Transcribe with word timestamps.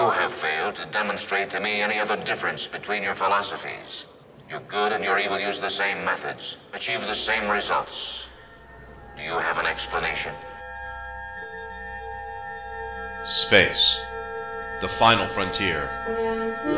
You 0.00 0.08
have 0.08 0.32
failed 0.32 0.76
to 0.76 0.86
demonstrate 0.86 1.50
to 1.50 1.60
me 1.60 1.82
any 1.82 1.98
other 1.98 2.16
difference 2.16 2.66
between 2.66 3.02
your 3.02 3.14
philosophies. 3.14 4.06
Your 4.48 4.60
good 4.60 4.92
and 4.92 5.04
your 5.04 5.18
evil 5.18 5.38
use 5.38 5.60
the 5.60 5.68
same 5.68 6.06
methods, 6.06 6.56
achieve 6.72 7.02
the 7.02 7.14
same 7.14 7.50
results. 7.50 8.24
Do 9.14 9.22
you 9.22 9.38
have 9.38 9.58
an 9.58 9.66
explanation? 9.66 10.32
Space. 13.26 14.00
The 14.80 14.88
final 14.88 15.26
frontier. 15.26 15.90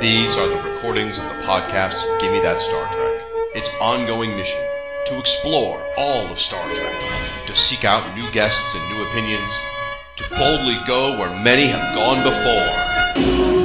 These 0.00 0.36
are 0.36 0.48
the 0.48 0.68
recordings 0.70 1.18
of 1.18 1.24
the 1.24 1.42
podcast 1.46 2.20
Gimme 2.20 2.40
That 2.40 2.60
Star 2.60 2.92
Trek. 2.92 3.22
Its 3.54 3.70
ongoing 3.80 4.36
mission 4.36 4.66
to 5.06 5.20
explore 5.20 5.80
all 5.96 6.26
of 6.26 6.40
Star 6.40 6.64
Trek, 6.74 7.46
to 7.46 7.54
seek 7.54 7.84
out 7.84 8.16
new 8.16 8.28
guests 8.32 8.74
and 8.74 8.88
new 8.90 9.04
opinions, 9.04 9.71
boldly 10.30 10.78
go 10.86 11.16
where 11.18 11.30
many 11.42 11.66
have 11.66 11.94
gone 11.94 12.22
before. 12.22 13.61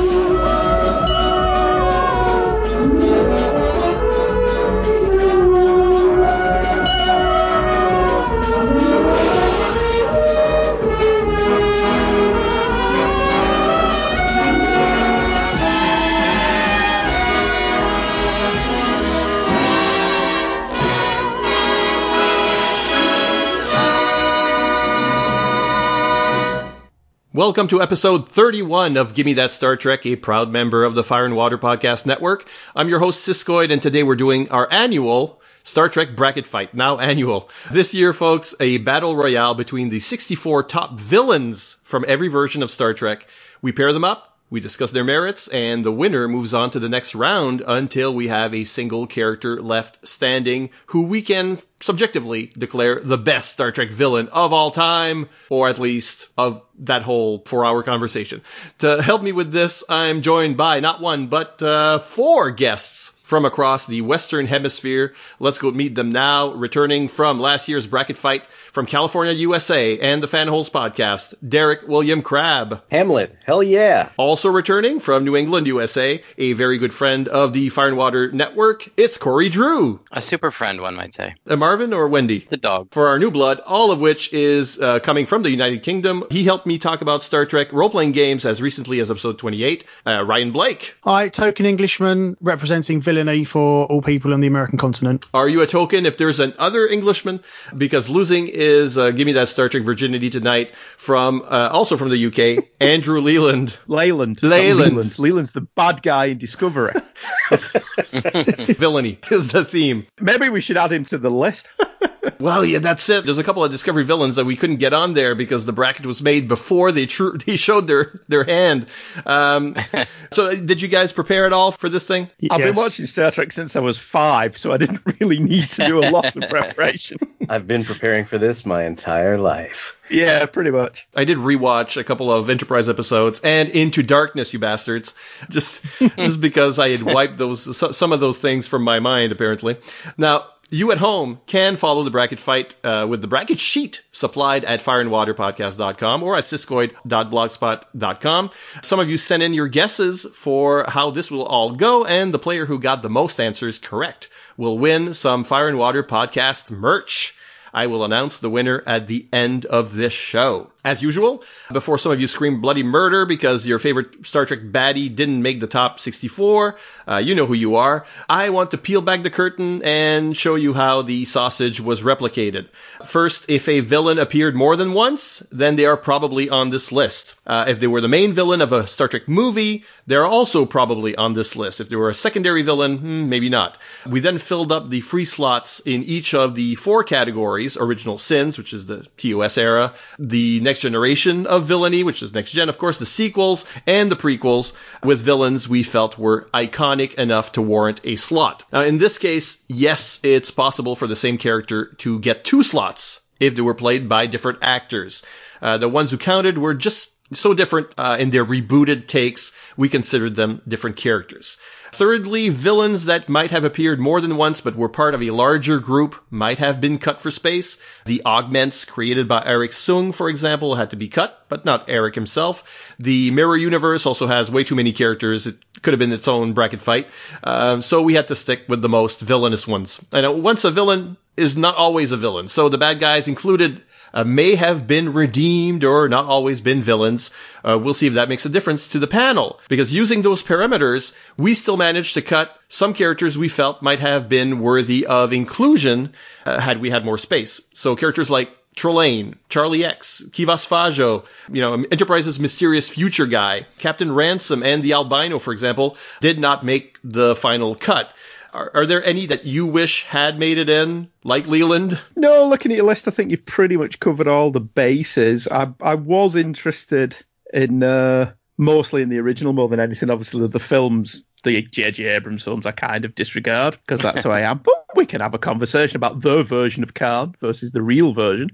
Welcome 27.38 27.68
to 27.68 27.84
episode 27.84 28.28
31 28.28 28.98
of 28.98 29.14
Gimme 29.14 29.34
That 29.34 29.52
Star 29.52 29.78
Trek, 29.78 30.08
a 30.08 30.16
proud 30.16 30.52
member 30.52 30.84
of 30.84 30.96
the 30.96 31.04
Fire 31.04 31.24
and 31.24 31.36
Water 31.36 31.60
Podcast 31.60 32.08
Network. 32.08 32.50
I'm 32.76 32.90
your 32.90 32.98
host, 32.98 33.28
Siskoid, 33.30 33.72
and 33.72 33.80
today 33.80 34.02
we're 34.02 34.16
doing 34.16 34.50
our 34.50 34.68
annual 34.72 35.40
Star 35.62 35.88
Trek 35.88 36.16
bracket 36.16 36.48
fight, 36.48 36.74
now 36.74 36.98
annual. 36.98 37.52
This 37.70 37.94
year, 37.94 38.12
folks, 38.12 38.56
a 38.60 38.80
battle 38.80 39.16
royale 39.16 39.54
between 39.54 39.90
the 39.90 40.00
64 40.00 40.64
top 40.64 40.98
villains 40.98 41.78
from 41.84 42.06
every 42.08 42.30
version 42.30 42.64
of 42.64 42.72
Star 42.72 42.96
Trek. 42.96 43.28
We 43.62 43.72
pair 43.72 43.94
them 43.94 44.04
up, 44.04 44.37
we 44.50 44.60
discuss 44.60 44.92
their 44.92 45.04
merits, 45.04 45.48
and 45.48 45.84
the 45.84 45.92
winner 45.92 46.28
moves 46.28 46.54
on 46.54 46.70
to 46.72 46.80
the 46.80 46.90
next 46.90 47.16
round 47.16 47.62
until 47.66 48.14
we 48.14 48.30
have 48.30 48.54
a 48.54 48.64
single 48.64 49.06
character 49.06 49.62
left 49.62 50.08
standing 50.08 50.70
who 50.88 51.04
we 51.04 51.22
can 51.22 51.62
subjectively 51.80 52.52
declare 52.58 53.00
the 53.00 53.18
best 53.18 53.50
Star 53.50 53.72
Trek 53.72 53.90
villain 53.90 54.30
of 54.30 54.54
all 54.54 54.72
time, 54.72 55.28
or 55.50 55.68
at 55.70 55.80
least 55.80 56.30
of 56.38 56.62
that 56.80 57.04
whole 57.04 57.40
four 57.40 57.66
hour 57.66 57.84
conversation. 57.84 58.42
To 58.80 59.02
help 59.02 59.22
me 59.22 59.32
with 59.32 59.52
this, 59.52 59.84
I'm 59.90 60.22
joined 60.22 60.56
by 60.56 60.80
not 60.80 61.02
one, 61.02 61.28
but 61.28 61.62
uh, 61.62 62.00
four 62.00 62.52
guests 62.52 63.14
from 63.28 63.44
across 63.44 63.86
the 63.86 64.02
Western 64.02 64.46
Hemisphere. 64.46 65.14
Let's 65.38 65.60
go 65.60 65.70
meet 65.70 65.96
them 65.96 66.12
now. 66.12 66.54
Returning 66.54 67.10
from 67.10 67.42
last 67.42 67.68
year's 67.68 67.86
bracket 67.86 68.16
fight 68.16 68.48
from 68.48 68.86
California, 68.86 69.34
USA, 69.34 70.00
and 70.00 70.24
the 70.24 70.28
Fanholes 70.28 70.72
podcast, 70.72 71.34
Derek 71.48 71.86
William 71.90 72.22
Crabb. 72.22 72.84
Hamlet, 72.90 73.36
hell 73.44 73.62
yeah. 73.62 74.10
Also 74.16 74.50
returning 74.50 75.02
from 75.02 75.26
New 75.26 75.36
England, 75.36 75.68
USA, 75.68 76.24
a 76.38 76.54
very 76.54 76.78
good 76.78 76.94
friend 76.94 77.28
of 77.28 77.52
the 77.52 77.68
Fire 77.68 77.90
and 77.90 77.98
Water 77.98 78.32
Network, 78.32 78.88
it's 78.98 79.18
Corey 79.18 79.50
Drew. 79.50 80.00
A 80.10 80.22
super 80.22 80.50
friend, 80.50 80.80
one 80.80 80.96
might 80.96 81.14
say. 81.14 81.36
Uh, 81.46 81.58
Marvin 81.58 81.92
or 81.92 82.08
Wendy? 82.08 82.40
The 82.40 82.56
dog. 82.56 82.88
For 82.92 83.10
our 83.10 83.20
new 83.20 83.30
blood, 83.30 83.60
all 83.66 83.92
of 83.92 84.00
which 84.00 84.32
is 84.32 84.80
uh, 84.80 85.00
coming 85.00 85.26
from 85.26 85.44
the 85.44 85.50
United 85.50 85.84
Kingdom. 85.84 86.24
He 86.32 86.46
helped 86.46 86.66
me 86.66 86.78
talk 86.78 87.02
about 87.02 87.24
Star 87.24 87.46
Trek 87.46 87.74
role 87.74 87.90
playing 87.90 88.14
games 88.14 88.46
as 88.46 88.62
recently 88.62 89.02
as 89.02 89.12
episode 89.12 89.38
28. 89.38 89.84
Uh, 90.06 90.24
Ryan 90.24 90.52
Blake. 90.54 90.96
Hi, 91.04 91.28
token 91.28 91.66
Englishman 91.66 92.38
representing 92.40 93.02
villainy 93.18 93.44
for 93.44 93.86
all 93.86 94.02
people 94.02 94.34
on 94.34 94.40
the 94.40 94.48
American 94.48 94.78
continent. 94.78 95.26
Are 95.34 95.48
you 95.48 95.62
a 95.62 95.68
token 95.68 96.06
if 96.06 96.18
there's 96.18 96.40
an 96.40 96.54
other 96.58 96.88
Englishman? 96.88 97.42
Because 97.76 98.10
losing 98.10 98.48
is 98.48 98.98
uh, 98.98 99.12
give 99.12 99.26
me 99.26 99.34
that 99.34 99.50
Star 99.50 99.70
Trek 99.70 99.84
virginity 99.84 100.30
tonight 100.30 100.76
from 100.98 101.42
uh, 101.42 101.70
also 101.72 101.98
from 101.98 102.10
the 102.10 102.28
UK, 102.28 102.66
Andrew 102.82 103.22
Leland. 103.22 103.78
Leyland. 103.88 104.42
Leyland. 104.44 104.96
Leland. 104.96 105.20
Leland's 105.20 105.52
the 105.52 105.62
bad 105.62 106.02
guy 106.02 106.26
in 106.26 106.38
Discovery. 106.38 106.94
Villainy 107.50 109.20
is 109.32 109.52
the 109.52 109.66
theme. 109.66 110.06
Maybe 110.20 110.50
we 110.50 110.62
should 110.62 110.78
add 110.78 110.92
him 110.92 111.06
to 111.06 111.18
the 111.18 111.32
list. 111.32 111.68
Well, 112.40 112.64
yeah, 112.66 112.80
that's 112.80 113.10
it. 113.10 113.26
There's 113.26 113.38
a 113.38 113.44
couple 113.44 113.64
of 113.64 113.72
Discovery 113.72 114.04
villains 114.04 114.36
that 114.36 114.46
we 114.46 114.56
couldn't 114.56 114.78
get 114.78 114.94
on 114.94 115.14
there 115.14 115.36
because 115.36 115.66
the 115.66 115.72
bracket 115.72 116.06
was 116.06 116.22
made 116.22 116.48
before 116.48 116.92
they 116.92 117.06
tr- 117.06 117.38
they 117.46 117.56
showed 117.56 117.88
their 117.88 118.20
their 118.28 118.44
hand. 118.44 118.88
Um, 119.26 119.76
so, 120.32 120.56
did 120.56 120.82
you 120.82 120.88
guys 120.88 121.12
prepare 121.12 121.46
at 121.46 121.54
all 121.54 121.72
for 121.72 121.90
this 121.90 122.08
thing? 122.08 122.30
I've 122.50 122.60
been 122.60 122.76
watching 122.76 123.06
Star 123.06 123.32
Trek 123.32 123.52
since 123.52 123.76
I 123.76 123.80
was 123.80 123.98
five, 123.98 124.58
so 124.58 124.72
I 124.72 124.78
didn't 124.78 125.02
really 125.20 125.40
need 125.40 125.72
to 125.72 125.86
do 125.88 126.00
a 126.00 126.10
lot 126.10 126.36
of 126.36 126.44
preparation. 126.50 127.18
I've 127.50 127.68
been 127.68 127.86
preparing 127.86 128.26
for 128.26 128.38
this 128.38 128.66
my 128.66 128.84
entire 128.86 129.38
life. 129.38 129.98
yeah, 130.10 130.46
pretty 130.46 130.72
much. 130.72 131.08
I 131.16 131.24
did 131.26 131.38
rewatch 131.38 131.98
a 131.98 132.04
couple 132.04 132.32
of 132.32 132.50
Enterprise 132.50 132.90
episodes 132.90 133.40
and 133.42 133.70
Into 133.70 134.04
Darkness, 134.04 134.54
you 134.54 134.60
bastards, 134.60 135.16
just 135.50 135.84
just 136.00 136.42
because 136.42 136.78
I 136.80 136.90
had 136.90 137.04
wiped 137.04 137.38
those 137.38 137.78
so- 137.78 137.92
some 137.92 138.12
of 138.14 138.20
those 138.20 138.38
things 138.38 138.68
from 138.68 138.84
my 138.84 139.00
mind. 139.00 139.32
Apparently, 139.32 139.78
now. 140.18 140.46
You 140.70 140.92
at 140.92 140.98
home 140.98 141.40
can 141.46 141.78
follow 141.78 142.04
the 142.04 142.12
bracket 142.12 142.42
fight 142.42 142.76
uh, 142.84 143.08
with 143.10 143.22
the 143.22 143.28
bracket 143.28 143.58
sheet 143.58 144.04
supplied 144.12 144.66
at 144.66 144.82
fireandwaterpodcast.com 144.82 146.24
or 146.24 146.36
at 146.36 146.44
siskoid.blogspot.com. 146.44 148.50
Some 148.82 149.00
of 149.00 149.10
you 149.10 149.18
sent 149.18 149.44
in 149.44 149.54
your 149.54 149.70
guesses 149.70 150.26
for 150.34 150.84
how 150.86 151.12
this 151.12 151.32
will 151.32 151.46
all 151.46 151.72
go, 151.72 152.04
and 152.04 152.34
the 152.34 152.40
player 152.40 152.66
who 152.66 152.80
got 152.80 153.02
the 153.02 153.10
most 153.10 153.40
answers 153.40 153.80
correct 153.80 154.30
will 154.58 154.78
win 154.78 155.14
some 155.14 155.46
Fire 155.46 155.70
and 155.70 155.78
Water 155.78 156.04
podcast 156.04 156.70
merch. 156.70 157.34
I 157.74 157.88
will 157.88 158.04
announce 158.04 158.40
the 158.40 158.50
winner 158.50 158.84
at 158.86 159.08
the 159.08 159.26
end 159.32 159.66
of 159.66 159.96
this 159.96 160.12
show. 160.12 160.74
As 160.88 161.02
usual, 161.02 161.44
before 161.70 161.98
some 161.98 162.14
of 162.14 162.22
you 162.22 162.28
scream 162.28 162.62
bloody 162.62 162.82
murder 162.82 163.26
because 163.26 163.68
your 163.68 163.78
favorite 163.78 164.26
Star 164.26 164.46
Trek 164.46 164.62
baddie 164.62 165.14
didn't 165.14 165.42
make 165.42 165.60
the 165.60 165.68
top 165.68 166.00
64, 166.00 166.78
uh, 167.06 167.18
you 167.18 167.36
know 167.36 167.46
who 167.46 167.56
you 167.56 167.76
are. 167.76 168.06
I 168.30 168.52
want 168.52 168.72
to 168.72 168.78
peel 168.78 169.02
back 169.02 169.22
the 169.22 169.30
curtain 169.30 169.84
and 169.84 170.36
show 170.38 170.56
you 170.56 170.74
how 170.74 171.02
the 171.02 171.26
sausage 171.26 171.82
was 171.82 172.04
replicated. 172.04 172.72
First, 173.04 173.50
if 173.50 173.68
a 173.68 173.82
villain 173.82 174.18
appeared 174.18 174.56
more 174.56 174.78
than 174.78 174.94
once, 174.94 175.44
then 175.52 175.76
they 175.76 175.88
are 175.88 175.98
probably 175.98 176.50
on 176.50 176.70
this 176.70 176.94
list. 176.94 177.36
Uh, 177.46 177.66
if 177.68 177.82
they 177.82 177.88
were 177.88 178.00
the 178.00 178.08
main 178.08 178.32
villain 178.32 178.62
of 178.62 178.72
a 178.72 178.88
Star 178.88 179.10
Trek 179.10 179.28
movie, 179.28 179.84
they're 180.06 180.26
also 180.26 180.66
probably 180.66 181.18
on 181.18 181.34
this 181.34 181.58
list. 181.58 181.82
If 181.82 181.90
they 181.90 181.98
were 181.98 182.12
a 182.12 182.14
secondary 182.14 182.62
villain, 182.62 182.98
hmm, 182.98 183.28
maybe 183.28 183.50
not. 183.50 183.78
We 184.06 184.22
then 184.22 184.38
filled 184.38 184.72
up 184.72 184.90
the 184.90 185.02
free 185.02 185.26
slots 185.26 185.82
in 185.82 186.04
each 186.04 186.34
of 186.34 186.56
the 186.56 186.76
four 186.76 187.04
categories, 187.04 187.76
original 187.76 188.18
sins, 188.18 188.58
which 188.58 188.72
is 188.72 188.86
the 188.86 189.06
TOS 189.18 189.58
era, 189.58 189.94
the 190.18 190.62
next 190.62 190.77
generation 190.80 191.48
of 191.48 191.66
villainy, 191.66 192.04
which 192.04 192.24
is 192.24 192.34
next 192.34 192.52
gen, 192.52 192.70
of 192.70 192.78
course, 192.78 193.00
the 193.00 193.06
sequels 193.06 193.66
and 193.86 194.12
the 194.12 194.16
prequels 194.16 194.74
with 195.04 195.22
villains 195.22 195.68
we 195.68 195.84
felt 195.84 196.18
were 196.18 196.50
iconic 196.54 197.16
enough 197.16 197.54
to 197.54 197.62
warrant 197.62 198.02
a 198.04 198.16
slot. 198.16 198.64
Now, 198.72 198.82
in 198.82 198.98
this 198.98 199.18
case, 199.18 199.60
yes, 199.68 200.20
it's 200.24 200.52
possible 200.52 200.96
for 200.96 201.08
the 201.08 201.16
same 201.16 201.38
character 201.38 201.94
to 202.00 202.20
get 202.20 202.44
two 202.44 202.64
slots 202.64 203.22
if 203.40 203.56
they 203.56 203.62
were 203.62 203.74
played 203.76 204.10
by 204.10 204.28
different 204.28 204.60
actors. 204.62 205.24
Uh, 205.62 205.78
the 205.78 205.90
ones 205.90 206.12
who 206.12 206.18
counted 206.18 206.58
were 206.58 206.74
just 206.74 207.10
so 207.34 207.54
different 207.54 207.90
uh, 207.98 208.18
in 208.20 208.30
their 208.30 208.46
rebooted 208.46 209.08
takes, 209.08 209.52
we 209.76 209.90
considered 209.90 210.36
them 210.36 210.62
different 210.68 210.96
characters. 210.96 211.58
Thirdly, 211.92 212.50
villains 212.50 213.06
that 213.06 213.30
might 213.30 213.52
have 213.52 213.64
appeared 213.64 214.00
more 214.00 214.22
than 214.22 214.38
once 214.38 214.62
but 214.62 214.76
were 214.76 214.90
part 214.90 215.14
of 215.14 215.22
a 215.22 215.32
larger 215.32 215.80
group 215.80 216.16
might 216.30 216.60
have 216.60 216.80
been 216.80 217.00
cut 217.00 217.22
for 217.22 217.32
space. 217.32 217.78
The 218.06 218.24
augments 218.26 218.86
created 218.86 219.28
by 219.28 219.42
Arik 219.42 219.72
Soong, 219.72 220.14
for 220.14 220.30
example, 220.30 220.76
had 220.76 220.92
to 220.92 220.96
be 220.96 221.08
cut, 221.08 221.46
but 221.50 221.66
not 221.66 221.88
Arik 221.88 222.16
himself. 222.16 222.94
The 223.00 223.32
Mirror 223.32 223.58
Universe 223.58 224.06
also 224.06 224.28
has 224.28 224.52
way 224.52 224.64
too 224.64 224.76
many 224.76 224.92
characters. 224.92 225.48
It 225.48 225.58
could 225.82 225.94
have 225.94 226.00
been 226.00 226.14
its 226.14 226.28
own 226.28 226.54
bracket 226.54 226.82
fight. 226.82 227.08
Um, 227.44 227.82
so 227.82 228.02
we 228.02 228.14
had 228.14 228.30
to 228.30 228.36
stick 228.36 228.66
with 228.68 228.82
the 228.82 228.90
most 228.90 229.22
villainous 229.22 229.68
ones. 229.68 230.02
And 230.12 230.44
once 230.44 230.64
a 230.64 230.72
villain 230.72 231.18
is 231.36 231.58
not 231.58 231.76
always 231.76 232.12
a 232.12 232.18
villain. 232.18 232.48
So 232.48 232.70
the 232.70 232.78
bad 232.78 233.00
guys 233.00 233.28
included 233.28 233.82
uh, 234.14 234.24
may 234.24 234.56
have 234.56 234.88
been 234.88 235.14
redeemed 235.14 235.84
or 235.84 236.10
not 236.10 236.26
always 236.26 236.62
been 236.62 236.82
villains. 236.82 237.32
Uh, 237.64 237.80
we'll 237.82 237.94
see 237.94 238.08
if 238.08 238.14
that 238.14 238.30
makes 238.30 238.46
a 238.46 238.50
difference 238.50 238.90
to 238.90 239.00
the 239.00 239.08
panel. 239.08 239.60
Because 239.70 239.94
using 239.94 240.22
those 240.22 240.44
parameters, 240.44 241.14
we 241.38 241.54
still 241.54 241.78
managed 241.78 242.16
to 242.16 242.22
cut 242.22 242.56
some 242.70 242.94
characters 242.94 243.38
we 243.38 243.50
felt 243.50 243.82
might 243.82 244.00
have 244.00 244.30
been 244.30 244.60
worthy 244.60 245.06
of 245.06 245.34
inclusion 245.34 246.14
uh, 246.46 246.60
had 246.60 246.80
we 246.82 246.90
had 246.90 247.06
more 247.06 247.18
space. 247.18 247.62
So 247.74 247.96
characters 247.96 248.30
like 248.30 248.50
Trelane, 248.78 249.34
Charlie 249.50 249.84
X, 249.84 250.24
Kivas 250.30 250.68
Fajo, 250.68 251.26
you 251.52 251.62
know, 251.62 251.84
Enterprise's 251.92 252.40
mysterious 252.40 252.88
future 252.88 253.26
guy, 253.26 253.66
Captain 253.80 254.12
Ransom, 254.12 254.62
and 254.62 254.84
the 254.84 254.94
Albino, 254.94 255.40
for 255.40 255.52
example, 255.52 255.98
did 256.22 256.40
not 256.40 256.64
make 256.64 256.98
the 257.04 257.36
final 257.36 257.74
cut. 257.74 258.14
Are, 258.54 258.72
are 258.74 258.86
there 258.86 259.04
any 259.04 259.28
that 259.28 259.46
you 259.46 259.66
wish 259.66 260.04
had 260.04 260.40
made 260.40 260.58
it 260.58 260.70
in, 260.70 261.10
like 261.24 261.48
Leland? 261.48 262.00
No, 262.16 262.46
looking 262.46 262.72
at 262.72 262.78
your 262.78 262.88
list, 262.88 263.08
I 263.08 263.12
think 263.12 263.32
you've 263.32 263.46
pretty 263.46 263.78
much 263.78 264.00
covered 264.00 264.28
all 264.28 264.52
the 264.52 264.60
bases. 264.60 265.48
I 265.48 265.70
I 265.82 265.96
was 265.96 266.36
interested 266.36 267.16
in 267.54 267.84
uh, 267.84 268.34
mostly 268.58 269.02
in 269.02 269.10
the 269.10 269.20
original 269.20 269.54
more 269.54 269.68
than 269.68 269.80
anything. 269.80 270.10
Obviously, 270.10 270.42
the, 270.42 270.48
the 270.48 270.60
films, 270.60 271.24
the 271.44 271.62
J.J. 271.62 272.06
Abrams 272.06 272.44
films, 272.44 272.66
I 272.66 272.72
kind 272.72 273.06
of 273.06 273.16
disregard 273.16 273.78
because 273.86 274.02
that's 274.02 274.24
who 274.24 274.32
I 274.32 274.42
am. 274.42 274.60
But 274.60 274.86
we 274.96 275.06
can 275.06 275.22
have 275.22 275.34
a 275.34 275.40
conversation 275.40 275.96
about 275.96 276.22
the 276.22 276.44
version 276.44 276.84
of 276.84 276.94
Khan 276.94 277.36
versus 277.40 277.72
the 277.72 277.82
real 277.82 278.14
version. 278.14 278.50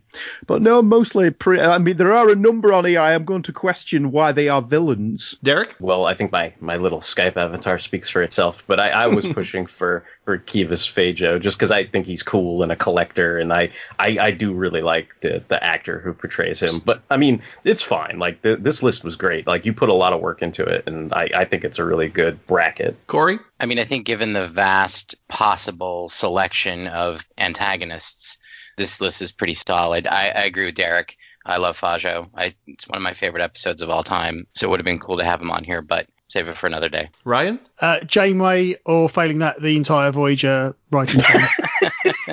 But 0.45 0.61
no, 0.61 0.81
mostly. 0.81 1.31
Pre- 1.31 1.61
I 1.61 1.77
mean, 1.77 1.97
there 1.97 2.13
are 2.13 2.29
a 2.29 2.35
number 2.35 2.73
on 2.73 2.85
here. 2.85 2.99
I 2.99 3.13
am 3.13 3.25
going 3.25 3.43
to 3.43 3.53
question 3.53 4.11
why 4.11 4.31
they 4.31 4.49
are 4.49 4.61
villains. 4.61 5.37
Derek? 5.43 5.75
Well, 5.79 6.05
I 6.05 6.13
think 6.13 6.31
my, 6.31 6.53
my 6.59 6.77
little 6.77 6.99
Skype 6.99 7.37
avatar 7.37 7.79
speaks 7.79 8.09
for 8.09 8.21
itself, 8.21 8.63
but 8.67 8.79
I, 8.79 8.89
I 8.89 9.07
was 9.07 9.25
pushing 9.33 9.65
for, 9.65 10.03
for 10.23 10.37
Kivas 10.37 10.89
Fajo 10.89 11.41
just 11.41 11.57
because 11.57 11.71
I 11.71 11.85
think 11.85 12.05
he's 12.05 12.23
cool 12.23 12.63
and 12.63 12.71
a 12.71 12.75
collector, 12.75 13.37
and 13.37 13.51
I, 13.51 13.71
I, 13.99 14.17
I 14.19 14.31
do 14.31 14.53
really 14.53 14.81
like 14.81 15.09
the, 15.21 15.43
the 15.47 15.63
actor 15.63 15.99
who 15.99 16.13
portrays 16.13 16.61
him. 16.61 16.79
But 16.83 17.01
I 17.09 17.17
mean, 17.17 17.41
it's 17.63 17.81
fine. 17.81 18.19
Like 18.19 18.41
the, 18.41 18.55
this 18.55 18.81
list 18.81 19.03
was 19.03 19.15
great. 19.15 19.47
Like 19.47 19.65
you 19.65 19.73
put 19.73 19.89
a 19.89 19.93
lot 19.93 20.13
of 20.13 20.21
work 20.21 20.41
into 20.41 20.63
it, 20.63 20.87
and 20.87 21.13
I, 21.13 21.29
I 21.35 21.45
think 21.45 21.63
it's 21.63 21.79
a 21.79 21.83
really 21.83 22.07
good 22.07 22.45
bracket. 22.47 22.97
Corey? 23.07 23.39
I 23.59 23.65
mean, 23.65 23.79
I 23.79 23.85
think 23.85 24.05
given 24.05 24.33
the 24.33 24.47
vast 24.47 25.15
possible 25.27 26.09
selection 26.09 26.87
of 26.87 27.25
antagonists, 27.37 28.37
this 28.77 29.01
list 29.01 29.21
is 29.21 29.31
pretty 29.31 29.53
solid. 29.55 30.07
I, 30.07 30.29
I 30.29 30.43
agree 30.43 30.65
with 30.65 30.75
Derek. 30.75 31.17
I 31.45 31.57
love 31.57 31.79
Fajo. 31.79 32.29
I, 32.33 32.55
it's 32.67 32.87
one 32.87 32.97
of 32.97 33.03
my 33.03 33.13
favorite 33.13 33.43
episodes 33.43 33.81
of 33.81 33.89
all 33.89 34.03
time. 34.03 34.47
So 34.53 34.65
it 34.65 34.69
would 34.69 34.79
have 34.79 34.85
been 34.85 34.99
cool 34.99 35.17
to 35.17 35.25
have 35.25 35.41
him 35.41 35.51
on 35.51 35.65
here, 35.65 35.81
but 35.81 36.07
save 36.33 36.47
it 36.47 36.57
for 36.57 36.65
another 36.65 36.89
day. 36.89 37.11
Ryan? 37.25 37.59
Uh, 37.79 37.99
Janeway, 37.99 38.75
or 38.85 39.07
failing 39.07 39.37
that, 39.39 39.61
the 39.61 39.77
entire 39.77 40.11
Voyager 40.11 40.75
writing 40.89 41.19
team. 41.19 41.41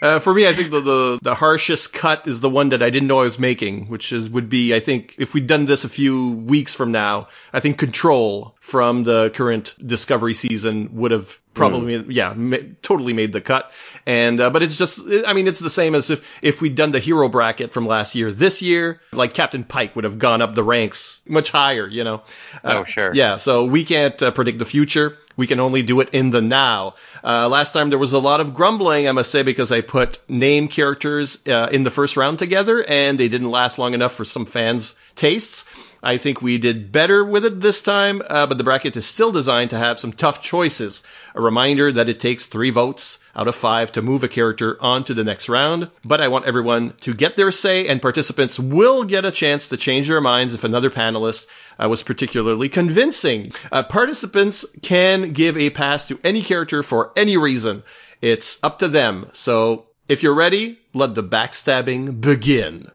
Uh, 0.00 0.18
for 0.18 0.32
me, 0.32 0.46
I 0.46 0.52
think 0.52 0.70
the, 0.70 0.80
the 0.80 1.18
the 1.22 1.34
harshest 1.34 1.92
cut 1.92 2.26
is 2.26 2.40
the 2.40 2.50
one 2.50 2.70
that 2.70 2.82
I 2.82 2.90
didn't 2.90 3.08
know 3.08 3.20
I 3.20 3.24
was 3.24 3.38
making, 3.38 3.88
which 3.88 4.12
is 4.12 4.30
would 4.30 4.48
be 4.48 4.74
I 4.74 4.80
think 4.80 5.16
if 5.18 5.34
we'd 5.34 5.46
done 5.46 5.66
this 5.66 5.84
a 5.84 5.88
few 5.88 6.32
weeks 6.32 6.74
from 6.74 6.92
now, 6.92 7.28
I 7.52 7.60
think 7.60 7.78
Control 7.78 8.56
from 8.60 9.04
the 9.04 9.30
current 9.30 9.74
Discovery 9.84 10.34
season 10.34 10.90
would 10.96 11.10
have 11.10 11.40
probably 11.54 11.96
yeah 12.14 12.32
ma- 12.34 12.58
totally 12.82 13.12
made 13.12 13.32
the 13.32 13.40
cut. 13.40 13.72
And 14.06 14.40
uh, 14.40 14.50
but 14.50 14.62
it's 14.62 14.76
just 14.76 15.00
I 15.26 15.32
mean 15.32 15.48
it's 15.48 15.60
the 15.60 15.70
same 15.70 15.94
as 15.94 16.10
if 16.10 16.38
if 16.42 16.62
we'd 16.62 16.76
done 16.76 16.92
the 16.92 17.00
hero 17.00 17.28
bracket 17.28 17.72
from 17.72 17.86
last 17.86 18.14
year 18.14 18.30
this 18.30 18.62
year, 18.62 19.00
like 19.12 19.34
Captain 19.34 19.64
Pike 19.64 19.96
would 19.96 20.04
have 20.04 20.18
gone 20.18 20.42
up 20.42 20.54
the 20.54 20.62
ranks 20.64 21.22
much 21.26 21.50
higher, 21.50 21.86
you 21.86 22.04
know. 22.04 22.22
Oh, 22.62 22.84
sure. 22.84 23.12
Yeah, 23.14 23.36
so 23.36 23.64
we 23.64 23.84
can't 23.84 24.22
uh, 24.22 24.30
predict 24.30 24.58
the 24.58 24.64
future. 24.64 25.18
We 25.38 25.46
can 25.46 25.60
only 25.60 25.82
do 25.82 26.00
it 26.00 26.10
in 26.12 26.30
the 26.30 26.42
now. 26.42 26.96
Uh, 27.22 27.48
last 27.48 27.72
time 27.72 27.90
there 27.90 27.98
was 27.98 28.12
a 28.12 28.18
lot 28.18 28.40
of 28.40 28.54
grumbling, 28.54 29.08
I 29.08 29.12
must 29.12 29.30
say, 29.30 29.44
because 29.44 29.70
I 29.70 29.82
put 29.82 30.18
name 30.28 30.66
characters 30.66 31.38
uh, 31.46 31.68
in 31.70 31.84
the 31.84 31.92
first 31.92 32.16
round 32.16 32.40
together 32.40 32.84
and 32.84 33.18
they 33.18 33.28
didn't 33.28 33.50
last 33.50 33.78
long 33.78 33.94
enough 33.94 34.14
for 34.14 34.24
some 34.24 34.46
fans' 34.46 34.96
tastes. 35.14 35.64
I 36.02 36.16
think 36.16 36.40
we 36.40 36.58
did 36.58 36.92
better 36.92 37.24
with 37.24 37.44
it 37.44 37.60
this 37.60 37.82
time, 37.82 38.22
uh, 38.28 38.46
but 38.46 38.56
the 38.56 38.64
bracket 38.64 38.96
is 38.96 39.06
still 39.06 39.32
designed 39.32 39.70
to 39.70 39.78
have 39.78 39.98
some 39.98 40.12
tough 40.12 40.42
choices. 40.42 41.02
A 41.34 41.40
reminder 41.40 41.90
that 41.90 42.08
it 42.08 42.20
takes 42.20 42.46
three 42.46 42.70
votes 42.70 43.18
out 43.34 43.48
of 43.48 43.54
five 43.54 43.92
to 43.92 44.02
move 44.02 44.22
a 44.22 44.28
character 44.28 44.76
on 44.80 45.04
to 45.04 45.14
the 45.14 45.24
next 45.24 45.48
round, 45.48 45.90
but 46.04 46.20
I 46.20 46.28
want 46.28 46.46
everyone 46.46 46.94
to 47.00 47.14
get 47.14 47.34
their 47.34 47.50
say, 47.50 47.88
and 47.88 48.00
participants 48.00 48.58
will 48.58 49.04
get 49.04 49.24
a 49.24 49.32
chance 49.32 49.70
to 49.70 49.76
change 49.76 50.06
their 50.06 50.20
minds 50.20 50.54
if 50.54 50.64
another 50.64 50.90
panelist 50.90 51.46
uh, 51.82 51.88
was 51.88 52.02
particularly 52.04 52.68
convincing. 52.68 53.52
Uh, 53.72 53.82
participants 53.82 54.64
can 54.82 55.32
give 55.32 55.56
a 55.56 55.70
pass 55.70 56.08
to 56.08 56.20
any 56.22 56.42
character 56.42 56.82
for 56.82 57.12
any 57.16 57.36
reason. 57.36 57.82
It's 58.22 58.58
up 58.62 58.80
to 58.80 58.88
them. 58.88 59.30
So 59.32 59.86
if 60.08 60.22
you're 60.22 60.34
ready, 60.34 60.78
let 60.94 61.14
the 61.14 61.24
backstabbing 61.24 62.20
begin. 62.20 62.90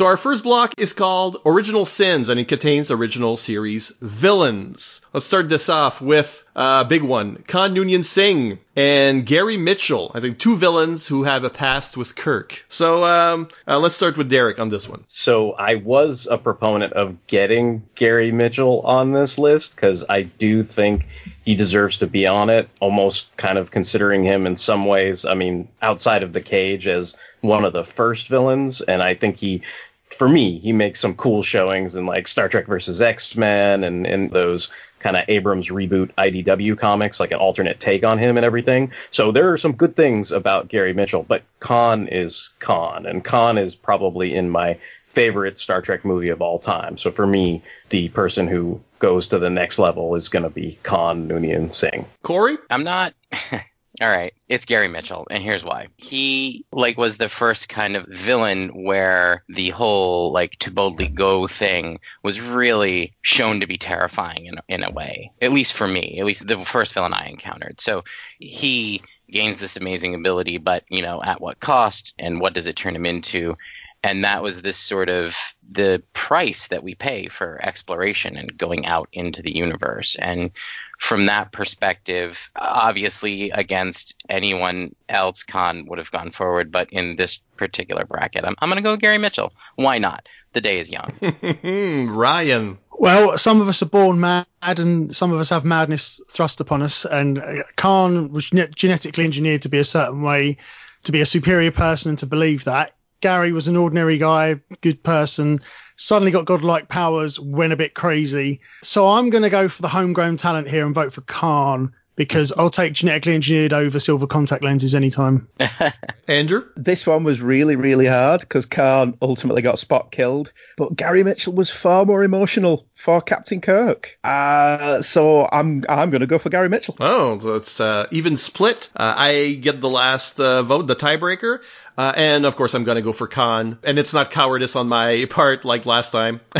So 0.00 0.06
our 0.06 0.16
first 0.16 0.44
block 0.44 0.72
is 0.78 0.94
called 0.94 1.42
Original 1.44 1.84
Sins, 1.84 2.30
and 2.30 2.40
it 2.40 2.48
contains 2.48 2.90
original 2.90 3.36
series 3.36 3.92
villains. 4.00 5.02
Let's 5.12 5.26
start 5.26 5.50
this 5.50 5.68
off 5.68 6.00
with 6.00 6.42
a 6.56 6.58
uh, 6.58 6.84
big 6.84 7.02
one: 7.02 7.44
Khan 7.46 7.74
Noonien 7.74 8.02
Singh 8.02 8.60
and 8.74 9.26
Gary 9.26 9.58
Mitchell. 9.58 10.10
I 10.14 10.20
think 10.20 10.38
two 10.38 10.56
villains 10.56 11.06
who 11.06 11.24
have 11.24 11.44
a 11.44 11.50
past 11.50 11.98
with 11.98 12.16
Kirk. 12.16 12.64
So 12.70 13.04
um, 13.04 13.48
uh, 13.68 13.78
let's 13.78 13.94
start 13.94 14.16
with 14.16 14.30
Derek 14.30 14.58
on 14.58 14.70
this 14.70 14.88
one. 14.88 15.04
So 15.06 15.52
I 15.52 15.74
was 15.74 16.26
a 16.30 16.38
proponent 16.38 16.94
of 16.94 17.26
getting 17.26 17.82
Gary 17.94 18.32
Mitchell 18.32 18.80
on 18.80 19.12
this 19.12 19.36
list 19.36 19.76
because 19.76 20.06
I 20.08 20.22
do 20.22 20.64
think 20.64 21.08
he 21.44 21.56
deserves 21.56 21.98
to 21.98 22.06
be 22.06 22.26
on 22.26 22.48
it. 22.48 22.70
Almost 22.80 23.36
kind 23.36 23.58
of 23.58 23.70
considering 23.70 24.22
him 24.22 24.46
in 24.46 24.56
some 24.56 24.86
ways. 24.86 25.26
I 25.26 25.34
mean, 25.34 25.68
outside 25.82 26.22
of 26.22 26.32
the 26.32 26.40
cage 26.40 26.86
as 26.86 27.16
one 27.42 27.64
of 27.64 27.72
the 27.72 27.84
first 27.84 28.28
villains, 28.28 28.80
and 28.80 29.02
I 29.02 29.14
think 29.14 29.36
he. 29.36 29.62
For 30.10 30.28
me, 30.28 30.58
he 30.58 30.72
makes 30.72 31.00
some 31.00 31.14
cool 31.14 31.42
showings 31.42 31.96
in 31.96 32.06
like 32.06 32.28
Star 32.28 32.48
Trek 32.48 32.66
versus 32.66 33.00
X 33.00 33.36
Men 33.36 33.84
and, 33.84 34.06
and 34.06 34.30
those 34.30 34.70
kind 34.98 35.16
of 35.16 35.24
Abrams 35.28 35.68
reboot 35.68 36.12
IDW 36.16 36.76
comics, 36.78 37.20
like 37.20 37.32
an 37.32 37.38
alternate 37.38 37.80
take 37.80 38.04
on 38.04 38.18
him 38.18 38.36
and 38.36 38.44
everything. 38.44 38.92
So 39.10 39.32
there 39.32 39.52
are 39.52 39.58
some 39.58 39.72
good 39.72 39.96
things 39.96 40.30
about 40.32 40.68
Gary 40.68 40.92
Mitchell, 40.92 41.22
but 41.22 41.42
Khan 41.58 42.08
is 42.08 42.50
Khan, 42.58 43.06
and 43.06 43.24
Khan 43.24 43.58
is 43.58 43.74
probably 43.74 44.34
in 44.34 44.50
my 44.50 44.78
favorite 45.08 45.58
Star 45.58 45.82
Trek 45.82 46.04
movie 46.04 46.28
of 46.28 46.40
all 46.42 46.58
time. 46.58 46.96
So 46.96 47.10
for 47.10 47.26
me, 47.26 47.62
the 47.88 48.08
person 48.10 48.46
who 48.46 48.80
goes 48.98 49.28
to 49.28 49.38
the 49.38 49.50
next 49.50 49.78
level 49.78 50.14
is 50.14 50.28
going 50.28 50.44
to 50.44 50.50
be 50.50 50.78
Khan 50.82 51.28
Noonien 51.28 51.74
Singh. 51.74 52.06
Corey? 52.22 52.58
I'm 52.68 52.84
not. 52.84 53.14
All 54.00 54.08
right, 54.08 54.32
it's 54.48 54.64
Gary 54.64 54.88
Mitchell, 54.88 55.26
and 55.30 55.42
here's 55.42 55.62
why. 55.62 55.88
He 55.98 56.64
like 56.72 56.96
was 56.96 57.18
the 57.18 57.28
first 57.28 57.68
kind 57.68 57.96
of 57.96 58.06
villain 58.06 58.84
where 58.84 59.44
the 59.46 59.68
whole 59.70 60.32
like 60.32 60.52
to 60.60 60.70
boldly 60.70 61.06
go 61.06 61.46
thing 61.46 62.00
was 62.22 62.40
really 62.40 63.12
shown 63.20 63.60
to 63.60 63.66
be 63.66 63.76
terrifying 63.76 64.46
in 64.46 64.58
in 64.68 64.84
a 64.84 64.90
way. 64.90 65.32
At 65.42 65.52
least 65.52 65.74
for 65.74 65.86
me, 65.86 66.18
at 66.18 66.24
least 66.24 66.48
the 66.48 66.64
first 66.64 66.94
villain 66.94 67.12
I 67.12 67.28
encountered. 67.28 67.78
So 67.82 68.04
he 68.38 69.02
gains 69.30 69.58
this 69.58 69.76
amazing 69.76 70.14
ability, 70.14 70.56
but 70.56 70.84
you 70.88 71.02
know, 71.02 71.22
at 71.22 71.42
what 71.42 71.60
cost 71.60 72.14
and 72.18 72.40
what 72.40 72.54
does 72.54 72.66
it 72.66 72.76
turn 72.76 72.96
him 72.96 73.04
into? 73.04 73.58
And 74.02 74.24
that 74.24 74.42
was 74.42 74.62
this 74.62 74.78
sort 74.78 75.10
of 75.10 75.36
the 75.70 76.02
price 76.14 76.68
that 76.68 76.82
we 76.82 76.94
pay 76.94 77.28
for 77.28 77.60
exploration 77.62 78.38
and 78.38 78.56
going 78.56 78.86
out 78.86 79.10
into 79.12 79.42
the 79.42 79.54
universe. 79.54 80.16
And 80.16 80.52
from 81.00 81.26
that 81.26 81.50
perspective, 81.50 82.50
obviously 82.54 83.50
against 83.50 84.22
anyone 84.28 84.94
else, 85.08 85.42
Khan 85.44 85.86
would 85.86 85.98
have 85.98 86.10
gone 86.10 86.30
forward. 86.30 86.70
But 86.70 86.90
in 86.92 87.16
this 87.16 87.38
particular 87.56 88.04
bracket, 88.04 88.44
I'm, 88.44 88.54
I'm 88.58 88.68
going 88.68 88.76
to 88.76 88.82
go 88.82 88.98
Gary 88.98 89.16
Mitchell. 89.16 89.54
Why 89.76 89.96
not? 89.96 90.28
The 90.52 90.60
day 90.60 90.78
is 90.78 90.90
young. 90.90 91.16
Ryan. 92.10 92.78
Well, 92.92 93.38
some 93.38 93.62
of 93.62 93.68
us 93.68 93.80
are 93.80 93.86
born 93.86 94.20
mad, 94.20 94.46
and 94.62 95.16
some 95.16 95.32
of 95.32 95.40
us 95.40 95.48
have 95.48 95.64
madness 95.64 96.20
thrust 96.28 96.60
upon 96.60 96.82
us. 96.82 97.06
And 97.06 97.38
uh, 97.38 97.62
Khan 97.76 98.30
was 98.30 98.50
gene- 98.50 98.70
genetically 98.76 99.24
engineered 99.24 99.62
to 99.62 99.70
be 99.70 99.78
a 99.78 99.84
certain 99.84 100.20
way, 100.20 100.58
to 101.04 101.12
be 101.12 101.22
a 101.22 101.26
superior 101.26 101.72
person, 101.72 102.10
and 102.10 102.18
to 102.18 102.26
believe 102.26 102.64
that. 102.64 102.92
Gary 103.20 103.52
was 103.52 103.68
an 103.68 103.76
ordinary 103.76 104.18
guy, 104.18 104.60
good 104.80 105.02
person, 105.02 105.60
suddenly 105.96 106.32
got 106.32 106.46
godlike 106.46 106.88
powers, 106.88 107.38
went 107.38 107.72
a 107.72 107.76
bit 107.76 107.94
crazy. 107.94 108.60
So 108.82 109.08
I'm 109.08 109.30
going 109.30 109.42
to 109.42 109.50
go 109.50 109.68
for 109.68 109.82
the 109.82 109.88
homegrown 109.88 110.38
talent 110.38 110.68
here 110.68 110.86
and 110.86 110.94
vote 110.94 111.12
for 111.12 111.20
Khan 111.20 111.92
because 112.20 112.52
I'll 112.52 112.68
take 112.68 112.92
genetically 112.92 113.34
engineered 113.34 113.72
over 113.72 113.98
silver 113.98 114.26
contact 114.26 114.62
lenses 114.62 114.94
anytime. 114.94 115.48
Andrew? 116.28 116.66
This 116.76 117.06
one 117.06 117.24
was 117.24 117.40
really, 117.40 117.76
really 117.76 118.04
hard 118.04 118.40
because 118.40 118.66
Khan 118.66 119.16
ultimately 119.22 119.62
got 119.62 119.76
Spock 119.76 120.10
killed, 120.10 120.52
but 120.76 120.94
Gary 120.94 121.24
Mitchell 121.24 121.54
was 121.54 121.70
far 121.70 122.04
more 122.04 122.22
emotional 122.22 122.84
for 122.94 123.22
Captain 123.22 123.62
Kirk. 123.62 124.18
Uh, 124.22 125.00
so 125.00 125.48
I'm 125.50 125.84
I'm 125.88 126.10
going 126.10 126.20
to 126.20 126.26
go 126.26 126.38
for 126.38 126.50
Gary 126.50 126.68
Mitchell. 126.68 126.94
Oh, 127.00 127.38
so 127.38 127.54
it's 127.54 127.80
uh, 127.80 128.06
even 128.10 128.36
split. 128.36 128.90
Uh, 128.94 129.14
I 129.16 129.52
get 129.52 129.80
the 129.80 129.88
last 129.88 130.38
uh, 130.38 130.62
vote, 130.62 130.86
the 130.86 130.96
tiebreaker, 130.96 131.60
uh, 131.96 132.12
and 132.14 132.44
of 132.44 132.54
course 132.56 132.74
I'm 132.74 132.84
going 132.84 132.96
to 132.96 133.02
go 133.02 133.14
for 133.14 133.28
Khan. 133.28 133.78
And 133.82 133.98
it's 133.98 134.12
not 134.12 134.30
cowardice 134.30 134.76
on 134.76 134.88
my 134.88 135.26
part 135.30 135.64
like 135.64 135.86
last 135.86 136.10
time 136.10 136.40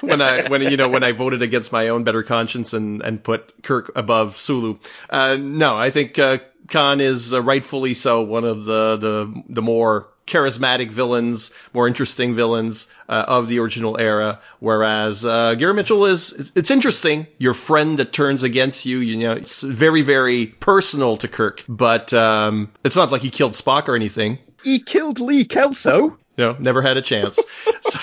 when 0.00 0.20
I 0.20 0.48
when 0.48 0.62
you 0.62 0.76
know 0.76 0.88
when 0.88 1.04
I 1.04 1.12
voted 1.12 1.42
against 1.42 1.70
my 1.70 1.88
own 1.88 2.02
better 2.02 2.24
conscience 2.24 2.72
and 2.72 3.02
and 3.02 3.22
put 3.22 3.51
Kirk 3.62 3.92
above 3.96 4.36
Sulu. 4.36 4.78
Uh, 5.08 5.36
no, 5.40 5.76
I 5.76 5.90
think. 5.90 6.18
Uh, 6.18 6.38
Khan 6.68 7.00
is 7.00 7.34
uh, 7.34 7.42
rightfully 7.42 7.94
so 7.94 8.22
one 8.22 8.44
of 8.44 8.64
the, 8.64 8.96
the 8.96 9.42
the 9.48 9.62
more 9.62 10.08
charismatic 10.26 10.90
villains, 10.90 11.50
more 11.72 11.88
interesting 11.88 12.34
villains 12.34 12.88
uh, 13.08 13.24
of 13.26 13.48
the 13.48 13.58
original 13.58 13.98
era. 13.98 14.40
Whereas 14.60 15.24
uh, 15.24 15.54
Gary 15.54 15.74
Mitchell 15.74 16.06
is 16.06 16.52
it's, 16.54 16.70
interesting. 16.70 17.26
Your 17.38 17.54
friend 17.54 17.98
that 17.98 18.12
turns 18.12 18.42
against 18.42 18.86
you, 18.86 18.98
you 18.98 19.18
know, 19.18 19.32
it's 19.32 19.62
very 19.62 20.02
very 20.02 20.46
personal 20.46 21.16
to 21.18 21.28
Kirk, 21.28 21.64
but 21.68 22.12
um, 22.12 22.70
it's 22.84 22.96
not 22.96 23.10
like 23.10 23.22
he 23.22 23.30
killed 23.30 23.52
Spock 23.52 23.88
or 23.88 23.96
anything. 23.96 24.38
He 24.62 24.78
killed 24.78 25.18
Lee 25.18 25.44
Kelso. 25.44 26.18
You 26.36 26.44
know, 26.44 26.56
never 26.58 26.82
had 26.82 26.96
a 26.96 27.02
chance. 27.02 27.40
So, 27.82 27.98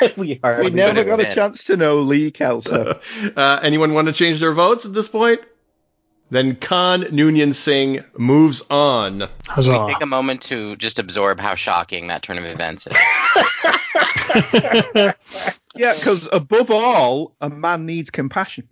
we 0.16 0.40
are. 0.42 0.64
We 0.64 0.70
never 0.70 1.04
got 1.04 1.20
a 1.20 1.32
chance 1.34 1.64
to 1.64 1.76
know 1.76 2.00
Lee 2.00 2.30
Kelso. 2.30 3.00
uh, 3.36 3.60
anyone 3.62 3.92
want 3.92 4.08
to 4.08 4.14
change 4.14 4.40
their 4.40 4.52
votes 4.52 4.86
at 4.86 4.94
this 4.94 5.08
point? 5.08 5.40
Then 6.30 6.56
Khan 6.56 7.02
Noonien 7.02 7.54
Singh 7.54 8.02
moves 8.16 8.62
on. 8.70 9.28
Huzzah. 9.46 9.88
Take 9.88 10.00
a 10.00 10.06
moment 10.06 10.42
to 10.44 10.76
just 10.76 10.98
absorb 10.98 11.38
how 11.38 11.54
shocking 11.54 12.06
that 12.06 12.22
turn 12.22 12.38
of 12.38 12.44
events 12.44 12.86
is. 12.86 12.94
yeah, 15.76 15.94
because 15.94 16.28
above 16.32 16.70
all, 16.70 17.34
a 17.40 17.50
man 17.50 17.84
needs 17.84 18.10
compassion. 18.10 18.68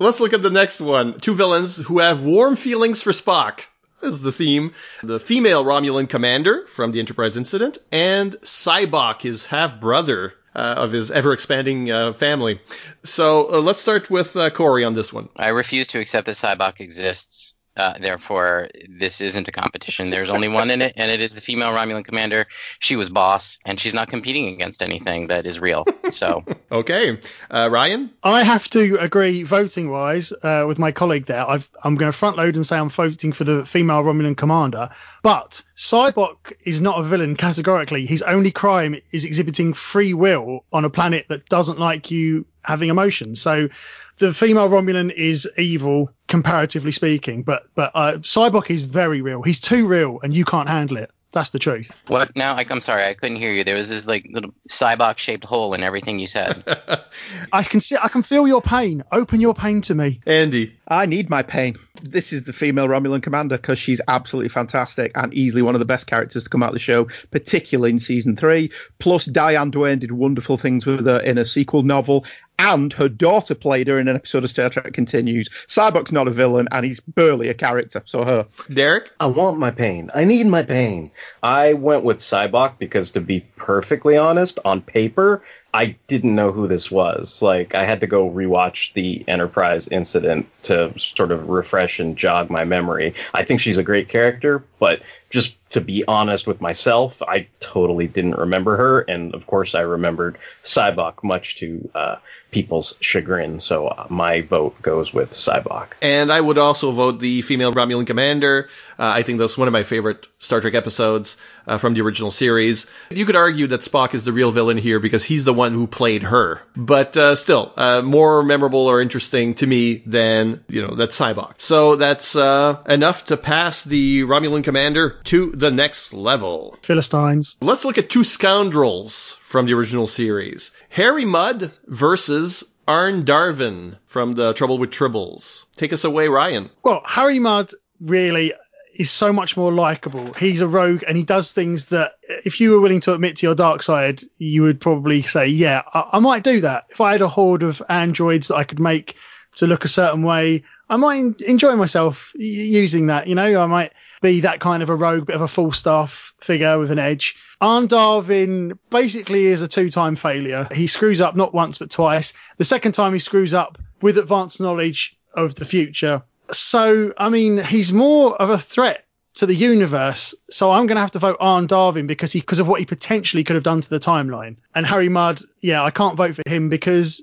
Let's 0.00 0.18
look 0.20 0.32
at 0.32 0.42
the 0.42 0.50
next 0.50 0.80
one. 0.80 1.20
Two 1.20 1.34
villains 1.34 1.76
who 1.76 2.00
have 2.00 2.24
warm 2.24 2.56
feelings 2.56 3.02
for 3.02 3.12
Spock. 3.12 3.60
Is 4.02 4.20
the 4.20 4.32
theme. 4.32 4.74
The 5.02 5.20
female 5.20 5.64
Romulan 5.64 6.08
commander 6.08 6.66
from 6.66 6.92
the 6.92 7.00
Enterprise 7.00 7.36
incident, 7.36 7.78
and 7.90 8.32
Sybok, 8.42 9.22
his 9.22 9.46
half 9.46 9.80
brother 9.80 10.34
uh, 10.54 10.74
of 10.76 10.92
his 10.92 11.10
ever 11.10 11.32
expanding 11.32 11.90
uh, 11.90 12.12
family. 12.12 12.60
So 13.02 13.54
uh, 13.54 13.60
let's 13.60 13.80
start 13.80 14.10
with 14.10 14.36
uh, 14.36 14.50
Corey 14.50 14.84
on 14.84 14.94
this 14.94 15.12
one. 15.12 15.28
I 15.36 15.48
refuse 15.48 15.88
to 15.88 16.00
accept 16.00 16.26
that 16.26 16.36
Sybok 16.36 16.80
exists. 16.80 17.53
Uh, 17.76 17.98
therefore, 17.98 18.68
this 18.88 19.20
isn't 19.20 19.48
a 19.48 19.52
competition. 19.52 20.10
There's 20.10 20.30
only 20.30 20.48
one 20.48 20.70
in 20.70 20.80
it, 20.80 20.94
and 20.96 21.10
it 21.10 21.20
is 21.20 21.32
the 21.32 21.40
female 21.40 21.72
Romulan 21.72 22.04
commander. 22.04 22.46
She 22.78 22.96
was 22.96 23.08
boss, 23.08 23.58
and 23.64 23.80
she's 23.80 23.94
not 23.94 24.08
competing 24.08 24.54
against 24.54 24.82
anything 24.82 25.28
that 25.28 25.46
is 25.46 25.58
real. 25.58 25.84
So, 26.10 26.44
Okay, 26.72 27.18
uh, 27.50 27.68
Ryan. 27.70 28.10
I 28.22 28.42
have 28.42 28.68
to 28.70 28.98
agree, 29.00 29.42
voting 29.42 29.90
wise, 29.90 30.32
uh, 30.32 30.64
with 30.66 30.78
my 30.78 30.92
colleague 30.92 31.26
there. 31.26 31.48
I've, 31.48 31.70
I'm 31.82 31.94
going 31.94 32.10
to 32.10 32.16
front 32.16 32.36
load 32.36 32.56
and 32.56 32.66
say 32.66 32.78
I'm 32.78 32.88
voting 32.88 33.32
for 33.32 33.44
the 33.44 33.64
female 33.64 34.02
Romulan 34.02 34.36
commander. 34.36 34.90
But 35.22 35.62
Sybok 35.76 36.52
is 36.64 36.80
not 36.80 36.98
a 36.98 37.02
villain 37.02 37.36
categorically. 37.36 38.06
His 38.06 38.22
only 38.22 38.50
crime 38.50 38.96
is 39.12 39.24
exhibiting 39.24 39.74
free 39.74 40.14
will 40.14 40.64
on 40.72 40.84
a 40.84 40.90
planet 40.90 41.26
that 41.28 41.48
doesn't 41.48 41.78
like 41.78 42.10
you 42.10 42.46
having 42.62 42.88
emotions. 42.88 43.40
So 43.40 43.68
the 44.18 44.34
female 44.34 44.68
Romulan 44.68 45.12
is 45.12 45.48
evil, 45.56 46.10
comparatively 46.28 46.92
speaking. 46.92 47.42
But 47.42 47.66
but 47.74 47.92
uh, 47.94 48.12
Sybok 48.18 48.70
is 48.70 48.82
very 48.82 49.22
real. 49.22 49.42
He's 49.42 49.60
too 49.60 49.86
real, 49.86 50.20
and 50.22 50.34
you 50.34 50.44
can't 50.44 50.68
handle 50.68 50.98
it. 50.98 51.10
That's 51.34 51.50
the 51.50 51.58
truth. 51.58 51.90
what 52.06 52.36
now? 52.36 52.54
I, 52.54 52.64
I'm 52.70 52.80
sorry, 52.80 53.04
I 53.04 53.14
couldn't 53.14 53.38
hear 53.38 53.52
you. 53.52 53.64
There 53.64 53.74
was 53.74 53.88
this 53.88 54.06
like 54.06 54.28
little 54.30 54.54
Sybok 54.70 55.18
shaped 55.18 55.44
hole 55.44 55.74
in 55.74 55.82
everything 55.82 56.20
you 56.20 56.28
said. 56.28 56.62
I 57.52 57.64
can 57.64 57.80
see, 57.80 57.96
I 58.00 58.06
can 58.06 58.22
feel 58.22 58.46
your 58.46 58.62
pain. 58.62 59.02
Open 59.10 59.40
your 59.40 59.52
pain 59.52 59.82
to 59.82 59.96
me. 59.96 60.20
Andy. 60.26 60.78
I 60.86 61.06
need 61.06 61.30
my 61.30 61.42
pain. 61.42 61.76
This 62.02 62.32
is 62.32 62.44
the 62.44 62.52
female 62.52 62.86
Romulan 62.86 63.20
commander 63.20 63.56
because 63.56 63.80
she's 63.80 64.00
absolutely 64.06 64.50
fantastic 64.50 65.12
and 65.16 65.34
easily 65.34 65.62
one 65.62 65.74
of 65.74 65.80
the 65.80 65.84
best 65.86 66.06
characters 66.06 66.44
to 66.44 66.50
come 66.50 66.62
out 66.62 66.68
of 66.68 66.74
the 66.74 66.78
show, 66.78 67.08
particularly 67.32 67.90
in 67.90 67.98
season 67.98 68.36
three. 68.36 68.70
Plus, 69.00 69.24
Diane 69.24 69.70
Duane 69.70 69.98
did 69.98 70.12
wonderful 70.12 70.56
things 70.56 70.86
with 70.86 71.04
her 71.04 71.18
in 71.18 71.38
a 71.38 71.44
sequel 71.44 71.82
novel, 71.82 72.26
and 72.58 72.92
her 72.92 73.08
daughter 73.08 73.54
played 73.54 73.88
her 73.88 73.98
in 73.98 74.08
an 74.08 74.16
episode 74.16 74.44
of 74.44 74.50
Star 74.50 74.70
Trek 74.70 74.92
Continues. 74.92 75.48
Sybok's 75.66 76.12
not 76.12 76.28
a 76.28 76.30
villain, 76.30 76.68
and 76.70 76.84
he's 76.84 77.00
barely 77.00 77.48
a 77.48 77.54
character, 77.54 78.02
so 78.04 78.24
her. 78.24 78.46
Derek. 78.72 79.10
I 79.20 79.26
want 79.26 79.58
my 79.58 79.70
pain. 79.70 80.10
I 80.14 80.24
need 80.24 80.46
my 80.46 80.62
pain. 80.62 81.10
I 81.42 81.74
went 81.74 82.04
with 82.04 82.18
Sybok 82.18 82.78
because, 82.78 83.12
to 83.12 83.20
be 83.20 83.40
perfectly 83.56 84.16
honest, 84.16 84.58
on 84.64 84.82
paper, 84.82 85.42
I 85.74 85.96
didn't 86.06 86.36
know 86.36 86.52
who 86.52 86.68
this 86.68 86.88
was. 86.88 87.42
Like, 87.42 87.74
I 87.74 87.84
had 87.84 88.02
to 88.02 88.06
go 88.06 88.30
rewatch 88.30 88.92
the 88.92 89.24
Enterprise 89.26 89.88
incident 89.88 90.46
to 90.62 90.96
sort 91.00 91.32
of 91.32 91.48
refresh 91.48 91.98
and 91.98 92.16
jog 92.16 92.48
my 92.48 92.64
memory. 92.64 93.14
I 93.34 93.42
think 93.42 93.58
she's 93.58 93.76
a 93.76 93.82
great 93.82 94.08
character, 94.08 94.62
but 94.78 95.02
just 95.30 95.56
to 95.70 95.80
be 95.80 96.04
honest 96.06 96.46
with 96.46 96.60
myself, 96.60 97.20
I 97.20 97.48
totally 97.58 98.06
didn't 98.06 98.36
remember 98.36 98.76
her. 98.76 99.00
And 99.00 99.34
of 99.34 99.48
course, 99.48 99.74
I 99.74 99.80
remembered 99.80 100.38
Sybok, 100.62 101.24
much 101.24 101.56
to 101.56 101.90
uh, 101.92 102.16
people's 102.52 102.94
chagrin. 103.00 103.58
So 103.58 103.88
uh, 103.88 104.06
my 104.08 104.42
vote 104.42 104.80
goes 104.80 105.12
with 105.12 105.32
Sybok. 105.32 105.88
And 106.00 106.30
I 106.30 106.40
would 106.40 106.58
also 106.58 106.92
vote 106.92 107.18
the 107.18 107.42
female 107.42 107.72
Romulan 107.72 108.06
commander. 108.06 108.68
Uh, 108.96 109.08
I 109.08 109.24
think 109.24 109.40
that's 109.40 109.58
one 109.58 109.66
of 109.66 109.72
my 109.72 109.82
favorite 109.82 110.28
Star 110.38 110.60
Trek 110.60 110.74
episodes 110.74 111.36
uh, 111.66 111.78
from 111.78 111.94
the 111.94 112.02
original 112.02 112.30
series. 112.30 112.86
You 113.10 113.26
could 113.26 113.34
argue 113.34 113.66
that 113.68 113.80
Spock 113.80 114.14
is 114.14 114.22
the 114.22 114.32
real 114.32 114.52
villain 114.52 114.76
here 114.76 115.00
because 115.00 115.24
he's 115.24 115.44
the 115.44 115.52
one 115.52 115.63
who 115.72 115.86
played 115.86 116.22
her. 116.22 116.60
But 116.76 117.16
uh, 117.16 117.36
still, 117.36 117.72
uh, 117.76 118.02
more 118.02 118.42
memorable 118.42 118.86
or 118.86 119.00
interesting 119.00 119.54
to 119.56 119.66
me 119.66 120.02
than, 120.06 120.64
you 120.68 120.86
know, 120.86 120.94
that 120.96 121.10
Sybok. 121.10 121.54
So 121.58 121.96
that's 121.96 122.36
uh, 122.36 122.82
enough 122.88 123.26
to 123.26 123.36
pass 123.36 123.84
the 123.84 124.22
Romulan 124.22 124.64
commander 124.64 125.20
to 125.24 125.52
the 125.52 125.70
next 125.70 126.12
level. 126.12 126.76
Philistines. 126.82 127.56
Let's 127.60 127.84
look 127.84 127.98
at 127.98 128.10
two 128.10 128.24
scoundrels 128.24 129.38
from 129.40 129.66
the 129.66 129.74
original 129.74 130.06
series. 130.06 130.72
Harry 130.88 131.24
Mudd 131.24 131.72
versus 131.86 132.64
Arn 132.86 133.24
Darvin 133.24 133.96
from 134.06 134.32
the 134.32 134.52
Trouble 134.52 134.78
with 134.78 134.90
Tribbles. 134.90 135.64
Take 135.76 135.92
us 135.92 136.04
away, 136.04 136.28
Ryan. 136.28 136.70
Well, 136.82 137.02
Harry 137.04 137.38
Mudd 137.38 137.70
really 138.00 138.52
is 138.94 139.10
so 139.10 139.32
much 139.32 139.56
more 139.56 139.72
likable. 139.72 140.32
He's 140.34 140.60
a 140.60 140.68
rogue 140.68 141.04
and 141.06 141.16
he 141.16 141.24
does 141.24 141.52
things 141.52 141.86
that 141.86 142.14
if 142.44 142.60
you 142.60 142.72
were 142.72 142.80
willing 142.80 143.00
to 143.00 143.14
admit 143.14 143.36
to 143.36 143.46
your 143.46 143.54
dark 143.54 143.82
side, 143.82 144.22
you 144.38 144.62
would 144.62 144.80
probably 144.80 145.22
say, 145.22 145.48
yeah, 145.48 145.82
I, 145.92 146.10
I 146.12 146.18
might 146.20 146.44
do 146.44 146.60
that. 146.62 146.84
If 146.90 147.00
I 147.00 147.12
had 147.12 147.22
a 147.22 147.28
horde 147.28 147.62
of 147.62 147.82
androids 147.88 148.48
that 148.48 148.56
I 148.56 148.64
could 148.64 148.80
make 148.80 149.16
to 149.56 149.66
look 149.66 149.84
a 149.84 149.88
certain 149.88 150.22
way, 150.22 150.64
I 150.88 150.96
might 150.96 151.40
enjoy 151.40 151.76
myself 151.76 152.32
using 152.34 153.06
that. 153.06 153.26
You 153.26 153.34
know, 153.34 153.60
I 153.60 153.66
might 153.66 153.92
be 154.20 154.40
that 154.40 154.60
kind 154.60 154.82
of 154.82 154.90
a 154.90 154.94
rogue, 154.94 155.26
bit 155.26 155.36
of 155.36 155.42
a 155.42 155.48
Falstaff 155.48 156.34
figure 156.40 156.78
with 156.78 156.90
an 156.90 156.98
edge. 156.98 157.36
Arn 157.60 157.88
Darvin 157.88 158.78
basically 158.90 159.46
is 159.46 159.62
a 159.62 159.68
two-time 159.68 160.16
failure. 160.16 160.68
He 160.72 160.86
screws 160.86 161.20
up 161.20 161.36
not 161.36 161.54
once 161.54 161.78
but 161.78 161.90
twice. 161.90 162.32
The 162.58 162.64
second 162.64 162.92
time 162.92 163.14
he 163.14 163.18
screws 163.18 163.54
up 163.54 163.78
with 164.02 164.18
advanced 164.18 164.60
knowledge 164.60 165.16
of 165.32 165.54
the 165.54 165.64
future. 165.64 166.22
So, 166.50 167.12
I 167.16 167.28
mean, 167.28 167.58
he's 167.58 167.92
more 167.92 168.34
of 168.34 168.50
a 168.50 168.58
threat 168.58 169.04
to 169.34 169.46
the 169.46 169.54
universe. 169.54 170.34
So 170.50 170.70
I'm 170.70 170.86
going 170.86 170.96
to 170.96 171.00
have 171.00 171.12
to 171.12 171.18
vote 171.18 171.38
Arn 171.40 171.66
Darvin 171.66 172.06
because 172.06 172.32
he 172.32 172.40
because 172.40 172.60
of 172.60 172.68
what 172.68 172.80
he 172.80 172.86
potentially 172.86 173.44
could 173.44 173.54
have 173.54 173.62
done 173.62 173.80
to 173.80 173.90
the 173.90 174.00
timeline. 174.00 174.56
And 174.74 174.86
Harry 174.86 175.08
Mudd, 175.08 175.40
yeah, 175.60 175.82
I 175.82 175.90
can't 175.90 176.16
vote 176.16 176.36
for 176.36 176.42
him 176.46 176.68
because 176.68 177.22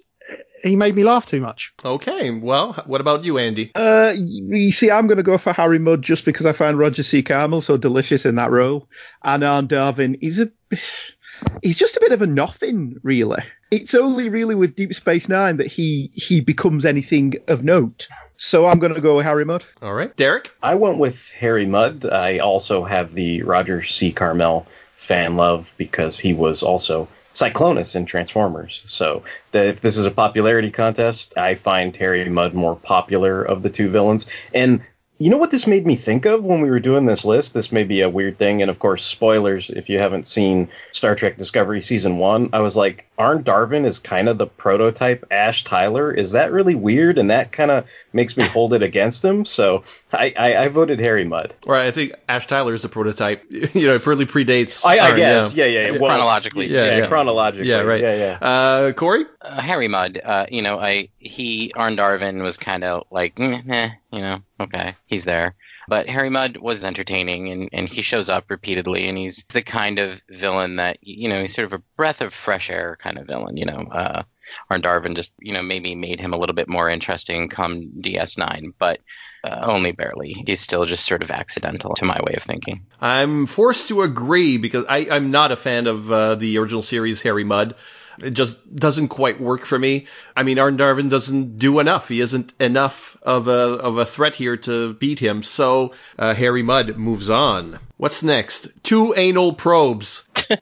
he 0.63 0.75
made 0.75 0.95
me 0.95 1.03
laugh 1.03 1.25
too 1.25 1.41
much. 1.41 1.73
Okay, 1.83 2.29
well, 2.29 2.73
what 2.85 3.01
about 3.01 3.23
you, 3.23 3.37
Andy? 3.37 3.71
Uh, 3.73 4.13
you 4.15 4.71
see, 4.71 4.91
I'm 4.91 5.07
going 5.07 5.17
to 5.17 5.23
go 5.23 5.37
for 5.37 5.53
Harry 5.53 5.79
Mudd 5.79 6.01
just 6.01 6.25
because 6.25 6.45
I 6.45 6.53
find 6.53 6.77
Roger 6.77 7.03
C. 7.03 7.23
Carmel 7.23 7.61
so 7.61 7.77
delicious 7.77 8.25
in 8.25 8.35
that 8.35 8.51
role. 8.51 8.87
And 9.23 9.43
Arn 9.43 9.67
Darvin, 9.67 10.17
he's 10.21 10.39
a, 10.39 10.51
he's 11.61 11.77
just 11.77 11.97
a 11.97 12.01
bit 12.01 12.11
of 12.11 12.21
a 12.21 12.27
nothing, 12.27 12.99
really. 13.03 13.43
It's 13.71 13.95
only 13.95 14.27
really 14.29 14.53
with 14.53 14.75
Deep 14.75 14.93
Space 14.93 15.29
Nine 15.29 15.57
that 15.57 15.67
he 15.67 16.11
he 16.13 16.41
becomes 16.41 16.85
anything 16.85 17.35
of 17.47 17.63
note. 17.63 18.09
So 18.35 18.65
I'm 18.65 18.79
going 18.79 18.93
to 18.93 19.01
go 19.01 19.17
with 19.17 19.25
Harry 19.25 19.45
Mudd. 19.45 19.63
All 19.81 19.93
right, 19.93 20.15
Derek. 20.17 20.53
I 20.61 20.75
went 20.75 20.97
with 20.97 21.31
Harry 21.31 21.65
Mudd. 21.65 22.05
I 22.05 22.39
also 22.39 22.83
have 22.83 23.13
the 23.13 23.43
Roger 23.43 23.83
C. 23.83 24.11
Carmel 24.11 24.67
fan 24.95 25.35
love 25.35 25.73
because 25.77 26.19
he 26.19 26.33
was 26.33 26.63
also 26.63 27.07
Cyclonus 27.33 27.95
in 27.95 28.05
Transformers. 28.05 28.83
So 28.87 29.23
that 29.51 29.67
if 29.67 29.81
this 29.81 29.97
is 29.97 30.05
a 30.05 30.11
popularity 30.11 30.69
contest, 30.69 31.37
I 31.37 31.55
find 31.55 31.95
Harry 31.95 32.27
Mudd 32.29 32.53
more 32.53 32.75
popular 32.75 33.41
of 33.41 33.61
the 33.61 33.69
two 33.69 33.89
villains. 33.89 34.25
And 34.53 34.81
you 35.21 35.29
know 35.29 35.37
what 35.37 35.51
this 35.51 35.67
made 35.67 35.85
me 35.85 35.95
think 35.95 36.25
of 36.25 36.43
when 36.43 36.61
we 36.61 36.69
were 36.71 36.79
doing 36.79 37.05
this 37.05 37.23
list? 37.23 37.53
This 37.53 37.71
may 37.71 37.83
be 37.83 38.01
a 38.01 38.09
weird 38.09 38.39
thing, 38.39 38.63
and 38.63 38.71
of 38.71 38.79
course, 38.79 39.05
spoilers 39.05 39.69
if 39.69 39.87
you 39.87 39.99
haven't 39.99 40.27
seen 40.27 40.69
Star 40.93 41.13
Trek 41.13 41.37
Discovery 41.37 41.79
season 41.81 42.17
one. 42.17 42.49
I 42.53 42.59
was 42.61 42.75
like, 42.75 43.07
Arn 43.19 43.43
Darvin 43.43 43.85
is 43.85 43.99
kind 43.99 44.27
of 44.27 44.39
the 44.39 44.47
prototype 44.47 45.25
Ash 45.29 45.63
Tyler. 45.63 46.11
Is 46.11 46.31
that 46.31 46.51
really 46.51 46.73
weird? 46.73 47.19
And 47.19 47.29
that 47.29 47.51
kind 47.51 47.69
of 47.69 47.85
makes 48.13 48.35
me 48.37 48.47
hold 48.47 48.73
it 48.73 48.83
against 48.83 49.23
him. 49.23 49.45
So 49.45 49.83
I, 50.11 50.33
I, 50.37 50.55
I 50.63 50.67
voted 50.67 50.99
Harry 50.99 51.23
Mudd. 51.25 51.53
Right, 51.65 51.85
I 51.85 51.91
think 51.91 52.13
Ash 52.27 52.47
Tyler 52.47 52.73
is 52.73 52.81
the 52.81 52.89
prototype. 52.89 53.43
You 53.51 53.87
know, 53.87 53.95
it 53.95 54.05
really 54.05 54.25
predates. 54.25 54.85
I, 54.85 54.97
I 54.97 55.09
Arn, 55.09 55.15
guess, 55.17 55.53
yeah, 55.53 55.65
yeah, 55.65 55.85
yeah. 55.91 55.91
Well, 55.99 56.09
Chronologically, 56.09 56.67
Yeah, 56.67 56.85
yeah, 56.85 56.97
yeah. 56.97 57.07
chronologically, 57.07 57.69
Yeah, 57.69 57.81
right. 57.81 58.01
yeah, 58.01 58.15
yeah. 58.41 58.47
Uh, 58.47 58.91
Corey. 58.93 59.25
uh, 59.41 59.61
Harry 59.61 59.87
Mudd, 59.87 60.19
uh, 60.23 60.45
you 60.49 60.61
know, 60.61 60.77
I 60.79 61.09
he 61.17 61.71
Arn 61.75 61.95
Darvin 61.95 62.41
was 62.43 62.57
kind 62.57 62.83
of 62.83 63.05
like, 63.11 63.35
"Mm, 63.35 63.69
eh, 63.69 63.89
you 64.11 64.19
know, 64.21 64.39
okay, 64.59 64.95
he's 65.05 65.23
there. 65.25 65.55
But 65.87 66.07
Harry 66.07 66.29
Mudd 66.29 66.57
was 66.57 66.85
entertaining, 66.85 67.49
and, 67.49 67.69
and 67.73 67.89
he 67.89 68.01
shows 68.01 68.29
up 68.29 68.49
repeatedly, 68.49 69.07
and 69.09 69.17
he's 69.17 69.43
the 69.49 69.61
kind 69.61 69.99
of 69.99 70.21
villain 70.29 70.75
that 70.77 70.97
you 71.01 71.27
know 71.29 71.41
he's 71.41 71.53
sort 71.55 71.65
of 71.65 71.73
a 71.73 71.83
breath 71.97 72.21
of 72.21 72.33
fresh 72.33 72.69
air 72.69 72.97
kind 73.01 73.17
of 73.17 73.27
villain. 73.27 73.57
You 73.57 73.65
know, 73.65 73.87
uh, 73.91 74.23
Arn 74.69 74.81
Darvin 74.81 75.15
just 75.15 75.33
you 75.39 75.53
know 75.53 75.61
maybe 75.61 75.95
made 75.95 76.19
him 76.19 76.33
a 76.33 76.37
little 76.37 76.55
bit 76.55 76.69
more 76.69 76.89
interesting 76.89 77.49
come 77.49 77.91
DS9, 77.99 78.73
but 78.77 78.99
uh, 79.43 79.61
only 79.63 79.91
barely. 79.91 80.43
He's 80.45 80.59
still 80.59 80.85
just 80.85 81.05
sort 81.05 81.23
of 81.23 81.31
accidental 81.31 81.95
to 81.95 82.05
my 82.05 82.19
way 82.21 82.33
of 82.35 82.43
thinking. 82.43 82.85
I'm 82.99 83.47
forced 83.47 83.87
to 83.87 84.03
agree 84.03 84.57
because 84.57 84.85
I, 84.87 85.07
I'm 85.09 85.31
not 85.31 85.51
a 85.51 85.55
fan 85.55 85.87
of 85.87 86.11
uh, 86.11 86.35
the 86.35 86.57
original 86.59 86.83
series 86.83 87.21
Harry 87.23 87.43
Mudd. 87.43 87.75
It 88.21 88.31
just 88.31 88.75
doesn't 88.75 89.09
quite 89.09 89.41
work 89.41 89.65
for 89.65 89.77
me. 89.77 90.07
I 90.35 90.43
mean, 90.43 90.59
Arden 90.59 90.77
Darvin 90.79 91.09
doesn't 91.09 91.57
do 91.57 91.79
enough. 91.79 92.07
He 92.07 92.21
isn't 92.21 92.53
enough 92.59 93.17
of 93.21 93.47
a 93.47 93.51
of 93.51 93.97
a 93.97 94.05
threat 94.05 94.35
here 94.35 94.57
to 94.57 94.93
beat 94.93 95.19
him. 95.19 95.43
So 95.43 95.93
uh, 96.17 96.33
Harry 96.33 96.63
Mudd 96.63 96.97
moves 96.97 97.29
on. 97.29 97.79
What's 97.97 98.23
next? 98.23 98.69
Two 98.83 99.13
anal 99.15 99.53
probes. 99.53 100.23
um, 100.35 100.55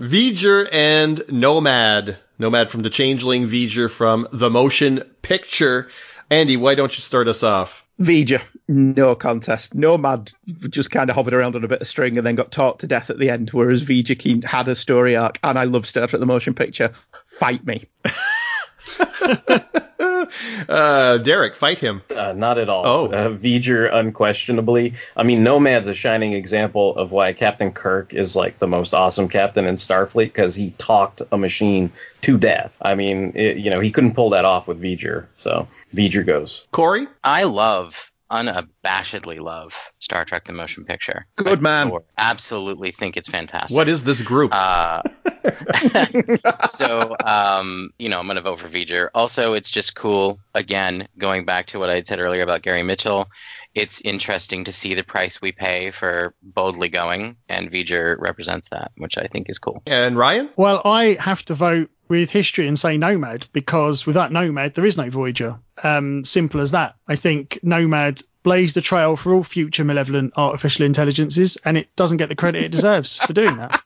V'ger 0.00 0.68
and 0.70 1.22
Nomad. 1.28 2.18
Nomad 2.38 2.68
from 2.70 2.82
the 2.82 2.90
Changeling, 2.90 3.46
V'ger 3.46 3.90
from 3.90 4.28
the 4.30 4.50
Motion 4.50 5.02
Picture. 5.22 5.88
Andy, 6.30 6.56
why 6.56 6.74
don't 6.74 6.96
you 6.96 7.02
start 7.02 7.28
us 7.28 7.42
off? 7.42 7.86
V'ger, 8.00 8.42
no 8.68 9.14
contest. 9.14 9.74
Nomad 9.74 10.32
just 10.68 10.90
kind 10.90 11.08
of 11.08 11.16
hovered 11.16 11.34
around 11.34 11.54
on 11.56 11.64
a 11.64 11.68
bit 11.68 11.80
of 11.80 11.86
string 11.86 12.18
and 12.18 12.26
then 12.26 12.34
got 12.34 12.50
talked 12.50 12.80
to 12.80 12.86
death 12.86 13.10
at 13.10 13.18
the 13.18 13.30
end, 13.30 13.50
whereas 13.50 13.84
V'ger 13.84 14.44
had 14.44 14.68
a 14.68 14.74
story 14.74 15.16
arc, 15.16 15.38
and 15.42 15.58
I 15.58 15.64
love 15.64 15.86
Star 15.86 16.06
Trek 16.06 16.20
the 16.20 16.26
Motion 16.26 16.54
Picture. 16.54 16.92
Fight 17.26 17.64
me. 17.64 17.88
uh, 20.68 21.18
Derek, 21.18 21.54
fight 21.54 21.78
him. 21.78 22.02
Uh, 22.14 22.32
not 22.32 22.58
at 22.58 22.68
all. 22.68 22.86
Oh. 22.86 23.06
Uh, 23.06 23.28
V'ger, 23.30 23.92
unquestionably. 23.92 24.94
I 25.16 25.22
mean, 25.22 25.42
Nomad's 25.42 25.88
a 25.88 25.94
shining 25.94 26.32
example 26.32 26.96
of 26.96 27.12
why 27.12 27.32
Captain 27.32 27.72
Kirk 27.72 28.14
is 28.14 28.36
like 28.36 28.58
the 28.58 28.66
most 28.66 28.94
awesome 28.94 29.28
captain 29.28 29.66
in 29.66 29.76
Starfleet 29.76 30.26
because 30.26 30.54
he 30.54 30.70
talked 30.78 31.22
a 31.32 31.38
machine 31.38 31.92
to 32.22 32.38
death. 32.38 32.76
I 32.82 32.94
mean, 32.94 33.32
it, 33.34 33.58
you 33.58 33.70
know, 33.70 33.80
he 33.80 33.90
couldn't 33.90 34.14
pull 34.14 34.30
that 34.30 34.44
off 34.44 34.66
with 34.68 34.80
V'ger. 34.80 35.26
So 35.38 35.68
V'ger 35.94 36.24
goes. 36.24 36.66
Corey? 36.72 37.06
I 37.22 37.44
love, 37.44 38.10
unabashedly 38.30 39.40
love 39.40 39.74
Star 39.98 40.24
Trek 40.24 40.46
the 40.46 40.52
Motion 40.52 40.84
Picture. 40.84 41.26
Good 41.36 41.62
man. 41.62 41.90
Absolutely 42.16 42.92
think 42.92 43.16
it's 43.16 43.28
fantastic. 43.28 43.76
What 43.76 43.88
is 43.88 44.04
this 44.04 44.22
group? 44.22 44.52
Uh, 44.54 45.02
so, 46.68 47.16
um, 47.24 47.90
you 47.98 48.08
know, 48.08 48.18
I'm 48.18 48.26
going 48.26 48.36
to 48.36 48.42
vote 48.42 48.60
for 48.60 48.68
V'ger. 48.68 49.08
Also, 49.14 49.54
it's 49.54 49.70
just 49.70 49.94
cool. 49.94 50.38
Again, 50.54 51.08
going 51.18 51.44
back 51.44 51.68
to 51.68 51.78
what 51.78 51.90
I 51.90 52.02
said 52.02 52.18
earlier 52.18 52.42
about 52.42 52.62
Gary 52.62 52.82
Mitchell, 52.82 53.28
it's 53.76 54.00
interesting 54.00 54.64
to 54.64 54.72
see 54.72 54.94
the 54.94 55.04
price 55.04 55.40
we 55.40 55.52
pay 55.52 55.90
for 55.90 56.34
boldly 56.42 56.88
going, 56.88 57.36
and 57.48 57.70
V'ger 57.70 58.16
represents 58.18 58.70
that, 58.70 58.92
which 58.96 59.18
I 59.18 59.26
think 59.26 59.50
is 59.50 59.58
cool. 59.58 59.82
and 59.86 60.16
Ryan? 60.16 60.48
Well, 60.56 60.80
I 60.84 61.18
have 61.20 61.44
to 61.44 61.54
vote 61.54 61.90
with 62.08 62.30
history 62.30 62.68
and 62.68 62.78
say 62.78 62.96
Nomad 62.96 63.46
because 63.52 64.06
without 64.06 64.32
Nomad, 64.32 64.74
there 64.74 64.86
is 64.86 64.96
no 64.96 65.10
Voyager. 65.10 65.58
Um, 65.82 66.24
simple 66.24 66.60
as 66.60 66.70
that. 66.70 66.94
I 67.06 67.16
think 67.16 67.58
Nomad 67.62 68.22
blazed 68.42 68.76
a 68.76 68.80
trail 68.80 69.16
for 69.16 69.34
all 69.34 69.44
future 69.44 69.84
malevolent 69.84 70.32
artificial 70.36 70.86
intelligences, 70.86 71.58
and 71.64 71.76
it 71.76 71.94
doesn't 71.96 72.18
get 72.18 72.28
the 72.28 72.36
credit 72.36 72.62
it 72.62 72.70
deserves 72.70 73.18
for 73.18 73.32
doing 73.32 73.56
that. 73.58 73.82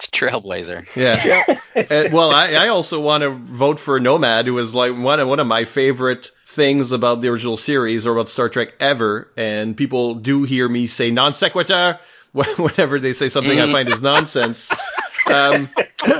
It's 0.00 0.08
a 0.08 0.10
trailblazer. 0.10 0.96
Yeah. 0.96 1.56
Uh, 1.72 2.08
well, 2.12 2.30
I, 2.30 2.54
I 2.54 2.68
also 2.68 3.00
want 3.00 3.22
to 3.22 3.30
vote 3.30 3.78
for 3.78 4.00
Nomad, 4.00 4.46
who 4.46 4.58
is 4.58 4.74
like 4.74 4.96
one 4.96 5.20
of, 5.20 5.28
one 5.28 5.38
of 5.38 5.46
my 5.46 5.64
favorite 5.64 6.30
things 6.46 6.90
about 6.90 7.20
the 7.20 7.28
original 7.28 7.56
series 7.56 8.06
or 8.06 8.12
about 8.12 8.28
Star 8.28 8.48
Trek 8.48 8.74
ever. 8.80 9.30
And 9.36 9.76
people 9.76 10.16
do 10.16 10.42
hear 10.42 10.68
me 10.68 10.88
say 10.88 11.12
non 11.12 11.32
sequitur 11.32 12.00
whenever 12.32 12.98
they 12.98 13.12
say 13.12 13.28
something 13.28 13.58
I 13.58 13.70
find 13.70 13.88
is 13.88 14.02
nonsense. 14.02 14.70
Um, 15.30 15.68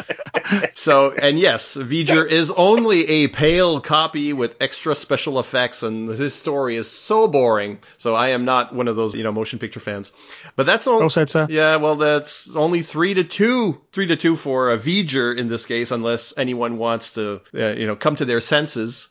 so, 0.72 1.12
and 1.12 1.38
yes, 1.38 1.76
V'ger 1.76 2.26
is 2.28 2.50
only 2.50 3.06
a 3.08 3.28
pale 3.28 3.80
copy 3.80 4.32
with 4.32 4.56
extra 4.60 4.94
special 4.94 5.38
effects, 5.38 5.82
and 5.82 6.08
his 6.08 6.34
story 6.34 6.76
is 6.76 6.90
so 6.90 7.28
boring. 7.28 7.78
So 7.98 8.14
I 8.14 8.28
am 8.28 8.44
not 8.44 8.74
one 8.74 8.88
of 8.88 8.96
those, 8.96 9.14
you 9.14 9.22
know, 9.22 9.32
motion 9.32 9.58
picture 9.58 9.80
fans. 9.80 10.12
But 10.56 10.66
that's 10.66 10.86
all. 10.86 11.08
Said, 11.10 11.30
sir. 11.30 11.46
Yeah, 11.50 11.76
well, 11.76 11.96
that's 11.96 12.54
only 12.54 12.82
three 12.82 13.14
to 13.14 13.24
two, 13.24 13.80
three 13.92 14.06
to 14.06 14.16
two 14.16 14.36
for 14.36 14.72
a 14.72 14.78
V'ger 14.78 15.36
in 15.36 15.48
this 15.48 15.66
case, 15.66 15.90
unless 15.90 16.34
anyone 16.36 16.78
wants 16.78 17.12
to, 17.12 17.40
uh, 17.54 17.66
you 17.72 17.86
know, 17.86 17.96
come 17.96 18.16
to 18.16 18.24
their 18.24 18.40
senses. 18.40 19.08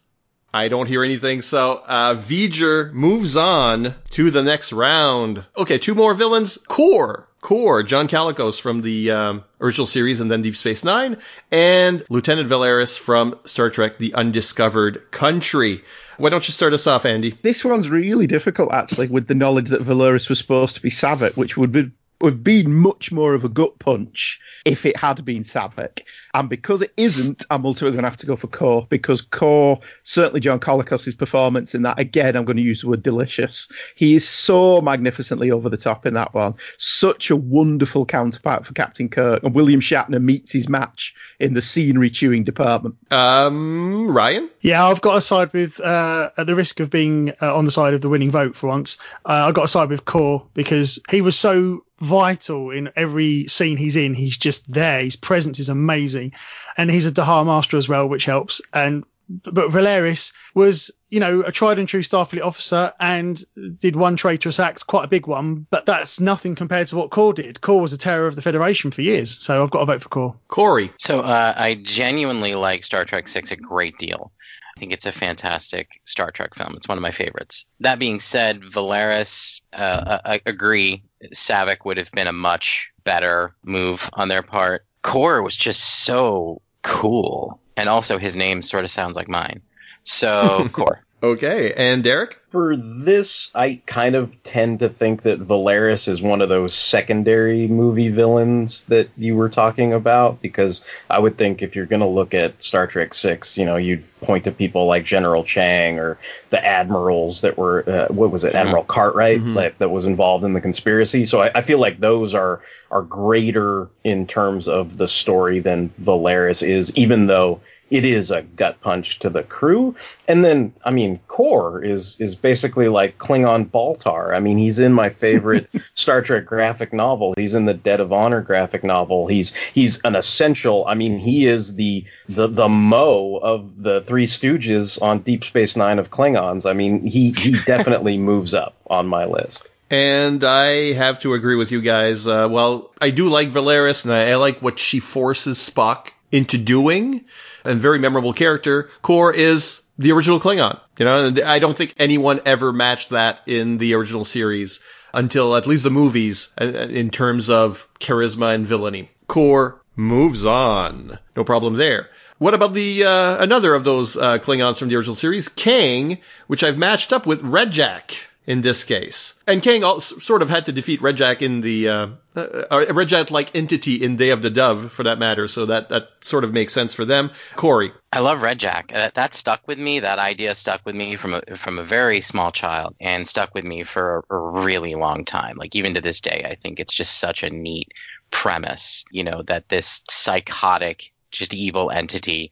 I 0.52 0.68
don't 0.68 0.88
hear 0.88 1.04
anything, 1.04 1.44
so 1.44 1.82
uh, 1.86 2.16
V'ger 2.16 2.92
moves 2.92 3.36
on 3.36 3.94
to 4.12 4.32
the 4.32 4.42
next 4.42 4.74
round. 4.74 5.46
Okay, 5.56 5.78
two 5.78 5.94
more 5.94 6.16
villains. 6.16 6.58
Kor. 6.68 7.29
Kor, 7.42 7.84
John 7.84 8.08
Colicos 8.08 8.60
from 8.60 8.82
the 8.82 9.12
um, 9.12 9.44
original 9.62 9.88
series 9.88 10.20
and 10.20 10.30
then 10.30 10.42
Deep 10.42 10.56
Space 10.56 10.84
Nine, 10.84 11.18
and 11.52 12.04
Lieutenant 12.10 12.50
Valeris 12.50 12.98
from 12.98 13.40
Star 13.46 13.70
Trek 13.70 13.98
The 13.98 14.14
Undiscovered 14.14 15.10
Country. 15.12 15.84
Why 16.18 16.30
don't 16.30 16.46
you 16.48 16.52
start 16.52 16.74
us 16.74 16.86
off, 16.86 17.06
Andy? 17.06 17.38
This 17.42 17.64
one's 17.64 17.90
really 17.90 18.28
difficult, 18.28 18.74
actually, 18.74 19.08
with 19.08 19.28
the 19.28 19.36
knowledge 19.36 19.70
that 19.70 19.82
Valeris 19.82 20.28
was 20.28 20.38
supposed 20.38 20.76
to 20.76 20.82
be 20.82 20.90
Saavik, 20.90 21.38
which 21.38 21.56
would 21.56 21.72
be, 21.72 21.92
would 22.22 22.44
be 22.44 22.64
much 22.64 23.12
more 23.12 23.34
of 23.34 23.44
a 23.44 23.50
gut 23.50 23.80
punch 23.80 24.40
if 24.66 24.86
it 24.86 24.98
had 24.98 25.24
been 25.24 25.44
Saavik. 25.44 26.02
And 26.34 26.50
because 26.50 26.82
it 26.82 26.94
isn't, 26.96 27.46
I'm 27.50 27.66
ultimately 27.66 27.96
going 27.96 28.04
to 28.04 28.10
have 28.10 28.18
to 28.18 28.26
go 28.26 28.36
for 28.36 28.48
Kor, 28.48 28.86
because 28.90 29.22
Kor, 29.22 29.80
certainly 30.04 30.42
John 30.42 30.60
Colicos' 30.60 31.18
performance 31.18 31.74
in 31.76 31.84
that, 31.84 32.00
again, 32.00 32.36
I'm 32.36 32.46
going 32.46 32.58
to 32.58 32.64
use 32.64 32.82
the 32.82 32.90
word 32.90 33.02
delicious. 33.02 33.70
He 33.96 34.16
is 34.16 34.28
so 34.28 34.82
magnificently 34.82 35.52
over 35.52 35.70
the 35.70 35.78
top 35.78 36.06
in 36.06 36.14
that 36.16 36.34
one. 36.34 36.56
Such 36.78 37.32
a 37.32 37.36
wonderful 37.36 38.06
counterpart 38.06 38.66
for 38.66 38.74
Captain 38.74 39.10
Kirk. 39.10 39.44
And 39.44 39.56
William 39.56 39.82
Shatner 39.82 40.22
meets 40.22 40.52
his 40.52 40.70
match 40.70 41.16
in 41.40 41.54
the 41.54 41.62
scenery 41.62 42.10
chewing 42.10 42.44
department. 42.44 42.96
Um, 43.12 44.08
Ryan? 44.08 44.50
Yeah, 44.62 44.86
I've 44.86 45.02
got 45.02 45.16
to 45.16 45.22
side 45.22 45.54
with, 45.54 45.80
uh, 45.80 46.32
at 46.38 46.46
the 46.46 46.56
risk 46.56 46.80
of 46.80 46.90
being 46.90 47.34
uh, 47.42 47.56
on 47.56 47.66
the 47.66 47.72
side 47.72 47.94
of 47.94 48.02
the 48.02 48.10
winning 48.10 48.32
vote 48.32 48.56
for 48.56 48.68
once, 48.68 48.98
uh, 49.26 49.48
I've 49.48 49.54
got 49.54 49.64
to 49.64 49.68
side 49.68 49.90
with 49.90 50.06
Kor 50.06 50.48
because 50.54 51.00
he 51.10 51.22
was 51.22 51.38
so 51.38 51.86
vital 52.00 52.72
in 52.72 52.90
every 52.96 53.46
scene 53.48 53.78
he's 53.78 53.96
in. 53.96 54.14
He's 54.14 54.38
just 54.38 54.72
there. 54.72 55.02
His 55.02 55.16
presence 55.16 55.60
is 55.60 55.70
amazing. 55.70 56.34
And 56.78 56.90
he's 56.90 57.06
a 57.06 57.12
Dahar 57.12 57.46
master 57.46 57.78
as 57.78 57.90
well, 57.90 58.08
which 58.08 58.26
helps. 58.26 58.62
And 58.74 59.04
but 59.30 59.70
Valeris 59.70 60.34
was, 60.56 60.92
you 61.08 61.20
know, 61.20 61.42
a 61.42 61.52
tried 61.52 61.78
and 61.78 61.88
true 61.88 62.02
Starfleet 62.02 62.44
officer 62.44 62.94
and 63.00 63.40
did 63.78 63.96
one 63.96 64.16
traitorous 64.16 64.60
act, 64.60 64.88
quite 64.88 65.06
a 65.06 65.08
big 65.08 65.28
one, 65.28 65.68
but 65.70 65.86
that's 65.86 66.20
nothing 66.20 66.56
compared 66.56 66.88
to 66.88 66.96
what 66.96 67.12
Kor 67.12 67.34
did. 67.34 67.62
Kor 67.62 67.80
was 67.80 67.94
a 67.94 67.98
terror 67.98 68.26
of 68.26 68.36
the 68.36 68.42
Federation 68.42 68.90
for 68.90 69.04
years, 69.04 69.30
so 69.30 69.62
I've 69.62 69.70
got 69.70 69.80
to 69.82 69.86
vote 69.86 70.02
for 70.02 70.10
Kor. 70.10 70.36
Corey? 70.48 70.92
So 70.98 71.20
uh, 71.20 71.54
I 71.56 71.76
genuinely 71.76 72.56
like 72.56 72.84
Star 72.84 73.06
Trek 73.06 73.28
Six 73.28 73.52
a 73.52 73.56
great 73.56 74.00
deal. 74.00 74.32
I 74.80 74.82
think 74.82 74.94
it's 74.94 75.06
a 75.06 75.12
fantastic 75.12 76.00
Star 76.06 76.32
Trek 76.32 76.56
film. 76.56 76.76
It's 76.78 76.88
one 76.88 76.98
of 76.98 77.02
my 77.02 77.12
favorites. 77.12 77.66
That 77.82 78.00
being 78.00 78.22
said, 78.22 78.62
Valeris, 78.62 79.60
uh, 79.74 80.20
I 80.24 80.40
agree. 80.46 81.04
Saavik 81.34 81.84
would 81.84 81.98
have 81.98 82.10
been 82.14 82.28
a 82.28 82.32
much 82.32 82.90
better 83.04 83.54
move 83.62 84.10
on 84.14 84.30
their 84.30 84.42
part. 84.42 84.86
Kor 85.02 85.44
was 85.44 85.58
just 85.58 85.82
so 85.84 86.62
cool, 86.82 87.60
and 87.76 87.90
also 87.90 88.18
his 88.18 88.38
name 88.38 88.62
sort 88.62 88.86
of 88.86 88.90
sounds 88.90 89.18
like 89.18 89.28
mine. 89.28 89.64
So 90.06 90.70
Kor. 90.72 91.04
Okay, 91.22 91.74
and 91.74 92.02
Derek? 92.02 92.40
For 92.50 92.78
this, 92.78 93.50
I 93.54 93.82
kind 93.86 94.16
of 94.16 94.42
tend 94.42 94.80
to 94.80 94.90
think 94.90 95.24
that 95.24 95.40
Valeris 95.40 96.08
is 96.08 96.22
one 96.22 96.42
of 96.42 96.50
those 96.50 96.74
secondary 96.74 97.68
movie 97.68 98.08
villains 98.08 98.82
that 98.86 99.10
you 99.18 99.36
were 99.36 99.50
talking 99.50 99.92
about, 99.94 100.42
because 100.42 100.84
I 101.10 101.20
would 101.20 101.38
think 101.38 101.62
if 101.62 101.76
you're 101.76 101.86
going 101.86 102.00
to 102.00 102.08
look 102.08 102.34
at 102.34 102.64
Star 102.64 102.88
Trek 102.88 103.14
Six, 103.14 103.58
you 103.58 103.66
know, 103.66 103.76
you'd 103.76 104.06
point 104.22 104.46
to 104.46 104.52
people 104.52 104.86
like 104.88 105.04
General 105.04 105.44
Chang 105.44 106.00
or 106.00 106.18
the 106.50 106.66
admirals 106.66 107.42
that 107.42 107.58
were, 107.58 107.84
uh, 107.88 108.14
what 108.14 108.32
was 108.32 108.46
it, 108.46 108.56
Admiral 108.56 108.84
Cartwright, 108.84 109.42
like, 109.42 109.78
that 109.80 109.90
was 109.90 110.06
involved 110.06 110.46
in 110.46 110.54
the 110.54 110.62
conspiracy. 110.62 111.26
So 111.26 111.42
I, 111.42 111.52
I 111.56 111.62
feel 111.62 111.80
like 111.80 112.00
those 112.00 112.34
are 112.34 112.62
are 112.90 113.02
greater 113.04 113.88
in 114.04 114.26
terms 114.26 114.68
of 114.68 114.98
the 114.98 115.08
story 115.08 115.60
than 115.60 115.90
Valeris 116.02 116.64
is, 116.68 116.96
even 116.96 117.28
though 117.28 117.62
it 117.90 118.06
is 118.06 118.32
a 118.32 118.42
gut 118.42 118.82
punch 118.82 119.20
to 119.20 119.30
the 119.30 119.44
crew. 119.44 119.96
And 120.28 120.46
then, 120.46 120.74
I 120.84 120.92
mean, 120.92 121.20
Kor 121.28 121.84
is 121.84 122.18
is 122.20 122.36
basically 122.36 122.88
like 122.88 123.18
Klingon 123.18 123.70
Baltar. 123.70 124.36
I 124.36 124.40
mean, 124.40 124.58
he's 124.58 124.80
in 124.80 124.94
my 124.94 125.10
favorite 125.10 125.70
Star 125.96 126.22
Trek 126.22 126.46
graphic 126.46 126.94
novel. 126.94 127.34
He's 127.36 127.56
in 127.56 127.66
the 127.66 127.74
Debt 127.74 128.00
of 128.00 128.14
Honor 128.14 128.42
graphic 128.42 128.84
novel. 128.84 129.28
He's 129.28 129.54
he's 129.54 130.02
an 130.02 130.16
essential. 130.16 130.86
I 130.88 130.96
mean, 130.96 131.18
he 131.18 131.48
is 131.48 131.76
the 131.76 132.06
the 132.28 132.48
the 132.48 132.70
Moe 132.70 133.38
of 133.38 133.82
the 133.82 134.02
Three 134.02 134.28
Stooges 134.28 135.02
on 135.02 135.20
Deep 135.20 135.44
Space 135.44 135.76
Nine 135.76 136.00
of 136.00 136.10
Klingons. 136.10 136.70
I 136.70 136.74
mean, 136.74 137.06
he 137.06 137.32
he 137.32 137.60
definitely 137.66 138.18
moves 138.18 138.54
up 138.54 138.76
on 138.88 139.08
my 139.08 139.26
list. 139.26 139.70
And 139.92 140.44
I 140.44 140.94
have 140.94 141.20
to 141.22 141.34
agree 141.34 141.56
with 141.56 141.72
you 141.72 141.82
guys. 141.82 142.28
Uh, 142.28 142.48
well, 142.50 142.92
I 143.02 143.10
do 143.10 143.28
like 143.28 143.50
Valeris, 143.50 144.06
and 144.06 144.14
I, 144.14 144.30
I 144.32 144.36
like 144.36 144.62
what 144.62 144.78
she 144.78 145.00
forces 145.00 145.58
Spock 145.58 146.12
into 146.32 146.60
doing. 146.60 147.26
And 147.66 147.80
very 147.80 148.00
memorable 148.00 148.34
character. 148.34 148.90
Kor 149.02 149.34
is 149.34 149.82
the 149.98 150.12
original 150.14 150.40
Klingon. 150.40 150.80
You 150.98 151.06
know, 151.06 151.34
I 151.46 151.60
don't 151.60 151.78
think 151.78 151.94
anyone 151.98 152.42
ever 152.46 152.72
matched 152.72 153.10
that 153.10 153.42
in 153.48 153.78
the 153.78 153.96
original 153.96 154.26
series 154.26 154.80
until 155.14 155.56
at 155.56 155.68
least 155.68 155.84
the 155.84 155.90
movies 155.90 156.50
uh, 156.60 156.66
in 156.66 157.10
terms 157.10 157.50
of 157.50 157.88
charisma 158.00 158.56
and 158.56 158.66
villainy. 158.66 159.10
Kor 159.28 159.82
moves 159.96 160.46
on. 160.46 161.20
No 161.36 161.44
problem 161.44 161.76
there. 161.76 162.10
What 162.38 162.54
about 162.54 162.74
the 162.74 163.04
uh, 163.04 163.44
another 163.44 163.74
of 163.74 163.84
those 163.84 164.16
uh, 164.16 164.38
Klingons 164.38 164.80
from 164.80 164.88
the 164.88 164.96
original 164.96 165.16
series, 165.16 165.50
Kang, 165.50 166.20
which 166.48 166.64
I've 166.64 166.78
matched 166.78 167.12
up 167.12 167.26
with 167.28 167.42
Red 167.42 167.72
Jack 167.72 168.29
in 168.50 168.62
this 168.62 168.84
case. 168.84 169.36
And 169.46 169.62
Kang 169.62 169.84
also 169.84 170.18
sort 170.18 170.42
of 170.42 170.50
had 170.50 170.66
to 170.66 170.72
defeat 170.72 171.04
Red 171.04 171.18
Jack 171.18 171.44
in 171.44 171.62
the 171.62 171.88
uh, 171.88 172.08
uh, 172.36 172.86
Red 172.92 173.08
Jack 173.08 173.30
like 173.30 173.56
entity 173.56 174.04
in 174.04 174.18
Day 174.18 174.32
of 174.32 174.42
the 174.42 174.50
Dove, 174.50 174.92
for 174.92 175.04
that 175.04 175.20
matter. 175.20 175.48
So 175.48 175.68
that 175.68 175.90
that 175.90 176.10
sort 176.22 176.44
of 176.44 176.52
makes 176.52 176.74
sense 176.74 176.96
for 176.96 177.06
them. 177.06 177.30
Corey, 177.56 177.92
I 178.12 178.22
love 178.22 178.42
Red 178.42 178.60
Jack. 178.60 178.92
That, 178.92 179.14
that 179.14 179.36
stuck 179.36 179.68
with 179.68 179.78
me. 179.78 180.00
That 180.00 180.18
idea 180.18 180.56
stuck 180.56 180.82
with 180.84 180.96
me 180.96 181.16
from 181.16 181.36
a 181.36 181.42
from 181.58 181.78
a 181.78 181.84
very 181.84 182.22
small 182.22 182.52
child, 182.52 182.96
and 183.00 183.28
stuck 183.28 183.54
with 183.54 183.64
me 183.64 183.84
for 183.84 184.26
a 184.32 184.38
really 184.38 184.96
long 184.96 185.26
time. 185.26 185.56
Like 185.56 185.76
even 185.76 185.94
to 185.94 186.02
this 186.02 186.20
day, 186.20 186.44
I 186.50 186.56
think 186.56 186.80
it's 186.80 186.94
just 186.94 187.20
such 187.20 187.44
a 187.44 187.52
neat 187.52 187.94
premise. 188.32 189.06
You 189.12 189.26
know 189.26 189.44
that 189.44 189.70
this 189.70 190.02
psychotic, 190.10 191.14
just 191.30 191.54
evil 191.54 191.92
entity 191.92 192.52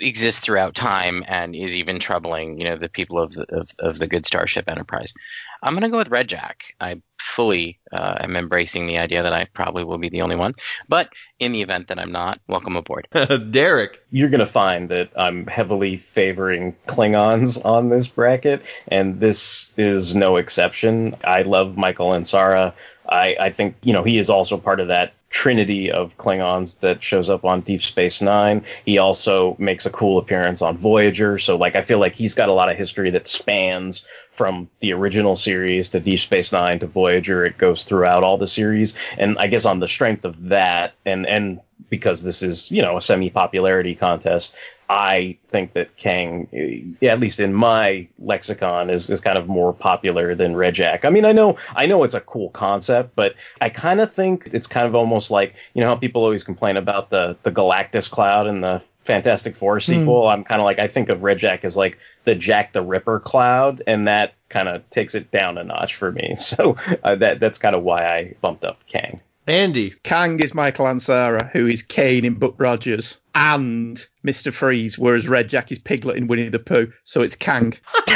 exists 0.00 0.40
throughout 0.40 0.74
time 0.74 1.24
and 1.26 1.54
is 1.54 1.76
even 1.76 2.00
troubling, 2.00 2.58
you 2.58 2.64
know, 2.64 2.76
the 2.76 2.88
people 2.88 3.18
of 3.18 3.32
the 3.32 3.46
of, 3.54 3.70
of 3.78 3.98
the 3.98 4.06
good 4.06 4.26
Starship 4.26 4.68
Enterprise. 4.68 5.14
I'm 5.62 5.74
gonna 5.74 5.90
go 5.90 5.98
with 5.98 6.08
Red 6.08 6.28
Jack. 6.28 6.74
I 6.80 7.00
fully 7.18 7.80
uh, 7.90 8.16
am 8.20 8.36
embracing 8.36 8.86
the 8.86 8.98
idea 8.98 9.22
that 9.22 9.32
I 9.32 9.46
probably 9.46 9.82
will 9.82 9.98
be 9.98 10.08
the 10.08 10.22
only 10.22 10.36
one, 10.36 10.54
but 10.88 11.08
in 11.38 11.52
the 11.52 11.62
event 11.62 11.88
that 11.88 11.98
I'm 11.98 12.12
not, 12.12 12.38
welcome 12.46 12.76
aboard. 12.76 13.08
Derek, 13.50 14.04
You're 14.10 14.28
going 14.28 14.40
to 14.40 14.46
find 14.46 14.90
that 14.90 15.10
I'm 15.16 15.46
heavily 15.46 15.96
favoring 15.96 16.76
Klingons 16.86 17.64
on 17.64 17.88
this 17.88 18.06
bracket, 18.06 18.62
and 18.88 19.18
this 19.18 19.72
is 19.76 20.14
no 20.14 20.36
exception. 20.36 21.16
I 21.24 21.42
love 21.42 21.76
Michael 21.76 22.10
Ansara. 22.10 22.74
I, 23.08 23.36
I 23.40 23.50
think, 23.50 23.76
you 23.82 23.92
know, 23.92 24.04
he 24.04 24.18
is 24.18 24.30
also 24.30 24.56
part 24.58 24.80
of 24.80 24.88
that 24.88 25.14
trinity 25.34 25.90
of 25.90 26.16
Klingons 26.16 26.78
that 26.78 27.02
shows 27.02 27.28
up 27.28 27.44
on 27.44 27.62
Deep 27.62 27.82
Space 27.82 28.22
Nine. 28.22 28.64
He 28.84 28.98
also 28.98 29.56
makes 29.58 29.84
a 29.84 29.90
cool 29.90 30.18
appearance 30.18 30.62
on 30.62 30.78
Voyager. 30.78 31.38
So, 31.38 31.56
like, 31.56 31.74
I 31.74 31.82
feel 31.82 31.98
like 31.98 32.14
he's 32.14 32.34
got 32.34 32.48
a 32.48 32.52
lot 32.52 32.70
of 32.70 32.76
history 32.76 33.10
that 33.10 33.26
spans 33.26 34.06
from 34.30 34.70
the 34.78 34.92
original 34.92 35.34
series 35.34 35.88
to 35.88 35.98
Deep 35.98 36.20
Space 36.20 36.52
Nine 36.52 36.78
to 36.78 36.86
Voyager. 36.86 37.44
It 37.44 37.58
goes 37.58 37.82
throughout 37.82 38.22
all 38.22 38.38
the 38.38 38.46
series. 38.46 38.94
And 39.18 39.36
I 39.36 39.48
guess 39.48 39.64
on 39.64 39.80
the 39.80 39.88
strength 39.88 40.24
of 40.24 40.50
that, 40.50 40.94
and, 41.04 41.26
and 41.26 41.60
because 41.90 42.22
this 42.22 42.42
is, 42.42 42.70
you 42.70 42.82
know, 42.82 42.96
a 42.96 43.02
semi 43.02 43.28
popularity 43.28 43.96
contest, 43.96 44.54
I 44.88 45.38
think 45.48 45.72
that 45.74 45.96
Kang, 45.96 46.48
eh, 46.52 47.06
at 47.06 47.20
least 47.20 47.40
in 47.40 47.54
my 47.54 48.08
lexicon, 48.18 48.90
is, 48.90 49.10
is 49.10 49.20
kind 49.20 49.38
of 49.38 49.48
more 49.48 49.72
popular 49.72 50.34
than 50.34 50.56
Red 50.56 50.74
Jack. 50.74 51.04
I 51.04 51.10
mean, 51.10 51.24
I 51.24 51.32
know 51.32 51.56
I 51.74 51.86
know 51.86 52.04
it's 52.04 52.14
a 52.14 52.20
cool 52.20 52.50
concept, 52.50 53.14
but 53.14 53.34
I 53.60 53.70
kind 53.70 54.00
of 54.00 54.12
think 54.12 54.48
it's 54.52 54.66
kind 54.66 54.86
of 54.86 54.94
almost 54.94 55.30
like 55.30 55.54
you 55.74 55.82
know 55.82 55.88
how 55.88 55.96
people 55.96 56.22
always 56.22 56.44
complain 56.44 56.76
about 56.76 57.10
the 57.10 57.36
the 57.42 57.50
Galactus 57.50 58.10
cloud 58.10 58.46
and 58.46 58.62
the 58.62 58.82
Fantastic 59.04 59.56
Four 59.56 59.80
sequel. 59.80 60.26
I'm 60.28 60.44
kind 60.44 60.60
of 60.60 60.64
like 60.64 60.78
I 60.78 60.88
think 60.88 61.08
of 61.10 61.22
Red 61.22 61.38
Jack 61.38 61.64
as 61.64 61.76
like 61.76 61.98
the 62.24 62.34
Jack 62.34 62.72
the 62.72 62.82
Ripper 62.82 63.20
cloud, 63.20 63.82
and 63.86 64.08
that 64.08 64.34
kind 64.48 64.68
of 64.68 64.88
takes 64.90 65.14
it 65.14 65.30
down 65.30 65.58
a 65.58 65.64
notch 65.64 65.94
for 65.94 66.10
me. 66.10 66.36
So 66.44 66.76
uh, 67.02 67.16
that 67.16 67.40
that's 67.40 67.58
kind 67.58 67.74
of 67.74 67.82
why 67.82 68.06
I 68.06 68.34
bumped 68.40 68.64
up 68.64 68.86
Kang. 68.86 69.20
Andy, 69.46 69.90
Kang 70.02 70.40
is 70.40 70.54
Michael 70.54 70.86
Ansara, 70.86 71.50
who 71.50 71.66
is 71.66 71.82
Kane 71.82 72.24
in 72.24 72.34
Buck 72.34 72.54
Rogers, 72.58 73.18
and 73.34 74.04
Mr. 74.24 74.52
Freeze, 74.52 74.98
whereas 74.98 75.28
Red 75.28 75.48
Jack 75.48 75.70
is 75.70 75.78
Piglet 75.78 76.16
in 76.16 76.28
Winnie 76.28 76.48
the 76.48 76.58
Pooh. 76.58 76.92
So 77.04 77.22
it's 77.22 77.36
Kang. 77.36 77.74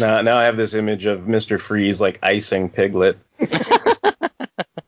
Now, 0.00 0.22
now 0.22 0.36
I 0.36 0.44
have 0.44 0.56
this 0.56 0.74
image 0.74 1.06
of 1.06 1.22
Mr. 1.22 1.60
Freeze 1.60 2.00
like 2.00 2.20
icing 2.22 2.68
Piglet. 2.70 3.18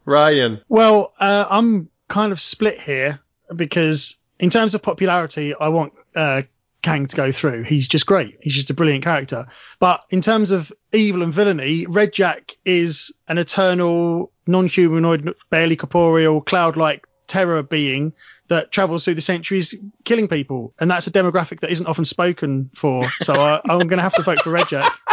Ryan, 0.04 0.60
Well, 0.68 1.12
uh, 1.18 1.46
I'm 1.48 1.88
kind 2.08 2.32
of 2.32 2.40
split 2.40 2.80
here 2.80 3.20
because 3.54 4.16
in 4.38 4.50
terms 4.50 4.74
of 4.74 4.82
popularity, 4.82 5.54
I 5.54 5.68
want 5.68 5.92
uh, 6.14 6.42
Kang 6.82 7.06
to 7.06 7.16
go 7.16 7.32
through. 7.32 7.64
He's 7.64 7.88
just 7.88 8.06
great. 8.06 8.38
He's 8.40 8.54
just 8.54 8.70
a 8.70 8.74
brilliant 8.74 9.04
character. 9.04 9.46
But 9.78 10.02
in 10.10 10.20
terms 10.20 10.50
of 10.50 10.72
evil 10.92 11.22
and 11.22 11.32
villainy, 11.32 11.86
Red 11.86 12.12
Jack 12.12 12.56
is 12.64 13.12
an 13.28 13.38
eternal, 13.38 14.32
non-humanoid, 14.46 15.34
barely 15.50 15.76
corporeal, 15.76 16.40
cloud-like 16.40 17.06
terror 17.26 17.62
being 17.62 18.12
that 18.48 18.72
travels 18.72 19.04
through 19.04 19.14
the 19.14 19.20
centuries 19.20 19.74
killing 20.04 20.28
people. 20.28 20.74
And 20.80 20.90
that's 20.90 21.06
a 21.06 21.12
demographic 21.12 21.60
that 21.60 21.70
isn't 21.70 21.86
often 21.86 22.04
spoken 22.04 22.70
for. 22.74 23.04
So 23.22 23.34
I, 23.34 23.60
I'm 23.68 23.78
going 23.86 23.98
to 23.98 24.02
have 24.02 24.14
to 24.14 24.22
vote 24.22 24.40
for 24.40 24.50
Red 24.50 24.68
Jack. 24.68 24.92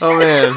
Oh 0.00 0.18
man, 0.18 0.52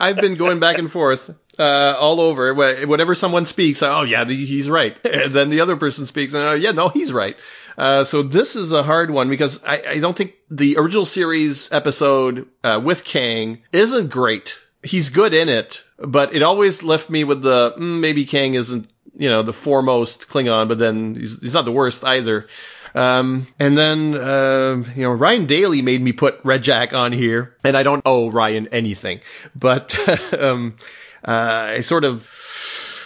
I've 0.00 0.16
been 0.16 0.34
going 0.34 0.60
back 0.60 0.78
and 0.78 0.90
forth 0.90 1.30
uh, 1.58 1.96
all 1.98 2.20
over. 2.20 2.54
Wh- 2.54 2.88
Whenever 2.88 3.14
someone 3.14 3.46
speaks, 3.46 3.82
oh 3.82 4.02
yeah, 4.02 4.24
he's 4.24 4.68
right. 4.68 4.96
And 5.04 5.34
then 5.34 5.50
the 5.50 5.60
other 5.60 5.76
person 5.76 6.06
speaks, 6.06 6.34
and 6.34 6.42
oh 6.42 6.54
yeah, 6.54 6.72
no, 6.72 6.88
he's 6.88 7.12
right. 7.12 7.36
Uh, 7.76 8.04
so 8.04 8.22
this 8.22 8.56
is 8.56 8.72
a 8.72 8.82
hard 8.82 9.10
one 9.10 9.28
because 9.28 9.62
I, 9.64 9.82
I 9.90 9.98
don't 9.98 10.16
think 10.16 10.34
the 10.50 10.76
original 10.76 11.04
series 11.06 11.72
episode 11.72 12.46
uh, 12.62 12.80
with 12.82 13.04
Kang 13.04 13.62
isn't 13.72 14.10
great. 14.10 14.58
He's 14.82 15.10
good 15.10 15.34
in 15.34 15.48
it, 15.48 15.82
but 15.98 16.34
it 16.34 16.42
always 16.42 16.82
left 16.82 17.10
me 17.10 17.24
with 17.24 17.42
the 17.42 17.72
mm, 17.76 18.00
maybe 18.00 18.26
Kang 18.26 18.54
isn't 18.54 18.88
you 19.16 19.28
know 19.28 19.42
the 19.42 19.52
foremost 19.52 20.28
Klingon, 20.28 20.68
but 20.68 20.78
then 20.78 21.14
he's, 21.14 21.38
he's 21.40 21.54
not 21.54 21.64
the 21.64 21.72
worst 21.72 22.04
either. 22.04 22.46
Um, 22.94 23.48
and 23.58 23.76
then, 23.76 24.14
uh, 24.14 24.84
you 24.94 25.02
know, 25.02 25.10
Ryan 25.10 25.46
Daly 25.46 25.82
made 25.82 26.00
me 26.00 26.12
put 26.12 26.38
Red 26.44 26.62
Jack 26.62 26.92
on 26.92 27.10
here, 27.10 27.56
and 27.64 27.76
I 27.76 27.82
don't 27.82 28.02
owe 28.06 28.30
Ryan 28.30 28.68
anything, 28.68 29.20
but, 29.56 29.98
um, 30.40 30.76
uh, 31.24 31.74
it 31.76 31.82
sort 31.84 32.04
of 32.04 32.28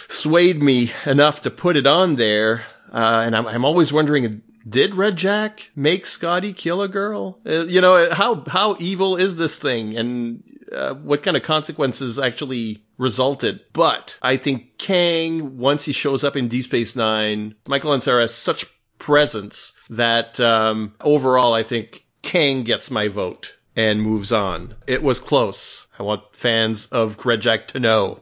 swayed 0.09 0.61
me 0.61 0.91
enough 1.05 1.43
to 1.43 1.51
put 1.51 1.77
it 1.77 1.87
on 1.87 2.15
there. 2.15 2.65
Uh, 2.91 3.23
and 3.25 3.35
I'm, 3.35 3.47
I'm 3.47 3.65
always 3.65 3.93
wondering, 3.93 4.41
did 4.67 4.95
Red 4.95 5.15
Jack 5.15 5.69
make 5.75 6.05
Scotty 6.05 6.53
kill 6.53 6.81
a 6.81 6.87
girl? 6.87 7.39
Uh, 7.45 7.65
you 7.65 7.81
know, 7.81 8.09
how, 8.11 8.43
how 8.45 8.75
evil 8.79 9.15
is 9.15 9.35
this 9.35 9.55
thing? 9.55 9.97
And, 9.97 10.43
uh, 10.71 10.93
what 10.93 11.23
kind 11.23 11.35
of 11.35 11.43
consequences 11.43 12.19
actually 12.19 12.83
resulted. 12.97 13.61
But 13.73 14.17
I 14.21 14.37
think 14.37 14.77
Kang, 14.77 15.57
once 15.57 15.85
he 15.85 15.93
shows 15.93 16.23
up 16.23 16.35
in 16.35 16.47
D 16.47 16.61
Space 16.61 16.95
Nine, 16.95 17.55
Michael 17.67 17.91
Ansara 17.91 18.21
has 18.21 18.33
such 18.33 18.65
presence 18.99 19.73
that 19.89 20.39
um, 20.39 20.93
overall 21.01 21.53
I 21.53 21.63
think 21.63 22.05
Kang 22.21 22.63
gets 22.63 22.91
my 22.91 23.07
vote 23.07 23.55
and 23.79 24.01
moves 24.01 24.33
on. 24.33 24.75
It 24.87 25.01
was 25.01 25.21
close. 25.21 25.87
I 25.97 26.03
want 26.03 26.35
fans 26.35 26.87
of 26.87 27.25
Red 27.25 27.39
Jack 27.39 27.69
to 27.69 27.79
know. 27.79 28.19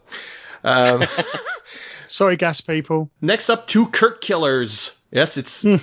Um, 0.63 1.03
Sorry, 2.07 2.37
gas 2.37 2.61
people. 2.61 3.09
next 3.21 3.49
up, 3.49 3.65
two 3.65 3.87
Kirk 3.87 4.21
killers. 4.21 4.93
Yes, 5.09 5.37
it's 5.37 5.65
uh, 5.65 5.79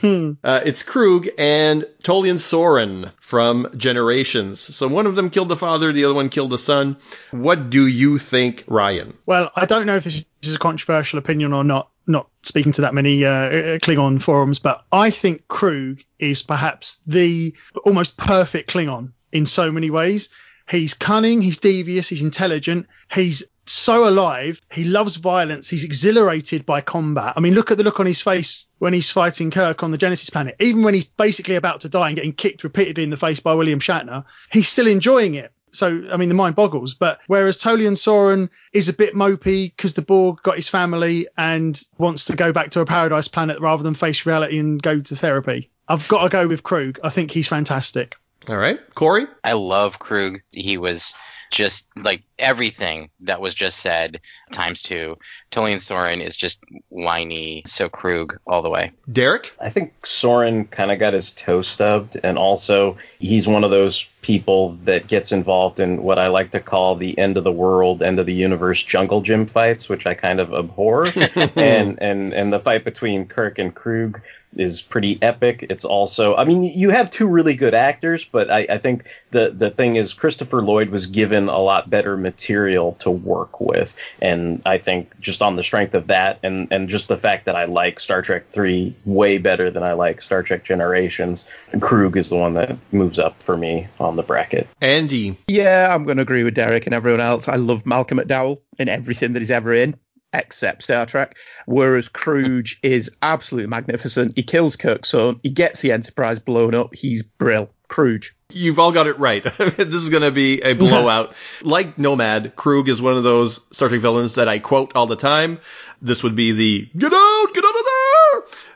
it's 0.64 0.84
Kruge 0.84 1.28
and 1.38 1.86
Tolian 2.04 2.36
Soran 2.36 3.10
from 3.18 3.66
Generations. 3.76 4.60
So 4.60 4.86
one 4.86 5.06
of 5.06 5.16
them 5.16 5.28
killed 5.30 5.48
the 5.48 5.56
father, 5.56 5.92
the 5.92 6.04
other 6.04 6.14
one 6.14 6.28
killed 6.28 6.50
the 6.50 6.58
son. 6.58 6.98
What 7.32 7.68
do 7.68 7.84
you 7.84 8.18
think, 8.18 8.62
Ryan? 8.68 9.14
Well, 9.26 9.50
I 9.56 9.66
don't 9.66 9.86
know 9.86 9.96
if 9.96 10.04
this 10.04 10.24
is 10.42 10.54
a 10.54 10.58
controversial 10.58 11.18
opinion 11.18 11.52
or 11.52 11.64
not, 11.64 11.90
not 12.06 12.30
speaking 12.42 12.72
to 12.72 12.82
that 12.82 12.94
many 12.94 13.24
uh, 13.24 13.80
Klingon 13.80 14.22
forums, 14.22 14.60
but 14.60 14.84
I 14.92 15.10
think 15.10 15.48
Kruge 15.48 16.04
is 16.18 16.42
perhaps 16.42 16.98
the 17.06 17.56
almost 17.84 18.16
perfect 18.16 18.70
Klingon 18.70 19.12
in 19.34 19.44
so 19.44 19.70
many 19.70 19.90
ways. 19.90 20.30
He's 20.66 20.94
cunning, 20.94 21.42
he's 21.42 21.58
devious, 21.58 22.08
he's 22.08 22.22
intelligent, 22.22 22.86
he's 23.12 23.42
so 23.66 24.08
alive, 24.08 24.62
he 24.72 24.84
loves 24.84 25.16
violence, 25.16 25.68
he's 25.68 25.84
exhilarated 25.84 26.64
by 26.64 26.80
combat. 26.80 27.34
I 27.36 27.40
mean, 27.40 27.52
look 27.54 27.70
at 27.70 27.76
the 27.76 27.84
look 27.84 28.00
on 28.00 28.06
his 28.06 28.22
face 28.22 28.66
when 28.78 28.94
he's 28.94 29.10
fighting 29.10 29.50
Kirk 29.50 29.82
on 29.82 29.90
the 29.90 29.98
Genesis 29.98 30.30
planet. 30.30 30.56
Even 30.60 30.82
when 30.82 30.94
he's 30.94 31.04
basically 31.04 31.56
about 31.56 31.82
to 31.82 31.90
die 31.90 32.08
and 32.08 32.16
getting 32.16 32.32
kicked 32.32 32.64
repeatedly 32.64 33.04
in 33.04 33.10
the 33.10 33.18
face 33.18 33.40
by 33.40 33.52
William 33.52 33.78
Shatner, 33.78 34.24
he's 34.50 34.68
still 34.68 34.86
enjoying 34.86 35.34
it. 35.34 35.52
So, 35.72 36.06
I 36.10 36.16
mean, 36.16 36.28
the 36.28 36.34
mind 36.34 36.54
boggles. 36.54 36.94
But 36.94 37.20
whereas 37.26 37.58
Tolian 37.58 37.96
Soran 37.96 38.48
is 38.72 38.88
a 38.88 38.92
bit 38.92 39.14
mopey 39.14 39.74
because 39.76 39.94
the 39.94 40.02
Borg 40.02 40.40
got 40.42 40.56
his 40.56 40.68
family 40.68 41.26
and 41.36 41.78
wants 41.98 42.26
to 42.26 42.36
go 42.36 42.52
back 42.52 42.70
to 42.70 42.80
a 42.80 42.86
paradise 42.86 43.28
planet 43.28 43.60
rather 43.60 43.82
than 43.82 43.94
face 43.94 44.24
reality 44.24 44.58
and 44.58 44.80
go 44.80 45.00
to 45.00 45.16
therapy. 45.16 45.70
I've 45.86 46.08
got 46.08 46.22
to 46.22 46.28
go 46.30 46.46
with 46.46 46.62
Kruge. 46.62 46.98
I 47.02 47.10
think 47.10 47.32
he's 47.32 47.48
fantastic. 47.48 48.14
All 48.48 48.56
right, 48.56 48.78
Corey. 48.94 49.26
I 49.42 49.52
love 49.52 49.98
Kruge. 49.98 50.40
He 50.52 50.76
was 50.76 51.14
just 51.50 51.86
like 51.96 52.24
everything 52.38 53.10
that 53.20 53.40
was 53.40 53.54
just 53.54 53.78
said 53.80 54.20
times 54.52 54.82
two. 54.82 55.16
Tolian 55.50 55.76
Soran 55.76 56.20
is 56.20 56.36
just 56.36 56.60
whiny, 56.88 57.62
so 57.66 57.88
Kruge 57.88 58.36
all 58.46 58.62
the 58.62 58.70
way. 58.70 58.92
Derek. 59.10 59.54
I 59.60 59.70
think 59.70 59.92
Soran 60.02 60.70
kind 60.70 60.90
of 60.90 60.98
got 60.98 61.14
his 61.14 61.30
toe 61.30 61.62
stubbed, 61.62 62.18
and 62.22 62.38
also 62.38 62.98
he's 63.18 63.46
one 63.46 63.64
of 63.64 63.70
those 63.70 64.06
people 64.20 64.72
that 64.84 65.06
gets 65.06 65.32
involved 65.32 65.80
in 65.80 66.02
what 66.02 66.18
I 66.18 66.28
like 66.28 66.52
to 66.52 66.60
call 66.60 66.96
the 66.96 67.18
end 67.18 67.36
of 67.36 67.44
the 67.44 67.52
world, 67.52 68.02
end 68.02 68.18
of 68.18 68.26
the 68.26 68.32
universe 68.32 68.82
jungle 68.82 69.20
gym 69.20 69.46
fights, 69.46 69.88
which 69.88 70.06
I 70.06 70.14
kind 70.14 70.40
of 70.40 70.52
abhor. 70.52 71.06
and 71.56 72.00
and 72.02 72.32
and 72.32 72.52
the 72.52 72.60
fight 72.60 72.84
between 72.84 73.26
Kirk 73.26 73.58
and 73.58 73.74
Kruge 73.74 74.20
is 74.56 74.80
pretty 74.80 75.18
epic. 75.20 75.66
It's 75.68 75.84
also, 75.84 76.34
I 76.36 76.44
mean, 76.44 76.64
you 76.64 76.90
have 76.90 77.10
two 77.10 77.26
really 77.26 77.54
good 77.54 77.74
actors, 77.74 78.24
but 78.24 78.50
I, 78.50 78.66
I 78.70 78.78
think 78.78 79.04
the 79.30 79.50
the 79.50 79.70
thing 79.70 79.96
is 79.96 80.14
Christopher 80.14 80.62
Lloyd 80.62 80.90
was 80.90 81.06
given 81.06 81.48
a 81.48 81.58
lot 81.58 81.90
better 81.90 82.16
material 82.24 82.94
to 83.00 83.10
work 83.10 83.60
with. 83.60 83.96
And 84.20 84.60
I 84.66 84.78
think 84.78 85.20
just 85.20 85.42
on 85.42 85.54
the 85.54 85.62
strength 85.62 85.94
of 85.94 86.08
that 86.08 86.40
and, 86.42 86.72
and 86.72 86.88
just 86.88 87.06
the 87.06 87.16
fact 87.16 87.44
that 87.44 87.54
I 87.54 87.66
like 87.66 88.00
Star 88.00 88.22
Trek 88.22 88.50
3 88.50 88.96
way 89.04 89.38
better 89.38 89.70
than 89.70 89.84
I 89.84 89.92
like 89.92 90.20
Star 90.20 90.42
Trek 90.42 90.64
Generations, 90.64 91.46
Kruge 91.74 92.16
is 92.16 92.30
the 92.30 92.36
one 92.36 92.54
that 92.54 92.76
moves 92.90 93.18
up 93.20 93.42
for 93.42 93.56
me 93.56 93.86
on 94.00 94.16
the 94.16 94.22
bracket. 94.24 94.66
Andy. 94.80 95.36
Yeah, 95.46 95.94
I'm 95.94 96.04
going 96.04 96.16
to 96.16 96.22
agree 96.22 96.42
with 96.42 96.54
Derek 96.54 96.86
and 96.86 96.94
everyone 96.94 97.20
else. 97.20 97.46
I 97.46 97.56
love 97.56 97.86
Malcolm 97.86 98.18
McDowell 98.18 98.58
in 98.78 98.88
everything 98.88 99.34
that 99.34 99.40
he's 99.40 99.50
ever 99.50 99.72
in. 99.72 99.94
Except 100.36 100.82
Star 100.82 101.06
Trek, 101.06 101.36
whereas 101.64 102.08
Kruge 102.08 102.78
is 102.82 103.08
absolutely 103.22 103.68
magnificent. 103.68 104.32
He 104.34 104.42
kills 104.42 104.74
Kirk's 104.74 105.10
son. 105.10 105.38
He 105.44 105.50
gets 105.50 105.80
the 105.80 105.92
Enterprise 105.92 106.40
blown 106.40 106.74
up. 106.74 106.92
He's 106.92 107.22
brill. 107.22 107.70
Kruge. 107.94 108.32
You've 108.50 108.80
all 108.80 108.90
got 108.90 109.06
it 109.06 109.20
right. 109.20 109.42
this 109.56 109.94
is 109.94 110.10
going 110.10 110.24
to 110.24 110.32
be 110.32 110.60
a 110.62 110.74
blowout. 110.74 111.34
like 111.62 111.96
Nomad, 111.96 112.56
Kruge 112.56 112.88
is 112.88 113.00
one 113.00 113.16
of 113.16 113.22
those 113.22 113.60
Star 113.70 113.88
Trek 113.88 114.00
villains 114.00 114.34
that 114.34 114.48
I 114.48 114.58
quote 114.58 114.96
all 114.96 115.06
the 115.06 115.16
time. 115.16 115.60
This 116.02 116.24
would 116.24 116.34
be 116.34 116.52
the 116.52 116.90
get 116.96 117.12
out, 117.12 117.46
get 117.54 117.64
out 117.64 117.70
of 117.70 117.84
there 117.84 118.04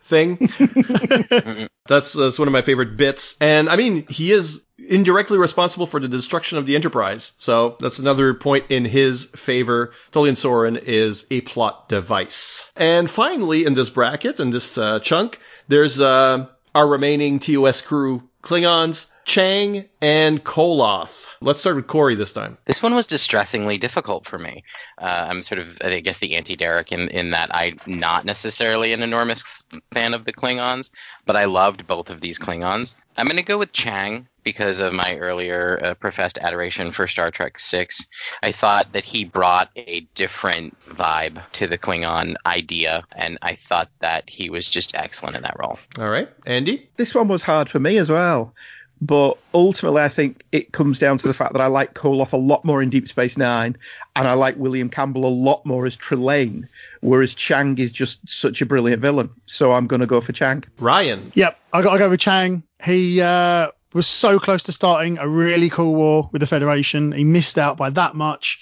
thing. 0.03 0.37
that's 1.89 2.13
that's 2.13 2.39
one 2.39 2.49
of 2.49 2.53
my 2.53 2.63
favorite 2.63 2.97
bits. 2.97 3.37
And 3.41 3.69
I 3.69 3.77
mean, 3.77 4.07
he 4.09 4.31
is 4.31 4.63
indirectly 4.79 5.39
responsible 5.39 5.87
for 5.87 5.99
the 5.99 6.09
destruction 6.09 6.59
of 6.59 6.67
the 6.67 6.77
Enterprise. 6.77 7.33
So 7.39 7.77
that's 7.81 7.99
another 7.99 8.35
point 8.35 8.67
in 8.71 8.85
his 8.85 9.27
favor. 9.27 9.93
Tolian 10.13 10.37
Soran 10.37 10.81
is 10.81 11.27
a 11.31 11.41
plot 11.41 11.89
device. 11.89 12.69
And 12.77 13.11
finally, 13.11 13.67
in 13.67 13.75
this 13.75 13.91
bracket, 13.91 14.39
in 14.39 14.51
this 14.51 14.79
uh, 14.79 15.01
chunk, 15.01 15.41
there's 15.67 15.99
uh, 16.01 16.47
our 16.75 16.87
remaining 16.87 17.41
TOS 17.41 17.83
crew 17.83 18.28
Klingons, 18.43 19.07
Chang, 19.29 19.85
and 20.01 20.43
Koloth. 20.43 21.29
Let's 21.43 21.61
start 21.61 21.77
with 21.77 21.87
Corey 21.87 22.15
this 22.15 22.33
time. 22.33 22.57
This 22.65 22.83
one 22.83 22.95
was 22.95 23.07
distressingly 23.07 23.77
difficult 23.77 24.25
for 24.25 24.39
me. 24.39 24.65
Uh, 24.97 25.05
I'm 25.05 25.43
sort 25.43 25.59
of, 25.59 25.77
I 25.83 26.01
guess, 26.01 26.17
the 26.17 26.37
anti 26.37 26.57
Derek 26.57 26.93
in, 26.93 27.09
in 27.09 27.33
that 27.33 27.55
I'm 27.55 27.77
not 27.87 28.25
necessarily 28.25 28.95
an 28.95 29.03
enormous 29.03 29.65
fan 29.93 30.15
of 30.15 30.25
the 30.25 30.33
Klingons, 30.33 30.89
but 31.27 31.37
I 31.37 31.45
loved 31.45 31.87
both 31.87 32.09
of 32.09 32.23
these 32.23 32.39
Klingons. 32.39 32.95
I'm 33.19 33.27
going 33.27 33.37
to 33.37 33.43
go 33.43 33.59
with 33.59 33.71
Chang 33.71 34.29
because 34.45 34.81
of 34.81 34.95
my 34.95 35.17
earlier 35.19 35.79
uh, 35.85 35.95
professed 35.95 36.39
adoration 36.39 36.93
for 36.93 37.07
Star 37.07 37.31
Trek 37.31 37.59
Six. 37.59 38.09
I 38.43 38.53
thought 38.53 38.93
that 38.95 39.05
he 39.05 39.27
brought 39.27 39.69
a 39.77 40.09
different 40.15 40.75
vibe 40.89 41.43
to 41.53 41.67
the 41.67 41.77
Klingon 41.77 42.37
idea, 42.47 43.05
and 43.15 43.37
I 43.43 43.57
thought 43.57 43.91
that 44.01 44.31
he 44.31 44.49
was 44.49 44.71
just 44.71 44.97
excellent 44.97 45.37
in 45.37 45.43
that 45.43 45.59
role. 45.59 45.79
All 45.99 46.09
right, 46.09 46.31
Andy. 46.47 46.89
This 46.97 47.15
one 47.15 47.29
was 47.29 47.43
hard 47.43 47.69
for 47.69 47.79
me 47.79 47.99
as 47.99 48.09
well. 48.09 48.55
But 49.01 49.39
ultimately, 49.55 50.03
I 50.03 50.09
think 50.09 50.45
it 50.51 50.73
comes 50.73 50.99
down 50.99 51.19
to 51.19 51.29
the 51.29 51.35
fact 51.35 51.53
that 51.53 51.63
I 51.63 51.69
like 51.69 51.95
Koloth 51.95 52.33
a 52.33 52.37
lot 52.37 52.65
more 52.65 52.83
in 52.83 52.91
Deep 52.91 53.07
Space 53.07 53.37
Nine, 53.37 53.77
and 54.17 54.27
I 54.27 54.33
like 54.33 54.57
William 54.57 54.89
Campbell 54.89 55.25
a 55.25 55.29
lot 55.29 55.65
more 55.65 55.87
as 55.87 55.97
Trelane, 55.97 56.69
whereas 57.01 57.35
Chang 57.35 57.79
is 57.79 57.93
just 57.93 58.29
such 58.29 58.61
a 58.61 58.67
brilliant 58.67 59.01
villain. 59.01 59.31
So 59.47 59.73
I'm 59.73 59.87
going 59.87 60.01
to 60.01 60.07
go 60.07 60.21
for 60.21 60.33
Chang. 60.33 60.65
Ryan. 60.81 61.31
Yep, 61.35 61.59
I 61.73 61.83
got 61.83 61.93
to 61.93 61.99
go 61.99 62.11
with 62.11 62.21
Chang. 62.21 62.65
He 62.83 63.21
uh, 63.21 63.71
was 63.93 64.09
so 64.09 64.41
close 64.41 64.65
to 64.65 64.73
starting 64.73 65.19
a 65.19 65.29
really 65.29 65.71
cool 65.71 65.95
war 65.95 66.29
with 66.33 66.41
the 66.41 66.47
Federation. 66.47 67.13
He 67.13 67.25
missed 67.25 67.59
out 67.59 67.77
by 67.77 67.91
that 67.91 68.17
much. 68.17 68.61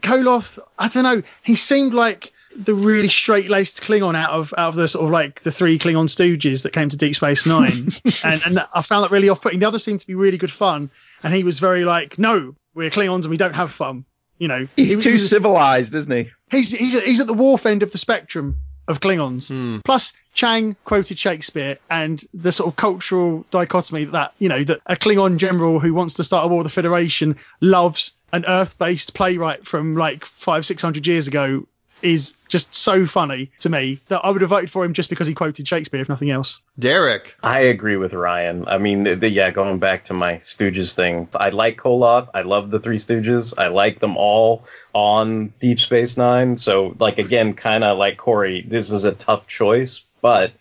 Koloth, 0.00 0.58
I 0.78 0.88
don't 0.88 1.04
know. 1.04 1.22
He 1.42 1.56
seemed 1.56 1.94
like 1.94 2.32
the 2.56 2.74
really 2.74 3.08
straight 3.08 3.50
laced 3.50 3.82
Klingon 3.82 4.16
out 4.16 4.30
of 4.30 4.54
out 4.56 4.68
of 4.68 4.74
the 4.74 4.88
sort 4.88 5.04
of 5.04 5.10
like 5.10 5.42
the 5.42 5.52
three 5.52 5.78
Klingon 5.78 6.08
stooges 6.08 6.62
that 6.62 6.72
came 6.72 6.88
to 6.88 6.96
Deep 6.96 7.14
Space 7.14 7.46
Nine, 7.46 7.94
and 8.24 8.42
and 8.44 8.58
I 8.74 8.82
found 8.82 9.04
that 9.04 9.10
really 9.10 9.28
off 9.28 9.40
putting. 9.40 9.60
The 9.60 9.68
others 9.68 9.84
seemed 9.84 10.00
to 10.00 10.06
be 10.06 10.14
really 10.14 10.38
good 10.38 10.50
fun, 10.50 10.90
and 11.22 11.34
he 11.34 11.44
was 11.44 11.58
very 11.58 11.84
like, 11.84 12.18
no, 12.18 12.54
we're 12.74 12.90
Klingons 12.90 13.22
and 13.22 13.30
we 13.30 13.36
don't 13.36 13.54
have 13.54 13.72
fun. 13.72 14.04
You 14.38 14.48
know, 14.48 14.68
he's 14.76 14.94
he, 14.94 15.00
too 15.00 15.08
he 15.10 15.12
was, 15.14 15.30
civilized, 15.30 15.94
isn't 15.94 16.12
he? 16.12 16.30
He's 16.50 16.70
he's 16.70 17.02
he's 17.02 17.20
at 17.20 17.26
the 17.26 17.34
Worf 17.34 17.66
end 17.66 17.82
of 17.82 17.92
the 17.92 17.98
spectrum 17.98 18.56
of 18.88 19.00
Klingons. 19.00 19.48
Hmm. 19.48 19.78
Plus, 19.84 20.12
Chang 20.34 20.76
quoted 20.84 21.18
Shakespeare 21.18 21.78
and 21.90 22.22
the 22.32 22.52
sort 22.52 22.68
of 22.68 22.76
cultural 22.76 23.44
dichotomy 23.50 24.04
that, 24.04 24.32
you 24.38 24.48
know, 24.48 24.62
that 24.62 24.80
a 24.86 24.94
Klingon 24.96 25.38
general 25.38 25.80
who 25.80 25.92
wants 25.92 26.14
to 26.14 26.24
start 26.24 26.44
a 26.44 26.48
war 26.48 26.58
with 26.58 26.66
the 26.66 26.70
Federation 26.70 27.36
loves 27.60 28.16
an 28.32 28.44
Earth 28.46 28.78
based 28.78 29.14
playwright 29.14 29.66
from 29.66 29.96
like 29.96 30.24
five, 30.24 30.64
six 30.64 30.82
hundred 30.82 31.06
years 31.06 31.26
ago 31.28 31.66
is 32.06 32.34
just 32.48 32.72
so 32.74 33.06
funny 33.06 33.50
to 33.60 33.68
me 33.68 34.00
that 34.08 34.24
I 34.24 34.30
would 34.30 34.40
have 34.40 34.50
voted 34.50 34.70
for 34.70 34.84
him 34.84 34.92
just 34.92 35.10
because 35.10 35.26
he 35.26 35.34
quoted 35.34 35.66
Shakespeare, 35.66 36.00
if 36.00 36.08
nothing 36.08 36.30
else. 36.30 36.60
Derek. 36.78 37.36
I 37.42 37.60
agree 37.60 37.96
with 37.96 38.12
Ryan. 38.14 38.66
I 38.68 38.78
mean, 38.78 39.04
the, 39.04 39.16
the- 39.16 39.28
yeah, 39.28 39.50
going 39.50 39.78
back 39.78 40.04
to 40.04 40.14
my 40.14 40.36
Stooges 40.36 40.92
thing, 40.94 41.28
I 41.34 41.50
like 41.50 41.78
Koloth. 41.78 42.28
I 42.32 42.42
love 42.42 42.70
the 42.70 42.80
Three 42.80 42.98
Stooges. 42.98 43.52
I 43.58 43.68
like 43.68 43.98
them 43.98 44.16
all 44.16 44.64
on 44.92 45.52
Deep 45.60 45.80
Space 45.80 46.16
Nine. 46.16 46.56
So, 46.56 46.94
like, 46.98 47.18
again, 47.18 47.54
kind 47.54 47.84
of 47.84 47.98
like 47.98 48.16
Corey, 48.16 48.62
this 48.66 48.90
is 48.90 49.04
a 49.04 49.12
tough 49.12 49.46
choice, 49.46 50.02
but 50.22 50.52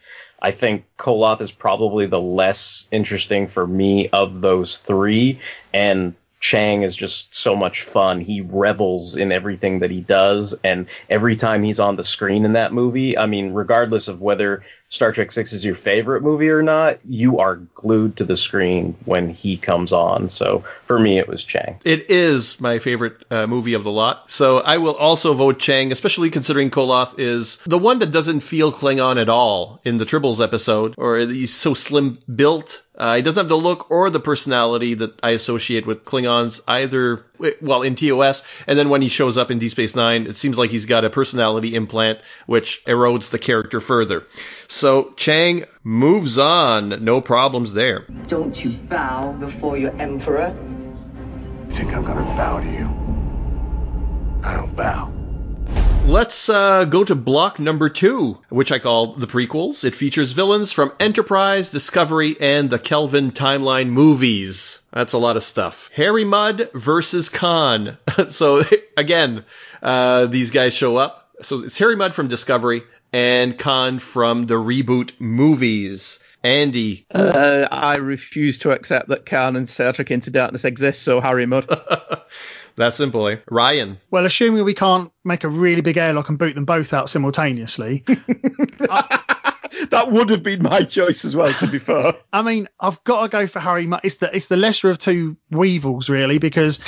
I 0.42 0.52
think 0.52 0.86
Koloth 0.98 1.42
is 1.42 1.52
probably 1.52 2.08
the 2.08 2.20
less 2.20 2.88
interesting 2.92 3.48
for 3.48 3.66
me 3.66 4.10
of 4.10 4.42
those 4.42 4.78
three. 4.78 5.40
And 5.74 6.16
Chang 6.40 6.84
is 6.84 6.96
just 6.96 7.34
so 7.34 7.56
much 7.56 7.84
fun. 7.84 8.22
He 8.22 8.42
revels 8.42 9.16
in 9.16 9.32
everything 9.32 9.80
that 9.80 9.92
he 9.92 10.02
does, 10.02 10.56
and 10.64 10.88
every 11.10 11.36
time 11.36 11.64
he's 11.64 11.80
on 11.80 11.96
the 11.96 12.04
screen 12.04 12.46
in 12.46 12.54
that 12.54 12.74
movie, 12.74 13.18
I 13.18 13.26
mean, 13.26 13.54
regardless 13.54 14.08
of 14.08 14.22
whether 14.22 14.64
Star 14.96 15.12
Trek 15.12 15.32
Six 15.32 15.54
is 15.54 15.64
your 15.64 15.76
favorite 15.76 16.24
movie 16.24 16.50
or 16.50 16.64
not, 16.64 17.00
you 17.06 17.40
are 17.40 17.56
glued 17.56 18.18
to 18.18 18.24
the 18.24 18.38
screen 18.38 18.96
when 19.06 19.30
he 19.30 19.58
comes 19.58 19.92
on. 19.92 20.30
So 20.30 20.64
for 20.86 20.98
me, 20.98 21.18
it 21.18 21.28
was 21.28 21.44
Chang. 21.44 21.80
It 21.84 22.10
is 22.10 22.60
my 22.62 22.80
favorite 22.80 23.24
uh, 23.30 23.46
movie 23.46 23.74
of 23.74 23.84
the 23.84 23.92
lot. 23.92 24.32
So 24.32 24.60
I 24.60 24.78
will 24.78 24.96
also 24.96 25.34
vote 25.34 25.60
Chang, 25.60 25.92
especially 25.92 26.30
considering 26.30 26.72
Koloth 26.72 27.20
is 27.20 27.58
the 27.66 27.78
one 27.78 28.00
that 28.00 28.12
doesn't 28.12 28.40
feel 28.40 28.72
Klingon 28.72 29.22
at 29.22 29.30
all 29.30 29.82
in 29.84 29.98
the 29.98 30.06
Tribbles 30.06 30.42
episode, 30.42 30.96
or 30.98 31.18
he's 31.18 31.54
so 31.54 31.74
slim 31.74 32.20
built. 32.34 32.82
Uh, 32.98 33.18
he 33.18 33.22
doesn't 33.22 33.42
have 33.42 33.50
the 33.50 33.58
look 33.58 33.92
or 33.92 34.10
the 34.10 34.22
personality 34.22 34.94
that 34.94 35.20
I 35.22 35.32
associate 35.32 35.86
with 35.86 36.06
Klingons 36.06 36.62
either, 36.66 37.26
well, 37.60 37.82
in 37.82 37.96
TOS. 37.96 38.42
And 38.68 38.80
then 38.80 38.88
when 38.88 39.02
he 39.02 39.10
shows 39.10 39.38
up 39.38 39.52
in 39.52 39.60
Deep 39.60 39.72
Space 39.72 39.98
Nine, 39.98 40.28
it 40.28 40.38
seems 40.38 40.58
like 40.58 40.70
he's 40.70 40.86
got 40.86 41.04
a 41.04 41.10
personality 41.10 41.76
implant, 41.76 42.20
which 42.46 42.86
erodes 42.86 43.32
the 43.32 43.38
character 43.38 43.82
further. 43.82 44.24
So 44.70 44.85
Chang 45.16 45.66
moves 45.84 46.38
on. 46.38 47.04
No 47.04 47.22
problems 47.22 47.74
there. 47.74 48.06
Don't 48.28 48.64
you 48.64 48.70
bow 48.70 49.32
before 49.32 49.78
your 49.78 49.96
emperor? 50.00 50.56
I 51.68 51.72
think 51.72 51.94
I'm 51.96 52.06
gonna 52.06 52.36
bow 52.36 52.60
to 52.60 52.72
you? 52.72 52.86
I 54.44 54.56
don't 54.56 54.76
bow. 54.76 55.12
Let's 56.06 56.50
uh, 56.50 56.86
go 56.86 57.04
to 57.04 57.16
block 57.16 57.58
number 57.58 57.90
two, 57.90 58.40
which 58.50 58.72
I 58.72 58.78
call 58.78 59.16
the 59.16 59.26
prequels. 59.26 59.84
It 59.84 59.96
features 59.96 60.34
villains 60.34 60.72
from 60.72 60.94
Enterprise, 61.00 61.70
Discovery, 61.70 62.36
and 62.40 62.70
the 62.70 62.78
Kelvin 62.78 63.32
Timeline 63.32 63.88
movies. 63.90 64.84
That's 64.94 65.14
a 65.14 65.18
lot 65.18 65.36
of 65.36 65.42
stuff. 65.42 65.90
Harry 65.96 66.24
Mudd 66.24 66.70
versus 66.74 67.30
Khan. 67.30 67.98
so 68.30 68.62
again, 68.98 69.46
uh, 69.82 70.28
these 70.28 70.52
guys 70.52 70.76
show 70.76 70.96
up. 70.96 71.28
So 71.42 71.64
it's 71.64 71.80
Harry 71.80 71.96
Mudd 71.96 72.14
from 72.14 72.28
Discovery 72.28 72.84
and 73.16 73.58
Khan 73.58 74.00
from 74.00 74.44
the 74.44 74.56
reboot 74.56 75.14
movies. 75.20 76.20
Andy. 76.44 77.06
Uh, 77.10 77.66
I 77.72 77.96
refuse 77.96 78.58
to 78.60 78.72
accept 78.72 79.08
that 79.08 79.26
Khan 79.26 79.56
and 79.56 79.70
Star 79.70 79.94
Trek 79.94 80.12
Into 80.12 80.32
Darkness 80.32 80.66
exist, 80.66 81.02
so 81.02 81.22
Harry 81.22 81.46
Mudd. 81.46 81.70
that 82.76 82.94
simple, 82.94 83.26
eh? 83.30 83.38
Ryan. 83.50 84.00
Well, 84.12 84.26
assuming 84.26 84.66
we 84.66 84.74
can't 84.74 85.14
make 85.24 85.46
a 85.46 85.48
really 85.48 85.80
big 85.80 85.96
airlock 85.96 86.28
and 86.28 86.38
boot 86.38 86.56
them 86.56 86.66
both 86.66 86.94
out 86.94 87.10
simultaneously, 87.10 88.04
that 89.90 90.08
would 90.12 90.30
have 90.30 90.44
been 90.44 90.62
my 90.62 90.82
choice 90.82 91.24
as 91.24 91.38
well, 91.38 91.54
to 91.54 91.68
be 91.68 91.80
fair. 91.80 92.16
I 92.34 92.42
mean, 92.42 92.68
I've 92.78 93.02
got 93.06 93.24
to 93.24 93.30
go 93.30 93.48
for 93.48 93.62
Harry 93.62 93.88
Mudd. 93.88 94.02
It's 94.04 94.16
the 94.16 94.36
it's 94.36 94.50
the 94.50 94.58
lesser 94.58 94.90
of 94.90 94.98
two 94.98 95.38
Weevils, 95.50 96.10
really, 96.10 96.38
because 96.38 96.82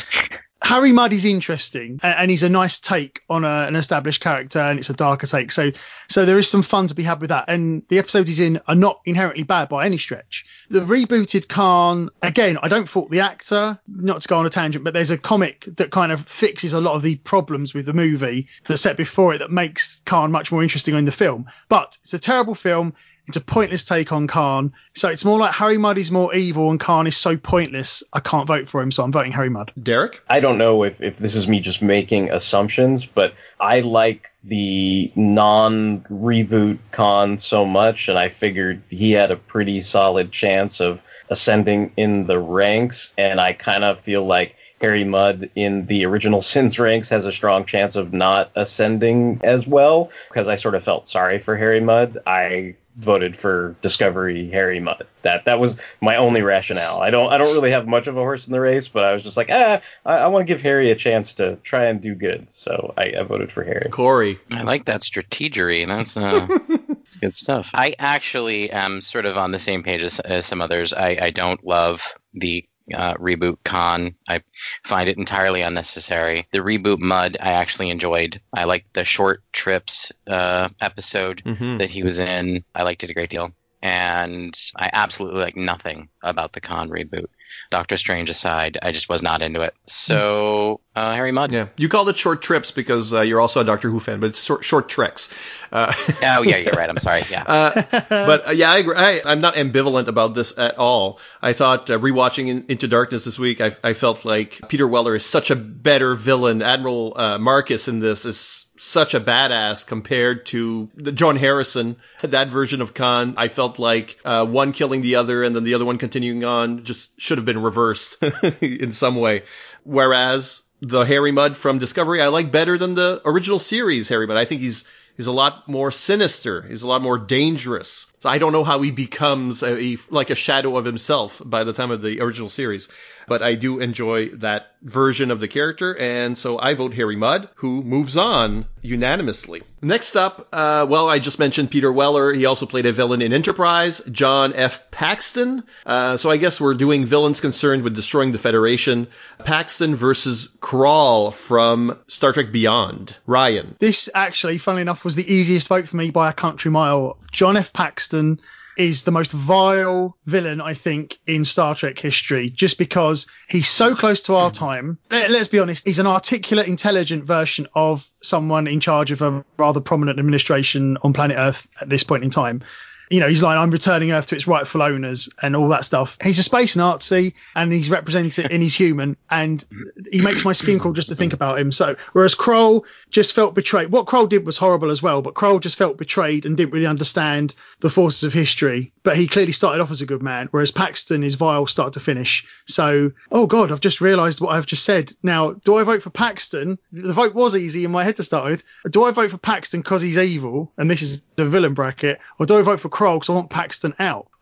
Harry 0.61 0.91
Mudd 0.91 1.13
is 1.13 1.23
interesting 1.23 1.99
and 2.01 2.31
he's 2.31 2.43
a 2.43 2.49
nice 2.49 2.79
take 2.79 3.21
on 3.29 3.43
a, 3.43 3.67
an 3.67 3.75
established 3.75 4.21
character, 4.21 4.59
and 4.59 4.79
it's 4.79 4.89
a 4.89 4.93
darker 4.93 5.27
take. 5.27 5.51
So 5.51 5.71
so 6.07 6.25
there 6.25 6.37
is 6.39 6.49
some 6.49 6.63
fun 6.63 6.87
to 6.87 6.95
be 6.95 7.03
had 7.03 7.21
with 7.21 7.29
that. 7.29 7.45
And 7.47 7.83
the 7.89 7.99
episodes 7.99 8.27
he's 8.27 8.39
in 8.39 8.59
are 8.67 8.75
not 8.75 9.01
inherently 9.05 9.43
bad 9.43 9.69
by 9.69 9.85
any 9.85 9.97
stretch. 9.97 10.45
The 10.69 10.79
rebooted 10.79 11.47
Khan, 11.47 12.09
again, 12.21 12.57
I 12.61 12.67
don't 12.69 12.87
fault 12.87 13.11
the 13.11 13.21
actor, 13.21 13.79
not 13.87 14.21
to 14.21 14.27
go 14.27 14.39
on 14.39 14.45
a 14.45 14.49
tangent, 14.49 14.83
but 14.83 14.93
there's 14.93 15.11
a 15.11 15.17
comic 15.17 15.65
that 15.77 15.91
kind 15.91 16.11
of 16.11 16.27
fixes 16.27 16.73
a 16.73 16.81
lot 16.81 16.95
of 16.95 17.01
the 17.01 17.15
problems 17.15 17.73
with 17.73 17.85
the 17.85 17.93
movie 17.93 18.47
that's 18.63 18.81
set 18.81 18.97
before 18.97 19.35
it 19.35 19.39
that 19.39 19.51
makes 19.51 20.01
Khan 20.05 20.31
much 20.31 20.51
more 20.51 20.63
interesting 20.63 20.95
in 20.95 21.05
the 21.05 21.11
film. 21.11 21.45
But 21.69 21.97
it's 22.01 22.13
a 22.13 22.19
terrible 22.19 22.55
film. 22.55 22.93
It's 23.27 23.37
a 23.37 23.41
pointless 23.41 23.83
take 23.83 24.11
on 24.11 24.27
Khan. 24.27 24.73
So 24.95 25.09
it's 25.09 25.25
more 25.25 25.37
like 25.37 25.53
Harry 25.53 25.77
Mudd 25.77 25.97
is 25.97 26.11
more 26.11 26.33
evil 26.33 26.71
and 26.71 26.79
Khan 26.79 27.07
is 27.07 27.17
so 27.17 27.35
pointless. 27.35 28.03
I 28.13 28.19
can't 28.19 28.47
vote 28.47 28.69
for 28.69 28.81
him, 28.81 28.91
so 28.91 29.03
I'm 29.03 29.11
voting 29.11 29.33
Harry 29.33 29.49
Mudd. 29.49 29.71
Derek? 29.81 30.23
I 30.29 30.39
don't 30.39 30.57
know 30.57 30.83
if, 30.83 31.01
if 31.01 31.17
this 31.17 31.35
is 31.35 31.47
me 31.47 31.59
just 31.59 31.81
making 31.81 32.31
assumptions, 32.31 33.05
but 33.05 33.33
I 33.59 33.81
like 33.81 34.31
the 34.43 35.11
non 35.15 36.01
reboot 36.09 36.79
Khan 36.91 37.37
so 37.37 37.65
much, 37.65 38.07
and 38.07 38.17
I 38.17 38.29
figured 38.29 38.83
he 38.89 39.11
had 39.11 39.31
a 39.31 39.35
pretty 39.35 39.81
solid 39.81 40.31
chance 40.31 40.79
of 40.79 41.01
ascending 41.29 41.91
in 41.97 42.27
the 42.27 42.39
ranks, 42.39 43.13
and 43.17 43.41
I 43.41 43.53
kind 43.53 43.83
of 43.83 44.01
feel 44.01 44.25
like 44.25 44.55
Harry 44.81 45.03
Mudd 45.03 45.49
in 45.55 45.85
the 45.85 46.05
original 46.05 46.41
Sins 46.41 46.79
ranks 46.79 47.09
has 47.09 47.25
a 47.25 47.31
strong 47.31 47.65
chance 47.65 47.95
of 47.95 48.13
not 48.13 48.51
ascending 48.55 49.41
as 49.43 49.65
well 49.65 50.11
because 50.29 50.47
I 50.47 50.55
sort 50.55 50.75
of 50.75 50.83
felt 50.83 51.07
sorry 51.07 51.39
for 51.39 51.57
Harry 51.57 51.79
Mudd. 51.79 52.19
I 52.25 52.75
voted 52.97 53.35
for 53.37 53.75
Discovery 53.81 54.49
Harry 54.49 54.79
Mudd. 54.79 55.05
That 55.21 55.45
that 55.45 55.59
was 55.59 55.77
my 56.01 56.17
only 56.17 56.41
rationale. 56.41 56.99
I 56.99 57.11
don't 57.11 57.31
I 57.31 57.37
don't 57.37 57.53
really 57.53 57.71
have 57.71 57.87
much 57.87 58.07
of 58.07 58.17
a 58.17 58.19
horse 58.19 58.47
in 58.47 58.53
the 58.53 58.59
race, 58.59 58.87
but 58.87 59.03
I 59.03 59.13
was 59.13 59.23
just 59.23 59.37
like, 59.37 59.49
ah, 59.51 59.81
I, 60.05 60.17
I 60.17 60.27
want 60.27 60.47
to 60.47 60.51
give 60.51 60.61
Harry 60.61 60.91
a 60.91 60.95
chance 60.95 61.33
to 61.33 61.57
try 61.57 61.85
and 61.85 62.01
do 62.01 62.15
good. 62.15 62.47
So 62.51 62.93
I, 62.97 63.13
I 63.19 63.23
voted 63.23 63.51
for 63.51 63.63
Harry. 63.63 63.89
Corey. 63.91 64.39
I 64.51 64.63
like 64.63 64.85
that 64.85 65.01
strategery. 65.01 65.87
That's 65.87 66.17
uh, 66.17 66.47
that's 66.87 67.17
good 67.17 67.35
stuff. 67.35 67.69
I 67.73 67.95
actually 67.97 68.71
am 68.71 69.01
sort 69.01 69.25
of 69.25 69.37
on 69.37 69.51
the 69.51 69.59
same 69.59 69.83
page 69.83 70.01
as, 70.01 70.19
as 70.19 70.45
some 70.45 70.61
others. 70.61 70.93
I, 70.93 71.17
I 71.21 71.29
don't 71.29 71.63
love 71.65 72.01
the 72.33 72.65
uh, 72.93 73.13
reboot 73.15 73.57
Khan. 73.63 74.15
I 74.27 74.41
find 74.85 75.09
it 75.09 75.17
entirely 75.17 75.61
unnecessary. 75.61 76.47
The 76.51 76.59
reboot 76.59 76.99
Mudd 76.99 77.37
I 77.39 77.53
actually 77.53 77.89
enjoyed. 77.89 78.41
I 78.53 78.63
liked 78.65 78.93
the 78.93 79.03
short 79.03 79.43
trips 79.51 80.11
uh, 80.27 80.69
episode 80.81 81.41
Mhm. 81.45 81.79
that 81.79 81.89
he 81.89 82.03
was 82.03 82.19
in. 82.19 82.63
I 82.73 82.83
liked 82.83 83.03
it 83.03 83.09
a 83.09 83.13
great 83.13 83.29
deal. 83.29 83.51
And 83.81 84.59
I 84.75 84.89
absolutely 84.91 85.41
like 85.41 85.55
nothing 85.55 86.09
about 86.23 86.53
the 86.53 86.61
Khan 86.61 86.89
reboot. 86.89 87.27
Doctor 87.69 87.97
Strange 87.97 88.29
aside, 88.29 88.77
I 88.81 88.91
just 88.91 89.09
was 89.09 89.21
not 89.21 89.41
into 89.41 89.61
it. 89.61 89.73
So 89.85 90.81
uh, 90.95 91.13
Harry 91.13 91.31
Mudd. 91.31 91.51
Yeah, 91.51 91.67
you 91.77 91.89
called 91.89 92.09
it 92.09 92.17
short 92.17 92.41
trips 92.41 92.71
because 92.71 93.13
uh, 93.13 93.21
you're 93.21 93.41
also 93.41 93.61
a 93.61 93.63
Doctor 93.63 93.89
Who 93.89 93.99
fan, 93.99 94.19
but 94.19 94.27
it's 94.27 94.43
short, 94.43 94.63
short 94.63 94.89
treks. 94.89 95.29
Uh, 95.71 95.93
Oh 96.23 96.43
yeah, 96.43 96.57
you're 96.57 96.73
right. 96.73 96.89
I'm 96.89 96.97
sorry. 96.97 97.23
Yeah. 97.29 97.43
Uh, 97.57 97.81
but 98.09 98.47
uh, 98.47 98.51
yeah, 98.51 98.71
I 98.71 99.21
I'm 99.25 99.41
not 99.41 99.55
ambivalent 99.55 100.07
about 100.07 100.33
this 100.33 100.57
at 100.57 100.77
all. 100.77 101.19
I 101.41 101.53
thought 101.53 101.89
uh, 101.89 101.97
rewatching 101.97 102.47
in, 102.47 102.65
Into 102.69 102.87
Darkness 102.87 103.25
this 103.25 103.39
week, 103.39 103.61
I, 103.61 103.75
I 103.83 103.93
felt 103.93 104.25
like 104.25 104.59
Peter 104.67 104.87
Weller 104.87 105.15
is 105.15 105.25
such 105.25 105.49
a 105.49 105.55
better 105.55 106.13
villain. 106.13 106.61
Admiral 106.61 107.13
uh, 107.17 107.37
Marcus 107.39 107.87
in 107.87 107.99
this 107.99 108.25
is 108.25 108.66
such 108.79 109.13
a 109.13 109.19
badass 109.19 109.85
compared 109.85 110.45
to 110.47 110.89
the 110.95 111.11
John 111.11 111.35
Harrison, 111.35 111.97
that 112.21 112.49
version 112.49 112.81
of 112.81 112.93
Khan. 112.93 113.35
I 113.37 113.47
felt 113.47 113.79
like 113.79 114.19
uh, 114.25 114.45
one 114.45 114.71
killing 114.71 115.01
the 115.01 115.15
other 115.15 115.43
and 115.43 115.55
then 115.55 115.63
the 115.63 115.73
other 115.73 115.85
one 115.85 115.97
continuing 115.97 116.43
on 116.43 116.83
just 116.83 117.19
should 117.19 117.37
have 117.37 117.45
been 117.45 117.61
reversed 117.61 118.21
in 118.61 118.91
some 118.91 119.15
way. 119.15 119.43
Whereas 119.83 120.61
the 120.81 121.03
Harry 121.03 121.31
Mudd 121.31 121.57
from 121.57 121.79
Discovery, 121.79 122.21
I 122.21 122.27
like 122.27 122.51
better 122.51 122.77
than 122.77 122.95
the 122.95 123.21
original 123.25 123.59
series 123.59 124.09
Harry 124.09 124.27
Mudd. 124.27 124.37
I 124.37 124.45
think 124.45 124.61
he's 124.61 124.85
he's 125.15 125.27
a 125.27 125.31
lot 125.31 125.67
more 125.67 125.91
sinister. 125.91 126.61
He's 126.61 126.83
a 126.83 126.87
lot 126.87 127.01
more 127.01 127.17
dangerous. 127.17 128.05
So 128.19 128.29
I 128.29 128.37
don't 128.37 128.51
know 128.51 128.63
how 128.63 128.81
he 128.81 128.91
becomes 128.91 129.63
a, 129.63 129.75
a- 129.93 129.97
like 130.11 130.29
a 130.29 130.35
shadow 130.35 130.77
of 130.77 130.85
himself 130.85 131.41
by 131.43 131.63
the 131.63 131.73
time 131.73 131.89
of 131.89 132.01
the 132.03 132.21
original 132.21 132.49
series, 132.49 132.87
but 133.27 133.41
I 133.41 133.55
do 133.55 133.79
enjoy 133.79 134.29
that 134.35 134.75
version 134.83 135.31
of 135.31 135.39
the 135.39 135.47
character, 135.47 135.95
and 135.97 136.37
so 136.37 136.59
I 136.59 136.75
vote 136.75 136.93
Harry 136.93 137.15
Mudd, 137.15 137.49
who 137.55 137.83
moves 137.83 138.15
on 138.15 138.65
unanimously. 138.87 139.63
Next 139.81 140.15
up, 140.15 140.47
uh, 140.51 140.85
well, 140.89 141.09
I 141.09 141.19
just 141.19 141.39
mentioned 141.39 141.69
Peter 141.69 141.91
Weller. 141.91 142.33
He 142.33 142.45
also 142.45 142.65
played 142.65 142.85
a 142.85 142.91
villain 142.91 143.21
in 143.21 143.33
Enterprise. 143.33 144.01
John 144.11 144.53
F. 144.53 144.89
Paxton. 144.89 145.63
Uh, 145.85 146.17
so 146.17 146.31
I 146.31 146.37
guess 146.37 146.59
we're 146.59 146.73
doing 146.73 147.05
villains 147.05 147.41
concerned 147.41 147.83
with 147.83 147.95
destroying 147.95 148.31
the 148.31 148.37
Federation. 148.37 149.07
Paxton 149.43 149.95
versus 149.95 150.49
Krall 150.59 151.33
from 151.33 151.99
Star 152.07 152.33
Trek 152.33 152.51
Beyond. 152.51 153.15
Ryan. 153.25 153.75
This 153.79 154.09
actually, 154.13 154.57
funnily 154.57 154.81
enough, 154.81 155.03
was 155.03 155.15
the 155.15 155.31
easiest 155.31 155.67
vote 155.67 155.87
for 155.87 155.97
me 155.97 156.09
by 156.09 156.29
a 156.29 156.33
country 156.33 156.71
mile. 156.71 157.17
John 157.31 157.57
F. 157.57 157.73
Paxton 157.73 158.39
is 158.77 159.03
the 159.03 159.11
most 159.11 159.31
vile 159.31 160.15
villain, 160.25 160.61
I 160.61 160.73
think, 160.73 161.17
in 161.25 161.43
Star 161.43 161.75
Trek 161.75 161.97
history, 161.99 162.49
just 162.49 162.77
because 162.77 163.27
he's 163.49 163.67
so 163.67 163.95
close 163.95 164.23
to 164.23 164.35
our 164.35 164.51
time. 164.51 164.99
Let, 165.09 165.31
us 165.31 165.47
be 165.47 165.59
honest, 165.59 165.85
he's 165.85 165.99
an 165.99 166.07
articulate, 166.07 166.67
intelligent 166.67 167.25
version 167.25 167.67
of 167.73 168.09
someone 168.21 168.67
in 168.67 168.79
charge 168.79 169.11
of 169.11 169.21
a 169.21 169.43
rather 169.57 169.81
prominent 169.81 170.19
administration 170.19 170.97
on 171.01 171.13
planet 171.13 171.37
Earth 171.37 171.67
at 171.81 171.89
this 171.89 172.03
point 172.03 172.23
in 172.23 172.29
time. 172.29 172.63
You 173.09 173.19
know, 173.19 173.27
he's 173.27 173.41
like, 173.41 173.57
I'm 173.57 173.71
returning 173.71 174.11
Earth 174.11 174.27
to 174.27 174.35
its 174.35 174.47
rightful 174.47 174.81
owners 174.81 175.29
and 175.41 175.55
all 175.55 175.69
that 175.69 175.85
stuff. 175.85 176.17
He's 176.21 176.39
a 176.39 176.43
space 176.43 176.75
Nazi 176.75 177.35
and 177.55 177.71
he's 177.71 177.89
represented 177.89 178.51
and 178.51 178.61
he's 178.61 178.75
human 178.75 179.17
and 179.29 179.63
he 180.11 180.21
makes 180.21 180.43
my 180.43 180.53
skin 180.53 180.79
crawl 180.79 180.93
just 180.93 181.09
to 181.09 181.15
think 181.15 181.33
about 181.33 181.59
him. 181.59 181.71
So, 181.71 181.95
whereas 182.13 182.35
Krall 182.35 182.85
just 183.09 183.33
felt 183.33 183.55
betrayed. 183.55 183.91
What 183.91 184.05
Krall 184.05 184.27
did 184.27 184.45
was 184.45 184.57
horrible 184.57 184.91
as 184.91 185.01
well, 185.01 185.21
but 185.21 185.33
Krall 185.33 185.61
just 185.61 185.77
felt 185.77 185.97
betrayed 185.97 186.45
and 186.45 186.57
didn't 186.57 186.73
really 186.73 186.85
understand 186.85 187.55
the 187.79 187.89
forces 187.89 188.23
of 188.23 188.33
history. 188.33 188.93
But 189.03 189.17
he 189.17 189.27
clearly 189.27 189.51
started 189.51 189.81
off 189.81 189.91
as 189.91 190.01
a 190.01 190.05
good 190.05 190.21
man, 190.21 190.47
whereas 190.51 190.71
Paxton 190.71 191.23
is 191.23 191.35
vile 191.35 191.67
start 191.67 191.93
to 191.93 191.99
finish. 191.99 192.45
So, 192.65 193.11
oh 193.31 193.47
God, 193.47 193.71
I've 193.71 193.81
just 193.81 194.01
realised 194.01 194.41
what 194.41 194.55
I've 194.55 194.65
just 194.65 194.83
said. 194.83 195.13
Now, 195.23 195.51
do 195.51 195.77
I 195.77 195.83
vote 195.83 196.03
for 196.03 196.09
Paxton? 196.09 196.77
The 196.91 197.13
vote 197.13 197.33
was 197.33 197.55
easy 197.55 197.85
in 197.85 197.91
my 197.91 198.03
head 198.03 198.17
to 198.17 198.23
start 198.23 198.51
with. 198.51 198.63
Do 198.89 199.03
I 199.05 199.11
vote 199.11 199.31
for 199.31 199.37
Paxton 199.37 199.81
because 199.81 200.01
he's 200.01 200.17
evil 200.17 200.73
and 200.77 200.89
this 200.89 201.01
is 201.01 201.23
the 201.35 201.45
villain 201.47 201.73
bracket, 201.73 202.19
or 202.39 202.45
do 202.45 202.57
I 202.57 202.61
vote 202.63 202.79
for 202.79 202.89
Krall 202.97 203.17
because 203.17 203.29
I 203.29 203.33
want 203.33 203.49
Paxton 203.49 203.93
out? 203.99 204.27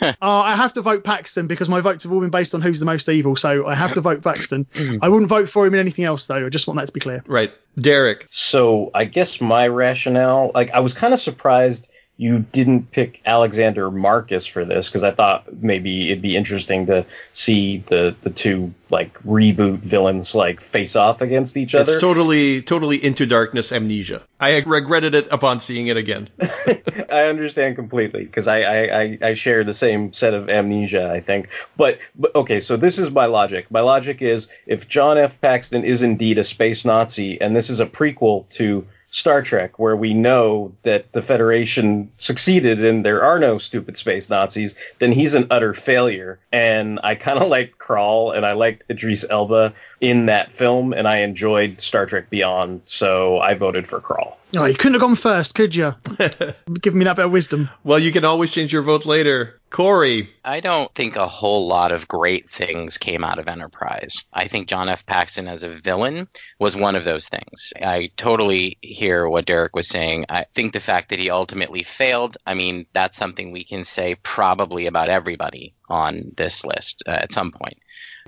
Uh, 0.00 0.12
I 0.20 0.54
have 0.54 0.74
to 0.74 0.82
vote 0.82 1.04
Paxton 1.04 1.46
because 1.46 1.68
my 1.68 1.80
votes 1.80 2.04
have 2.04 2.12
all 2.12 2.20
been 2.20 2.30
based 2.30 2.54
on 2.54 2.62
who's 2.62 2.78
the 2.78 2.86
most 2.86 3.08
evil, 3.08 3.34
so 3.36 3.66
I 3.66 3.74
have 3.74 3.94
to 3.94 4.00
vote 4.00 4.22
Paxton. 4.22 4.66
I 5.02 5.08
wouldn't 5.08 5.28
vote 5.28 5.50
for 5.50 5.66
him 5.66 5.74
in 5.74 5.80
anything 5.80 6.04
else, 6.04 6.26
though. 6.26 6.46
I 6.46 6.48
just 6.48 6.66
want 6.66 6.78
that 6.78 6.86
to 6.86 6.92
be 6.92 7.00
clear. 7.00 7.22
Right. 7.26 7.52
Derek. 7.78 8.26
So 8.30 8.90
I 8.94 9.04
guess 9.04 9.40
my 9.40 9.66
rationale, 9.68 10.52
like 10.54 10.70
I 10.70 10.80
was 10.80 10.94
kind 10.94 11.12
of 11.12 11.20
surprised 11.20 11.88
you 12.18 12.40
didn't 12.40 12.90
pick 12.90 13.22
Alexander 13.24 13.92
Marcus 13.92 14.44
for 14.44 14.64
this 14.64 14.88
because 14.88 15.04
I 15.04 15.12
thought 15.12 15.62
maybe 15.62 16.10
it'd 16.10 16.20
be 16.20 16.36
interesting 16.36 16.86
to 16.86 17.06
see 17.32 17.78
the 17.78 18.16
the 18.22 18.30
two 18.30 18.74
like 18.90 19.22
reboot 19.22 19.78
villains 19.78 20.34
like 20.34 20.60
face 20.60 20.96
off 20.96 21.20
against 21.20 21.56
each 21.56 21.76
other. 21.76 21.92
It's 21.92 22.00
totally, 22.00 22.62
totally 22.62 23.02
into 23.02 23.24
darkness 23.24 23.70
amnesia. 23.70 24.22
I 24.40 24.58
regretted 24.60 25.14
it 25.14 25.28
upon 25.30 25.60
seeing 25.60 25.86
it 25.86 25.96
again. 25.96 26.28
I 26.40 27.26
understand 27.26 27.76
completely 27.76 28.24
because 28.24 28.48
I, 28.48 28.62
I, 28.62 29.00
I, 29.00 29.18
I 29.22 29.34
share 29.34 29.62
the 29.62 29.74
same 29.74 30.12
set 30.12 30.34
of 30.34 30.48
amnesia, 30.48 31.10
I 31.10 31.20
think. 31.20 31.50
But, 31.76 31.98
but 32.16 32.34
okay, 32.34 32.58
so 32.58 32.76
this 32.76 32.98
is 32.98 33.10
my 33.10 33.26
logic. 33.26 33.70
My 33.70 33.80
logic 33.80 34.22
is 34.22 34.48
if 34.66 34.88
John 34.88 35.18
F. 35.18 35.40
Paxton 35.40 35.84
is 35.84 36.02
indeed 36.02 36.38
a 36.38 36.44
space 36.44 36.84
Nazi, 36.84 37.40
and 37.40 37.54
this 37.54 37.70
is 37.70 37.80
a 37.80 37.86
prequel 37.86 38.48
to 38.50 38.86
Star 39.10 39.42
Trek, 39.42 39.78
where 39.78 39.96
we 39.96 40.12
know 40.12 40.74
that 40.82 41.12
the 41.12 41.22
Federation 41.22 42.12
succeeded 42.18 42.84
and 42.84 43.04
there 43.04 43.22
are 43.22 43.38
no 43.38 43.58
stupid 43.58 43.96
space 43.96 44.28
Nazis, 44.28 44.76
then 44.98 45.12
he's 45.12 45.34
an 45.34 45.46
utter 45.50 45.72
failure. 45.72 46.38
And 46.52 47.00
I 47.02 47.14
kind 47.14 47.38
of 47.38 47.48
like 47.48 47.78
Krall 47.78 48.36
and 48.36 48.44
I 48.44 48.52
liked 48.52 48.84
Idris 48.90 49.24
Elba 49.28 49.74
in 50.00 50.26
that 50.26 50.52
film, 50.52 50.92
and 50.92 51.08
I 51.08 51.18
enjoyed 51.18 51.80
Star 51.80 52.06
Trek 52.06 52.30
Beyond, 52.30 52.82
so 52.84 53.38
I 53.38 53.54
voted 53.54 53.88
for 53.88 54.00
Krall. 54.00 54.34
Oh, 54.56 54.64
you 54.64 54.74
couldn't 54.74 54.94
have 54.94 55.02
gone 55.02 55.14
first, 55.14 55.54
could 55.54 55.74
you? 55.74 55.94
Giving 56.80 56.98
me 56.98 57.04
that 57.04 57.16
bit 57.16 57.26
of 57.26 57.32
wisdom. 57.32 57.68
Well, 57.84 57.98
you 57.98 58.12
can 58.12 58.24
always 58.24 58.50
change 58.50 58.72
your 58.72 58.80
vote 58.80 59.04
later. 59.04 59.60
Corey. 59.68 60.30
I 60.42 60.60
don't 60.60 60.94
think 60.94 61.16
a 61.16 61.28
whole 61.28 61.66
lot 61.66 61.92
of 61.92 62.08
great 62.08 62.50
things 62.50 62.96
came 62.96 63.24
out 63.24 63.38
of 63.38 63.46
Enterprise. 63.48 64.24
I 64.32 64.48
think 64.48 64.68
John 64.68 64.88
F. 64.88 65.04
Paxton 65.04 65.48
as 65.48 65.64
a 65.64 65.76
villain 65.76 66.28
was 66.58 66.74
one 66.74 66.96
of 66.96 67.04
those 67.04 67.28
things. 67.28 67.74
I 67.76 68.10
totally 68.16 68.78
hear 68.80 69.28
what 69.28 69.44
Derek 69.44 69.76
was 69.76 69.88
saying. 69.88 70.24
I 70.30 70.46
think 70.54 70.72
the 70.72 70.80
fact 70.80 71.10
that 71.10 71.18
he 71.18 71.28
ultimately 71.28 71.82
failed, 71.82 72.38
I 72.46 72.54
mean, 72.54 72.86
that's 72.94 73.18
something 73.18 73.52
we 73.52 73.64
can 73.64 73.84
say 73.84 74.14
probably 74.14 74.86
about 74.86 75.10
everybody 75.10 75.74
on 75.90 76.32
this 76.36 76.64
list 76.64 77.02
uh, 77.06 77.10
at 77.10 77.32
some 77.32 77.52
point. 77.52 77.78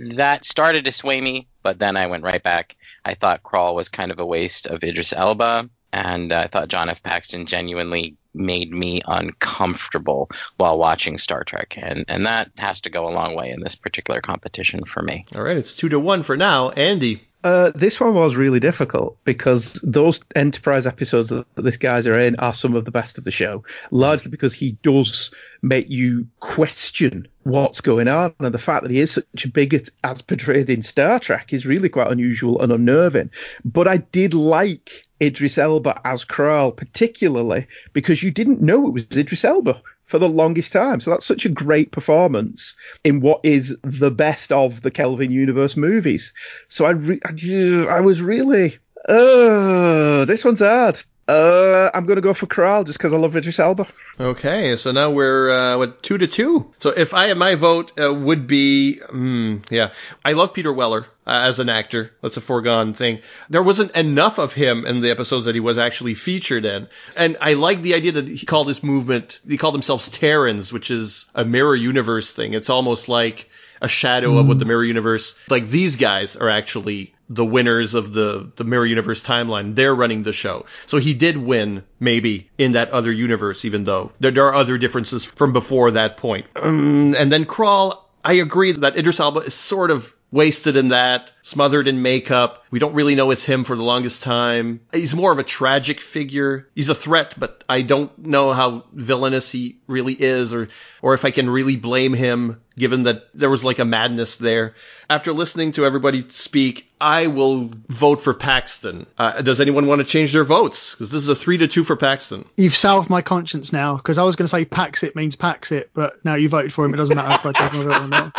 That 0.00 0.44
started 0.44 0.86
to 0.86 0.92
sway 0.92 1.20
me, 1.20 1.48
but 1.62 1.78
then 1.78 1.96
I 1.96 2.06
went 2.06 2.24
right 2.24 2.42
back. 2.42 2.76
I 3.04 3.14
thought 3.14 3.42
Krall 3.42 3.74
was 3.74 3.88
kind 3.88 4.10
of 4.10 4.18
a 4.18 4.26
waste 4.26 4.66
of 4.66 4.82
Idris 4.82 5.12
Elba, 5.12 5.68
and 5.92 6.32
I 6.32 6.46
thought 6.46 6.68
John 6.68 6.88
F. 6.88 7.02
Paxton 7.02 7.46
genuinely 7.46 8.16
made 8.32 8.70
me 8.70 9.02
uncomfortable 9.06 10.30
while 10.56 10.78
watching 10.78 11.18
Star 11.18 11.44
Trek, 11.44 11.76
and 11.76 12.04
and 12.08 12.26
that 12.26 12.50
has 12.56 12.82
to 12.82 12.90
go 12.90 13.08
a 13.08 13.12
long 13.14 13.34
way 13.34 13.50
in 13.50 13.60
this 13.60 13.74
particular 13.74 14.20
competition 14.20 14.84
for 14.84 15.02
me. 15.02 15.26
All 15.34 15.42
right, 15.42 15.56
it's 15.56 15.74
two 15.74 15.88
to 15.88 15.98
one 15.98 16.22
for 16.22 16.36
now. 16.36 16.70
Andy. 16.70 17.26
Uh, 17.42 17.72
this 17.74 17.98
one 17.98 18.14
was 18.14 18.36
really 18.36 18.60
difficult 18.60 19.16
because 19.24 19.74
those 19.82 20.20
Enterprise 20.36 20.86
episodes 20.86 21.30
that 21.30 21.46
this 21.56 21.78
guys 21.78 22.06
are 22.06 22.18
in 22.18 22.36
are 22.36 22.52
some 22.52 22.76
of 22.76 22.84
the 22.84 22.90
best 22.90 23.16
of 23.16 23.24
the 23.24 23.30
show, 23.30 23.64
largely 23.90 24.30
because 24.30 24.52
he 24.52 24.72
does 24.82 25.30
make 25.62 25.88
you 25.88 26.26
question 26.38 27.28
what's 27.44 27.80
going 27.80 28.08
on, 28.08 28.34
and 28.40 28.52
the 28.52 28.58
fact 28.58 28.82
that 28.82 28.90
he 28.90 29.00
is 29.00 29.12
such 29.12 29.44
a 29.44 29.48
bigot 29.48 29.88
as 30.04 30.20
portrayed 30.20 30.68
in 30.68 30.82
Star 30.82 31.18
Trek 31.18 31.52
is 31.52 31.64
really 31.64 31.88
quite 31.88 32.12
unusual 32.12 32.60
and 32.60 32.72
unnerving. 32.72 33.30
But 33.64 33.88
I 33.88 33.98
did 33.98 34.34
like 34.34 35.06
Idris 35.20 35.56
Elba 35.56 36.00
as 36.04 36.26
Krall, 36.26 36.76
particularly 36.76 37.68
because 37.94 38.22
you 38.22 38.30
didn't 38.30 38.60
know 38.60 38.86
it 38.86 38.92
was 38.92 39.06
Idris 39.16 39.44
Elba 39.46 39.80
for 40.10 40.18
the 40.18 40.28
longest 40.28 40.72
time. 40.72 40.98
So 40.98 41.10
that's 41.12 41.24
such 41.24 41.46
a 41.46 41.48
great 41.48 41.92
performance 41.92 42.74
in 43.04 43.20
what 43.20 43.40
is 43.44 43.76
the 43.84 44.10
best 44.10 44.50
of 44.50 44.82
the 44.82 44.90
Kelvin 44.90 45.30
Universe 45.30 45.76
movies. 45.76 46.34
So 46.66 46.84
I, 46.84 46.90
re- 46.90 47.20
I, 47.24 47.86
I 47.88 48.00
was 48.00 48.20
really, 48.20 48.76
oh, 49.08 50.24
this 50.24 50.44
one's 50.44 50.58
hard. 50.58 51.00
Uh, 51.30 51.88
I'm 51.94 52.06
going 52.06 52.16
to 52.16 52.22
go 52.22 52.34
for 52.34 52.46
Krall 52.46 52.84
just 52.84 52.98
because 52.98 53.12
I 53.12 53.16
love 53.16 53.36
Idris 53.36 53.60
Elba. 53.60 53.86
Okay, 54.18 54.74
so 54.76 54.90
now 54.90 55.12
we're 55.12 55.48
uh, 55.48 55.78
what 55.78 56.02
two 56.02 56.18
to 56.18 56.26
two. 56.26 56.74
So 56.78 56.90
if 56.90 57.14
I 57.14 57.28
had 57.28 57.36
my 57.36 57.54
vote 57.54 58.00
uh, 58.00 58.12
would 58.12 58.48
be, 58.48 59.00
mm, 59.08 59.64
yeah, 59.70 59.92
I 60.24 60.32
love 60.32 60.54
Peter 60.54 60.72
Weller 60.72 61.06
uh, 61.24 61.30
as 61.30 61.60
an 61.60 61.68
actor. 61.68 62.10
That's 62.20 62.36
a 62.36 62.40
foregone 62.40 62.94
thing. 62.94 63.20
There 63.48 63.62
wasn't 63.62 63.94
enough 63.94 64.38
of 64.38 64.54
him 64.54 64.84
in 64.86 64.98
the 64.98 65.12
episodes 65.12 65.44
that 65.44 65.54
he 65.54 65.60
was 65.60 65.78
actually 65.78 66.14
featured 66.14 66.64
in, 66.64 66.88
and 67.16 67.36
I 67.40 67.54
like 67.54 67.80
the 67.82 67.94
idea 67.94 68.12
that 68.12 68.26
he 68.26 68.44
called 68.44 68.66
this 68.66 68.82
movement. 68.82 69.38
He 69.46 69.56
called 69.56 69.74
themselves 69.74 70.10
Terrans, 70.10 70.72
which 70.72 70.90
is 70.90 71.26
a 71.32 71.44
mirror 71.44 71.76
universe 71.76 72.32
thing. 72.32 72.54
It's 72.54 72.70
almost 72.70 73.08
like 73.08 73.48
a 73.80 73.88
shadow 73.88 74.36
of 74.36 74.48
what 74.48 74.58
the 74.58 74.64
mirror 74.64 74.84
universe 74.84 75.36
like 75.48 75.66
these 75.66 75.96
guys 75.96 76.36
are 76.36 76.50
actually 76.50 77.14
the 77.30 77.44
winners 77.44 77.94
of 77.94 78.12
the 78.12 78.50
the 78.56 78.64
mirror 78.64 78.84
universe 78.84 79.22
timeline. 79.22 79.74
They're 79.74 79.94
running 79.94 80.24
the 80.24 80.32
show. 80.32 80.66
So 80.86 80.98
he 80.98 81.14
did 81.14 81.36
win 81.36 81.84
maybe 81.98 82.50
in 82.58 82.72
that 82.72 82.90
other 82.90 83.12
universe 83.12 83.64
even 83.64 83.84
though 83.84 84.12
there, 84.20 84.32
there 84.32 84.46
are 84.46 84.54
other 84.54 84.76
differences 84.76 85.24
from 85.24 85.52
before 85.52 85.92
that 85.92 86.16
point. 86.16 86.46
Um, 86.56 87.14
and 87.14 87.32
then 87.32 87.46
Krall 87.46 87.98
I 88.24 88.34
agree 88.34 88.72
that 88.72 88.98
Idris 88.98 89.20
Elba 89.20 89.40
is 89.40 89.54
sort 89.54 89.90
of 89.90 90.14
wasted 90.32 90.76
in 90.76 90.88
that, 90.88 91.32
smothered 91.42 91.88
in 91.88 92.02
makeup. 92.02 92.64
We 92.70 92.78
don't 92.78 92.94
really 92.94 93.14
know 93.14 93.30
it's 93.30 93.44
him 93.44 93.64
for 93.64 93.76
the 93.76 93.82
longest 93.82 94.22
time. 94.22 94.80
He's 94.92 95.14
more 95.14 95.32
of 95.32 95.38
a 95.38 95.44
tragic 95.44 96.00
figure. 96.00 96.68
He's 96.74 96.88
a 96.88 96.94
threat, 96.94 97.34
but 97.36 97.64
I 97.68 97.82
don't 97.82 98.16
know 98.18 98.52
how 98.52 98.84
villainous 98.92 99.50
he 99.50 99.78
really 99.86 100.14
is 100.14 100.54
or, 100.54 100.68
or 101.02 101.14
if 101.14 101.24
I 101.24 101.30
can 101.30 101.50
really 101.50 101.76
blame 101.76 102.14
him 102.14 102.60
given 102.80 103.04
that 103.04 103.28
there 103.34 103.50
was 103.50 103.62
like 103.62 103.78
a 103.78 103.84
madness 103.84 104.36
there. 104.36 104.74
After 105.08 105.32
listening 105.32 105.70
to 105.72 105.84
everybody 105.84 106.24
speak, 106.30 106.90
I 107.00 107.26
will 107.26 107.72
vote 107.88 108.22
for 108.22 108.32
Paxton. 108.32 109.06
Uh, 109.18 109.42
does 109.42 109.60
anyone 109.60 109.86
want 109.86 110.00
to 110.00 110.06
change 110.06 110.32
their 110.32 110.44
votes? 110.44 110.92
Because 110.92 111.10
this 111.10 111.22
is 111.22 111.28
a 111.28 111.34
three 111.34 111.58
to 111.58 111.68
two 111.68 111.84
for 111.84 111.96
Paxton. 111.96 112.46
You've 112.56 112.76
salved 112.76 113.10
my 113.10 113.20
conscience 113.22 113.72
now 113.72 113.96
because 113.96 114.18
I 114.18 114.22
was 114.22 114.36
going 114.36 114.44
to 114.44 114.48
say 114.48 114.64
Paxit 114.64 115.14
means 115.14 115.36
Paxit, 115.36 115.88
but 115.92 116.24
now 116.24 116.36
you 116.36 116.48
voted 116.48 116.72
for 116.72 116.84
him. 116.84 116.94
It 116.94 116.96
doesn't 116.96 117.16
matter 117.16 117.34
if 117.34 117.46
I 117.46 117.52
change 117.52 117.72
my 117.74 117.82
vote 117.84 118.02
or 118.02 118.08
not. 118.08 118.34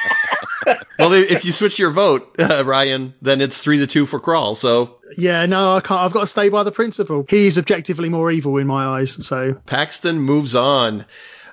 well, 0.98 1.12
if 1.12 1.44
you 1.44 1.52
switch 1.52 1.78
your 1.78 1.90
vote, 1.90 2.36
uh, 2.38 2.64
Ryan, 2.64 3.14
then 3.22 3.40
it's 3.40 3.60
three 3.60 3.78
to 3.78 3.86
two 3.86 4.06
for 4.06 4.20
Krall. 4.20 4.56
So 4.56 4.98
yeah, 5.16 5.46
no, 5.46 5.76
I 5.76 5.80
can't. 5.80 6.00
I've 6.00 6.12
got 6.12 6.20
to 6.20 6.26
stay 6.26 6.48
by 6.48 6.62
the 6.62 6.72
principle. 6.72 7.24
He's 7.28 7.58
objectively 7.58 8.08
more 8.08 8.30
evil 8.30 8.56
in 8.58 8.66
my 8.66 8.86
eyes. 8.86 9.26
So 9.26 9.54
Paxton 9.66 10.18
moves 10.20 10.54
on. 10.54 11.06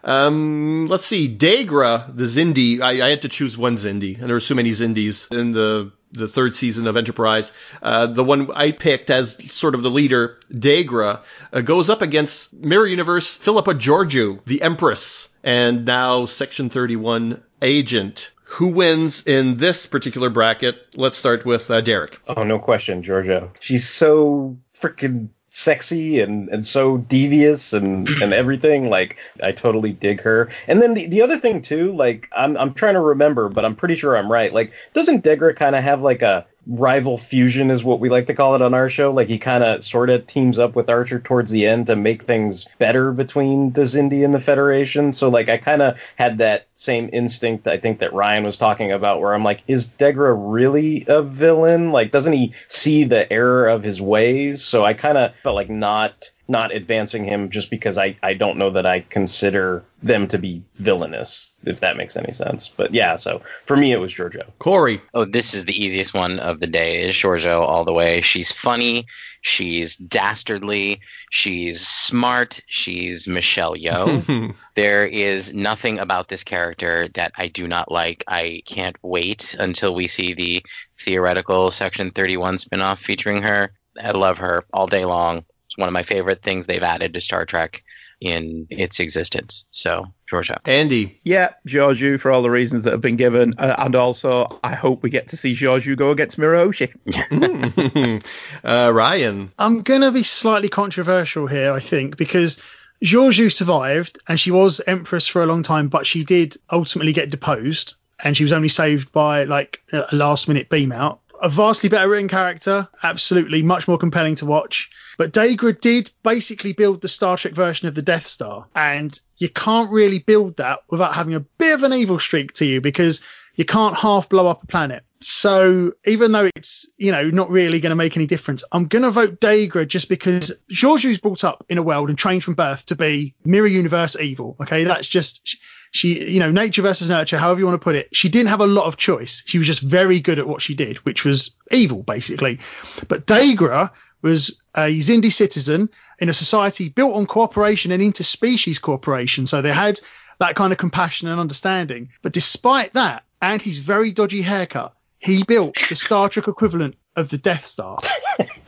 Um, 0.03 0.87
let's 0.87 1.05
see, 1.05 1.33
Degra, 1.33 2.13
the 2.13 2.25
Xindi. 2.25 2.81
I, 2.81 3.05
I 3.05 3.09
had 3.09 3.21
to 3.21 3.29
choose 3.29 3.57
one 3.57 3.77
Xindi, 3.77 4.19
and 4.19 4.27
there 4.27 4.35
were 4.35 4.41
so 4.41 4.55
many 4.55 4.71
Xindis 4.71 5.31
in 5.31 5.53
the 5.53 5.91
the 6.11 6.27
third 6.27 6.53
season 6.55 6.87
of 6.87 6.95
Enterprise. 6.95 7.51
Uh, 7.81 8.07
the 8.07 8.23
one 8.23 8.51
I 8.53 8.71
picked 8.71 9.09
as 9.09 9.37
sort 9.51 9.75
of 9.75 9.81
the 9.81 9.89
leader, 9.89 10.39
Degra, 10.51 11.23
uh, 11.51 11.61
goes 11.61 11.89
up 11.89 12.01
against 12.01 12.53
Mirror 12.53 12.87
Universe 12.87 13.37
Philippa 13.37 13.73
Georgiou, 13.73 14.43
the 14.45 14.61
Empress, 14.61 15.29
and 15.43 15.85
now 15.85 16.25
Section 16.25 16.69
31 16.69 17.41
agent. 17.61 18.31
Who 18.53 18.67
wins 18.67 19.25
in 19.25 19.57
this 19.57 19.87
particular 19.87 20.29
bracket? 20.29 20.75
Let's 20.95 21.17
start 21.17 21.43
with 21.43 21.71
uh, 21.71 21.81
Derek. 21.81 22.21
Oh, 22.27 22.43
no 22.43 22.59
question, 22.59 23.01
Georgiou. 23.01 23.49
She's 23.59 23.89
so 23.89 24.57
freaking 24.75 25.29
sexy 25.49 26.19
and, 26.19 26.49
and 26.49 26.65
so 26.65 26.97
devious 26.97 27.73
and, 27.73 28.07
and 28.07 28.31
everything. 28.31 28.89
Like 28.89 29.17
I 29.41 29.53
totally 29.53 29.91
dig 29.91 30.21
her. 30.21 30.49
And 30.67 30.81
then 30.81 30.93
the, 30.93 31.07
the 31.07 31.21
other 31.21 31.39
thing 31.39 31.61
too, 31.61 31.93
like 31.93 32.29
I'm 32.35 32.57
I'm 32.57 32.73
trying 32.73 32.95
to 32.95 32.99
remember, 32.99 33.49
but 33.49 33.63
I'm 33.65 33.75
pretty 33.75 33.95
sure 33.95 34.17
I'm 34.17 34.31
right. 34.31 34.53
Like 34.53 34.73
doesn't 34.93 35.23
Degra 35.23 35.55
kind 35.55 35.75
of 35.75 35.83
have 35.83 36.01
like 36.01 36.21
a 36.21 36.45
rival 36.65 37.17
fusion 37.17 37.69
is 37.71 37.83
what 37.83 37.99
we 37.99 38.09
like 38.09 38.27
to 38.27 38.33
call 38.33 38.55
it 38.55 38.61
on 38.61 38.73
our 38.73 38.89
show. 38.89 39.11
Like 39.11 39.27
he 39.27 39.37
kind 39.37 39.63
of 39.63 39.83
sort 39.83 40.09
of 40.09 40.27
teams 40.27 40.59
up 40.59 40.75
with 40.75 40.89
Archer 40.89 41.19
towards 41.19 41.51
the 41.51 41.67
end 41.67 41.87
to 41.87 41.95
make 41.95 42.23
things 42.23 42.65
better 42.77 43.11
between 43.11 43.71
the 43.71 43.81
Xindi 43.81 44.23
and 44.23 44.33
the 44.33 44.39
Federation. 44.39 45.13
So 45.13 45.29
like 45.29 45.49
I 45.49 45.57
kind 45.57 45.81
of 45.81 45.99
had 46.15 46.39
that 46.39 46.67
same 46.75 47.09
instinct 47.13 47.67
I 47.67 47.77
think 47.77 47.99
that 47.99 48.13
Ryan 48.13 48.43
was 48.43 48.57
talking 48.57 48.91
about 48.91 49.21
where 49.21 49.33
I'm 49.33 49.43
like, 49.43 49.63
is 49.67 49.87
Degra 49.87 50.35
really 50.37 51.05
a 51.07 51.21
villain? 51.21 51.91
Like 51.91 52.11
doesn't 52.11 52.33
he 52.33 52.53
see 52.67 53.05
the 53.05 53.31
error 53.31 53.67
of 53.67 53.83
his 53.83 54.01
ways? 54.01 54.63
So 54.63 54.83
I 54.83 54.93
kind 54.93 55.17
of 55.17 55.35
felt 55.43 55.55
like 55.55 55.69
not 55.69 56.31
not 56.47 56.73
advancing 56.73 57.23
him 57.23 57.49
just 57.49 57.69
because 57.69 57.97
I, 57.97 58.17
I 58.21 58.33
don't 58.33 58.57
know 58.57 58.71
that 58.71 58.85
I 58.85 58.99
consider 58.99 59.85
them 60.01 60.27
to 60.27 60.37
be 60.37 60.63
villainous, 60.75 61.53
if 61.63 61.79
that 61.79 61.95
makes 61.95 62.17
any 62.17 62.33
sense. 62.33 62.67
But 62.67 62.93
yeah, 62.93 63.15
so 63.15 63.41
for 63.65 63.77
me 63.77 63.93
it 63.93 63.99
was 63.99 64.13
Georgiou. 64.13 64.43
Corey. 64.59 65.01
Oh, 65.13 65.23
this 65.23 65.53
is 65.53 65.63
the 65.63 65.83
easiest 65.83 66.13
one 66.13 66.39
of 66.39 66.59
the 66.59 66.67
day 66.67 67.07
is 67.07 67.15
Georgiou 67.15 67.61
all 67.61 67.85
the 67.85 67.93
way. 67.93 68.21
She's 68.21 68.51
funny, 68.51 69.05
she's 69.41 69.95
dastardly, 69.95 70.99
she's 71.31 71.87
smart, 71.87 72.59
she's 72.67 73.25
Michelle 73.25 73.75
Yeoh. 73.75 74.53
there 74.75 75.05
is 75.05 75.53
nothing 75.53 75.99
about 75.99 76.27
this 76.27 76.43
character 76.43 77.07
that 77.13 77.31
I 77.37 77.47
do 77.47 77.69
not 77.69 77.89
like. 77.89 78.25
I 78.27 78.63
can't 78.65 78.97
wait 79.01 79.55
until 79.57 79.95
we 79.95 80.07
see 80.07 80.33
the 80.33 80.65
theoretical 80.99 81.71
Section 81.71 82.11
31 82.11 82.57
spinoff 82.57 82.97
featuring 82.97 83.43
her. 83.43 83.71
I 84.01 84.11
love 84.11 84.39
her 84.39 84.65
all 84.73 84.87
day 84.87 85.05
long. 85.05 85.45
It's 85.73 85.77
one 85.79 85.89
of 85.89 85.93
my 85.93 86.03
favorite 86.03 86.43
things 86.43 86.67
they've 86.67 86.83
added 86.83 87.15
to 87.15 87.21
Star 87.21 87.47
Trek 87.47 87.83
in 88.21 88.67
its 88.69 88.99
existence. 88.99 89.65
So, 89.71 90.13
Georgiou. 90.31 90.59
Andy. 90.65 91.19
Yeah, 91.23 91.53
Georgiou 91.67 92.19
for 92.19 92.31
all 92.31 92.43
the 92.43 92.51
reasons 92.51 92.83
that 92.83 92.91
have 92.91 93.01
been 93.01 93.15
given. 93.15 93.55
Uh, 93.57 93.73
and 93.79 93.95
also, 93.95 94.59
I 94.63 94.75
hope 94.75 95.01
we 95.01 95.09
get 95.09 95.29
to 95.29 95.37
see 95.37 95.53
Georgiou 95.53 95.97
go 95.97 96.11
against 96.11 96.37
Mira 96.37 96.59
Hoshi. 96.59 96.93
uh, 98.63 98.91
Ryan. 98.93 99.51
I'm 99.57 99.81
going 99.81 100.01
to 100.01 100.11
be 100.11 100.21
slightly 100.21 100.69
controversial 100.69 101.47
here, 101.47 101.73
I 101.73 101.79
think, 101.79 102.17
because 102.17 102.61
Georgiou 103.03 103.51
survived 103.51 104.19
and 104.27 104.39
she 104.39 104.51
was 104.51 104.79
Empress 104.79 105.25
for 105.25 105.41
a 105.41 105.47
long 105.47 105.63
time, 105.63 105.87
but 105.87 106.05
she 106.05 106.23
did 106.23 106.55
ultimately 106.71 107.13
get 107.13 107.31
deposed 107.31 107.95
and 108.23 108.37
she 108.37 108.43
was 108.43 108.53
only 108.53 108.69
saved 108.69 109.11
by 109.11 109.45
like 109.45 109.81
a 109.91 110.15
last 110.15 110.47
minute 110.47 110.69
beam 110.69 110.91
out. 110.91 111.19
A 111.41 111.49
vastly 111.49 111.89
better 111.89 112.07
written 112.07 112.29
character, 112.29 112.87
absolutely 113.01 113.63
much 113.63 113.87
more 113.87 113.97
compelling 113.97 114.35
to 114.35 114.45
watch. 114.45 114.91
But 115.17 115.33
Degra 115.33 115.79
did 115.79 116.11
basically 116.23 116.73
build 116.73 117.01
the 117.01 117.07
Star 117.07 117.37
Trek 117.37 117.53
version 117.53 117.87
of 117.87 117.95
the 117.95 118.01
Death 118.01 118.25
Star, 118.25 118.67
and 118.75 119.19
you 119.37 119.49
can't 119.49 119.91
really 119.91 120.19
build 120.19 120.57
that 120.57 120.79
without 120.89 121.15
having 121.15 121.35
a 121.35 121.41
bit 121.41 121.73
of 121.73 121.83
an 121.83 121.93
evil 121.93 122.19
streak 122.19 122.53
to 122.53 122.65
you 122.65 122.81
because 122.81 123.21
you 123.55 123.65
can't 123.65 123.95
half 123.95 124.29
blow 124.29 124.47
up 124.47 124.63
a 124.63 124.67
planet. 124.67 125.03
So 125.19 125.93
even 126.05 126.31
though 126.31 126.49
it's, 126.55 126.89
you 126.97 127.11
know, 127.11 127.29
not 127.29 127.49
really 127.49 127.79
going 127.79 127.91
to 127.91 127.95
make 127.95 128.17
any 128.17 128.27
difference, 128.27 128.63
I'm 128.71 128.87
going 128.87 129.03
to 129.03 129.11
vote 129.11 129.39
Degra 129.39 129.87
just 129.87 130.09
because 130.09 130.51
Georgiou's 130.69 131.19
brought 131.19 131.43
up 131.43 131.65
in 131.69 131.77
a 131.77 131.83
world 131.83 132.09
and 132.09 132.17
trained 132.17 132.43
from 132.43 132.55
birth 132.55 132.85
to 132.87 132.95
be 132.95 133.35
mirror 133.45 133.67
universe 133.67 134.17
evil. 134.17 134.57
Okay. 134.61 134.83
That's 134.83 135.07
just, 135.07 135.57
she, 135.93 136.31
you 136.31 136.39
know, 136.39 136.51
nature 136.51 136.81
versus 136.81 137.07
nurture, 137.07 137.37
however 137.37 137.59
you 137.59 137.67
want 137.67 137.79
to 137.79 137.83
put 137.83 137.95
it. 137.95 138.09
She 138.15 138.27
didn't 138.27 138.49
have 138.49 138.61
a 138.61 138.67
lot 138.67 138.85
of 138.85 138.97
choice. 138.97 139.43
She 139.45 139.59
was 139.59 139.67
just 139.67 139.79
very 139.79 140.19
good 140.21 140.39
at 140.39 140.47
what 140.47 140.59
she 140.59 140.73
did, 140.73 140.97
which 141.05 141.23
was 141.23 141.51
evil 141.69 142.01
basically. 142.01 142.59
But 143.07 143.27
Degra 143.27 143.91
was 144.23 144.59
a 144.73 144.89
Xindi 144.89 145.31
citizen 145.31 145.89
in 146.17 146.29
a 146.29 146.33
society 146.33 146.89
built 146.89 147.13
on 147.13 147.27
cooperation 147.27 147.91
and 147.91 148.01
interspecies 148.01 148.81
cooperation. 148.81 149.45
So 149.45 149.61
they 149.61 149.71
had 149.71 149.99
that 150.39 150.55
kind 150.55 150.73
of 150.73 150.79
compassion 150.79 151.27
and 151.27 151.39
understanding. 151.39 152.09
But 152.23 152.33
despite 152.33 152.93
that, 152.93 153.23
and 153.39 153.61
his 153.61 153.77
very 153.77 154.11
dodgy 154.11 154.41
haircut, 154.41 154.95
he 155.19 155.43
built 155.43 155.75
the 155.89 155.95
Star 155.95 156.27
Trek 156.27 156.47
equivalent 156.47 156.95
of 157.15 157.29
the 157.29 157.37
Death 157.37 157.65
Star. 157.65 157.99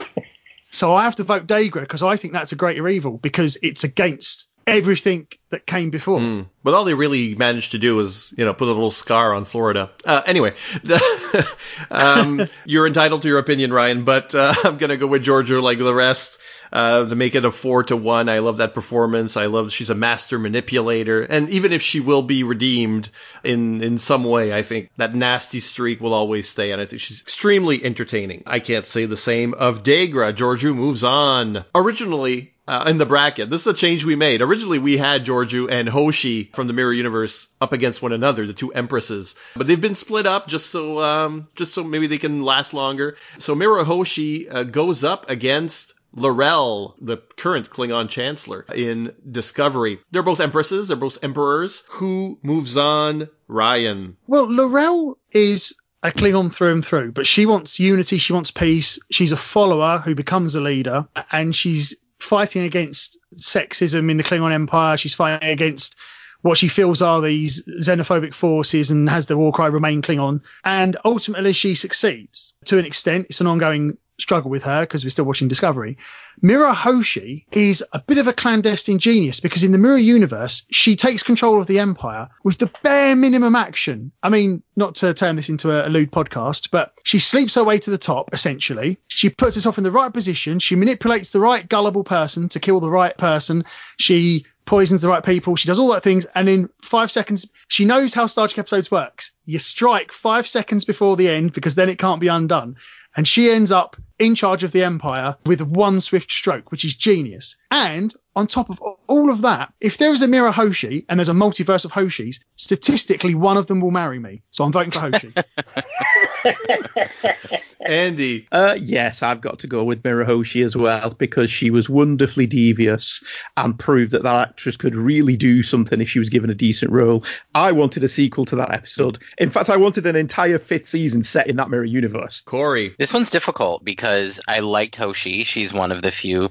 so 0.70 0.94
I 0.94 1.04
have 1.04 1.16
to 1.16 1.24
vote 1.24 1.48
Degra 1.48 1.80
because 1.80 2.04
I 2.04 2.16
think 2.16 2.34
that's 2.34 2.52
a 2.52 2.56
greater 2.56 2.86
evil 2.86 3.18
because 3.18 3.58
it's 3.62 3.82
against 3.82 4.48
everything 4.66 5.28
that 5.50 5.64
came 5.64 5.90
before. 5.90 6.18
Mm. 6.18 6.46
But 6.62 6.74
all 6.74 6.84
they 6.84 6.94
really 6.94 7.34
managed 7.34 7.72
to 7.72 7.78
do 7.78 7.96
was, 7.96 8.32
you 8.36 8.44
know, 8.44 8.52
put 8.52 8.66
a 8.66 8.72
little 8.72 8.90
scar 8.90 9.34
on 9.34 9.44
Florida. 9.44 9.90
Uh, 10.04 10.22
anyway, 10.26 10.54
the, 10.82 11.56
um, 11.90 12.44
you're 12.64 12.86
entitled 12.86 13.22
to 13.22 13.28
your 13.28 13.38
opinion, 13.38 13.72
Ryan, 13.72 14.04
but 14.04 14.34
uh, 14.34 14.54
I'm 14.64 14.78
going 14.78 14.90
to 14.90 14.96
go 14.96 15.06
with 15.06 15.24
Georgiou 15.24 15.62
like 15.62 15.78
the 15.78 15.94
rest. 15.94 16.38
Uh, 16.72 17.08
to 17.08 17.14
make 17.14 17.36
it 17.36 17.44
a 17.44 17.50
four 17.52 17.84
to 17.84 17.96
one. 17.96 18.28
I 18.28 18.40
love 18.40 18.56
that 18.56 18.74
performance. 18.74 19.36
I 19.36 19.46
love 19.46 19.70
she's 19.70 19.88
a 19.88 19.94
master 19.94 20.36
manipulator. 20.36 21.22
And 21.22 21.48
even 21.50 21.72
if 21.72 21.80
she 21.80 22.00
will 22.00 22.22
be 22.22 22.42
redeemed 22.42 23.08
in, 23.44 23.84
in 23.84 23.98
some 23.98 24.24
way, 24.24 24.52
I 24.52 24.62
think 24.62 24.90
that 24.96 25.14
nasty 25.14 25.60
streak 25.60 26.00
will 26.00 26.12
always 26.12 26.48
stay. 26.48 26.72
And 26.72 26.80
I 26.82 26.84
think 26.84 27.00
she's 27.00 27.22
extremely 27.22 27.82
entertaining. 27.84 28.42
I 28.46 28.58
can't 28.58 28.84
say 28.84 29.06
the 29.06 29.16
same 29.16 29.54
of 29.54 29.84
Degra. 29.84 30.34
Georgiou 30.34 30.74
moves 30.74 31.04
on. 31.04 31.64
Originally, 31.72 32.52
uh, 32.68 32.84
in 32.86 32.98
the 32.98 33.06
bracket. 33.06 33.50
This 33.50 33.62
is 33.62 33.66
a 33.68 33.74
change 33.74 34.04
we 34.04 34.16
made. 34.16 34.42
Originally, 34.42 34.78
we 34.78 34.96
had 34.96 35.24
Georgiou 35.24 35.70
and 35.70 35.88
Hoshi 35.88 36.50
from 36.52 36.66
the 36.66 36.72
Mirror 36.72 36.94
Universe 36.94 37.48
up 37.60 37.72
against 37.72 38.02
one 38.02 38.12
another, 38.12 38.46
the 38.46 38.52
two 38.52 38.72
empresses, 38.72 39.34
but 39.54 39.66
they've 39.66 39.80
been 39.80 39.94
split 39.94 40.26
up 40.26 40.48
just 40.48 40.70
so 40.70 41.00
um, 41.00 41.48
just 41.54 41.74
so 41.74 41.84
maybe 41.84 42.06
they 42.06 42.18
can 42.18 42.42
last 42.42 42.74
longer. 42.74 43.16
So 43.38 43.54
Mira 43.54 43.84
Hoshi 43.84 44.48
uh, 44.48 44.64
goes 44.64 45.04
up 45.04 45.30
against 45.30 45.94
L'Rell, 46.14 46.96
the 47.00 47.18
current 47.36 47.68
Klingon 47.70 48.08
Chancellor 48.08 48.64
in 48.74 49.14
Discovery. 49.30 50.00
They're 50.10 50.22
both 50.22 50.40
empresses, 50.40 50.88
they're 50.88 50.96
both 50.96 51.22
emperors. 51.22 51.82
Who 51.88 52.38
moves 52.42 52.76
on? 52.76 53.28
Ryan. 53.48 54.16
Well, 54.26 54.46
L'Rell 54.48 55.18
is 55.30 55.76
a 56.02 56.10
Klingon 56.10 56.52
through 56.52 56.72
and 56.72 56.86
through, 56.86 57.12
but 57.12 57.26
she 57.26 57.46
wants 57.46 57.78
unity, 57.78 58.16
she 58.18 58.32
wants 58.32 58.50
peace. 58.50 58.98
She's 59.10 59.32
a 59.32 59.36
follower 59.36 59.98
who 59.98 60.14
becomes 60.14 60.54
a 60.54 60.60
leader, 60.60 61.06
and 61.30 61.54
she's 61.54 61.94
fighting 62.18 62.62
against 62.62 63.18
sexism 63.36 64.10
in 64.10 64.16
the 64.16 64.24
Klingon 64.24 64.52
Empire. 64.52 64.96
She's 64.96 65.14
fighting 65.14 65.48
against 65.48 65.96
what 66.42 66.58
she 66.58 66.68
feels 66.68 67.02
are 67.02 67.20
these 67.20 67.64
xenophobic 67.64 68.34
forces 68.34 68.90
and 68.90 69.08
has 69.08 69.26
the 69.26 69.36
war 69.36 69.52
cry 69.52 69.66
remain 69.66 70.02
Klingon. 70.02 70.42
And 70.64 70.96
ultimately, 71.04 71.52
she 71.52 71.74
succeeds 71.74 72.54
to 72.66 72.78
an 72.78 72.84
extent. 72.84 73.26
It's 73.30 73.40
an 73.40 73.46
ongoing 73.46 73.98
struggle 74.18 74.50
with 74.50 74.64
her 74.64 74.82
because 74.82 75.04
we're 75.04 75.10
still 75.10 75.24
watching 75.24 75.48
Discovery. 75.48 75.98
Mira 76.40 76.72
Hoshi 76.72 77.46
is 77.52 77.84
a 77.92 77.98
bit 77.98 78.18
of 78.18 78.28
a 78.28 78.32
clandestine 78.32 78.98
genius 78.98 79.40
because 79.40 79.62
in 79.62 79.72
the 79.72 79.78
Mirror 79.78 79.98
universe, 79.98 80.66
she 80.70 80.96
takes 80.96 81.22
control 81.22 81.60
of 81.60 81.66
the 81.66 81.78
Empire 81.78 82.28
with 82.44 82.58
the 82.58 82.70
bare 82.82 83.16
minimum 83.16 83.54
action. 83.54 84.12
I 84.22 84.28
mean, 84.28 84.62
not 84.74 84.96
to 84.96 85.14
turn 85.14 85.36
this 85.36 85.48
into 85.48 85.70
a, 85.70 85.88
a 85.88 85.90
lewd 85.90 86.10
podcast, 86.10 86.70
but 86.70 86.92
she 87.04 87.18
sleeps 87.18 87.54
her 87.54 87.64
way 87.64 87.78
to 87.78 87.90
the 87.90 87.98
top, 87.98 88.30
essentially. 88.32 88.98
She 89.08 89.30
puts 89.30 89.54
herself 89.54 89.78
in 89.78 89.84
the 89.84 89.90
right 89.90 90.12
position. 90.12 90.58
She 90.58 90.76
manipulates 90.76 91.30
the 91.30 91.40
right 91.40 91.66
gullible 91.66 92.04
person 92.04 92.48
to 92.50 92.60
kill 92.60 92.80
the 92.80 92.90
right 92.90 93.16
person. 93.16 93.64
She 93.98 94.44
poisons 94.66 95.00
the 95.00 95.08
right 95.08 95.24
people. 95.24 95.56
She 95.56 95.68
does 95.68 95.78
all 95.78 95.92
that 95.92 96.02
things. 96.02 96.26
And 96.34 96.48
in 96.48 96.68
five 96.82 97.10
seconds, 97.10 97.46
she 97.68 97.84
knows 97.84 98.12
how 98.12 98.26
Star 98.26 98.48
Trek 98.48 98.58
episodes 98.58 98.90
works. 98.90 99.32
You 99.46 99.58
strike 99.58 100.12
five 100.12 100.46
seconds 100.46 100.84
before 100.84 101.16
the 101.16 101.28
end 101.28 101.52
because 101.52 101.76
then 101.76 101.88
it 101.88 101.98
can't 101.98 102.20
be 102.20 102.28
undone 102.28 102.76
and 103.16 103.26
she 103.26 103.50
ends 103.50 103.72
up 103.72 103.96
in 104.18 104.34
charge 104.34 104.62
of 104.62 104.72
the 104.72 104.84
empire 104.84 105.36
with 105.46 105.60
one 105.60 106.00
swift 106.00 106.30
stroke, 106.30 106.70
which 106.70 106.84
is 106.84 106.94
genius. 106.94 107.56
And 107.70 108.14
on 108.36 108.46
top 108.46 108.68
of 108.68 108.78
all 109.06 109.30
of 109.30 109.42
that, 109.42 109.72
if 109.80 109.96
there 109.96 110.12
is 110.12 110.20
a 110.20 110.28
Mira 110.28 110.52
Hoshi 110.52 111.06
and 111.08 111.18
there's 111.18 111.30
a 111.30 111.32
multiverse 111.32 111.86
of 111.86 111.92
Hoshis, 111.92 112.40
statistically 112.56 113.34
one 113.34 113.56
of 113.56 113.66
them 113.66 113.80
will 113.80 113.90
marry 113.90 114.18
me. 114.18 114.42
So 114.50 114.62
I'm 114.62 114.72
voting 114.72 114.92
for 114.92 115.00
Hoshi. 115.00 115.32
Andy. 117.80 118.46
Uh, 118.52 118.76
yes, 118.78 119.22
I've 119.22 119.40
got 119.40 119.60
to 119.60 119.66
go 119.66 119.84
with 119.84 120.04
Mira 120.04 120.26
Hoshi 120.26 120.62
as 120.62 120.76
well 120.76 121.10
because 121.10 121.50
she 121.50 121.70
was 121.70 121.88
wonderfully 121.88 122.46
devious 122.46 123.24
and 123.56 123.78
proved 123.78 124.10
that 124.10 124.24
that 124.24 124.48
actress 124.48 124.76
could 124.76 124.94
really 124.94 125.36
do 125.36 125.62
something 125.62 126.00
if 126.00 126.10
she 126.10 126.18
was 126.18 126.28
given 126.28 126.50
a 126.50 126.54
decent 126.54 126.92
role. 126.92 127.24
I 127.54 127.72
wanted 127.72 128.04
a 128.04 128.08
sequel 128.08 128.44
to 128.46 128.56
that 128.56 128.72
episode. 128.72 129.18
In 129.38 129.50
fact, 129.50 129.70
I 129.70 129.76
wanted 129.76 130.06
an 130.06 130.16
entire 130.16 130.58
fifth 130.58 130.88
season 130.88 131.22
set 131.22 131.46
in 131.46 131.56
that 131.56 131.70
Mirror 131.70 131.84
universe. 131.84 132.42
Corey. 132.42 132.94
This 132.98 133.14
one's 133.14 133.30
difficult 133.30 133.84
because 133.84 134.40
I 134.46 134.60
liked 134.60 134.96
Hoshi. 134.96 135.44
She's 135.44 135.72
one 135.72 135.92
of 135.92 136.02
the 136.02 136.12
few 136.12 136.50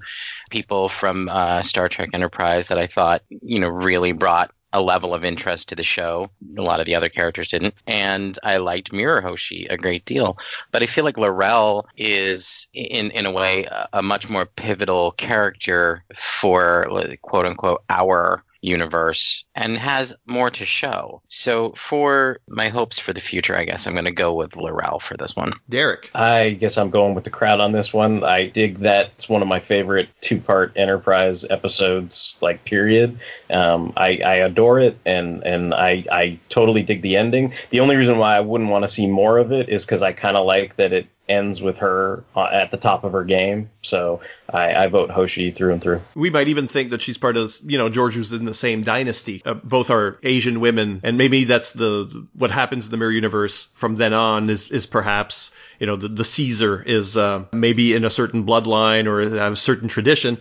people 0.49 0.89
from 0.89 1.29
uh, 1.29 1.61
Star 1.61 1.89
Trek 1.89 2.09
Enterprise 2.13 2.67
that 2.67 2.77
I 2.77 2.87
thought, 2.87 3.23
you 3.29 3.59
know, 3.59 3.69
really 3.69 4.11
brought 4.11 4.51
a 4.73 4.81
level 4.81 5.13
of 5.13 5.23
interest 5.23 5.69
to 5.69 5.75
the 5.75 5.83
show. 5.83 6.29
A 6.57 6.61
lot 6.61 6.81
of 6.81 6.85
the 6.85 6.95
other 6.95 7.07
characters 7.07 7.47
didn't. 7.47 7.75
And 7.87 8.37
I 8.43 8.57
liked 8.57 8.91
Mira 8.91 9.21
Hoshi 9.21 9.67
a 9.69 9.77
great 9.77 10.03
deal. 10.03 10.37
But 10.71 10.83
I 10.83 10.85
feel 10.85 11.05
like 11.05 11.17
L'Rell 11.17 11.87
is, 11.95 12.67
in, 12.73 13.11
in 13.11 13.25
a 13.25 13.31
way, 13.31 13.63
a, 13.63 13.87
a 13.93 14.01
much 14.03 14.29
more 14.29 14.45
pivotal 14.45 15.11
character 15.11 16.03
for, 16.17 16.89
quote 17.21 17.45
unquote, 17.45 17.83
our 17.89 18.43
universe 18.65 19.45
and 19.53 19.77
has 19.77 20.13
more 20.25 20.49
to 20.49 20.65
show. 20.65 21.21
So 21.27 21.73
for 21.75 22.39
my 22.47 22.69
hopes 22.69 22.99
for 22.99 23.13
the 23.13 23.21
future, 23.21 23.57
I 23.57 23.65
guess 23.65 23.87
I'm 23.87 23.93
going 23.93 24.05
to 24.05 24.11
go 24.11 24.33
with 24.33 24.55
L'Rell 24.55 24.99
for 24.99 25.15
this 25.17 25.35
one. 25.35 25.53
Derek. 25.69 26.09
I 26.13 26.51
guess 26.51 26.77
I'm 26.77 26.89
going 26.89 27.15
with 27.15 27.23
the 27.23 27.29
crowd 27.29 27.59
on 27.59 27.71
this 27.71 27.93
one. 27.93 28.23
I 28.23 28.47
dig 28.47 28.79
that. 28.79 29.11
It's 29.15 29.29
one 29.29 29.41
of 29.41 29.47
my 29.47 29.59
favorite 29.59 30.09
two 30.21 30.39
part 30.39 30.73
Enterprise 30.75 31.45
episodes, 31.45 32.37
like, 32.41 32.65
period. 32.65 33.19
Um, 33.49 33.93
I, 33.95 34.19
I 34.25 34.35
adore 34.35 34.79
it, 34.79 34.97
and, 35.05 35.43
and 35.43 35.73
I, 35.73 36.03
I 36.11 36.39
totally 36.49 36.83
dig 36.83 37.01
the 37.01 37.17
ending. 37.17 37.53
The 37.69 37.79
only 37.79 37.95
reason 37.95 38.17
why 38.17 38.35
I 38.35 38.41
wouldn't 38.41 38.69
want 38.69 38.83
to 38.83 38.87
see 38.87 39.07
more 39.07 39.37
of 39.37 39.51
it 39.51 39.69
is 39.69 39.85
because 39.85 40.01
I 40.01 40.13
kind 40.13 40.37
of 40.37 40.45
like 40.45 40.75
that 40.77 40.93
it 40.93 41.07
ends 41.27 41.61
with 41.61 41.77
her 41.77 42.23
uh, 42.35 42.43
at 42.43 42.71
the 42.71 42.77
top 42.77 43.03
of 43.03 43.13
her 43.13 43.23
game. 43.23 43.69
So 43.81 44.21
I, 44.49 44.75
I, 44.75 44.87
vote 44.87 45.09
Hoshi 45.09 45.51
through 45.51 45.73
and 45.73 45.81
through. 45.81 46.01
We 46.13 46.29
might 46.29 46.47
even 46.49 46.67
think 46.67 46.91
that 46.91 47.01
she's 47.01 47.17
part 47.17 47.35
of, 47.35 47.57
you 47.65 47.77
know, 47.77 47.89
Georgiou's 47.89 48.31
in 48.31 48.45
the 48.45 48.53
same 48.53 48.83
dynasty. 48.83 49.41
Uh, 49.43 49.55
both 49.55 49.89
are 49.89 50.19
Asian 50.21 50.59
women, 50.59 51.01
and 51.03 51.17
maybe 51.17 51.45
that's 51.45 51.73
the 51.73 52.27
what 52.33 52.51
happens 52.51 52.85
in 52.85 52.91
the 52.91 52.97
Mirror 52.97 53.11
Universe 53.11 53.69
from 53.73 53.95
then 53.95 54.13
on 54.13 54.49
is 54.49 54.69
is 54.69 54.85
perhaps. 54.85 55.51
You 55.77 55.87
know, 55.87 55.97
the, 55.97 56.07
the 56.07 56.23
Caesar 56.23 56.81
is 56.81 57.17
uh, 57.17 57.43
maybe 57.51 57.95
in 57.95 58.05
a 58.05 58.09
certain 58.09 58.45
bloodline 58.45 59.07
or 59.07 59.19
a 59.19 59.55
certain 59.57 59.89
tradition. 59.89 60.37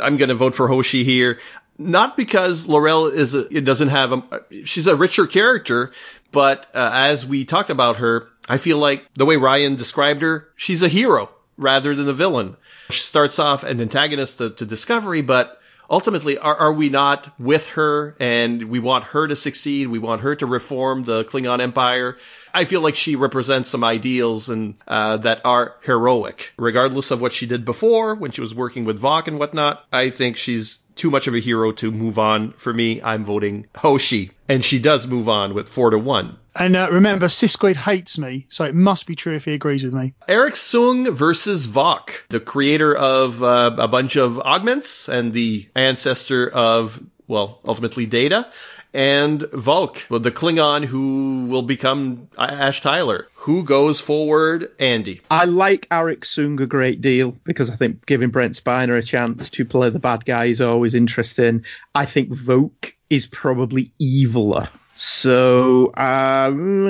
I'm 0.00 0.16
going 0.16 0.30
to 0.30 0.34
vote 0.34 0.54
for 0.54 0.68
Hoshi 0.68 1.04
here 1.04 1.38
not 1.80 2.16
because 2.16 2.68
L'Rell 2.68 3.06
is 3.06 3.34
a, 3.34 3.56
it 3.56 3.64
doesn't 3.64 3.88
have 3.88 4.12
a 4.12 4.40
she's 4.64 4.86
a 4.86 4.94
richer 4.94 5.26
character, 5.26 5.92
but 6.30 6.66
uh, 6.74 6.90
as 6.92 7.26
we 7.26 7.44
talked 7.44 7.70
about 7.70 7.96
her, 7.96 8.28
I 8.48 8.58
feel 8.58 8.78
like 8.78 9.06
the 9.14 9.24
way 9.24 9.36
Ryan 9.36 9.76
described 9.76 10.22
her, 10.22 10.48
she's 10.56 10.82
a 10.82 10.88
hero 10.88 11.30
rather 11.56 11.94
than 11.94 12.08
a 12.08 12.12
villain. 12.12 12.56
She 12.90 13.02
starts 13.02 13.38
off 13.38 13.64
an 13.64 13.80
antagonist 13.80 14.38
to, 14.38 14.50
to 14.50 14.66
Discovery, 14.66 15.22
but 15.22 15.60
ultimately, 15.88 16.38
are, 16.38 16.56
are, 16.56 16.72
we 16.72 16.88
not 16.88 17.28
with 17.38 17.68
her 17.70 18.16
and 18.20 18.64
we 18.64 18.78
want 18.78 19.04
her 19.04 19.26
to 19.26 19.36
succeed? 19.36 19.88
We 19.88 19.98
want 19.98 20.22
her 20.22 20.36
to 20.36 20.46
reform 20.46 21.02
the 21.02 21.24
Klingon 21.24 21.60
Empire. 21.60 22.16
I 22.52 22.64
feel 22.64 22.80
like 22.80 22.96
she 22.96 23.16
represents 23.16 23.70
some 23.70 23.84
ideals 23.84 24.48
and 24.48 24.74
uh, 24.86 25.18
that 25.18 25.42
are 25.44 25.76
heroic, 25.82 26.52
regardless 26.56 27.10
of 27.10 27.20
what 27.20 27.32
she 27.32 27.46
did 27.46 27.64
before 27.64 28.14
when 28.14 28.30
she 28.30 28.40
was 28.40 28.54
working 28.54 28.84
with 28.84 29.00
Voq 29.00 29.28
and 29.28 29.38
whatnot. 29.38 29.84
I 29.92 30.10
think 30.10 30.36
she's 30.36 30.78
too 31.00 31.10
much 31.10 31.26
of 31.26 31.34
a 31.34 31.40
hero 31.40 31.72
to 31.72 31.90
move 31.90 32.18
on. 32.18 32.52
For 32.52 32.72
me, 32.72 33.02
I'm 33.02 33.24
voting 33.24 33.66
Hoshi, 33.74 34.32
and 34.48 34.64
she 34.64 34.78
does 34.78 35.06
move 35.06 35.28
on 35.28 35.54
with 35.54 35.68
four 35.68 35.90
to 35.90 35.98
one. 35.98 36.36
And 36.54 36.76
uh, 36.76 36.88
remember, 36.90 37.26
Siskoid 37.26 37.76
hates 37.76 38.18
me, 38.18 38.46
so 38.48 38.64
it 38.64 38.74
must 38.74 39.06
be 39.06 39.16
true 39.16 39.34
if 39.34 39.46
he 39.46 39.54
agrees 39.54 39.82
with 39.82 39.94
me. 39.94 40.14
Arik 40.28 40.52
Soong 40.52 41.10
versus 41.12 41.66
Voq, 41.66 42.10
the 42.28 42.40
creator 42.40 42.94
of 42.94 43.42
uh, 43.42 43.76
a 43.78 43.88
bunch 43.88 44.16
of 44.16 44.38
augments 44.38 45.08
and 45.08 45.32
the 45.32 45.68
ancestor 45.74 46.48
of 46.48 47.02
well, 47.30 47.60
ultimately 47.64 48.06
Data, 48.06 48.50
and 48.92 49.40
Voq, 49.40 50.22
the 50.22 50.32
Klingon 50.32 50.84
who 50.84 51.46
will 51.46 51.62
become 51.62 52.28
Ash 52.36 52.80
Tyler. 52.80 53.28
Who 53.34 53.62
goes 53.62 54.00
forward? 54.00 54.72
Andy. 54.80 55.20
I 55.30 55.44
like 55.44 55.88
Arik 55.90 56.22
Soong 56.22 56.60
a 56.60 56.66
great 56.66 57.00
deal 57.00 57.30
because 57.44 57.70
I 57.70 57.76
think 57.76 58.04
giving 58.04 58.30
Brent 58.30 58.54
Spiner 58.54 58.98
a 58.98 59.02
chance 59.02 59.50
to 59.50 59.64
play 59.64 59.90
the 59.90 60.00
bad 60.00 60.24
guy 60.24 60.46
is 60.46 60.60
always 60.60 60.96
interesting. 60.96 61.64
I 61.94 62.04
think 62.04 62.30
Voq 62.30 62.94
is 63.08 63.26
probably 63.26 63.92
eviler. 64.02 64.68
So 64.96 65.94
um, 65.96 66.88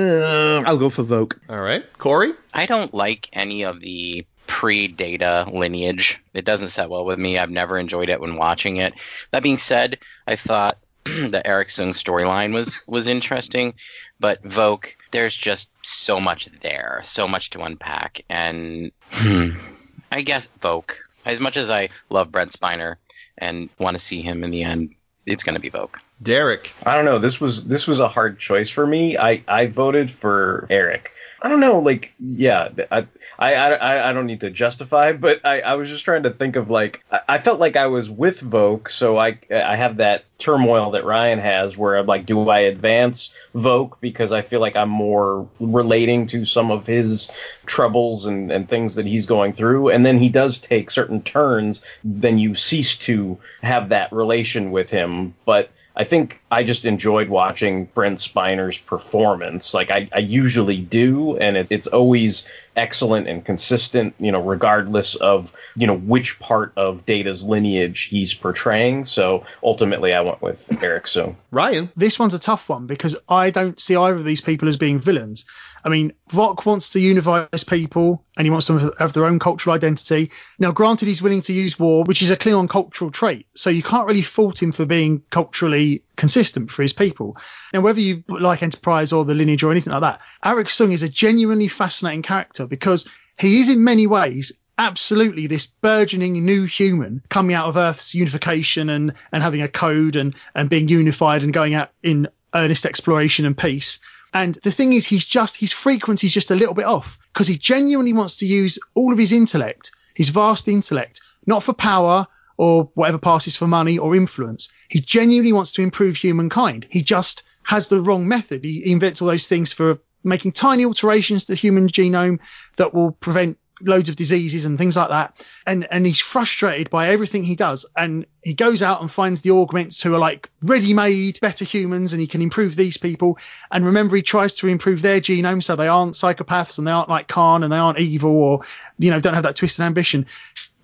I'll 0.66 0.78
go 0.78 0.88
for 0.88 1.04
Voq. 1.04 1.38
All 1.50 1.60
right, 1.60 1.84
Corey. 1.98 2.32
I 2.52 2.64
don't 2.64 2.94
like 2.94 3.28
any 3.34 3.64
of 3.64 3.78
the 3.78 4.26
pre-data 4.50 5.46
lineage. 5.50 6.20
It 6.34 6.44
doesn't 6.44 6.68
set 6.68 6.90
well 6.90 7.04
with 7.04 7.18
me. 7.18 7.38
I've 7.38 7.50
never 7.50 7.78
enjoyed 7.78 8.10
it 8.10 8.20
when 8.20 8.36
watching 8.36 8.78
it. 8.78 8.92
That 9.30 9.44
being 9.44 9.58
said, 9.58 9.98
I 10.26 10.34
thought 10.34 10.76
the 11.04 11.40
Arik 11.44 11.68
Soong 11.68 11.94
storyline 11.94 12.52
was 12.52 12.82
was 12.86 13.06
interesting, 13.06 13.74
but 14.18 14.42
Voq, 14.42 14.86
there's 15.12 15.36
just 15.36 15.70
so 15.82 16.20
much 16.20 16.48
there, 16.60 17.00
so 17.04 17.28
much 17.28 17.50
to 17.50 17.62
unpack, 17.62 18.22
and 18.28 18.90
hmm, 19.12 19.50
I 20.12 20.22
guess 20.22 20.48
Voq. 20.60 20.94
As 21.24 21.38
much 21.38 21.56
as 21.56 21.70
I 21.70 21.90
love 22.08 22.32
Brent 22.32 22.52
Spiner 22.52 22.96
and 23.38 23.70
want 23.78 23.94
to 23.96 24.02
see 24.02 24.20
him 24.20 24.42
in 24.42 24.50
the 24.50 24.64
end, 24.64 24.94
it's 25.26 25.44
going 25.44 25.54
to 25.54 25.60
be 25.60 25.70
Voq. 25.70 25.90
Derek. 26.20 26.72
I 26.84 26.96
don't 26.96 27.04
know. 27.04 27.18
This 27.18 27.40
was 27.40 27.64
this 27.64 27.86
was 27.86 28.00
a 28.00 28.08
hard 28.08 28.40
choice 28.40 28.68
for 28.68 28.84
me. 28.84 29.16
I 29.16 29.44
I 29.46 29.66
voted 29.66 30.10
for 30.10 30.66
Arik. 30.70 31.08
I 31.42 31.48
don't 31.48 31.60
know, 31.60 31.78
like, 31.78 32.12
yeah, 32.18 32.68
I, 32.90 33.06
I, 33.38 33.54
I, 33.54 34.10
I 34.10 34.12
don't 34.12 34.26
need 34.26 34.40
to 34.40 34.50
justify, 34.50 35.12
but 35.12 35.40
I, 35.44 35.60
I 35.60 35.74
was 35.74 35.88
just 35.88 36.04
trying 36.04 36.24
to 36.24 36.30
think 36.30 36.56
of 36.56 36.68
like, 36.68 37.02
I, 37.10 37.20
I 37.28 37.38
felt 37.38 37.58
like 37.58 37.76
I 37.76 37.86
was 37.86 38.10
with 38.10 38.40
Voq, 38.40 38.90
so 38.90 39.16
I, 39.16 39.38
I 39.50 39.76
have 39.76 39.96
that 39.98 40.24
turmoil 40.38 40.90
that 40.90 41.04
Ryan 41.04 41.38
has 41.38 41.76
where 41.76 41.96
I'm 41.96 42.06
like, 42.06 42.26
do 42.26 42.48
I 42.48 42.60
advance 42.60 43.30
Voq 43.54 43.94
because 44.00 44.32
I 44.32 44.42
feel 44.42 44.60
like 44.60 44.76
I'm 44.76 44.90
more 44.90 45.48
relating 45.58 46.26
to 46.28 46.44
some 46.44 46.70
of 46.70 46.86
his 46.86 47.30
troubles 47.64 48.26
and, 48.26 48.52
and 48.52 48.68
things 48.68 48.96
that 48.96 49.06
he's 49.06 49.24
going 49.24 49.54
through, 49.54 49.88
and 49.88 50.04
then 50.04 50.18
he 50.18 50.28
does 50.28 50.58
take 50.58 50.90
certain 50.90 51.22
turns, 51.22 51.80
then 52.04 52.36
you 52.36 52.54
cease 52.54 52.98
to 52.98 53.38
have 53.62 53.88
that 53.90 54.12
relation 54.12 54.72
with 54.72 54.90
him, 54.90 55.34
but 55.46 55.70
I 56.00 56.04
think 56.04 56.40
I 56.50 56.64
just 56.64 56.86
enjoyed 56.86 57.28
watching 57.28 57.84
Brent 57.84 58.20
Spiner's 58.20 58.78
performance. 58.78 59.74
Like 59.74 59.90
I, 59.90 60.08
I 60.10 60.20
usually 60.20 60.78
do, 60.78 61.36
and 61.36 61.58
it, 61.58 61.66
it's 61.68 61.88
always 61.88 62.48
excellent 62.74 63.28
and 63.28 63.44
consistent, 63.44 64.14
you 64.18 64.32
know, 64.32 64.40
regardless 64.40 65.14
of, 65.16 65.54
you 65.76 65.86
know, 65.86 65.98
which 65.98 66.40
part 66.40 66.72
of 66.78 67.04
Data's 67.04 67.44
lineage 67.44 68.04
he's 68.04 68.32
portraying. 68.32 69.04
So 69.04 69.44
ultimately 69.62 70.14
I 70.14 70.22
went 70.22 70.40
with 70.40 70.66
Arik 70.70 71.02
Soong. 71.02 71.36
Ryan. 71.50 71.90
This 71.96 72.18
one's 72.18 72.32
a 72.32 72.38
tough 72.38 72.70
one 72.70 72.86
because 72.86 73.18
I 73.28 73.50
don't 73.50 73.78
see 73.78 73.94
either 73.94 74.14
of 74.14 74.24
these 74.24 74.40
people 74.40 74.70
as 74.70 74.78
being 74.78 75.00
villains. 75.00 75.44
I 75.84 75.88
mean, 75.88 76.12
Voq 76.30 76.64
wants 76.66 76.90
to 76.90 77.00
unify 77.00 77.46
his 77.52 77.64
people 77.64 78.24
and 78.36 78.46
he 78.46 78.50
wants 78.50 78.66
them 78.66 78.78
to 78.78 78.94
have 78.98 79.12
their 79.12 79.26
own 79.26 79.38
cultural 79.38 79.74
identity. 79.74 80.30
Now, 80.58 80.72
granted, 80.72 81.08
he's 81.08 81.22
willing 81.22 81.40
to 81.42 81.52
use 81.52 81.78
war, 81.78 82.04
which 82.04 82.22
is 82.22 82.30
a 82.30 82.36
Klingon 82.36 82.68
cultural 82.68 83.10
trait. 83.10 83.46
So 83.54 83.70
you 83.70 83.82
can't 83.82 84.06
really 84.06 84.22
fault 84.22 84.62
him 84.62 84.72
for 84.72 84.86
being 84.86 85.22
culturally 85.30 86.02
consistent 86.16 86.70
for 86.70 86.82
his 86.82 86.92
people. 86.92 87.36
Now, 87.72 87.80
whether 87.80 88.00
you 88.00 88.24
like 88.28 88.62
Enterprise 88.62 89.12
or 89.12 89.24
the 89.24 89.34
lineage 89.34 89.62
or 89.62 89.70
anything 89.70 89.92
like 89.92 90.02
that, 90.02 90.20
Arik 90.44 90.66
Soong 90.66 90.92
is 90.92 91.02
a 91.02 91.08
genuinely 91.08 91.68
fascinating 91.68 92.22
character 92.22 92.66
because 92.66 93.06
he 93.38 93.60
is 93.60 93.68
in 93.68 93.84
many 93.84 94.06
ways 94.06 94.52
absolutely 94.80 95.46
this 95.46 95.66
burgeoning 95.66 96.44
new 96.44 96.64
human 96.64 97.22
coming 97.28 97.54
out 97.54 97.68
of 97.68 97.76
Earth's 97.76 98.14
unification 98.14 98.88
and, 98.88 99.12
and 99.30 99.42
having 99.42 99.60
a 99.60 99.68
code 99.68 100.16
and, 100.16 100.34
and 100.54 100.70
being 100.70 100.88
unified 100.88 101.42
and 101.42 101.52
going 101.52 101.74
out 101.74 101.90
in 102.02 102.28
earnest 102.54 102.86
exploration 102.86 103.44
and 103.44 103.56
peace. 103.56 104.00
And 104.32 104.54
the 104.56 104.70
thing 104.70 104.92
is, 104.92 105.06
he's 105.06 105.24
just, 105.24 105.56
his 105.56 105.72
frequency 105.72 106.26
is 106.26 106.34
just 106.34 106.50
a 106.50 106.54
little 106.56 106.74
bit 106.74 106.84
off 106.84 107.18
because 107.32 107.48
he 107.48 107.58
genuinely 107.58 108.12
wants 108.12 108.38
to 108.38 108.46
use 108.46 108.78
all 108.94 109.12
of 109.12 109.18
his 109.18 109.32
intellect, 109.32 109.92
his 110.14 110.28
vast 110.28 110.68
intellect, 110.68 111.20
not 111.46 111.62
for 111.62 111.72
power 111.72 112.26
or 112.56 112.90
whatever 112.94 113.18
passes 113.18 113.56
for 113.56 113.66
money 113.66 113.98
or 113.98 114.14
influence. 114.14 114.68
He 114.88 115.00
genuinely 115.00 115.52
wants 115.52 115.72
to 115.72 115.82
improve 115.82 116.16
humankind. 116.16 116.86
He 116.90 117.02
just 117.02 117.42
has 117.62 117.88
the 117.88 118.00
wrong 118.00 118.28
method. 118.28 118.64
He 118.64 118.92
invents 118.92 119.20
all 119.20 119.28
those 119.28 119.46
things 119.46 119.72
for 119.72 120.00
making 120.22 120.52
tiny 120.52 120.84
alterations 120.84 121.46
to 121.46 121.52
the 121.52 121.56
human 121.56 121.88
genome 121.88 122.40
that 122.76 122.92
will 122.92 123.12
prevent 123.12 123.58
loads 123.80 124.08
of 124.08 124.16
diseases 124.16 124.64
and 124.64 124.78
things 124.78 124.96
like 124.96 125.08
that. 125.08 125.36
And 125.66 125.86
and 125.90 126.06
he's 126.06 126.20
frustrated 126.20 126.90
by 126.90 127.08
everything 127.08 127.44
he 127.44 127.56
does. 127.56 127.86
And 127.96 128.26
he 128.42 128.54
goes 128.54 128.82
out 128.82 129.00
and 129.00 129.10
finds 129.10 129.40
the 129.40 129.50
augments 129.50 130.02
who 130.02 130.14
are 130.14 130.18
like 130.18 130.50
ready-made 130.62 131.40
better 131.40 131.64
humans 131.64 132.12
and 132.12 132.20
he 132.20 132.26
can 132.26 132.42
improve 132.42 132.76
these 132.76 132.96
people. 132.96 133.38
And 133.70 133.86
remember 133.86 134.16
he 134.16 134.22
tries 134.22 134.54
to 134.54 134.68
improve 134.68 135.02
their 135.02 135.20
genome 135.20 135.62
so 135.62 135.76
they 135.76 135.88
aren't 135.88 136.14
psychopaths 136.14 136.78
and 136.78 136.86
they 136.86 136.92
aren't 136.92 137.08
like 137.08 137.28
Khan 137.28 137.62
and 137.62 137.72
they 137.72 137.78
aren't 137.78 137.98
evil 137.98 138.36
or 138.36 138.62
you 138.98 139.10
know 139.10 139.20
don't 139.20 139.34
have 139.34 139.44
that 139.44 139.56
twisted 139.56 139.84
ambition. 139.84 140.26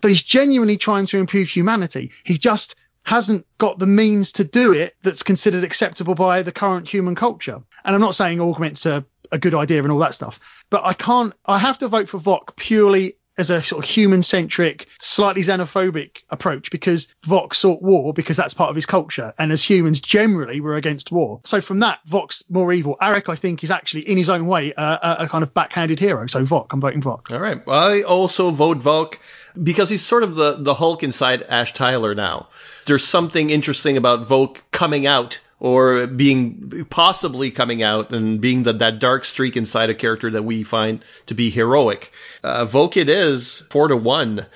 But 0.01 0.09
he's 0.09 0.23
genuinely 0.23 0.77
trying 0.77 1.07
to 1.07 1.19
improve 1.19 1.49
humanity. 1.49 2.13
He 2.23 2.39
just 2.39 2.77
hasn't 3.07 3.47
got 3.57 3.79
the 3.79 3.87
means 3.87 4.33
to 4.33 4.43
do 4.43 4.73
it 4.73 4.97
that's 5.03 5.23
considered 5.23 5.63
acceptable 5.63 6.17
by 6.17 6.43
the 6.43 6.51
current 6.51 6.89
human 6.89 7.15
culture. 7.15 7.63
And 7.85 7.95
I'm 7.95 8.01
not 8.01 8.17
saying 8.17 8.41
augments 8.41 8.85
are 8.85 9.05
a 9.33 9.39
good 9.39 9.55
idea 9.55 9.83
and 9.83 9.93
all 9.93 10.01
that 10.01 10.15
stuff, 10.15 10.41
but 10.71 10.85
I 10.85 10.93
can't, 10.93 11.33
I 11.45 11.59
have 11.59 11.79
to 11.79 11.89
vote 11.89 12.09
for 12.09 12.19
Voq 12.19 12.57
purely 12.57 13.17
as 13.39 13.51
a 13.51 13.63
sort 13.63 13.85
of 13.85 13.91
human 13.91 14.23
centric, 14.23 14.89
slightly 14.99 15.43
xenophobic 15.43 16.19
approach 16.31 16.71
because 16.71 17.09
Voq 17.27 17.55
sought 17.55 17.83
war 17.83 18.13
because 18.15 18.37
that's 18.37 18.55
part 18.55 18.71
of 18.71 18.77
his 18.77 18.87
culture. 18.87 19.35
And 19.39 19.53
as 19.53 19.63
humans 19.63 20.01
generally 20.01 20.61
we're 20.61 20.77
against 20.77 21.13
war. 21.13 21.41
So 21.45 21.61
from 21.61 21.81
that, 21.81 22.01
Voq's 22.09 22.49
more 22.49 22.73
evil. 22.73 22.97
Arik, 23.01 23.29
I 23.29 23.37
think, 23.37 23.63
is 23.63 23.71
actually 23.71 24.09
in 24.09 24.17
his 24.17 24.31
own 24.31 24.47
way 24.47 24.73
a, 24.77 25.17
a 25.21 25.29
kind 25.29 25.43
of 25.43 25.53
backhanded 25.53 25.99
hero. 25.99 26.27
So 26.27 26.45
Voq, 26.45 26.69
I'm 26.71 26.81
voting 26.81 27.03
Voq. 27.03 27.31
All 27.31 27.41
right. 27.41 27.65
Well, 27.67 27.79
I 27.79 28.03
also 28.03 28.51
vote 28.51 28.79
Voq 28.79 29.19
because 29.63 29.89
he's 29.89 30.05
sort 30.05 30.23
of 30.23 30.35
the, 30.35 30.57
the 30.59 30.75
Hulk 30.75 31.03
inside 31.03 31.43
Ash 31.43 31.73
Tyler 31.73 32.15
now. 32.15 32.49
There's 32.87 33.05
something 33.05 33.51
interesting 33.51 33.97
about 33.97 34.23
Voq 34.23 34.59
coming 34.71 35.07
out 35.07 35.41
or 35.59 36.07
being 36.07 36.87
possibly 36.91 37.51
coming 37.51 37.83
out 37.83 38.11
and 38.11 38.41
being 38.41 38.63
the, 38.63 38.75
that 38.75 38.99
dark 38.99 39.25
streak 39.25 39.57
inside 39.57 39.91
a 39.91 39.95
character 39.95 40.31
that 40.31 40.43
we 40.43 40.63
find 40.63 41.03
to 41.27 41.35
be 41.35 41.51
heroic. 41.51 42.13
Uh, 42.45 42.67
Voq 42.67 42.97
it 42.97 43.09
is 43.09 43.61
four 43.71 43.89
to 43.89 43.97
one. 43.97 44.47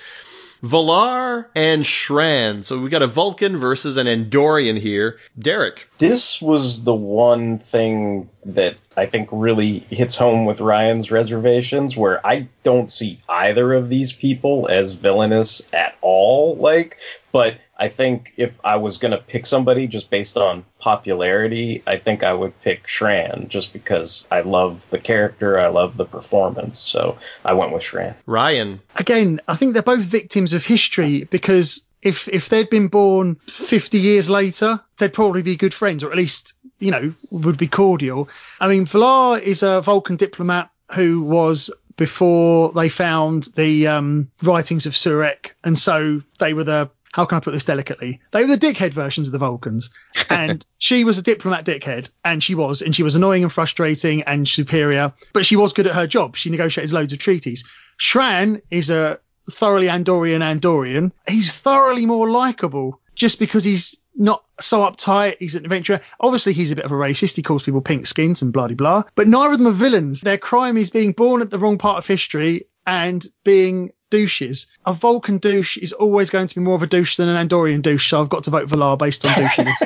V'Lar 0.63 1.47
and 1.55 1.83
Shran. 1.83 2.63
So 2.63 2.79
we 2.79 2.89
got 2.89 3.01
a 3.01 3.07
Vulcan 3.07 3.57
versus 3.57 3.97
an 3.97 4.07
Andorian 4.07 4.79
here. 4.79 5.17
Derek. 5.37 5.87
This 5.97 6.41
was 6.41 6.83
the 6.83 6.93
one 6.93 7.59
thing 7.59 8.29
that 8.45 8.75
I 8.95 9.07
think 9.07 9.29
really 9.31 9.79
hits 9.79 10.15
home 10.15 10.45
with 10.45 10.61
Ryan's 10.61 11.11
reservations, 11.11 11.97
where 11.97 12.25
I 12.25 12.47
don't 12.63 12.91
see 12.91 13.21
either 13.27 13.73
of 13.73 13.89
these 13.89 14.13
people 14.13 14.67
as 14.69 14.93
villainous 14.93 15.61
at 15.73 15.95
all. 16.01 16.55
Like, 16.55 16.97
but 17.31 17.57
I 17.81 17.89
think 17.89 18.33
if 18.37 18.53
I 18.63 18.75
was 18.75 18.99
going 18.99 19.11
to 19.11 19.17
pick 19.17 19.47
somebody 19.47 19.87
just 19.87 20.11
based 20.11 20.37
on 20.37 20.65
popularity, 20.77 21.81
I 21.87 21.97
think 21.97 22.23
I 22.23 22.31
would 22.31 22.61
pick 22.61 22.85
Shran 22.85 23.47
just 23.47 23.73
because 23.73 24.27
I 24.29 24.41
love 24.41 24.85
the 24.91 24.99
character, 24.99 25.59
I 25.59 25.69
love 25.69 25.97
the 25.97 26.05
performance. 26.05 26.77
So 26.77 27.17
I 27.43 27.53
went 27.53 27.71
with 27.73 27.81
Shran. 27.81 28.13
Ryan. 28.27 28.81
Again, 28.97 29.41
I 29.47 29.55
think 29.55 29.73
they're 29.73 29.81
both 29.81 30.03
victims 30.03 30.53
of 30.53 30.63
history 30.63 31.23
because 31.23 31.81
if 32.03 32.27
if 32.27 32.49
they'd 32.49 32.69
been 32.69 32.87
born 32.87 33.37
50 33.47 33.97
years 33.97 34.29
later, 34.29 34.79
they'd 34.99 35.11
probably 35.11 35.41
be 35.41 35.55
good 35.55 35.73
friends, 35.73 36.03
or 36.03 36.11
at 36.11 36.17
least 36.17 36.53
you 36.77 36.91
know 36.91 37.15
would 37.31 37.57
be 37.57 37.67
cordial. 37.67 38.29
I 38.59 38.67
mean, 38.67 38.85
V'Lar 38.85 39.41
is 39.41 39.63
a 39.63 39.81
Vulcan 39.81 40.17
diplomat 40.17 40.69
who 40.91 41.21
was 41.23 41.71
before 41.97 42.73
they 42.73 42.89
found 42.89 43.43
the 43.55 43.87
um, 43.87 44.29
writings 44.43 44.85
of 44.85 44.93
Surak, 44.93 45.51
and 45.63 45.75
so 45.75 46.21
they 46.37 46.53
were 46.53 46.63
the 46.63 46.91
how 47.11 47.25
can 47.25 47.37
I 47.37 47.39
put 47.39 47.51
this 47.51 47.65
delicately? 47.65 48.21
They 48.31 48.41
were 48.41 48.55
the 48.55 48.57
dickhead 48.57 48.91
versions 48.93 49.27
of 49.27 49.31
the 49.31 49.39
Vulcans. 49.39 49.89
And 50.29 50.65
she 50.77 51.03
was 51.03 51.17
a 51.17 51.21
diplomat 51.21 51.65
dickhead, 51.65 52.09
and 52.23 52.41
she 52.41 52.55
was, 52.55 52.81
and 52.81 52.95
she 52.95 53.03
was 53.03 53.15
annoying 53.15 53.43
and 53.43 53.51
frustrating 53.51 54.23
and 54.23 54.47
superior, 54.47 55.13
but 55.33 55.45
she 55.45 55.57
was 55.57 55.73
good 55.73 55.87
at 55.87 55.95
her 55.95 56.07
job. 56.07 56.37
She 56.37 56.49
negotiated 56.49 56.93
loads 56.93 57.11
of 57.11 57.19
treaties. 57.19 57.65
Shran 57.99 58.61
is 58.71 58.89
a 58.89 59.19
thoroughly 59.49 59.87
Andorian 59.87 60.41
Andorian. 60.41 61.11
He's 61.27 61.53
thoroughly 61.53 62.05
more 62.05 62.29
likable 62.29 63.01
just 63.13 63.39
because 63.39 63.63
he's 63.63 63.97
not 64.15 64.43
so 64.59 64.79
uptight. 64.79 65.37
He's 65.39 65.55
an 65.55 65.65
adventurer. 65.65 66.01
Obviously, 66.19 66.53
he's 66.53 66.71
a 66.71 66.75
bit 66.75 66.85
of 66.85 66.91
a 66.91 66.95
racist. 66.95 67.35
He 67.35 67.43
calls 67.43 67.63
people 67.63 67.81
pink 67.81 68.07
skins 68.07 68.41
and 68.41 68.53
blah 68.53 68.67
blah 68.67 68.75
blah. 68.75 69.03
But 69.15 69.27
neither 69.27 69.53
of 69.53 69.57
them 69.57 69.67
are 69.67 69.71
villains. 69.71 70.21
Their 70.21 70.37
crime 70.37 70.77
is 70.77 70.89
being 70.89 71.11
born 71.11 71.41
at 71.41 71.49
the 71.49 71.59
wrong 71.59 71.77
part 71.77 71.97
of 71.97 72.07
history 72.07 72.67
and 72.85 73.25
being 73.43 73.91
douches. 74.11 74.67
A 74.85 74.93
Vulcan 74.93 75.39
douche 75.39 75.77
is 75.77 75.93
always 75.93 76.29
going 76.29 76.45
to 76.45 76.55
be 76.55 76.61
more 76.61 76.75
of 76.75 76.83
a 76.83 76.87
douche 76.87 77.15
than 77.15 77.29
an 77.29 77.47
Andorian 77.47 77.81
douche, 77.81 78.07
so 78.07 78.21
I've 78.21 78.29
got 78.29 78.43
to 78.43 78.51
vote 78.51 78.69
V'Lar 78.69 78.99
based 78.99 79.25
on 79.25 79.31
douchiness. 79.31 79.81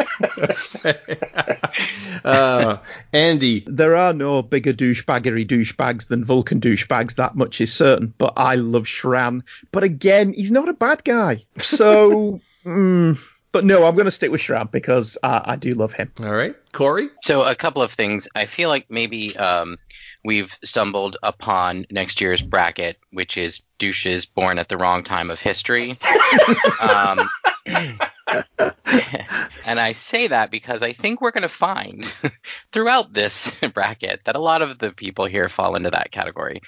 uh, 2.24 2.78
Andy. 3.12 3.64
There 3.66 3.96
are 3.96 4.12
no 4.12 4.42
bigger 4.42 4.72
douchebaggery 4.72 5.46
douchebags 5.46 6.06
than 6.06 6.24
Vulcan 6.24 6.60
douchebags, 6.60 7.16
that 7.16 7.34
much 7.34 7.60
is 7.60 7.72
certain. 7.72 8.14
But 8.16 8.34
I 8.36 8.54
love 8.54 8.84
Shran. 8.84 9.42
But 9.72 9.82
again, 9.82 10.32
he's 10.32 10.52
not 10.52 10.68
a 10.68 10.74
bad 10.74 11.02
guy. 11.02 11.44
So, 11.56 12.40
mm, 12.64 13.20
but 13.52 13.64
no, 13.64 13.84
I'm 13.84 13.94
going 13.94 14.04
to 14.04 14.12
stick 14.12 14.30
with 14.30 14.40
Shran 14.40 14.70
because 14.70 15.18
I, 15.22 15.42
I 15.44 15.56
do 15.56 15.74
love 15.74 15.92
him. 15.92 16.12
All 16.20 16.32
right. 16.32 16.54
Corey? 16.72 17.08
So, 17.22 17.42
a 17.42 17.54
couple 17.54 17.82
of 17.82 17.92
things. 17.92 18.28
I 18.34 18.46
feel 18.46 18.68
like 18.68 18.86
maybe 18.90 19.36
um, 19.36 19.78
we've 20.24 20.56
stumbled 20.62 21.16
upon 21.22 21.86
next 21.90 22.20
year's 22.20 22.42
bracket, 22.42 22.98
which 23.10 23.36
is 23.36 23.62
douches 23.78 24.26
born 24.26 24.58
at 24.58 24.68
the 24.68 24.76
wrong 24.76 25.02
time 25.02 25.30
of 25.30 25.40
history. 25.40 25.98
um, 26.80 27.18
and 29.64 29.80
I 29.80 29.92
say 29.92 30.28
that 30.28 30.50
because 30.50 30.82
I 30.82 30.92
think 30.92 31.20
we're 31.20 31.30
going 31.30 31.42
to 31.42 31.48
find 31.48 32.10
throughout 32.72 33.12
this 33.12 33.52
bracket 33.74 34.22
that 34.24 34.36
a 34.36 34.40
lot 34.40 34.62
of 34.62 34.78
the 34.78 34.92
people 34.92 35.26
here 35.26 35.48
fall 35.48 35.76
into 35.76 35.90
that 35.90 36.10
category. 36.10 36.60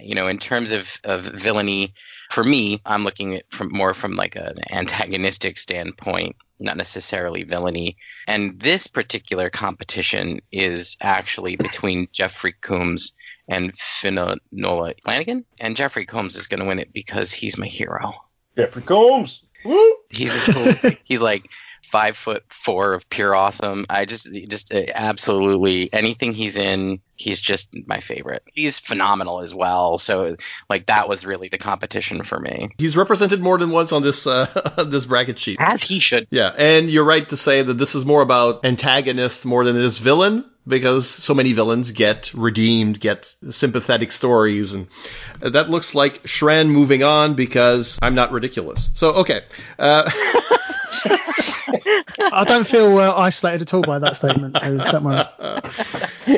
You 0.00 0.14
know, 0.14 0.28
in 0.28 0.38
terms 0.38 0.70
of, 0.70 0.90
of 1.04 1.24
villainy, 1.24 1.92
for 2.30 2.42
me, 2.42 2.80
I'm 2.86 3.04
looking 3.04 3.36
at 3.36 3.44
from 3.50 3.72
more 3.72 3.92
from 3.92 4.16
like 4.16 4.36
an 4.36 4.56
antagonistic 4.70 5.58
standpoint, 5.58 6.36
not 6.62 6.76
necessarily 6.76 7.42
villainy. 7.44 7.96
And 8.26 8.60
this 8.60 8.86
particular 8.86 9.50
competition 9.50 10.40
is 10.50 10.96
actually 11.00 11.56
between 11.56 12.08
Jeffrey 12.12 12.52
Combs 12.52 13.14
and 13.48 13.76
Fionnula 13.76 14.94
Flanagan. 15.02 15.44
And 15.60 15.76
Jeffrey 15.76 16.06
Combs 16.06 16.36
is 16.36 16.46
going 16.46 16.60
to 16.60 16.66
win 16.66 16.78
it 16.78 16.92
because 16.92 17.32
he's 17.32 17.58
my 17.58 17.66
hero. 17.66 18.12
Jeffrey 18.56 18.82
Combs. 18.82 19.42
Woo! 19.64 19.96
He's 20.10 20.34
a 20.36 20.52
cool, 20.52 20.92
he's 21.04 21.20
like 21.20 21.48
five 21.82 22.16
foot 22.16 22.44
four 22.48 22.94
of 22.94 23.08
pure 23.10 23.34
awesome. 23.34 23.86
I 23.90 24.06
just 24.06 24.32
just 24.48 24.72
uh, 24.72 24.84
absolutely 24.94 25.92
anything 25.92 26.32
he's 26.32 26.56
in, 26.56 27.00
he's 27.16 27.40
just 27.40 27.74
my 27.86 28.00
favorite. 28.00 28.42
He's 28.52 28.78
phenomenal 28.78 29.40
as 29.40 29.54
well. 29.54 29.98
So 29.98 30.36
like 30.70 30.86
that 30.86 31.08
was 31.08 31.26
really 31.26 31.48
the 31.48 31.58
competition 31.58 32.24
for 32.24 32.38
me. 32.38 32.70
He's 32.78 32.96
represented 32.96 33.40
more 33.42 33.58
than 33.58 33.70
once 33.70 33.92
on 33.92 34.02
this 34.02 34.26
uh, 34.26 34.84
this 34.88 35.04
bracket 35.04 35.38
sheet. 35.38 35.58
As 35.60 35.82
he 35.84 36.00
should. 36.00 36.26
Yeah, 36.30 36.52
and 36.56 36.88
you're 36.88 37.04
right 37.04 37.28
to 37.28 37.36
say 37.36 37.62
that 37.62 37.74
this 37.74 37.94
is 37.94 38.06
more 38.06 38.22
about 38.22 38.64
antagonists 38.64 39.44
more 39.44 39.64
than 39.64 39.76
it 39.76 39.84
is 39.84 39.98
villain 39.98 40.44
because 40.66 41.08
so 41.08 41.34
many 41.34 41.52
villains 41.52 41.90
get 41.90 42.32
redeemed, 42.34 43.00
get 43.00 43.34
sympathetic 43.50 44.12
stories, 44.12 44.72
and 44.72 44.86
that 45.40 45.68
looks 45.68 45.94
like 45.94 46.22
Shran 46.22 46.68
moving 46.68 47.02
on 47.02 47.34
because 47.34 47.98
I'm 48.00 48.14
not 48.14 48.32
ridiculous. 48.32 48.90
So 48.94 49.14
okay. 49.16 49.42
Uh, 49.78 50.10
I 52.20 52.44
don't 52.46 52.66
feel 52.66 52.98
uh, 52.98 53.14
isolated 53.14 53.62
at 53.62 53.74
all 53.74 53.82
by 53.82 53.98
that 54.00 54.16
statement, 54.16 54.58
so 54.58 54.76
don't 54.76 55.04
worry. 55.04 55.24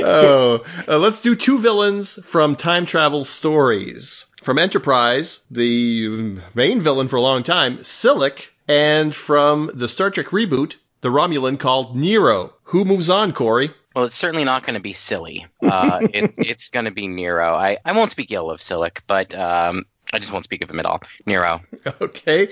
oh, 0.03 0.65
uh, 0.89 0.99
let's 0.99 1.21
do 1.21 1.35
two 1.37 1.59
villains 1.59 2.19
from 2.25 2.57
time 2.57 2.87
travel 2.87 3.25
stories. 3.25 4.27
From 4.43 4.59
Enterprise, 4.59 5.41
the 5.51 6.39
main 6.55 6.81
villain 6.81 7.09
for 7.09 7.17
a 7.17 7.23
long 7.23 7.43
time, 7.43 7.79
Silik, 7.79 8.49
and 8.69 9.15
from 9.15 9.71
the 9.73 9.89
Star 9.89 10.11
Trek 10.11 10.27
reboot, 10.27 10.77
the 11.01 11.09
Romulan 11.09 11.59
called 11.59 11.97
Nero. 11.97 12.53
Who 12.65 12.85
moves 12.85 13.11
on, 13.11 13.33
Corey? 13.33 13.71
Well, 13.95 14.07
it's 14.07 14.17
certainly 14.17 14.45
not 14.45 14.65
going 14.65 14.75
to 14.75 14.81
be 14.81 14.93
silly. 14.93 15.47
Uh, 15.63 16.01
it's 16.13 16.37
it's 16.39 16.69
going 16.69 16.87
to 16.87 16.91
be 16.91 17.07
Nero. 17.09 17.55
I, 17.55 17.79
I 17.85 17.93
won't 17.93 18.11
speak 18.11 18.33
ill 18.33 18.51
of 18.51 18.61
Silik, 18.61 19.01
but 19.07 19.35
um, 19.35 19.87
I 20.15 20.19
just 20.19 20.33
won't 20.33 20.45
speak 20.45 20.63
of 20.63 20.71
him 20.71 20.79
at 20.81 20.87
all. 20.87 21.01
Nero. 21.27 21.61
Okay. 22.01 22.49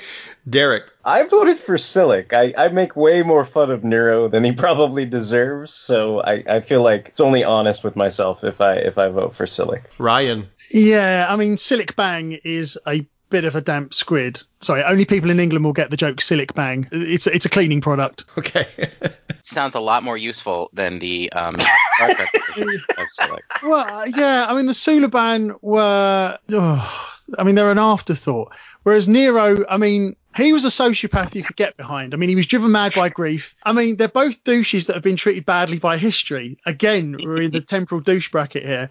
Derek. 0.49 0.85
I 1.05 1.25
voted 1.25 1.59
for 1.59 1.77
Silik. 1.77 2.33
I, 2.33 2.53
I 2.57 2.69
make 2.69 2.95
way 2.97 3.23
more 3.23 3.45
fun 3.45 3.71
of 3.71 3.83
Nero 3.83 4.29
than 4.29 4.45
he 4.45 4.53
probably 4.53 5.07
deserves, 5.07 5.73
so 5.73 6.21
I, 6.21 6.45
I 6.49 6.61
feel 6.61 6.83
like 6.83 7.09
it's 7.09 7.21
only 7.21 7.45
honest 7.45 7.83
with 7.83 7.97
myself 7.97 8.45
if 8.45 8.61
I 8.61 8.75
if 8.75 8.99
I 8.99 9.09
vote 9.09 9.35
for 9.37 9.47
Silik. 9.47 9.83
Ryan. 9.99 10.49
Yeah, 10.71 11.27
I 11.29 11.37
mean, 11.37 11.57
Silic 11.57 11.97
Bang 11.97 12.33
is 12.45 12.79
a 12.87 13.07
bit 13.33 13.45
of 13.45 13.57
a 13.57 13.61
damp 13.63 13.95
squid. 13.95 14.43
Sorry, 14.61 14.85
only 14.85 15.07
people 15.07 15.31
in 15.31 15.41
England 15.41 15.65
will 15.65 15.73
get 15.73 15.91
the 15.91 15.97
joke 15.97 16.19
Silic 16.19 16.55
Bang. 16.55 16.87
It's 16.93 17.27
it's 17.27 17.47
a 17.47 17.49
cleaning 17.49 17.81
product. 17.81 18.25
Okay. 18.39 18.67
Sounds 19.43 19.75
a 19.75 19.81
lot 19.81 20.05
more 20.05 20.17
useful 20.17 20.71
than 20.73 21.01
the 21.01 21.33
um, 21.33 21.59
Star 21.97 22.15
Trek 22.15 22.31
version 22.55 22.81
of 22.97 23.07
Silik. 23.19 23.63
Well, 23.63 24.07
yeah, 24.09 24.47
I 24.49 24.55
mean, 24.55 24.67
the 24.67 24.73
Suliban 24.73 25.57
were, 25.61 26.39
oh, 26.51 27.13
I 27.39 27.45
mean, 27.45 27.55
they're 27.55 27.71
an 27.71 27.79
afterthought. 27.79 28.55
Whereas 28.83 29.09
Nero, 29.09 29.65
I 29.69 29.77
mean, 29.77 30.17
he 30.37 30.53
was 30.53 30.65
a 30.65 30.69
sociopath 30.69 31.35
you 31.35 31.43
could 31.43 31.57
get 31.57 31.77
behind. 31.77 32.15
I 32.15 32.17
mean, 32.17 32.29
he 32.29 32.37
was 32.37 32.47
driven 32.47 32.73
mad 32.73 32.93
by 32.95 33.09
grief. 33.09 33.55
I 33.63 33.73
mean, 33.73 33.97
they're 33.97 34.09
both 34.09 34.45
douches 34.45 34.87
that 34.87 34.95
have 34.95 35.03
been 35.03 35.17
treated 35.17 35.45
badly 35.45 35.79
by 35.79 35.99
history. 35.99 36.59
Again, 36.65 37.17
we're 37.19 37.43
in 37.43 37.51
the 37.51 37.61
temporal 37.67 38.01
douche 38.01 38.31
bracket 38.31 38.65
here. 38.65 38.91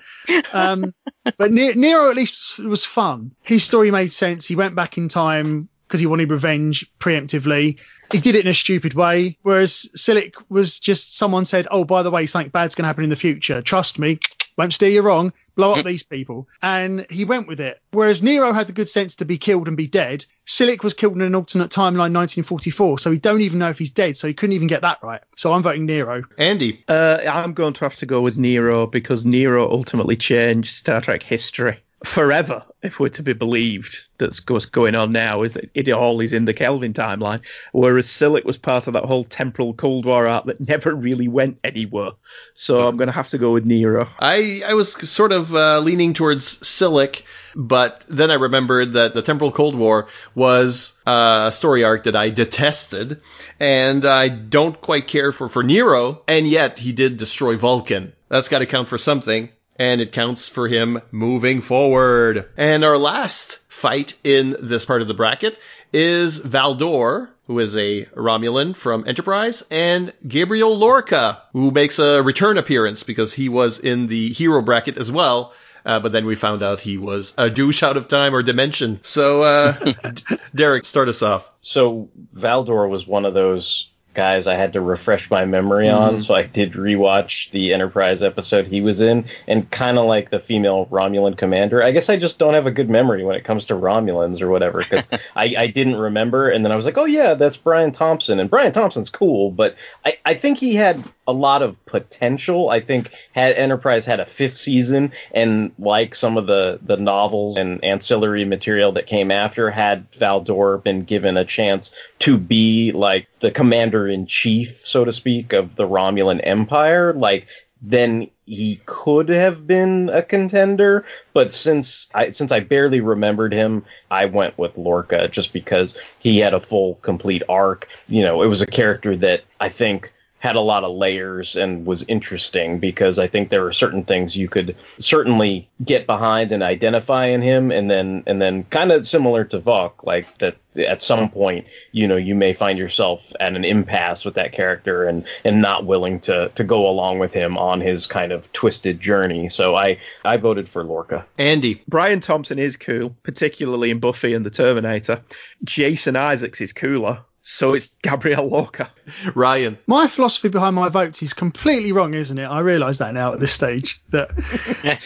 Um, 0.53 0.93
but 1.37 1.51
Nero 1.51 2.09
at 2.09 2.15
least 2.15 2.59
was 2.59 2.85
fun. 2.85 3.31
His 3.41 3.63
story 3.63 3.91
made 3.91 4.13
sense. 4.13 4.47
He 4.47 4.55
went 4.55 4.75
back 4.75 4.97
in 4.97 5.09
time 5.09 5.67
because 5.87 5.99
he 5.99 6.07
wanted 6.07 6.31
revenge 6.31 6.89
preemptively. 6.99 7.79
He 8.11 8.19
did 8.19 8.35
it 8.35 8.45
in 8.45 8.51
a 8.51 8.53
stupid 8.53 8.93
way. 8.93 9.37
Whereas 9.41 9.89
Silik 9.95 10.33
was 10.47 10.79
just 10.79 11.17
someone 11.17 11.43
said, 11.43 11.67
"Oh, 11.69 11.83
by 11.83 12.03
the 12.03 12.11
way, 12.11 12.27
something 12.27 12.49
bad's 12.49 12.75
going 12.75 12.83
to 12.83 12.87
happen 12.87 13.03
in 13.03 13.09
the 13.09 13.17
future. 13.17 13.61
Trust 13.61 13.99
me, 13.99 14.19
won't 14.61 14.73
steer 14.73 14.89
you 14.89 15.01
wrong. 15.01 15.33
Blow 15.55 15.73
up 15.73 15.85
these 15.85 16.03
people." 16.03 16.47
And 16.61 17.05
he 17.09 17.25
went 17.25 17.47
with 17.47 17.59
it. 17.59 17.79
Whereas 17.91 18.23
Nero 18.23 18.53
had 18.53 18.67
the 18.67 18.73
good 18.73 18.89
sense 18.89 19.15
to 19.15 19.25
be 19.25 19.37
killed 19.37 19.67
and 19.67 19.75
be 19.75 19.87
dead. 19.87 20.25
Silik 20.45 20.83
was 20.83 20.93
killed 20.93 21.15
in 21.15 21.21
an 21.21 21.35
alternate 21.35 21.71
timeline, 21.71 22.13
1944. 22.13 22.99
So 22.99 23.09
we 23.09 23.19
don't 23.19 23.41
even 23.41 23.59
know 23.59 23.69
if 23.69 23.77
he's 23.77 23.91
dead. 23.91 24.17
So 24.17 24.27
he 24.27 24.33
couldn't 24.33 24.53
even 24.53 24.67
get 24.67 24.81
that 24.81 24.99
right. 25.03 25.21
So 25.35 25.53
I'm 25.53 25.63
voting 25.63 25.85
Nero. 25.85 26.23
Andy. 26.37 26.83
Uh, 26.87 27.19
I'm 27.27 27.53
going 27.53 27.73
to 27.73 27.85
have 27.85 27.95
to 27.97 28.05
go 28.05 28.21
with 28.21 28.37
Nero 28.37 28.87
because 28.87 29.25
Nero 29.25 29.69
ultimately 29.69 30.15
changed 30.15 30.73
Star 30.73 31.01
Trek 31.01 31.23
history 31.23 31.79
forever, 32.03 32.65
if 32.81 32.99
we're 32.99 33.09
to 33.09 33.23
be 33.23 33.33
believed. 33.33 33.99
That's 34.17 34.43
what's 34.47 34.65
going 34.65 34.95
on 34.95 35.11
now 35.11 35.43
is 35.43 35.53
that 35.53 35.69
it 35.73 35.89
all 35.89 36.19
is 36.19 36.33
in 36.33 36.45
the 36.45 36.53
Kelvin 36.53 36.93
timeline, 36.93 37.41
whereas 37.71 38.07
Silik 38.07 38.43
was 38.43 38.57
part 38.57 38.87
of 38.87 38.93
that 38.93 39.05
whole 39.05 39.23
temporal 39.23 39.73
Cold 39.73 40.05
War 40.05 40.27
arc 40.27 40.45
that 40.45 40.59
never 40.59 40.93
really 40.93 41.27
went 41.27 41.59
anywhere. 41.63 42.11
So 42.53 42.87
I'm 42.87 42.97
going 42.97 43.07
to 43.07 43.13
have 43.13 43.29
to 43.29 43.37
go 43.37 43.51
with 43.51 43.65
Nero. 43.65 44.07
I, 44.19 44.63
I 44.65 44.73
was 44.73 44.93
sort 45.09 45.31
of 45.31 45.53
uh, 45.53 45.79
leaning 45.79 46.13
towards 46.13 46.59
Silik, 46.59 47.23
but 47.55 48.03
then 48.07 48.31
I 48.31 48.35
remembered 48.35 48.93
that 48.93 49.13
the 49.13 49.21
Temporal 49.21 49.51
Cold 49.51 49.75
War 49.75 50.07
was 50.33 50.93
uh, 51.05 51.45
a 51.47 51.51
story 51.51 51.83
arc 51.83 52.05
that 52.05 52.15
I 52.15 52.29
detested, 52.29 53.21
and 53.59 54.05
I 54.05 54.27
don't 54.27 54.79
quite 54.79 55.07
care 55.07 55.31
for, 55.31 55.49
for 55.49 55.63
Nero, 55.63 56.23
and 56.27 56.47
yet 56.47 56.79
he 56.79 56.93
did 56.93 57.17
destroy 57.17 57.57
Vulcan. 57.57 58.13
That's 58.29 58.49
got 58.49 58.59
to 58.59 58.65
count 58.65 58.87
for 58.87 58.97
something. 58.97 59.49
And 59.77 60.01
it 60.01 60.11
counts 60.11 60.47
for 60.47 60.67
him 60.67 61.01
moving 61.11 61.61
forward. 61.61 62.49
And 62.57 62.83
our 62.83 62.97
last 62.97 63.59
fight 63.67 64.15
in 64.23 64.55
this 64.59 64.85
part 64.85 65.01
of 65.01 65.07
the 65.07 65.13
bracket 65.13 65.57
is 65.93 66.39
Valdor, 66.39 67.29
who 67.47 67.59
is 67.59 67.75
a 67.75 68.05
Romulan 68.05 68.75
from 68.75 69.07
Enterprise, 69.07 69.63
and 69.71 70.13
Gabriel 70.25 70.77
Lorca, 70.77 71.41
who 71.53 71.71
makes 71.71 71.99
a 71.99 72.21
return 72.21 72.57
appearance 72.57 73.03
because 73.03 73.33
he 73.33 73.49
was 73.49 73.79
in 73.79 74.07
the 74.07 74.29
hero 74.29 74.61
bracket 74.61 74.97
as 74.97 75.11
well. 75.11 75.53
Uh, 75.83 75.99
but 75.99 76.11
then 76.11 76.25
we 76.25 76.35
found 76.35 76.61
out 76.61 76.79
he 76.79 76.97
was 76.97 77.33
a 77.37 77.49
douche 77.49 77.81
out 77.81 77.97
of 77.97 78.07
time 78.07 78.35
or 78.35 78.43
dimension. 78.43 78.99
So, 79.01 79.41
uh, 79.41 79.93
Derek, 80.55 80.85
start 80.85 81.07
us 81.09 81.21
off. 81.21 81.49
So 81.61 82.09
Valdor 82.35 82.87
was 82.89 83.07
one 83.07 83.25
of 83.25 83.33
those 83.33 83.90
guys 84.13 84.47
I 84.47 84.55
had 84.55 84.73
to 84.73 84.81
refresh 84.81 85.29
my 85.29 85.45
memory 85.45 85.89
on, 85.89 86.15
mm-hmm. 86.15 86.19
so 86.19 86.33
I 86.33 86.43
did 86.43 86.73
rewatch 86.73 87.51
the 87.51 87.73
Enterprise 87.73 88.21
episode 88.23 88.67
he 88.67 88.81
was 88.81 89.01
in, 89.01 89.25
and 89.47 89.69
kind 89.71 89.97
of 89.97 90.05
like 90.05 90.29
the 90.29 90.39
female 90.39 90.87
Romulan 90.87 91.37
commander. 91.37 91.81
I 91.81 91.91
guess 91.91 92.09
I 92.09 92.17
just 92.17 92.39
don't 92.39 92.53
have 92.53 92.67
a 92.67 92.71
good 92.71 92.89
memory 92.89 93.23
when 93.23 93.35
it 93.35 93.43
comes 93.43 93.65
to 93.67 93.73
Romulans 93.73 94.41
or 94.41 94.49
whatever, 94.49 94.79
because 94.79 95.07
I, 95.35 95.55
I 95.57 95.67
didn't 95.67 95.95
remember, 95.95 96.49
and 96.49 96.65
then 96.65 96.71
I 96.71 96.75
was 96.75 96.85
like, 96.85 96.97
oh 96.97 97.05
yeah, 97.05 97.33
that's 97.33 97.57
Brian 97.57 97.91
Thompson, 97.91 98.39
and 98.39 98.49
Brian 98.49 98.71
Thompson's 98.71 99.09
cool, 99.09 99.51
but 99.51 99.75
I, 100.05 100.17
I 100.25 100.33
think 100.33 100.57
he 100.57 100.75
had 100.75 101.03
a 101.27 101.33
lot 101.33 101.61
of 101.61 101.83
potential. 101.85 102.69
I 102.69 102.79
think 102.79 103.11
had 103.31 103.55
Enterprise 103.55 104.05
had 104.05 104.19
a 104.19 104.25
fifth 104.25 104.55
season, 104.55 105.11
and 105.31 105.71
like 105.77 106.15
some 106.15 106.37
of 106.37 106.47
the 106.47 106.79
the 106.81 106.97
novels 106.97 107.57
and 107.57 107.83
ancillary 107.83 108.45
material 108.45 108.93
that 108.93 109.07
came 109.07 109.31
after, 109.31 109.69
had 109.69 110.11
Valdor 110.13 110.83
been 110.83 111.03
given 111.03 111.37
a 111.37 111.45
chance 111.45 111.91
to 112.19 112.37
be 112.37 112.91
like 112.91 113.27
the 113.39 113.51
commander 113.51 114.07
in 114.07 114.25
chief, 114.25 114.85
so 114.85 115.05
to 115.05 115.11
speak, 115.11 115.53
of 115.53 115.75
the 115.75 115.87
Romulan 115.87 116.41
Empire, 116.43 117.13
like 117.13 117.47
then 117.81 118.29
he 118.45 118.79
could 118.85 119.29
have 119.29 119.65
been 119.65 120.09
a 120.09 120.21
contender. 120.21 121.05
But 121.33 121.53
since 121.53 122.09
I 122.13 122.31
since 122.31 122.51
I 122.51 122.59
barely 122.59 123.01
remembered 123.01 123.53
him, 123.53 123.85
I 124.09 124.25
went 124.25 124.57
with 124.57 124.77
Lorca 124.77 125.27
just 125.27 125.53
because 125.53 125.97
he 126.19 126.39
had 126.39 126.53
a 126.53 126.59
full 126.59 126.95
complete 126.95 127.43
arc. 127.49 127.87
You 128.07 128.23
know, 128.23 128.43
it 128.43 128.47
was 128.47 128.61
a 128.61 128.67
character 128.67 129.15
that 129.17 129.43
I 129.59 129.69
think 129.69 130.13
had 130.41 130.55
a 130.55 130.61
lot 130.61 130.83
of 130.83 130.95
layers 130.95 131.55
and 131.55 131.85
was 131.85 132.03
interesting 132.07 132.79
because 132.79 133.19
I 133.19 133.27
think 133.27 133.49
there 133.49 133.63
were 133.63 133.71
certain 133.71 134.03
things 134.03 134.35
you 134.35 134.49
could 134.49 134.75
certainly 134.97 135.69
get 135.85 136.07
behind 136.07 136.51
and 136.51 136.63
identify 136.63 137.27
in 137.27 137.41
him 137.43 137.71
and 137.71 137.89
then 137.89 138.23
and 138.25 138.41
then 138.41 138.63
kind 138.65 138.91
of 138.91 139.05
similar 139.05 139.43
to 139.45 139.59
Vok 139.59 140.03
like 140.03 140.37
that 140.39 140.57
at 140.75 141.01
some 141.01 141.29
point 141.29 141.67
you 141.91 142.07
know 142.07 142.15
you 142.15 142.33
may 142.33 142.53
find 142.53 142.79
yourself 142.79 143.31
at 143.39 143.55
an 143.55 143.65
impasse 143.65 144.23
with 144.25 144.35
that 144.35 144.53
character 144.53 145.05
and 145.05 145.25
and 145.43 145.61
not 145.61 145.85
willing 145.85 146.19
to 146.21 146.49
to 146.55 146.63
go 146.63 146.89
along 146.89 147.19
with 147.19 147.33
him 147.33 147.57
on 147.57 147.81
his 147.81 148.07
kind 148.07 148.31
of 148.31 148.51
twisted 148.53 148.99
journey 148.99 149.49
so 149.49 149.75
I 149.75 149.99
I 150.25 150.37
voted 150.37 150.67
for 150.67 150.83
Lorca 150.83 151.25
Andy. 151.37 151.83
Brian 151.87 152.19
Thompson 152.19 152.59
is 152.59 152.77
cool, 152.77 153.15
particularly 153.23 153.91
in 153.91 153.99
Buffy 153.99 154.33
and 154.33 154.45
the 154.45 154.49
Terminator. 154.49 155.21
Jason 155.63 156.15
Isaacs 156.15 156.61
is 156.61 156.73
cooler, 156.73 157.23
so 157.41 157.73
it's 157.73 157.87
Gabriel 158.01 158.47
Lorca. 158.47 158.89
Ryan. 159.35 159.77
My 159.87 160.07
philosophy 160.07 160.49
behind 160.49 160.75
my 160.75 160.89
votes 160.89 161.23
is 161.23 161.33
completely 161.33 161.91
wrong, 161.91 162.13
isn't 162.13 162.37
it? 162.37 162.45
I 162.45 162.59
realise 162.59 162.97
that 162.97 163.13
now 163.13 163.33
at 163.33 163.39
this 163.39 163.53
stage. 163.53 164.01
That 164.09 164.31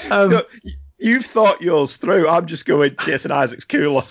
um, 0.12 0.30
Look, 0.30 0.52
You've 0.98 1.26
thought 1.26 1.62
yours 1.62 1.98
through. 1.98 2.28
I'm 2.28 2.46
just 2.46 2.66
going 2.66 2.96
Jason 3.06 3.32
Isaacs 3.32 3.66
cooler. 3.66 4.04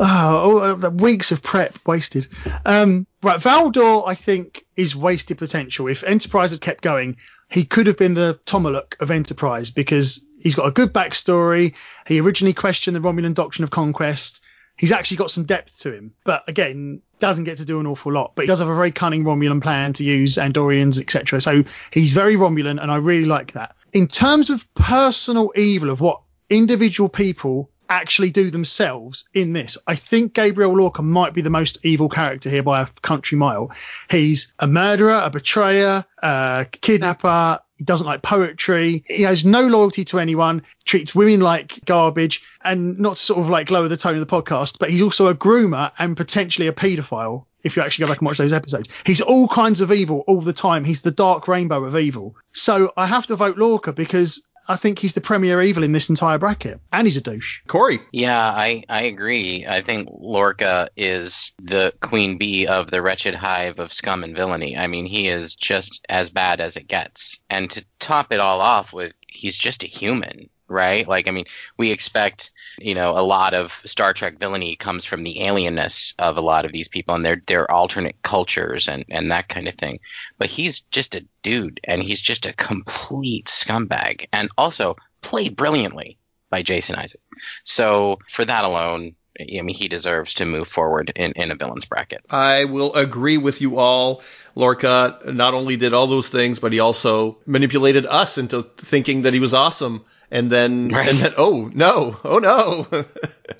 Oh, 0.00 0.60
oh, 0.60 0.74
the 0.74 0.90
weeks 0.90 1.30
of 1.30 1.42
prep 1.42 1.78
wasted. 1.86 2.28
Um, 2.64 3.06
right, 3.22 3.38
Valdor, 3.38 4.06
I 4.06 4.14
think, 4.14 4.66
is 4.76 4.96
wasted 4.96 5.38
potential. 5.38 5.86
If 5.86 6.02
Enterprise 6.02 6.50
had 6.50 6.60
kept 6.60 6.82
going, 6.82 7.16
he 7.48 7.64
could 7.64 7.86
have 7.86 7.96
been 7.96 8.14
the 8.14 8.38
Tomalak 8.46 9.00
of 9.00 9.10
Enterprise 9.10 9.70
because 9.70 10.24
he's 10.40 10.54
got 10.54 10.66
a 10.66 10.72
good 10.72 10.92
backstory. 10.92 11.74
He 12.06 12.20
originally 12.20 12.54
questioned 12.54 12.96
the 12.96 13.00
Romulan 13.00 13.34
doctrine 13.34 13.64
of 13.64 13.70
conquest. 13.70 14.42
He's 14.78 14.92
actually 14.92 15.18
got 15.18 15.30
some 15.30 15.44
depth 15.44 15.80
to 15.80 15.92
him, 15.92 16.14
but 16.24 16.48
again, 16.48 17.02
doesn't 17.18 17.44
get 17.44 17.58
to 17.58 17.64
do 17.64 17.80
an 17.80 17.86
awful 17.86 18.12
lot. 18.12 18.32
But 18.34 18.42
he 18.42 18.46
does 18.46 18.60
have 18.60 18.68
a 18.68 18.74
very 18.74 18.92
cunning 18.92 19.24
Romulan 19.24 19.62
plan 19.62 19.92
to 19.94 20.04
use 20.04 20.36
Andorians, 20.36 21.00
etc. 21.00 21.40
So 21.40 21.64
he's 21.90 22.12
very 22.12 22.36
Romulan, 22.36 22.80
and 22.80 22.90
I 22.90 22.96
really 22.96 23.24
like 23.24 23.52
that. 23.52 23.74
In 23.92 24.06
terms 24.06 24.50
of 24.50 24.72
personal 24.74 25.52
evil 25.56 25.90
of 25.90 26.00
what 26.00 26.22
individual 26.48 27.08
people 27.08 27.70
actually 27.88 28.30
do 28.30 28.50
themselves 28.50 29.24
in 29.32 29.52
this. 29.52 29.78
I 29.86 29.94
think 29.94 30.34
Gabriel 30.34 30.76
Lorca 30.76 31.02
might 31.02 31.34
be 31.34 31.42
the 31.42 31.50
most 31.50 31.78
evil 31.82 32.08
character 32.08 32.50
here 32.50 32.62
by 32.62 32.82
a 32.82 32.86
country 33.00 33.38
mile. 33.38 33.72
He's 34.10 34.52
a 34.58 34.66
murderer, 34.66 35.20
a 35.24 35.30
betrayer, 35.30 36.04
a 36.22 36.66
kidnapper. 36.70 37.60
He 37.78 37.84
doesn't 37.84 38.06
like 38.06 38.22
poetry. 38.22 39.04
He 39.06 39.22
has 39.22 39.44
no 39.44 39.66
loyalty 39.68 40.04
to 40.06 40.18
anyone, 40.18 40.62
treats 40.84 41.14
women 41.14 41.40
like 41.40 41.84
garbage, 41.84 42.42
and 42.62 42.98
not 42.98 43.16
to 43.16 43.22
sort 43.22 43.38
of 43.38 43.48
like 43.48 43.70
lower 43.70 43.88
the 43.88 43.96
tone 43.96 44.14
of 44.14 44.20
the 44.20 44.26
podcast, 44.26 44.78
but 44.78 44.90
he's 44.90 45.02
also 45.02 45.28
a 45.28 45.34
groomer 45.34 45.92
and 45.96 46.16
potentially 46.16 46.66
a 46.66 46.72
paedophile. 46.72 47.44
If 47.62 47.76
you 47.76 47.82
actually 47.82 48.04
go 48.04 48.12
back 48.12 48.18
and 48.18 48.26
watch 48.26 48.38
those 48.38 48.52
episodes, 48.52 48.88
he's 49.04 49.20
all 49.20 49.48
kinds 49.48 49.80
of 49.80 49.92
evil 49.92 50.24
all 50.26 50.40
the 50.40 50.52
time. 50.52 50.84
He's 50.84 51.02
the 51.02 51.10
dark 51.10 51.48
rainbow 51.48 51.84
of 51.84 51.96
evil. 51.96 52.36
So 52.52 52.92
I 52.96 53.06
have 53.06 53.26
to 53.26 53.36
vote 53.36 53.58
Lorca 53.58 53.92
because 53.92 54.42
I 54.68 54.76
think 54.76 54.98
he's 54.98 55.14
the 55.14 55.20
premier 55.20 55.62
evil 55.62 55.82
in 55.82 55.92
this 55.92 56.10
entire 56.10 56.38
bracket, 56.38 56.80
and 56.92 57.06
he's 57.06 57.16
a 57.16 57.22
douche. 57.22 57.60
Corey. 57.66 58.00
Yeah, 58.12 58.38
I, 58.38 58.84
I 58.88 59.02
agree. 59.02 59.66
I 59.66 59.80
think 59.80 60.08
Lorca 60.12 60.90
is 60.96 61.52
the 61.60 61.94
queen 62.00 62.36
bee 62.36 62.66
of 62.66 62.90
the 62.90 63.00
wretched 63.00 63.34
hive 63.34 63.78
of 63.78 63.92
scum 63.92 64.24
and 64.24 64.36
villainy. 64.36 64.76
I 64.76 64.86
mean, 64.86 65.06
he 65.06 65.28
is 65.28 65.56
just 65.56 66.04
as 66.08 66.30
bad 66.30 66.60
as 66.60 66.76
it 66.76 66.86
gets. 66.86 67.40
And 67.48 67.70
to 67.70 67.84
top 67.98 68.30
it 68.32 68.40
all 68.40 68.60
off 68.60 68.92
with, 68.92 69.14
he's 69.26 69.56
just 69.56 69.84
a 69.84 69.88
human. 69.88 70.50
Right? 70.68 71.06
Like, 71.06 71.28
I 71.28 71.30
mean, 71.30 71.46
we 71.78 71.90
expect, 71.90 72.50
you 72.78 72.94
know, 72.94 73.10
a 73.10 73.22
lot 73.22 73.54
of 73.54 73.80
Star 73.84 74.12
Trek 74.12 74.38
villainy 74.38 74.76
comes 74.76 75.04
from 75.04 75.24
the 75.24 75.38
alienness 75.40 76.14
of 76.18 76.36
a 76.36 76.42
lot 76.42 76.64
of 76.64 76.72
these 76.72 76.88
people 76.88 77.14
and 77.14 77.24
their 77.24 77.40
their 77.46 77.70
alternate 77.70 78.16
cultures 78.22 78.88
and 78.88 79.04
and 79.10 79.30
that 79.30 79.48
kind 79.48 79.68
of 79.68 79.74
thing. 79.74 80.00
But 80.38 80.50
he's 80.50 80.80
just 80.80 81.14
a 81.14 81.24
dude, 81.42 81.80
and 81.84 82.02
he's 82.02 82.20
just 82.20 82.46
a 82.46 82.52
complete 82.52 83.46
scumbag, 83.46 84.26
and 84.32 84.50
also 84.56 84.96
played 85.22 85.56
brilliantly 85.56 86.18
by 86.50 86.62
Jason 86.62 86.96
Isaac. 86.96 87.20
So 87.64 88.18
for 88.30 88.44
that 88.44 88.64
alone, 88.64 89.14
I 89.40 89.62
mean, 89.62 89.74
he 89.74 89.88
deserves 89.88 90.34
to 90.34 90.44
move 90.46 90.68
forward 90.68 91.12
in, 91.14 91.32
in 91.32 91.50
a 91.50 91.54
villains 91.54 91.84
bracket. 91.84 92.24
I 92.28 92.64
will 92.64 92.94
agree 92.94 93.38
with 93.38 93.60
you 93.60 93.78
all. 93.78 94.22
Lorca 94.54 95.20
not 95.26 95.54
only 95.54 95.76
did 95.76 95.94
all 95.94 96.06
those 96.08 96.28
things, 96.28 96.58
but 96.58 96.72
he 96.72 96.80
also 96.80 97.38
manipulated 97.46 98.06
us 98.06 98.38
into 98.38 98.64
thinking 98.76 99.22
that 99.22 99.34
he 99.34 99.40
was 99.40 99.54
awesome. 99.54 100.04
And 100.30 100.50
then, 100.52 100.90
Right. 100.90 101.08
and 101.08 101.18
then, 101.18 101.34
oh 101.38 101.70
no, 101.72 102.18
oh 102.24 102.38
no. 102.38 102.86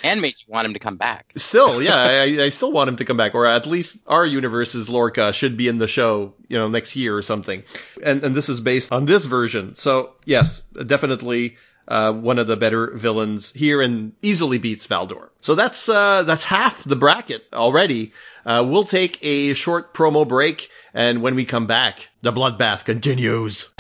And 0.05 0.21
made 0.21 0.35
you 0.47 0.53
want 0.53 0.67
him 0.67 0.75
to 0.75 0.79
come 0.79 0.97
back. 0.97 1.33
still, 1.37 1.83
yeah, 1.83 1.97
I, 1.97 2.45
I 2.45 2.49
still 2.51 2.71
want 2.71 2.89
him 2.89 2.97
to 2.97 3.07
come 3.07 3.17
back, 3.17 3.35
or 3.35 3.47
at 3.47 3.67
least 3.67 3.97
our 4.07 4.25
universe's 4.25 4.89
Lorca 4.91 5.33
should 5.33 5.57
be 5.57 5.67
in 5.67 5.79
the 5.79 5.87
show, 5.89 6.35
you 6.47 6.59
know, 6.59 6.69
next 6.69 6.95
year 6.95 7.17
or 7.17 7.23
something. 7.23 7.63
And 8.03 8.23
and 8.23 8.35
this 8.35 8.49
is 8.51 8.61
based 8.61 8.93
on 8.93 9.07
this 9.07 9.25
version, 9.25 9.77
so 9.77 10.13
yes, 10.27 10.61
definitely. 10.87 11.57
Uh, 11.89 12.13
one 12.13 12.39
of 12.39 12.47
the 12.47 12.57
better 12.57 12.91
villains 12.95 13.51
here 13.51 13.81
and 13.81 14.13
easily 14.21 14.59
beats 14.59 14.87
Valdor. 14.87 15.31
So 15.41 15.55
that's 15.55 15.89
uh, 15.89 16.23
that's 16.25 16.45
half 16.45 16.85
the 16.85 16.97
bracket 16.97 17.47
already. 17.51 18.13
Uh, 18.45 18.67
we'll 18.69 18.85
take 18.85 19.19
a 19.23 19.55
short 19.55 19.95
promo 19.95 20.29
break, 20.29 20.69
and 20.93 21.23
when 21.23 21.35
we 21.35 21.47
come 21.47 21.67
back, 21.67 22.11
the 22.21 22.33
bloodbath 22.33 22.85
continues. 22.85 23.73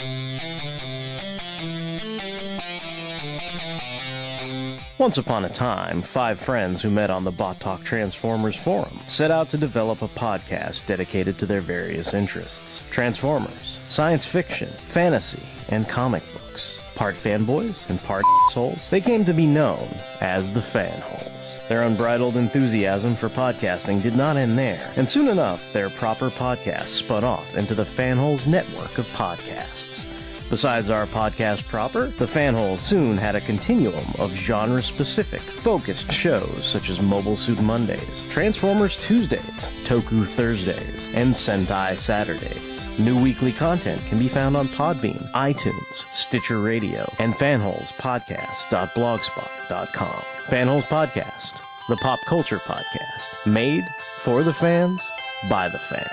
Once 4.99 5.17
upon 5.17 5.45
a 5.45 5.49
time, 5.49 6.03
five 6.03 6.41
friends 6.41 6.83
who 6.83 6.91
met 6.91 7.09
on 7.09 7.23
the 7.23 7.31
Bot 7.31 7.61
Talk 7.61 7.85
Transformers 7.85 8.57
forum 8.57 8.99
set 9.07 9.31
out 9.31 9.51
to 9.51 9.57
develop 9.57 10.03
a 10.03 10.09
podcast 10.09 10.87
dedicated 10.87 11.39
to 11.39 11.47
their 11.47 11.61
various 11.61 12.15
interests 12.15 12.83
Transformers, 12.91 13.79
science 13.87 14.27
fiction, 14.27 14.69
fantasy, 14.69 15.43
and 15.69 15.89
comic 15.89 16.25
books. 16.33 16.83
Part 16.97 17.15
fanboys 17.15 17.89
and 17.89 18.03
part 18.03 18.25
assholes, 18.49 18.89
they 18.91 19.01
came 19.01 19.25
to 19.27 19.33
be 19.33 19.47
known 19.47 19.87
as 20.21 20.53
the 20.53 20.59
Fanholes. 20.59 21.69
Their 21.69 21.85
unbridled 21.85 22.35
enthusiasm 22.37 23.15
for 23.15 23.29
podcasting 23.29 24.03
did 24.03 24.17
not 24.17 24.37
end 24.37 24.59
there, 24.59 24.93
and 24.97 25.09
soon 25.09 25.29
enough, 25.29 25.73
their 25.73 25.91
proper 25.91 26.29
podcast 26.29 26.89
spun 26.89 27.23
off 27.23 27.57
into 27.57 27.77
the 27.77 27.85
Fanholes 27.85 28.49
network 28.49 28.99
of 28.99 29.07
podcasts. 29.13 30.07
Besides 30.51 30.89
our 30.89 31.07
podcast 31.07 31.69
proper, 31.69 32.07
the 32.07 32.27
Fanhole 32.27 32.79
soon 32.79 33.19
had 33.19 33.35
a 33.35 33.41
continuum 33.41 34.07
of 34.19 34.33
genre 34.33 34.83
specific, 34.83 35.41
focused 35.41 36.11
shows 36.11 36.65
such 36.65 36.89
as 36.89 37.03
Mobile 37.03 37.37
Suit 37.37 37.61
Mondays, 37.61 38.25
Transformers 38.31 38.97
Tuesdays, 38.97 39.43
Toku 39.85 40.27
Thursdays, 40.27 41.07
and 41.13 41.35
Sentai 41.35 41.99
Saturdays. 41.99 42.89
New 42.99 43.23
weekly 43.23 43.53
content 43.53 44.01
can 44.07 44.19
be 44.19 44.29
found 44.29 44.57
on 44.57 44.69
Podbean, 44.69 45.31
iTunes, 45.33 46.07
Stitcher 46.15 46.61
Radio, 46.61 47.07
and 47.19 47.35
fanholespodcast.blogspot.com. 47.35 50.23
Fanholes 50.47 50.85
Podcast, 50.85 51.61
the 51.89 51.97
pop 51.97 52.21
culture 52.27 52.59
podcast, 52.61 53.47
made 53.47 53.85
for 54.21 54.43
the 54.43 54.55
fans, 54.55 55.03
by 55.51 55.69
the 55.69 55.79
fans. 55.79 56.09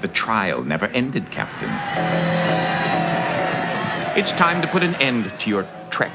The 0.00 0.08
trial 0.08 0.62
never 0.62 0.86
ended, 0.86 1.30
Captain. 1.30 1.70
It's 4.18 4.32
time 4.32 4.62
to 4.62 4.68
put 4.68 4.82
an 4.82 4.94
end 4.96 5.32
to 5.40 5.50
your 5.50 5.66
trek 5.90 6.12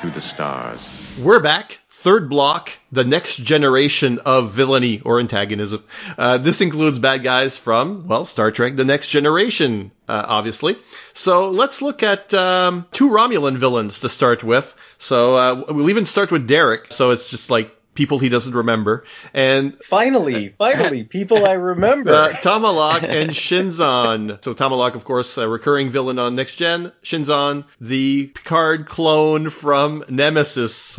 through 0.00 0.10
the 0.10 0.20
stars. 0.20 1.16
We're 1.20 1.40
back. 1.40 1.78
Third 1.88 2.30
block, 2.30 2.70
the 2.90 3.04
next 3.04 3.36
generation 3.36 4.20
of 4.20 4.52
villainy 4.52 5.00
or 5.00 5.20
antagonism. 5.20 5.84
Uh, 6.16 6.38
this 6.38 6.62
includes 6.62 6.98
bad 6.98 7.22
guys 7.22 7.58
from, 7.58 8.06
well, 8.06 8.24
Star 8.24 8.50
Trek 8.50 8.74
The 8.76 8.86
Next 8.86 9.08
Generation, 9.08 9.90
uh, 10.08 10.24
obviously. 10.26 10.78
So 11.12 11.50
let's 11.50 11.82
look 11.82 12.02
at 12.02 12.32
um, 12.32 12.86
two 12.90 13.10
Romulan 13.10 13.58
villains 13.58 14.00
to 14.00 14.08
start 14.08 14.42
with. 14.42 14.74
So 14.98 15.36
uh, 15.36 15.64
we'll 15.68 15.90
even 15.90 16.06
start 16.06 16.32
with 16.32 16.48
Derek. 16.48 16.90
So 16.90 17.10
it's 17.10 17.28
just 17.28 17.50
like 17.50 17.76
people 17.94 18.18
he 18.18 18.28
doesn't 18.28 18.54
remember. 18.54 19.04
And 19.34 19.76
Finally, 19.84 20.54
finally, 20.56 21.04
people 21.18 21.44
I 21.46 21.52
remember. 21.52 22.10
uh, 22.12 22.28
Tomalak 22.34 23.02
and 23.02 23.30
Shinzon. 23.30 24.42
So 24.42 24.54
Tomalak, 24.54 24.94
of 24.94 25.04
course, 25.04 25.36
a 25.38 25.48
recurring 25.48 25.88
villain 25.88 26.18
on 26.18 26.34
Next 26.36 26.56
Gen. 26.56 26.92
Shinzon, 27.02 27.64
the 27.80 28.26
Picard 28.34 28.86
clone 28.86 29.50
from 29.50 30.04
Nemesis. 30.08 30.98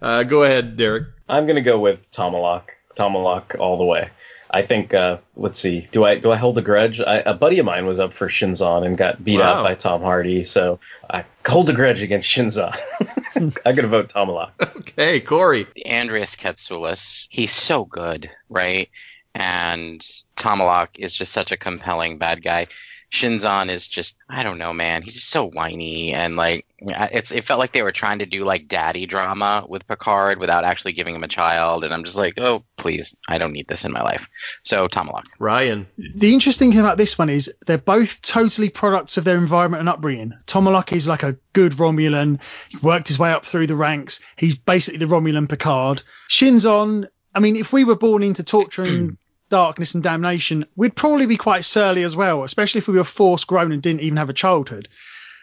Uh, 0.00 0.22
go 0.24 0.42
ahead, 0.44 0.76
Derek. 0.76 1.08
I'm 1.28 1.46
gonna 1.46 1.62
go 1.62 1.78
with 1.78 2.10
Tomalak. 2.12 2.68
Tomalak 2.96 3.58
all 3.58 3.78
the 3.78 3.84
way. 3.84 4.10
I 4.48 4.62
think. 4.62 4.94
Uh, 4.94 5.18
let's 5.36 5.58
see. 5.58 5.88
Do 5.90 6.04
I 6.04 6.18
do 6.18 6.30
I 6.30 6.36
hold 6.36 6.56
a 6.58 6.62
grudge? 6.62 7.00
I, 7.00 7.16
a 7.18 7.34
buddy 7.34 7.58
of 7.58 7.66
mine 7.66 7.84
was 7.86 7.98
up 7.98 8.12
for 8.12 8.28
Shinzon 8.28 8.86
and 8.86 8.96
got 8.96 9.22
beat 9.22 9.38
Wow. 9.40 9.54
out 9.54 9.64
by 9.64 9.74
Tom 9.74 10.02
Hardy, 10.02 10.44
so 10.44 10.78
I 11.10 11.24
hold 11.46 11.68
a 11.68 11.72
grudge 11.72 12.00
against 12.02 12.30
Shinzon. 12.30 12.76
I'm 13.66 13.74
gonna 13.74 13.88
vote 13.88 14.08
Tomalak. 14.08 14.52
Okay, 14.78 15.20
Corey. 15.20 15.66
Andreas 15.86 16.36
Katsulas, 16.36 17.26
he's 17.30 17.52
so 17.52 17.84
good, 17.84 18.30
right? 18.48 18.88
And 19.34 20.00
Tomalak 20.36 20.98
is 20.98 21.12
just 21.12 21.32
such 21.32 21.52
a 21.52 21.56
compelling 21.58 22.16
bad 22.18 22.42
guy. 22.42 22.68
Shinzon 23.16 23.70
is 23.70 23.86
just, 23.88 24.16
I 24.28 24.42
don't 24.42 24.58
know, 24.58 24.74
man. 24.74 25.00
He's 25.00 25.14
just 25.14 25.30
so 25.30 25.48
whiny 25.48 26.12
and 26.12 26.36
like, 26.36 26.66
it's, 26.78 27.32
it 27.32 27.44
felt 27.44 27.58
like 27.58 27.72
they 27.72 27.82
were 27.82 27.92
trying 27.92 28.18
to 28.18 28.26
do 28.26 28.44
like 28.44 28.68
daddy 28.68 29.06
drama 29.06 29.64
with 29.66 29.88
Picard 29.88 30.38
without 30.38 30.64
actually 30.64 30.92
giving 30.92 31.14
him 31.14 31.24
a 31.24 31.28
child. 31.28 31.84
And 31.84 31.94
I'm 31.94 32.04
just 32.04 32.18
like, 32.18 32.38
oh, 32.38 32.64
please, 32.76 33.16
I 33.26 33.38
don't 33.38 33.54
need 33.54 33.68
this 33.68 33.86
in 33.86 33.92
my 33.92 34.02
life. 34.02 34.28
So 34.62 34.86
Tomalak. 34.86 35.24
Ryan. 35.38 35.86
The 35.96 36.34
interesting 36.34 36.72
thing 36.72 36.80
about 36.80 36.98
this 36.98 37.16
one 37.16 37.30
is 37.30 37.52
they're 37.66 37.78
both 37.78 38.20
totally 38.20 38.68
products 38.68 39.16
of 39.16 39.24
their 39.24 39.38
environment 39.38 39.80
and 39.80 39.88
upbringing. 39.88 40.34
Tomalak 40.46 40.92
is 40.92 41.08
like 41.08 41.22
a 41.22 41.38
good 41.54 41.72
Romulan. 41.72 42.40
He 42.68 42.76
worked 42.76 43.08
his 43.08 43.18
way 43.18 43.32
up 43.32 43.46
through 43.46 43.66
the 43.66 43.76
ranks. 43.76 44.20
He's 44.36 44.58
basically 44.58 44.98
the 44.98 45.06
Romulan 45.06 45.48
Picard. 45.48 46.02
Shinzon, 46.28 47.08
I 47.34 47.40
mean, 47.40 47.56
if 47.56 47.72
we 47.72 47.84
were 47.84 47.96
born 47.96 48.22
into 48.22 48.44
torture 48.44 48.84
and 48.84 49.16
darkness 49.48 49.94
and 49.94 50.02
damnation, 50.02 50.66
we'd 50.76 50.96
probably 50.96 51.26
be 51.26 51.36
quite 51.36 51.64
surly 51.64 52.02
as 52.02 52.16
well, 52.16 52.44
especially 52.44 52.80
if 52.80 52.88
we 52.88 52.96
were 52.96 53.04
forced 53.04 53.46
grown 53.46 53.72
and 53.72 53.82
didn't 53.82 54.02
even 54.02 54.16
have 54.18 54.30
a 54.30 54.34
childhood. 54.34 54.88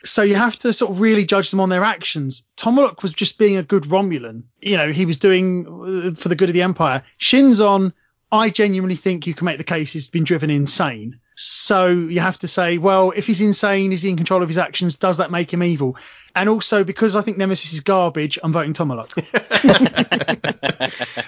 So 0.06 0.22
you 0.22 0.36
have 0.36 0.60
to 0.60 0.74
sort 0.74 0.92
of 0.92 1.00
really 1.00 1.26
judge 1.26 1.50
them 1.50 1.62
on 1.62 1.70
their 1.70 1.84
actions. 1.84 2.44
Tomalak 2.58 3.02
was 3.02 3.14
just 3.14 3.38
being 3.38 3.56
a 3.56 3.64
good 3.64 3.84
Romulan. 3.84 4.44
You 4.62 4.76
know, 4.76 4.92
he 4.92 5.06
was 5.06 5.18
doing 5.18 5.66
uh, 5.66 6.16
for 6.20 6.28
the 6.28 6.36
good 6.36 6.50
of 6.50 6.54
the 6.54 6.64
Empire. 6.64 7.04
Shinzon, 7.20 7.94
I 8.30 8.50
genuinely 8.50 8.98
think 8.98 9.28
you 9.28 9.34
can 9.34 9.46
make 9.46 9.60
the 9.60 9.64
case 9.64 9.94
he's 9.94 10.10
been 10.10 10.26
driven 10.26 10.50
insane. 10.50 11.20
So 11.36 11.88
you 11.88 12.20
have 12.20 12.38
to 12.40 12.48
say, 12.48 12.78
well, 12.80 13.12
if 13.12 13.28
he's 13.28 13.42
insane, 13.42 13.94
is 13.94 14.02
he 14.02 14.10
in 14.10 14.18
control 14.18 14.44
of 14.44 14.50
his 14.50 14.58
actions? 14.58 14.96
Does 14.96 15.18
that 15.18 15.32
make 15.32 15.54
him 15.54 15.64
evil? 15.64 15.98
And 16.36 16.50
also, 16.50 16.84
because 16.84 17.16
I 17.16 17.22
think 17.22 17.38
Nemesis 17.38 17.74
is 17.74 17.82
garbage, 17.82 18.40
I'm 18.44 18.52
voting 18.52 18.74
Tomalak. 18.74 19.12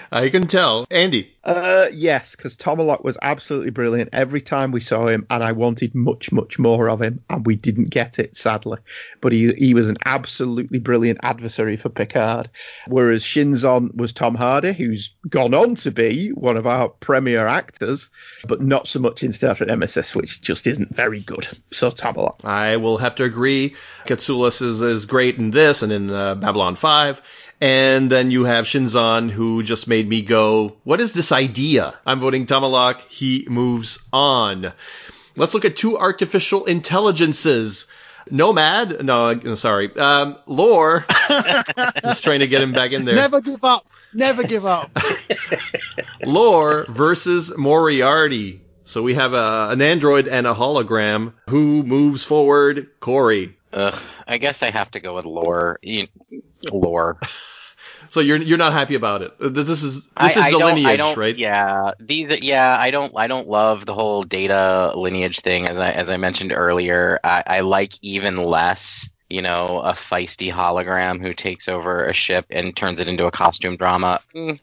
I 0.12 0.28
can 0.30 0.46
tell. 0.46 0.86
Andy. 0.90 1.32
Uh, 1.44 1.86
yes, 1.92 2.34
because 2.34 2.56
Tomalak 2.56 3.04
was 3.04 3.16
absolutely 3.22 3.70
brilliant 3.70 4.10
every 4.12 4.40
time 4.40 4.72
we 4.72 4.80
saw 4.80 5.06
him, 5.06 5.26
and 5.30 5.44
I 5.44 5.52
wanted 5.52 5.94
much, 5.94 6.32
much 6.32 6.58
more 6.58 6.90
of 6.90 7.00
him, 7.00 7.20
and 7.30 7.46
we 7.46 7.54
didn't 7.54 7.90
get 7.90 8.18
it, 8.18 8.36
sadly. 8.36 8.78
But 9.20 9.32
he 9.32 9.52
he 9.52 9.74
was 9.74 9.88
an 9.88 9.98
absolutely 10.04 10.80
brilliant 10.80 11.20
adversary 11.22 11.76
for 11.76 11.88
Picard. 11.88 12.50
Whereas 12.88 13.22
Shinzon 13.22 13.94
was 13.94 14.12
Tom 14.12 14.34
Hardy, 14.34 14.72
who's 14.72 15.14
gone 15.28 15.54
on 15.54 15.76
to 15.76 15.92
be 15.92 16.30
one 16.30 16.56
of 16.56 16.66
our 16.66 16.88
premier 16.88 17.46
actors, 17.46 18.10
but 18.44 18.60
not 18.60 18.88
so 18.88 18.98
much 18.98 19.22
in 19.22 19.32
Star 19.32 19.54
Trek 19.54 19.68
Nemesis, 19.68 20.16
which 20.16 20.42
just 20.42 20.66
isn't 20.66 20.94
very 20.94 21.20
good. 21.20 21.46
So 21.70 21.92
Tomalak. 21.92 22.44
I 22.44 22.78
will 22.78 22.98
have 22.98 23.14
to 23.16 23.24
agree. 23.24 23.76
Katsoulis 24.06 24.62
is, 24.62 24.80
is 24.80 24.95
great 25.04 25.36
in 25.36 25.50
this 25.50 25.82
and 25.82 25.92
in 25.92 26.10
uh, 26.10 26.34
Babylon 26.36 26.76
5. 26.76 27.20
And 27.60 28.10
then 28.10 28.30
you 28.30 28.44
have 28.44 28.64
Shinzon, 28.64 29.30
who 29.30 29.62
just 29.62 29.88
made 29.88 30.08
me 30.08 30.22
go, 30.22 30.76
what 30.84 31.00
is 31.00 31.12
this 31.12 31.32
idea? 31.32 31.94
I'm 32.06 32.20
voting 32.20 32.46
Tomalak. 32.46 33.00
He 33.08 33.46
moves 33.48 33.98
on. 34.12 34.72
Let's 35.36 35.52
look 35.52 35.66
at 35.66 35.76
two 35.76 35.98
artificial 35.98 36.64
intelligences. 36.64 37.86
Nomad, 38.30 39.04
no, 39.04 39.28
uh, 39.28 39.54
sorry, 39.54 39.96
um, 39.96 40.36
Lore, 40.46 41.04
just 42.02 42.24
trying 42.24 42.40
to 42.40 42.48
get 42.48 42.60
him 42.60 42.72
back 42.72 42.90
in 42.90 43.04
there. 43.04 43.14
Never 43.14 43.40
give 43.40 43.62
up. 43.62 43.86
Never 44.12 44.42
give 44.42 44.66
up. 44.66 44.90
Lore 46.26 46.86
versus 46.88 47.56
Moriarty. 47.56 48.62
So 48.84 49.02
we 49.02 49.14
have 49.14 49.34
a, 49.34 49.68
an 49.70 49.82
android 49.82 50.26
and 50.26 50.46
a 50.46 50.54
hologram. 50.54 51.34
Who 51.50 51.82
moves 51.82 52.24
forward? 52.24 52.88
Corey. 52.98 53.55
Ugh, 53.72 53.98
I 54.26 54.38
guess 54.38 54.62
I 54.62 54.70
have 54.70 54.90
to 54.92 55.00
go 55.00 55.16
with 55.16 55.24
Lore. 55.24 55.78
Lore. 56.70 57.18
So 58.10 58.20
you're 58.20 58.36
you're 58.36 58.58
not 58.58 58.72
happy 58.72 58.94
about 58.94 59.22
it. 59.22 59.32
This 59.38 59.68
is 59.68 60.04
this 60.04 60.08
I, 60.16 60.26
is 60.26 60.36
I 60.36 60.50
the 60.52 60.58
lineage, 60.58 60.86
I 60.86 60.96
don't, 60.96 61.16
right? 61.16 61.36
Yeah, 61.36 61.92
these. 61.98 62.40
Yeah, 62.40 62.76
I 62.78 62.90
don't. 62.90 63.12
I 63.16 63.26
don't 63.26 63.48
love 63.48 63.84
the 63.84 63.94
whole 63.94 64.22
data 64.22 64.92
lineage 64.94 65.40
thing. 65.40 65.66
As 65.66 65.78
I 65.78 65.90
as 65.90 66.08
I 66.08 66.16
mentioned 66.16 66.52
earlier, 66.52 67.18
I, 67.24 67.42
I 67.46 67.60
like 67.60 67.92
even 68.02 68.36
less 68.36 69.08
you 69.28 69.42
know, 69.42 69.80
a 69.82 69.92
feisty 69.92 70.52
hologram 70.52 71.20
who 71.20 71.34
takes 71.34 71.68
over 71.68 72.04
a 72.04 72.12
ship 72.12 72.46
and 72.50 72.76
turns 72.76 73.00
it 73.00 73.08
into 73.08 73.26
a 73.26 73.30
costume 73.30 73.76
drama. 73.76 74.20
Mm. 74.34 74.60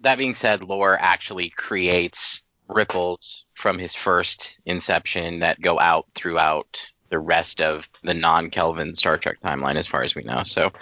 That 0.00 0.18
being 0.18 0.34
said, 0.34 0.62
Lore 0.62 0.96
actually 0.98 1.50
creates 1.50 2.42
ripples 2.68 3.44
from 3.54 3.78
his 3.78 3.94
first 3.94 4.58
inception 4.64 5.40
that 5.40 5.60
go 5.60 5.78
out 5.78 6.06
throughout 6.14 6.90
the 7.10 7.18
rest 7.18 7.60
of 7.60 7.86
the 8.02 8.14
non-Kelvin 8.14 8.96
Star 8.96 9.18
Trek 9.18 9.38
timeline, 9.42 9.76
as 9.76 9.86
far 9.86 10.02
as 10.02 10.14
we 10.14 10.22
know. 10.22 10.42
So, 10.42 10.72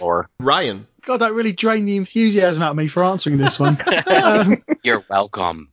or 0.00 0.28
Ryan. 0.38 0.86
God, 1.04 1.18
that 1.18 1.32
really 1.32 1.52
drained 1.52 1.88
the 1.88 1.96
enthusiasm 1.96 2.62
out 2.62 2.70
of 2.70 2.76
me 2.76 2.86
for 2.86 3.04
answering 3.04 3.38
this 3.38 3.58
one. 3.58 3.78
um, 4.06 4.62
you're 4.82 5.04
welcome. 5.08 5.68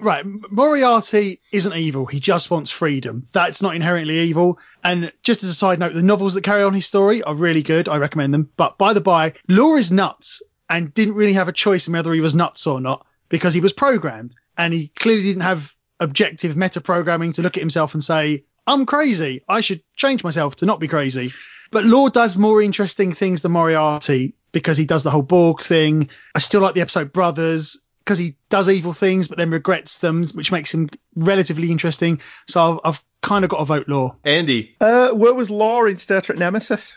right, 0.00 0.24
Moriarty 0.24 1.40
isn't 1.50 1.74
evil. 1.74 2.06
He 2.06 2.20
just 2.20 2.50
wants 2.50 2.70
freedom. 2.70 3.26
That's 3.32 3.62
not 3.62 3.74
inherently 3.74 4.20
evil. 4.20 4.58
And 4.84 5.12
just 5.22 5.42
as 5.42 5.48
a 5.48 5.54
side 5.54 5.78
note, 5.78 5.94
the 5.94 6.02
novels 6.02 6.34
that 6.34 6.44
carry 6.44 6.62
on 6.62 6.74
his 6.74 6.86
story 6.86 7.22
are 7.22 7.34
really 7.34 7.62
good. 7.62 7.88
I 7.88 7.96
recommend 7.96 8.32
them. 8.32 8.50
But 8.56 8.78
by 8.78 8.92
the 8.92 9.00
by, 9.00 9.34
Lore 9.48 9.78
is 9.78 9.90
nuts 9.90 10.42
and 10.68 10.92
didn't 10.92 11.14
really 11.14 11.32
have 11.32 11.48
a 11.48 11.52
choice 11.52 11.88
in 11.88 11.94
whether 11.94 12.12
he 12.12 12.20
was 12.20 12.34
nuts 12.34 12.66
or 12.66 12.80
not 12.80 13.06
because 13.28 13.54
he 13.54 13.60
was 13.60 13.72
programmed 13.72 14.34
and 14.56 14.72
he 14.72 14.88
clearly 14.88 15.22
didn't 15.22 15.42
have 15.42 15.74
objective 16.00 16.56
meta 16.56 16.80
programming 16.80 17.32
to 17.32 17.42
look 17.42 17.56
at 17.56 17.62
himself 17.62 17.94
and 17.94 18.04
say, 18.04 18.44
I'm 18.68 18.84
crazy. 18.86 19.42
I 19.48 19.62
should 19.62 19.82
change 19.96 20.22
myself 20.22 20.56
to 20.56 20.66
not 20.66 20.78
be 20.78 20.88
crazy. 20.88 21.32
But 21.70 21.84
Lore 21.84 22.10
does 22.10 22.36
more 22.36 22.62
interesting 22.62 23.12
things 23.12 23.42
than 23.42 23.52
Moriarty 23.52 24.34
because 24.52 24.76
he 24.76 24.84
does 24.84 25.02
the 25.02 25.10
whole 25.10 25.22
Borg 25.22 25.62
thing. 25.62 26.10
I 26.34 26.38
still 26.38 26.60
like 26.60 26.74
the 26.74 26.82
episode 26.82 27.12
Brothers 27.12 27.78
because 28.04 28.18
he 28.18 28.36
does 28.48 28.68
evil 28.68 28.92
things 28.92 29.28
but 29.28 29.38
then 29.38 29.50
regrets 29.50 29.98
them, 29.98 30.24
which 30.34 30.52
makes 30.52 30.72
him 30.72 30.88
relatively 31.14 31.70
interesting. 31.70 32.20
So 32.46 32.74
I've, 32.74 32.80
I've 32.84 33.04
kind 33.22 33.44
of 33.44 33.50
got 33.50 33.58
to 33.58 33.64
vote 33.64 33.88
Lore. 33.88 34.16
Andy. 34.24 34.76
Uh, 34.80 35.10
where 35.10 35.34
was 35.34 35.50
Lore 35.50 35.88
in 35.88 35.96
Star 35.96 36.20
Trek 36.20 36.38
Nemesis? 36.38 36.96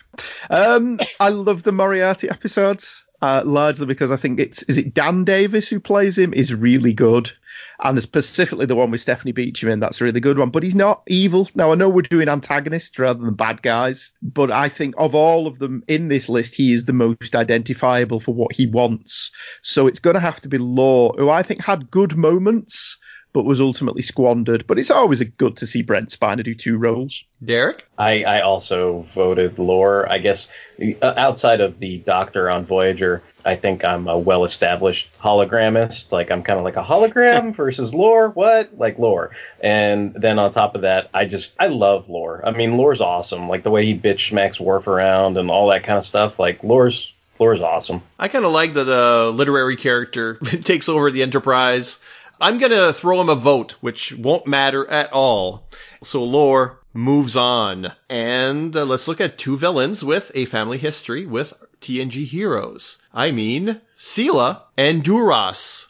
Um, 0.49 0.99
I 1.19 1.29
love 1.29 1.63
the 1.63 1.71
Moriarty 1.71 2.29
episodes. 2.29 3.05
Uh, 3.21 3.43
largely 3.45 3.85
because 3.85 4.09
I 4.09 4.15
think 4.15 4.39
it's 4.39 4.63
is 4.63 4.79
it 4.79 4.95
Dan 4.95 5.25
Davis 5.25 5.69
who 5.69 5.79
plays 5.79 6.17
him 6.17 6.33
is 6.33 6.55
really 6.55 6.93
good, 6.93 7.31
and 7.81 7.97
there's 7.97 8.03
specifically 8.03 8.65
the 8.65 8.75
one 8.75 8.91
with 8.91 9.01
Stephanie 9.01 9.31
Beacham 9.31 9.69
in 9.69 9.79
that's 9.79 10.01
a 10.01 10.03
really 10.03 10.19
good 10.19 10.37
one. 10.37 10.51
But 10.51 10.63
he's 10.63 10.75
not 10.75 11.01
evil. 11.07 11.49
Now 11.55 11.71
I 11.71 11.75
know 11.75 11.89
we're 11.89 12.03
doing 12.03 12.29
antagonists 12.29 12.97
rather 12.99 13.23
than 13.23 13.33
bad 13.33 13.61
guys, 13.61 14.11
but 14.21 14.51
I 14.51 14.69
think 14.69 14.93
of 14.97 15.15
all 15.15 15.47
of 15.47 15.57
them 15.57 15.83
in 15.87 16.07
this 16.07 16.29
list, 16.29 16.55
he 16.55 16.73
is 16.73 16.85
the 16.85 16.93
most 16.93 17.35
identifiable 17.35 18.19
for 18.19 18.33
what 18.33 18.53
he 18.53 18.67
wants. 18.67 19.31
So 19.61 19.87
it's 19.87 19.99
going 19.99 20.13
to 20.13 20.19
have 20.19 20.41
to 20.41 20.49
be 20.49 20.59
Lore, 20.59 21.15
who 21.17 21.29
I 21.29 21.43
think 21.43 21.63
had 21.63 21.89
good 21.89 22.15
moments 22.15 22.99
but 23.33 23.43
was 23.43 23.61
ultimately 23.61 24.01
squandered. 24.01 24.67
But 24.67 24.79
it's 24.79 24.91
always 24.91 25.21
good 25.21 25.57
to 25.57 25.67
see 25.67 25.81
Brent 25.81 26.09
Spiner 26.09 26.43
do 26.43 26.55
two 26.55 26.77
roles. 26.77 27.23
Derek? 27.43 27.87
I, 27.97 28.23
I 28.23 28.41
also 28.41 29.05
voted 29.13 29.57
Lore. 29.57 30.11
I 30.11 30.17
guess 30.19 30.47
uh, 30.79 31.13
outside 31.17 31.61
of 31.61 31.79
the 31.79 31.97
Doctor 31.97 32.49
on 32.49 32.65
Voyager, 32.65 33.23
I 33.45 33.55
think 33.55 33.83
I'm 33.83 34.07
a 34.07 34.17
well 34.17 34.43
established 34.43 35.09
hologramist. 35.19 36.11
Like, 36.11 36.31
I'm 36.31 36.43
kind 36.43 36.59
of 36.59 36.65
like 36.65 36.77
a 36.77 36.83
hologram 36.83 37.55
versus 37.55 37.93
Lore. 37.93 38.29
What? 38.29 38.77
Like 38.77 38.99
Lore. 38.99 39.31
And 39.59 40.13
then 40.13 40.39
on 40.39 40.51
top 40.51 40.75
of 40.75 40.81
that, 40.81 41.09
I 41.13 41.25
just, 41.25 41.55
I 41.59 41.67
love 41.67 42.09
Lore. 42.09 42.41
I 42.45 42.51
mean, 42.51 42.77
Lore's 42.77 43.01
awesome. 43.01 43.49
Like, 43.49 43.63
the 43.63 43.71
way 43.71 43.85
he 43.85 43.97
bitch 43.97 44.29
smacks 44.29 44.59
Worf 44.59 44.87
around 44.87 45.37
and 45.37 45.49
all 45.49 45.69
that 45.69 45.83
kind 45.83 45.97
of 45.97 46.05
stuff. 46.05 46.39
Like, 46.39 46.63
Lore's. 46.63 47.13
Lore's 47.39 47.61
awesome. 47.61 48.03
I 48.19 48.27
kind 48.27 48.45
of 48.45 48.51
like 48.51 48.75
that 48.75 48.87
a 48.87 49.31
literary 49.31 49.75
character 49.75 50.35
takes 50.63 50.87
over 50.87 51.09
the 51.09 51.23
Enterprise. 51.23 51.99
I'm 52.41 52.57
going 52.57 52.71
to 52.71 52.91
throw 52.91 53.21
him 53.21 53.29
a 53.29 53.35
vote, 53.35 53.73
which 53.81 54.13
won't 54.13 54.47
matter 54.47 54.89
at 54.89 55.13
all. 55.13 55.67
So 56.01 56.23
Lore 56.23 56.79
moves 56.93 57.35
on. 57.35 57.91
And 58.09 58.75
uh, 58.75 58.85
let's 58.85 59.07
look 59.07 59.21
at 59.21 59.37
two 59.37 59.57
villains 59.57 60.03
with 60.03 60.31
a 60.33 60.45
family 60.45 60.79
history 60.79 61.25
with 61.25 61.53
TNG 61.81 62.25
heroes. 62.25 62.97
I 63.13 63.31
mean, 63.31 63.79
Sela 63.97 64.61
and 64.75 65.03
Duras. 65.03 65.87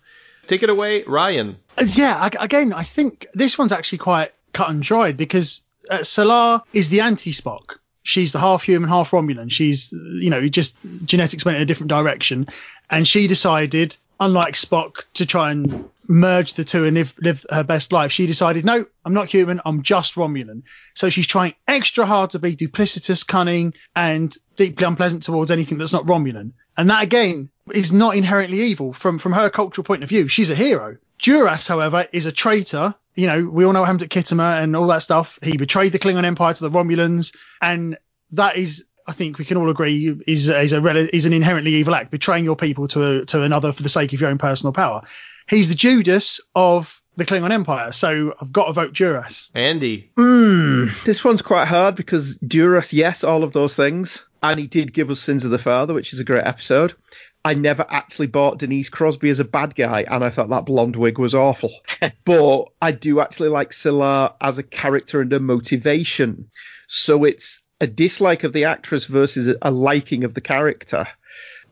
Take 0.47 0.64
it 0.64 0.70
away, 0.70 1.04
Ryan. 1.04 1.58
Yeah, 1.86 2.30
again, 2.39 2.74
I 2.74 2.84
think 2.84 3.28
this 3.34 3.58
one's 3.58 3.72
actually 3.72 3.99
quite 3.99 4.34
cut 4.52 4.70
and 4.70 4.84
dried 4.84 5.16
because 5.16 5.62
uh, 5.89 6.60
is 6.74 6.89
the 6.89 7.02
anti-Spock. 7.02 7.78
She's 8.04 8.34
the 8.34 8.39
half 8.39 8.64
human, 8.64 8.89
half 8.89 9.12
Romulan. 9.12 9.52
She's, 9.52 9.93
you 9.93 10.30
know, 10.32 10.47
just 10.47 10.78
genetics 11.06 11.45
went 11.45 11.58
in 11.58 11.62
a 11.62 11.66
different 11.66 11.89
direction. 11.89 12.47
And 12.89 13.08
she 13.08 13.28
decided, 13.28 13.95
unlike 14.22 14.53
Spock, 14.53 15.03
to 15.15 15.26
try 15.26 15.51
and 15.51 15.89
merge 16.07 16.53
the 16.53 16.63
two 16.63 16.86
and 16.86 16.95
live, 16.95 17.15
live 17.19 17.45
her 17.49 17.63
best 17.63 17.91
life. 17.91 18.11
She 18.11 18.28
decided, 18.28 18.63
no, 18.63 18.86
I'm 19.03 19.13
not 19.13 19.28
human. 19.28 19.61
I'm 19.65 19.82
just 19.82 20.15
Romulan. 20.15 20.61
So 20.93 21.09
she's 21.09 21.28
trying 21.28 21.55
extra 21.67 22.05
hard 22.05 22.30
to 22.32 22.39
be 22.39 22.55
duplicitous, 22.55 23.26
cunning, 23.26 23.74
and 23.95 24.36
deeply 24.55 24.86
unpleasant 24.86 25.24
towards 25.24 25.49
anything 25.49 25.80
that's 25.80 25.91
not 25.91 26.05
Romulan. 26.05 26.51
And 26.78 26.89
that 26.91 27.03
again 27.03 27.49
is 27.74 27.91
not 27.91 28.15
inherently 28.15 28.61
evil 28.61 28.93
from, 28.93 29.17
from 29.17 29.34
her 29.34 29.49
cultural 29.49 29.84
point 29.84 30.03
of 30.03 30.09
view. 30.09 30.28
She's 30.28 30.51
a 30.51 30.55
hero. 30.55 30.97
Duras, 31.17 31.67
however, 31.67 32.07
is 32.11 32.28
a 32.28 32.32
traitor. 32.32 32.93
You 33.15 33.28
know, 33.28 33.49
we 33.49 33.65
all 33.65 33.74
know 33.74 33.82
what 33.82 33.88
happened 33.88 34.15
at 34.15 34.63
and 34.63 34.76
all 34.76 34.88
that 34.88 35.01
stuff. 35.01 35.39
He 35.41 35.57
betrayed 35.57 35.93
the 35.93 35.99
Klingon 35.99 36.26
Empire 36.26 36.53
to 36.53 36.69
the 36.69 36.72
Romulans, 36.72 37.36
and 37.61 37.97
that 38.32 38.55
is 38.55 38.86
I 39.12 39.14
think 39.14 39.39
we 39.39 39.43
can 39.43 39.57
all 39.57 39.70
agree 39.70 40.22
is 40.26 40.47
is 40.47 40.72
a 40.72 41.16
is 41.16 41.26
an 41.26 41.34
inherently 41.34 41.74
evil 41.74 41.93
act, 41.95 42.12
betraying 42.12 42.45
your 42.45 42.55
people 42.55 42.88
to 42.89 43.03
a, 43.03 43.26
to 43.26 43.43
another 43.43 43.74
for 43.74 43.84
the 43.84 43.89
sake 43.89 44.14
of 44.14 44.22
your 44.22 44.30
own 44.30 44.38
personal 44.38 44.72
power. 44.72 45.03
He's 45.49 45.68
the 45.68 45.76
Judas 45.76 46.39
of 46.55 47.01
the 47.18 47.26
Klingon 47.26 47.51
Empire, 47.51 47.91
so 47.91 48.34
I've 48.39 48.53
got 48.53 48.68
to 48.68 48.74
vote 48.74 48.93
Duras. 48.93 49.51
Andy. 49.53 50.12
Mm, 50.18 51.03
this 51.03 51.26
one's 51.26 51.41
quite 51.41 51.68
hard 51.68 51.97
because 51.97 52.38
Duras, 52.38 52.93
yes, 52.93 53.26
all 53.26 53.43
of 53.43 53.51
those 53.51 53.76
things, 53.76 54.26
and 54.41 54.57
he 54.57 54.68
did 54.68 54.93
give 54.93 55.09
us 55.09 55.20
Sins 55.20 55.43
of 55.43 55.51
the 55.51 55.57
Father, 55.57 55.93
which 55.93 56.14
is 56.14 56.22
a 56.22 56.24
great 56.24 56.45
episode. 56.45 56.93
I 57.43 57.53
never 57.55 57.86
actually 57.89 58.28
bought 58.28 58.59
Denise 58.59 58.88
Crosby 58.88 59.30
as 59.30 59.39
a 59.39 59.43
bad 59.43 59.76
guy, 59.76 60.05
and 60.09 60.24
I 60.24 60.30
thought 60.30 60.51
that 60.51 60.66
blonde 60.66 60.95
wig 60.95 61.20
was 61.20 61.36
awful. 61.36 61.74
but 62.24 62.68
I 62.82 62.93
do 62.93 63.20
actually 63.20 63.49
like 63.49 63.72
Sela 63.72 64.36
as 64.39 64.57
a 64.57 64.64
character 64.64 65.20
and 65.20 65.34
a 65.34 65.41
motivation. 65.41 66.47
So 66.88 67.26
it's 67.26 67.62
a 67.82 67.88
dislike 67.88 68.45
of 68.45 68.53
the 68.53 68.65
actress 68.65 69.05
versus 69.05 69.53
a 69.61 69.71
liking 69.71 70.23
of 70.23 70.34
the 70.34 70.41
character. 70.41 71.07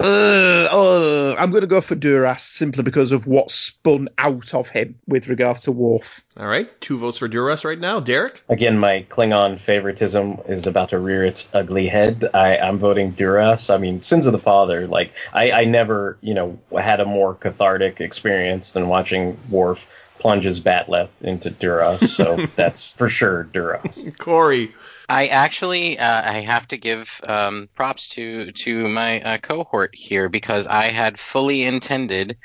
Uh, 0.02 0.68
uh, 0.72 1.36
I'm 1.38 1.52
going 1.52 1.62
to 1.62 1.68
go 1.68 1.82
for 1.82 1.94
Duras 1.94 2.42
simply 2.42 2.84
because 2.84 3.12
of 3.12 3.28
what 3.28 3.52
spun 3.52 4.08
out 4.18 4.54
of 4.54 4.70
him 4.70 4.96
with 5.06 5.28
regards 5.28 5.64
to 5.64 5.74
Worf. 5.74 6.24
All 6.38 6.48
right, 6.48 6.70
two 6.80 6.98
votes 6.98 7.18
for 7.18 7.28
Duras 7.28 7.66
right 7.66 7.78
now. 7.78 8.00
Derek? 8.00 8.42
Again, 8.48 8.80
my 8.80 9.06
Klingon 9.10 9.60
favoritism 9.60 10.40
is 10.48 10.68
about 10.68 10.90
to 10.90 11.00
rear 11.00 11.26
its 11.26 11.50
ugly 11.54 11.88
head. 11.88 12.30
I, 12.34 12.56
am 12.56 12.80
voting 12.80 13.12
Duras. 13.12 13.70
I 13.70 13.78
mean, 13.78 14.02
Sins 14.02 14.26
of 14.26 14.32
the 14.32 14.40
Father. 14.40 14.88
Like, 14.88 15.12
I, 15.34 15.52
I 15.52 15.64
never, 15.66 16.18
you 16.22 16.34
know, 16.34 16.60
had 16.72 17.02
a 17.02 17.06
more 17.06 17.36
cathartic 17.36 18.00
experience 18.00 18.72
than 18.72 18.88
watching 18.88 19.38
Worf 19.50 19.86
plunge 20.20 20.44
his 20.44 20.60
bat'leth 20.60 21.22
into 21.22 21.50
Duras. 21.50 22.14
So 22.14 22.46
that's 22.56 22.94
for 22.94 23.10
sure 23.10 23.44
Duras. 23.44 24.06
Corey. 24.18 24.74
I 25.08 25.28
actually 25.28 25.98
uh, 25.98 26.32
I 26.32 26.42
have 26.42 26.68
to 26.68 26.78
give 26.78 27.20
um, 27.24 27.70
props 27.74 28.10
to 28.10 28.52
to 28.52 28.88
my 28.88 29.22
uh, 29.22 29.38
cohort 29.40 29.92
here 29.94 30.30
because 30.30 30.68
I 30.68 30.90
had 30.90 31.20
fully 31.20 31.64
intended 31.64 32.38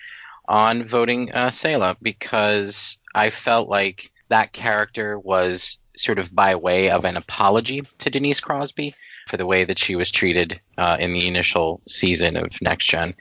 on 0.46 0.86
voting 0.86 1.32
uh, 1.32 1.48
Sela 1.48 1.96
because 2.00 2.98
I 3.14 3.30
felt 3.30 3.68
like 3.68 4.10
that 4.28 4.52
character 4.52 5.18
was 5.18 5.78
sort 5.96 6.18
of 6.18 6.34
by 6.34 6.56
way 6.56 6.90
of 6.90 7.04
an 7.04 7.16
apology 7.16 7.82
to 7.98 8.10
Denise 8.10 8.40
Crosby 8.40 8.94
for 9.28 9.36
the 9.36 9.46
way 9.46 9.64
that 9.64 9.78
she 9.78 9.96
was 9.96 10.10
treated 10.10 10.60
uh, 10.76 10.96
in 11.00 11.12
the 11.12 11.26
initial 11.26 11.80
season 11.86 12.36
of 12.36 12.50
Next 12.60 12.86
Gen. 12.86 13.14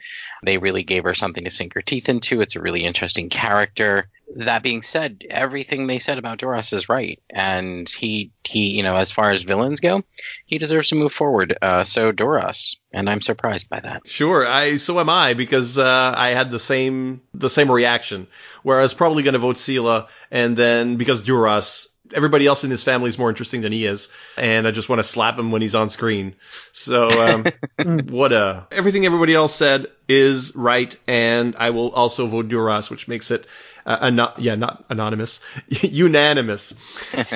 They 0.44 0.58
really 0.58 0.82
gave 0.82 1.04
her 1.04 1.14
something 1.14 1.44
to 1.44 1.50
sink 1.50 1.74
her 1.74 1.82
teeth 1.82 2.08
into. 2.08 2.40
It's 2.40 2.56
a 2.56 2.60
really 2.60 2.84
interesting 2.84 3.28
character 3.28 4.08
that 4.36 4.62
being 4.62 4.82
said, 4.82 5.24
everything 5.28 5.86
they 5.86 5.98
said 5.98 6.18
about 6.18 6.38
Duras 6.38 6.72
is 6.72 6.88
right, 6.88 7.20
and 7.30 7.88
he 7.88 8.32
he 8.44 8.70
you 8.70 8.82
know 8.82 8.96
as 8.96 9.10
far 9.10 9.30
as 9.30 9.42
villains 9.42 9.80
go, 9.80 10.02
he 10.46 10.58
deserves 10.58 10.88
to 10.88 10.94
move 10.94 11.12
forward. 11.12 11.56
Uh, 11.60 11.84
so 11.84 12.12
Duras, 12.12 12.76
and 12.92 13.08
I'm 13.08 13.20
surprised 13.20 13.68
by 13.68 13.80
that. 13.80 14.02
Sure, 14.08 14.46
I 14.46 14.76
so 14.76 14.98
am 15.00 15.08
I 15.08 15.34
because 15.34 15.78
uh, 15.78 16.14
I 16.16 16.30
had 16.30 16.50
the 16.50 16.58
same 16.58 17.22
the 17.32 17.50
same 17.50 17.70
reaction 17.70 18.26
where 18.62 18.78
I 18.78 18.82
was 18.82 18.94
probably 18.94 19.22
going 19.22 19.34
to 19.34 19.38
vote 19.38 19.56
Sela, 19.56 20.08
and 20.30 20.56
then 20.56 20.96
because 20.96 21.22
Duras 21.22 21.88
everybody 22.12 22.46
else 22.46 22.64
in 22.64 22.70
his 22.70 22.82
family 22.82 23.08
is 23.08 23.18
more 23.18 23.28
interesting 23.28 23.62
than 23.62 23.72
he 23.72 23.86
is, 23.86 24.08
and 24.36 24.66
I 24.66 24.70
just 24.70 24.88
want 24.88 24.98
to 25.00 25.04
slap 25.04 25.38
him 25.38 25.50
when 25.50 25.62
he's 25.62 25.74
on 25.74 25.90
screen. 25.90 26.34
So, 26.72 27.08
um, 27.08 27.46
what 28.08 28.32
a 28.32 28.66
everything 28.70 29.06
everybody 29.06 29.34
else 29.34 29.54
said 29.54 29.86
is 30.08 30.54
right, 30.54 30.94
and 31.06 31.56
I 31.58 31.70
will 31.70 31.90
also 31.90 32.26
vote 32.26 32.48
Duras, 32.48 32.90
which 32.90 33.08
makes 33.08 33.30
it 33.30 33.46
uh, 33.86 33.96
an- 34.00 34.28
yeah, 34.38 34.54
not 34.54 34.84
anonymous, 34.88 35.40
unanimous, 35.68 36.74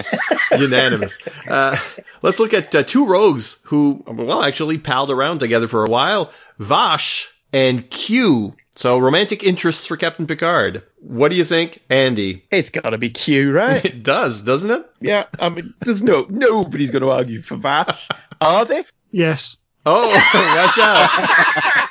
unanimous. 0.52 1.18
Uh, 1.46 1.78
let's 2.22 2.40
look 2.40 2.54
at 2.54 2.74
uh, 2.74 2.82
two 2.82 3.06
rogues 3.06 3.58
who, 3.64 4.02
well, 4.06 4.42
actually 4.42 4.78
palled 4.78 5.10
around 5.10 5.38
together 5.38 5.68
for 5.68 5.84
a 5.84 5.90
while. 5.90 6.30
Vash 6.58 7.30
and 7.52 7.88
Q. 7.88 8.54
So 8.78 8.98
romantic 9.00 9.42
interests 9.42 9.88
for 9.88 9.96
Captain 9.96 10.28
Picard. 10.28 10.84
What 11.00 11.32
do 11.32 11.36
you 11.36 11.42
think, 11.42 11.80
Andy? 11.90 12.44
It's 12.48 12.70
got 12.70 12.90
to 12.90 12.96
be 12.96 13.10
Q, 13.10 13.50
right? 13.50 13.84
It 13.88 14.04
does, 14.04 14.42
doesn't 14.42 14.70
it? 14.70 14.88
yeah, 15.00 15.24
I 15.36 15.48
mean, 15.48 15.74
there's 15.80 16.00
no 16.00 16.26
nobody's 16.28 16.92
going 16.92 17.02
to 17.02 17.10
argue 17.10 17.42
for 17.42 17.56
Vash, 17.56 18.06
are 18.40 18.64
they? 18.66 18.84
Yes. 19.10 19.56
Oh, 19.84 20.08
watch 20.14 20.78
out. 20.78 21.88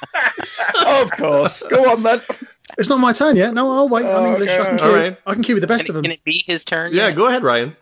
of 1.03 1.11
course. 1.11 1.61
Go 1.63 1.91
on 1.91 2.03
then. 2.03 2.21
It's 2.77 2.87
not 2.87 3.01
my 3.01 3.11
turn 3.11 3.35
yet. 3.35 3.53
No, 3.53 3.69
I'll 3.69 3.89
wait. 3.89 4.05
I'm 4.05 4.15
Oh, 4.15 4.31
English. 4.31 4.49
I 4.49 4.55
can 4.55 4.65
okay. 4.67 4.77
queue. 4.77 4.87
All 4.89 4.95
right. 4.95 5.17
I 5.25 5.33
can 5.33 5.43
queue 5.43 5.55
with 5.55 5.63
the 5.63 5.67
best 5.67 5.89
of 5.89 5.95
them. 5.95 6.03
Can 6.03 6.13
it 6.13 6.23
be 6.23 6.41
his 6.47 6.63
turn? 6.63 6.93
Yeah, 6.93 7.07
yet? 7.07 7.17
go 7.17 7.27
ahead, 7.27 7.43
Ryan. 7.43 7.75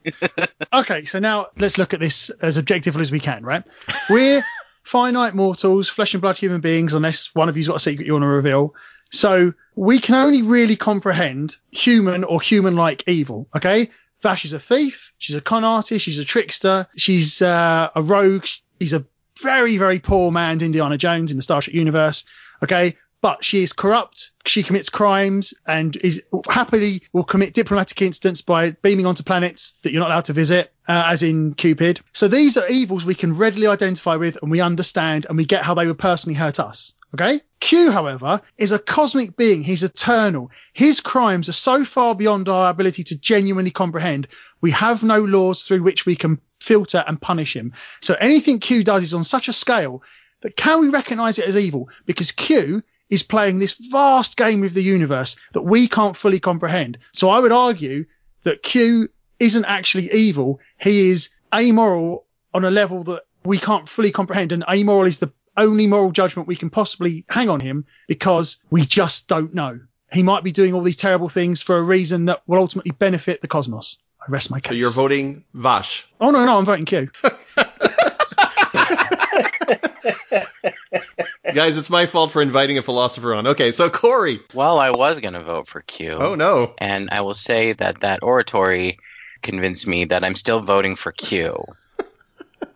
Okay, 0.73 1.05
so 1.05 1.19
now 1.19 1.49
let's 1.59 1.77
look 1.77 1.93
at 1.93 1.99
this 1.99 2.31
as 2.31 2.57
objectively 2.57 3.03
as 3.03 3.11
we 3.11 3.19
can, 3.19 3.43
right? 3.43 3.61
We're 4.09 4.43
finite 4.81 5.35
mortals, 5.35 5.89
flesh 5.89 6.15
and 6.15 6.21
blood 6.21 6.37
human 6.37 6.61
beings, 6.61 6.95
unless 6.95 7.35
one 7.35 7.49
of 7.49 7.57
you's 7.57 7.67
got 7.67 7.75
a 7.75 7.79
secret 7.79 8.07
you 8.07 8.13
want 8.13 8.23
to 8.23 8.27
reveal. 8.27 8.73
So 9.11 9.53
we 9.75 9.99
can 9.99 10.15
only 10.15 10.41
really 10.41 10.75
comprehend 10.75 11.55
human 11.71 12.23
or 12.23 12.41
human 12.41 12.75
like 12.75 13.03
evil, 13.07 13.47
okay? 13.55 13.91
Vash 14.21 14.45
is 14.45 14.53
a 14.53 14.59
thief, 14.59 15.13
she's 15.17 15.35
a 15.35 15.41
con 15.41 15.63
artist, 15.63 16.03
she's 16.03 16.19
a 16.19 16.25
trickster, 16.25 16.87
she's 16.97 17.41
uh, 17.41 17.89
a 17.95 18.01
rogue, 18.01 18.45
she's 18.79 18.93
a 18.93 19.05
very, 19.41 19.77
very 19.77 19.99
poor 19.99 20.31
man's 20.31 20.63
Indiana 20.63 20.97
Jones 20.97 21.31
in 21.31 21.37
the 21.37 21.43
Star 21.43 21.61
Trek 21.61 21.75
universe, 21.75 22.23
okay? 22.63 22.95
But 23.25 23.43
she 23.43 23.63
is 23.63 23.73
corrupt. 23.73 24.33
She 24.45 24.61
commits 24.61 24.91
crimes 24.91 25.55
and 25.65 25.95
is 25.95 26.21
happily 26.47 27.01
will 27.11 27.23
commit 27.23 27.55
diplomatic 27.55 27.99
incidents 28.03 28.41
by 28.41 28.69
beaming 28.69 29.07
onto 29.07 29.23
planets 29.23 29.73
that 29.81 29.91
you're 29.91 30.01
not 30.01 30.11
allowed 30.11 30.25
to 30.25 30.33
visit, 30.33 30.71
uh, 30.87 31.05
as 31.07 31.23
in 31.23 31.55
Cupid. 31.55 32.01
So 32.13 32.27
these 32.27 32.55
are 32.55 32.67
evils 32.67 33.03
we 33.03 33.15
can 33.15 33.35
readily 33.35 33.65
identify 33.65 34.17
with 34.17 34.37
and 34.43 34.51
we 34.51 34.61
understand 34.61 35.25
and 35.27 35.39
we 35.39 35.45
get 35.45 35.63
how 35.63 35.73
they 35.73 35.87
would 35.87 35.97
personally 35.97 36.35
hurt 36.35 36.59
us. 36.59 36.93
Okay? 37.15 37.41
Q, 37.59 37.89
however, 37.89 38.41
is 38.59 38.73
a 38.73 38.77
cosmic 38.77 39.35
being. 39.35 39.63
He's 39.63 39.81
eternal. 39.81 40.51
His 40.71 41.01
crimes 41.01 41.49
are 41.49 41.53
so 41.53 41.83
far 41.83 42.13
beyond 42.13 42.47
our 42.47 42.69
ability 42.69 43.05
to 43.05 43.17
genuinely 43.17 43.71
comprehend. 43.71 44.27
We 44.61 44.69
have 44.69 45.01
no 45.01 45.25
laws 45.25 45.63
through 45.63 45.81
which 45.81 46.05
we 46.05 46.15
can 46.15 46.39
filter 46.59 47.03
and 47.07 47.19
punish 47.19 47.55
him. 47.55 47.73
So 48.01 48.13
anything 48.13 48.59
Q 48.59 48.83
does 48.83 49.01
is 49.01 49.15
on 49.15 49.23
such 49.23 49.47
a 49.47 49.53
scale 49.53 50.03
that 50.41 50.55
can 50.55 50.79
we 50.79 50.89
recognize 50.89 51.39
it 51.39 51.47
as 51.47 51.57
evil? 51.57 51.89
Because 52.05 52.31
Q 52.31 52.83
is 53.09 53.23
playing 53.23 53.59
this 53.59 53.73
vast 53.73 54.35
game 54.37 54.61
with 54.61 54.73
the 54.73 54.83
universe 54.83 55.35
that 55.53 55.61
we 55.61 55.87
can't 55.87 56.17
fully 56.17 56.39
comprehend. 56.39 56.97
So 57.13 57.29
I 57.29 57.39
would 57.39 57.51
argue 57.51 58.05
that 58.43 58.63
Q 58.63 59.09
isn't 59.39 59.65
actually 59.65 60.11
evil. 60.11 60.59
He 60.79 61.09
is 61.09 61.29
amoral 61.53 62.25
on 62.53 62.65
a 62.65 62.71
level 62.71 63.03
that 63.05 63.23
we 63.43 63.57
can't 63.57 63.87
fully 63.87 64.11
comprehend. 64.11 64.51
And 64.51 64.63
amoral 64.69 65.05
is 65.05 65.19
the 65.19 65.31
only 65.57 65.87
moral 65.87 66.11
judgment 66.11 66.47
we 66.47 66.55
can 66.55 66.69
possibly 66.69 67.25
hang 67.29 67.49
on 67.49 67.59
him 67.59 67.85
because 68.07 68.57
we 68.69 68.81
just 68.81 69.27
don't 69.27 69.53
know. 69.53 69.79
He 70.11 70.23
might 70.23 70.43
be 70.43 70.51
doing 70.51 70.73
all 70.73 70.81
these 70.81 70.97
terrible 70.97 71.29
things 71.29 71.61
for 71.61 71.77
a 71.77 71.81
reason 71.81 72.25
that 72.25 72.41
will 72.47 72.59
ultimately 72.59 72.91
benefit 72.91 73.41
the 73.41 73.47
cosmos. 73.47 73.97
I 74.21 74.31
rest 74.31 74.49
my 74.49 74.59
case. 74.59 74.69
So 74.69 74.75
you're 74.75 74.91
voting 74.91 75.43
Vash. 75.53 76.07
oh 76.19 76.31
no, 76.31 76.45
no, 76.45 76.57
I'm 76.57 76.65
voting 76.65 76.85
Q. 76.85 77.09
Guys, 81.53 81.77
it's 81.77 81.89
my 81.89 82.05
fault 82.05 82.31
for 82.31 82.41
inviting 82.41 82.77
a 82.77 82.81
philosopher 82.81 83.33
on. 83.33 83.47
Okay, 83.47 83.71
so 83.71 83.89
Corey. 83.89 84.39
Well, 84.53 84.79
I 84.79 84.91
was 84.91 85.19
going 85.19 85.33
to 85.33 85.43
vote 85.43 85.67
for 85.67 85.81
Q. 85.81 86.13
Oh 86.13 86.35
no. 86.35 86.73
And 86.77 87.09
I 87.11 87.21
will 87.21 87.35
say 87.35 87.73
that 87.73 88.01
that 88.01 88.23
oratory 88.23 88.97
convinced 89.41 89.85
me 89.87 90.05
that 90.05 90.23
I'm 90.23 90.35
still 90.35 90.61
voting 90.61 90.95
for 90.95 91.11
Q. 91.11 91.63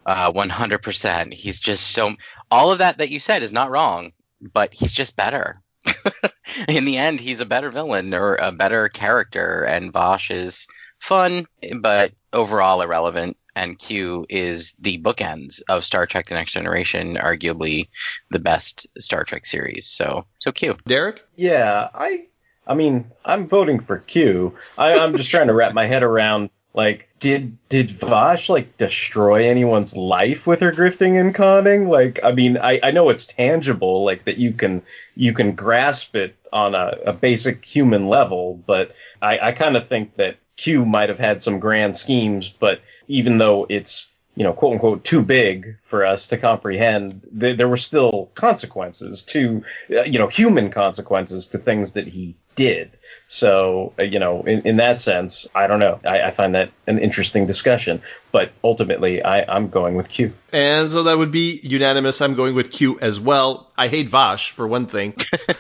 Uh, 0.06 0.32
100%. 0.32 1.34
He's 1.34 1.60
just 1.60 1.92
so. 1.92 2.16
All 2.50 2.72
of 2.72 2.80
that 2.80 2.98
that 2.98 3.10
you 3.10 3.20
said 3.20 3.44
is 3.44 3.52
not 3.52 3.70
wrong, 3.70 4.14
but 4.42 4.74
he's 4.74 4.92
just 4.92 5.16
better. 5.16 5.62
In 6.68 6.86
the 6.86 6.98
end, 6.98 7.20
he's 7.20 7.42
a 7.42 7.46
better 7.46 7.70
villain 7.70 8.14
or 8.16 8.36
a 8.36 8.52
better 8.52 8.90
character, 8.90 9.64
and 9.64 9.94
Vash 9.94 10.32
is 10.32 10.68
fun, 11.00 11.46
but 11.80 12.14
overall 12.34 12.82
irrelevant. 12.82 13.38
And 13.60 13.78
Q 13.78 14.26
is 14.30 14.74
the 14.80 15.02
bookends 15.02 15.62
of 15.68 15.84
Star 15.84 16.08
Trek: 16.08 16.28
The 16.28 16.36
Next 16.36 16.54
Generation, 16.54 17.18
arguably 17.22 17.90
the 18.32 18.40
best 18.40 18.88
Star 19.00 19.26
Trek 19.26 19.46
series. 19.46 19.86
So, 19.86 20.26
so 20.40 20.54
Q. 20.54 20.78
Derek? 20.88 21.26
Yeah, 21.36 21.90
I 21.94 22.28
I 22.66 22.76
mean, 22.76 23.12
I'm 23.26 23.50
voting 23.50 23.82
for 23.82 23.98
Q. 23.98 24.56
I, 24.78 24.98
I'm 24.98 25.18
just 25.18 25.30
trying 25.30 25.48
to 25.48 25.54
wrap 25.54 25.74
my 25.74 25.88
head 25.88 26.04
around 26.04 26.52
like 26.74 27.10
did 27.20 27.58
did 27.68 27.92
Vash 27.92 28.48
like 28.48 28.78
destroy 28.78 29.50
anyone's 29.50 29.98
life 29.98 30.48
with 30.48 30.62
her 30.62 30.72
grifting 30.72 31.20
and 31.20 31.36
conning? 31.36 31.90
Like, 31.90 32.22
I 32.24 32.32
mean, 32.32 32.58
I, 32.58 32.80
I 32.82 32.92
know 32.92 33.10
it's 33.10 33.26
tangible, 33.26 34.06
like 34.06 34.24
that 34.24 34.38
you 34.38 34.54
can 34.54 34.84
you 35.16 35.34
can 35.34 35.56
grasp 35.56 36.16
it 36.16 36.38
on 36.54 36.76
a, 36.76 36.98
a 37.08 37.12
basic 37.12 37.66
human 37.66 38.08
level, 38.08 38.64
but 38.66 38.96
I, 39.22 39.40
I 39.40 39.52
kind 39.52 39.76
of 39.76 39.90
think 39.90 40.16
that 40.16 40.38
Q 40.60 40.86
might 40.86 41.08
have 41.08 41.20
had 41.20 41.42
some 41.42 41.60
grand 41.60 41.96
schemes, 41.96 42.50
but 42.50 42.82
even 43.08 43.38
though 43.38 43.66
it's 43.70 44.12
you 44.36 44.44
know, 44.44 44.54
quote 44.54 44.74
unquote, 44.74 45.04
too 45.04 45.22
big 45.22 45.78
for 45.84 46.06
us 46.06 46.28
to 46.30 46.38
comprehend, 46.38 47.22
there, 47.32 47.56
there 47.56 47.68
were 47.68 47.78
still 47.78 48.30
consequences 48.36 49.24
to, 49.24 49.64
uh, 49.92 50.04
you 50.04 50.20
know, 50.20 50.28
human 50.28 50.70
consequences 50.72 51.48
to 51.48 51.58
things 51.58 51.94
that 51.94 52.08
he 52.08 52.36
did. 52.56 52.98
So, 53.28 53.94
uh, 54.00 54.04
you 54.04 54.20
know, 54.20 54.42
in, 54.44 54.62
in 54.64 54.78
that 54.78 55.00
sense, 55.00 55.48
I 55.54 55.68
don't 55.68 55.80
know. 55.80 56.00
I, 56.06 56.22
I 56.24 56.32
find 56.32 56.56
that 56.56 56.72
an 56.88 56.98
interesting 57.00 57.46
discussion, 57.46 58.02
but 58.32 58.52
ultimately, 58.64 59.24
I, 59.24 59.44
I'm 59.44 59.70
going 59.70 59.96
with 59.96 60.10
Q. 60.10 60.34
And 60.52 60.90
so 60.90 61.04
that 61.04 61.16
would 61.18 61.32
be 61.32 61.60
unanimous. 61.62 62.22
I'm 62.22 62.34
going 62.34 62.56
with 62.56 62.72
Q 62.72 62.98
as 63.00 63.20
well. 63.20 63.70
I 63.78 63.88
hate 63.88 64.10
Vash 64.10 64.52
for 64.52 64.68
one 64.68 64.88
thing. 64.88 65.14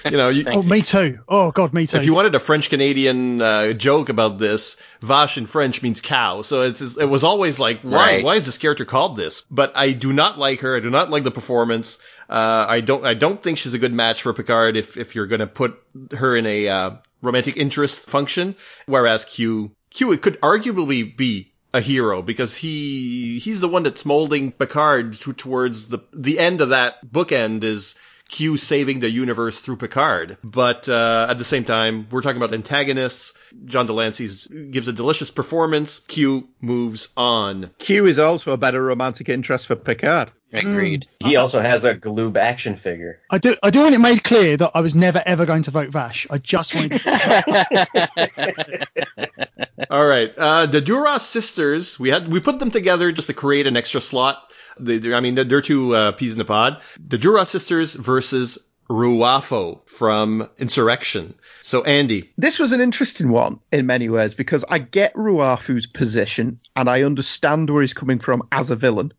You 0.04 0.18
know, 0.18 0.30
you, 0.30 0.45
Oh, 0.47 0.64
me 0.64 0.82
too. 0.82 1.20
Oh 1.28 1.52
God, 1.52 1.74
me 1.74 1.86
too. 1.86 1.97
if 1.97 2.06
you 2.06 2.14
wanted 2.16 2.34
a 2.34 2.39
French 2.39 2.70
Canadian 2.72 3.39
uh, 3.39 3.74
joke 3.74 4.10
about 4.10 4.39
this, 4.39 4.76
Vash 5.02 5.38
in 5.38 5.45
French 5.45 5.84
means 5.84 6.02
cow. 6.02 6.41
So 6.41 6.64
it's 6.64 6.82
it 6.97 7.06
was 7.08 7.24
always 7.24 7.60
like, 7.60 7.82
why 7.82 7.91
Right. 8.16 8.24
why 8.24 8.36
is 8.36 8.45
this 8.47 8.58
character 8.58 8.84
called 8.86 9.16
this? 9.16 9.41
But 9.52 9.78
I 9.78 9.91
do 9.91 10.12
not 10.12 10.39
like 10.39 10.62
her. 10.62 10.76
I 10.76 10.80
do 10.80 10.89
not 10.89 11.12
like 11.12 11.24
the 11.24 11.32
performance. 11.32 12.00
Uh, 12.28 12.66
I 12.68 12.82
don't 12.82 13.06
I 13.06 13.14
don't 13.14 13.41
think 13.41 13.60
she's 13.60 13.74
a 13.76 13.80
good 13.80 13.93
match 13.93 14.24
for 14.24 14.34
Picard 14.34 14.76
if 14.76 14.97
if 14.97 15.14
you're 15.16 15.28
gonna 15.28 15.47
put 15.47 15.80
her 16.18 16.36
in 16.36 16.45
a 16.47 16.68
uh, 16.68 16.91
romantic 17.22 17.58
interest 17.58 18.10
function. 18.10 18.56
Whereas 18.86 19.26
Q 19.26 19.72
Q 19.92 20.12
it 20.12 20.22
could 20.22 20.40
arguably 20.42 21.16
be 21.16 21.54
a 21.74 21.82
hero 21.82 22.22
because 22.22 22.56
he 22.56 23.40
he's 23.40 23.62
the 23.62 23.68
one 23.68 23.84
that's 23.84 24.06
molding 24.06 24.52
Picard 24.52 25.14
to, 25.14 25.34
towards 25.34 25.88
the 25.88 26.00
the 26.14 26.40
end 26.40 26.62
of 26.62 26.70
that 26.70 26.96
bookend 27.06 27.64
is 27.64 27.96
Q 28.30 28.58
saving 28.58 29.00
the 29.00 29.10
universe 29.10 29.60
through 29.60 29.78
Picard. 29.78 30.38
But 30.44 30.88
uh, 30.88 31.28
at 31.30 31.40
the 31.40 31.44
same 31.44 31.66
time, 31.66 32.08
we're 32.12 32.22
talking 32.22 32.38
about 32.38 32.54
antagonists. 32.54 33.34
John 33.66 33.88
de 33.88 33.94
Lancie's 33.94 34.46
gives 34.46 34.88
a 34.88 34.94
delicious 34.94 35.32
performance. 35.32 36.00
Q 36.00 36.48
moves 36.62 37.10
on. 37.18 37.72
Q 37.80 38.06
is 38.06 38.20
also 38.20 38.52
a 38.52 38.58
better 38.58 38.84
romantic 38.84 39.30
interest 39.30 39.66
for 39.68 39.76
Picard. 39.76 40.32
Agreed. 40.52 41.06
He 41.20 41.36
also 41.36 41.60
has 41.60 41.84
a 41.84 41.93
Galoob 41.93 42.36
action 42.38 42.76
figure. 42.76 43.20
I 43.30 43.38
do. 43.38 43.56
I 43.62 43.70
do 43.70 43.82
want 43.82 43.93
it 43.93 44.00
made 44.00 44.24
clear 44.24 44.58
that 44.58 44.72
I 44.74 44.82
was 44.82 44.95
never 44.95 45.22
ever 45.26 45.45
going 45.45 45.64
to 45.64 45.72
vote 45.72 45.89
Vash. 45.89 46.26
I 46.30 46.39
just 46.39 46.74
wanted 46.74 46.93
to. 47.04 48.88
All 49.91 50.06
right, 50.06 50.32
uh, 50.38 50.66
the 50.66 50.82
Duras 50.82 51.22
sisters. 51.24 52.00
We 52.00 52.10
had 52.10 52.32
we 52.32 52.39
put 52.39 52.60
them 52.60 52.72
together 52.72 53.12
just 53.12 53.28
to 53.28 53.34
create 53.34 53.68
an 53.68 53.78
extra 53.78 54.02
slot. 54.02 54.52
They, 54.80 54.97
they're- 55.00 55.16
I 55.16 55.20
mean, 55.20 55.36
they're, 55.36 55.45
they're 55.45 55.62
two 55.62 55.95
uh, 55.95 56.12
peas 56.14 56.34
in 56.34 56.38
the 56.39 56.45
pod. 56.45 56.82
The 57.00 57.18
Duras 57.18 57.50
sisters 57.50 57.93
versus 57.95 58.58
Ruafo 58.89 59.88
from 59.88 60.50
Insurrection. 60.58 61.36
So 61.64 61.84
Andy, 61.84 62.32
This 62.38 62.58
was 62.60 62.72
an 62.72 62.82
interesting 62.82 63.30
one 63.30 63.60
in 63.72 63.86
many 63.86 64.10
ways 64.10 64.34
because 64.34 64.66
I 64.68 64.80
get 64.80 65.14
Ruafo's 65.14 65.86
position 65.86 66.60
and 66.76 66.89
I 66.89 67.04
understand 67.04 67.70
where 67.70 67.82
he's 67.82 67.93
coming 67.93 68.18
from 68.20 68.47
as 68.52 68.72
a 68.72 68.76
villain. 68.76 69.14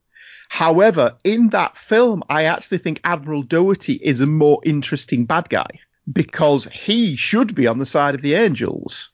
However, 0.50 1.16
in 1.22 1.50
that 1.50 1.76
film, 1.76 2.24
I 2.28 2.44
actually 2.44 2.78
think 2.78 3.00
Admiral 3.04 3.44
Dougherty 3.44 3.94
is 3.94 4.20
a 4.20 4.26
more 4.26 4.60
interesting 4.64 5.24
bad 5.24 5.48
guy 5.48 5.78
because 6.12 6.64
he 6.64 7.14
should 7.14 7.54
be 7.54 7.68
on 7.68 7.78
the 7.78 7.86
side 7.86 8.16
of 8.16 8.20
the 8.20 8.34
angels. 8.34 9.12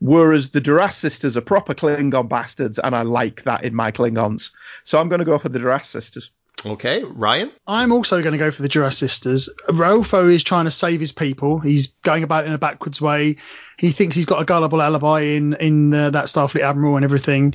Whereas 0.00 0.50
the 0.50 0.62
Duras 0.62 0.96
sisters 0.96 1.36
are 1.36 1.42
proper 1.42 1.74
Klingon 1.74 2.30
bastards, 2.30 2.78
and 2.78 2.96
I 2.96 3.02
like 3.02 3.44
that 3.44 3.64
in 3.64 3.74
my 3.74 3.92
Klingons. 3.92 4.50
So 4.82 4.98
I'm 4.98 5.10
going 5.10 5.18
to 5.18 5.26
go 5.26 5.38
for 5.38 5.50
the 5.50 5.58
Duras 5.58 5.86
sisters. 5.86 6.30
okay, 6.64 7.04
Ryan. 7.04 7.52
I'm 7.66 7.92
also 7.92 8.22
going 8.22 8.32
to 8.32 8.38
go 8.38 8.50
for 8.50 8.62
the 8.62 8.68
Duras 8.68 8.96
sisters. 8.96 9.50
Ruafo 9.68 10.32
is 10.32 10.42
trying 10.42 10.64
to 10.64 10.70
save 10.70 11.00
his 11.00 11.12
people. 11.12 11.58
He's 11.58 11.88
going 11.88 12.24
about 12.24 12.44
it 12.44 12.48
in 12.48 12.54
a 12.54 12.58
backwards 12.58 12.98
way. 12.98 13.36
He 13.76 13.90
thinks 13.90 14.16
he's 14.16 14.26
got 14.26 14.40
a 14.40 14.46
gullible 14.46 14.80
alibi 14.80 15.20
in 15.20 15.52
in 15.52 15.92
uh, 15.92 16.10
that 16.10 16.24
Starfleet 16.26 16.62
admiral 16.62 16.96
and 16.96 17.04
everything. 17.04 17.54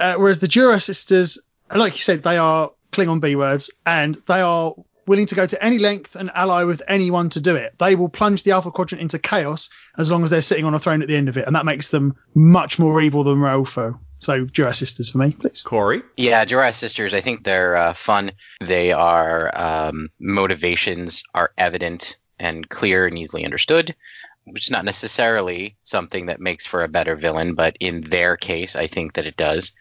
Uh, 0.00 0.14
whereas 0.14 0.40
the 0.40 0.48
Duras 0.48 0.84
sisters, 0.84 1.38
like 1.74 1.96
you 1.96 2.02
said, 2.02 2.22
they 2.22 2.38
are 2.38 2.72
Klingon 2.92 3.20
B 3.20 3.36
words, 3.36 3.70
and 3.86 4.14
they 4.26 4.40
are 4.40 4.74
willing 5.06 5.26
to 5.26 5.34
go 5.34 5.46
to 5.46 5.62
any 5.62 5.78
length 5.78 6.14
and 6.16 6.30
ally 6.34 6.64
with 6.64 6.82
anyone 6.86 7.30
to 7.30 7.40
do 7.40 7.56
it. 7.56 7.74
They 7.78 7.96
will 7.96 8.08
plunge 8.08 8.42
the 8.42 8.52
Alpha 8.52 8.70
Quadrant 8.70 9.02
into 9.02 9.18
chaos 9.18 9.68
as 9.98 10.10
long 10.10 10.22
as 10.22 10.30
they're 10.30 10.42
sitting 10.42 10.64
on 10.64 10.74
a 10.74 10.78
throne 10.78 11.02
at 11.02 11.08
the 11.08 11.16
end 11.16 11.28
of 11.28 11.36
it, 11.36 11.46
and 11.46 11.56
that 11.56 11.66
makes 11.66 11.90
them 11.90 12.16
much 12.34 12.78
more 12.78 13.00
evil 13.00 13.24
than 13.24 13.38
Ruafo. 13.38 13.98
So 14.20 14.44
Duras 14.44 14.78
sisters 14.78 15.10
for 15.10 15.18
me, 15.18 15.32
please. 15.32 15.62
Corey. 15.62 16.02
Yeah, 16.16 16.44
Duras 16.44 16.76
sisters. 16.76 17.12
I 17.12 17.20
think 17.20 17.42
they're 17.42 17.76
uh, 17.76 17.94
fun. 17.94 18.32
They 18.60 18.92
are 18.92 19.50
um, 19.52 20.10
motivations 20.20 21.24
are 21.34 21.50
evident 21.58 22.16
and 22.38 22.68
clear 22.68 23.06
and 23.06 23.18
easily 23.18 23.44
understood, 23.44 23.96
which 24.44 24.66
is 24.66 24.70
not 24.70 24.84
necessarily 24.84 25.76
something 25.82 26.26
that 26.26 26.40
makes 26.40 26.66
for 26.66 26.84
a 26.84 26.88
better 26.88 27.16
villain, 27.16 27.54
but 27.54 27.76
in 27.80 28.02
their 28.08 28.36
case, 28.36 28.76
I 28.76 28.86
think 28.86 29.14
that 29.14 29.26
it 29.26 29.36
does. 29.36 29.72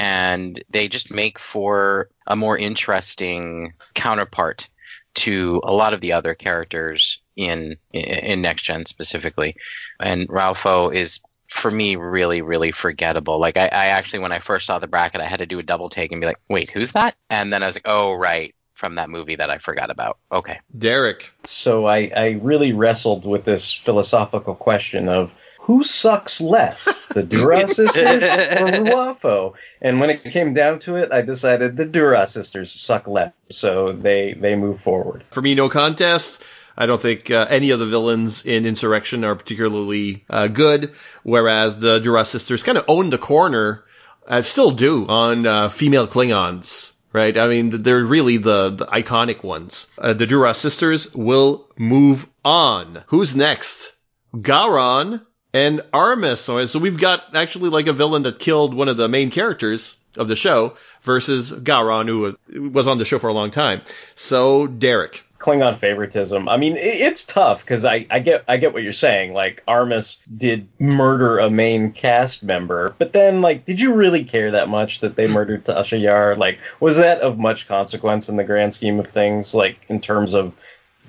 And 0.00 0.64
they 0.70 0.88
just 0.88 1.10
make 1.10 1.38
for 1.38 2.08
a 2.26 2.34
more 2.34 2.56
interesting 2.56 3.74
counterpart 3.94 4.68
to 5.16 5.60
a 5.64 5.74
lot 5.74 5.92
of 5.92 6.00
the 6.00 6.12
other 6.12 6.34
characters 6.34 7.20
in 7.36 7.76
in 7.92 8.42
next 8.42 8.62
gen 8.62 8.86
specifically. 8.86 9.56
And 10.00 10.28
Ruafo 10.28 10.94
is 10.94 11.20
for 11.50 11.70
me 11.70 11.96
really 11.96 12.42
really 12.42 12.72
forgettable. 12.72 13.38
Like 13.38 13.56
I, 13.56 13.66
I 13.66 13.86
actually 13.86 14.20
when 14.20 14.32
I 14.32 14.38
first 14.38 14.66
saw 14.66 14.78
the 14.78 14.86
bracket, 14.86 15.20
I 15.20 15.26
had 15.26 15.40
to 15.40 15.46
do 15.46 15.58
a 15.58 15.62
double 15.62 15.90
take 15.90 16.12
and 16.12 16.20
be 16.20 16.26
like, 16.26 16.40
wait, 16.48 16.70
who's 16.70 16.92
that? 16.92 17.14
And 17.28 17.52
then 17.52 17.62
I 17.62 17.66
was 17.66 17.74
like, 17.74 17.86
oh 17.86 18.14
right, 18.14 18.54
from 18.80 18.94
that 18.94 19.10
movie 19.10 19.36
that 19.36 19.50
I 19.50 19.58
forgot 19.58 19.90
about. 19.90 20.18
Okay. 20.32 20.60
Derek. 20.76 21.30
So 21.44 21.84
I, 21.84 22.10
I 22.16 22.28
really 22.40 22.72
wrestled 22.72 23.26
with 23.26 23.44
this 23.44 23.72
philosophical 23.72 24.54
question 24.54 25.08
of 25.08 25.34
who 25.70 25.84
sucks 25.84 26.40
less, 26.40 26.88
the 27.10 27.22
Duras 27.34 27.76
sisters 27.76 28.24
or 28.24 28.66
Ruafo? 28.66 29.54
And 29.80 30.00
when 30.00 30.10
it 30.10 30.20
came 30.24 30.52
down 30.52 30.80
to 30.80 30.96
it, 30.96 31.12
I 31.12 31.20
decided 31.20 31.76
the 31.76 31.84
Duras 31.84 32.32
sisters 32.32 32.72
suck 32.72 33.06
less, 33.06 33.32
so 33.50 33.92
they 33.92 34.32
they 34.32 34.56
move 34.56 34.80
forward. 34.80 35.22
For 35.30 35.40
me, 35.40 35.54
no 35.54 35.68
contest. 35.68 36.42
I 36.76 36.86
don't 36.86 37.00
think 37.00 37.30
uh, 37.30 37.46
any 37.48 37.70
of 37.70 37.78
the 37.78 37.86
villains 37.86 38.44
in 38.44 38.66
Insurrection 38.66 39.22
are 39.22 39.36
particularly 39.36 40.24
uh, 40.28 40.48
good, 40.48 40.92
whereas 41.22 41.78
the 41.78 42.00
Duras 42.00 42.30
sisters 42.30 42.64
kind 42.64 42.76
of 42.76 42.86
own 42.88 43.10
the 43.10 43.18
corner, 43.18 43.84
uh, 44.26 44.42
still 44.42 44.72
do, 44.72 45.06
on 45.06 45.46
uh, 45.46 45.68
female 45.68 46.08
Klingons 46.08 46.92
right? 47.12 47.36
I 47.36 47.48
mean, 47.48 47.70
they're 47.70 48.04
really 48.04 48.36
the, 48.36 48.70
the 48.70 48.86
iconic 48.86 49.42
ones. 49.42 49.88
Uh, 49.98 50.12
the 50.12 50.26
Duras 50.26 50.58
sisters 50.58 51.12
will 51.12 51.68
move 51.76 52.28
on. 52.44 53.02
Who's 53.08 53.34
next? 53.34 53.92
Gowron 54.32 55.26
and 55.52 55.80
Armus. 55.92 56.68
So 56.68 56.78
we've 56.78 56.98
got 56.98 57.34
actually 57.34 57.70
like 57.70 57.86
a 57.86 57.92
villain 57.92 58.22
that 58.22 58.38
killed 58.38 58.74
one 58.74 58.88
of 58.88 58.96
the 58.96 59.08
main 59.08 59.30
characters 59.30 59.96
of 60.16 60.28
the 60.28 60.36
show 60.36 60.76
versus 61.02 61.52
Gowron, 61.52 62.08
who 62.08 62.70
was 62.70 62.86
on 62.86 62.98
the 62.98 63.04
show 63.04 63.18
for 63.18 63.28
a 63.28 63.32
long 63.32 63.50
time. 63.50 63.82
So 64.14 64.66
Derek. 64.66 65.24
Klingon 65.38 65.78
favoritism. 65.78 66.50
I 66.50 66.58
mean, 66.58 66.76
it's 66.76 67.24
tough 67.24 67.62
because 67.62 67.86
I, 67.86 68.06
I 68.10 68.18
get 68.18 68.44
I 68.46 68.58
get 68.58 68.74
what 68.74 68.82
you're 68.82 68.92
saying. 68.92 69.32
Like 69.32 69.64
Armus 69.66 70.18
did 70.36 70.68
murder 70.78 71.38
a 71.38 71.48
main 71.48 71.92
cast 71.92 72.42
member, 72.42 72.94
but 72.98 73.14
then 73.14 73.40
like, 73.40 73.64
did 73.64 73.80
you 73.80 73.94
really 73.94 74.24
care 74.24 74.50
that 74.50 74.68
much 74.68 75.00
that 75.00 75.16
they 75.16 75.26
hmm. 75.26 75.32
murdered 75.32 75.64
Tasha 75.64 75.98
Yar? 75.98 76.36
Like, 76.36 76.58
was 76.78 76.98
that 76.98 77.22
of 77.22 77.38
much 77.38 77.68
consequence 77.68 78.28
in 78.28 78.36
the 78.36 78.44
grand 78.44 78.74
scheme 78.74 79.00
of 79.00 79.06
things? 79.06 79.54
Like 79.54 79.78
in 79.88 80.02
terms 80.02 80.34
of 80.34 80.54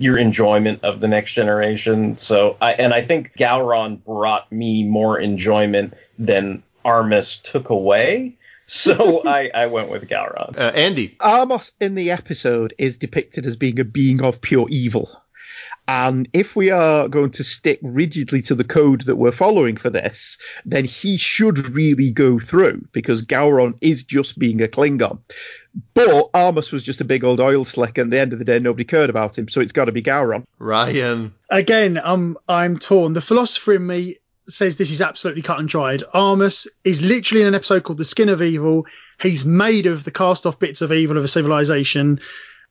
your 0.02 0.18
enjoyment 0.18 0.84
of 0.84 1.00
the 1.00 1.08
next 1.08 1.32
generation. 1.32 2.16
So 2.18 2.56
I 2.60 2.72
and 2.72 2.92
I 2.92 3.02
think 3.04 3.34
Gowron 3.36 4.04
brought 4.04 4.50
me 4.50 4.84
more 4.84 5.18
enjoyment 5.18 5.94
than 6.18 6.62
Armus 6.84 7.42
took 7.42 7.70
away. 7.70 8.36
So 8.64 9.26
I, 9.26 9.50
I 9.52 9.66
went 9.66 9.90
with 9.90 10.08
Gowron. 10.08 10.56
Uh, 10.56 10.70
Andy. 10.70 11.16
Armus 11.20 11.72
in 11.80 11.96
the 11.96 12.12
episode 12.12 12.72
is 12.78 12.96
depicted 12.96 13.44
as 13.44 13.56
being 13.56 13.80
a 13.80 13.84
being 13.84 14.22
of 14.22 14.40
pure 14.40 14.66
evil. 14.70 15.10
And 15.88 16.28
if 16.32 16.54
we 16.54 16.70
are 16.70 17.08
going 17.08 17.32
to 17.32 17.44
stick 17.44 17.80
rigidly 17.82 18.40
to 18.42 18.54
the 18.54 18.64
code 18.64 19.02
that 19.02 19.16
we're 19.16 19.32
following 19.32 19.76
for 19.76 19.90
this, 19.90 20.38
then 20.64 20.84
he 20.84 21.16
should 21.16 21.70
really 21.70 22.12
go 22.12 22.38
through 22.38 22.86
because 22.92 23.26
Gowron 23.26 23.74
is 23.80 24.04
just 24.04 24.38
being 24.38 24.62
a 24.62 24.68
Klingon. 24.68 25.18
But 25.94 26.32
Armus 26.32 26.72
was 26.72 26.82
just 26.82 27.00
a 27.00 27.04
big 27.04 27.24
old 27.24 27.40
oil 27.40 27.64
slick, 27.64 27.98
and 27.98 28.12
at 28.12 28.16
the 28.16 28.20
end 28.20 28.32
of 28.32 28.38
the 28.38 28.44
day, 28.44 28.58
nobody 28.58 28.84
cared 28.84 29.10
about 29.10 29.38
him, 29.38 29.48
so 29.48 29.60
it's 29.60 29.72
got 29.72 29.86
to 29.86 29.92
be 29.92 30.02
Gowron. 30.02 30.44
Ryan. 30.58 31.34
Again, 31.50 32.00
I'm 32.02 32.36
I'm 32.48 32.78
torn. 32.78 33.12
The 33.12 33.20
philosopher 33.20 33.74
in 33.74 33.86
me 33.86 34.18
says 34.48 34.76
this 34.76 34.90
is 34.90 35.02
absolutely 35.02 35.42
cut 35.42 35.60
and 35.60 35.68
dried. 35.68 36.02
Armus 36.14 36.66
is 36.84 37.00
literally 37.00 37.42
in 37.42 37.48
an 37.48 37.54
episode 37.54 37.84
called 37.84 37.98
The 37.98 38.04
Skin 38.04 38.28
of 38.28 38.42
Evil. 38.42 38.86
He's 39.20 39.44
made 39.44 39.86
of 39.86 40.04
the 40.04 40.10
cast 40.10 40.46
off 40.46 40.58
bits 40.58 40.82
of 40.82 40.92
evil 40.92 41.16
of 41.16 41.24
a 41.24 41.28
civilization. 41.28 42.20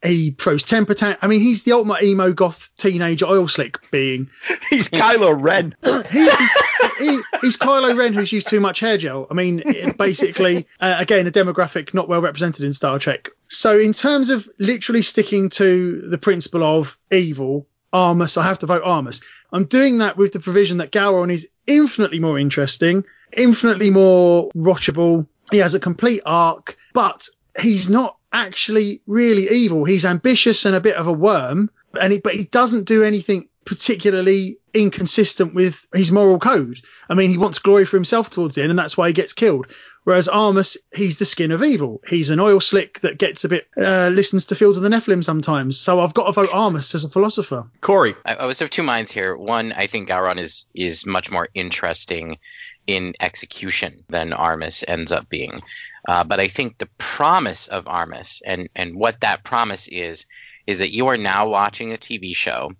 He 0.03 0.32
throws 0.32 0.64
temper 0.64 0.95
tantrum. 0.95 1.19
I 1.22 1.28
mean, 1.28 1.41
he's 1.41 1.64
the 1.64 1.73
ultimate 1.73 2.02
emo 2.02 2.34
goth 2.34 2.72
teenage 2.78 3.22
oil 3.22 3.48
slick 3.48 3.91
being. 3.91 4.30
He's 4.69 4.90
Kylo 4.90 5.40
Ren. 5.40 5.76
he's, 5.84 6.52
he, 6.98 7.22
he's 7.41 7.57
Kylo 7.57 7.95
Ren 7.95 8.14
who's 8.14 8.32
used 8.32 8.48
too 8.48 8.60
much 8.60 8.80
hair 8.80 8.98
gel. 8.98 9.28
I 9.30 9.36
mean, 9.36 9.61
basically, 9.98 10.65
uh, 10.80 10.95
again, 10.98 11.28
a 11.28 11.32
demographic 11.32 11.94
not 11.94 12.07
well 12.07 12.22
represented 12.22 12.65
in 12.65 12.73
Star 12.73 12.98
Trek. 12.98 13.30
So, 13.48 13.78
in 13.78 13.94
terms 13.94 14.30
of 14.30 14.49
literally 14.57 15.03
sticking 15.03 15.49
to 15.49 16.02
the 16.02 16.18
principle 16.18 16.64
of 16.64 16.98
evil, 17.11 17.68
Armus, 17.94 18.38
I 18.38 18.44
have 18.44 18.60
to 18.60 18.65
vote 18.65 18.84
Armus. 18.84 19.22
I'm 19.52 19.65
doing 19.65 19.99
that 19.99 20.18
with 20.18 20.32
the 20.32 20.40
provision 20.40 20.78
that 20.78 20.91
Gowron 20.91 21.32
is 21.32 21.48
infinitely 21.68 22.19
more 22.19 22.40
interesting, 22.40 23.03
infinitely 23.32 23.90
more 23.90 24.49
watchable. 24.52 25.28
He 25.52 25.57
has 25.57 25.76
a 25.76 25.80
complete 25.80 26.22
arc, 26.26 26.78
but 26.94 27.28
he's 27.60 27.90
not 27.90 28.18
actually 28.31 29.01
really 29.07 29.49
evil. 29.49 29.83
He's 29.83 30.05
ambitious 30.05 30.65
and 30.65 30.75
a 30.75 30.81
bit 30.81 30.95
of 30.95 31.07
a 31.07 31.13
worm, 31.13 31.69
and 31.99 32.13
he, 32.13 32.19
but 32.19 32.33
he 32.33 32.45
doesn't 32.45 32.85
do 32.85 33.03
anything 33.03 33.49
particularly 33.65 34.57
inconsistent 34.73 35.53
with 35.53 35.85
his 35.93 36.11
moral 36.11 36.39
code. 36.39 36.81
I 37.09 37.13
mean, 37.13 37.29
he 37.29 37.37
wants 37.37 37.59
glory 37.59 37.85
for 37.85 37.97
himself 37.97 38.29
towards 38.29 38.55
the 38.55 38.63
end, 38.63 38.71
and 38.71 38.79
that's 38.79 38.97
why 38.97 39.07
he 39.07 39.13
gets 39.13 39.33
killed. 39.33 39.67
Whereas 40.03 40.27
Armus, 40.27 40.77
he's 40.91 41.19
the 41.19 41.25
skin 41.25 41.51
of 41.51 41.61
evil. 41.61 42.01
He's 42.07 42.31
an 42.31 42.39
oil 42.39 42.59
slick 42.59 42.99
that 43.01 43.19
gets 43.19 43.43
a 43.43 43.49
bit, 43.49 43.67
uh, 43.77 44.09
listens 44.11 44.47
to 44.47 44.55
Fields 44.55 44.77
of 44.77 44.83
the 44.83 44.89
Nephilim 44.89 45.23
sometimes. 45.23 45.79
So 45.79 45.99
I've 45.99 46.15
got 46.15 46.25
to 46.25 46.31
vote 46.31 46.49
Armus 46.49 46.95
as 46.95 47.03
a 47.03 47.09
philosopher. 47.09 47.67
Corey. 47.81 48.15
I, 48.25 48.35
I 48.35 48.45
was 48.45 48.61
of 48.61 48.71
two 48.71 48.81
minds 48.81 49.11
here. 49.11 49.37
One, 49.37 49.71
I 49.73 49.85
think 49.85 50.09
Gowron 50.09 50.39
is, 50.39 50.65
is 50.73 51.05
much 51.05 51.29
more 51.29 51.47
interesting 51.53 52.39
in 52.87 53.13
execution 53.19 54.03
than 54.09 54.31
Armus 54.31 54.83
ends 54.87 55.11
up 55.11 55.29
being. 55.29 55.61
Uh, 56.07 56.23
but 56.23 56.39
I 56.39 56.47
think 56.47 56.77
the 56.77 56.89
promise 56.97 57.67
of 57.67 57.85
Armus 57.85 58.41
and, 58.45 58.69
and 58.75 58.95
what 58.95 59.21
that 59.21 59.43
promise 59.43 59.87
is, 59.87 60.25
is 60.67 60.79
that 60.79 60.93
you 60.93 61.07
are 61.07 61.17
now 61.17 61.47
watching 61.47 61.93
a 61.93 61.97
TV 61.97 62.35
show 62.35 62.71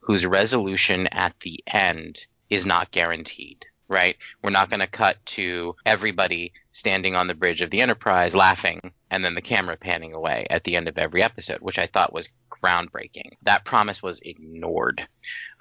whose 0.00 0.24
resolution 0.24 1.06
at 1.08 1.38
the 1.40 1.60
end 1.66 2.26
is 2.50 2.64
not 2.64 2.90
guaranteed 2.90 3.64
right? 3.88 4.16
We're 4.42 4.50
not 4.50 4.70
going 4.70 4.80
to 4.80 4.86
cut 4.86 5.24
to 5.26 5.74
everybody 5.84 6.52
standing 6.72 7.16
on 7.16 7.26
the 7.26 7.34
bridge 7.34 7.62
of 7.62 7.70
the 7.70 7.80
Enterprise 7.80 8.34
laughing 8.34 8.92
and 9.10 9.24
then 9.24 9.34
the 9.34 9.42
camera 9.42 9.76
panning 9.76 10.12
away 10.12 10.46
at 10.50 10.64
the 10.64 10.76
end 10.76 10.88
of 10.88 10.98
every 10.98 11.22
episode, 11.22 11.60
which 11.60 11.78
I 11.78 11.86
thought 11.86 12.12
was 12.12 12.28
groundbreaking. 12.62 13.32
That 13.42 13.64
promise 13.64 14.02
was 14.02 14.20
ignored 14.20 15.06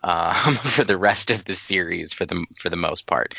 um, 0.04 0.56
for 0.56 0.84
the 0.84 0.98
rest 0.98 1.32
of 1.32 1.46
the 1.46 1.54
series 1.54 2.14
for 2.14 2.26
the 2.26 2.46
for 2.60 2.70
the 2.70 2.78
most 2.78 3.08
part. 3.08 3.34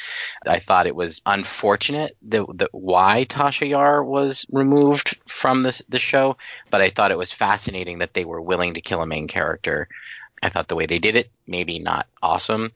I 0.46 0.58
thought 0.58 0.86
it 0.86 0.94
was 0.94 1.20
unfortunate 1.26 2.16
that, 2.28 2.46
that 2.56 2.70
why 2.72 3.26
Tasha 3.28 3.68
Yar 3.68 4.04
was 4.04 4.46
removed 4.50 5.18
from 5.28 5.62
this 5.62 5.82
the 5.88 5.98
show, 5.98 6.36
but 6.70 6.80
I 6.80 6.90
thought 6.90 7.10
it 7.10 7.18
was 7.18 7.32
fascinating 7.32 7.98
that 7.98 8.14
they 8.14 8.24
were 8.24 8.42
willing 8.42 8.74
to 8.74 8.80
kill 8.80 9.02
a 9.02 9.06
main 9.06 9.28
character. 9.28 9.88
I 10.42 10.50
thought 10.50 10.68
the 10.68 10.76
way 10.76 10.86
they 10.86 10.98
did 10.98 11.16
it, 11.16 11.30
maybe 11.46 11.78
not 11.78 12.06
awesome, 12.22 12.72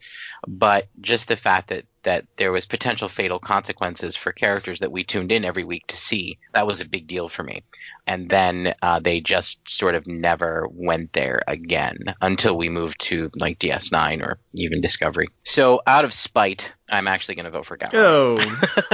but 0.46 0.88
just 1.00 1.28
the 1.28 1.36
fact 1.36 1.68
that 1.68 1.84
that 2.02 2.26
there 2.36 2.52
was 2.52 2.66
potential 2.66 3.08
fatal 3.08 3.38
consequences 3.38 4.16
for 4.16 4.32
characters 4.32 4.80
that 4.80 4.90
we 4.90 5.04
tuned 5.04 5.32
in 5.32 5.44
every 5.44 5.64
week 5.64 5.86
to 5.88 5.96
see. 5.96 6.38
That 6.52 6.66
was 6.66 6.80
a 6.80 6.88
big 6.88 7.06
deal 7.06 7.28
for 7.28 7.42
me. 7.42 7.62
And 8.06 8.28
then 8.28 8.74
uh, 8.82 9.00
they 9.00 9.20
just 9.20 9.68
sort 9.68 9.94
of 9.94 10.06
never 10.06 10.66
went 10.68 11.12
there 11.12 11.42
again 11.46 11.98
until 12.20 12.56
we 12.56 12.68
moved 12.68 13.00
to 13.02 13.30
like 13.36 13.58
DS9 13.58 14.22
or 14.22 14.38
even 14.54 14.80
Discovery. 14.80 15.28
So 15.44 15.80
out 15.86 16.04
of 16.04 16.12
spite, 16.12 16.72
I'm 16.88 17.06
actually 17.06 17.36
going 17.36 17.44
to 17.44 17.50
vote 17.52 17.66
for 17.66 17.78
Gowron. 17.78 17.94
Oh, 17.94 18.36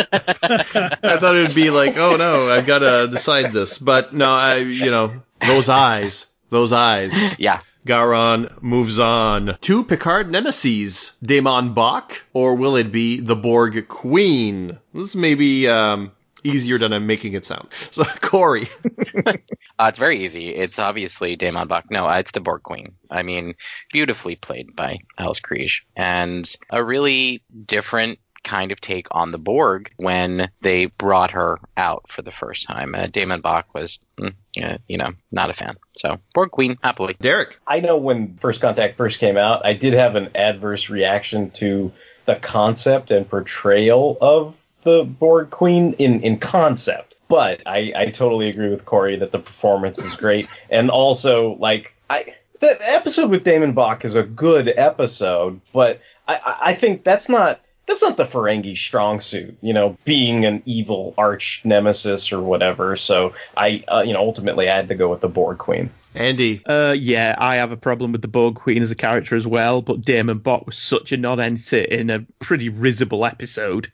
I 1.03 1.19
thought 1.19 1.37
it 1.37 1.47
would 1.47 1.55
be 1.55 1.71
like, 1.71 1.97
oh 1.97 2.17
no, 2.17 2.51
I've 2.51 2.67
got 2.67 2.81
to 2.81 3.09
decide 3.11 3.53
this, 3.53 3.79
but 3.79 4.13
no, 4.15 4.31
I, 4.31 4.57
you 4.57 4.91
know, 4.91 5.23
those 5.41 5.69
eyes, 5.69 6.27
those 6.51 6.73
eyes. 6.73 7.39
Yeah. 7.39 7.61
Gowron 7.89 8.63
moves 8.63 8.99
on 8.99 9.57
to 9.63 9.83
Picard 9.83 10.31
nemesis, 10.31 11.17
DaiMon 11.25 11.75
Bok, 11.75 12.23
or 12.35 12.55
will 12.57 12.77
it 12.77 12.93
be 12.93 13.21
the 13.21 13.35
Borg 13.35 13.89
Queen? 13.89 14.79
This 14.93 15.15
may 15.15 15.35
be 15.35 15.69
um, 15.69 16.13
easier 16.45 16.79
than 16.79 16.93
I'm 16.93 17.07
making 17.07 17.33
it 17.33 17.47
sound. 17.47 17.69
So, 17.93 18.05
Corey. 18.21 18.69
uh, 19.27 19.33
it's 19.81 19.99
very 19.99 20.23
easy. 20.25 20.55
It's 20.55 20.79
obviously 20.79 21.39
DaiMon 21.39 21.67
Bok. 21.69 21.91
No, 21.91 22.07
it's 22.11 22.31
the 22.31 22.41
Borg 22.41 22.63
Queen. 22.63 22.93
I 23.11 23.23
mean, 23.23 23.55
beautifully 23.91 24.37
played 24.37 24.77
by 24.77 24.99
Alice 25.17 25.41
Krige, 25.41 25.81
and 25.97 26.47
a 26.69 26.85
really 26.85 27.43
different 27.65 28.19
kind 28.45 28.73
of 28.73 28.81
take 28.81 29.07
on 29.11 29.33
the 29.33 29.39
Borg 29.39 29.93
when 29.97 30.51
they 30.63 30.87
brought 30.87 31.33
her 31.33 31.59
out 31.77 32.05
for 32.09 32.23
the 32.23 32.31
first 32.33 32.67
time. 32.67 32.95
Uh, 32.95 33.07
DaiMon 33.07 33.43
Bok 33.43 33.75
was, 33.75 33.99
mm, 34.19 34.35
uh, 34.63 34.79
you 34.89 34.97
know, 34.97 35.13
not 35.33 35.51
a 35.51 35.55
fan. 35.55 35.77
So 35.97 36.19
Borg 36.35 36.51
Queen, 36.51 36.79
happily. 36.83 37.17
Derek. 37.21 37.59
I 37.67 37.81
know 37.81 37.97
when 37.97 38.37
First 38.37 38.61
Contact 38.61 38.97
first 38.97 39.19
came 39.19 39.37
out, 39.37 39.65
I 39.67 39.73
did 39.75 39.95
have 39.95 40.15
an 40.17 40.31
adverse 40.35 40.89
reaction 40.89 41.51
to 41.53 41.93
the 42.27 42.37
concept 42.37 43.11
and 43.11 43.29
portrayal 43.29 44.17
of 44.21 44.55
the 44.83 45.05
Borg 45.05 45.51
Queen 45.51 45.93
in, 45.95 46.21
in 46.23 46.39
concept. 46.39 47.17
But 47.29 47.61
I, 47.67 47.93
I 47.95 48.07
totally 48.07 48.49
agree 48.49 48.71
with 48.71 48.85
Corey 48.87 49.17
that 49.17 49.33
the 49.33 49.39
performance 49.39 49.99
is 49.99 50.17
great. 50.17 50.49
And 50.71 50.91
also, 50.91 51.57
like, 51.59 51.95
I 52.11 52.35
the 52.61 52.77
episode 52.91 53.31
with 53.31 53.45
DaiMon 53.45 53.75
Bok 53.75 54.05
is 54.05 54.15
a 54.15 54.23
good 54.23 54.73
episode, 54.77 55.61
but 55.73 56.01
I, 56.27 56.35
I- 56.37 56.59
I 56.71 56.75
think 56.75 57.05
that's 57.05 57.29
not 57.29 57.61
that's 57.89 58.03
not 58.03 58.17
the 58.19 58.25
Ferengi 58.25 58.77
strong 58.77 59.19
suit, 59.19 59.57
you 59.63 59.73
know, 59.73 59.97
being 60.05 60.45
an 60.45 60.63
evil 60.67 61.15
arch 61.17 61.63
nemesis 61.65 62.33
or 62.33 62.41
whatever. 62.41 62.95
So 62.97 63.33
I, 63.57 63.83
uh, 63.89 64.03
you 64.07 64.13
know, 64.13 64.21
ultimately 64.21 64.69
I 64.69 64.77
had 64.77 64.89
to 64.89 64.95
go 64.95 65.09
with 65.09 65.23
the 65.23 65.29
Borg 65.29 65.59
Queen. 65.59 65.91
Andy. 66.15 66.65
Uh, 66.65 66.95
yeah, 66.99 67.35
I 67.39 67.57
have 67.57 67.73
a 67.73 67.77
problem 67.77 68.13
with 68.13 68.23
the 68.23 68.29
Borg 68.29 68.57
Queen 68.57 68.83
as 68.83 68.91
a 68.91 68.95
character 68.95 69.37
as 69.37 69.47
well, 69.47 69.83
but 69.83 70.03
DaiMon 70.03 70.43
Bok 70.43 70.67
was 70.67 70.77
such 70.77 71.13
a 71.13 71.17
non-entity 71.17 71.85
in 71.91 72.11
a 72.11 72.27
pretty 72.41 72.69
risible 72.69 73.25
episode. 73.25 73.91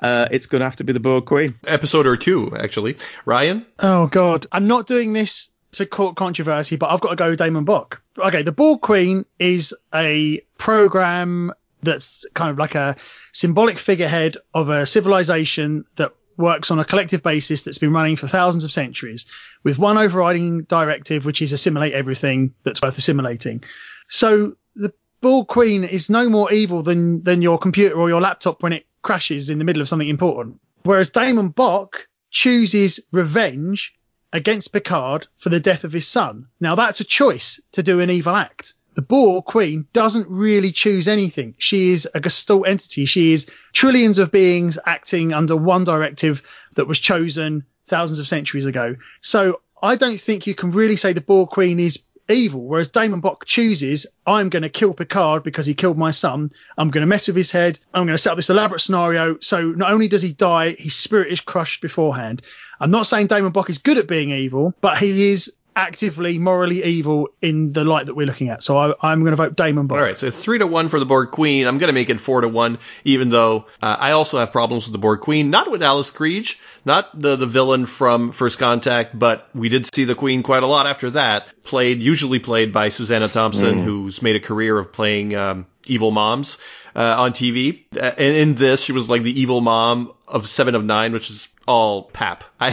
Uh, 0.00 0.26
it's 0.30 0.46
going 0.46 0.60
to 0.60 0.66
have 0.66 0.76
to 0.76 0.84
be 0.84 0.92
the 0.92 1.00
Borg 1.00 1.26
Queen. 1.26 1.54
Episode 1.66 2.06
or 2.06 2.16
two, 2.16 2.56
actually. 2.56 2.96
Ryan? 3.24 3.66
Oh 3.78 4.06
God, 4.06 4.46
I'm 4.52 4.68
not 4.68 4.86
doing 4.86 5.12
this 5.12 5.50
to 5.72 5.86
court 5.86 6.16
controversy, 6.16 6.76
but 6.76 6.90
I've 6.90 7.00
got 7.00 7.10
to 7.10 7.16
go 7.16 7.30
with 7.30 7.40
DaiMon 7.40 7.64
Bok. 7.64 8.00
Okay, 8.16 8.42
the 8.42 8.52
Borg 8.52 8.80
Queen 8.80 9.24
is 9.38 9.74
a 9.92 10.40
program 10.56 11.52
that's 11.84 12.26
kind 12.34 12.50
of 12.50 12.58
like 12.58 12.74
a 12.74 12.96
symbolic 13.32 13.78
figurehead 13.78 14.36
of 14.52 14.68
a 14.68 14.86
civilization 14.86 15.84
that 15.96 16.12
works 16.36 16.70
on 16.70 16.78
a 16.78 16.84
collective 16.84 17.22
basis 17.22 17.62
that's 17.62 17.78
been 17.78 17.92
running 17.92 18.16
for 18.16 18.26
thousands 18.26 18.64
of 18.64 18.72
centuries 18.72 19.26
with 19.62 19.78
one 19.78 19.98
overriding 19.98 20.62
directive, 20.62 21.24
which 21.24 21.42
is 21.42 21.52
assimilate 21.52 21.92
everything 21.92 22.54
that's 22.64 22.82
worth 22.82 22.98
assimilating. 22.98 23.62
So 24.08 24.54
the 24.74 24.92
Borg 25.20 25.46
Queen 25.46 25.84
is 25.84 26.10
no 26.10 26.28
more 26.28 26.52
evil 26.52 26.82
than 26.82 27.22
than 27.22 27.42
your 27.42 27.58
computer 27.58 27.96
or 27.96 28.08
your 28.08 28.20
laptop 28.20 28.62
when 28.62 28.72
it 28.72 28.86
crashes 29.02 29.50
in 29.50 29.58
the 29.58 29.64
middle 29.64 29.82
of 29.82 29.88
something 29.88 30.08
important. 30.08 30.60
Whereas 30.82 31.10
DaiMon 31.10 31.54
Bok 31.54 32.08
chooses 32.30 33.00
revenge 33.12 33.94
against 34.32 34.72
Picard 34.72 35.28
for 35.38 35.48
the 35.48 35.60
death 35.60 35.84
of 35.84 35.92
his 35.92 36.06
son. 36.06 36.48
Now 36.60 36.74
that's 36.74 37.00
a 37.00 37.04
choice 37.04 37.60
to 37.72 37.82
do 37.82 38.00
an 38.00 38.10
evil 38.10 38.34
act. 38.34 38.74
The 38.94 39.02
Borg 39.02 39.44
Queen 39.44 39.86
doesn't 39.92 40.28
really 40.28 40.70
choose 40.70 41.08
anything. 41.08 41.54
She 41.58 41.90
is 41.90 42.08
a 42.14 42.20
gestalt 42.20 42.68
entity. 42.68 43.06
She 43.06 43.32
is 43.32 43.46
trillions 43.72 44.18
of 44.18 44.30
beings 44.30 44.78
acting 44.84 45.32
under 45.32 45.56
one 45.56 45.84
directive 45.84 46.42
that 46.76 46.86
was 46.86 46.98
chosen 47.00 47.64
thousands 47.86 48.20
of 48.20 48.28
centuries 48.28 48.66
ago. 48.66 48.96
So 49.20 49.60
I 49.82 49.96
don't 49.96 50.20
think 50.20 50.46
you 50.46 50.54
can 50.54 50.70
really 50.70 50.96
say 50.96 51.12
the 51.12 51.20
Borg 51.20 51.50
Queen 51.50 51.80
is 51.80 51.98
evil, 52.28 52.64
whereas 52.64 52.90
DaiMon 52.90 53.20
Bok 53.20 53.44
chooses, 53.44 54.06
I'm 54.26 54.48
going 54.48 54.62
to 54.62 54.68
kill 54.68 54.94
Picard 54.94 55.42
because 55.42 55.66
he 55.66 55.74
killed 55.74 55.98
my 55.98 56.10
son. 56.10 56.50
I'm 56.78 56.90
going 56.90 57.02
to 57.02 57.06
mess 57.06 57.26
with 57.26 57.36
his 57.36 57.50
head. 57.50 57.78
I'm 57.92 58.06
going 58.06 58.14
to 58.14 58.18
set 58.18 58.30
up 58.30 58.36
this 58.36 58.48
elaborate 58.48 58.80
scenario. 58.80 59.38
So 59.40 59.60
not 59.60 59.92
only 59.92 60.08
does 60.08 60.22
he 60.22 60.32
die, 60.32 60.70
his 60.70 60.94
spirit 60.94 61.32
is 61.32 61.40
crushed 61.40 61.82
beforehand. 61.82 62.42
I'm 62.80 62.90
not 62.90 63.06
saying 63.06 63.28
DaiMon 63.28 63.52
Bok 63.52 63.70
is 63.70 63.78
good 63.78 63.98
at 63.98 64.08
being 64.08 64.30
evil, 64.30 64.72
but 64.80 64.98
he 64.98 65.32
is 65.32 65.52
actively 65.76 66.38
morally 66.38 66.82
evil 66.84 67.28
in 67.42 67.72
the 67.72 67.84
light 67.84 68.06
that 68.06 68.14
we're 68.14 68.26
looking 68.26 68.48
at. 68.48 68.62
So 68.62 68.76
I, 68.78 68.94
I'm 69.02 69.20
going 69.20 69.32
to 69.32 69.36
vote 69.36 69.56
DaiMon 69.56 69.88
Bok. 69.88 69.98
All 69.98 70.04
right, 70.04 70.16
so 70.16 70.30
three 70.30 70.58
to 70.58 70.66
one 70.66 70.88
for 70.88 70.98
the 70.98 71.06
Borg 71.06 71.30
Queen. 71.30 71.66
I'm 71.66 71.78
going 71.78 71.88
to 71.88 71.94
make 71.94 72.10
it 72.10 72.20
four 72.20 72.40
to 72.40 72.48
one, 72.48 72.78
even 73.04 73.28
though 73.30 73.66
uh, 73.82 73.96
I 73.98 74.12
also 74.12 74.38
have 74.38 74.52
problems 74.52 74.84
with 74.86 74.92
the 74.92 74.98
Borg 74.98 75.20
Queen. 75.20 75.50
Not 75.50 75.70
with 75.70 75.82
Alice 75.82 76.10
Krige, 76.10 76.56
not 76.84 77.20
the 77.20 77.36
the 77.36 77.46
villain 77.46 77.86
from 77.86 78.32
First 78.32 78.58
Contact, 78.58 79.18
but 79.18 79.48
we 79.54 79.68
did 79.68 79.92
see 79.94 80.04
the 80.04 80.14
Queen 80.14 80.42
quite 80.42 80.62
a 80.62 80.66
lot 80.66 80.86
after 80.86 81.10
that. 81.10 81.48
Played 81.64 82.02
usually 82.02 82.38
played 82.38 82.72
by 82.72 82.88
Susanna 82.90 83.28
Thompson, 83.28 83.80
Mm. 83.80 83.84
who's 83.84 84.22
made 84.22 84.36
a 84.36 84.40
career 84.40 84.78
of 84.78 84.92
playing 84.92 85.34
um, 85.34 85.66
evil 85.86 86.10
moms 86.10 86.58
uh, 86.94 87.16
on 87.18 87.32
TV. 87.32 87.84
Uh, 87.94 88.12
and 88.18 88.36
in 88.36 88.54
this, 88.54 88.82
she 88.82 88.92
was 88.92 89.08
like 89.08 89.22
the 89.22 89.40
evil 89.40 89.60
mom 89.60 90.12
of 90.28 90.46
Seven 90.46 90.74
of 90.74 90.84
Nine, 90.84 91.12
which 91.12 91.30
is 91.30 91.48
all 91.66 92.02
pap. 92.02 92.44
I, 92.60 92.70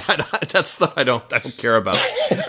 that's 0.50 0.70
stuff 0.70 0.94
I 0.98 1.04
don't 1.04 1.24
I 1.32 1.40
don't 1.40 1.58
care 1.58 1.76
about. 1.76 2.00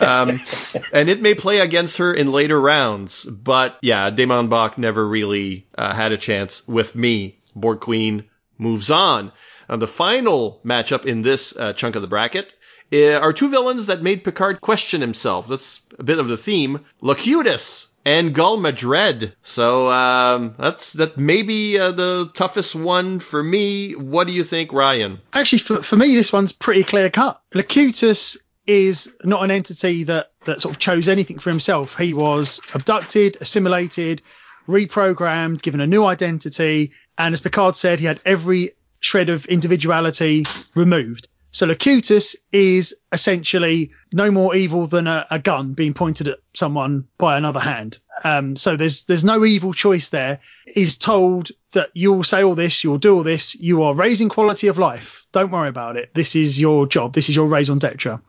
Um, 0.01 0.41
and 0.93 1.09
it 1.09 1.23
may 1.23 1.35
play 1.35 1.61
against 1.61 1.99
her 1.99 2.13
in 2.13 2.33
later 2.33 2.61
rounds, 2.61 3.25
but 3.25 3.79
yeah, 3.83 4.11
DaiMon 4.11 4.49
Bok 4.49 4.79
never 4.79 5.07
really 5.07 5.67
uh, 5.77 5.95
had 5.95 6.13
a 6.13 6.19
chance 6.19 6.67
with 6.67 6.95
me. 6.95 7.39
Borg 7.55 7.81
Queen 7.81 8.25
moves 8.59 8.91
on. 8.91 9.33
And 9.69 9.81
the 9.81 9.87
final 9.87 10.61
matchup 10.65 11.07
in 11.07 11.23
this 11.23 11.57
uh, 11.57 11.73
chunk 11.73 11.97
of 11.97 12.03
the 12.03 12.09
bracket 12.09 12.53
uh, 12.93 13.15
are 13.15 13.33
two 13.33 13.51
villains 13.51 13.87
that 13.87 14.03
made 14.03 14.25
Picard 14.25 14.61
question 14.61 15.01
himself. 15.01 15.49
That's 15.49 15.81
a 15.99 16.03
bit 16.03 16.19
of 16.19 16.29
the 16.29 16.37
theme. 16.37 16.81
Locutus 17.01 17.89
and 18.05 18.35
Gul 18.35 18.57
Madred. 18.57 19.35
So 19.43 19.91
um, 19.91 20.55
that's 20.59 20.95
that 20.95 21.17
may 21.19 21.43
be 21.43 21.79
uh, 21.79 21.93
the 21.93 22.31
toughest 22.35 22.75
one 22.75 23.21
for 23.21 23.43
me. 23.43 23.93
What 23.93 24.27
do 24.27 24.33
you 24.33 24.45
think, 24.45 24.73
Ryan? 24.73 25.21
Actually, 25.33 25.61
for, 25.61 25.83
for 25.83 25.97
me, 25.97 26.15
this 26.15 26.33
one's 26.33 26.53
pretty 26.53 26.85
clear 26.85 27.11
cut. 27.11 27.41
Locutus 27.55 28.37
is 28.67 29.13
not 29.25 29.43
an 29.43 29.51
entity 29.51 30.05
that, 30.05 30.31
that 30.45 30.61
sort 30.61 30.75
of 30.75 30.79
chose 30.79 31.09
anything 31.09 31.39
for 31.39 31.51
himself. 31.51 31.97
He 31.97 32.15
was 32.15 32.61
abducted, 32.75 33.39
assimilated, 33.41 34.23
reprogrammed, 34.69 35.63
given 35.63 35.81
a 35.81 35.87
new 35.87 36.05
identity, 36.05 36.93
and 37.19 37.33
as 37.33 37.41
Picard 37.41 37.75
said, 37.75 37.99
he 37.99 38.07
had 38.07 38.21
every 38.25 38.73
shred 39.01 39.31
of 39.31 39.47
individuality 39.47 40.47
removed. 40.77 41.29
So 41.53 41.67
Locutus 41.67 42.35
is 42.51 42.95
essentially 43.13 43.93
no 44.11 44.31
more 44.31 44.57
evil 44.57 44.87
than 44.87 45.07
a, 45.07 45.27
a 45.31 45.39
gun 45.39 45.75
being 45.75 45.93
pointed 45.93 46.29
at 46.29 46.39
someone 46.55 47.09
by 47.19 47.37
another 47.37 47.61
hand. 47.61 47.99
Um, 48.25 48.57
so 48.57 48.77
there's 48.77 49.05
there's 49.05 49.25
no 49.25 49.45
evil 49.45 49.75
choice 49.75 50.09
there. 50.09 50.41
He's 50.67 50.97
told 50.97 51.51
that 51.73 51.91
you'll 51.93 52.25
say 52.25 52.43
all 52.43 52.55
this, 52.55 52.83
you'll 52.83 52.99
do 52.99 53.15
all 53.15 53.23
this, 53.23 53.55
you 53.55 53.83
are 53.83 53.95
raising 53.95 54.31
quality 54.31 54.69
of 54.69 54.79
life. 54.79 55.27
Don't 55.31 55.51
worry 55.51 55.69
about 55.69 55.97
it. 55.97 56.15
This 56.15 56.37
is 56.37 56.59
your 56.59 56.87
job. 56.87 57.13
This 57.13 57.29
is 57.29 57.37
your 57.37 57.49
raison 57.49 57.79
d'etre. 57.79 58.21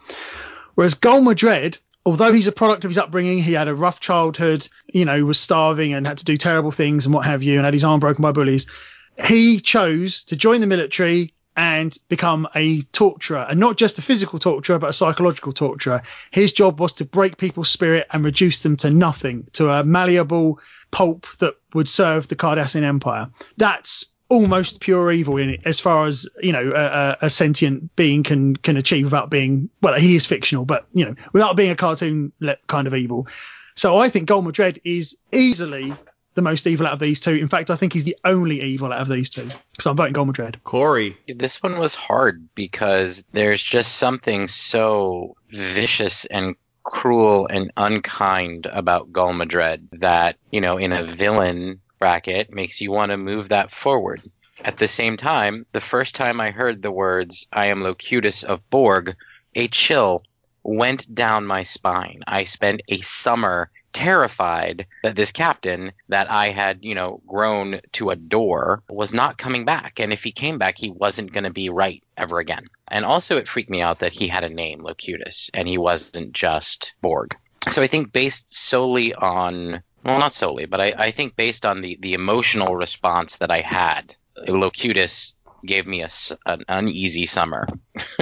Whereas 0.76 0.96
Gul 0.96 1.22
Madred, 1.22 1.78
although 2.06 2.34
he's 2.34 2.48
a 2.48 2.52
product 2.52 2.84
of 2.84 2.90
his 2.90 2.98
upbringing, 2.98 3.42
he 3.42 3.54
had 3.54 3.70
a 3.70 3.76
rough 3.76 4.02
childhood, 4.02 4.68
you 4.94 5.06
know, 5.06 5.24
was 5.24 5.40
starving 5.40 5.94
and 5.94 6.06
had 6.06 6.18
to 6.18 6.26
do 6.26 6.36
terrible 6.36 6.72
things 6.72 7.06
and 7.06 7.14
what 7.14 7.26
have 7.26 7.42
you, 7.42 7.56
and 7.56 7.66
had 7.66 7.74
his 7.74 7.86
arm 7.86 8.02
broken 8.02 8.22
by 8.22 8.34
bullies. 8.34 8.68
He 9.24 9.60
chose 9.60 10.24
to 10.26 10.36
join 10.36 10.60
the 10.60 10.68
military 10.68 11.36
and 11.56 11.96
become 12.10 12.48
a 12.56 12.82
torturer, 12.82 13.46
and 13.50 13.60
not 13.60 13.78
just 13.78 14.00
a 14.00 14.02
physical 14.02 14.40
torturer, 14.40 14.80
but 14.80 14.90
a 14.90 14.94
psychological 14.94 15.54
torturer. 15.54 16.02
His 16.32 16.52
job 16.52 16.80
was 16.80 16.94
to 16.94 17.06
break 17.06 17.38
people's 17.38 17.70
spirit 17.70 18.08
and 18.12 18.24
reduce 18.24 18.62
them 18.64 18.78
to 18.78 18.90
nothing, 18.90 19.48
to 19.54 19.70
a 19.70 19.84
malleable 19.84 20.60
pulp 20.92 21.28
that 21.40 21.56
would 21.74 21.90
serve 21.90 22.28
the 22.28 22.36
Cardassian 22.36 22.84
Empire. 22.84 23.30
That's 23.58 24.06
almost 24.30 24.80
pure 24.80 25.12
evil 25.12 25.38
in 25.38 25.50
it, 25.50 25.62
as 25.66 25.80
far 25.80 26.08
as 26.08 26.28
you 26.42 26.54
know, 26.54 26.72
a, 26.76 27.18
a, 27.22 27.30
sentient 27.30 27.96
being 27.96 28.24
can 28.24 28.56
can 28.56 28.78
achieve 28.78 29.06
without 29.06 29.30
being. 29.30 29.70
Well, 29.82 29.94
he 29.94 30.16
is 30.16 30.26
fictional, 30.26 30.66
but 30.66 30.88
you 30.94 31.06
know, 31.06 31.16
without 31.34 31.56
being 31.56 31.72
a 31.72 31.76
cartoon 31.76 32.32
kind 32.68 32.88
of 32.88 32.96
evil. 32.96 33.28
So 33.76 33.98
I 33.98 34.10
think 34.10 34.28
Gul 34.28 34.42
Madred 34.42 34.82
is 34.84 35.18
easily 35.32 35.96
the 36.34 36.42
most 36.42 36.68
evil 36.68 36.88
out 36.88 36.94
of 36.94 37.00
these 37.00 37.20
two. 37.20 37.36
In 37.36 37.48
fact, 37.48 37.70
I 37.70 37.76
think 37.76 37.94
he's 37.94 38.04
the 38.04 38.18
only 38.24 38.62
evil 38.62 38.92
out 38.92 39.02
of 39.02 39.08
these 39.08 39.30
two. 39.30 39.50
So 39.80 39.92
I'm 39.92 39.98
voting 39.98 40.14
Gul 40.14 40.26
Madred. 40.26 40.64
Corey. 40.64 41.18
This 41.28 41.62
one 41.62 41.78
was 41.78 41.96
hard 41.96 42.50
because 42.56 43.24
there's 43.32 43.62
just 43.62 43.96
something 43.96 44.48
so 44.48 45.36
vicious 45.50 46.26
and 46.26 46.56
cruel 46.84 47.48
and 47.48 47.72
unkind 47.78 48.66
about 48.66 49.12
Gul 49.12 49.34
Madred 49.34 49.88
that, 49.94 50.38
you 50.52 50.62
know, 50.62 50.78
in 50.78 50.92
a 50.92 51.16
villain 51.16 51.82
bracket 52.00 52.52
makes 52.52 52.82
you 52.82 52.92
want 52.92 53.12
to 53.12 53.18
move 53.18 53.50
that 53.50 53.72
forward. 53.72 54.22
At 54.64 54.78
the 54.78 54.88
same 54.88 55.18
time, 55.18 55.66
the 55.72 55.82
first 55.82 56.16
time 56.16 56.40
I 56.40 56.52
heard 56.52 56.82
the 56.82 56.92
words, 56.92 57.48
I 57.52 57.68
am 57.68 57.82
Locutus 57.82 58.44
of 58.44 58.70
Borg, 58.70 59.16
a 59.56 59.68
chill 59.68 60.24
went 60.64 61.14
down 61.14 61.46
my 61.46 61.64
spine. 61.64 62.22
I 62.28 62.46
spent 62.46 62.82
a 62.88 63.00
summer 63.02 63.70
terrified 63.94 64.88
that 65.04 65.16
this 65.16 65.32
captain 65.32 65.92
that 66.10 66.30
I 66.30 66.50
had, 66.50 66.80
you 66.82 66.96
know, 66.96 67.22
grown 67.28 67.80
to 67.94 68.10
adore 68.10 68.84
was 68.90 69.14
not 69.14 69.38
coming 69.38 69.66
back. 69.66 70.00
And 70.00 70.12
if 70.12 70.24
he 70.24 70.32
came 70.32 70.58
back, 70.58 70.78
he 70.78 70.90
wasn't 70.90 71.32
going 71.32 71.44
to 71.44 71.52
be 71.52 71.70
right 71.70 72.04
ever 72.18 72.40
again. 72.40 72.68
And 72.88 73.06
also, 73.06 73.38
it 73.38 73.48
freaked 73.48 73.70
me 73.70 73.82
out 73.82 74.00
that 74.00 74.14
he 74.14 74.28
had 74.28 74.44
a 74.44 74.50
name, 74.50 74.84
Locutus, 74.84 75.50
and 75.54 75.68
he 75.68 75.78
wasn't 75.78 76.34
just 76.34 76.94
Borg. 77.02 77.36
So 77.70 77.82
I 77.82 77.88
think 77.88 78.12
based 78.12 78.54
solely 78.54 79.14
on, 79.14 79.82
well, 80.04 80.20
not 80.20 80.34
solely, 80.34 80.66
but 80.66 80.82
I, 80.82 80.94
I 80.98 81.12
think 81.12 81.36
based 81.36 81.66
on 81.66 81.82
the, 81.82 81.98
the 82.02 82.14
emotional 82.14 82.76
response 82.76 83.38
that 83.38 83.52
I 83.52 83.62
had, 83.62 84.16
Locutus 84.48 85.36
gave 85.66 85.88
me 85.88 86.02
a, 86.02 86.06
s- 86.06 86.32
an 86.46 86.64
uneasy 86.68 87.26
summer, 87.26 87.68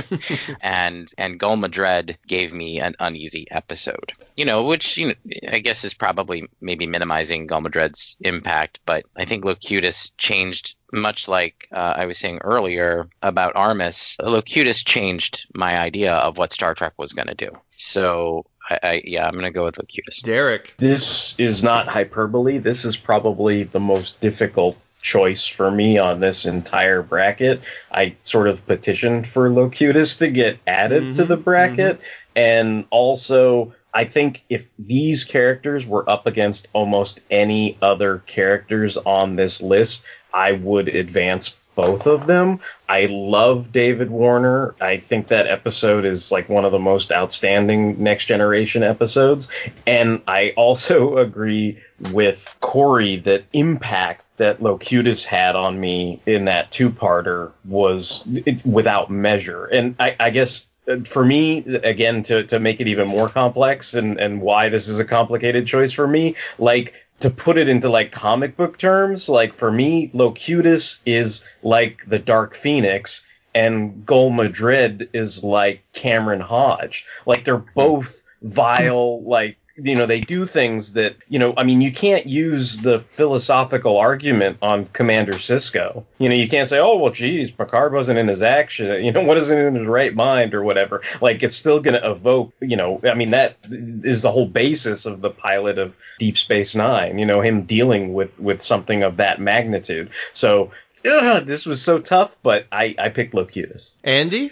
and 0.62 1.12
and 1.18 1.40
Gul 1.40 1.58
Madred 1.58 2.18
gave 2.28 2.54
me 2.54 2.80
an 2.80 2.96
uneasy 3.00 3.48
episode. 3.52 4.14
You 4.36 4.46
know, 4.46 4.64
which 4.66 4.98
you 4.98 5.08
know, 5.10 5.14
I 5.50 5.60
guess 5.60 5.84
is 5.84 5.94
probably 5.94 6.48
maybe 6.60 6.86
minimizing 6.88 7.48
Gul 7.48 7.62
Madred's 7.62 8.16
impact, 8.22 8.80
but 8.86 9.06
I 9.16 9.26
think 9.26 9.46
Locutus 9.46 10.12
changed 10.18 10.76
much 10.94 11.28
like 11.28 11.68
uh, 11.72 11.94
I 11.98 12.06
was 12.06 12.18
saying 12.18 12.40
earlier 12.44 13.08
about 13.22 13.56
Armus. 13.56 14.18
Locutus 14.20 14.84
changed 14.84 15.48
my 15.56 15.78
idea 15.78 16.14
of 16.14 16.38
what 16.38 16.54
Star 16.54 16.74
Trek 16.76 16.94
was 16.98 17.14
going 17.14 17.28
to 17.28 17.36
do. 17.36 17.52
So. 17.72 18.46
I, 18.70 18.80
I, 18.84 19.02
yeah, 19.04 19.28
I'm 19.28 19.34
gonna 19.34 19.52
go 19.52 19.66
with 19.66 19.80
Locutus. 19.80 20.22
Derek. 20.22 20.76
This 20.78 21.34
is 21.40 21.64
not 21.64 21.88
hyperbole. 21.88 22.60
This 22.60 22.86
is 22.86 22.96
probably 22.96 23.64
the 23.64 23.80
most 23.80 24.22
difficult 24.22 24.78
choice 25.02 25.48
for 25.48 25.70
me 25.70 25.98
on 25.98 26.20
this 26.20 26.46
entire 26.46 27.02
bracket. 27.02 27.62
I 27.92 28.16
sort 28.24 28.48
of 28.48 28.66
petitioned 28.66 29.28
for 29.28 29.50
Locutus 29.50 30.18
to 30.18 30.30
get 30.30 30.60
added 30.68 31.16
to 31.16 31.26
the 31.26 31.36
mm-hmm, 31.36 31.44
bracket. 31.44 31.98
Mm-hmm. 31.98 32.06
And 32.36 32.86
also, 32.90 33.74
I 33.94 34.06
think 34.06 34.44
if 34.50 34.68
these 34.80 35.24
characters 35.24 35.86
were 35.86 36.10
up 36.10 36.28
against 36.28 36.70
almost 36.74 37.20
any 37.30 37.78
other 37.82 38.20
characters 38.20 38.96
on 38.98 39.36
this 39.36 39.62
list, 39.62 40.06
I 40.34 40.54
would 40.54 40.88
advance 40.88 41.56
both 41.76 42.06
of 42.06 42.28
them. 42.28 42.60
I 42.88 43.06
love 43.06 43.72
David 43.72 44.10
Warner. 44.10 44.76
I 44.82 44.98
think 44.98 45.28
that 45.28 45.48
episode 45.48 46.06
is 46.06 46.32
like 46.32 46.50
one 46.50 46.66
of 46.66 46.72
the 46.72 46.80
most 46.80 47.12
outstanding 47.12 48.04
next 48.04 48.26
generation 48.26 48.84
episodes. 48.84 49.48
And 49.88 50.22
I 50.28 50.52
also 50.52 51.18
agree 51.26 51.80
with 52.12 52.54
Corey 52.60 53.18
that 53.18 53.46
impact 53.54 54.26
that 54.42 54.60
Locutus 54.60 55.24
had 55.24 55.56
on 55.56 55.80
me 55.80 56.20
in 56.26 56.46
that 56.46 56.72
two 56.72 56.90
parter 56.90 57.52
was 57.64 58.24
it, 58.26 58.66
without 58.66 59.12
measure. 59.12 59.66
And 59.66 59.96
I, 60.00 60.16
I 60.20 60.30
guess 60.32 60.66
uh, 60.88 60.98
for 61.06 61.24
me, 61.24 61.60
again, 61.60 62.24
to, 62.24 62.44
to 62.46 62.60
make 62.60 62.82
it 62.82 62.88
even 62.88 63.08
more 63.08 63.30
complex 63.30 63.94
and, 63.94 64.20
and 64.20 64.42
why 64.42 64.70
this 64.70 64.88
is 64.88 64.98
a 65.00 65.06
complicated 65.06 65.68
choice 65.68 65.92
for 65.92 66.08
me, 66.08 66.36
like 66.58 66.96
to 67.20 67.30
put 67.30 67.60
it 67.60 67.70
into 67.70 67.88
like 67.88 68.12
comic 68.12 68.58
book 68.58 68.80
terms, 68.80 69.30
like 69.30 69.54
for 69.54 69.72
me, 69.72 70.10
Locutus 70.12 71.02
is 71.06 71.46
like 71.62 72.04
the 72.08 72.18
Dark 72.18 72.56
Phoenix 72.56 73.24
and 73.54 74.04
Gul 74.08 74.32
Madred 74.32 75.10
is 75.14 75.44
like 75.44 75.84
Cameron 75.94 76.42
Hodge. 76.42 77.06
Like 77.28 77.46
they're 77.46 77.58
both 77.58 78.24
vile, 78.42 79.22
like 79.22 79.58
you 79.84 79.96
know, 79.96 80.06
they 80.06 80.22
do 80.22 80.46
things 80.46 80.94
that, 80.94 81.16
you 81.28 81.40
know, 81.40 81.54
I 81.58 81.64
mean, 81.64 81.82
you 81.82 81.92
can't 81.92 82.28
use 82.28 82.78
the 82.78 83.00
philosophical 83.14 83.98
argument 83.98 84.58
on 84.62 84.86
Commander 84.86 85.34
Sisko 85.34 86.04
You 86.20 86.30
know, 86.30 86.36
you 86.36 86.48
can't 86.48 86.70
say, 86.70 86.80
oh, 86.80 86.98
well, 86.98 87.12
geez, 87.12 87.52
Picard 87.52 87.94
wasn't 87.94 88.20
in 88.20 88.28
his 88.28 88.42
action. 88.42 89.04
You 89.12 89.12
know, 89.12 89.24
what 89.24 89.38
isn't 89.38 89.58
in 89.58 89.76
his 89.76 89.88
right 89.88 90.14
mind 90.14 90.54
or 90.54 90.64
whatever. 90.64 91.02
Like, 91.22 91.44
it's 91.44 91.56
still 91.56 91.80
going 91.82 92.00
to 92.00 92.12
evoke, 92.12 92.54
you 92.62 92.78
know, 92.78 93.02
I 93.04 93.16
mean, 93.16 93.32
that 93.32 93.58
is 93.70 94.22
the 94.22 94.32
whole 94.32 94.48
basis 94.48 95.06
of 95.06 95.22
the 95.22 95.30
pilot 95.30 95.78
of 95.78 95.96
Deep 96.20 96.38
Space 96.38 96.76
Nine, 96.76 97.18
you 97.18 97.26
know, 97.26 97.42
him 97.42 97.64
dealing 97.64 98.14
with, 98.14 98.40
with 98.40 98.62
something 98.62 99.04
of 99.04 99.18
that 99.18 99.42
magnitude. 99.42 100.12
So, 100.34 100.72
ugh, 101.06 101.46
this 101.46 101.66
was 101.66 101.82
so 101.82 102.00
tough, 102.00 102.38
but 102.44 102.68
I, 102.72 102.96
I 102.98 103.10
picked 103.10 103.34
Locutus. 103.34 103.94
Andy? 104.04 104.52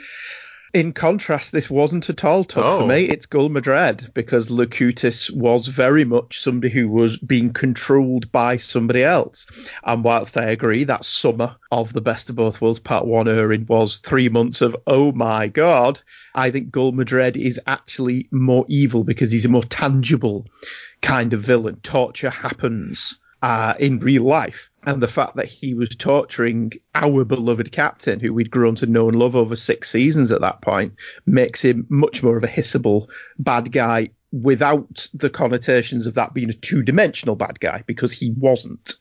In 0.74 0.94
contrast, 0.94 1.52
this 1.52 1.68
wasn't 1.70 2.10
at 2.10 2.24
all 2.24 2.44
tough 2.44 2.64
Oh. 2.64 2.80
for 2.82 2.88
me. 2.88 3.06
It's 3.06 3.26
Gul 3.26 3.50
Madred 3.50 4.12
because 4.14 4.52
Locutus 4.52 5.32
was 5.32 5.66
very 5.68 6.06
much 6.06 6.42
somebody 6.42 6.72
who 6.72 6.88
was 6.88 7.18
being 7.18 7.54
controlled 7.54 8.32
by 8.32 8.58
somebody 8.58 9.04
else. 9.04 9.48
And 9.84 10.04
whilst 10.04 10.38
I 10.38 10.46
agree 10.52 10.84
that 10.84 11.04
summer 11.04 11.56
of 11.72 11.92
the 11.92 12.02
Best 12.02 12.30
of 12.30 12.36
Both 12.36 12.62
Worlds 12.62 12.80
Part 12.80 13.08
1 13.08 13.28
Erin 13.28 13.66
was 13.68 13.98
three 13.98 14.30
months 14.30 14.62
of, 14.62 14.76
oh 14.86 15.12
my 15.12 15.48
god, 15.48 16.02
I 16.36 16.52
think 16.52 16.70
Gul 16.70 16.92
Madred 16.92 17.36
is 17.36 17.60
actually 17.66 18.28
more 18.32 18.66
evil 18.68 19.04
because 19.04 19.32
he's 19.32 19.46
a 19.46 19.50
more 19.50 19.64
tangible 19.64 20.46
kind 21.02 21.34
of 21.34 21.42
villain. 21.42 21.78
Torture 21.82 22.30
happens 22.30 23.20
uh, 23.42 23.74
in 23.80 24.00
real 24.00 24.24
life. 24.24 24.69
And 24.84 25.04
the 25.04 25.08
fact 25.08 25.36
that 25.36 25.46
he 25.48 25.74
was 25.74 25.90
torturing 25.90 26.72
our 26.96 27.26
beloved 27.26 27.72
captain, 27.72 28.20
who 28.20 28.34
we'd 28.34 28.50
grown 28.52 28.76
to 28.76 28.86
know 28.86 29.10
and 29.10 29.20
love 29.20 29.36
over 29.36 29.56
six 29.56 29.90
seasons 29.90 30.32
at 30.32 30.42
that 30.42 30.62
point, 30.62 30.94
makes 31.26 31.62
him 31.62 31.86
much 31.90 32.24
more 32.24 32.38
of 32.38 32.44
a 32.44 32.48
hissable 32.48 33.08
bad 33.38 33.72
guy 33.72 34.10
without 34.32 35.10
the 35.14 35.30
connotations 35.30 36.08
of 36.08 36.14
that 36.14 36.34
being 36.34 36.50
a 36.50 36.54
two 36.54 36.82
dimensional 36.84 37.36
bad 37.36 37.60
guy, 37.60 37.84
because 37.88 38.12
he 38.14 38.32
wasn't. 38.38 38.94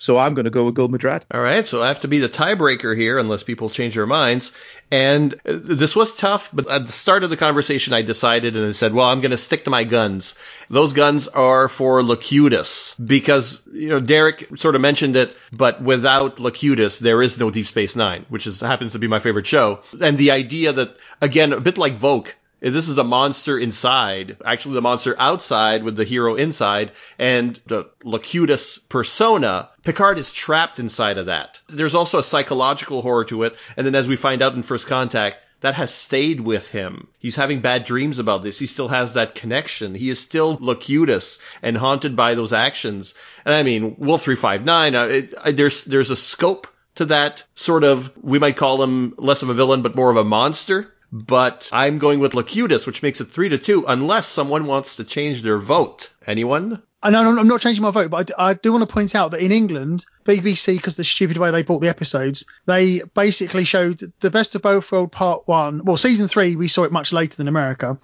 So 0.00 0.16
I'm 0.16 0.32
going 0.32 0.46
to 0.46 0.50
go 0.50 0.64
with 0.64 0.76
Gul 0.76 0.88
Madred. 0.88 1.26
All 1.30 1.42
right, 1.42 1.66
so 1.66 1.82
I 1.82 1.88
have 1.88 2.00
to 2.00 2.08
be 2.08 2.20
the 2.20 2.28
tiebreaker 2.30 2.96
here 2.96 3.18
unless 3.18 3.42
people 3.42 3.68
change 3.68 3.96
their 3.96 4.06
minds. 4.06 4.50
And 4.90 5.38
this 5.44 5.94
was 5.94 6.16
tough, 6.16 6.48
but 6.54 6.70
at 6.70 6.86
the 6.86 6.92
start 6.92 7.22
of 7.22 7.28
the 7.28 7.36
conversation, 7.36 7.92
I 7.92 8.00
decided 8.00 8.56
and 8.56 8.66
I 8.66 8.72
said, 8.72 8.94
well, 8.94 9.06
I'm 9.06 9.20
going 9.20 9.32
to 9.32 9.36
stick 9.36 9.64
to 9.64 9.70
my 9.70 9.84
guns. 9.84 10.36
Those 10.70 10.94
guns 10.94 11.28
are 11.28 11.68
for 11.68 12.02
Locutus 12.02 12.94
because, 12.94 13.62
you 13.70 13.90
know, 13.90 14.00
Derek 14.00 14.56
sort 14.56 14.74
of 14.74 14.80
mentioned 14.80 15.16
it, 15.16 15.36
but 15.52 15.82
without 15.82 16.40
Locutus, 16.40 16.98
there 16.98 17.20
is 17.20 17.38
no 17.38 17.50
Deep 17.50 17.66
Space 17.66 17.94
Nine, 17.94 18.24
which 18.30 18.46
is, 18.46 18.62
happens 18.62 18.92
to 18.92 18.98
be 18.98 19.06
my 19.06 19.18
favorite 19.18 19.46
show. 19.46 19.80
And 20.00 20.16
the 20.16 20.30
idea 20.30 20.72
that, 20.72 20.96
again, 21.20 21.52
a 21.52 21.60
bit 21.60 21.76
like 21.76 21.94
Voq, 21.94 22.32
this 22.60 22.88
is 22.88 22.98
a 22.98 23.04
monster 23.04 23.58
inside, 23.58 24.36
actually 24.44 24.74
the 24.74 24.82
monster 24.82 25.16
outside 25.18 25.82
with 25.82 25.96
the 25.96 26.04
hero 26.04 26.34
inside, 26.34 26.92
and 27.18 27.58
the 27.66 27.88
Locutus 28.04 28.78
persona. 28.78 29.70
Picard 29.82 30.18
is 30.18 30.32
trapped 30.32 30.78
inside 30.78 31.18
of 31.18 31.26
that. 31.26 31.60
There's 31.68 31.94
also 31.94 32.18
a 32.18 32.24
psychological 32.24 33.02
horror 33.02 33.24
to 33.26 33.44
it, 33.44 33.56
and 33.76 33.86
then 33.86 33.94
as 33.94 34.06
we 34.06 34.16
find 34.16 34.42
out 34.42 34.54
in 34.54 34.62
First 34.62 34.86
Contact, 34.86 35.38
that 35.60 35.74
has 35.74 35.92
stayed 35.92 36.40
with 36.40 36.68
him. 36.68 37.08
He's 37.18 37.36
having 37.36 37.60
bad 37.60 37.84
dreams 37.84 38.18
about 38.18 38.42
this. 38.42 38.58
He 38.58 38.66
still 38.66 38.88
has 38.88 39.14
that 39.14 39.34
connection. 39.34 39.94
He 39.94 40.08
is 40.08 40.18
still 40.18 40.56
Locutus 40.58 41.38
and 41.62 41.76
haunted 41.76 42.16
by 42.16 42.34
those 42.34 42.54
actions. 42.54 43.14
And 43.44 43.54
I 43.54 43.62
mean, 43.62 43.96
Wolf 43.98 44.22
359, 44.22 44.94
uh, 44.94 45.04
it, 45.04 45.56
there's, 45.56 45.84
there's 45.84 46.10
a 46.10 46.16
scope 46.16 46.66
to 46.94 47.06
that 47.06 47.44
sort 47.54 47.84
of, 47.84 48.10
we 48.22 48.38
might 48.38 48.56
call 48.56 48.82
him 48.82 49.14
less 49.18 49.42
of 49.42 49.50
a 49.50 49.54
villain, 49.54 49.82
but 49.82 49.94
more 49.94 50.10
of 50.10 50.16
a 50.16 50.24
monster 50.24 50.94
but 51.12 51.68
I'm 51.72 51.98
going 51.98 52.20
with 52.20 52.34
Locutus, 52.34 52.86
which 52.86 53.02
makes 53.02 53.20
it 53.20 53.26
three 53.26 53.48
to 53.48 53.58
two, 53.58 53.84
unless 53.86 54.26
someone 54.26 54.66
wants 54.66 54.96
to 54.96 55.04
change 55.04 55.42
their 55.42 55.58
vote. 55.58 56.10
Anyone? 56.26 56.74
Uh, 56.74 56.76
I 57.02 57.10
know 57.10 57.38
I'm 57.38 57.48
not 57.48 57.60
changing 57.60 57.82
my 57.82 57.90
vote, 57.90 58.10
but 58.10 58.30
I 58.38 58.54
do 58.54 58.72
want 58.72 58.82
to 58.86 58.92
point 58.92 59.14
out 59.14 59.30
that 59.30 59.40
in 59.40 59.52
England, 59.52 60.04
BBC, 60.24 60.76
because 60.76 60.96
the 60.96 61.04
stupid 61.04 61.38
way 61.38 61.50
they 61.50 61.62
bought 61.62 61.80
the 61.80 61.88
episodes, 61.88 62.44
they 62.66 63.00
basically 63.00 63.64
showed 63.64 64.00
the 64.20 64.30
best 64.30 64.54
of 64.54 64.62
both 64.62 64.90
world 64.92 65.10
part 65.10 65.48
one. 65.48 65.84
Well, 65.84 65.96
season 65.96 66.28
three, 66.28 66.56
we 66.56 66.68
saw 66.68 66.84
it 66.84 66.92
much 66.92 67.12
later 67.12 67.36
than 67.36 67.48
America. 67.48 67.98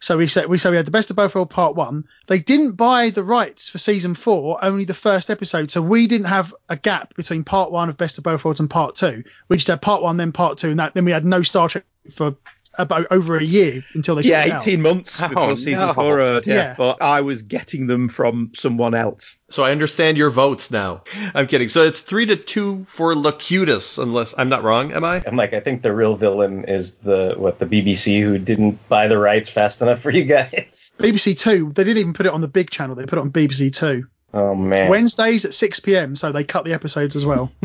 So 0.00 0.16
we 0.16 0.28
said 0.28 0.46
we 0.46 0.58
so 0.58 0.70
we 0.70 0.76
had 0.76 0.86
the 0.86 0.92
best 0.92 1.10
of 1.10 1.16
both 1.16 1.34
worlds 1.34 1.50
part 1.50 1.74
one. 1.74 2.04
They 2.28 2.38
didn't 2.38 2.72
buy 2.72 3.10
the 3.10 3.24
rights 3.24 3.68
for 3.68 3.78
season 3.78 4.14
four, 4.14 4.64
only 4.64 4.84
the 4.84 4.94
first 4.94 5.28
episode. 5.28 5.70
So 5.70 5.82
we 5.82 6.06
didn't 6.06 6.28
have 6.28 6.54
a 6.68 6.76
gap 6.76 7.14
between 7.14 7.42
part 7.42 7.72
one 7.72 7.88
of 7.88 7.96
best 7.96 8.18
of 8.18 8.24
both 8.24 8.44
worlds 8.44 8.60
and 8.60 8.70
part 8.70 8.94
two. 8.94 9.24
We 9.48 9.56
just 9.56 9.66
had 9.66 9.82
part 9.82 10.02
one, 10.02 10.16
then 10.16 10.32
part 10.32 10.58
two, 10.58 10.70
and 10.70 10.78
that 10.78 10.94
then 10.94 11.04
we 11.04 11.10
had 11.10 11.24
no 11.24 11.42
Star 11.42 11.68
Trek 11.68 11.84
for 12.12 12.36
about 12.78 13.06
over 13.10 13.36
a 13.36 13.42
year 13.44 13.84
until 13.94 14.14
they 14.14 14.22
Yeah, 14.22 14.40
sorted 14.42 14.52
it 14.52 14.54
out. 14.54 14.62
18 14.62 14.82
months 14.82 15.20
Oh, 15.22 15.28
before 15.28 15.56
season 15.56 15.86
no. 15.88 15.92
four 15.94 16.20
aired. 16.20 16.46
Yeah, 16.46 16.54
Yeah. 16.54 16.74
but 16.78 17.02
I 17.02 17.20
was 17.22 17.42
getting 17.42 17.86
them 17.86 18.08
from 18.08 18.52
someone 18.54 18.94
else. 18.94 19.36
So 19.50 19.64
I 19.64 19.72
understand 19.72 20.16
your 20.16 20.30
votes 20.30 20.70
now. 20.70 21.02
I'm 21.34 21.46
kidding. 21.46 21.68
So 21.68 21.82
it's 21.84 22.00
three 22.00 22.26
to 22.26 22.36
two 22.36 22.84
for 22.88 23.14
Locutus, 23.14 23.98
unless 23.98 24.34
I'm 24.38 24.48
not 24.48 24.62
wrong, 24.62 24.92
am 24.92 25.04
I? 25.04 25.22
I'm 25.26 25.36
like, 25.36 25.52
I 25.54 25.60
think 25.60 25.82
the 25.82 25.92
real 25.92 26.14
villain 26.16 26.64
is 26.68 26.92
the 26.96 27.34
what 27.36 27.58
the 27.58 27.66
BBC 27.66 28.20
who 28.22 28.38
didn't 28.38 28.88
buy 28.88 29.08
the 29.08 29.18
rights 29.18 29.48
fast 29.50 29.82
enough 29.82 30.00
for 30.00 30.10
you 30.10 30.24
guys. 30.24 30.92
BBC 30.98 31.38
Two, 31.38 31.72
they 31.74 31.84
didn't 31.84 31.98
even 31.98 32.12
put 32.12 32.26
it 32.26 32.32
on 32.32 32.40
the 32.40 32.48
big 32.48 32.70
channel. 32.70 32.94
They 32.94 33.06
put 33.06 33.18
it 33.18 33.22
on 33.22 33.30
BBC 33.32 33.74
Two. 33.74 34.06
Oh 34.32 34.54
man. 34.54 34.90
Wednesdays 34.90 35.44
at 35.44 35.54
6 35.54 35.80
p.m. 35.80 36.16
So 36.16 36.32
they 36.32 36.44
cut 36.44 36.64
the 36.64 36.74
episodes 36.74 37.16
as 37.16 37.24
well. 37.24 37.50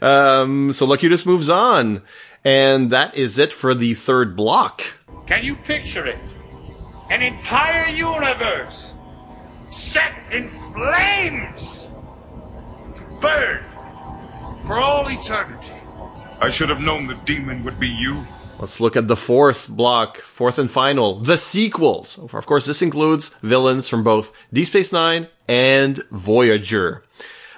Um, 0.00 0.72
so 0.72 0.86
Locutus 0.86 1.26
moves 1.26 1.50
on. 1.50 2.02
And 2.44 2.92
that 2.92 3.14
is 3.14 3.38
it 3.38 3.52
for 3.52 3.74
the 3.74 3.92
third 3.94 4.36
block. 4.36 4.82
Can 5.26 5.44
you 5.44 5.54
picture 5.54 6.06
it? 6.06 6.18
An 7.10 7.22
entire 7.22 7.88
universe 7.88 8.94
set 9.68 10.12
in 10.32 10.48
flames 10.72 11.88
to 12.96 13.02
burn 13.20 13.64
for 14.66 14.80
all 14.80 15.06
eternity. 15.08 15.74
I 16.40 16.50
should 16.50 16.70
have 16.70 16.80
known 16.80 17.06
the 17.06 17.14
demon 17.14 17.64
would 17.64 17.78
be 17.78 17.88
you. 17.88 18.26
Let's 18.62 18.78
look 18.78 18.94
at 18.94 19.08
the 19.08 19.16
fourth 19.16 19.68
block, 19.68 20.18
fourth 20.18 20.60
and 20.60 20.70
final, 20.70 21.18
the 21.18 21.36
sequels. 21.36 22.16
Of 22.16 22.46
course, 22.46 22.64
this 22.64 22.80
includes 22.80 23.30
villains 23.42 23.88
from 23.88 24.04
both 24.04 24.32
Deep 24.52 24.66
Space 24.66 24.92
Nine 24.92 25.26
and 25.48 26.00
Voyager. 26.12 27.02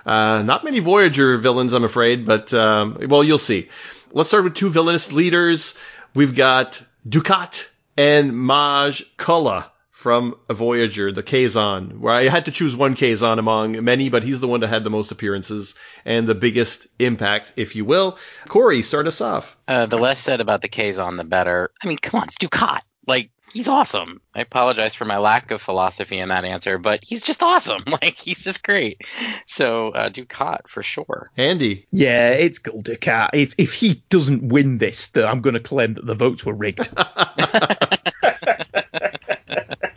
Uh, 0.06 0.40
not 0.43 0.64
many 0.64 0.78
Voyager 0.78 1.36
villains, 1.36 1.74
I'm 1.74 1.85
afraid, 1.85 2.24
but 2.24 2.55
um, 2.55 2.97
well, 3.06 3.22
you'll 3.22 3.36
see. 3.36 3.68
Let's 4.12 4.31
start 4.31 4.44
with 4.44 4.55
two 4.55 4.70
villainous 4.70 5.12
leaders. 5.12 5.76
We've 6.14 6.35
got 6.35 6.82
Dukat 7.06 7.66
and 7.98 8.35
Maje 8.35 9.05
Culluh 9.18 9.66
from 10.05 10.36
a 10.51 10.52
Voyager, 10.52 11.12
the 11.12 11.22
Kazon, 11.22 11.98
where 11.98 12.12
I 12.12 12.24
had 12.24 12.44
to 12.44 12.51
choose 12.51 12.76
one 12.76 12.94
Kazon 12.94 13.39
among 13.39 13.82
many, 13.82 14.10
but 14.10 14.22
he's 14.22 14.39
the 14.39 14.47
one 14.47 14.60
that 14.60 14.68
had 14.68 14.85
the 14.85 14.90
most 14.90 15.12
appearances 15.12 15.74
and 16.05 16.26
the 16.26 16.35
biggest 16.35 16.89
impact, 16.98 17.55
if 17.56 17.74
you 17.74 17.86
will. 17.86 18.18
Corey, 18.47 18.82
start 18.82 19.06
us 19.06 19.22
off. 19.22 19.56
Uh, 19.66 19.86
the 19.86 19.97
less 19.97 20.20
said 20.20 20.43
about 20.43 20.60
the 20.60 20.68
Kazon, 20.68 21.16
the 21.16 21.24
better. 21.24 21.70
I 21.82 21.86
mean, 21.86 21.97
come 21.97 22.20
on, 22.20 22.28
it's 22.28 22.36
Dukat. 22.36 22.82
Like, 23.06 23.31
he's 23.51 23.66
awesome. 23.66 24.20
I 24.35 24.43
apologize 24.43 24.94
for 24.94 25.06
my 25.06 25.16
lack 25.16 25.51
of 25.51 25.62
philosophy 25.62 26.18
in 26.18 26.28
that 26.28 26.44
answer, 26.44 26.76
but 26.76 27.02
he's 27.02 27.22
just 27.22 27.43
awesome. 27.43 27.82
Like, 27.90 28.18
he's 28.18 28.43
just 28.43 28.62
great. 28.62 29.01
So, 29.47 29.89
uh, 29.89 30.10
Dukat 30.10 30.68
for 30.68 30.82
sure. 30.82 31.31
Andy. 31.39 31.86
Yeah, 31.90 32.32
it's 32.32 32.59
Gul 32.59 32.82
Dukat. 32.82 33.31
If 33.32 33.55
if 33.56 33.72
he 33.72 34.05
doesn't 34.10 34.47
win 34.47 34.76
this, 34.76 35.09
then 35.09 35.26
I'm 35.26 35.40
going 35.40 35.55
to 35.55 35.60
claim 35.60 35.94
that 35.94 36.05
the 36.05 36.14
votes 36.14 36.44
were 36.44 36.52
rigged. 36.52 36.93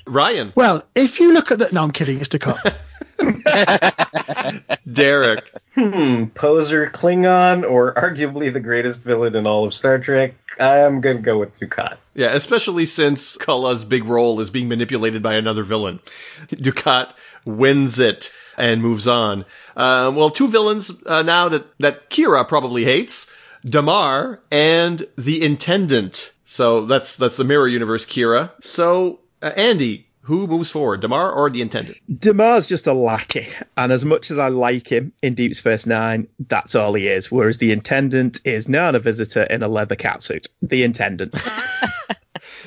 Ryan. 0.07 0.53
Well, 0.55 0.83
if 0.95 1.19
you 1.19 1.33
look 1.33 1.51
at 1.51 1.59
the, 1.59 1.69
no, 1.71 1.83
I'm 1.83 1.91
kidding. 1.91 2.19
It's 2.19 2.29
Dukat. 2.29 2.75
Derek. 4.91 5.51
Hmm, 5.75 6.25
poser 6.25 6.87
Klingon 6.87 7.69
or 7.69 7.93
arguably 7.93 8.51
the 8.51 8.59
greatest 8.59 9.01
villain 9.01 9.35
in 9.35 9.47
all 9.47 9.65
of 9.65 9.73
Star 9.73 9.99
Trek? 9.99 10.35
I'm 10.59 11.01
gonna 11.01 11.19
go 11.19 11.39
with 11.39 11.57
Dukat. 11.59 11.97
Yeah, 12.13 12.33
especially 12.33 12.85
since 12.85 13.37
Culluh's 13.37 13.85
big 13.85 14.05
role 14.05 14.39
is 14.39 14.49
being 14.49 14.69
manipulated 14.69 15.21
by 15.21 15.35
another 15.35 15.63
villain. 15.63 15.99
Dukat 16.47 17.13
wins 17.45 17.99
it 17.99 18.31
and 18.57 18.81
moves 18.81 19.07
on. 19.07 19.45
Uh, 19.75 20.11
well, 20.15 20.29
two 20.29 20.47
villains 20.47 20.91
uh, 21.05 21.21
now 21.21 21.49
that, 21.49 21.65
that 21.79 22.09
Kira 22.09 22.47
probably 22.47 22.83
hates. 22.83 23.27
Damar 23.65 24.39
and 24.51 25.05
the 25.17 25.43
Intendant. 25.43 26.31
So 26.45 26.85
that's 26.85 27.17
that's 27.17 27.37
the 27.37 27.43
mirror 27.43 27.67
universe 27.67 28.05
Kira. 28.05 28.51
So 28.63 29.19
uh, 29.41 29.51
Andy, 29.55 30.07
who 30.21 30.47
moves 30.47 30.71
forward, 30.71 30.99
Damar 30.99 31.31
or 31.31 31.49
the 31.49 31.61
Intendant? 31.61 31.97
Damar's 32.19 32.67
just 32.67 32.87
a 32.87 32.93
lackey, 32.93 33.47
and 33.77 33.91
as 33.91 34.03
much 34.03 34.29
as 34.31 34.37
I 34.37 34.49
like 34.49 34.91
him 34.91 35.13
in 35.21 35.35
Deep 35.35 35.55
Space 35.55 35.85
Nine, 35.85 36.27
that's 36.39 36.75
all 36.75 36.93
he 36.93 37.07
is. 37.07 37.31
Whereas 37.31 37.57
the 37.57 37.71
Intendant 37.71 38.41
is 38.43 38.67
now 38.67 38.89
a 38.89 38.99
visitor 38.99 39.43
in 39.43 39.63
a 39.63 39.67
leather 39.67 39.95
catsuit. 39.95 40.47
The 40.61 40.83
Intendant. 40.83 41.33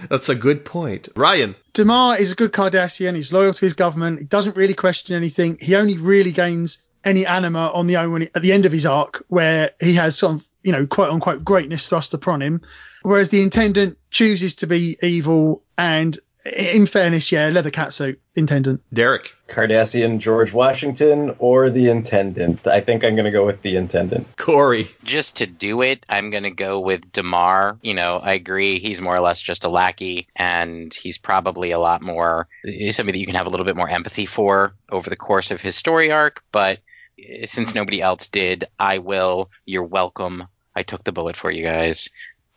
That's 0.09 0.29
a 0.29 0.35
good 0.35 0.65
point. 0.65 1.09
Ryan. 1.15 1.55
Damar 1.75 2.19
is 2.19 2.33
a 2.33 2.35
good 2.35 2.53
Cardassian. 2.53 3.15
He's 3.15 3.33
loyal 3.33 3.53
to 3.53 3.61
his 3.61 3.75
government. 3.75 4.19
He 4.19 4.25
doesn't 4.25 4.57
really 4.57 4.75
question 4.75 5.15
anything. 5.15 5.59
He 5.61 5.77
only 5.77 5.97
really 5.97 6.33
gains 6.33 6.79
any 7.05 7.27
anima 7.27 7.71
on 7.73 7.87
the 7.87 7.99
own 7.99 8.13
when 8.13 8.23
he, 8.23 8.31
at 8.35 8.43
the 8.43 8.53
end 8.53 8.67
of 8.67 8.73
his 8.73 8.87
arc, 8.87 9.25
where 9.29 9.73
he 9.81 9.95
has 9.95 10.19
some, 10.19 10.45
you 10.63 10.73
know, 10.73 10.87
quote 10.87 11.11
unquote 11.11 11.45
greatness 11.45 11.89
thrust 11.89 12.15
upon 12.15 12.43
him. 12.43 12.63
Whereas 13.03 13.31
the 13.31 13.43
intendant 13.43 13.99
chooses 14.11 14.57
to 14.57 14.67
be 14.67 14.99
evil 15.03 15.63
and 15.79 16.19
in 16.45 16.87
fairness, 16.87 17.31
yeah, 17.33 17.49
leather 17.49 17.71
catsuit 17.71 18.17
intendant. 18.35 18.83
Derek. 18.93 19.35
Cardassian 19.49 20.19
George 20.19 20.53
Washington 20.53 21.35
or 21.39 21.71
the 21.71 21.91
Intendant? 21.91 22.67
I 22.67 22.81
think 22.81 23.05
I'm 23.05 23.17
gonna 23.17 23.31
go 23.31 23.45
with 23.45 23.62
the 23.62 23.77
Intendant. 23.77 24.27
Corey. 24.37 24.89
Just 25.05 25.37
to 25.37 25.47
do 25.47 25.83
it, 25.83 26.05
I'm 26.09 26.31
going 26.31 26.45
to 26.45 26.51
go 26.51 26.81
with 26.81 27.12
Damar. 27.12 27.79
You 27.83 27.95
know, 27.95 28.17
I 28.17 28.35
agree. 28.35 28.79
He's 28.79 29.01
more 29.01 29.15
or 29.15 29.21
less 29.21 29.41
just 29.41 29.65
a 29.65 29.69
lackey, 29.69 30.29
and 30.35 30.93
he's 30.95 31.19
probably 31.19 31.73
a 31.73 31.79
lot 31.79 32.01
more, 32.03 32.49
he's 32.65 32.97
somebody 32.97 33.17
that 33.17 33.21
you 33.21 33.27
can 33.27 33.35
have 33.35 33.47
a 33.47 33.51
little 33.51 33.67
bit 33.67 33.77
more 33.77 33.89
empathy 33.89 34.27
for 34.27 34.75
over 34.91 35.11
the 35.11 35.17
course 35.17 35.51
of 35.51 35.61
his 35.61 35.77
story 35.77 36.11
arc. 36.11 36.43
But 36.53 36.81
eh, 37.19 37.47
since 37.47 37.75
nobody 37.75 38.01
else 38.01 38.29
did, 38.29 38.65
I 38.79 38.99
will. 38.99 39.51
You're 39.67 39.85
welcome. 39.85 40.45
I 40.75 40.83
took 40.83 41.05
the 41.05 41.12
bullet 41.12 41.37
for 41.37 41.51
you 41.51 41.65
guys. 41.65 42.09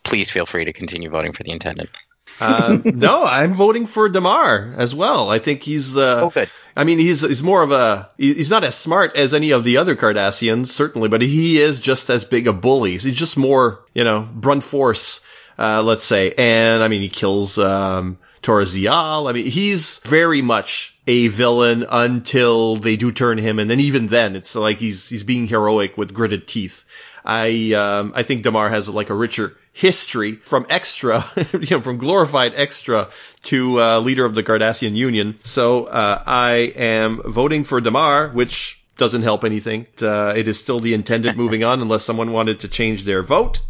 Please 0.04 0.30
feel 0.30 0.46
free 0.46 0.64
to 0.64 0.72
continue 0.72 1.10
voting 1.10 1.32
for 1.32 1.42
the 1.42 1.50
intendant. 1.50 1.90
Uh, 2.40 2.78
no, 2.84 3.24
I'm 3.24 3.54
voting 3.54 3.86
for 3.86 4.08
Damar 4.08 4.74
as 4.76 4.94
well. 4.94 5.30
I 5.30 5.38
think 5.38 5.62
he's. 5.62 5.96
Uh, 5.96 6.22
Oh. 6.24 6.28
I 6.76 6.82
mean, 6.84 6.98
he's 6.98 7.20
he's 7.20 7.42
more 7.42 7.62
of 7.62 7.70
a. 7.70 8.08
He's 8.18 8.50
not 8.50 8.64
as 8.64 8.74
smart 8.74 9.14
as 9.16 9.32
any 9.34 9.52
of 9.52 9.62
the 9.62 9.76
other 9.76 9.94
Cardassians, 9.94 10.66
certainly, 10.68 11.08
but 11.08 11.22
he 11.22 11.58
is 11.60 11.78
just 11.78 12.10
as 12.10 12.24
big 12.24 12.48
a 12.48 12.52
bully. 12.52 12.92
He's 12.92 13.14
just 13.14 13.36
more, 13.36 13.78
you 13.94 14.02
know, 14.02 14.20
brunt 14.22 14.64
force, 14.64 15.20
uh, 15.56 15.82
let's 15.82 16.04
say. 16.04 16.32
And 16.36 16.82
I 16.82 16.88
mean, 16.88 17.02
he 17.02 17.08
kills 17.08 17.58
um, 17.58 18.18
Tora 18.42 18.64
Ziyal. 18.64 19.28
I 19.28 19.32
mean, 19.32 19.46
he's 19.46 19.98
very 19.98 20.42
much 20.42 20.96
a 21.06 21.28
villain 21.28 21.84
until 21.88 22.76
they 22.76 22.96
do 22.96 23.12
turn 23.12 23.38
him, 23.38 23.58
and 23.60 23.70
then 23.70 23.78
even 23.78 24.08
then, 24.08 24.34
it's 24.34 24.56
like 24.56 24.78
he's 24.78 25.08
he's 25.08 25.22
being 25.22 25.46
heroic 25.46 25.96
with 25.96 26.12
gritted 26.12 26.48
teeth. 26.48 26.84
I 27.24 27.72
um, 27.72 28.12
I 28.14 28.22
think 28.22 28.42
Damar 28.42 28.68
has 28.68 28.88
like 28.88 29.10
a 29.10 29.14
richer 29.14 29.56
history 29.72 30.36
from 30.36 30.66
extra, 30.68 31.24
you 31.52 31.76
know, 31.76 31.80
from 31.80 31.98
glorified 31.98 32.52
extra 32.54 33.08
to 33.44 33.80
uh, 33.80 34.00
leader 34.00 34.24
of 34.24 34.34
the 34.34 34.42
Cardassian 34.42 34.94
Union. 34.94 35.38
So 35.42 35.84
uh, 35.84 36.22
I 36.26 36.72
am 36.76 37.22
voting 37.24 37.64
for 37.64 37.80
Damar, 37.80 38.28
which 38.28 38.80
doesn't 38.98 39.22
help 39.22 39.44
anything. 39.44 39.86
Uh, 40.00 40.34
it 40.36 40.48
is 40.48 40.60
still 40.60 40.80
the 40.80 40.94
intendant 40.94 41.36
moving 41.44 41.64
on, 41.64 41.80
unless 41.80 42.04
someone 42.04 42.32
wanted 42.32 42.60
to 42.60 42.68
change 42.68 43.04
their 43.04 43.22
vote, 43.22 43.60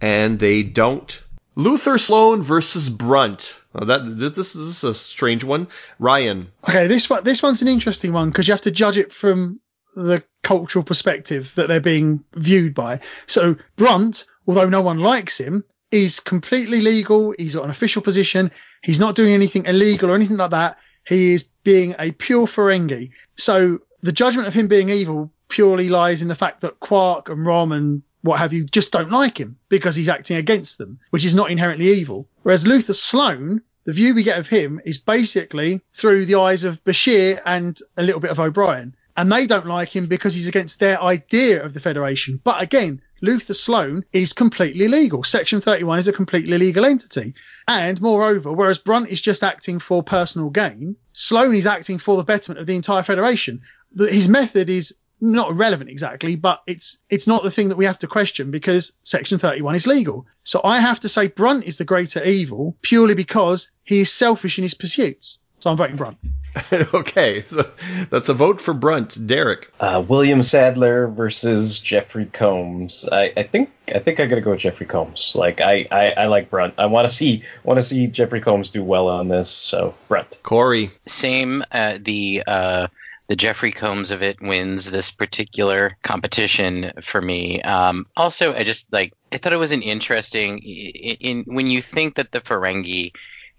and 0.00 0.38
they 0.38 0.62
don't. 0.62 1.22
Luther 1.56 1.98
Sloan 1.98 2.42
versus 2.42 2.90
Brunt. 2.90 3.54
Oh, 3.76 3.84
that 3.84 4.04
this, 4.04 4.34
this 4.34 4.54
is 4.54 4.84
a 4.84 4.94
strange 4.94 5.44
one. 5.44 5.68
Ryan. 5.98 6.48
Okay, 6.68 6.86
this 6.88 7.08
one 7.08 7.24
this 7.24 7.42
one's 7.42 7.62
an 7.62 7.68
interesting 7.68 8.12
one 8.12 8.28
because 8.28 8.46
you 8.46 8.52
have 8.52 8.62
to 8.62 8.70
judge 8.70 8.98
it 8.98 9.12
from 9.12 9.60
the 9.94 10.22
cultural 10.42 10.84
perspective 10.84 11.52
that 11.56 11.68
they're 11.68 11.80
being 11.80 12.24
viewed 12.34 12.74
by. 12.74 13.00
So 13.26 13.56
Brunt, 13.76 14.24
although 14.46 14.68
no 14.68 14.82
one 14.82 14.98
likes 14.98 15.38
him, 15.38 15.64
is 15.90 16.20
completely 16.20 16.80
legal. 16.80 17.34
He's 17.36 17.54
got 17.54 17.64
an 17.64 17.70
official 17.70 18.02
position. 18.02 18.50
He's 18.82 19.00
not 19.00 19.14
doing 19.14 19.32
anything 19.32 19.66
illegal 19.66 20.10
or 20.10 20.14
anything 20.14 20.36
like 20.36 20.50
that. 20.50 20.78
He 21.06 21.34
is 21.34 21.44
being 21.62 21.94
a 21.98 22.12
pure 22.12 22.46
Ferengi. 22.46 23.10
So 23.36 23.80
the 24.02 24.12
judgment 24.12 24.48
of 24.48 24.54
him 24.54 24.68
being 24.68 24.90
evil 24.90 25.30
purely 25.48 25.88
lies 25.88 26.22
in 26.22 26.28
the 26.28 26.34
fact 26.34 26.62
that 26.62 26.80
Quark 26.80 27.28
and 27.28 27.46
Rom 27.46 27.72
and 27.72 28.02
what 28.22 28.38
have 28.38 28.52
you 28.52 28.64
just 28.64 28.90
don't 28.90 29.10
like 29.10 29.38
him 29.38 29.58
because 29.68 29.94
he's 29.94 30.08
acting 30.08 30.38
against 30.38 30.78
them, 30.78 30.98
which 31.10 31.24
is 31.26 31.34
not 31.34 31.50
inherently 31.50 31.92
evil. 31.92 32.28
Whereas 32.42 32.66
Luther 32.66 32.94
Sloan, 32.94 33.62
the 33.84 33.92
view 33.92 34.14
we 34.14 34.22
get 34.22 34.38
of 34.38 34.48
him 34.48 34.80
is 34.84 34.98
basically 34.98 35.82
through 35.92 36.24
the 36.24 36.36
eyes 36.36 36.64
of 36.64 36.82
Bashir 36.84 37.40
and 37.44 37.78
a 37.96 38.02
little 38.02 38.20
bit 38.20 38.30
of 38.30 38.40
O'Brien. 38.40 38.96
And 39.16 39.30
they 39.30 39.46
don't 39.46 39.66
like 39.66 39.94
him 39.94 40.06
because 40.06 40.34
he's 40.34 40.48
against 40.48 40.80
their 40.80 41.00
idea 41.00 41.64
of 41.64 41.72
the 41.72 41.80
Federation. 41.80 42.40
But 42.42 42.60
again, 42.60 43.00
Luther 43.20 43.54
Sloan 43.54 44.04
is 44.12 44.32
completely 44.32 44.88
legal. 44.88 45.22
Section 45.22 45.60
31 45.60 46.00
is 46.00 46.08
a 46.08 46.12
completely 46.12 46.58
legal 46.58 46.84
entity. 46.84 47.34
And 47.66 48.00
moreover, 48.00 48.52
whereas 48.52 48.78
Brunt 48.78 49.08
is 49.08 49.20
just 49.20 49.44
acting 49.44 49.78
for 49.78 50.02
personal 50.02 50.50
gain, 50.50 50.96
Sloan 51.12 51.54
is 51.54 51.66
acting 51.66 51.98
for 51.98 52.16
the 52.16 52.24
betterment 52.24 52.60
of 52.60 52.66
the 52.66 52.76
entire 52.76 53.04
Federation. 53.04 53.62
His 53.96 54.28
method 54.28 54.68
is 54.68 54.94
not 55.20 55.56
relevant 55.56 55.90
exactly, 55.90 56.36
but 56.36 56.62
it's 56.66 56.98
it's 57.08 57.26
not 57.26 57.42
the 57.42 57.50
thing 57.50 57.70
that 57.70 57.78
we 57.78 57.86
have 57.86 57.98
to 58.00 58.06
question 58.06 58.50
because 58.50 58.92
Section 59.02 59.38
31 59.38 59.74
is 59.76 59.86
legal. 59.86 60.26
So 60.42 60.60
I 60.62 60.80
have 60.80 61.00
to 61.00 61.08
say 61.08 61.28
Brunt 61.28 61.64
is 61.64 61.78
the 61.78 61.84
greater 61.84 62.22
evil 62.22 62.76
purely 62.82 63.14
because 63.14 63.70
he 63.84 64.00
is 64.00 64.12
selfish 64.12 64.58
in 64.58 64.62
his 64.62 64.74
pursuits. 64.74 65.38
So 65.64 65.70
I'm 65.70 65.78
voting 65.78 65.96
Brunt. 65.96 66.18
okay, 66.92 67.40
so 67.40 67.62
that's 68.10 68.28
a 68.28 68.34
vote 68.34 68.60
for 68.60 68.74
Brunt. 68.74 69.26
Derek. 69.26 69.72
Uh, 69.80 70.04
William 70.06 70.42
Sadler 70.42 71.08
versus 71.08 71.78
Jeffrey 71.78 72.26
Combs. 72.26 73.08
I, 73.10 73.32
I 73.34 73.44
think 73.44 73.70
I 73.88 74.00
think 74.00 74.20
I 74.20 74.26
gotta 74.26 74.42
go 74.42 74.50
with 74.50 74.60
Jeffrey 74.60 74.84
Combs. 74.84 75.34
Like 75.34 75.62
I, 75.62 75.88
I, 75.90 76.10
I 76.10 76.26
like 76.26 76.50
Brunt. 76.50 76.74
I 76.76 76.84
want 76.84 77.08
to 77.08 77.14
see 77.14 77.44
want 77.62 77.78
to 77.78 77.82
see 77.82 78.08
Jeffrey 78.08 78.42
Combs 78.42 78.68
do 78.68 78.84
well 78.84 79.08
on 79.08 79.28
this. 79.28 79.48
So 79.48 79.94
Brunt. 80.06 80.38
Corey. 80.42 80.90
Same. 81.06 81.64
Uh, 81.72 81.96
the 81.98 82.42
uh, 82.46 82.88
the 83.28 83.36
Jeffrey 83.36 83.72
Combs 83.72 84.10
of 84.10 84.22
it 84.22 84.42
wins 84.42 84.90
this 84.90 85.12
particular 85.12 85.96
competition 86.02 86.92
for 87.00 87.22
me. 87.22 87.62
Um, 87.62 88.04
also, 88.18 88.52
I 88.52 88.64
just 88.64 88.92
like 88.92 89.14
I 89.32 89.38
thought 89.38 89.54
it 89.54 89.56
was 89.56 89.72
an 89.72 89.80
interesting 89.80 90.58
in, 90.58 91.16
in 91.20 91.44
when 91.46 91.68
you 91.68 91.80
think 91.80 92.16
that 92.16 92.32
the 92.32 92.42
Ferengi 92.42 93.12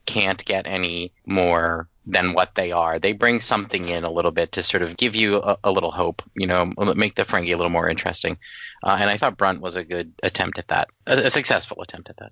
can't 0.06 0.46
get 0.46 0.68
any 0.68 1.12
more 1.26 1.88
than 2.08 2.34
what 2.34 2.54
they 2.56 2.72
are. 2.72 3.00
They 3.00 3.14
bring 3.14 3.40
something 3.40 3.88
in 3.88 4.04
a 4.04 4.12
little 4.12 4.32
bit 4.32 4.54
to 4.54 4.64
sort 4.64 4.84
of 4.84 4.96
give 4.98 5.16
you 5.16 5.38
a, 5.38 5.58
a 5.64 5.72
little 5.72 5.92
hope, 5.92 6.22
you 6.36 6.48
know, 6.48 6.72
make 6.96 7.16
the 7.16 7.24
Ferengi 7.24 7.54
a 7.54 7.58
little 7.58 7.72
more 7.72 7.90
interesting. 7.90 8.38
Uh, 8.84 8.98
and 9.00 9.10
I 9.10 9.18
thought 9.18 9.38
Brunt 9.38 9.62
was 9.62 9.76
a 9.76 9.84
good 9.84 10.14
attempt 10.22 10.60
at 10.60 10.68
that, 10.68 10.90
a, 11.08 11.26
a 11.26 11.30
successful 11.30 11.82
attempt 11.82 12.10
at 12.10 12.18
that. 12.18 12.32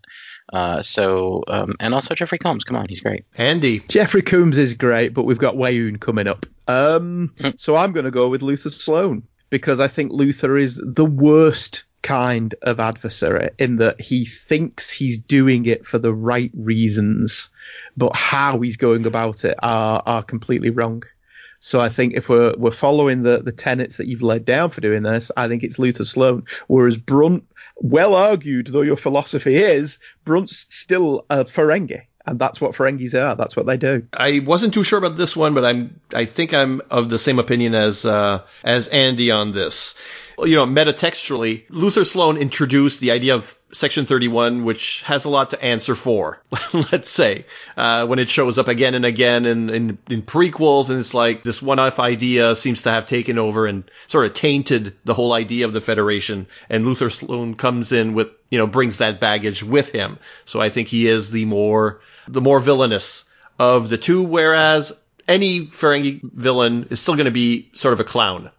Uh, 0.51 0.81
so, 0.81 1.43
um, 1.47 1.75
and 1.79 1.93
also 1.93 2.13
Jeffrey 2.13 2.37
Combs, 2.37 2.63
come 2.63 2.77
on, 2.77 2.85
he's 2.87 2.99
great. 2.99 3.25
Andy. 3.35 3.79
Jeffrey 3.79 4.21
Combs 4.21 4.57
is 4.57 4.75
great, 4.75 5.13
but 5.13 5.23
we've 5.23 5.39
got 5.39 5.55
Weyoun 5.55 5.99
coming 5.99 6.27
up. 6.27 6.45
Um, 6.67 7.33
so 7.57 7.75
I'm 7.75 7.91
going 7.91 8.05
to 8.05 8.11
go 8.11 8.29
with 8.29 8.41
Luther 8.41 8.69
Sloan 8.69 9.23
because 9.49 9.79
I 9.79 9.87
think 9.87 10.11
Luther 10.11 10.57
is 10.57 10.81
the 10.83 11.05
worst 11.05 11.85
kind 12.03 12.53
of 12.61 12.79
adversary 12.79 13.49
in 13.57 13.77
that 13.77 13.99
he 13.99 14.25
thinks 14.25 14.91
he's 14.91 15.17
doing 15.17 15.65
it 15.65 15.87
for 15.87 15.97
the 15.97 16.13
right 16.13 16.51
reasons, 16.53 17.49
but 17.97 18.15
how 18.15 18.59
he's 18.59 18.77
going 18.77 19.07
about 19.07 19.45
it 19.45 19.57
are, 19.63 20.03
are 20.05 20.23
completely 20.23 20.69
wrong. 20.69 21.03
So 21.59 21.79
I 21.79 21.87
think 21.87 22.13
if 22.13 22.27
we're 22.27 22.53
we're 22.57 22.71
following 22.71 23.23
the, 23.23 23.41
the 23.41 23.53
tenets 23.53 23.97
that 23.97 24.07
you've 24.07 24.21
laid 24.21 24.43
down 24.43 24.69
for 24.69 24.81
doing 24.81 25.01
this, 25.01 25.31
I 25.35 25.47
think 25.47 25.63
it's 25.63 25.79
Luther 25.79 26.03
Sloan. 26.03 26.43
Whereas 26.67 26.97
Brunt, 26.97 27.47
well 27.77 28.15
argued 28.15 28.67
though 28.67 28.81
your 28.81 28.97
philosophy 28.97 29.55
is, 29.55 29.99
Brunt's 30.25 30.67
still 30.69 31.25
a 31.29 31.45
Ferengi. 31.45 32.01
And 32.25 32.39
that's 32.39 32.61
what 32.61 32.73
Ferengis 32.73 33.15
are. 33.15 33.35
That's 33.35 33.55
what 33.55 33.65
they 33.65 33.75
do. 33.75 34.07
I 34.13 34.39
wasn't 34.39 34.73
too 34.73 34.85
sure 34.85 34.97
about 34.97 35.17
this 35.17 35.35
one, 35.35 35.53
but 35.53 35.65
I'm 35.65 35.99
I 36.13 36.25
think 36.25 36.53
I'm 36.53 36.81
of 36.89 37.09
the 37.09 37.19
same 37.19 37.39
opinion 37.39 37.75
as 37.75 38.05
uh, 38.05 38.43
as 38.63 38.87
Andy 38.87 39.31
on 39.31 39.51
this. 39.51 39.95
You 40.39 40.55
know, 40.55 40.65
metatextually, 40.65 41.65
Luther 41.69 42.05
Sloan 42.05 42.37
introduced 42.37 42.99
the 42.99 43.11
idea 43.11 43.35
of 43.35 43.53
Section 43.71 44.05
31, 44.05 44.63
which 44.63 45.03
has 45.03 45.25
a 45.25 45.29
lot 45.29 45.51
to 45.51 45.63
answer 45.63 45.95
for, 45.95 46.41
let's 46.91 47.09
say, 47.09 47.45
uh, 47.77 48.05
when 48.07 48.19
it 48.19 48.29
shows 48.29 48.57
up 48.57 48.67
again 48.67 48.95
and 48.95 49.05
again 49.05 49.45
in, 49.45 49.69
in, 49.69 49.97
in 50.09 50.21
prequels, 50.21 50.89
and 50.89 50.99
it's 50.99 51.13
like 51.13 51.43
this 51.43 51.61
one-off 51.61 51.99
idea 51.99 52.55
seems 52.55 52.83
to 52.83 52.91
have 52.91 53.05
taken 53.05 53.37
over 53.37 53.67
and 53.67 53.89
sort 54.07 54.25
of 54.25 54.33
tainted 54.33 54.95
the 55.05 55.13
whole 55.13 55.33
idea 55.33 55.65
of 55.65 55.73
the 55.73 55.81
Federation, 55.81 56.47
and 56.69 56.85
Luther 56.85 57.09
Sloan 57.09 57.55
comes 57.55 57.91
in 57.91 58.13
with, 58.13 58.29
you 58.49 58.57
know, 58.57 58.67
brings 58.67 58.97
that 58.97 59.19
baggage 59.19 59.63
with 59.63 59.91
him. 59.91 60.17
So 60.45 60.59
I 60.59 60.69
think 60.69 60.87
he 60.87 61.07
is 61.07 61.31
the 61.31 61.45
more, 61.45 62.01
the 62.27 62.41
more 62.41 62.59
villainous 62.59 63.25
of 63.59 63.89
the 63.89 63.97
two, 63.97 64.23
whereas 64.23 64.99
any 65.27 65.67
Ferengi 65.67 66.21
villain 66.23 66.87
is 66.89 66.99
still 66.99 67.15
going 67.15 67.25
to 67.25 67.31
be 67.31 67.69
sort 67.73 67.93
of 67.93 67.99
a 67.99 68.03
clown. 68.03 68.49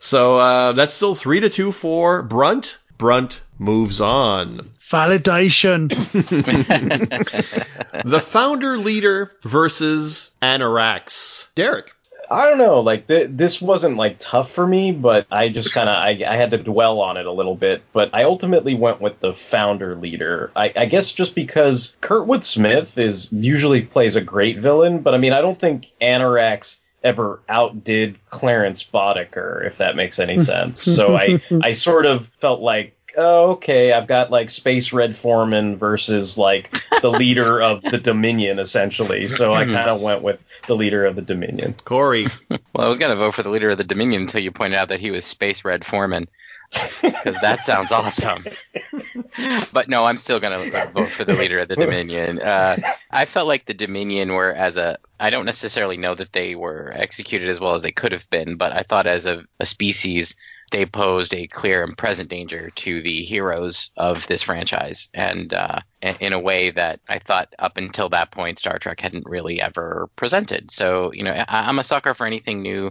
So 0.00 0.38
uh, 0.38 0.72
that's 0.72 0.94
still 0.94 1.14
three 1.14 1.40
to 1.40 1.50
two 1.50 1.72
for 1.72 2.22
Brunt. 2.22 2.78
Brunt 2.98 3.40
moves 3.58 4.00
on. 4.00 4.70
Validation. 4.78 5.88
the 8.04 8.20
founder 8.20 8.76
leader 8.76 9.32
versus 9.42 10.30
Annorax. 10.40 11.48
Derek. 11.54 11.92
I 12.32 12.48
don't 12.48 12.58
know. 12.58 12.80
Like 12.80 13.06
th- 13.06 13.28
this 13.30 13.60
wasn't 13.60 13.96
like 13.96 14.16
tough 14.18 14.50
for 14.50 14.66
me, 14.66 14.90
but 14.92 15.26
I 15.30 15.50
just 15.50 15.72
kind 15.74 15.88
of 15.88 15.96
I, 15.96 16.24
I, 16.26 16.36
had 16.36 16.52
to 16.52 16.58
dwell 16.58 17.00
on 17.00 17.18
it 17.18 17.26
a 17.26 17.32
little 17.32 17.54
bit. 17.54 17.82
But 17.92 18.10
I 18.14 18.24
ultimately 18.24 18.74
went 18.74 19.02
with 19.02 19.20
the 19.20 19.34
founder 19.34 19.94
leader. 19.96 20.50
I, 20.56 20.72
I 20.74 20.86
guess 20.86 21.12
just 21.12 21.34
because 21.34 21.94
Kurtwood 22.00 22.42
Smith 22.42 22.96
is 22.96 23.30
usually 23.32 23.82
plays 23.82 24.16
a 24.16 24.22
great 24.22 24.58
villain, 24.58 25.00
but 25.00 25.14
I 25.14 25.18
mean 25.18 25.34
I 25.34 25.42
don't 25.42 25.58
think 25.58 25.92
Annorax 26.00 26.78
ever 27.04 27.40
outdid 27.48 28.18
Clarence 28.30 28.82
Boddicker, 28.82 29.66
if 29.66 29.78
that 29.78 29.94
makes 29.94 30.18
any 30.18 30.38
sense. 30.42 30.82
so 30.82 31.14
I 31.14 31.42
I 31.62 31.72
sort 31.72 32.06
of 32.06 32.28
felt 32.40 32.60
like 32.60 32.96
oh, 33.16 33.52
okay, 33.52 33.92
I've 33.92 34.06
got 34.06 34.30
like 34.30 34.50
Space 34.50 34.92
Red 34.92 35.16
Foreman 35.16 35.76
versus 35.76 36.38
like 36.38 36.74
the 37.00 37.10
leader 37.10 37.60
of 37.60 37.82
the 37.82 37.98
Dominion, 37.98 38.58
essentially. 38.58 39.26
So 39.26 39.54
I 39.54 39.64
kind 39.64 39.90
of 39.90 40.00
went 40.00 40.22
with 40.22 40.42
the 40.66 40.76
leader 40.76 41.06
of 41.06 41.16
the 41.16 41.22
Dominion. 41.22 41.74
Corey. 41.84 42.26
well, 42.48 42.58
I 42.76 42.88
was 42.88 42.98
going 42.98 43.10
to 43.10 43.16
vote 43.16 43.34
for 43.34 43.42
the 43.42 43.50
leader 43.50 43.70
of 43.70 43.78
the 43.78 43.84
Dominion 43.84 44.22
until 44.22 44.42
you 44.42 44.50
pointed 44.50 44.78
out 44.78 44.88
that 44.88 45.00
he 45.00 45.10
was 45.10 45.24
Space 45.24 45.64
Red 45.64 45.84
Foreman. 45.84 46.28
Because 47.02 47.38
that 47.42 47.66
sounds 47.66 47.92
awesome. 47.92 48.46
but 49.72 49.90
no, 49.90 50.04
I'm 50.04 50.16
still 50.16 50.40
going 50.40 50.70
to 50.70 50.90
vote 50.94 51.10
for 51.10 51.24
the 51.24 51.34
leader 51.34 51.58
of 51.58 51.68
the 51.68 51.76
Dominion. 51.76 52.40
Uh, 52.40 52.78
I 53.10 53.26
felt 53.26 53.46
like 53.46 53.66
the 53.66 53.74
Dominion 53.74 54.32
were 54.32 54.50
as 54.50 54.78
a. 54.78 54.98
I 55.20 55.28
don't 55.28 55.44
necessarily 55.44 55.98
know 55.98 56.14
that 56.14 56.32
they 56.32 56.54
were 56.54 56.90
executed 56.94 57.48
as 57.48 57.60
well 57.60 57.74
as 57.74 57.82
they 57.82 57.92
could 57.92 58.12
have 58.12 58.28
been, 58.30 58.56
but 58.56 58.72
I 58.72 58.84
thought 58.84 59.06
as 59.06 59.26
a, 59.26 59.44
a 59.60 59.66
species, 59.66 60.34
they 60.72 60.86
posed 60.86 61.32
a 61.32 61.46
clear 61.46 61.84
and 61.84 61.96
present 61.96 62.28
danger 62.28 62.70
to 62.74 63.02
the 63.02 63.22
heroes 63.22 63.90
of 63.96 64.26
this 64.26 64.42
franchise, 64.42 65.08
and 65.14 65.54
uh, 65.54 65.80
in 66.00 66.32
a 66.32 66.38
way 66.38 66.70
that 66.70 67.00
I 67.08 67.18
thought 67.18 67.54
up 67.58 67.76
until 67.76 68.08
that 68.08 68.32
point 68.32 68.58
Star 68.58 68.78
Trek 68.78 69.00
hadn't 69.00 69.26
really 69.26 69.60
ever 69.60 70.08
presented. 70.16 70.70
So 70.70 71.12
you 71.12 71.22
know, 71.22 71.32
I, 71.32 71.68
I'm 71.68 71.78
a 71.78 71.84
sucker 71.84 72.14
for 72.14 72.26
anything 72.26 72.62
new 72.62 72.90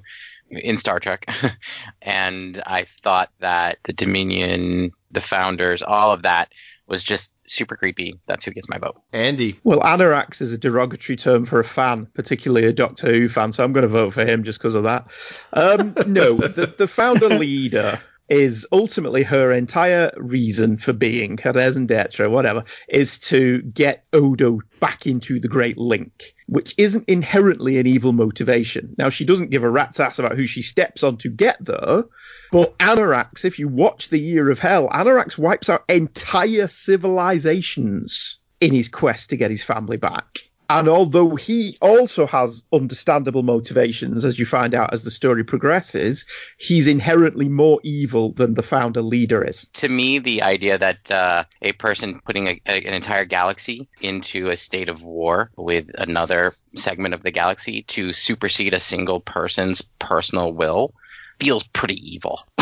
in 0.50 0.78
Star 0.78 1.00
Trek, 1.00 1.26
and 2.02 2.62
I 2.66 2.86
thought 3.04 3.32
that 3.40 3.80
the 3.84 3.94
Dominion, 3.94 4.92
the 5.12 5.22
founders, 5.22 5.82
all 5.82 6.12
of 6.12 6.22
that 6.22 6.52
was 6.88 7.04
just 7.04 7.34
super 7.52 7.76
creepy. 7.76 8.20
That's 8.28 8.46
who 8.46 8.52
gets 8.52 8.70
my 8.70 8.78
vote. 8.78 9.02
Andy. 9.12 9.60
Well, 9.64 9.86
Annorax 9.86 10.42
is 10.42 10.52
a 10.52 10.58
derogatory 10.58 11.18
term 11.18 11.46
for 11.46 11.60
a 11.60 11.64
fan, 11.64 12.08
particularly 12.14 12.68
a 12.68 12.74
Doctor 12.74 13.12
Who 13.12 13.30
fan, 13.30 13.52
so 13.52 13.64
I'm 13.64 13.74
going 13.74 13.84
to 13.84 13.88
vote 13.88 14.14
for 14.14 14.26
him 14.26 14.44
just 14.44 14.60
because 14.60 14.76
of 14.76 14.84
that. 14.84 15.08
Um, 15.54 15.96
no, 16.08 16.36
the, 16.36 16.74
the 16.78 16.88
founder 16.88 17.30
leader 17.30 18.02
is 18.30 18.66
ultimately 18.72 19.24
her 19.24 19.52
entire 19.52 20.10
reason 20.16 20.78
for 20.78 20.94
being, 20.94 21.38
her 21.40 21.52
raison 21.52 21.86
d'etre, 21.86 22.30
whatever, 22.30 22.64
is 22.88 23.20
to 23.20 23.62
get 23.62 24.06
Odo 24.14 24.62
back 24.80 25.06
into 25.06 25.42
the 25.42 25.50
Great 25.50 25.78
Link, 25.78 26.34
which 26.46 26.74
isn't 26.78 27.10
inherently 27.10 27.78
an 27.78 27.88
evil 27.88 28.14
motivation. 28.14 28.96
Now, 28.98 29.10
she 29.10 29.26
doesn't 29.26 29.50
give 29.50 29.64
a 29.64 29.70
rat's 29.70 30.00
ass 30.00 30.18
about 30.18 30.38
who 30.38 30.46
she 30.46 30.62
steps 30.62 31.04
on 31.04 31.18
to 31.18 31.30
get 31.30 31.58
there, 31.60 32.04
but 32.52 32.76
Annorax, 32.80 33.46
if 33.46 33.60
you 33.60 33.68
watch 33.68 34.10
The 34.10 34.20
Year 34.20 34.50
of 34.50 34.60
Hell, 34.60 34.90
Annorax 34.92 35.38
wipes 35.38 35.70
out 35.70 35.86
entire 35.88 36.68
civilizations 36.68 38.40
in 38.60 38.74
his 38.74 38.90
quest 38.90 39.30
to 39.30 39.38
get 39.38 39.52
his 39.52 39.64
family 39.64 39.98
back. 39.98 40.40
And 40.70 40.88
although 40.88 41.36
he 41.36 41.78
also 41.82 42.26
has 42.28 42.64
understandable 42.72 43.44
motivations, 43.44 44.24
as 44.24 44.40
you 44.40 44.46
find 44.46 44.74
out 44.74 44.94
as 44.94 45.04
the 45.04 45.12
story 45.12 45.44
progresses, 45.44 46.26
he's 46.58 46.88
inherently 46.88 47.50
more 47.50 47.82
evil 47.84 48.32
than 48.32 48.54
the 48.54 48.64
founder 48.64 49.02
leader 49.02 49.44
is. 49.44 49.68
To 49.74 49.90
me, 49.90 50.20
the 50.20 50.44
idea 50.44 50.78
that 50.78 51.12
uh, 51.12 51.44
a 51.62 51.74
person 51.74 52.22
putting 52.26 52.48
a, 52.48 52.62
a, 52.66 52.86
an 52.86 52.94
entire 52.94 53.26
galaxy 53.26 53.90
into 54.00 54.48
a 54.48 54.56
state 54.56 54.88
of 54.88 55.04
war 55.04 55.52
with 55.58 55.90
another 55.98 56.54
segment 56.78 57.16
of 57.16 57.24
the 57.24 57.32
galaxy 57.32 57.84
to 57.84 58.14
supersede 58.14 58.74
a 58.74 58.80
single 58.80 59.20
person's 59.20 59.82
personal 60.00 60.54
will 60.54 60.94
feels 61.42 61.64
pretty 61.64 62.14
evil. 62.14 62.40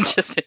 just, 0.00 0.40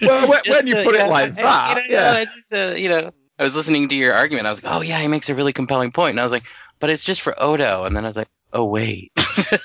well, 0.00 0.28
when, 0.28 0.40
when, 0.46 0.66
you 0.68 0.74
put 0.76 0.94
it 0.94 1.08
like 1.08 1.34
that, 1.34 1.82
you 1.84 1.90
know, 1.90 2.12
yeah. 2.12 2.24
Just, 2.24 2.52
uh, 2.52 2.74
you 2.76 2.88
know, 2.88 3.10
I 3.36 3.42
was 3.42 3.56
listening 3.56 3.88
to 3.88 3.96
your 3.96 4.14
argument. 4.14 4.46
I 4.46 4.50
was 4.50 4.62
like, 4.62 4.72
oh 4.72 4.80
yeah, 4.80 5.00
he 5.00 5.08
makes 5.08 5.28
a 5.28 5.34
really 5.34 5.52
compelling 5.52 5.90
point. 5.90 5.94
point, 5.94 6.10
and 6.12 6.20
I 6.20 6.22
was 6.22 6.32
like, 6.32 6.44
but 6.78 6.88
it's 6.88 7.02
just 7.02 7.20
for 7.20 7.34
Odo, 7.40 7.84
and 7.84 7.96
then 7.96 8.04
I 8.04 8.08
was 8.08 8.16
like, 8.16 8.28
oh 8.52 8.66
wait. 8.66 9.12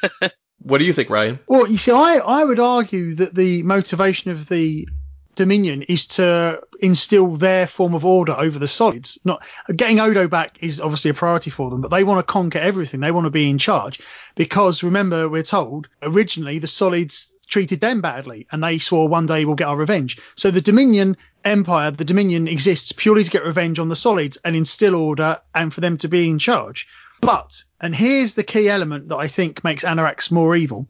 what 0.59 0.79
do 0.79 0.85
you 0.85 0.93
think, 0.93 1.11
Ryan? 1.11 1.39
Well, 1.47 1.67
you 1.67 1.77
see, 1.77 1.91
I 1.91 2.17
I 2.17 2.43
would 2.43 2.59
argue 2.59 3.13
that 3.15 3.35
the 3.35 3.61
motivation 3.61 4.31
of 4.31 4.49
the 4.49 4.87
Dominion 5.35 5.83
is 5.83 6.07
to 6.07 6.61
instill 6.79 7.35
their 7.35 7.67
form 7.67 7.93
of 7.93 8.05
order 8.05 8.33
over 8.33 8.59
the 8.59 8.67
solids. 8.67 9.19
Not 9.23 9.45
getting 9.73 9.99
Odo 9.99 10.27
back 10.27 10.57
is 10.61 10.79
obviously 10.79 11.11
a 11.11 11.13
priority 11.13 11.49
for 11.49 11.69
them, 11.69 11.81
but 11.81 11.91
they 11.91 12.03
want 12.03 12.19
to 12.19 12.31
conquer 12.31 12.59
everything. 12.59 12.99
They 12.99 13.11
want 13.11 13.25
to 13.25 13.31
be 13.31 13.49
in 13.49 13.57
charge 13.57 13.99
because 14.35 14.83
remember, 14.83 15.27
we're 15.27 15.43
told 15.43 15.87
originally 16.01 16.59
the 16.59 16.67
solids 16.67 17.33
treated 17.47 17.81
them 17.81 18.01
badly 18.01 18.47
and 18.51 18.63
they 18.63 18.79
swore 18.79 19.07
one 19.07 19.25
day 19.25 19.45
we'll 19.45 19.55
get 19.55 19.67
our 19.67 19.77
revenge. 19.77 20.17
So 20.35 20.51
the 20.51 20.61
Dominion 20.61 21.17
Empire, 21.43 21.91
the 21.91 22.05
Dominion 22.05 22.47
exists 22.47 22.91
purely 22.91 23.23
to 23.23 23.29
get 23.31 23.43
revenge 23.43 23.79
on 23.79 23.89
the 23.89 23.95
solids 23.95 24.37
and 24.43 24.55
instill 24.55 24.95
order 24.95 25.41
and 25.53 25.73
for 25.73 25.81
them 25.81 25.97
to 25.99 26.07
be 26.07 26.29
in 26.29 26.39
charge. 26.39 26.87
But, 27.21 27.63
and 27.79 27.95
here's 27.95 28.33
the 28.33 28.43
key 28.43 28.69
element 28.69 29.09
that 29.09 29.17
I 29.17 29.27
think 29.27 29.63
makes 29.63 29.83
Annorax 29.83 30.31
more 30.31 30.55
evil. 30.55 30.87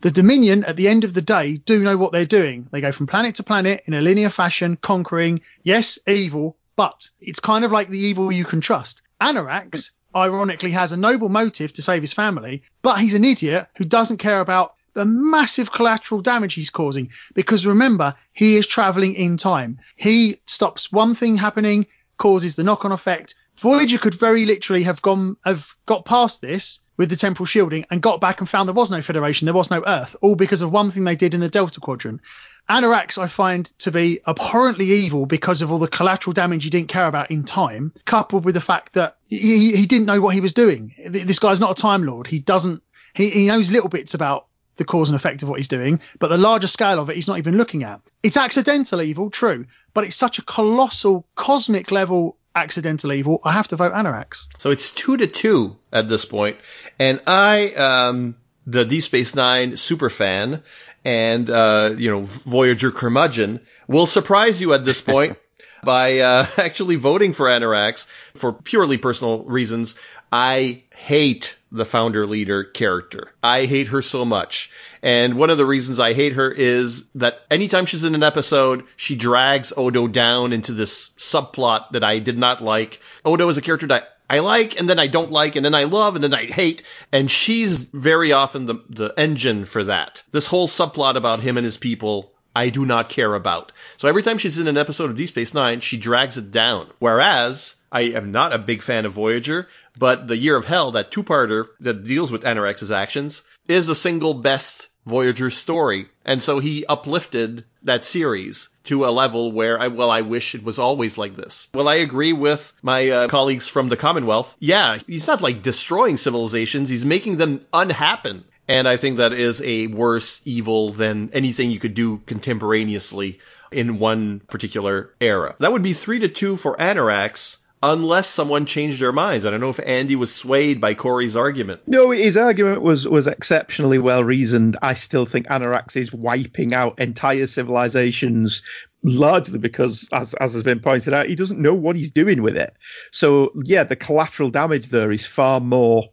The 0.00 0.10
Dominion, 0.10 0.64
at 0.64 0.76
the 0.76 0.88
end 0.88 1.04
of 1.04 1.14
the 1.14 1.22
day, 1.22 1.56
do 1.56 1.82
know 1.82 1.96
what 1.96 2.12
they're 2.12 2.26
doing. 2.26 2.68
They 2.70 2.82
go 2.82 2.92
from 2.92 3.06
planet 3.06 3.36
to 3.36 3.42
planet 3.42 3.84
in 3.86 3.94
a 3.94 4.02
linear 4.02 4.28
fashion, 4.28 4.76
conquering, 4.76 5.40
yes, 5.62 5.98
evil, 6.06 6.58
but 6.76 7.08
it's 7.20 7.40
kind 7.40 7.64
of 7.64 7.72
like 7.72 7.88
the 7.88 7.98
evil 7.98 8.30
you 8.30 8.44
can 8.44 8.60
trust. 8.60 9.00
Annorax, 9.20 9.92
ironically, 10.14 10.72
has 10.72 10.92
a 10.92 10.98
noble 10.98 11.30
motive 11.30 11.72
to 11.74 11.82
save 11.82 12.02
his 12.02 12.12
family, 12.12 12.62
but 12.82 13.00
he's 13.00 13.14
an 13.14 13.24
idiot 13.24 13.68
who 13.78 13.86
doesn't 13.86 14.18
care 14.18 14.40
about 14.40 14.74
the 14.92 15.06
massive 15.06 15.72
collateral 15.72 16.20
damage 16.20 16.54
he's 16.54 16.70
causing. 16.70 17.10
Because 17.34 17.66
remember, 17.66 18.16
he 18.32 18.56
is 18.56 18.66
traveling 18.66 19.14
in 19.14 19.38
time. 19.38 19.78
He 19.94 20.40
stops 20.46 20.92
one 20.92 21.14
thing 21.14 21.36
happening, 21.36 21.86
causes 22.18 22.54
the 22.54 22.64
knock 22.64 22.84
on 22.84 22.92
effect. 22.92 23.34
Voyager 23.56 23.98
could 23.98 24.14
very 24.14 24.44
literally 24.44 24.82
have 24.82 25.00
gone, 25.00 25.38
have 25.42 25.74
got 25.86 26.04
past 26.04 26.42
this 26.42 26.80
with 26.96 27.10
the 27.10 27.16
temporal 27.16 27.46
shielding 27.46 27.84
and 27.90 28.00
got 28.00 28.20
back 28.20 28.40
and 28.40 28.48
found 28.48 28.68
there 28.68 28.74
was 28.74 28.90
no 28.90 29.02
Federation, 29.02 29.46
there 29.46 29.54
was 29.54 29.70
no 29.70 29.82
Earth, 29.86 30.16
all 30.20 30.36
because 30.36 30.62
of 30.62 30.72
one 30.72 30.90
thing 30.90 31.04
they 31.04 31.16
did 31.16 31.34
in 31.34 31.40
the 31.40 31.48
Delta 31.48 31.80
Quadrant. 31.80 32.20
Annorax 32.68 33.16
I 33.18 33.28
find 33.28 33.70
to 33.80 33.92
be 33.92 34.20
abhorrently 34.26 34.86
evil 34.86 35.26
because 35.26 35.62
of 35.62 35.70
all 35.70 35.78
the 35.78 35.88
collateral 35.88 36.34
damage 36.34 36.64
he 36.64 36.70
didn't 36.70 36.88
care 36.88 37.06
about 37.06 37.30
in 37.30 37.44
time, 37.44 37.92
coupled 38.04 38.44
with 38.44 38.54
the 38.54 38.60
fact 38.60 38.94
that 38.94 39.16
he, 39.28 39.76
he 39.76 39.86
didn't 39.86 40.06
know 40.06 40.20
what 40.20 40.34
he 40.34 40.40
was 40.40 40.52
doing. 40.52 40.94
This 41.06 41.38
guy's 41.38 41.60
not 41.60 41.78
a 41.78 41.80
Time 41.80 42.04
Lord. 42.04 42.26
He 42.26 42.40
doesn't, 42.40 42.82
he, 43.14 43.30
he 43.30 43.46
knows 43.46 43.70
little 43.70 43.88
bits 43.88 44.14
about 44.14 44.46
the 44.76 44.84
cause 44.84 45.08
and 45.08 45.16
effect 45.16 45.42
of 45.42 45.48
what 45.48 45.58
he's 45.58 45.68
doing, 45.68 46.00
but 46.18 46.28
the 46.28 46.36
larger 46.36 46.66
scale 46.66 46.98
of 46.98 47.08
it 47.08 47.16
he's 47.16 47.28
not 47.28 47.38
even 47.38 47.56
looking 47.56 47.82
at. 47.82 48.00
It's 48.22 48.36
accidental 48.36 49.00
evil, 49.00 49.30
true, 49.30 49.66
but 49.94 50.04
it's 50.04 50.16
such 50.16 50.38
a 50.38 50.42
colossal 50.42 51.26
cosmic 51.34 51.90
level 51.90 52.36
accidental 52.56 53.12
evil, 53.12 53.40
I 53.44 53.52
have 53.52 53.68
to 53.68 53.76
vote 53.76 53.92
Annorax. 53.94 54.48
So 54.58 54.70
it's 54.70 54.90
two 54.90 55.16
to 55.16 55.26
two 55.26 55.76
at 55.92 56.08
this 56.08 56.24
point, 56.24 56.56
and 56.98 57.20
I, 57.26 57.72
um, 57.74 58.36
the 58.66 58.84
Deep 58.84 59.02
Space 59.02 59.34
Nine 59.34 59.76
super 59.76 60.10
fan 60.10 60.62
and 61.04 61.48
uh, 61.48 61.94
you 61.96 62.10
know 62.10 62.22
Voyager 62.22 62.90
curmudgeon, 62.90 63.60
will 63.86 64.06
surprise 64.06 64.60
you 64.60 64.74
at 64.74 64.84
this 64.84 65.00
point. 65.00 65.38
by 65.84 66.18
uh, 66.18 66.46
actually 66.56 66.96
voting 66.96 67.32
for 67.32 67.48
Annorax 67.48 68.04
for 68.34 68.52
purely 68.52 68.98
personal 68.98 69.44
reasons. 69.44 69.94
I 70.32 70.82
hate 70.94 71.55
the 71.72 71.84
founder 71.84 72.26
leader 72.26 72.64
character. 72.64 73.32
I 73.42 73.66
hate 73.66 73.88
her 73.88 74.02
so 74.02 74.24
much. 74.24 74.70
And 75.02 75.34
one 75.34 75.50
of 75.50 75.58
the 75.58 75.66
reasons 75.66 75.98
I 75.98 76.14
hate 76.14 76.34
her 76.34 76.50
is 76.50 77.04
that 77.16 77.40
anytime 77.50 77.86
she's 77.86 78.04
in 78.04 78.14
an 78.14 78.22
episode, 78.22 78.84
she 78.96 79.16
drags 79.16 79.72
Odo 79.76 80.06
down 80.06 80.52
into 80.52 80.72
this 80.72 81.10
subplot 81.18 81.90
that 81.90 82.04
I 82.04 82.18
did 82.18 82.38
not 82.38 82.60
like. 82.60 83.00
Odo 83.24 83.48
is 83.48 83.56
a 83.56 83.62
character 83.62 83.88
that 83.88 84.16
I 84.28 84.40
like 84.40 84.78
and 84.78 84.88
then 84.88 84.98
I 84.98 85.06
don't 85.06 85.30
like 85.30 85.56
and 85.56 85.64
then 85.64 85.74
I 85.74 85.84
love 85.84 86.14
and 86.14 86.24
then 86.24 86.34
I 86.34 86.46
hate. 86.46 86.82
And 87.12 87.30
she's 87.30 87.78
very 87.78 88.32
often 88.32 88.66
the, 88.66 88.76
the 88.88 89.14
engine 89.16 89.64
for 89.64 89.84
that. 89.84 90.22
This 90.32 90.46
whole 90.46 90.68
subplot 90.68 91.16
about 91.16 91.40
him 91.40 91.56
and 91.56 91.64
his 91.64 91.78
people 91.78 92.32
I 92.54 92.70
do 92.70 92.86
not 92.86 93.10
care 93.10 93.34
about. 93.34 93.72
So 93.98 94.08
every 94.08 94.22
time 94.22 94.38
she's 94.38 94.58
in 94.58 94.66
an 94.66 94.78
episode 94.78 95.10
of 95.10 95.16
Deep 95.16 95.28
Space 95.28 95.52
Nine, 95.52 95.80
she 95.80 95.98
drags 95.98 96.38
it 96.38 96.50
down. 96.50 96.88
Whereas 96.98 97.76
I 97.90 98.02
am 98.02 98.32
not 98.32 98.52
a 98.52 98.58
big 98.58 98.82
fan 98.82 99.06
of 99.06 99.12
Voyager, 99.12 99.68
but 99.96 100.26
the 100.28 100.36
Year 100.36 100.56
of 100.56 100.64
Hell, 100.64 100.92
that 100.92 101.10
two-parter 101.10 101.66
that 101.80 102.04
deals 102.04 102.32
with 102.32 102.44
Annorax's 102.44 102.90
actions, 102.90 103.42
is 103.68 103.86
the 103.86 103.94
single 103.94 104.34
best 104.34 104.88
Voyager 105.06 105.50
story. 105.50 106.08
And 106.24 106.42
so 106.42 106.58
he 106.58 106.84
uplifted 106.84 107.64
that 107.84 108.04
series 108.04 108.70
to 108.84 109.06
a 109.06 109.10
level 109.10 109.52
where 109.52 109.80
I, 109.80 109.86
well, 109.86 110.10
I 110.10 110.22
wish 110.22 110.56
it 110.56 110.64
was 110.64 110.80
always 110.80 111.16
like 111.16 111.36
this. 111.36 111.68
Well, 111.72 111.88
I 111.88 111.96
agree 111.96 112.32
with 112.32 112.74
my 112.82 113.10
uh, 113.10 113.28
colleagues 113.28 113.68
from 113.68 113.88
the 113.88 113.96
Commonwealth. 113.96 114.56
Yeah, 114.58 114.98
he's 115.06 115.28
not 115.28 115.40
like 115.40 115.62
destroying 115.62 116.16
civilizations. 116.16 116.88
He's 116.88 117.04
making 117.04 117.36
them 117.36 117.64
unhappen. 117.72 118.44
And 118.68 118.88
I 118.88 118.96
think 118.96 119.18
that 119.18 119.32
is 119.32 119.62
a 119.62 119.86
worse 119.86 120.40
evil 120.44 120.90
than 120.90 121.30
anything 121.32 121.70
you 121.70 121.78
could 121.78 121.94
do 121.94 122.18
contemporaneously 122.18 123.38
in 123.70 124.00
one 124.00 124.40
particular 124.40 125.14
era. 125.20 125.54
That 125.60 125.70
would 125.70 125.82
be 125.82 125.92
three 125.92 126.18
to 126.20 126.28
two 126.28 126.56
for 126.56 126.80
Annorax 126.80 127.58
unless 127.82 128.28
someone 128.28 128.66
changed 128.66 129.00
their 129.00 129.12
minds. 129.12 129.44
I 129.44 129.50
don't 129.50 129.60
know 129.60 129.70
if 129.70 129.80
Andy 129.84 130.16
was 130.16 130.34
swayed 130.34 130.80
by 130.80 130.94
Corey's 130.94 131.36
argument. 131.36 131.82
No, 131.86 132.10
his 132.10 132.36
argument 132.36 132.82
was 132.82 133.06
was 133.06 133.26
exceptionally 133.26 133.98
well 133.98 134.24
reasoned. 134.24 134.76
I 134.80 134.94
still 134.94 135.26
think 135.26 135.46
Annorax 135.50 135.96
is 135.96 136.12
wiping 136.12 136.74
out 136.74 136.98
entire 136.98 137.46
civilizations 137.46 138.62
largely 139.02 139.58
because, 139.58 140.08
as, 140.12 140.34
as 140.34 140.54
has 140.54 140.62
been 140.62 140.80
pointed 140.80 141.14
out, 141.14 141.28
he 141.28 141.34
doesn't 141.34 141.60
know 141.60 141.74
what 141.74 141.96
he's 141.96 142.10
doing 142.10 142.42
with 142.42 142.56
it. 142.56 142.74
So, 143.10 143.52
yeah, 143.64 143.84
the 143.84 143.96
collateral 143.96 144.50
damage 144.50 144.88
there 144.88 145.12
is 145.12 145.26
far 145.26 145.60
more 145.60 146.04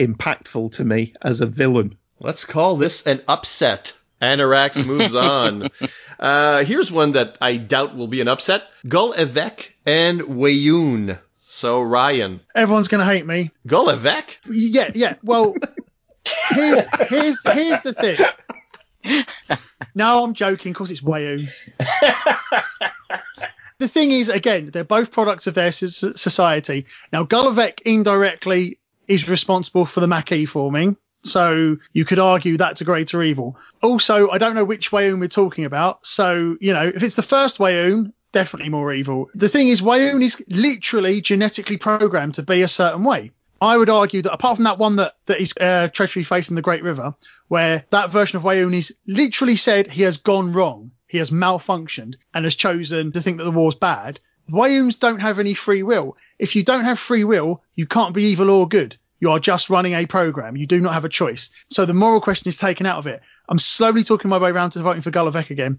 impactful 0.00 0.72
to 0.72 0.84
me 0.84 1.14
as 1.20 1.40
a 1.40 1.46
villain. 1.46 1.96
Let's 2.20 2.44
call 2.44 2.76
this 2.76 3.06
an 3.06 3.22
upset. 3.28 3.96
Annorax 4.20 4.82
moves 4.84 5.14
on. 5.14 5.70
Uh, 6.18 6.64
here's 6.64 6.90
one 6.90 7.12
that 7.12 7.36
I 7.40 7.58
doubt 7.58 7.94
will 7.94 8.06
be 8.06 8.20
an 8.20 8.28
upset. 8.28 8.64
Gul 8.88 9.12
Evek 9.12 9.68
and 9.84 10.20
Weyoun. 10.22 11.18
So, 11.44 11.82
Ryan. 11.82 12.40
Everyone's 12.54 12.88
going 12.88 13.00
to 13.00 13.10
hate 13.10 13.26
me. 13.26 13.50
Gul 13.66 13.88
Evek? 13.88 14.36
Yeah, 14.46 14.90
yeah. 14.94 15.14
Well, 15.22 15.54
here's, 16.50 16.86
here's, 17.08 17.38
here's 17.42 17.82
the 17.82 17.92
thing. 17.92 19.24
No, 19.94 20.24
I'm 20.24 20.34
joking. 20.34 20.72
Of 20.72 20.76
course, 20.76 20.90
it's 20.90 21.00
Weyoun. 21.00 21.48
the 23.78 23.88
thing 23.88 24.10
is, 24.10 24.28
again, 24.28 24.70
they're 24.70 24.84
both 24.84 25.10
products 25.10 25.46
of 25.46 25.54
their 25.54 25.72
society. 25.72 26.86
Now, 27.12 27.24
Gul 27.24 27.52
Evek 27.52 27.80
indirectly 27.82 28.78
is 29.08 29.28
responsible 29.28 29.86
for 29.86 30.00
the 30.00 30.08
Maquis 30.08 30.48
forming. 30.48 30.96
So 31.26 31.76
you 31.92 32.04
could 32.04 32.18
argue 32.18 32.56
that's 32.56 32.80
a 32.80 32.84
greater 32.84 33.22
evil. 33.22 33.58
Also, 33.82 34.30
I 34.30 34.38
don't 34.38 34.54
know 34.54 34.64
which 34.64 34.90
Weyoun 34.90 35.20
we're 35.20 35.28
talking 35.28 35.64
about. 35.64 36.06
So, 36.06 36.56
you 36.60 36.72
know, 36.72 36.86
if 36.86 37.02
it's 37.02 37.14
the 37.14 37.22
first 37.22 37.58
Weyoun, 37.58 38.12
definitely 38.32 38.70
more 38.70 38.92
evil. 38.92 39.30
The 39.34 39.48
thing 39.48 39.68
is, 39.68 39.82
Weyoun 39.82 40.22
is 40.22 40.42
literally 40.48 41.20
genetically 41.20 41.76
programmed 41.76 42.34
to 42.34 42.42
be 42.42 42.62
a 42.62 42.68
certain 42.68 43.04
way. 43.04 43.32
I 43.60 43.76
would 43.76 43.88
argue 43.88 44.20
that 44.22 44.32
apart 44.32 44.56
from 44.56 44.64
that 44.64 44.78
one 44.78 44.96
that, 44.96 45.14
that 45.26 45.40
is 45.40 45.54
uh, 45.58 45.88
treachery 45.88 46.24
faith 46.24 46.50
in 46.50 46.56
the 46.56 46.62
Great 46.62 46.82
River, 46.82 47.14
where 47.48 47.84
that 47.90 48.10
version 48.10 48.36
of 48.36 48.42
Weyoun 48.42 48.74
is 48.74 48.94
literally 49.06 49.56
said 49.56 49.86
he 49.86 50.02
has 50.02 50.18
gone 50.18 50.52
wrong, 50.52 50.90
he 51.06 51.18
has 51.18 51.30
malfunctioned, 51.30 52.16
and 52.34 52.44
has 52.44 52.54
chosen 52.54 53.12
to 53.12 53.22
think 53.22 53.38
that 53.38 53.44
the 53.44 53.50
war's 53.50 53.74
bad. 53.74 54.20
Weyouns 54.50 54.98
don't 54.98 55.20
have 55.20 55.38
any 55.38 55.54
free 55.54 55.82
will. 55.82 56.16
If 56.38 56.54
you 56.54 56.62
don't 56.62 56.84
have 56.84 56.98
free 56.98 57.24
will, 57.24 57.62
you 57.74 57.86
can't 57.86 58.14
be 58.14 58.24
evil 58.24 58.50
or 58.50 58.68
good. 58.68 58.96
You 59.20 59.30
are 59.30 59.38
just 59.38 59.70
running 59.70 59.94
a 59.94 60.06
program. 60.06 60.56
You 60.56 60.66
do 60.66 60.80
not 60.80 60.94
have 60.94 61.04
a 61.04 61.08
choice. 61.08 61.50
So 61.70 61.86
the 61.86 61.94
moral 61.94 62.20
question 62.20 62.48
is 62.48 62.58
taken 62.58 62.86
out 62.86 62.98
of 62.98 63.06
it. 63.06 63.22
I'm 63.48 63.58
slowly 63.58 64.04
talking 64.04 64.28
my 64.28 64.38
way 64.38 64.50
around 64.50 64.70
to 64.70 64.80
voting 64.80 65.02
for 65.02 65.10
Gul 65.10 65.30
Evek 65.30 65.50
again. 65.50 65.78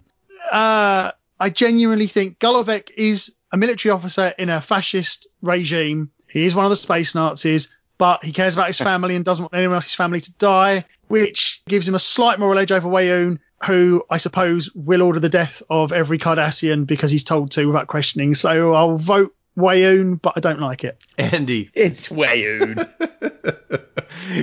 Uh, 0.51 1.11
I 1.39 1.49
genuinely 1.49 2.07
think 2.07 2.39
Gul 2.39 2.64
Evek 2.64 2.89
is 2.95 3.35
a 3.51 3.57
military 3.57 3.91
officer 3.91 4.34
in 4.38 4.49
a 4.49 4.61
fascist 4.61 5.27
regime. 5.41 6.11
He 6.30 6.45
is 6.45 6.55
one 6.55 6.65
of 6.65 6.69
the 6.69 6.76
space 6.76 7.15
Nazis, 7.15 7.69
but 7.97 8.23
he 8.23 8.34
cares 8.34 8.53
about 8.55 8.68
his 8.68 8.77
family 8.77 9.15
and 9.15 9.23
doesn't 9.23 9.43
want 9.43 9.53
anyone 9.53 9.76
else's 9.76 9.95
family 9.95 10.22
to 10.22 10.31
die, 10.34 10.85
which 11.07 11.61
gives 11.68 11.88
him 11.88 11.95
a 11.95 11.99
slight 11.99 12.39
moral 12.39 12.59
edge 12.59 12.72
over 12.72 12.89
Weyoun, 12.89 13.39
who 13.65 14.03
I 14.09 14.18
suppose 14.18 14.72
will 14.73 15.01
order 15.01 15.19
the 15.19 15.30
death 15.30 15.64
of 15.69 15.93
every 15.93 16.19
Cardassian 16.19 16.85
because 16.85 17.11
he's 17.11 17.23
told 17.23 17.51
to 17.51 17.65
without 17.65 17.88
questioning. 17.88 18.34
So 18.34 18.73
I'll 18.73 18.97
vote 18.97 19.34
Weyoun, 19.57 20.21
but 20.21 20.34
I 20.38 20.39
don't 20.39 20.61
like 20.61 20.84
it. 20.84 21.03
Andy. 21.17 21.71
It's 21.73 22.09
Weyoun. 22.09 22.88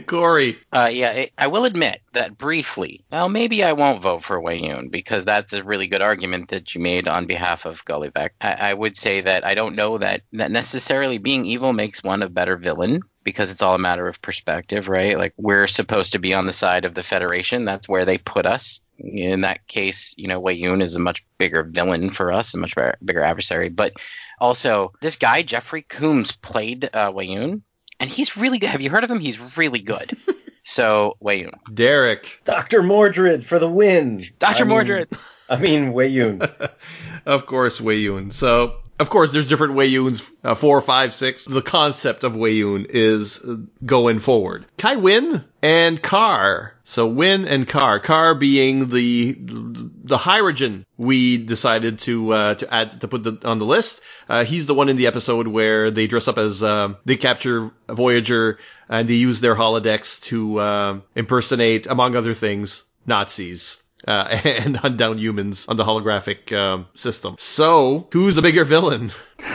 Corey. 0.06 0.58
Uh, 0.72 0.90
yeah, 0.92 1.12
it, 1.12 1.32
I 1.38 1.46
will 1.46 1.64
admit 1.64 2.00
that 2.12 2.36
briefly. 2.36 3.04
Well, 3.10 3.28
maybe 3.28 3.62
I 3.62 3.74
won't 3.74 4.02
vote 4.02 4.24
for 4.24 4.40
Weyoun 4.40 4.90
because 4.90 5.24
that's 5.24 5.52
a 5.52 5.62
really 5.62 5.86
good 5.86 6.02
argument 6.02 6.50
that 6.50 6.74
you 6.74 6.80
made 6.80 7.06
on 7.06 7.26
behalf 7.26 7.64
of 7.64 7.84
Gul 7.84 8.08
I, 8.16 8.30
I 8.40 8.74
would 8.74 8.96
say 8.96 9.20
that 9.20 9.46
I 9.46 9.54
don't 9.54 9.76
know 9.76 9.98
that 9.98 10.22
that 10.32 10.50
necessarily 10.50 11.18
being 11.18 11.46
evil 11.46 11.72
makes 11.72 12.02
one 12.02 12.22
a 12.22 12.28
better 12.28 12.56
villain 12.56 13.00
because 13.22 13.50
it's 13.50 13.62
all 13.62 13.74
a 13.74 13.78
matter 13.78 14.06
of 14.06 14.20
perspective, 14.20 14.88
right? 14.88 15.16
Like 15.16 15.32
we're 15.36 15.66
supposed 15.66 16.12
to 16.12 16.18
be 16.18 16.34
on 16.34 16.46
the 16.46 16.52
side 16.52 16.84
of 16.84 16.94
the 16.94 17.02
Federation. 17.02 17.64
That's 17.64 17.88
where 17.88 18.04
they 18.04 18.18
put 18.18 18.46
us. 18.46 18.80
In 18.98 19.40
that 19.40 19.66
case, 19.66 20.14
you 20.16 20.28
know, 20.28 20.40
Weyoun 20.40 20.82
is 20.82 20.94
a 20.94 21.00
much 21.00 21.24
bigger 21.38 21.62
villain 21.64 22.10
for 22.10 22.30
us, 22.32 22.54
a 22.54 22.58
much 22.58 22.74
bigger 23.04 23.22
adversary. 23.22 23.68
But 23.68 23.94
also, 24.38 24.92
this 25.00 25.16
guy 25.16 25.42
Jeffrey 25.42 25.82
Combs 25.82 26.32
played 26.32 26.84
uh, 26.92 27.10
Weyoun, 27.10 27.62
and 28.00 28.10
he's 28.10 28.36
really 28.36 28.58
good. 28.58 28.70
Have 28.70 28.80
you 28.80 28.90
heard 28.90 29.04
of 29.04 29.10
him? 29.10 29.20
He's 29.20 29.56
really 29.56 29.80
good. 29.80 30.16
so 30.64 31.16
Weyoun, 31.22 31.54
Derek, 31.72 32.40
Doctor 32.44 32.82
Mordred 32.82 33.44
for 33.44 33.58
the 33.58 33.68
win. 33.68 34.28
Doctor 34.38 34.64
Mordred. 34.64 35.08
I 35.48 35.58
mean 35.58 35.92
Weyoun. 35.92 36.40
of 37.26 37.46
course, 37.46 37.80
Weyoun. 37.80 38.32
So 38.32 38.76
of 38.98 39.10
course, 39.10 39.32
there's 39.32 39.48
different 39.48 39.74
Weyouns, 39.74 40.30
uh, 40.44 40.54
four, 40.54 40.80
five, 40.80 41.12
six. 41.14 41.44
The 41.44 41.62
concept 41.62 42.22
of 42.22 42.34
Weyoun 42.34 42.86
is 42.88 43.40
uh, 43.40 43.56
going 43.84 44.20
forward. 44.20 44.66
Kai 44.78 44.96
Winn 44.96 45.44
and 45.62 46.00
Karr. 46.00 46.74
So 46.84 47.08
Winn 47.08 47.46
and 47.46 47.66
Karr. 47.66 47.98
Karr 47.98 48.34
being 48.34 48.88
the 48.88 49.32
the 49.36 50.16
Hirogen 50.16 50.84
we 50.96 51.38
decided 51.38 51.98
to 52.00 52.32
uh, 52.32 52.54
to 52.54 52.72
add 52.72 53.00
to 53.00 53.08
put 53.08 53.24
the, 53.24 53.38
on 53.44 53.58
the 53.58 53.64
list. 53.64 54.00
Uh, 54.28 54.44
he's 54.44 54.66
the 54.66 54.74
one 54.74 54.88
in 54.88 54.96
the 54.96 55.08
episode 55.08 55.48
where 55.48 55.90
they 55.90 56.06
dress 56.06 56.28
up 56.28 56.38
as 56.38 56.62
uh, 56.62 56.94
they 57.04 57.16
capture 57.16 57.72
Voyager 57.88 58.58
and 58.88 59.08
they 59.08 59.14
use 59.14 59.40
their 59.40 59.56
holodecks 59.56 60.22
to 60.24 60.60
uh, 60.60 61.00
impersonate, 61.16 61.86
among 61.86 62.14
other 62.14 62.34
things, 62.34 62.84
Nazis 63.06 63.82
uh, 64.06 64.26
and 64.44 64.76
hunt 64.76 64.96
down 64.96 65.18
humans 65.18 65.66
on 65.68 65.76
the 65.76 65.84
holographic 65.84 66.56
um, 66.56 66.86
system. 66.94 67.36
So, 67.38 68.08
who's 68.12 68.34
the 68.34 68.42
bigger 68.42 68.64
villain? 68.64 69.10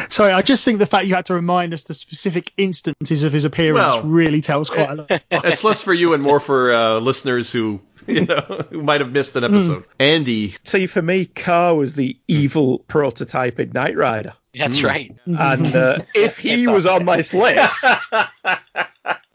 Sorry, 0.10 0.32
I 0.32 0.42
just 0.42 0.66
think 0.66 0.80
the 0.80 0.86
fact 0.86 1.08
you 1.08 1.16
had 1.16 1.28
to 1.28 1.34
remind 1.34 1.74
us 1.74 1.84
the 1.84 1.94
specific 1.94 2.52
instances 2.58 3.24
of 3.24 3.34
his 3.34 3.46
appearance 3.46 3.96
Well, 3.96 4.04
really 4.04 4.42
tells 4.42 4.70
quite 4.70 4.90
a 4.90 4.96
lot. 4.96 5.22
it's 5.32 5.64
less 5.64 5.84
for 5.84 5.94
you 5.94 6.14
and 6.14 6.22
more 6.22 6.40
for 6.40 6.74
uh, 6.74 7.00
listeners 7.00 7.52
who 7.52 7.82
you 8.08 8.26
know 8.26 8.66
who 8.70 8.82
might 8.82 9.02
have 9.02 9.12
missed 9.12 9.36
an 9.36 9.44
episode. 9.44 9.86
Andy, 10.00 10.56
See, 10.64 10.88
for 10.88 11.02
me, 11.02 11.26
Carr 11.26 11.76
was 11.76 11.94
the 11.96 12.18
evil 12.28 12.80
prototype 12.80 13.60
in 13.60 13.72
Knight 13.72 13.96
Rider. 13.96 14.34
That's 14.54 14.82
right. 14.84 15.16
And 15.26 15.76
uh, 15.76 16.00
if 16.16 16.40
he 16.40 16.68
was 16.68 16.86
on 16.86 17.06
this 17.06 17.34
list, 17.34 17.86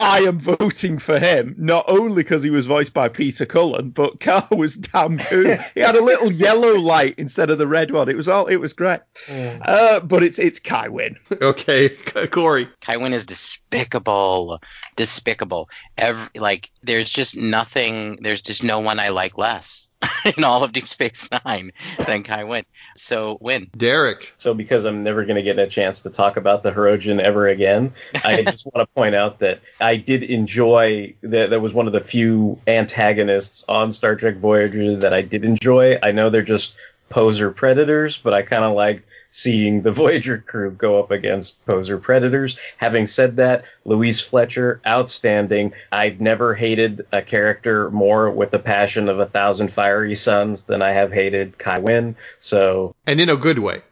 I 0.04 0.20
am 0.20 0.38
voting 0.38 0.98
for 0.98 1.18
him, 1.18 1.54
not 1.56 1.86
only 1.88 2.22
because 2.22 2.42
he 2.42 2.50
was 2.50 2.66
voiced 2.66 2.92
by 2.92 3.08
Peter 3.08 3.46
Cullen, 3.46 3.88
but 3.88 4.20
Carr 4.20 4.46
was 4.50 4.76
damn 4.76 5.16
cool. 5.16 5.56
He 5.74 5.80
had 5.80 5.96
a 5.96 6.04
little 6.04 6.30
yellow 6.30 6.74
light 6.74 7.14
instead 7.16 7.48
of 7.48 7.56
the 7.56 7.66
red 7.66 7.90
one. 7.90 8.10
It 8.10 8.16
was 8.16 8.28
all 8.28 8.46
it 8.46 8.56
was 8.56 8.74
great. 8.74 9.00
Uh, 9.30 10.00
but 10.00 10.22
it's 10.22 10.38
it's 10.38 10.58
Kai 10.58 10.88
Winn. 10.88 11.16
okay, 11.32 11.96
Corey. 12.30 12.68
Kai 12.82 12.98
Winn 12.98 13.14
is 13.14 13.24
despicable, 13.24 14.60
despicable. 14.94 15.70
Every 15.96 16.28
like, 16.34 16.70
there's 16.82 17.10
just 17.10 17.34
nothing. 17.34 18.18
There's 18.20 18.42
just 18.42 18.62
no 18.62 18.80
one 18.80 19.00
I 19.00 19.08
like 19.08 19.38
less 19.38 19.88
in 20.36 20.44
all 20.44 20.64
of 20.64 20.72
Deep 20.72 20.88
Space 20.88 21.28
Nine 21.44 21.72
than 22.06 22.22
Kai 22.22 22.44
Winn. 22.44 22.64
So 22.96 23.38
win. 23.40 23.70
Derek. 23.76 24.34
So 24.38 24.54
because 24.54 24.84
I'm 24.84 25.02
never 25.02 25.24
going 25.24 25.36
to 25.36 25.42
get 25.42 25.58
a 25.58 25.66
chance 25.66 26.02
to 26.02 26.10
talk 26.10 26.36
about 26.36 26.62
the 26.62 26.70
Hirogen 26.70 27.20
ever 27.20 27.48
again, 27.48 27.92
I 28.24 28.42
just 28.46 28.66
want 28.66 28.88
to 28.88 28.94
point 28.94 29.14
out 29.14 29.40
that 29.40 29.60
I 29.80 29.96
did 29.96 30.22
enjoy 30.22 31.14
that. 31.22 31.50
That 31.50 31.60
was 31.60 31.72
one 31.72 31.86
of 31.86 31.92
the 31.92 32.00
few 32.00 32.58
antagonists 32.66 33.64
on 33.68 33.92
Star 33.92 34.16
Trek 34.16 34.36
Voyager 34.36 34.96
that 34.96 35.12
I 35.12 35.22
did 35.22 35.44
enjoy. 35.44 35.98
I 36.02 36.12
know 36.12 36.30
they're 36.30 36.42
just 36.42 36.74
poser 37.08 37.50
predators, 37.50 38.16
but 38.16 38.34
I 38.34 38.42
kind 38.42 38.64
of 38.64 38.74
liked 38.74 39.06
seeing 39.34 39.82
the 39.82 39.90
Voyager 40.04 40.38
crew 40.38 40.70
go 40.70 41.00
up 41.00 41.10
against 41.10 41.64
poser 41.66 41.98
predators. 41.98 42.56
Having 42.76 43.08
said 43.08 43.36
that, 43.36 43.64
Louise 43.84 44.20
Fletcher, 44.20 44.80
outstanding. 44.86 45.72
I've 45.90 46.20
never 46.20 46.54
hated 46.54 47.06
a 47.10 47.20
character 47.20 47.90
more 47.90 48.30
with 48.30 48.52
the 48.52 48.60
passion 48.60 49.08
of 49.08 49.18
a 49.18 49.26
thousand 49.26 49.72
fiery 49.72 50.14
suns 50.14 50.64
than 50.64 50.82
I 50.82 50.92
have 50.92 51.12
hated 51.12 51.58
Kai 51.58 51.80
Winn. 51.80 52.14
So, 52.38 52.94
and 53.06 53.20
in 53.20 53.28
a 53.28 53.36
good 53.36 53.58
way. 53.58 53.82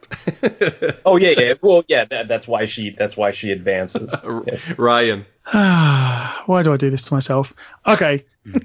oh 1.05 1.17
yeah, 1.17 1.35
yeah. 1.37 1.55
Well, 1.61 1.83
yeah. 1.89 2.05
That, 2.05 2.29
that's 2.29 2.47
why 2.47 2.67
she. 2.67 2.91
That's 2.97 3.17
why 3.17 3.33
she 3.33 3.51
advances. 3.51 4.15
Yes. 4.47 4.77
Ryan. 4.79 5.27
Why 5.53 6.63
do 6.63 6.73
I 6.73 6.77
do 6.77 6.91
this 6.91 7.05
to 7.05 7.15
myself? 7.15 7.55
Okay. 7.87 8.25
Hmm. 8.45 8.59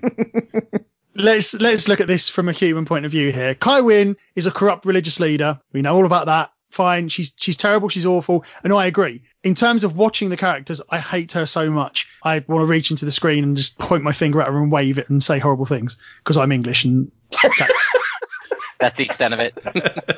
let's 1.15 1.53
let's 1.55 1.87
look 1.87 1.99
at 1.99 2.07
this 2.07 2.29
from 2.29 2.49
a 2.49 2.51
human 2.51 2.85
point 2.85 3.05
of 3.05 3.11
view 3.11 3.31
here. 3.31 3.53
Kai 3.53 3.81
Winn 3.81 4.17
is 4.35 4.45
a 4.45 4.51
corrupt 4.51 4.85
religious 4.85 5.19
leader. 5.19 5.59
We 5.73 5.81
know 5.81 5.95
all 5.95 6.05
about 6.05 6.27
that. 6.27 6.51
Fine. 6.69 7.09
She's 7.09 7.31
she's 7.35 7.57
terrible. 7.57 7.89
She's 7.89 8.05
awful. 8.05 8.45
And 8.63 8.73
I 8.73 8.87
agree. 8.87 9.23
In 9.43 9.55
terms 9.55 9.83
of 9.83 9.95
watching 9.95 10.29
the 10.29 10.37
characters, 10.37 10.81
I 10.89 10.99
hate 10.99 11.33
her 11.33 11.45
so 11.45 11.71
much. 11.71 12.07
I 12.23 12.43
want 12.47 12.61
to 12.61 12.65
reach 12.65 12.91
into 12.91 13.05
the 13.05 13.11
screen 13.11 13.43
and 13.43 13.55
just 13.55 13.77
point 13.77 14.03
my 14.03 14.11
finger 14.11 14.41
at 14.41 14.47
her 14.47 14.57
and 14.57 14.71
wave 14.71 14.97
it 14.97 15.09
and 15.09 15.23
say 15.23 15.39
horrible 15.39 15.65
things 15.65 15.97
because 16.19 16.37
I'm 16.37 16.51
English 16.51 16.85
and 16.85 17.11
that's 17.41 17.61
That's 18.79 18.95
the 18.95 19.03
extent 19.03 19.33
of 19.33 19.39
it. 19.39 19.57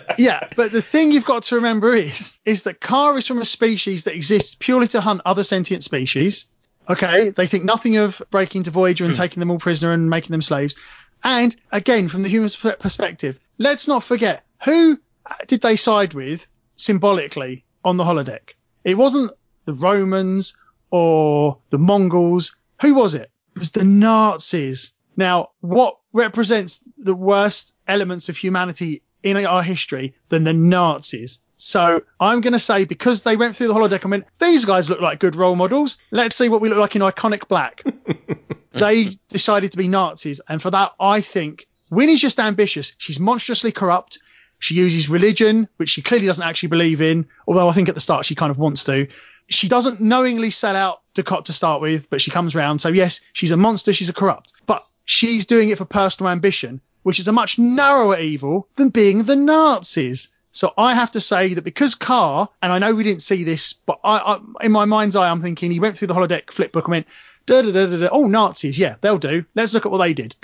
yeah, 0.17 0.47
but 0.55 0.71
the 0.71 0.81
thing 0.81 1.11
you've 1.11 1.25
got 1.25 1.43
to 1.43 1.55
remember 1.55 1.95
is 1.95 2.37
is 2.45 2.63
that 2.63 2.81
Karr 2.81 3.17
is 3.17 3.27
from 3.27 3.41
a 3.41 3.45
species 3.45 4.03
that 4.03 4.15
exists 4.15 4.55
purely 4.55 4.87
to 4.89 5.01
hunt 5.01 5.21
other 5.25 5.43
sentient 5.43 5.83
species. 5.83 6.45
Okay, 6.89 7.29
they 7.29 7.47
think 7.47 7.63
nothing 7.63 7.97
of 7.97 8.21
breaking 8.31 8.61
into 8.61 8.71
Voyager 8.71 9.05
and 9.05 9.15
hmm. 9.15 9.21
taking 9.21 9.39
them 9.39 9.51
all 9.51 9.59
prisoner 9.59 9.93
and 9.93 10.09
making 10.09 10.31
them 10.31 10.41
slaves. 10.41 10.75
And 11.23 11.55
again, 11.71 12.09
from 12.09 12.23
the 12.23 12.29
human 12.29 12.49
perspective, 12.79 13.39
let's 13.57 13.87
not 13.87 14.03
forget 14.03 14.43
who 14.63 14.99
Uh, 15.25 15.35
did 15.47 15.61
they 15.61 15.75
side 15.75 16.13
with 16.13 16.47
symbolically 16.79 17.65
on 17.83 17.97
the 17.97 18.03
holodeck. 18.03 18.53
It 18.83 18.97
wasn't 18.97 19.31
the 19.65 19.73
Romans 19.73 20.55
or 20.89 21.59
the 21.69 21.77
Mongols. 21.77 22.55
Who 22.81 22.95
was 22.95 23.13
it? 23.13 23.29
It 23.55 23.59
was 23.59 23.71
the 23.71 23.83
Nazis. 23.83 24.91
Now, 25.15 25.49
what 25.59 25.97
represents 26.13 26.79
the 26.97 27.13
worst 27.13 27.73
elements 27.87 28.29
of 28.29 28.37
humanity 28.37 29.03
in 29.21 29.37
our 29.45 29.61
history 29.61 30.15
than 30.29 30.45
the 30.45 30.53
Nazis? 30.53 31.39
So 31.57 32.03
I'm 32.19 32.39
going 32.39 32.53
to 32.53 32.59
say 32.59 32.85
because 32.85 33.23
they 33.23 33.35
went 33.35 33.57
through 33.57 33.67
the 33.67 33.73
holodeck 33.73 34.03
and 34.03 34.11
went, 34.11 34.25
these 34.39 34.63
guys 34.63 34.89
look 34.89 35.01
like 35.01 35.19
good 35.19 35.35
role 35.35 35.57
models. 35.57 35.97
Let's 36.09 36.35
see 36.35 36.47
what 36.47 36.61
we 36.61 36.69
look 36.69 36.77
like 36.77 36.95
in 36.95 37.01
iconic 37.01 37.49
black. 37.49 37.83
they 38.71 39.09
decided 39.27 39.73
to 39.73 39.77
be 39.77 39.89
Nazis. 39.89 40.39
And 40.47 40.61
for 40.61 40.71
that, 40.71 40.93
I 40.97 41.19
think 41.19 41.67
Winnie's 41.91 42.21
just 42.21 42.39
ambitious. 42.39 42.93
She's 42.97 43.19
monstrously 43.19 43.73
corrupt. 43.73 44.19
She 44.59 44.75
uses 44.75 45.09
religion, 45.09 45.67
which 45.77 45.89
she 45.89 46.01
clearly 46.01 46.27
doesn't 46.27 46.45
actually 46.45 46.69
believe 46.69 47.01
in, 47.01 47.27
although 47.47 47.69
I 47.69 47.73
think 47.73 47.89
at 47.89 47.95
the 47.95 48.01
start 48.01 48.25
she 48.25 48.35
kind 48.35 48.51
of 48.51 48.57
wants 48.57 48.83
to. 48.85 49.07
She 49.47 49.67
doesn't 49.67 50.01
knowingly 50.01 50.51
sell 50.51 50.75
out 50.75 51.01
Dukat 51.15 51.45
to 51.45 51.53
start 51.53 51.81
with, 51.81 52.09
but 52.09 52.21
she 52.21 52.29
comes 52.29 52.53
round. 52.53 52.81
So 52.81 52.89
yes, 52.89 53.21
she's 53.33 53.51
a 53.51 53.57
monster. 53.57 53.93
She's 53.93 54.09
a 54.09 54.13
corrupt, 54.13 54.53
but 54.65 54.85
she's 55.05 55.45
doing 55.45 55.69
it 55.69 55.77
for 55.77 55.85
personal 55.85 56.31
ambition, 56.31 56.81
which 57.03 57.19
is 57.19 57.27
a 57.27 57.31
much 57.31 57.57
narrower 57.57 58.19
evil 58.19 58.67
than 58.75 58.89
being 58.89 59.23
the 59.23 59.35
Nazis. 59.35 60.29
So 60.51 60.73
I 60.77 60.95
have 60.95 61.11
to 61.11 61.21
say 61.21 61.53
that 61.53 61.63
because 61.63 61.95
Karr, 61.95 62.49
and 62.61 62.71
I 62.71 62.79
know 62.79 62.93
we 62.93 63.03
didn't 63.03 63.21
see 63.21 63.43
this, 63.43 63.73
but 63.73 63.99
I, 64.03 64.17
I 64.17 64.65
in 64.65 64.71
my 64.71 64.85
mind's 64.85 65.15
eye, 65.15 65.29
I'm 65.29 65.41
thinking 65.41 65.71
he 65.71 65.79
went 65.79 65.97
through 65.97 66.09
the 66.09 66.15
holodeck 66.15 66.51
flip 66.51 66.71
book 66.71 66.85
and 66.85 66.91
went, 66.91 67.07
da 67.49 67.71
da 67.71 67.97
da. 67.97 68.09
Oh, 68.11 68.27
Nazis, 68.27 68.77
yeah, 68.77 68.95
they'll 69.01 69.17
do. 69.17 69.45
Let's 69.55 69.73
look 69.73 69.85
at 69.85 69.91
what 69.91 69.97
they 69.99 70.13
did. 70.13 70.35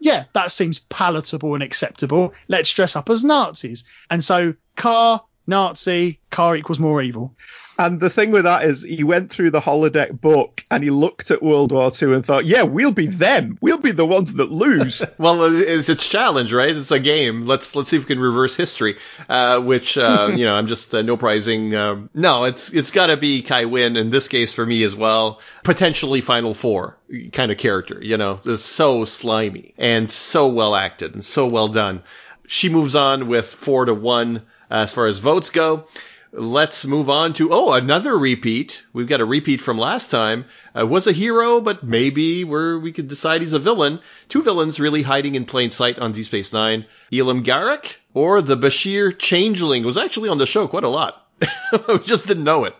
Yeah, 0.00 0.24
that 0.32 0.52
seems 0.52 0.78
palatable 0.78 1.54
and 1.54 1.62
acceptable. 1.62 2.34
Let's 2.48 2.72
dress 2.72 2.96
up 2.96 3.10
as 3.10 3.24
Nazis. 3.24 3.84
And 4.10 4.22
so 4.22 4.54
Karr, 4.76 5.22
Nazi, 5.46 6.20
Karr 6.30 6.56
equals 6.56 6.78
more 6.78 7.00
evil. 7.02 7.34
And 7.78 8.00
the 8.00 8.10
thing 8.10 8.32
with 8.32 8.42
that 8.42 8.64
is, 8.64 8.82
he 8.82 9.04
went 9.04 9.30
through 9.30 9.52
the 9.52 9.60
holodeck 9.60 10.20
book 10.20 10.64
and 10.68 10.82
he 10.82 10.90
looked 10.90 11.30
at 11.30 11.40
World 11.40 11.70
War 11.70 11.92
II 12.02 12.12
and 12.12 12.26
thought, 12.26 12.44
"Yeah, 12.44 12.62
we'll 12.62 12.90
be 12.90 13.06
them. 13.06 13.56
We'll 13.60 13.78
be 13.78 13.92
the 13.92 14.04
ones 14.04 14.34
that 14.34 14.50
lose." 14.50 15.04
well, 15.18 15.44
it's 15.44 15.88
it's 15.88 16.08
challenge, 16.08 16.52
right? 16.52 16.74
It's 16.74 16.90
a 16.90 16.98
game. 16.98 17.46
Let's 17.46 17.76
let's 17.76 17.90
see 17.90 17.96
if 17.96 18.02
we 18.02 18.14
can 18.14 18.18
reverse 18.20 18.56
history. 18.56 18.96
Uh, 19.28 19.60
which 19.60 19.96
uh, 19.96 20.32
you 20.34 20.44
know, 20.44 20.56
I'm 20.56 20.66
just 20.66 20.92
uh, 20.92 21.02
no 21.02 21.16
prizing. 21.16 21.72
Um, 21.76 22.10
no, 22.14 22.44
it's 22.44 22.72
it's 22.72 22.90
got 22.90 23.06
to 23.06 23.16
be 23.16 23.42
Kai 23.42 23.66
Winn 23.66 23.96
in 23.96 24.10
this 24.10 24.26
case 24.26 24.52
for 24.54 24.66
me 24.66 24.82
as 24.82 24.96
well. 24.96 25.40
Potentially 25.62 26.20
Final 26.20 26.54
Four 26.54 26.98
kind 27.32 27.52
of 27.52 27.58
character. 27.58 28.02
You 28.02 28.16
know, 28.16 28.40
it's 28.44 28.64
so 28.64 29.04
slimy 29.04 29.74
and 29.78 30.10
so 30.10 30.48
well 30.48 30.74
acted 30.74 31.14
and 31.14 31.24
so 31.24 31.46
well 31.46 31.68
done. 31.68 32.02
She 32.48 32.70
moves 32.70 32.96
on 32.96 33.28
with 33.28 33.46
four 33.46 33.84
to 33.84 33.94
one 33.94 34.42
as 34.68 34.92
far 34.94 35.06
as 35.06 35.18
votes 35.18 35.50
go. 35.50 35.86
Let's 36.32 36.84
move 36.84 37.08
on 37.08 37.32
to 37.34 37.52
oh 37.52 37.72
another 37.72 38.16
repeat. 38.16 38.82
We've 38.92 39.08
got 39.08 39.20
a 39.20 39.24
repeat 39.24 39.60
from 39.60 39.78
last 39.78 40.10
time. 40.10 40.44
Uh, 40.78 40.86
was 40.86 41.06
a 41.06 41.12
hero, 41.12 41.60
but 41.60 41.82
maybe 41.82 42.44
where 42.44 42.78
we 42.78 42.92
could 42.92 43.08
decide 43.08 43.40
he's 43.40 43.54
a 43.54 43.58
villain. 43.58 44.00
Two 44.28 44.42
villains 44.42 44.78
really 44.78 45.02
hiding 45.02 45.34
in 45.36 45.46
plain 45.46 45.70
sight 45.70 45.98
on 45.98 46.12
Deep 46.12 46.26
Space 46.26 46.52
Nine: 46.52 46.84
Elim 47.10 47.44
Garak 47.44 47.96
or 48.12 48.42
the 48.42 48.56
Bashir 48.56 49.16
Changeling 49.18 49.84
was 49.84 49.96
actually 49.96 50.28
on 50.28 50.38
the 50.38 50.46
show 50.46 50.68
quite 50.68 50.84
a 50.84 50.88
lot. 50.88 51.24
we 51.88 51.98
just 52.00 52.26
didn't 52.26 52.44
know 52.44 52.64
it. 52.64 52.74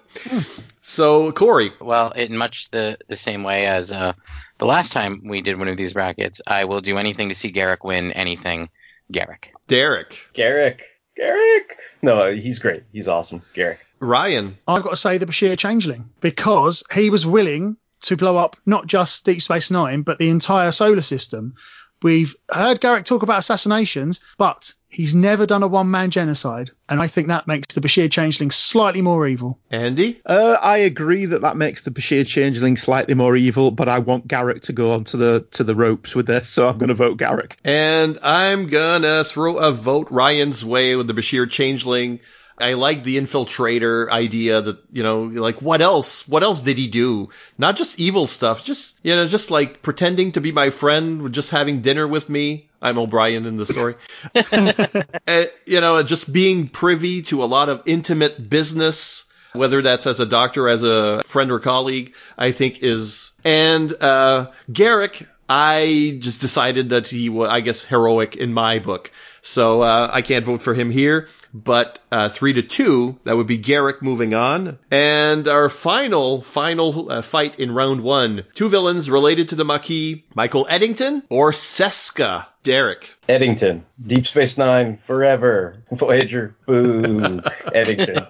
So 0.83 1.33
Corey, 1.33 1.73
Well, 1.81 2.11
in 2.13 2.37
much 2.37 2.71
the, 2.71 2.99
the 3.09 3.17
same 3.17 3.45
way 3.45 3.67
as 3.67 3.93
uh, 3.93 4.15
the 4.59 4.65
last 4.67 4.93
time 4.93 5.23
we 5.25 5.43
did 5.43 5.59
one 5.59 5.69
of 5.69 5.77
these 5.77 5.93
brackets, 5.93 6.41
I 6.47 6.65
will 6.65 6.81
do 6.81 6.99
anything 6.99 7.29
to 7.29 7.35
see 7.35 7.53
Garak 7.53 7.85
win 7.85 8.13
anything. 8.13 8.69
Garak. 9.13 9.49
Derek, 9.69 10.19
Garak. 10.35 10.81
Garak. 11.19 11.77
No, 12.03 12.35
he's 12.35 12.59
great. 12.59 12.85
He's 12.93 13.09
awesome. 13.09 13.43
Garak. 13.55 13.79
Ryan, 14.01 14.59
I've 14.67 14.83
got 14.83 14.91
to 14.91 14.97
say 14.97 15.19
the 15.19 15.27
Bashir 15.27 15.59
Changeling 15.59 16.11
because 16.21 16.85
he 16.93 17.11
was 17.11 17.27
willing 17.27 17.77
to 18.03 18.17
blow 18.17 18.37
up 18.37 18.57
not 18.65 18.87
just 18.87 19.25
Deep 19.25 19.43
Space 19.43 19.71
Nine, 19.71 20.03
but 20.03 20.19
the 20.19 20.31
entire 20.31 20.71
solar 20.71 21.03
system. 21.03 21.55
We've 22.03 22.37
heard 22.51 22.81
Garak 22.81 23.05
talk 23.05 23.23
about 23.23 23.41
assassinations, 23.41 24.21
but 24.37 24.73
he's 24.89 25.15
never 25.15 25.47
done 25.47 25.63
a 25.63 25.67
one 25.67 25.91
man 25.91 26.11
genocide. 26.11 26.71
And 26.89 27.01
I 27.01 27.07
think 27.09 27.29
that 27.29 27.47
makes 27.47 27.75
the 27.75 27.81
Bashir 27.81 28.11
Changeling 28.11 28.51
slightly 28.51 29.03
more 29.03 29.27
evil. 29.27 29.59
Andy, 29.71 30.21
Uh, 30.25 30.57
I 30.61 30.79
agree 30.79 31.27
that 31.27 31.43
that 31.43 31.57
makes 31.57 31.83
the 31.83 31.91
Bashir 31.91 32.27
Changeling 32.27 32.77
slightly 32.77 33.15
more 33.15 33.37
evil, 33.37 33.71
but 33.71 33.89
I 33.89 33.99
want 33.99 34.29
Garak 34.29 34.63
to 34.63 34.73
go 34.73 34.93
onto 34.93 35.19
the 35.19 35.47
to 35.53 35.65
the 35.65 35.75
ropes 35.75 36.15
with 36.15 36.27
this, 36.27 36.49
so 36.49 36.69
I'm 36.69 36.79
going 36.79 36.89
to 36.89 36.95
vote 36.95 37.19
Garak. 37.19 37.53
and 37.65 38.19
I'm 38.23 38.69
gonna 38.69 39.25
throw 39.25 39.59
a 39.59 39.73
vote 39.73 40.09
Ryan's 40.11 40.65
way 40.65 40.95
with 40.97 41.09
the 41.09 41.15
Bashir 41.15 41.51
Changeling. 41.51 42.21
I 42.61 42.75
like 42.75 43.03
the 43.03 43.17
infiltrator 43.19 44.11
idea 44.11 44.61
that, 44.61 44.79
you 44.93 45.03
know, 45.03 45.23
like 45.23 45.63
what 45.63 45.81
else? 45.81 46.27
What 46.29 46.43
else 46.43 46.61
did 46.61 46.79
he 46.79 46.89
do? 46.89 47.31
Not 47.57 47.77
just 47.77 47.99
evil 47.99 48.27
stuff, 48.27 48.65
just, 48.65 48.97
you 49.03 49.15
know, 49.15 49.27
just 49.27 49.51
like 49.51 49.83
pretending 49.83 50.33
to 50.33 50.41
be 50.41 50.53
my 50.53 50.71
friend, 50.71 51.33
just 51.33 51.51
having 51.51 51.83
dinner 51.83 52.07
with 52.07 52.29
me. 52.29 52.69
I'm 52.81 52.99
O'Brien 52.99 53.47
in 53.47 53.57
the 53.57 53.67
story. 53.67 53.97
You 55.67 55.81
know, 55.81 56.03
just 56.03 56.33
being 56.33 56.69
privy 56.69 57.23
to 57.23 57.45
a 57.45 57.47
lot 57.47 57.69
of 57.69 57.83
intimate 57.87 58.49
business, 58.49 59.27
whether 59.53 59.83
that's 59.83 60.07
as 60.07 60.21
a 60.21 60.27
doctor, 60.27 60.69
as 60.69 60.83
a 60.83 61.23
friend 61.25 61.51
or 61.53 61.61
colleague, 61.61 62.15
I 62.37 62.53
think 62.53 62.83
is, 62.83 63.33
and, 63.45 63.93
uh, 64.01 64.47
Garak, 64.71 65.27
I 65.49 66.19
just 66.21 66.41
decided 66.41 66.91
that 66.91 67.09
he 67.09 67.29
was, 67.29 67.49
I 67.49 67.61
guess, 67.61 67.85
heroic 67.85 68.37
in 68.37 68.53
my 68.53 68.79
book. 68.79 69.11
So, 69.49 69.81
uh, 69.81 70.11
I 70.13 70.21
can't 70.21 70.45
vote 70.45 70.61
for 70.63 70.75
him 70.75 70.91
here, 70.91 71.27
but, 71.55 72.01
uh, 72.13 72.29
three 72.29 72.53
to 72.53 72.63
two, 72.63 73.19
that 73.25 73.35
would 73.35 73.47
be 73.47 73.59
Garak 73.59 74.03
moving 74.03 74.35
on. 74.35 74.79
And 74.91 75.49
our 75.49 75.71
final, 75.71 76.43
final 76.43 77.11
uh, 77.11 77.23
fight 77.23 77.59
in 77.59 77.73
round 77.73 78.03
one. 78.03 78.45
Two 78.55 78.69
villains 78.69 79.11
related 79.11 79.49
to 79.49 79.55
the 79.55 79.65
Maquis, 79.65 80.23
Michael 80.35 80.67
Eddington 80.69 81.23
or 81.31 81.53
Seska. 81.53 82.45
Derek. 82.63 83.15
Eddington. 83.27 83.87
Deep 84.05 84.27
Space 84.27 84.59
Nine 84.59 84.99
forever. 85.07 85.83
Voyager. 85.91 86.55
Boo. 86.67 87.41
Eddington. 87.75 88.27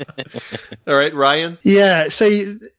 All 0.86 0.94
right, 0.94 1.12
Ryan. 1.12 1.58
Yeah, 1.62 2.08
see, 2.10 2.44
the- 2.44 2.70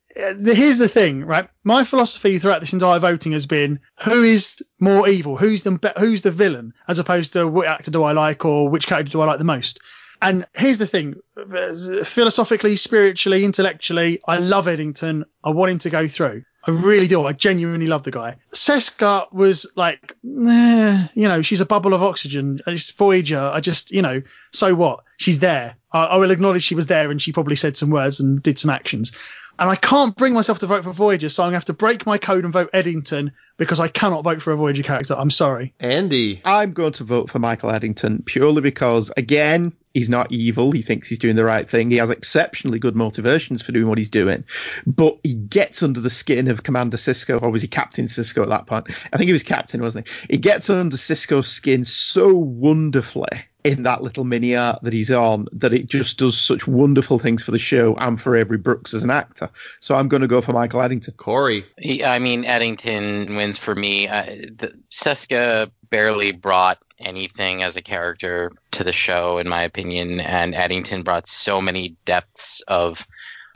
here's 0.44 0.78
the 0.78 0.88
thing, 0.88 1.26
right? 1.26 1.50
My 1.64 1.84
philosophy 1.84 2.40
throughout 2.40 2.62
this 2.62 2.74
entire 2.74 3.00
voting 3.00 3.32
has 3.32 3.46
been 3.46 3.80
who 4.04 4.24
is 4.24 4.62
more 4.80 5.08
evil, 5.08 5.38
who's 5.38 5.64
the 5.64 5.94
who's 5.98 6.22
the 6.22 6.32
villain, 6.32 6.74
as 6.88 7.00
opposed 7.00 7.34
to 7.34 7.48
what 7.48 7.68
actor 7.68 7.92
do 7.92 8.04
I 8.04 8.12
like 8.12 8.46
or 8.46 8.70
which 8.70 8.88
character 8.88 9.12
do 9.12 9.22
I 9.22 9.26
like 9.26 9.38
the 9.38 9.44
most. 9.44 9.80
And 10.22 10.46
here's 10.54 10.78
the 10.78 10.88
thing, 10.88 11.16
uh, 11.38 12.04
philosophically, 12.04 12.76
spiritually, 12.76 13.46
intellectually, 13.46 14.20
I 14.28 14.38
love 14.40 14.68
Eddington. 14.68 15.24
I 15.44 15.52
want 15.52 15.72
him 15.72 15.80
to 15.80 15.90
go 15.90 16.10
through. 16.10 16.44
I 16.66 16.72
really 16.72 17.08
do. 17.08 17.26
I 17.26 17.32
genuinely 17.32 17.88
love 17.88 18.04
the 18.04 18.12
guy. 18.12 18.36
Seska 18.54 19.32
was 19.32 19.66
like, 19.76 20.18
eh, 20.26 21.08
you 21.14 21.28
know, 21.30 21.42
she's 21.42 21.62
a 21.62 21.66
bubble 21.66 21.94
of 21.94 22.04
oxygen. 22.04 22.60
It's 22.68 22.92
Voyager. 22.92 23.40
I 23.40 23.62
just, 23.62 23.92
you 23.92 24.02
know, 24.02 24.22
so 24.52 24.76
what? 24.76 25.06
She's 25.18 25.40
there. 25.40 25.78
I, 25.92 26.06
I 26.06 26.16
will 26.18 26.32
acknowledge 26.32 26.64
she 26.64 26.76
was 26.76 26.86
there 26.86 27.10
and 27.10 27.22
she 27.22 27.32
probably 27.32 27.56
said 27.56 27.78
some 27.78 27.90
words 27.90 28.20
and 28.20 28.44
did 28.44 28.60
some 28.60 28.72
actions. 28.72 29.14
And 29.60 29.70
I 29.70 29.76
can't 29.76 30.16
bring 30.16 30.34
myself 30.34 30.60
to 30.60 30.68
vote 30.68 30.86
for 30.86 30.94
Voyager, 30.94 31.28
so 31.28 31.44
I'm 31.44 31.48
going 31.48 31.52
to 31.52 31.58
have 31.58 31.66
to 31.66 31.74
break 31.74 32.06
my 32.06 32.18
code 32.18 32.46
and 32.46 32.54
vote 32.54 32.70
Eddington 32.72 33.34
because 33.58 33.82
I 33.82 33.90
cannot 33.90 34.24
vote 34.24 34.42
for 34.42 34.54
a 34.54 34.56
Voyager 34.56 34.84
character. 34.84 35.16
I'm 35.18 35.30
sorry. 35.30 35.74
Andy. 35.82 36.42
I'm 36.46 36.72
going 36.72 36.94
to 36.94 37.04
vote 37.04 37.30
for 37.30 37.40
Michael 37.40 37.70
Eddington 37.70 38.24
purely 38.24 38.62
because, 38.62 39.12
again, 39.18 39.74
he's 39.94 40.10
not 40.10 40.32
evil. 40.32 40.72
He 40.72 40.82
thinks 40.82 41.08
he's 41.08 41.20
doing 41.20 41.36
the 41.36 41.44
right 41.44 41.70
thing. 41.70 41.90
He 41.90 41.98
has 41.98 42.10
exceptionally 42.10 42.80
good 42.80 42.96
motivations 42.96 43.62
for 43.62 43.72
doing 43.72 43.88
what 43.88 43.98
he's 43.98 44.10
doing, 44.10 44.44
but 44.86 45.20
he 45.24 45.34
gets 45.34 45.84
under 45.84 46.00
the 46.00 46.10
skin 46.10 46.48
of 46.48 46.64
Commander 46.64 46.98
Sisko, 46.98 47.42
or 47.42 47.50
was 47.50 47.62
he 47.62 47.68
Captain 47.68 48.06
Sisko 48.06 48.44
at 48.44 48.50
that 48.50 48.66
point? 48.66 48.88
I 49.12 49.18
think 49.18 49.28
he 49.28 49.34
was 49.34 49.44
Captain, 49.44 49.82
wasn't 49.82 50.08
he? 50.08 50.34
He 50.36 50.38
gets 50.38 50.70
under 50.70 50.98
Sisko's 50.98 51.48
skin 51.48 51.86
so 51.86 52.34
wonderfully 52.34 53.46
in 53.64 53.84
that 53.84 54.02
little 54.02 54.24
mini 54.24 54.56
art 54.56 54.82
that 54.84 54.94
he's 54.94 55.12
on 55.12 55.48
that 55.52 55.74
it 55.74 55.88
just 55.88 56.18
does 56.18 56.38
such 56.38 56.66
wonderful 56.66 57.20
things 57.20 57.44
for 57.44 57.52
the 57.52 57.60
show 57.60 57.94
and 57.96 58.22
for 58.22 58.38
Avery 58.38 58.58
Brooks 58.58 58.94
as 58.94 59.04
an 59.04 59.10
actor. 59.10 59.50
So 59.82 59.96
I'm 59.96 60.08
going 60.08 60.22
to 60.22 60.28
go 60.28 60.42
for 60.42 60.54
Michael 60.54 60.82
Eddington. 60.82 61.16
Corey. 61.18 61.66
He- 61.78 62.04
I 62.06 62.20
mean, 62.20 62.46
Eddington 62.46 63.36
wins 63.36 63.58
for 63.58 63.76
me. 63.76 64.08
Uh, 64.08 64.24
the, 64.24 64.74
Seska 64.90 65.70
barely 65.90 66.32
brought 66.32 66.80
anything 67.00 67.64
as 67.64 67.76
a 67.76 67.82
character 67.82 68.52
to 68.72 68.84
the 68.84 68.94
show, 68.94 69.38
in 69.38 69.48
my 69.48 69.64
opinion. 69.64 70.20
And 70.20 70.56
Eddington 70.56 71.04
brought 71.04 71.28
so 71.28 71.62
many 71.62 71.96
depths 72.06 72.62
of 72.68 73.06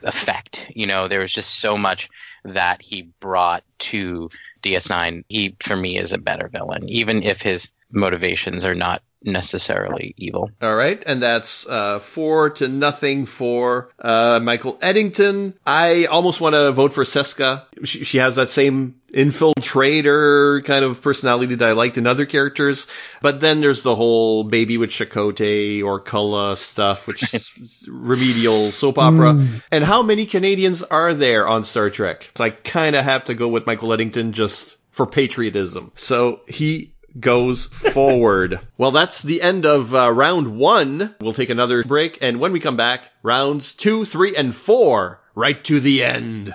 effect. 0.04 0.68
You 0.76 0.88
know, 0.88 1.08
there 1.08 1.22
was 1.22 1.32
just 1.32 1.60
so 1.60 1.78
much 1.78 2.10
that 2.46 2.82
he 2.82 3.10
brought 3.20 3.64
to 3.80 4.30
DS9. 4.62 5.24
He, 5.28 5.56
for 5.60 5.76
me, 5.76 5.98
is 5.98 6.14
a 6.14 6.18
better 6.18 6.48
villain, 6.48 6.90
even 6.90 7.24
if 7.24 7.42
his 7.42 7.70
motivations 7.92 8.66
are 8.66 8.76
not 8.76 9.02
necessarily 9.24 10.14
evil. 10.18 10.52
All 10.62 10.76
right, 10.76 11.02
and 11.06 11.22
that's 11.22 11.68
uh, 11.68 12.00
four 12.00 12.52
to 12.52 12.68
nothing 12.68 13.26
for 13.26 13.90
uh, 14.00 14.40
Michael 14.42 14.78
Eddington. 14.82 15.54
I 15.66 16.06
almost 16.06 16.42
want 16.42 16.54
to 16.54 16.72
vote 16.72 16.94
for 16.94 17.04
Seska. 17.04 17.66
She, 17.84 18.04
she 18.04 18.18
has 18.18 18.36
that 18.36 18.50
same 18.50 18.96
infiltrator 19.14 20.66
kind 20.66 20.84
of 20.84 21.02
personality 21.02 21.56
that 21.56 21.68
I 21.68 21.74
liked 21.74 21.98
in 21.98 22.08
other 22.08 22.26
characters, 22.26 22.88
but 23.22 23.40
then 23.40 23.62
there's 23.62 23.84
the 23.84 23.96
whole 23.96 24.44
baby 24.44 24.78
with 24.78 24.90
Chakotay 24.90 25.84
or 25.84 26.02
Culluh 26.02 26.58
stuff, 26.58 27.08
which 27.08 27.34
is 27.34 27.88
remedial 27.88 28.72
soap 28.72 28.98
opera. 28.98 29.34
Mm. 29.34 29.64
And 29.72 29.84
how 29.84 30.04
many 30.04 30.26
Canadians 30.26 30.84
are 30.84 31.14
there 31.14 31.48
on 31.48 31.64
Star 31.64 31.90
Trek? 31.90 32.30
So 32.36 32.44
I 32.44 32.50
kind 32.50 32.96
of 32.96 33.04
have 33.04 33.26
to 33.26 33.36
go 33.36 33.48
with 33.48 33.66
Michael 33.66 33.94
Eddington 33.94 34.34
just 34.34 34.78
for 34.92 35.06
patriotism. 35.08 35.92
So 35.96 36.42
he 36.48 36.94
goes 37.20 37.66
forward. 37.94 38.60
well, 38.78 38.92
that's 38.92 39.22
the 39.22 39.42
end 39.42 39.66
of 39.66 39.94
uh, 39.94 40.12
round 40.12 40.58
one. 40.58 41.16
We'll 41.22 41.34
take 41.34 41.50
another 41.50 41.84
break, 41.84 42.20
and 42.22 42.40
when 42.40 42.52
we 42.52 42.60
come 42.60 42.78
back, 42.78 43.10
rounds 43.22 43.74
two, 43.74 44.06
three, 44.06 44.36
and 44.36 44.54
four, 44.56 45.20
right 45.36 45.64
to 45.66 45.80
the 45.80 46.04
end. 46.04 46.54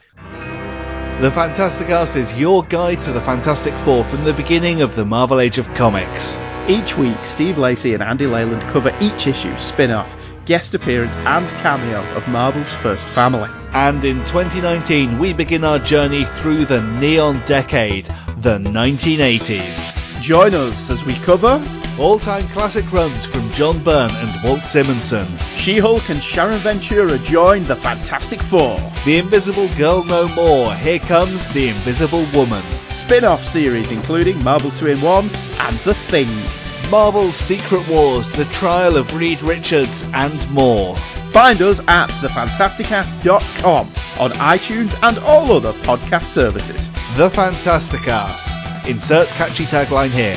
The 1.21 1.33
Fantastic 1.33 1.89
Cast 1.89 2.15
is 2.15 2.33
your 2.39 2.63
guide 2.63 3.03
to 3.03 3.13
the 3.13 3.21
Fantastic 3.21 3.75
Four 3.79 4.05
from 4.05 4.25
the 4.25 4.33
beginning 4.33 4.83
of 4.83 4.95
the 4.95 5.05
Marvel 5.05 5.41
Age 5.41 5.59
of 5.59 5.75
Comics. 5.75 6.39
Each 6.69 6.97
week, 6.97 7.25
Steve 7.25 7.59
Lacey 7.59 7.95
and 7.95 8.03
Andy 8.05 8.27
Leyland 8.27 8.63
cover 8.63 8.97
each 9.01 9.27
issue, 9.27 9.57
spin 9.59 9.91
off, 9.91 10.17
guest 10.45 10.75
appearance, 10.75 11.17
and 11.17 11.49
cameo 11.49 12.03
of 12.15 12.29
Marvel's 12.29 12.73
first 12.73 13.09
family. 13.09 13.51
And 13.73 14.05
in 14.05 14.19
2019, 14.19 15.19
we 15.19 15.33
begin 15.33 15.65
our 15.65 15.81
journey 15.81 16.23
through 16.25 16.67
the 16.67 16.83
neon 16.83 17.43
decade, 17.47 18.07
the 18.43 18.59
1980s. 18.59 20.21
Join 20.21 20.55
us 20.55 20.91
as 20.91 21.05
we 21.05 21.15
cover 21.15 21.65
all 21.99 22.19
time 22.19 22.47
classic 22.49 22.93
runs 22.93 23.25
from 23.25 23.51
John 23.53 23.83
Byrne 23.83 24.11
and 24.13 24.45
Walt 24.45 24.65
Simonson. 24.65 25.27
She 25.57 25.79
Hulk 25.79 26.09
and 26.09 26.23
Sharon 26.23 26.61
Ventura 26.61 27.19
join 27.19 27.65
the 27.65 27.77
Fantastic 27.77 28.41
Four. 28.41 28.79
The 29.05 29.19
Invisible 29.19 29.69
Girl 29.77 30.05
No 30.05 30.29
More. 30.29 30.75
Here 30.75 31.01
comes 31.01 31.49
the 31.53 31.69
Invisible 31.69 32.27
Woman. 32.35 32.65
Spin 32.91 33.25
off 33.25 33.45
series 33.45 33.91
including 33.91 34.43
Marvel 34.45 34.71
2 34.71 34.87
in 34.87 35.01
1 35.01 35.31
and 35.59 35.79
The 35.81 35.95
Thing. 35.95 36.68
Marvel's 36.91 37.37
Secret 37.37 37.87
Wars, 37.87 38.33
The 38.33 38.47
Trial 38.47 38.97
of 38.97 39.15
Reed 39.15 39.43
Richards, 39.43 40.07
and 40.15 40.51
more. 40.51 40.97
Find 41.33 41.61
us 41.61 41.81
at 41.87 42.09
thefantasticast.com 42.09 43.89
on 44.19 44.31
iTunes 44.33 44.99
and 45.03 45.19
all 45.19 45.53
other 45.53 45.75
podcast 45.75 46.25
services. 46.25 46.91
The 47.17 47.29
Fantasticast. 47.29 48.89
Insert 48.89 49.29
catchy 49.29 49.67
tagline 49.67 50.09
here. 50.09 50.35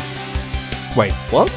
Wait, 0.98 1.14
what? 1.32 1.50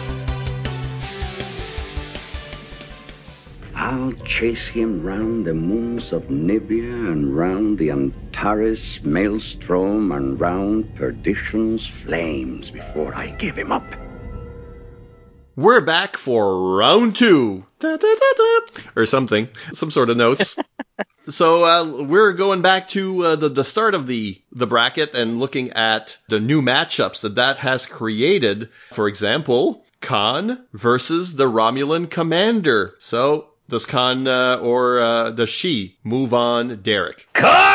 I'll 3.75 4.13
chase 4.25 4.69
him 4.69 5.03
round 5.03 5.45
the 5.45 5.55
moons 5.55 6.13
of 6.13 6.31
Nibia 6.31 7.11
and 7.11 7.37
round 7.37 7.79
the 7.79 7.91
Antares 7.91 9.01
maelstrom 9.03 10.13
and 10.13 10.39
round 10.39 10.95
perdition's 10.95 11.85
flames 12.05 12.71
before 12.71 13.13
I 13.13 13.31
give 13.31 13.59
him 13.59 13.73
up. 13.73 13.83
We're 15.57 15.83
back 15.83 16.17
for 16.17 16.77
round 16.77 17.15
two. 17.15 17.65
Da, 17.79 17.97
da, 17.97 18.15
da, 18.15 18.83
or 18.97 19.07
something. 19.07 19.49
Some 19.73 19.93
sort 19.93 20.11
of 20.11 20.17
notes. 20.17 20.59
so 21.29 21.65
uh, 21.65 22.03
we're 22.03 22.33
going 22.33 22.61
back 22.61 22.89
to 22.89 23.25
uh, 23.25 23.37
the, 23.37 23.49
the 23.51 23.65
start 23.65 23.95
of 23.95 24.09
the, 24.09 24.43
the 24.51 24.67
bracket 24.67 25.15
and 25.15 25.39
looking 25.39 25.71
at 25.71 26.19
the 26.29 26.41
new 26.41 26.61
matchups 26.61 27.21
that 27.21 27.37
that 27.37 27.59
has 27.59 27.87
created. 27.87 28.71
For 28.91 29.07
example, 29.07 29.85
Khan 30.01 30.65
versus 30.73 31.37
the 31.37 31.45
Romulan 31.45 32.11
commander. 32.11 32.97
So 32.99 33.51
does 33.69 33.87
Khan 33.87 34.27
uh, 34.27 34.59
or 34.61 35.01
uh, 35.01 35.31
does 35.31 35.51
she 35.51 35.99
move 36.03 36.35
on 36.35 36.83
Derek? 36.83 37.29
Khan 37.33 37.74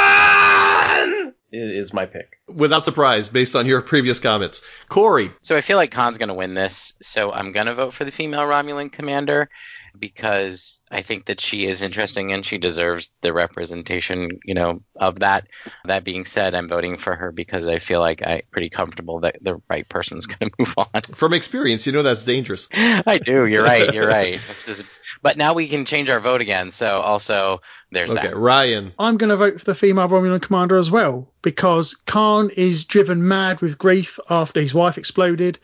is 1.52 1.94
my 1.94 2.06
pick. 2.06 2.40
Without 2.48 2.86
surprise, 2.86 3.30
based 3.30 3.56
on 3.56 3.66
your 3.66 3.82
previous 3.82 4.20
comments. 4.20 4.62
Corey. 4.88 5.32
So 5.42 5.56
I 5.56 5.62
feel 5.62 5.78
like 5.78 5.92
Khan's 5.92 6.18
going 6.18 6.30
to 6.30 6.36
win 6.36 6.54
this. 6.54 6.94
So 7.02 7.32
I'm 7.32 7.52
going 7.52 7.68
to 7.68 7.76
vote 7.76 7.94
for 7.94 8.06
the 8.06 8.12
female 8.12 8.42
Romulan 8.42 8.92
commander 8.92 9.50
because 9.98 10.82
I 10.92 11.02
think 11.02 11.26
that 11.26 11.42
she 11.42 11.66
is 11.66 11.82
interesting 11.82 12.32
and 12.32 12.46
she 12.46 12.58
deserves 12.58 13.12
the 13.22 13.34
representation, 13.34 14.40
you 14.44 14.54
know, 14.54 14.82
of 14.96 15.20
that. 15.20 15.48
That 15.86 16.04
being 16.04 16.26
said, 16.26 16.54
I'm 16.54 16.70
voting 16.70 16.98
for 16.98 17.16
her 17.16 17.32
because 17.32 17.68
I 17.68 17.80
feel 17.80 18.00
like 18.00 18.22
I'm 18.26 18.42
pretty 18.52 18.70
comfortable 18.70 19.22
that 19.22 19.38
the 19.42 19.62
right 19.70 19.88
person's 19.88 20.26
going 20.28 20.52
to 20.52 20.56
move 20.60 20.76
on. 20.78 21.02
From 21.14 21.34
experience, 21.34 21.86
you 21.86 21.94
know 21.94 22.04
that's 22.04 22.24
dangerous. 22.24 22.68
I 22.74 23.20
do. 23.24 23.46
You're 23.46 23.64
right. 23.64 23.94
You're 23.94 24.08
right. 24.08 24.36
Is, 24.68 24.84
but 25.22 25.38
now 25.38 25.54
we 25.54 25.68
can 25.68 25.86
change 25.86 26.10
our 26.10 26.20
vote 26.20 26.42
again. 26.42 26.72
So 26.72 26.88
also 26.88 27.62
there's 27.92 28.12
okay, 28.12 28.28
that. 28.28 28.38
Ryan. 28.38 28.94
I'm 28.98 29.18
going 29.18 29.30
to 29.30 29.38
vote 29.38 29.60
for 29.60 29.66
the 29.66 29.76
female 29.76 30.08
Romulan 30.08 30.42
commander 30.42 30.78
as 30.78 30.90
well 30.90 31.32
because 31.42 31.96
Khan 32.06 32.50
is 32.56 32.86
driven 32.86 33.28
mad 33.28 33.62
with 33.62 33.78
grief 33.78 34.20
after 34.30 34.62
his 34.62 34.74
wife 34.74 34.98
exploded. 34.98 35.60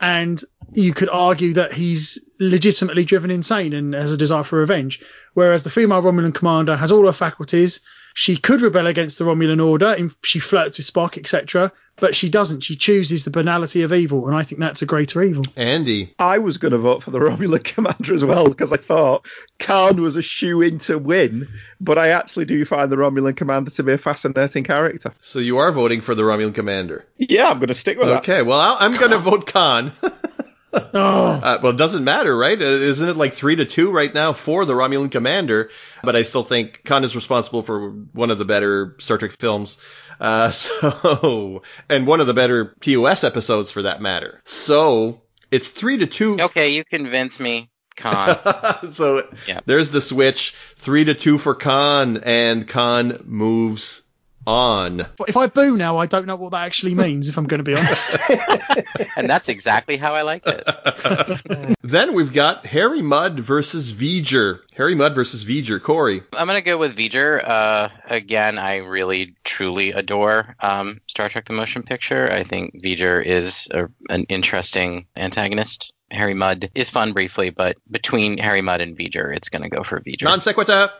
And 0.00 0.42
you 0.72 0.92
could 0.92 1.08
argue 1.08 1.54
that 1.54 1.72
he's 1.72 2.18
legitimately 2.40 3.04
driven 3.04 3.30
insane 3.30 3.72
and 3.72 3.94
has 3.94 4.12
a 4.12 4.16
desire 4.16 4.42
for 4.42 4.58
revenge. 4.58 5.00
Whereas 5.34 5.64
the 5.64 5.70
female 5.70 6.02
Romulan 6.02 6.34
commander 6.34 6.76
has 6.76 6.92
all 6.92 7.06
her 7.06 7.12
faculties. 7.12 7.80
She 8.14 8.36
could 8.36 8.62
rebel 8.62 8.86
against 8.86 9.18
the 9.18 9.24
Romulan 9.24 9.64
order. 9.64 9.96
She 10.22 10.38
flirts 10.38 10.78
with 10.78 10.86
Spock, 10.86 11.18
etc. 11.18 11.72
But 11.96 12.14
she 12.14 12.28
doesn't. 12.28 12.62
She 12.62 12.76
chooses 12.76 13.24
the 13.24 13.30
banality 13.30 13.82
of 13.82 13.92
evil, 13.92 14.26
and 14.26 14.36
I 14.36 14.42
think 14.42 14.60
that's 14.60 14.82
a 14.82 14.86
greater 14.86 15.22
evil. 15.22 15.44
Andy. 15.56 16.14
I 16.18 16.38
was 16.38 16.58
going 16.58 16.72
to 16.72 16.78
vote 16.78 17.02
for 17.02 17.10
the 17.10 17.18
Romulan 17.18 17.62
commander 17.64 18.14
as 18.14 18.24
well 18.24 18.48
because 18.48 18.72
I 18.72 18.76
thought 18.76 19.26
Khan 19.58 20.00
was 20.00 20.16
a 20.16 20.22
shoe 20.22 20.62
in 20.62 20.78
to 20.80 20.98
win, 20.98 21.48
but 21.80 21.98
I 21.98 22.08
actually 22.08 22.46
do 22.46 22.64
find 22.64 22.90
the 22.90 22.96
Romulan 22.96 23.36
commander 23.36 23.70
to 23.72 23.82
be 23.82 23.92
a 23.92 23.98
fascinating 23.98 24.64
character. 24.64 25.12
So 25.20 25.40
you 25.40 25.58
are 25.58 25.72
voting 25.72 26.00
for 26.00 26.14
the 26.14 26.22
Romulan 26.22 26.54
commander? 26.54 27.04
Yeah, 27.18 27.50
I'm 27.50 27.58
going 27.58 27.68
to 27.68 27.74
stick 27.74 27.98
with 27.98 28.08
that. 28.08 28.18
Okay, 28.18 28.42
well, 28.42 28.76
I'm 28.78 28.96
going 28.96 29.12
to 29.12 29.18
vote 29.18 29.46
Khan. 29.46 29.92
oh. 30.94 31.26
Uh, 31.42 31.58
well, 31.62 31.72
it 31.72 31.78
doesn't 31.78 32.04
matter, 32.04 32.36
right? 32.36 32.60
Uh, 32.60 32.64
Isn't 32.64 33.08
it 33.08 33.16
like 33.16 33.34
three 33.34 33.56
to 33.56 33.64
two 33.64 33.90
right 33.90 34.12
now 34.12 34.32
for 34.32 34.64
the 34.64 34.72
Romulan 34.74 35.10
commander? 35.10 35.70
But 36.02 36.16
I 36.16 36.22
still 36.22 36.42
think 36.42 36.82
Khan 36.84 37.04
is 37.04 37.14
responsible 37.14 37.62
for 37.62 37.90
one 37.90 38.30
of 38.30 38.38
the 38.38 38.44
better 38.44 38.96
Star 38.98 39.18
Trek 39.18 39.32
films. 39.32 39.78
Uh, 40.20 40.50
so, 40.52 41.62
and 41.88 42.06
one 42.06 42.20
of 42.20 42.26
the 42.26 42.34
better 42.34 42.74
TOS 42.80 43.24
episodes 43.24 43.70
for 43.70 43.82
that 43.82 44.00
matter. 44.00 44.40
So, 44.44 45.22
it's 45.50 45.70
three 45.70 45.98
to 45.98 46.06
two. 46.06 46.40
Okay, 46.40 46.70
you 46.70 46.84
convince 46.84 47.38
me. 47.40 47.70
Khan. 47.96 48.92
so 48.92 49.22
Yeah. 49.46 49.60
there's 49.66 49.90
the 49.90 50.00
switch. 50.00 50.54
Three 50.76 51.04
to 51.04 51.14
two 51.14 51.38
for 51.38 51.54
Khan, 51.54 52.18
and 52.24 52.66
Khan 52.66 53.18
moves 53.24 54.02
on. 54.46 55.06
If 55.26 55.36
I 55.36 55.46
boo 55.46 55.76
now, 55.76 55.98
I 55.98 56.06
don't 56.06 56.26
know 56.26 56.36
what 56.36 56.52
that 56.52 56.64
actually 56.64 56.94
means, 56.94 57.28
if 57.28 57.38
I'm 57.38 57.46
going 57.46 57.58
to 57.58 57.64
be 57.64 57.74
honest. 57.74 58.18
and 59.16 59.28
that's 59.28 59.48
exactly 59.48 59.96
how 59.96 60.14
I 60.14 60.22
like 60.22 60.44
it. 60.46 61.74
Then 61.84 62.14
we've 62.14 62.32
got 62.32 62.64
Harry 62.64 63.02
Mudd 63.02 63.38
versus 63.38 63.92
V'ger. 63.92 64.60
Harry 64.74 64.94
Mudd 64.94 65.14
versus 65.14 65.44
V'ger. 65.44 65.80
Corey. 65.80 66.22
I'm 66.32 66.46
gonna 66.46 66.62
go 66.62 66.78
with 66.78 66.96
V'ger. 66.96 67.46
Uh, 67.46 67.90
again, 68.08 68.58
I 68.58 68.78
really 68.78 69.36
truly 69.44 69.92
adore 69.92 70.56
um, 70.60 71.02
Star 71.06 71.28
Trek: 71.28 71.46
The 71.46 71.52
Motion 71.52 71.82
Picture. 71.82 72.32
I 72.32 72.42
think 72.42 72.82
V'ger 72.82 73.24
is 73.24 73.68
a, 73.70 73.88
an 74.08 74.24
interesting 74.24 75.06
antagonist. 75.14 75.92
Harry 76.10 76.34
Mudd 76.34 76.70
is 76.74 76.90
fun 76.90 77.12
briefly, 77.12 77.50
but 77.50 77.76
between 77.90 78.38
Harry 78.38 78.62
Mudd 78.62 78.80
and 78.80 78.96
V'ger, 78.96 79.36
it's 79.36 79.50
gonna 79.50 79.68
go 79.68 79.82
for 79.84 80.00
V'ger. 80.00 80.24
Non 80.24 80.40
sequitur. 80.40 80.90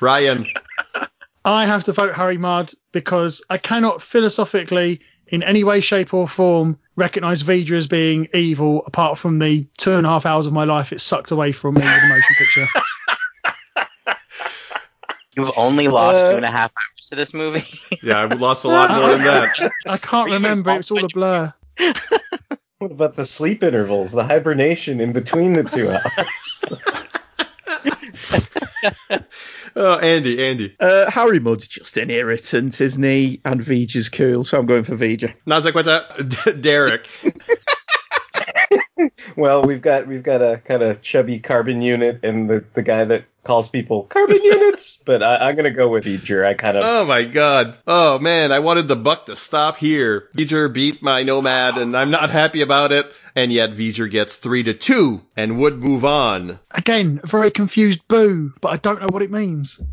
Ryan. 0.00 0.46
I 1.44 1.66
have 1.66 1.84
to 1.84 1.92
vote 1.92 2.14
Harry 2.14 2.38
Mudd 2.38 2.72
because 2.92 3.42
I 3.48 3.58
cannot 3.58 4.02
philosophically, 4.02 5.00
in 5.26 5.42
any 5.42 5.64
way, 5.64 5.80
shape, 5.80 6.12
or 6.12 6.28
form, 6.28 6.78
recognize 6.96 7.42
V'ger 7.42 7.76
as 7.76 7.86
being 7.88 8.28
evil 8.34 8.82
apart 8.86 9.16
from 9.18 9.38
the 9.38 9.66
two 9.78 9.92
and 9.92 10.06
a 10.06 10.10
half 10.10 10.26
hours 10.26 10.46
of 10.46 10.52
my 10.52 10.64
life 10.64 10.92
it 10.92 11.00
sucked 11.00 11.30
away 11.30 11.52
from 11.52 11.74
me 11.76 11.80
with 11.82 12.02
the 12.02 12.08
motion 12.08 12.34
picture. 12.36 12.66
You've 15.36 15.52
only 15.56 15.88
lost 15.88 16.24
Uh, 16.24 16.30
two 16.30 16.36
and 16.36 16.44
a 16.44 16.50
half 16.50 16.70
hours 16.72 17.06
to 17.08 17.14
this 17.16 17.32
movie. 17.32 17.64
Yeah, 18.02 18.20
I've 18.22 18.40
lost 18.40 18.64
a 18.64 18.68
lot 18.68 18.90
more 18.90 19.10
than 19.10 19.22
that. 19.22 19.72
I 19.88 19.96
can't 19.96 20.30
remember. 20.30 20.72
It's 20.76 20.90
all 20.90 21.04
a 21.04 21.08
blur. 21.08 21.52
What 22.78 22.92
about 22.92 23.14
the 23.14 23.26
sleep 23.26 23.62
intervals, 23.62 24.12
the 24.12 24.24
hibernation 24.24 25.00
in 25.00 25.12
between 25.12 25.52
the 25.52 25.62
two 25.64 25.90
hours? 25.90 26.62
Oh, 29.76 29.98
Andy, 29.98 30.44
Andy. 30.44 30.76
Uh, 30.80 31.10
Harry 31.10 31.40
Mudd's 31.40 31.68
just 31.68 31.96
an 31.96 32.10
irritant, 32.10 32.80
isn't 32.80 33.02
he? 33.02 33.40
And 33.44 33.60
V'ger's 33.60 34.08
cool, 34.08 34.44
so 34.44 34.58
I'm 34.58 34.66
going 34.66 34.84
for 34.84 34.96
V'ger. 34.96 35.34
Non 35.46 35.62
sequitur. 35.62 36.04
Derek. 36.60 37.08
Well, 39.36 39.62
we've 39.62 39.80
got 39.80 40.06
we've 40.06 40.22
got 40.22 40.42
a 40.42 40.58
kind 40.58 40.82
of 40.82 41.00
chubby 41.00 41.40
carbon 41.40 41.80
unit 41.80 42.22
and 42.22 42.50
the, 42.50 42.64
the 42.74 42.82
guy 42.82 43.04
that 43.04 43.24
calls 43.44 43.68
people 43.68 44.02
carbon 44.08 44.42
units. 44.42 44.98
But 45.04 45.22
I, 45.22 45.48
I'm 45.48 45.56
gonna 45.56 45.70
go 45.70 45.88
with 45.88 46.04
V'ger. 46.04 46.46
I 46.46 46.54
kind 46.54 46.76
of 46.76 46.84
Oh 46.84 47.04
my 47.04 47.24
god. 47.24 47.76
Oh 47.86 48.18
man, 48.18 48.52
I 48.52 48.60
wanted 48.60 48.88
the 48.88 48.96
buck 48.96 49.26
to 49.26 49.36
stop 49.36 49.76
here. 49.76 50.28
V'ger 50.36 50.72
beat 50.72 51.02
my 51.02 51.22
Nomad 51.22 51.78
and 51.78 51.96
I'm 51.96 52.10
not 52.10 52.30
happy 52.30 52.62
about 52.62 52.92
it. 52.92 53.10
And 53.34 53.52
yet 53.52 53.70
V'ger 53.70 54.10
gets 54.10 54.36
three 54.36 54.64
to 54.64 54.74
two 54.74 55.22
and 55.36 55.58
would 55.58 55.78
move 55.78 56.04
on. 56.04 56.58
Again, 56.70 57.20
a 57.22 57.26
very 57.26 57.50
confused 57.50 58.06
boo, 58.08 58.52
but 58.60 58.72
I 58.72 58.76
don't 58.76 59.00
know 59.00 59.08
what 59.08 59.22
it 59.22 59.30
means. 59.30 59.80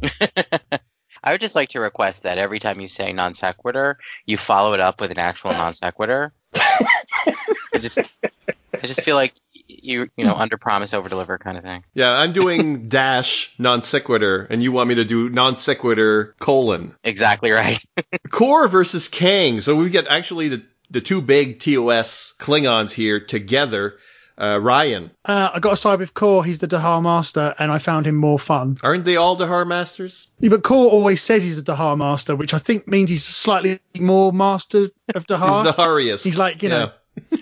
I 1.24 1.32
would 1.32 1.41
just 1.41 1.56
like 1.56 1.69
to 1.69 1.82
request 1.82 2.24
that 2.24 2.38
every 2.38 2.60
time 2.60 2.80
you 2.80 2.88
say 2.88 3.11
non 3.11 3.34
sequitur, 3.34 3.98
you 4.26 4.38
follow 4.38 4.74
it 4.74 4.80
up 4.80 5.02
with 5.02 5.11
an 5.11 5.19
actual 5.19 5.52
non 5.52 5.74
sequitur. 5.74 6.32
I 6.56 7.80
just, 7.80 7.99
I 7.99 8.88
just 8.88 9.02
feel 9.02 9.15
like 9.15 9.34
you, 9.81 10.09
you 10.15 10.25
know, 10.25 10.35
under 10.35 10.57
promise, 10.57 10.93
over 10.93 11.09
deliver 11.09 11.37
kind 11.37 11.57
of 11.57 11.63
thing. 11.63 11.83
Yeah, 11.93 12.11
I'm 12.11 12.33
doing 12.33 12.89
dash 12.89 13.53
non 13.57 13.81
sequitur 13.81 14.47
and 14.49 14.61
you 14.61 14.71
want 14.71 14.89
me 14.89 14.95
to 14.95 15.05
do 15.05 15.29
non 15.29 15.55
sequitur 15.55 16.35
colon. 16.39 16.95
Exactly 17.03 17.51
right. 17.51 17.83
Kor 18.29 18.67
versus 18.67 19.07
Kang. 19.07 19.61
So 19.61 19.75
we 19.75 19.89
get 19.89 20.07
actually 20.07 20.49
the, 20.49 20.63
the 20.89 21.01
two 21.01 21.21
big 21.21 21.59
TOS 21.59 22.33
Klingons 22.39 22.91
here 22.93 23.19
together. 23.19 23.97
Uh, 24.39 24.59
Ryan. 24.59 25.09
Uh, 25.25 25.49
I 25.55 25.59
got 25.59 25.73
a 25.73 25.75
side 25.75 25.97
with 25.97 26.13
Kor. 26.13 26.45
He's 26.45 26.59
the 26.59 26.67
Dahar 26.67 27.01
master, 27.01 27.55
and 27.57 27.71
I 27.71 27.79
found 27.79 28.05
him 28.05 28.15
more 28.15 28.37
fun. 28.37 28.77
Aren't 28.83 29.03
they 29.03 29.15
all 29.15 29.35
Dahar 29.35 29.65
masters? 29.65 30.27
Yeah, 30.39 30.49
but 30.49 30.61
Kor 30.61 30.91
always 30.91 31.23
says 31.23 31.43
he's 31.43 31.57
a 31.57 31.63
Dahar 31.63 31.97
master, 31.97 32.35
which 32.35 32.53
I 32.53 32.59
think 32.59 32.87
means 32.87 33.09
he's 33.09 33.25
slightly 33.25 33.79
more 33.99 34.31
master 34.31 34.89
of 35.15 35.25
Dahar. 35.27 35.63
He's 35.65 35.75
the 35.75 35.81
Hariest. 35.81 36.23
He's 36.23 36.37
like, 36.37 36.61
you 36.61 36.69
know, 36.69 36.91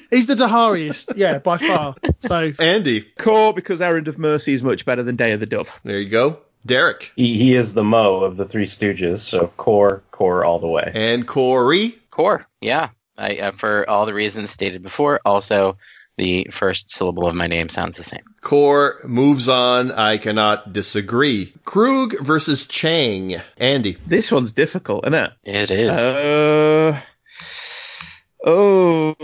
he's 0.09 0.27
the 0.27 0.35
Dahariest, 0.35 1.17
yeah, 1.17 1.39
by 1.39 1.57
far. 1.57 1.95
So 2.19 2.53
Andy. 2.59 3.01
Kor 3.17 3.53
because 3.53 3.81
Errand 3.81 4.07
of 4.07 4.17
Mercy 4.17 4.53
is 4.53 4.63
much 4.63 4.85
better 4.85 5.03
than 5.03 5.15
Day 5.15 5.33
of 5.33 5.39
the 5.39 5.45
Dove. 5.45 5.79
There 5.83 5.99
you 5.99 6.09
go. 6.09 6.39
Derek. 6.65 7.11
he, 7.15 7.37
he 7.37 7.55
is 7.55 7.73
the 7.73 7.83
Moe 7.83 8.21
of 8.21 8.37
the 8.37 8.45
Three 8.45 8.65
Stooges, 8.65 9.19
so 9.19 9.51
Kor 9.55 10.01
Kor 10.11 10.43
all 10.43 10.59
the 10.59 10.67
way. 10.67 10.91
And 10.93 11.27
Corey. 11.27 11.97
Kor, 12.09 12.47
yeah. 12.61 12.89
I, 13.17 13.37
uh, 13.37 13.51
for 13.51 13.89
all 13.89 14.05
the 14.05 14.13
reasons 14.13 14.49
stated 14.49 14.81
before. 14.81 15.21
Also, 15.23 15.77
the 16.17 16.47
first 16.51 16.89
syllable 16.89 17.27
of 17.27 17.35
my 17.35 17.47
name 17.47 17.69
sounds 17.69 17.97
the 17.97 18.03
same. 18.03 18.23
Kor 18.41 18.99
moves 19.03 19.47
on. 19.47 19.91
I 19.91 20.17
cannot 20.17 20.73
disagree. 20.73 21.53
Krug 21.65 22.19
versus 22.19 22.67
Chang. 22.67 23.41
Andy. 23.57 23.97
This 24.05 24.31
one's 24.31 24.53
difficult, 24.53 25.05
isn't 25.05 25.13
it? 25.13 25.31
It 25.43 25.71
is. 25.71 25.89
Uh, 25.89 27.01
oh, 28.43 29.15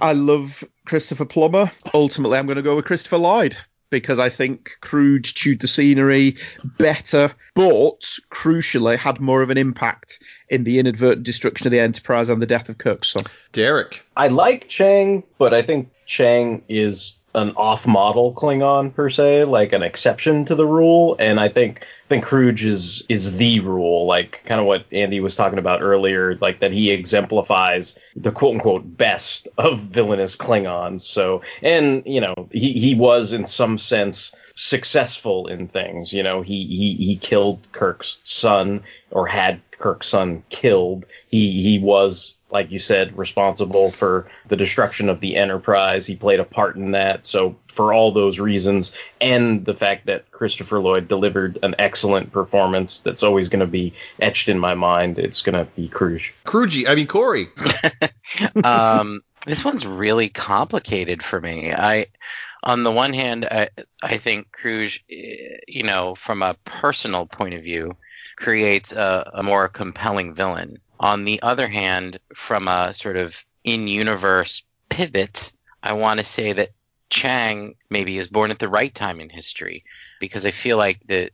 I 0.00 0.12
love 0.12 0.64
Christopher 0.86 1.24
Plummer. 1.24 1.70
Ultimately, 1.92 2.38
I'm 2.38 2.46
going 2.46 2.56
to 2.56 2.62
go 2.62 2.76
with 2.76 2.84
Christopher 2.84 3.18
Lloyd 3.18 3.56
because 3.90 4.18
I 4.18 4.28
think 4.28 4.72
Kruge 4.82 5.34
chewed 5.34 5.60
the 5.60 5.68
scenery 5.68 6.36
better, 6.78 7.32
but 7.54 8.18
crucially 8.30 8.98
had 8.98 9.20
more 9.20 9.42
of 9.42 9.50
an 9.50 9.58
impact 9.58 10.20
in 10.48 10.64
the 10.64 10.78
inadvertent 10.78 11.24
destruction 11.24 11.66
of 11.66 11.70
the 11.70 11.80
Enterprise 11.80 12.28
and 12.28 12.40
the 12.42 12.46
death 12.46 12.68
of 12.68 12.78
Kirk's 12.78 13.08
son. 13.08 13.24
Derek. 13.52 14.04
I 14.16 14.28
like 14.28 14.68
Chang, 14.68 15.24
but 15.38 15.54
I 15.54 15.62
think 15.62 15.90
Chang 16.06 16.62
is 16.68 17.17
an 17.38 17.52
off-model 17.56 18.34
Klingon 18.34 18.94
per 18.94 19.08
se, 19.08 19.44
like 19.44 19.72
an 19.72 19.82
exception 19.82 20.44
to 20.46 20.54
the 20.54 20.66
rule, 20.66 21.16
and 21.18 21.38
I 21.38 21.48
think 21.48 21.82
I 21.82 22.08
think 22.08 22.24
Kruge 22.24 22.64
is 22.64 23.04
is 23.08 23.36
the 23.36 23.60
rule, 23.60 24.06
like 24.06 24.42
kind 24.44 24.60
of 24.60 24.66
what 24.66 24.86
Andy 24.92 25.20
was 25.20 25.36
talking 25.36 25.58
about 25.58 25.82
earlier, 25.82 26.36
like 26.40 26.60
that 26.60 26.72
he 26.72 26.90
exemplifies 26.90 27.98
the 28.16 28.32
quote 28.32 28.54
unquote 28.54 28.96
best 28.96 29.48
of 29.56 29.80
villainous 29.80 30.36
Klingons. 30.36 31.02
So, 31.02 31.42
and 31.62 32.02
you 32.06 32.20
know, 32.20 32.48
he 32.50 32.72
he 32.72 32.94
was 32.94 33.32
in 33.32 33.46
some 33.46 33.78
sense 33.78 34.34
successful 34.54 35.46
in 35.46 35.68
things. 35.68 36.12
You 36.12 36.22
know, 36.22 36.42
he 36.42 36.66
he 36.66 36.94
he 36.94 37.16
killed 37.16 37.66
Kirk's 37.72 38.18
son 38.22 38.82
or 39.10 39.26
had 39.26 39.60
Kirk's 39.78 40.08
son 40.08 40.42
killed. 40.48 41.06
He 41.28 41.62
he 41.62 41.78
was 41.78 42.36
like 42.50 42.70
you 42.70 42.78
said 42.78 43.16
responsible 43.16 43.90
for 43.90 44.28
the 44.46 44.56
destruction 44.56 45.08
of 45.08 45.20
the 45.20 45.36
Enterprise. 45.36 46.06
He 46.06 46.16
played 46.16 46.40
a 46.40 46.44
part 46.44 46.76
in 46.76 46.92
that. 46.92 47.26
So 47.26 47.56
for 47.68 47.92
all 47.92 48.12
those 48.12 48.38
reasons 48.38 48.92
and 49.20 49.64
the 49.64 49.74
fact 49.74 50.06
that 50.06 50.30
Christopher 50.30 50.80
Lloyd 50.80 51.08
delivered 51.08 51.58
an 51.62 51.74
excellent 51.78 52.32
performance 52.32 53.00
that's 53.00 53.22
always 53.22 53.48
going 53.50 53.60
to 53.60 53.66
be 53.66 53.92
etched 54.18 54.48
in 54.48 54.58
my 54.58 54.74
mind, 54.74 55.18
it's 55.18 55.42
going 55.42 55.54
to 55.54 55.70
be 55.72 55.88
Kruge. 55.88 56.32
Crugy. 56.44 56.88
I 56.88 56.94
mean 56.94 57.06
Corey. 57.06 57.48
um, 58.64 59.22
this 59.46 59.64
one's 59.64 59.86
really 59.86 60.28
complicated 60.28 61.22
for 61.22 61.40
me. 61.40 61.72
I, 61.72 62.06
on 62.62 62.82
the 62.82 62.92
one 62.92 63.12
hand, 63.12 63.46
I, 63.46 63.70
I 64.02 64.18
think 64.18 64.48
Kruge, 64.52 65.00
eh, 65.10 65.58
you 65.68 65.84
know, 65.84 66.14
from 66.14 66.42
a 66.42 66.54
personal 66.64 67.26
point 67.26 67.54
of 67.54 67.62
view, 67.62 67.96
creates 68.38 68.92
a, 68.92 69.30
a 69.34 69.42
more 69.42 69.68
compelling 69.68 70.32
villain. 70.32 70.78
On 71.00 71.24
the 71.24 71.42
other 71.42 71.68
hand, 71.68 72.18
from 72.34 72.68
a 72.68 72.92
sort 72.92 73.16
of 73.16 73.36
in-universe 73.64 74.62
pivot, 74.88 75.52
I 75.82 75.92
want 75.92 76.20
to 76.20 76.24
say 76.24 76.52
that 76.52 76.70
Chang 77.10 77.74
maybe 77.90 78.18
is 78.18 78.28
born 78.28 78.50
at 78.50 78.58
the 78.58 78.68
right 78.68 78.94
time 78.94 79.20
in 79.20 79.30
history 79.30 79.84
because 80.20 80.44
I 80.46 80.50
feel 80.50 80.76
like 80.76 81.00
the 81.06 81.30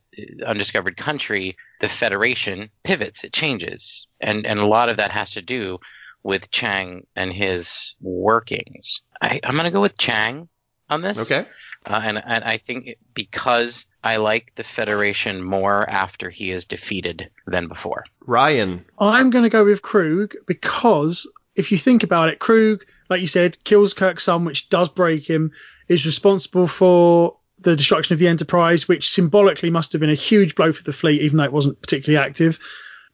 undiscovered 0.47 0.97
country, 0.97 1.57
the 1.81 1.89
Federation 1.89 2.71
pivots, 2.85 3.25
it 3.25 3.33
changes, 3.33 4.07
and 4.21 4.47
and 4.47 4.61
a 4.61 4.67
lot 4.67 4.89
of 4.89 4.99
that 4.99 5.11
has 5.11 5.33
to 5.33 5.43
do 5.43 5.79
with 6.23 6.51
Chang 6.51 7.07
and 7.17 7.33
his 7.33 7.97
workings. 8.01 9.03
I, 9.21 9.41
I'm 9.45 9.55
going 9.55 9.65
to 9.65 9.71
go 9.71 9.81
with 9.81 9.99
Chang 9.99 10.49
on 10.89 11.03
this. 11.03 11.19
Okay. 11.19 11.47
Uh, 11.87 12.01
and 12.03 12.23
and 12.25 12.45
I 12.45 12.59
think 12.59 12.97
because 13.13 13.87
I 14.03 14.17
like 14.17 14.53
the 14.55 14.65
Federation 14.65 15.43
more 15.43 15.89
after 15.89 16.31
he 16.31 16.51
is 16.51 16.65
defeated 16.65 17.31
than 17.47 17.69
before. 17.69 18.05
Ryan. 18.27 18.85
I'm 18.99 19.31
going 19.31 19.45
to 19.45 19.51
go 19.51 19.65
with 19.65 19.83
Krug 19.83 20.35
because 20.47 21.27
if 21.55 21.73
you 21.73 21.79
think 21.79 22.03
about 22.03 22.31
it, 22.31 22.39
Krug, 22.39 22.85
like 23.09 23.21
you 23.21 23.27
said, 23.27 23.63
kills 23.65 23.93
Kirk's 23.93 24.25
son, 24.25 24.45
which 24.45 24.69
does 24.69 24.89
break 24.89 25.29
him, 25.29 25.53
is 25.89 26.07
responsible 26.07 26.67
for 26.67 27.37
the 27.61 27.77
destruction 27.77 28.15
of 28.15 28.19
the 28.19 28.29
Enterprise, 28.29 28.89
which 28.89 29.11
symbolically 29.11 29.71
must 29.71 29.93
have 29.93 30.01
been 30.01 30.11
a 30.11 30.15
huge 30.15 30.55
blow 30.55 30.73
for 30.73 30.83
the 30.83 30.93
fleet, 30.93 31.23
even 31.23 31.39
though 31.39 31.45
it 31.45 31.53
wasn't 31.53 31.81
particularly 31.81 32.25
active. 32.25 32.59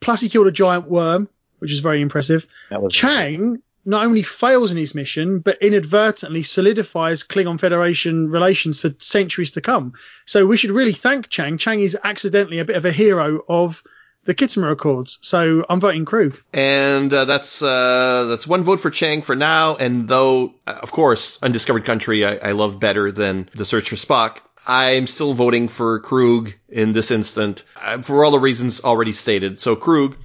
Plus, 0.00 0.20
he 0.20 0.28
killed 0.28 0.46
a 0.46 0.52
giant 0.52 0.88
worm, 0.88 1.28
which 1.58 1.72
is 1.72 1.80
very 1.80 2.00
impressive. 2.00 2.46
That 2.70 2.82
was 2.82 2.94
Chang 2.94 3.62
not 3.84 4.04
only 4.04 4.22
fails 4.22 4.72
in 4.72 4.78
his 4.78 4.94
mission, 4.94 5.38
but 5.38 5.62
inadvertently 5.62 6.42
solidifies 6.42 7.24
Klingon 7.24 7.58
Federation 7.58 8.30
relations 8.30 8.80
for 8.80 8.94
centuries 8.98 9.52
to 9.52 9.60
come. 9.60 9.94
So 10.26 10.46
we 10.46 10.56
should 10.56 10.70
really 10.70 10.92
thank 10.92 11.28
Chang. 11.28 11.58
Chang 11.58 11.80
is 11.80 11.96
accidentally 12.02 12.58
a 12.58 12.64
bit 12.64 12.76
of 12.76 12.84
a 12.84 12.92
hero 12.92 13.42
of 13.48 13.82
the 14.24 14.34
Khitomer 14.34 14.72
Accords. 14.72 15.18
So 15.22 15.64
I'm 15.68 15.80
voting 15.80 16.04
Krug. 16.04 16.38
And 16.52 17.12
uh, 17.12 17.24
that's 17.24 17.62
uh, 17.62 18.26
that's 18.28 18.46
one 18.46 18.62
vote 18.62 18.80
for 18.80 18.90
Chang 18.90 19.22
for 19.22 19.34
now. 19.34 19.76
And 19.76 20.08
though, 20.08 20.54
uh, 20.66 20.78
of 20.82 20.92
course, 20.92 21.38
Undiscovered 21.42 21.84
Country 21.84 22.24
I, 22.24 22.50
I 22.50 22.52
love 22.52 22.78
better 22.80 23.10
than 23.10 23.48
The 23.54 23.64
Search 23.64 23.88
for 23.88 23.96
Spock, 23.96 24.38
I'm 24.66 25.06
still 25.06 25.32
voting 25.32 25.68
for 25.68 26.00
Krug 26.00 26.52
in 26.68 26.92
this 26.92 27.10
instant 27.10 27.64
uh, 27.76 28.02
for 28.02 28.24
all 28.24 28.30
the 28.30 28.38
reasons 28.38 28.82
already 28.84 29.12
stated. 29.12 29.60
So 29.60 29.74
Krug 29.74 30.16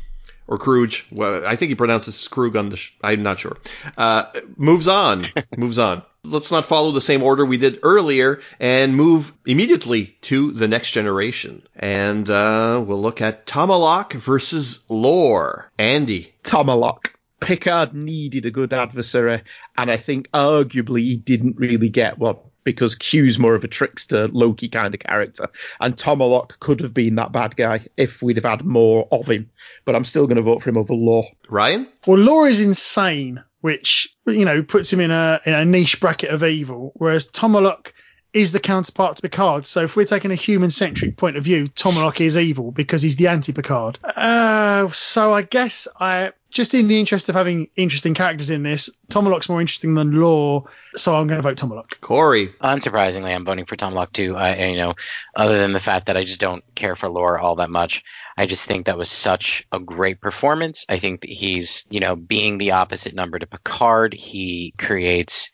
or 0.48 0.58
Kruge, 0.58 1.06
well, 1.12 1.46
I 1.46 1.56
think 1.56 1.70
he 1.70 1.76
pronounces 1.76 2.28
Krug 2.28 2.56
on 2.56 2.70
the. 2.70 2.78
Sh- 2.78 2.94
I'm 3.02 3.24
not 3.24 3.40
sure. 3.40 3.58
Uh, 3.98 4.26
moves 4.58 4.88
on, 4.88 5.28
moves 5.58 5.80
on. 5.80 6.04
Let's 6.24 6.52
not 6.52 6.66
follow 6.66 6.92
the 6.92 7.02
same 7.02 7.24
order 7.24 7.46
we 7.46 7.58
did 7.58 7.80
earlier 7.84 8.40
and 8.60 8.96
move 8.96 9.32
immediately 9.46 10.18
to 10.22 10.52
the 10.52 10.68
next 10.68 10.92
generation. 10.92 11.62
And 11.76 12.28
uh, 12.30 12.84
we'll 12.86 13.02
look 13.02 13.22
at 13.22 13.46
Tomalak 13.46 14.14
versus 14.14 14.84
Lore. 14.90 15.72
Andy. 15.78 16.34
Tomalak. 16.44 17.14
Picard 17.40 17.94
needed 17.94 18.46
a 18.46 18.52
good 18.52 18.74
adversary, 18.74 19.44
and 19.78 19.92
I 19.92 19.98
think 19.98 20.32
arguably 20.32 21.02
he 21.02 21.16
didn't 21.18 21.58
really 21.58 21.90
get 21.90 22.18
one 22.18 22.38
because 22.66 22.96
Q's 22.96 23.40
more 23.40 23.56
of 23.56 23.64
a 23.64 23.70
trickster, 23.70 24.28
Loki 24.28 24.68
kind 24.68 24.94
of 24.94 25.00
character, 25.00 25.48
and 25.80 25.96
Tomalak 25.96 26.60
could 26.60 26.82
have 26.82 26.94
been 26.94 27.16
that 27.16 27.32
bad 27.32 27.56
guy 27.56 27.88
if 27.96 28.22
we'd 28.22 28.36
have 28.36 28.46
had 28.46 28.66
more 28.66 29.08
of 29.10 29.30
him. 29.30 29.52
But 29.86 29.96
I'm 29.96 30.04
still 30.04 30.28
going 30.28 30.38
to 30.38 30.42
vote 30.42 30.62
for 30.62 30.70
him 30.70 30.78
over 30.78 30.94
Lore. 30.94 31.28
Ryan? 31.48 31.88
Well, 32.06 32.18
Lore 32.18 32.50
is 32.50 32.60
insane, 32.60 33.44
which 33.62 34.14
you 34.26 34.44
know 34.44 34.64
puts 34.64 34.92
him 34.92 35.00
in 35.00 35.12
a 35.12 35.40
in 35.46 35.54
a 35.54 35.64
niche 35.64 36.02
bracket 36.02 36.32
of 36.32 36.44
evil, 36.44 36.92
whereas 36.96 37.28
Tomalak 37.28 37.94
is 38.34 38.52
the 38.52 38.60
counterpart 38.60 39.16
to 39.16 39.22
Picard. 39.22 39.66
So 39.66 39.84
if 39.84 39.96
we're 39.96 40.06
taking 40.06 40.32
a 40.32 40.36
human 40.36 40.70
centric 40.70 41.16
point 41.16 41.38
of 41.38 41.44
view, 41.46 41.68
Tomalak 41.68 42.20
is 42.20 42.36
evil 42.36 42.72
because 42.72 43.02
he's 43.02 43.16
the 43.16 43.28
anti 43.28 43.54
Picard. 43.54 43.98
Uh, 44.04 44.90
so 44.90 45.32
I 45.32 45.44
guess 45.44 45.88
I 45.98 46.34
just 46.56 46.74
in 46.74 46.88
the 46.88 46.98
interest 47.02 47.28
of 47.28 47.36
having 47.36 47.68
interesting 47.76 48.14
characters 48.14 48.50
in 48.50 48.64
this, 48.64 48.90
Tomalak's 49.10 49.50
more 49.50 49.60
interesting 49.60 49.94
than 49.94 50.18
Lore, 50.18 50.64
so 50.94 51.14
I'm 51.14 51.28
going 51.28 51.38
to 51.38 51.42
vote 51.42 51.58
Tomalak. 51.58 52.00
Corey. 52.00 52.48
Unsurprisingly, 52.62 53.36
I'm 53.36 53.44
voting 53.44 53.66
for 53.66 53.76
Tom 53.76 53.94
too. 54.14 54.38
I, 54.38 54.54
I- 54.54 54.66
you 54.68 54.78
know, 54.78 54.94
other 55.36 55.58
than 55.58 55.74
the 55.74 55.82
fact 55.82 56.06
that 56.06 56.16
I 56.16 56.24
just 56.24 56.40
don't 56.40 56.64
care 56.74 56.96
for 56.96 57.10
Lore 57.10 57.38
all 57.38 57.58
that 57.58 57.70
much, 57.70 58.06
I 58.38 58.46
just 58.46 58.64
think 58.64 58.86
that 58.86 58.98
was 58.98 59.12
such 59.12 59.68
a 59.74 59.80
great 59.80 60.22
performance. 60.22 60.86
I 60.88 60.98
think 60.98 61.22
that 61.22 61.30
he's, 61.30 61.84
you 61.90 62.00
know, 62.00 62.16
being 62.16 62.58
the 62.58 62.72
opposite 62.72 63.14
number 63.14 63.38
to 63.38 63.46
Picard, 63.48 64.14
he 64.14 64.74
creates 64.78 65.52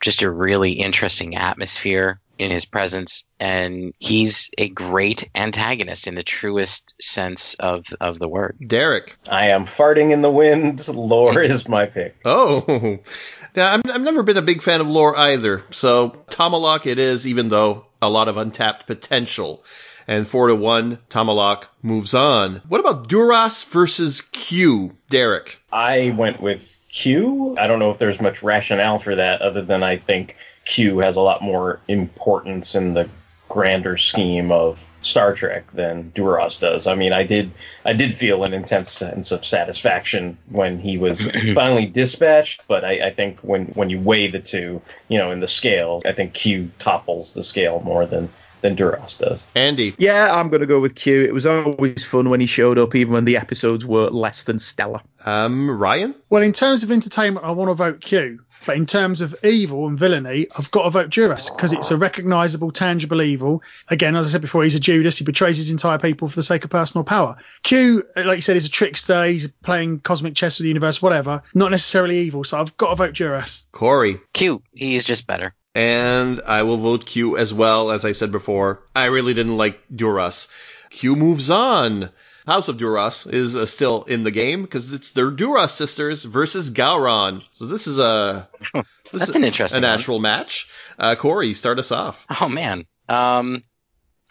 just 0.00 0.22
a 0.22 0.30
really 0.30 0.72
interesting 0.74 1.34
atmosphere 1.34 2.20
in 2.38 2.50
his 2.50 2.64
presence, 2.64 3.24
and 3.40 3.92
he's 3.98 4.50
a 4.58 4.68
great 4.68 5.28
antagonist 5.34 6.06
in 6.06 6.14
the 6.14 6.22
truest 6.22 6.94
sense 7.00 7.54
of 7.54 7.86
of 8.00 8.18
the 8.18 8.28
word. 8.28 8.56
Derek. 8.66 9.16
I 9.28 9.48
am 9.48 9.66
farting 9.66 10.12
in 10.12 10.22
the 10.22 10.30
wind. 10.30 10.86
Lore 10.88 11.34
mm-hmm. 11.34 11.52
is 11.52 11.68
my 11.68 11.86
pick. 11.86 12.16
Oh, 12.24 12.64
yeah, 13.54 13.72
I'm, 13.72 13.82
I've 13.90 14.00
never 14.00 14.22
been 14.22 14.36
a 14.36 14.42
big 14.42 14.62
fan 14.62 14.80
of 14.80 14.88
Lore 14.88 15.16
either. 15.16 15.64
So 15.70 16.10
Tomalak 16.30 16.86
it 16.86 16.98
is, 16.98 17.26
even 17.26 17.48
though 17.48 17.86
a 18.00 18.08
lot 18.08 18.28
of 18.28 18.36
untapped 18.36 18.86
potential. 18.86 19.64
And 20.08 20.26
four 20.26 20.48
to 20.48 20.54
one, 20.54 20.98
Tomalak 21.10 21.64
moves 21.82 22.14
on. 22.14 22.62
What 22.68 22.80
about 22.80 23.08
Duras 23.08 23.64
versus 23.64 24.20
Q, 24.20 24.92
Derek? 25.10 25.58
I 25.72 26.14
went 26.16 26.40
with 26.40 26.78
Q. 26.92 27.56
I 27.58 27.66
don't 27.66 27.80
know 27.80 27.90
if 27.90 27.98
there's 27.98 28.20
much 28.20 28.42
rationale 28.42 29.00
for 29.00 29.16
that 29.16 29.42
other 29.42 29.62
than 29.62 29.82
I 29.82 29.96
think 29.96 30.36
Q 30.66 30.98
has 30.98 31.16
a 31.16 31.20
lot 31.20 31.42
more 31.42 31.80
importance 31.88 32.74
in 32.74 32.92
the 32.92 33.08
grander 33.48 33.96
scheme 33.96 34.50
of 34.50 34.84
Star 35.00 35.32
Trek 35.34 35.70
than 35.72 36.10
Duras 36.10 36.58
does. 36.58 36.86
I 36.86 36.96
mean, 36.96 37.12
I 37.12 37.22
did 37.22 37.52
I 37.84 37.92
did 37.92 38.14
feel 38.14 38.44
an 38.44 38.52
intense 38.52 38.90
sense 38.90 39.30
of 39.30 39.44
satisfaction 39.44 40.36
when 40.50 40.78
he 40.78 40.98
was 40.98 41.22
finally 41.54 41.86
dispatched, 41.86 42.62
but 42.66 42.84
I, 42.84 43.06
I 43.06 43.10
think 43.14 43.40
when 43.40 43.66
when 43.66 43.88
you 43.88 44.00
weigh 44.00 44.30
the 44.30 44.40
two, 44.40 44.82
you 45.08 45.18
know, 45.18 45.30
in 45.30 45.40
the 45.40 45.48
scale, 45.48 46.02
I 46.04 46.12
think 46.12 46.34
Q 46.34 46.70
topples 46.78 47.32
the 47.32 47.44
scale 47.44 47.80
more 47.80 48.04
than 48.04 48.28
than 48.62 48.74
Duras 48.74 49.16
does. 49.16 49.46
Andy. 49.54 49.94
Yeah, 49.98 50.34
I'm 50.34 50.48
going 50.48 50.60
to 50.60 50.66
go 50.66 50.80
with 50.80 50.94
Q. 50.94 51.22
It 51.22 51.32
was 51.32 51.46
always 51.46 52.04
fun 52.04 52.30
when 52.30 52.40
he 52.40 52.46
showed 52.46 52.78
up, 52.78 52.94
even 52.94 53.12
when 53.12 53.24
the 53.24 53.36
episodes 53.36 53.86
were 53.86 54.08
less 54.10 54.44
than 54.44 54.58
stellar. 54.58 55.00
Um, 55.24 55.70
Ryan? 55.70 56.14
Well, 56.30 56.42
in 56.42 56.52
terms 56.52 56.82
of 56.82 56.90
entertainment, 56.90 57.46
I 57.46 57.52
want 57.52 57.70
to 57.70 57.74
vote 57.74 58.00
Q. 58.00 58.40
But 58.66 58.76
in 58.76 58.86
terms 58.86 59.20
of 59.20 59.36
evil 59.44 59.86
and 59.86 59.96
villainy, 59.96 60.48
I've 60.56 60.70
got 60.72 60.82
to 60.82 60.90
vote 60.90 61.10
Duras 61.10 61.50
because 61.50 61.72
it's 61.72 61.92
a 61.92 61.96
recognisable, 61.96 62.72
tangible 62.72 63.22
evil. 63.22 63.62
Again, 63.88 64.16
as 64.16 64.26
I 64.26 64.30
said 64.30 64.40
before, 64.40 64.64
he's 64.64 64.74
a 64.74 64.80
Judas. 64.80 65.18
He 65.18 65.24
betrays 65.24 65.56
his 65.56 65.70
entire 65.70 65.98
people 65.98 66.28
for 66.28 66.34
the 66.34 66.42
sake 66.42 66.64
of 66.64 66.70
personal 66.70 67.04
power. 67.04 67.36
Q, 67.62 68.02
like 68.16 68.38
you 68.38 68.42
said, 68.42 68.56
is 68.56 68.66
a 68.66 68.70
trickster. 68.70 69.24
He's 69.24 69.52
playing 69.52 70.00
cosmic 70.00 70.34
chess 70.34 70.58
with 70.58 70.64
the 70.64 70.68
universe, 70.68 71.00
whatever. 71.00 71.42
Not 71.54 71.70
necessarily 71.70 72.18
evil. 72.20 72.42
So 72.42 72.60
I've 72.60 72.76
got 72.76 72.90
to 72.90 72.96
vote 72.96 73.14
Duras. 73.14 73.64
Corey. 73.70 74.20
Q. 74.32 74.62
He's 74.72 75.04
just 75.04 75.26
better. 75.26 75.54
And 75.76 76.40
I 76.40 76.64
will 76.64 76.78
vote 76.78 77.06
Q 77.06 77.36
as 77.36 77.54
well, 77.54 77.92
as 77.92 78.04
I 78.04 78.12
said 78.12 78.32
before. 78.32 78.82
I 78.96 79.04
really 79.06 79.34
didn't 79.34 79.56
like 79.56 79.78
Duras. 79.94 80.48
Q 80.90 81.14
moves 81.14 81.50
on. 81.50 82.10
House 82.46 82.68
of 82.68 82.78
Duras 82.78 83.26
is 83.26 83.56
uh, 83.56 83.66
still 83.66 84.04
in 84.04 84.22
the 84.22 84.30
game 84.30 84.62
because 84.62 84.92
it's 84.92 85.10
their 85.10 85.30
Duras 85.30 85.72
sisters 85.72 86.22
versus 86.22 86.70
Gowron. 86.70 87.42
So 87.54 87.66
this 87.66 87.86
is 87.86 87.98
a 87.98 88.48
this 88.74 88.84
That's 89.12 89.28
is 89.30 89.34
an 89.34 89.44
interesting 89.44 89.78
a 89.78 89.80
natural 89.80 90.20
match. 90.20 90.68
Uh, 90.98 91.16
Corey, 91.16 91.54
start 91.54 91.78
us 91.78 91.90
off. 91.90 92.24
Oh 92.40 92.48
man. 92.48 92.86
Um, 93.08 93.62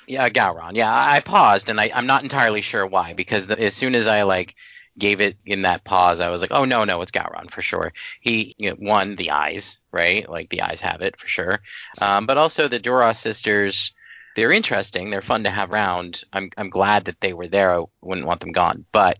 yeah, 0.08 0.30
Gowron. 0.30 0.76
Yeah, 0.76 0.94
I 0.94 1.20
paused 1.20 1.70
and 1.70 1.80
I, 1.80 1.92
I'm 1.94 2.08
not 2.08 2.24
entirely 2.24 2.62
sure 2.62 2.86
why 2.86 3.14
because 3.14 3.48
the, 3.48 3.60
as 3.60 3.74
soon 3.74 3.96
as 3.96 4.08
I 4.08 4.24
like 4.24 4.56
gave 4.98 5.20
it 5.20 5.38
in 5.46 5.64
that 5.64 5.84
pause, 5.84 6.20
I 6.20 6.30
was 6.30 6.42
like, 6.42 6.52
oh 6.54 6.64
no, 6.66 6.84
no, 6.86 7.02
it's 7.02 7.12
Gowron 7.12 7.52
for 7.52 7.62
sure. 7.62 7.92
He 8.22 8.56
you 8.58 8.70
know, 8.70 8.76
one 8.78 9.16
the 9.16 9.32
eyes, 9.32 9.80
right? 9.92 10.30
Like 10.30 10.50
the 10.50 10.62
eyes 10.62 10.82
have 10.82 11.02
it 11.02 11.20
for 11.20 11.28
sure. 11.28 11.60
Um, 12.00 12.28
but 12.28 12.38
also 12.38 12.68
the 12.68 12.80
Duras 12.80 13.20
sisters. 13.20 13.94
They're 14.36 14.52
interesting. 14.52 15.10
They're 15.10 15.22
fun 15.22 15.46
to 15.46 15.50
have 15.50 15.72
around. 15.72 16.24
I'm 16.32 16.50
I'm 16.58 16.70
glad 16.70 17.06
that 17.06 17.20
they 17.22 17.34
were 17.34 17.48
there. 17.48 17.80
I 17.80 17.84
wouldn't 18.02 18.28
want 18.28 18.42
them 18.42 18.52
gone, 18.52 18.86
but 18.92 19.18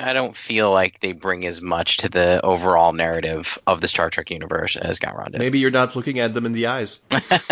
I 0.00 0.12
don't 0.12 0.36
feel 0.36 0.72
like 0.72 0.98
they 1.00 1.12
bring 1.12 1.46
as 1.46 1.62
much 1.62 1.98
to 1.98 2.08
the 2.08 2.40
overall 2.44 2.92
narrative 2.92 3.58
of 3.66 3.80
the 3.80 3.88
Star 3.88 4.10
Trek 4.10 4.30
universe 4.30 4.76
as 4.76 4.98
Gowron 4.98 5.32
did. 5.32 5.38
Maybe 5.38 5.60
you're 5.60 5.70
not 5.70 5.94
looking 5.94 6.18
at 6.18 6.34
them 6.34 6.46
in 6.46 6.52
the 6.52 6.66
eyes. 6.66 6.98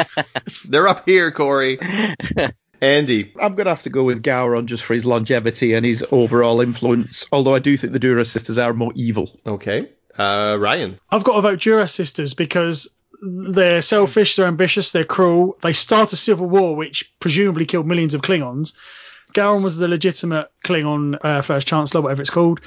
They're 0.64 0.88
up 0.88 1.06
here, 1.06 1.30
Corey. 1.30 1.78
Andy. 2.80 3.32
I'm 3.40 3.54
going 3.54 3.66
to 3.66 3.70
have 3.70 3.82
to 3.82 3.90
go 3.90 4.04
with 4.04 4.22
Gowron 4.22 4.66
just 4.66 4.82
for 4.82 4.94
his 4.94 5.04
longevity 5.04 5.74
and 5.74 5.86
his 5.86 6.04
overall 6.10 6.60
influence, 6.60 7.26
although 7.32 7.54
I 7.54 7.58
do 7.60 7.76
think 7.76 7.92
the 7.92 7.98
Duras 7.98 8.30
sisters 8.30 8.58
are 8.58 8.74
more 8.74 8.92
evil. 8.94 9.30
Okay. 9.46 9.88
Uh, 10.18 10.56
Ryan. 10.58 10.98
I've 11.10 11.24
got 11.24 11.36
to 11.36 11.40
vote 11.42 11.60
Duras 11.60 11.92
sisters 11.92 12.34
because 12.34 12.88
they're 13.22 13.82
selfish, 13.82 14.36
they're 14.36 14.46
ambitious, 14.46 14.92
they're 14.92 15.04
cruel. 15.04 15.58
They 15.62 15.72
start 15.72 16.12
a 16.12 16.16
civil 16.16 16.48
war 16.48 16.76
which 16.76 17.12
presumably 17.20 17.66
killed 17.66 17.86
millions 17.86 18.14
of 18.14 18.22
Klingons. 18.22 18.72
Gowron 19.34 19.62
was 19.62 19.76
the 19.76 19.88
legitimate 19.88 20.50
Klingon 20.64 21.18
uh, 21.22 21.42
First 21.42 21.66
Chancellor, 21.66 22.00
whatever 22.00 22.22
it's 22.22 22.30
called. 22.30 22.60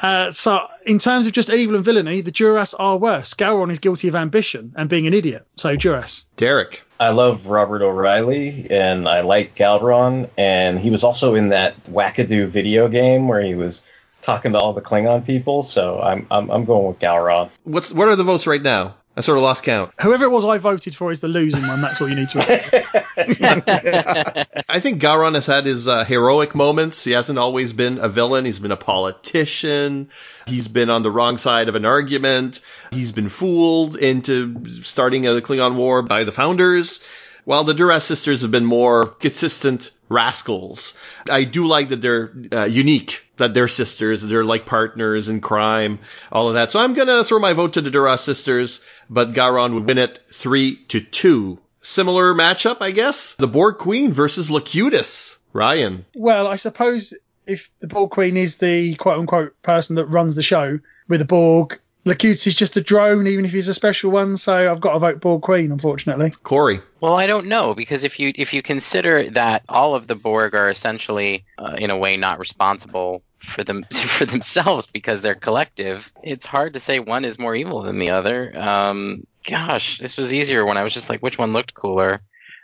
Uh, 0.00 0.30
so, 0.30 0.66
in 0.86 0.98
terms 0.98 1.26
of 1.26 1.32
just 1.32 1.50
evil 1.50 1.74
and 1.74 1.84
villainy, 1.84 2.20
the 2.20 2.30
Duras 2.30 2.72
are 2.72 2.96
worse. 2.96 3.34
Gowron 3.34 3.72
is 3.72 3.80
guilty 3.80 4.08
of 4.08 4.14
ambition 4.14 4.72
and 4.76 4.88
being 4.88 5.08
an 5.08 5.14
idiot. 5.14 5.46
So, 5.56 5.74
Duras. 5.74 6.24
Derek. 6.36 6.84
I 7.00 7.10
love 7.10 7.46
Robert 7.46 7.82
O'Reilly 7.82 8.66
and 8.70 9.08
I 9.08 9.20
like 9.20 9.54
Gowron, 9.54 10.28
and 10.36 10.78
he 10.78 10.90
was 10.90 11.04
also 11.04 11.34
in 11.34 11.50
that 11.50 11.84
wackadoo 11.86 12.48
video 12.48 12.88
game 12.88 13.28
where 13.28 13.40
he 13.40 13.54
was 13.54 13.82
talking 14.20 14.52
to 14.52 14.58
all 14.58 14.72
the 14.72 14.80
Klingon 14.80 15.24
people. 15.24 15.62
So 15.62 16.00
I'm 16.00 16.26
I'm, 16.30 16.50
I'm 16.50 16.64
going 16.64 16.88
with 16.88 16.98
Gowron. 16.98 17.50
What's 17.64 17.92
what 17.92 18.08
are 18.08 18.16
the 18.16 18.24
votes 18.24 18.46
right 18.46 18.62
now? 18.62 18.96
I 19.18 19.20
sort 19.20 19.36
of 19.36 19.42
lost 19.42 19.64
count. 19.64 19.92
Whoever 20.00 20.26
it 20.26 20.30
was 20.30 20.44
I 20.44 20.58
voted 20.58 20.94
for 20.94 21.10
is 21.10 21.18
the 21.18 21.26
losing 21.26 21.66
one. 21.66 21.80
That's 21.80 21.98
what 21.98 22.08
you 22.08 22.14
need 22.14 22.28
to. 22.28 22.38
I 24.68 24.78
think 24.78 25.02
Gowron 25.02 25.34
has 25.34 25.44
had 25.44 25.66
his 25.66 25.88
uh, 25.88 26.04
heroic 26.04 26.54
moments. 26.54 27.02
He 27.02 27.10
hasn't 27.10 27.36
always 27.36 27.72
been 27.72 27.98
a 27.98 28.08
villain. 28.08 28.44
He's 28.44 28.60
been 28.60 28.70
a 28.70 28.76
politician. 28.76 30.10
He's 30.46 30.68
been 30.68 30.88
on 30.88 31.02
the 31.02 31.10
wrong 31.10 31.36
side 31.36 31.68
of 31.68 31.74
an 31.74 31.84
argument. 31.84 32.60
He's 32.92 33.10
been 33.10 33.28
fooled 33.28 33.96
into 33.96 34.64
starting 34.68 35.26
a 35.26 35.40
Klingon 35.40 35.74
war 35.74 36.02
by 36.02 36.22
the 36.22 36.30
founders. 36.30 37.02
While 37.48 37.64
the 37.64 37.72
Duras 37.72 38.04
sisters 38.04 38.42
have 38.42 38.50
been 38.50 38.66
more 38.66 39.06
consistent 39.06 39.90
rascals, 40.10 40.92
I 41.30 41.44
do 41.44 41.66
like 41.66 41.88
that 41.88 42.02
they're 42.02 42.30
uh, 42.52 42.64
unique, 42.64 43.24
that 43.38 43.54
they're 43.54 43.68
sisters, 43.68 44.20
they're 44.20 44.44
like 44.44 44.66
partners 44.66 45.30
in 45.30 45.40
crime, 45.40 46.00
all 46.30 46.48
of 46.48 46.54
that. 46.56 46.70
So 46.70 46.78
I'm 46.78 46.92
gonna 46.92 47.24
throw 47.24 47.38
my 47.38 47.54
vote 47.54 47.72
to 47.72 47.80
the 47.80 47.90
Duras 47.90 48.20
sisters, 48.20 48.82
but 49.08 49.32
Gowron 49.32 49.72
would 49.72 49.86
win 49.86 49.96
it 49.96 50.20
three 50.30 50.76
to 50.88 51.00
two. 51.00 51.58
Similar 51.80 52.34
matchup, 52.34 52.82
I 52.82 52.90
guess. 52.90 53.34
The 53.36 53.48
Borg 53.48 53.78
Queen 53.78 54.12
versus 54.12 54.50
Locutus. 54.50 55.38
Ryan. 55.54 56.04
well, 56.14 56.46
I 56.46 56.56
suppose 56.56 57.14
if 57.46 57.70
the 57.80 57.86
Borg 57.86 58.10
Queen 58.10 58.36
is 58.36 58.56
the 58.56 58.94
quote 58.96 59.20
unquote 59.20 59.54
person 59.62 59.96
that 59.96 60.04
runs 60.04 60.36
the 60.36 60.42
show 60.42 60.80
with 61.08 61.20
the 61.20 61.24
Borg, 61.24 61.80
Locutus 62.08 62.46
is 62.46 62.54
just 62.54 62.76
a 62.76 62.80
drone, 62.80 63.26
even 63.26 63.44
if 63.44 63.52
he's 63.52 63.68
a 63.68 63.74
special 63.74 64.10
one. 64.10 64.36
So 64.36 64.70
I've 64.70 64.80
got 64.80 64.94
to 64.94 64.98
vote 64.98 65.20
Borg 65.20 65.42
Queen, 65.42 65.70
unfortunately. 65.70 66.32
Corey. 66.42 66.80
Well, 67.00 67.14
I 67.14 67.26
don't 67.26 67.46
know 67.46 67.74
because 67.74 68.04
if 68.04 68.18
you 68.18 68.32
if 68.34 68.54
you 68.54 68.62
consider 68.62 69.30
that 69.30 69.62
all 69.68 69.94
of 69.94 70.06
the 70.06 70.14
Borg 70.14 70.54
are 70.54 70.68
essentially, 70.68 71.44
uh, 71.58 71.76
in 71.78 71.90
a 71.90 71.96
way, 71.96 72.16
not 72.16 72.38
responsible 72.38 73.22
for 73.46 73.62
them 73.62 73.84
for 73.92 74.24
themselves 74.24 74.86
because 74.86 75.20
they're 75.20 75.34
collective, 75.34 76.12
it's 76.22 76.46
hard 76.46 76.74
to 76.74 76.80
say 76.80 76.98
one 76.98 77.24
is 77.24 77.38
more 77.38 77.54
evil 77.54 77.82
than 77.82 77.98
the 77.98 78.10
other. 78.10 78.58
Um, 78.58 79.26
gosh, 79.46 79.98
this 79.98 80.16
was 80.16 80.34
easier 80.34 80.64
when 80.64 80.76
I 80.76 80.82
was 80.82 80.94
just 80.94 81.08
like, 81.08 81.20
which 81.20 81.38
one 81.38 81.52
looked 81.52 81.74
cooler. 81.74 82.20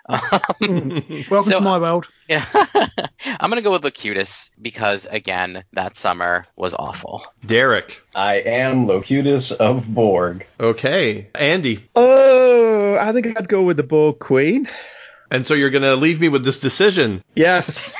Um, 0.08 0.20
Welcome 1.30 1.52
So- 1.52 1.58
to 1.58 1.60
my 1.60 1.78
world. 1.78 2.06
yeah, 2.28 2.44
I'm 3.24 3.50
gonna 3.50 3.62
go 3.62 3.72
with 3.72 3.84
Locutus 3.84 4.50
because 4.60 5.06
again, 5.06 5.64
that 5.72 5.96
summer 5.96 6.46
was 6.56 6.74
awful. 6.74 7.22
Derek. 7.44 8.02
I 8.14 8.36
am 8.36 8.86
Locutus 8.86 9.50
of 9.52 9.86
Borg. 9.86 10.46
Okay. 10.60 11.28
Andy. 11.34 11.88
Oh, 11.94 12.96
I 13.00 13.12
think 13.12 13.38
I'd 13.38 13.48
go 13.48 13.62
with 13.62 13.76
the 13.76 13.82
Borg 13.82 14.18
Queen. 14.18 14.68
And 15.30 15.44
so 15.46 15.54
you're 15.54 15.70
gonna 15.70 15.96
leave 15.96 16.20
me 16.20 16.28
with 16.28 16.44
this 16.44 16.60
decision. 16.60 17.22
Yes. 17.34 17.92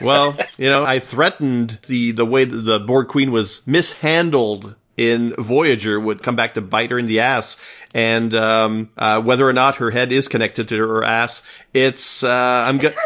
well, 0.00 0.36
you 0.58 0.70
know, 0.70 0.84
I 0.84 0.98
threatened 0.98 1.78
the 1.86 2.12
the 2.12 2.26
way 2.26 2.44
that 2.44 2.56
the 2.56 2.80
Borg 2.80 3.08
Queen 3.08 3.30
was 3.30 3.62
mishandled 3.66 4.74
in 4.96 5.34
Voyager 5.34 5.98
would 5.98 6.22
come 6.22 6.36
back 6.36 6.54
to 6.54 6.60
bite 6.60 6.90
her 6.90 6.98
in 6.98 7.06
the 7.06 7.20
ass, 7.20 7.56
and 7.94 8.34
um, 8.34 8.90
uh, 8.96 9.20
whether 9.20 9.48
or 9.48 9.52
not 9.52 9.76
her 9.76 9.90
head 9.90 10.12
is 10.12 10.28
connected 10.28 10.68
to 10.68 10.76
her 10.76 11.04
ass, 11.04 11.42
it's 11.72 12.22
uh, 12.22 12.30
I'm 12.30 12.78
gonna. 12.78 12.94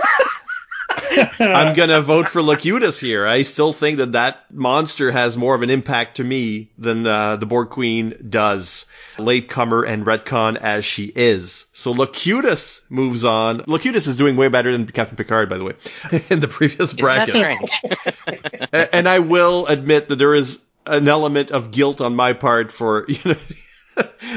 I'm 1.41 1.75
gonna 1.75 2.01
vote 2.01 2.29
for 2.29 2.43
Locutus 2.43 2.99
here. 2.99 3.27
I 3.27 3.43
still 3.43 3.73
think 3.73 3.99
that 3.99 4.13
that 4.13 4.53
monster 4.53 5.11
has 5.11 5.37
more 5.37 5.55
of 5.55 5.63
an 5.63 5.71
impact 5.71 6.17
to 6.17 6.25
me 6.25 6.71
than 6.79 7.07
uh, 7.07 7.37
the 7.37 7.47
Borg 7.47 7.71
Queen 7.71 8.27
does. 8.29 8.87
Latecomer 9.19 9.85
and 9.85 10.05
retcon 10.05 10.57
as 10.57 10.85
she 10.85 11.05
is. 11.05 11.67
So 11.73 11.93
Locutus 11.93 12.83
moves 12.89 13.25
on. 13.25 13.63
Locutus 13.67 14.07
is 14.07 14.17
doing 14.17 14.37
way 14.37 14.49
better 14.49 14.71
than 14.73 14.87
Captain 14.87 15.17
Picard, 15.17 15.49
by 15.49 15.59
the 15.59 15.65
way, 15.65 15.73
in 16.31 16.41
the 16.41 16.49
previous 16.49 16.93
bracket. 16.93 17.35
That's 17.35 18.17
right. 18.27 18.89
And 18.93 19.09
I 19.09 19.21
will 19.21 19.67
admit 19.67 20.09
that 20.09 20.17
there 20.17 20.35
is 20.35 20.61
an 20.89 21.09
element 21.09 21.51
of 21.51 21.71
guilt 21.71 22.01
on 22.01 22.17
my 22.17 22.33
part 22.33 22.73
for 22.73 23.05
you 23.09 23.19
know 23.25 23.37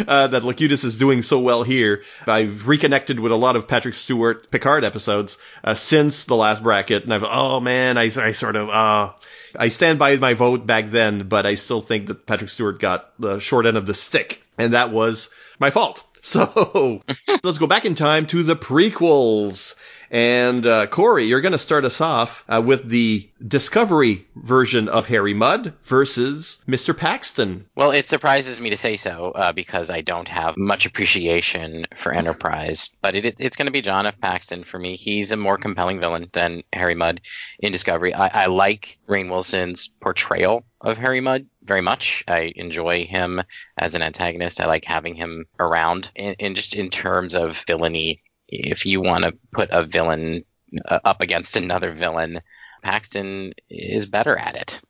uh, 0.08 0.28
that 0.28 0.44
Locutus 0.44 0.84
is 0.84 0.98
doing 0.98 1.22
so 1.22 1.40
well 1.40 1.64
here. 1.64 2.04
I've 2.26 2.68
reconnected 2.68 3.20
with 3.20 3.32
a 3.32 3.36
lot 3.36 3.56
of 3.56 3.68
Patrick 3.68 3.94
Stewart 3.94 4.50
Picard 4.50 4.84
episodes 4.84 5.38
uh, 5.64 5.74
since 5.74 6.26
the 6.26 6.36
last 6.36 6.64
bracket, 6.64 7.04
and 7.04 7.14
I've 7.14 7.24
oh 7.24 7.60
man, 7.60 7.98
I, 7.98 8.04
I 8.04 8.32
sort 8.32 8.56
of 8.56 8.70
uh, 8.70 9.14
I 9.56 9.68
stand 9.68 10.00
by 10.00 10.16
my 10.18 10.34
vote 10.34 10.66
back 10.66 10.88
then, 10.88 11.28
but 11.28 11.46
I 11.46 11.56
still 11.56 11.82
think 11.82 12.08
that 12.08 12.26
Patrick 12.26 12.50
Stewart 12.50 12.80
got 12.80 13.12
the 13.20 13.40
short 13.40 13.66
end 13.66 13.78
of 13.78 13.86
the 13.86 13.94
stick, 13.94 14.42
and 14.58 14.74
that 14.74 14.92
was 14.92 15.30
my 15.60 15.70
fault. 15.70 16.06
So 16.32 17.02
let's 17.44 17.58
go 17.58 17.68
back 17.68 17.86
in 17.86 17.96
time 17.96 18.28
to 18.28 18.44
the 18.44 18.56
prequels. 18.56 19.76
And 20.12 20.66
uh, 20.66 20.88
Corey, 20.88 21.26
you're 21.26 21.40
going 21.40 21.54
to 21.54 21.58
start 21.58 21.86
us 21.86 22.02
off 22.02 22.44
uh, 22.50 22.62
with 22.64 22.88
the 22.88 23.30
Discovery 23.46 24.28
version 24.36 24.90
of 24.90 25.08
Harry 25.08 25.34
Mudd 25.34 25.74
versus 25.84 26.58
Mr. 26.68 26.96
Paxton. 26.96 27.66
Well, 27.76 27.92
it 27.92 28.10
surprises 28.10 28.60
me 28.60 28.72
to 28.72 28.78
say 28.78 28.98
so 28.98 29.32
uh, 29.32 29.54
because 29.54 29.90
I 29.90 30.02
don't 30.02 30.28
have 30.28 30.58
much 30.58 30.86
appreciation 30.86 31.86
for 31.96 32.12
Enterprise, 32.12 32.90
but 33.02 33.16
it, 33.16 33.40
it's 33.40 33.56
going 33.56 33.68
to 33.68 33.72
be 33.72 33.82
John 33.82 34.06
F. 34.06 34.20
Paxton 34.20 34.66
for 34.66 34.78
me. 34.78 34.98
He's 34.98 35.32
a 35.32 35.38
more 35.38 35.58
compelling 35.58 36.02
villain 36.02 36.28
than 36.34 36.64
Harry 36.74 36.96
Mudd 36.96 37.22
in 37.60 37.72
Discovery. 37.72 38.14
I, 38.14 38.44
I 38.44 38.46
like 38.48 39.00
Rainn 39.08 39.30
Wilson's 39.30 39.88
portrayal 39.88 40.66
of 40.82 40.98
Harry 40.98 41.22
Mudd 41.22 41.48
very 41.64 41.82
much. 41.82 42.24
I 42.28 42.52
enjoy 42.56 43.06
him 43.06 43.42
as 43.78 43.96
an 43.96 44.02
antagonist. 44.02 44.60
I 44.60 44.66
like 44.66 44.86
having 44.86 45.16
him 45.16 45.46
around, 45.60 46.12
and, 46.16 46.56
just 46.56 46.76
in 46.76 46.90
terms 46.90 47.36
of 47.36 47.64
villainy 47.68 48.22
if 48.52 48.86
you 48.86 49.02
want 49.02 49.24
to 49.24 49.38
put 49.54 49.70
a 49.72 49.86
villain 49.86 50.44
uh, 50.86 51.00
up 51.04 51.22
against 51.22 51.56
another 51.56 51.94
villain, 51.94 52.42
Paxton 52.84 53.54
is 53.70 54.08
better 54.08 54.36
at 54.36 54.56
it. 54.56 54.82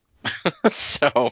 so 0.72 1.32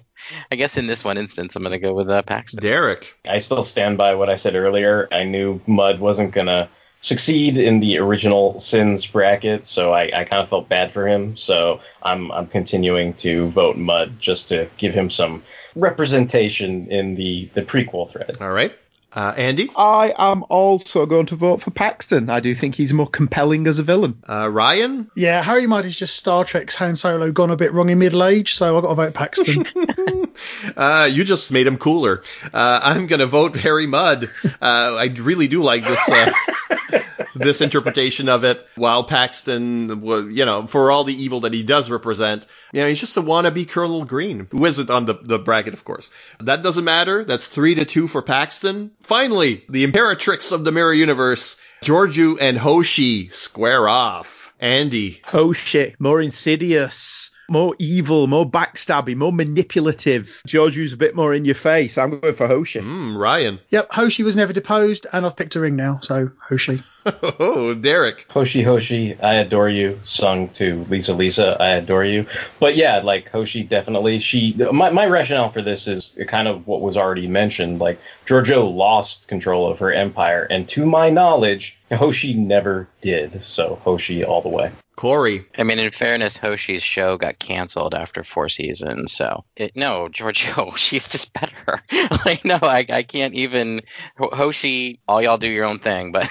I 0.52 0.56
guess 0.56 0.78
in 0.78 0.88
this 0.88 1.04
one 1.04 1.18
instance, 1.18 1.56
I'm 1.56 1.64
going 1.64 1.74
to 1.74 1.80
go 1.80 1.94
with 1.94 2.10
uh, 2.10 2.22
Paxton. 2.22 2.62
Derek. 2.62 3.16
I 3.28 3.40
still 3.40 3.64
stand 3.64 3.98
by 3.98 4.16
what 4.16 4.30
I 4.30 4.36
said 4.36 4.56
earlier. 4.56 5.08
I 5.12 5.24
knew 5.24 5.60
Mudd 5.68 6.00
wasn't 6.00 6.32
going 6.32 6.48
to 6.48 6.70
succeed 7.02 7.58
in 7.58 7.80
the 7.80 7.98
original 8.00 8.60
sins 8.60 9.06
bracket, 9.06 9.68
so 9.68 9.94
I, 9.94 10.04
I 10.14 10.24
kind 10.26 10.44
of 10.44 10.50
felt 10.50 10.70
bad 10.70 10.92
for 10.92 11.08
him. 11.08 11.36
So 11.36 11.82
I'm 12.02 12.32
I'm 12.32 12.48
continuing 12.48 13.14
to 13.16 13.48
vote 13.50 13.78
Mudd 13.78 14.20
just 14.20 14.50
to 14.50 14.70
give 14.78 14.94
him 14.94 15.10
some 15.10 15.44
representation 15.76 16.88
in 16.92 17.16
the 17.16 17.50
the 17.54 17.62
prequel 17.62 18.12
thread. 18.12 18.38
All 18.42 18.52
right. 18.52 18.74
Uh, 19.12 19.34
Andy? 19.36 19.72
I 19.76 20.14
am 20.18 20.46
also 20.50 21.06
going 21.06 21.28
to 21.28 21.36
vote 21.36 21.62
for 21.62 21.72
Paxton. 21.72 22.30
I 22.30 22.40
do 22.40 22.54
think 22.54 22.76
he's 22.76 22.94
more 22.94 23.08
compelling 23.08 23.66
as 23.68 23.80
a 23.80 23.84
villain. 23.84 24.22
Uh, 24.28 24.50
Ryan? 24.50 25.10
Yeah, 25.16 25.42
Harry 25.42 25.66
Mudd 25.66 25.86
is 25.86 25.96
just 25.96 26.16
Star 26.16 26.46
Trek's 26.46 26.76
Han 26.76 26.96
Solo 26.96 27.32
gone 27.32 27.50
a 27.50 27.56
bit 27.56 27.74
wrong 27.74 27.90
in 27.90 28.00
middle 28.00 28.24
age, 28.24 28.56
so 28.56 28.78
I've 28.78 28.84
got 28.84 28.90
to 28.90 28.96
vote 28.96 29.14
Paxton. 29.14 29.66
uh, 30.78 31.10
you 31.12 31.24
just 31.24 31.52
made 31.52 31.68
him 31.68 31.78
cooler. 31.78 32.24
Uh, 32.54 32.80
I'm 32.84 33.08
going 33.08 33.20
to 33.20 33.26
vote 33.26 33.56
Harry 33.58 33.88
Mudd. 33.88 34.30
Uh, 34.46 34.50
I 34.62 35.06
really 35.06 35.48
do 35.48 35.64
like 35.64 35.84
this. 35.84 36.10
Uh, 36.10 36.32
this 37.36 37.62
interpretation 37.62 38.30
of 38.30 38.44
it, 38.44 38.66
while 38.76 39.04
Paxton, 39.04 40.04
you 40.32 40.46
know, 40.46 40.68
for 40.68 40.92
all 40.92 41.04
the 41.04 41.24
evil 41.24 41.42
that 41.42 41.54
he 41.54 41.64
does 41.64 41.90
represent, 41.90 42.46
you 42.74 42.82
know, 42.82 42.88
he's 42.88 43.00
just 43.00 43.18
a 43.18 43.22
wannabe 43.22 43.70
Colonel 43.70 44.04
Green, 44.06 44.48
who 44.52 44.66
isn't 44.66 44.90
on 44.90 45.06
the, 45.06 45.16
the 45.22 45.40
bracket, 45.40 45.74
of 45.74 45.84
course. 45.86 46.12
That 46.40 46.64
doesn't 46.64 46.84
matter. 46.84 47.24
That's 47.24 47.48
three 47.48 47.76
to 47.76 47.86
two 47.86 48.08
for 48.08 48.22
Paxton. 48.22 48.92
Finally, 49.02 49.64
the 49.70 49.86
Imperatrix 49.86 50.52
of 50.52 50.64
the 50.64 50.72
Mirror 50.72 50.94
Universe, 50.94 51.56
Georgiou 51.84 52.38
and 52.40 52.58
Hoshi 52.58 53.30
square 53.30 53.88
off. 53.88 54.54
Andy. 54.60 55.22
Hoshi, 55.26 55.96
more 56.00 56.22
insidious 56.22 57.32
more 57.50 57.76
evil, 57.80 58.28
more 58.28 58.50
backstabby, 58.50 59.16
more 59.16 59.34
manipulative. 59.34 60.42
Georgiou's 60.48 60.94
a 60.94 60.98
bit 60.98 61.16
more 61.16 61.34
in 61.34 61.46
your 61.46 61.56
face. 61.56 61.98
I'm 61.98 62.20
going 62.20 62.34
for 62.34 62.48
Hoshi. 62.48 62.80
Mm, 62.80 63.18
Ryan. 63.18 63.60
Yep, 63.70 63.92
Hoshi 63.92 64.24
was 64.24 64.36
never 64.36 64.54
deposed, 64.54 65.08
and 65.12 65.26
I've 65.26 65.36
picked 65.36 65.56
a 65.56 65.60
ring 65.60 65.76
now, 65.76 66.00
so 66.02 66.32
Hoshi. 66.40 66.84
oh, 67.06 67.74
Derek. 67.74 68.26
Hoshi 68.30 68.62
Hoshi, 68.62 69.20
I 69.20 69.36
adore 69.36 69.70
you, 69.70 70.00
sung 70.04 70.50
to 70.50 70.86
Lisa 70.90 71.14
Lisa, 71.14 71.58
I 71.60 71.70
adore 71.70 72.06
you. 72.06 72.26
But 72.60 72.76
yeah, 72.76 73.00
like 73.00 73.30
Hoshi 73.30 73.64
definitely, 73.64 74.20
she, 74.20 74.54
my, 74.72 74.90
my 74.90 75.06
rationale 75.06 75.50
for 75.50 75.62
this 75.62 75.88
is 75.88 76.16
kind 76.28 76.48
of 76.48 76.68
what 76.68 76.82
was 76.82 76.98
already 76.98 77.28
mentioned. 77.28 77.80
Like, 77.80 78.00
Georgiou 78.26 78.74
lost 78.74 79.28
control 79.28 79.72
of 79.72 79.80
her 79.80 79.92
empire, 79.92 80.44
and 80.50 80.68
to 80.70 80.86
my 80.86 81.10
knowledge, 81.10 81.79
Hoshi 81.96 82.34
never 82.34 82.88
did. 83.02 83.44
So 83.46 83.76
Hoshi 83.84 84.24
all 84.24 84.42
the 84.42 84.50
way. 84.50 84.72
Corey. 85.00 85.46
I 85.58 85.64
mean, 85.64 85.80
in 85.80 85.92
fairness, 85.92 86.36
Hoshi's 86.36 86.84
show 86.84 87.16
got 87.16 87.40
canceled 87.40 87.96
after 87.96 88.26
four 88.26 88.50
seasons. 88.50 89.14
So 89.14 89.46
it, 89.56 89.74
no, 89.74 90.10
Georgiou, 90.12 90.76
she's 90.76 91.08
just 91.08 91.32
better. 91.32 91.82
like 92.26 92.44
no, 92.44 92.60
I, 92.62 92.86
I 92.90 93.04
can't 93.04 93.34
even. 93.34 93.82
Hoshi, 94.18 95.00
all 95.08 95.22
y'all 95.22 95.38
do 95.38 95.50
your 95.50 95.66
own 95.66 95.80
thing, 95.80 96.12
but 96.12 96.28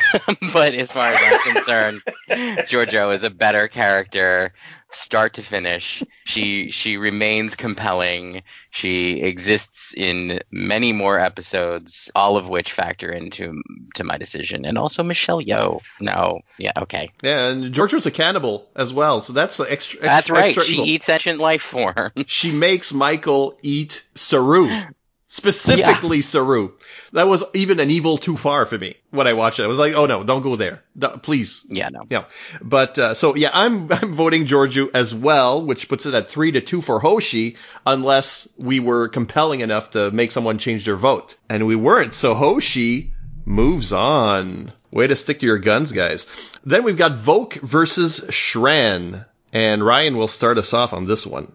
but 0.52 0.74
as 0.74 0.92
far 0.92 1.08
as 1.08 1.18
I'm 1.18 1.54
concerned, 1.54 2.02
Georgiou 2.28 3.14
is 3.14 3.24
a 3.24 3.30
better 3.30 3.68
character 3.68 4.52
start 4.90 5.34
to 5.34 5.42
finish. 5.42 6.02
She 6.24 6.70
she 6.70 6.96
remains 6.96 7.54
compelling. 7.54 8.42
She 8.70 9.20
exists 9.20 9.94
in 9.94 10.40
many 10.50 10.92
more 10.92 11.18
episodes, 11.18 12.10
all 12.14 12.36
of 12.36 12.48
which 12.48 12.72
factor 12.72 13.10
into 13.10 13.62
to 13.94 14.04
my 14.04 14.18
decision. 14.18 14.64
And 14.64 14.78
also 14.78 15.02
Michelle 15.02 15.42
Yeoh. 15.42 15.82
No, 16.00 16.40
yeah, 16.58 16.72
okay. 16.76 17.10
Yeah, 17.22 17.48
and 17.48 17.74
Georgiou's 17.74 18.06
a 18.06 18.10
cannibal 18.10 18.68
as 18.74 18.92
well, 18.92 19.20
so 19.20 19.32
that's 19.32 19.60
extra. 19.60 19.72
extra 19.72 20.00
that's 20.02 20.30
right. 20.30 20.46
Extra 20.46 20.64
she 20.64 20.72
evil. 20.72 20.86
eats 20.86 21.06
sentient 21.06 21.40
life 21.40 21.62
forms. 21.62 22.12
She 22.26 22.58
makes 22.58 22.92
Michael 22.92 23.58
eat 23.62 24.04
Saru. 24.14 24.68
Specifically 25.30 26.18
yeah. 26.18 26.22
Saru. 26.22 26.72
That 27.12 27.28
was 27.28 27.44
even 27.52 27.80
an 27.80 27.90
evil 27.90 28.16
too 28.16 28.34
far 28.34 28.64
for 28.64 28.78
me 28.78 28.96
when 29.10 29.26
I 29.26 29.34
watched 29.34 29.58
it. 29.60 29.64
I 29.64 29.66
was 29.66 29.78
like, 29.78 29.92
oh 29.92 30.06
no, 30.06 30.24
don't 30.24 30.40
go 30.40 30.56
there. 30.56 30.82
No, 30.94 31.10
please. 31.10 31.66
Yeah, 31.68 31.90
no. 31.90 32.04
Yeah. 32.08 32.24
But, 32.62 32.98
uh, 32.98 33.12
so 33.12 33.36
yeah, 33.36 33.50
I'm, 33.52 33.92
I'm 33.92 34.14
voting 34.14 34.46
Georgiou 34.46 34.90
as 34.94 35.14
well, 35.14 35.62
which 35.62 35.90
puts 35.90 36.06
it 36.06 36.14
at 36.14 36.28
three 36.28 36.52
to 36.52 36.62
two 36.62 36.80
for 36.80 36.98
Hoshi, 36.98 37.56
unless 37.84 38.48
we 38.56 38.80
were 38.80 39.08
compelling 39.08 39.60
enough 39.60 39.90
to 39.90 40.10
make 40.10 40.30
someone 40.30 40.56
change 40.56 40.86
their 40.86 40.96
vote. 40.96 41.34
And 41.50 41.66
we 41.66 41.76
weren't. 41.76 42.14
So 42.14 42.34
Hoshi 42.34 43.12
moves 43.44 43.92
on. 43.92 44.72
Way 44.90 45.08
to 45.08 45.16
stick 45.16 45.40
to 45.40 45.46
your 45.46 45.58
guns, 45.58 45.92
guys. 45.92 46.26
Then 46.64 46.84
we've 46.84 46.96
got 46.96 47.12
Voq 47.12 47.60
versus 47.60 48.18
Shran. 48.20 49.26
And 49.52 49.84
Ryan 49.84 50.16
will 50.16 50.28
start 50.28 50.56
us 50.56 50.72
off 50.72 50.94
on 50.94 51.04
this 51.04 51.26
one. 51.26 51.52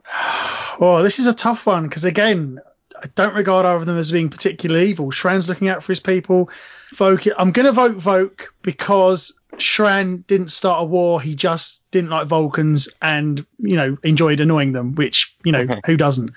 Oh, 0.79 1.01
this 1.03 1.19
is 1.19 1.27
a 1.27 1.33
tough 1.33 1.65
one 1.65 1.87
because 1.87 2.05
again, 2.05 2.59
I 3.03 3.07
don't 3.15 3.35
regard 3.35 3.65
either 3.65 3.75
of 3.75 3.85
them 3.85 3.97
as 3.97 4.11
being 4.11 4.29
particularly 4.29 4.89
evil. 4.89 5.11
Shran's 5.11 5.49
looking 5.49 5.67
out 5.67 5.83
for 5.83 5.91
his 5.91 5.99
people. 5.99 6.49
Voq, 6.95 7.29
I'm 7.37 7.51
going 7.51 7.65
to 7.65 7.73
vote 7.73 7.97
Voq 7.97 8.47
because 8.61 9.33
Shran 9.57 10.25
didn't 10.25 10.49
start 10.49 10.83
a 10.83 10.85
war. 10.85 11.19
He 11.21 11.35
just 11.35 11.83
didn't 11.91 12.11
like 12.11 12.27
Vulcans 12.27 12.87
and, 13.01 13.45
you 13.59 13.75
know, 13.75 13.97
enjoyed 14.03 14.39
annoying 14.39 14.71
them, 14.71 14.95
which, 14.95 15.35
you 15.43 15.51
know, 15.51 15.67
who 15.85 15.97
doesn't? 15.97 16.31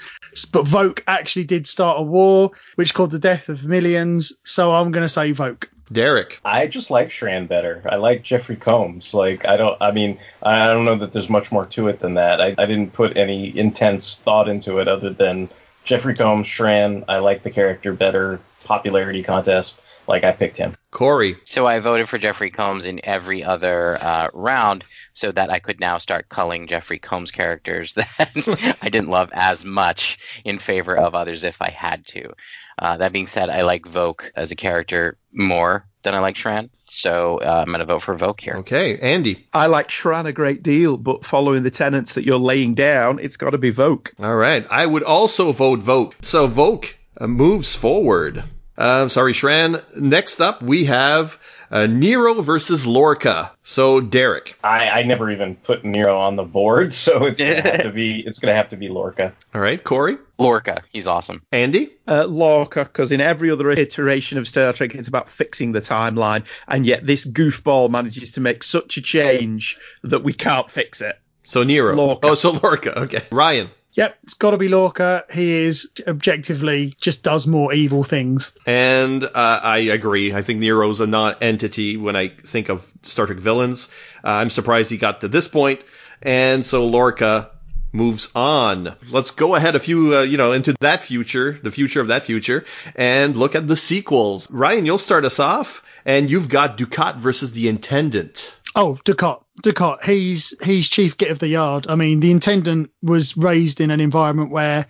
But 0.52 0.64
Voq 0.64 1.02
actually 1.06 1.44
did 1.44 1.68
start 1.68 2.00
a 2.00 2.02
war, 2.02 2.50
which 2.74 2.94
caused 2.94 3.12
the 3.12 3.20
death 3.20 3.48
of 3.48 3.64
millions. 3.64 4.32
So 4.44 4.72
I'm 4.72 4.90
going 4.90 5.04
to 5.04 5.08
say 5.08 5.32
Voq. 5.32 5.66
Derek. 5.92 6.40
I 6.44 6.66
just 6.66 6.90
like 6.90 7.10
Shran 7.10 7.46
better. 7.46 7.82
I 7.88 7.94
like 7.94 8.24
Jeffrey 8.24 8.56
Combs. 8.56 9.14
Like 9.14 9.46
I 9.46 9.56
don't. 9.56 9.80
I 9.80 9.92
mean, 9.92 10.18
I 10.42 10.66
don't 10.66 10.84
know 10.84 10.98
that 10.98 11.12
there's 11.12 11.30
much 11.30 11.52
more 11.52 11.66
to 11.66 11.86
it 11.86 12.00
than 12.00 12.14
that. 12.14 12.40
I, 12.40 12.56
I 12.58 12.66
didn't 12.66 12.92
put 12.92 13.16
any 13.16 13.56
intense 13.56 14.16
thought 14.16 14.48
into 14.48 14.78
it 14.78 14.88
other 14.88 15.10
than 15.10 15.48
Jeffrey 15.86 16.14
Combs, 16.14 16.48
Shran, 16.48 17.04
I 17.08 17.18
like 17.18 17.44
the 17.44 17.50
character 17.50 17.92
better. 17.92 18.40
Popularity 18.64 19.22
contest, 19.22 19.80
like 20.08 20.24
I 20.24 20.32
picked 20.32 20.56
him. 20.56 20.74
Corey. 20.90 21.36
So 21.44 21.64
I 21.64 21.78
voted 21.78 22.08
for 22.08 22.18
Jeffrey 22.18 22.50
Combs 22.50 22.84
in 22.84 23.00
every 23.04 23.44
other 23.44 23.96
uh, 24.00 24.28
round 24.34 24.82
so 25.14 25.30
that 25.30 25.50
I 25.50 25.60
could 25.60 25.78
now 25.78 25.98
start 25.98 26.28
culling 26.28 26.66
Jeffrey 26.66 26.98
Combs 26.98 27.30
characters 27.30 27.92
that 27.94 28.76
I 28.82 28.88
didn't 28.88 29.10
love 29.10 29.30
as 29.32 29.64
much 29.64 30.18
in 30.44 30.58
favor 30.58 30.96
of 30.96 31.14
others 31.14 31.44
if 31.44 31.62
I 31.62 31.70
had 31.70 32.04
to. 32.06 32.32
Uh, 32.78 32.98
that 32.98 33.12
being 33.12 33.26
said, 33.26 33.48
I 33.48 33.62
like 33.62 33.82
Voq 33.84 34.30
as 34.34 34.50
a 34.52 34.56
character 34.56 35.16
more 35.32 35.86
than 36.02 36.14
I 36.14 36.20
like 36.20 36.36
Shran, 36.36 36.70
so 36.86 37.38
uh, 37.38 37.64
I'm 37.66 37.66
going 37.66 37.80
to 37.80 37.84
vote 37.84 38.02
for 38.02 38.16
Voq 38.16 38.40
here. 38.40 38.56
Okay, 38.58 38.98
Andy. 38.98 39.48
I 39.52 39.66
like 39.66 39.88
Shran 39.88 40.26
a 40.26 40.32
great 40.32 40.62
deal, 40.62 40.96
but 40.96 41.24
following 41.24 41.62
the 41.62 41.70
tenets 41.70 42.14
that 42.14 42.24
you're 42.24 42.38
laying 42.38 42.74
down, 42.74 43.18
it's 43.18 43.36
got 43.36 43.50
to 43.50 43.58
be 43.58 43.72
Voq. 43.72 44.12
All 44.20 44.34
right, 44.34 44.66
I 44.70 44.86
would 44.86 45.02
also 45.02 45.52
vote 45.52 45.80
Voq. 45.80 46.12
So 46.24 46.46
Voq 46.48 46.94
uh, 47.18 47.26
moves 47.26 47.74
forward. 47.74 48.44
Uh, 48.78 49.08
sorry, 49.08 49.32
Shran. 49.32 49.82
Next 49.96 50.40
up, 50.40 50.62
we 50.62 50.84
have 50.84 51.38
uh, 51.70 51.86
Nero 51.86 52.34
versus 52.42 52.86
Lorca. 52.86 53.52
So 53.62 54.00
Derek. 54.00 54.58
I, 54.62 54.88
I 54.90 55.02
never 55.02 55.30
even 55.30 55.56
put 55.56 55.84
Nero 55.84 56.18
on 56.18 56.36
the 56.36 56.42
board, 56.42 56.92
so 56.92 57.24
it's 57.24 57.40
gonna 57.40 57.62
have 57.62 57.82
to 57.82 57.90
be 57.94 58.20
it's 58.20 58.38
gonna 58.38 58.54
have 58.54 58.70
to 58.70 58.76
be 58.76 58.88
Lorca. 58.88 59.32
All 59.54 59.60
right, 59.60 59.82
Corey. 59.82 60.18
Lorca, 60.38 60.82
he's 60.92 61.06
awesome. 61.06 61.42
Andy. 61.50 61.92
Uh, 62.06 62.24
Lorca, 62.24 62.84
because 62.84 63.10
in 63.10 63.20
every 63.20 63.50
other 63.50 63.70
iteration 63.70 64.38
of 64.38 64.46
Star 64.46 64.72
Trek, 64.72 64.94
it's 64.94 65.08
about 65.08 65.28
fixing 65.28 65.72
the 65.72 65.80
timeline, 65.80 66.44
and 66.68 66.84
yet 66.86 67.06
this 67.06 67.26
goofball 67.26 67.90
manages 67.90 68.32
to 68.32 68.40
make 68.40 68.62
such 68.62 68.96
a 68.98 69.02
change 69.02 69.78
that 70.02 70.22
we 70.22 70.32
can't 70.32 70.70
fix 70.70 71.00
it. 71.00 71.18
So 71.44 71.62
Nero. 71.62 71.94
Lorca. 71.94 72.28
Oh, 72.28 72.34
so 72.34 72.50
Lorca. 72.52 73.02
Okay, 73.02 73.22
Ryan. 73.30 73.70
Yep, 73.96 74.18
it's 74.24 74.34
got 74.34 74.50
to 74.50 74.58
be 74.58 74.68
Lorca. 74.68 75.24
He 75.32 75.50
is 75.64 75.90
objectively 76.06 76.94
just 77.00 77.22
does 77.22 77.46
more 77.46 77.72
evil 77.72 78.04
things. 78.04 78.52
And 78.66 79.24
uh, 79.24 79.30
I 79.34 79.78
agree. 79.78 80.34
I 80.34 80.42
think 80.42 80.60
Nero's 80.60 81.00
a 81.00 81.06
non-entity 81.06 81.96
when 81.96 82.14
I 82.14 82.28
think 82.28 82.68
of 82.68 82.86
Star 83.02 83.26
Trek 83.26 83.38
villains. 83.38 83.88
Uh, 84.22 84.28
I'm 84.28 84.50
surprised 84.50 84.90
he 84.90 84.98
got 84.98 85.22
to 85.22 85.28
this 85.28 85.48
point. 85.48 85.82
And 86.20 86.64
so 86.64 86.86
Lorca 86.86 87.52
moves 87.92 88.28
on. 88.34 88.94
Let's 89.08 89.30
go 89.30 89.54
ahead 89.54 89.76
a 89.76 89.80
few, 89.80 90.16
uh, 90.18 90.22
you 90.22 90.36
know, 90.36 90.52
into 90.52 90.74
that 90.80 91.02
future, 91.02 91.58
the 91.62 91.70
future 91.70 92.02
of 92.02 92.08
that 92.08 92.24
future, 92.24 92.66
and 92.94 93.34
look 93.34 93.54
at 93.54 93.66
the 93.66 93.76
sequels. 93.76 94.50
Ryan, 94.50 94.84
you'll 94.84 94.98
start 94.98 95.24
us 95.24 95.40
off, 95.40 95.82
and 96.04 96.30
you've 96.30 96.50
got 96.50 96.76
Dukat 96.76 97.16
versus 97.16 97.52
the 97.52 97.68
Intendant. 97.68 98.54
Oh, 98.74 98.98
Dukat. 99.04 99.42
Dukat. 99.62 100.04
He's 100.04 100.54
he's 100.62 100.88
chief 100.88 101.16
git 101.16 101.30
of 101.30 101.38
the 101.38 101.48
yard. 101.48 101.86
I 101.88 101.94
mean, 101.94 102.20
the 102.20 102.30
intendant 102.30 102.90
was 103.02 103.36
raised 103.36 103.80
in 103.80 103.90
an 103.90 104.00
environment 104.00 104.50
where 104.50 104.86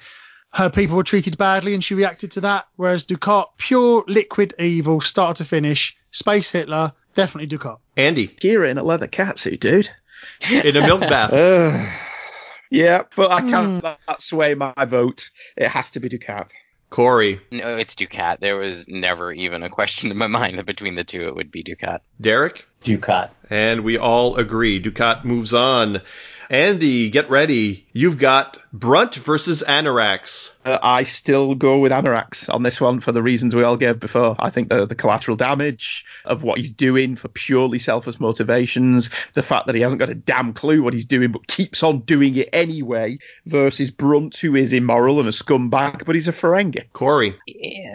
her 0.53 0.71
people 0.71 0.97
were 0.97 1.05
treated 1.05 1.37
badly 1.37 1.75
and 1.75 1.85
she 1.85 1.95
reacted 1.95 2.33
to 2.33 2.41
that. 2.43 2.67
Whereas 2.77 3.05
Dukat, 3.05 3.47
pure 3.59 4.05
liquid 4.09 4.55
evil, 4.59 5.01
start 5.01 5.37
to 5.37 5.45
finish, 5.45 5.97
space 6.11 6.51
Hitler, 6.51 6.93
definitely 7.15 7.57
Dukat. 7.57 7.79
Andy. 7.97 8.29
Kira 8.29 8.71
in 8.71 8.79
a 8.79 8.83
leather 8.83 9.07
catsuit, 9.07 9.61
dude. 9.61 9.91
In 10.51 10.77
a 10.77 10.81
milk 10.81 11.01
bath. 11.01 11.33
Ugh. 11.33 11.89
yeah, 12.71 13.03
but 13.15 13.31
I 13.31 13.41
can't 13.41 13.81
hmm. 13.81 13.87
let 13.87 13.99
that 14.09 14.21
sway 14.21 14.55
my 14.55 14.73
vote. 14.87 15.31
It 15.57 15.69
has 15.69 15.91
to 15.93 16.01
be 16.01 16.09
Dukat. 16.09 16.53
Corey. 16.89 17.41
No, 17.51 17.77
it's 17.77 17.95
Dukat. 17.95 18.41
There 18.41 18.57
was 18.57 18.87
never 18.87 19.33
even 19.33 19.63
a 19.63 19.69
question 19.69 20.11
in 20.11 20.17
my 20.17 20.29
mind 20.29 20.59
that 20.59 20.67
between 20.67 20.95
the 20.95 21.05
two 21.05 21.29
it 21.29 21.35
would 21.35 21.51
be 21.51 21.65
Dukat. 21.65 22.01
Derek? 22.21 22.67
Dukat. 22.87 23.31
And 23.51 23.83
we 23.83 23.99
all 23.99 24.37
agree. 24.37 24.81
Dukat 24.81 25.25
moves 25.25 25.53
on. 25.53 26.03
Andy, 26.49 27.11
get 27.11 27.29
ready. 27.29 27.87
You've 27.93 28.19
got 28.19 28.59
Brunt 28.73 29.15
versus 29.15 29.63
Annorax. 29.63 30.55
Uh, 30.65 30.79
I 30.81 31.05
still 31.05 31.55
go 31.55 31.79
with 31.79 31.93
Annorax 31.93 32.49
on 32.49 32.63
this 32.63 32.81
one 32.81 33.01
for 33.01 33.11
the 33.11 33.23
reasons 33.23 33.55
we 33.55 33.63
all 33.63 33.77
gave 33.77 33.99
before. 33.99 34.37
I 34.39 34.51
think 34.51 34.69
the, 34.69 34.87
the 34.87 34.95
collateral 34.95 35.37
damage 35.37 36.05
of 36.25 36.43
what 36.43 36.59
he's 36.59 36.71
doing 36.71 37.17
for 37.17 37.29
purely 37.29 37.79
selfish 37.79 38.21
motivations, 38.21 39.11
the 39.33 39.43
fact 39.43 39.67
that 39.67 39.75
he 39.75 39.81
hasn't 39.81 39.99
got 39.99 40.11
a 40.11 40.15
damn 40.15 40.53
clue 40.53 40.83
what 40.83 40.93
he's 40.93 41.07
doing 41.07 41.33
but 41.33 41.47
keeps 41.47 41.83
on 41.83 42.01
doing 42.01 42.37
it 42.37 42.51
anyway, 42.53 43.19
versus 43.47 43.91
Brunt, 43.91 44.37
who 44.37 44.55
is 44.55 44.73
immoral 44.73 45.19
and 45.19 45.29
a 45.29 45.33
scumbag, 45.33 46.05
but 46.05 46.15
he's 46.15 46.29
a 46.29 46.33
Ferengi. 46.33 46.85
Corey. 46.93 47.35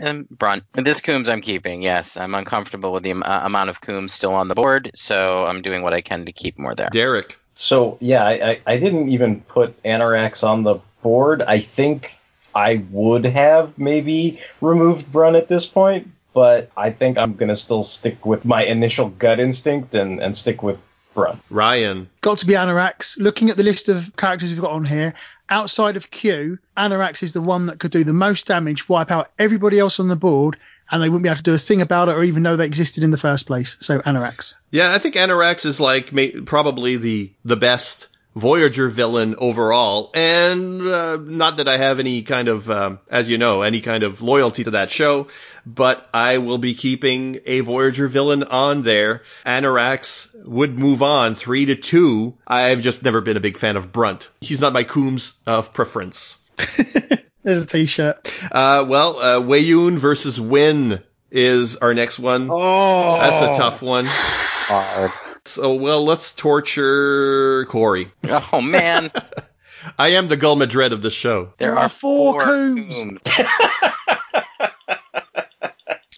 Um, 0.03 0.27
Brunt. 0.29 0.63
This 0.73 0.99
Combs 0.99 1.29
I'm 1.29 1.41
keeping, 1.41 1.83
yes. 1.83 2.17
I'm 2.17 2.33
uncomfortable 2.33 2.91
with 2.91 3.03
the 3.03 3.11
am- 3.11 3.23
uh, 3.23 3.41
amount 3.43 3.69
of 3.69 3.79
Combs 3.79 4.13
still 4.13 4.33
on 4.33 4.47
the 4.47 4.55
board, 4.55 4.80
so 4.95 5.45
I'm 5.45 5.61
doing 5.61 5.83
what 5.83 5.93
I 5.93 6.01
can 6.01 6.25
to 6.25 6.31
keep 6.31 6.57
more 6.57 6.75
there. 6.75 6.89
Derek. 6.91 7.37
So 7.53 7.97
yeah, 7.99 8.23
I, 8.23 8.31
I, 8.31 8.61
I 8.65 8.77
didn't 8.77 9.09
even 9.09 9.41
put 9.41 9.75
Annorax 9.83 10.43
on 10.43 10.63
the 10.63 10.79
board. 11.01 11.41
I 11.41 11.59
think 11.59 12.17
I 12.55 12.83
would 12.91 13.25
have 13.25 13.77
maybe 13.77 14.39
removed 14.61 15.11
Brun 15.11 15.35
at 15.35 15.47
this 15.47 15.65
point, 15.65 16.09
but 16.33 16.71
I 16.75 16.91
think 16.91 17.17
I'm 17.17 17.35
gonna 17.35 17.55
still 17.55 17.83
stick 17.83 18.25
with 18.25 18.45
my 18.45 18.63
initial 18.63 19.09
gut 19.09 19.39
instinct 19.39 19.95
and, 19.95 20.21
and 20.21 20.35
stick 20.35 20.63
with 20.63 20.81
Brun. 21.13 21.39
Ryan. 21.49 22.09
Got 22.21 22.39
to 22.39 22.45
be 22.45 22.55
Annorax. 22.55 23.17
Looking 23.17 23.49
at 23.49 23.57
the 23.57 23.63
list 23.63 23.89
of 23.89 24.15
characters 24.15 24.49
we've 24.49 24.61
got 24.61 24.71
on 24.71 24.85
here, 24.85 25.13
outside 25.49 25.97
of 25.97 26.09
Q, 26.09 26.57
Annorax 26.77 27.21
is 27.21 27.33
the 27.33 27.41
one 27.41 27.65
that 27.67 27.79
could 27.79 27.91
do 27.91 28.03
the 28.03 28.13
most 28.13 28.47
damage, 28.47 28.87
wipe 28.87 29.11
out 29.11 29.31
everybody 29.37 29.77
else 29.77 29.99
on 29.99 30.07
the 30.07 30.15
board, 30.15 30.57
and 30.91 31.01
they 31.01 31.09
wouldn't 31.09 31.23
be 31.23 31.29
able 31.29 31.37
to 31.37 31.43
do 31.43 31.53
a 31.53 31.57
thing 31.57 31.81
about 31.81 32.09
it 32.09 32.15
or 32.15 32.23
even 32.23 32.43
know 32.43 32.55
they 32.55 32.65
existed 32.65 33.03
in 33.03 33.11
the 33.11 33.17
first 33.17 33.47
place. 33.47 33.77
So 33.79 34.01
Annorax. 34.05 34.53
Yeah, 34.69 34.93
I 34.93 34.99
think 34.99 35.15
Annorax 35.15 35.65
is 35.65 35.79
like 35.79 36.11
ma- 36.13 36.41
probably 36.45 36.97
the 36.97 37.31
the 37.43 37.55
best 37.55 38.07
Voyager 38.33 38.87
villain 38.87 39.35
overall, 39.39 40.09
and 40.13 40.81
uh, 40.81 41.17
not 41.17 41.57
that 41.57 41.67
I 41.67 41.75
have 41.75 41.99
any 41.99 42.21
kind 42.21 42.47
of, 42.47 42.69
um, 42.69 42.99
as 43.09 43.29
you 43.29 43.37
know, 43.37 43.61
any 43.61 43.81
kind 43.81 44.03
of 44.03 44.21
loyalty 44.21 44.63
to 44.63 44.71
that 44.71 44.89
show, 44.89 45.27
but 45.65 46.07
I 46.13 46.37
will 46.37 46.57
be 46.57 46.73
keeping 46.73 47.41
a 47.45 47.59
Voyager 47.59 48.07
villain 48.07 48.43
on 48.43 48.83
there. 48.83 49.23
Annorax 49.45 50.33
would 50.45 50.79
move 50.79 51.03
on 51.03 51.35
three 51.35 51.65
to 51.65 51.75
two. 51.75 52.37
I've 52.47 52.81
just 52.81 53.03
never 53.03 53.19
been 53.19 53.35
a 53.35 53.41
big 53.41 53.57
fan 53.57 53.75
of 53.75 53.91
Brunt. 53.91 54.29
He's 54.39 54.61
not 54.61 54.71
my 54.71 54.85
Combs 54.85 55.33
of 55.45 55.73
preference. 55.73 56.39
There's 57.43 57.63
a 57.63 57.67
t-shirt. 57.67 58.31
Uh, 58.51 58.85
well, 58.87 59.17
uh, 59.17 59.39
Weyoun 59.41 59.97
versus 59.97 60.39
Winn 60.39 61.01
is 61.31 61.77
our 61.77 61.93
next 61.93 62.19
one. 62.19 62.49
Oh, 62.51 63.17
That's 63.17 63.41
a 63.41 63.57
tough 63.61 63.81
one. 63.81 64.05
Hard. 64.07 65.11
So, 65.45 65.73
well, 65.75 66.03
let's 66.05 66.35
torture 66.35 67.65
Corey. 67.69 68.11
Oh 68.29 68.61
man, 68.61 69.11
I 69.97 70.09
am 70.09 70.27
the 70.27 70.37
Gul 70.37 70.55
Madred 70.55 70.93
of 70.93 71.01
the 71.01 71.09
show. 71.09 71.53
there 71.57 71.69
There 71.71 71.77
are 71.79 71.85
are 71.85 71.89
four 71.89 72.33
four 72.33 72.43
Combs. 72.43 72.95
Combs. 72.95 73.19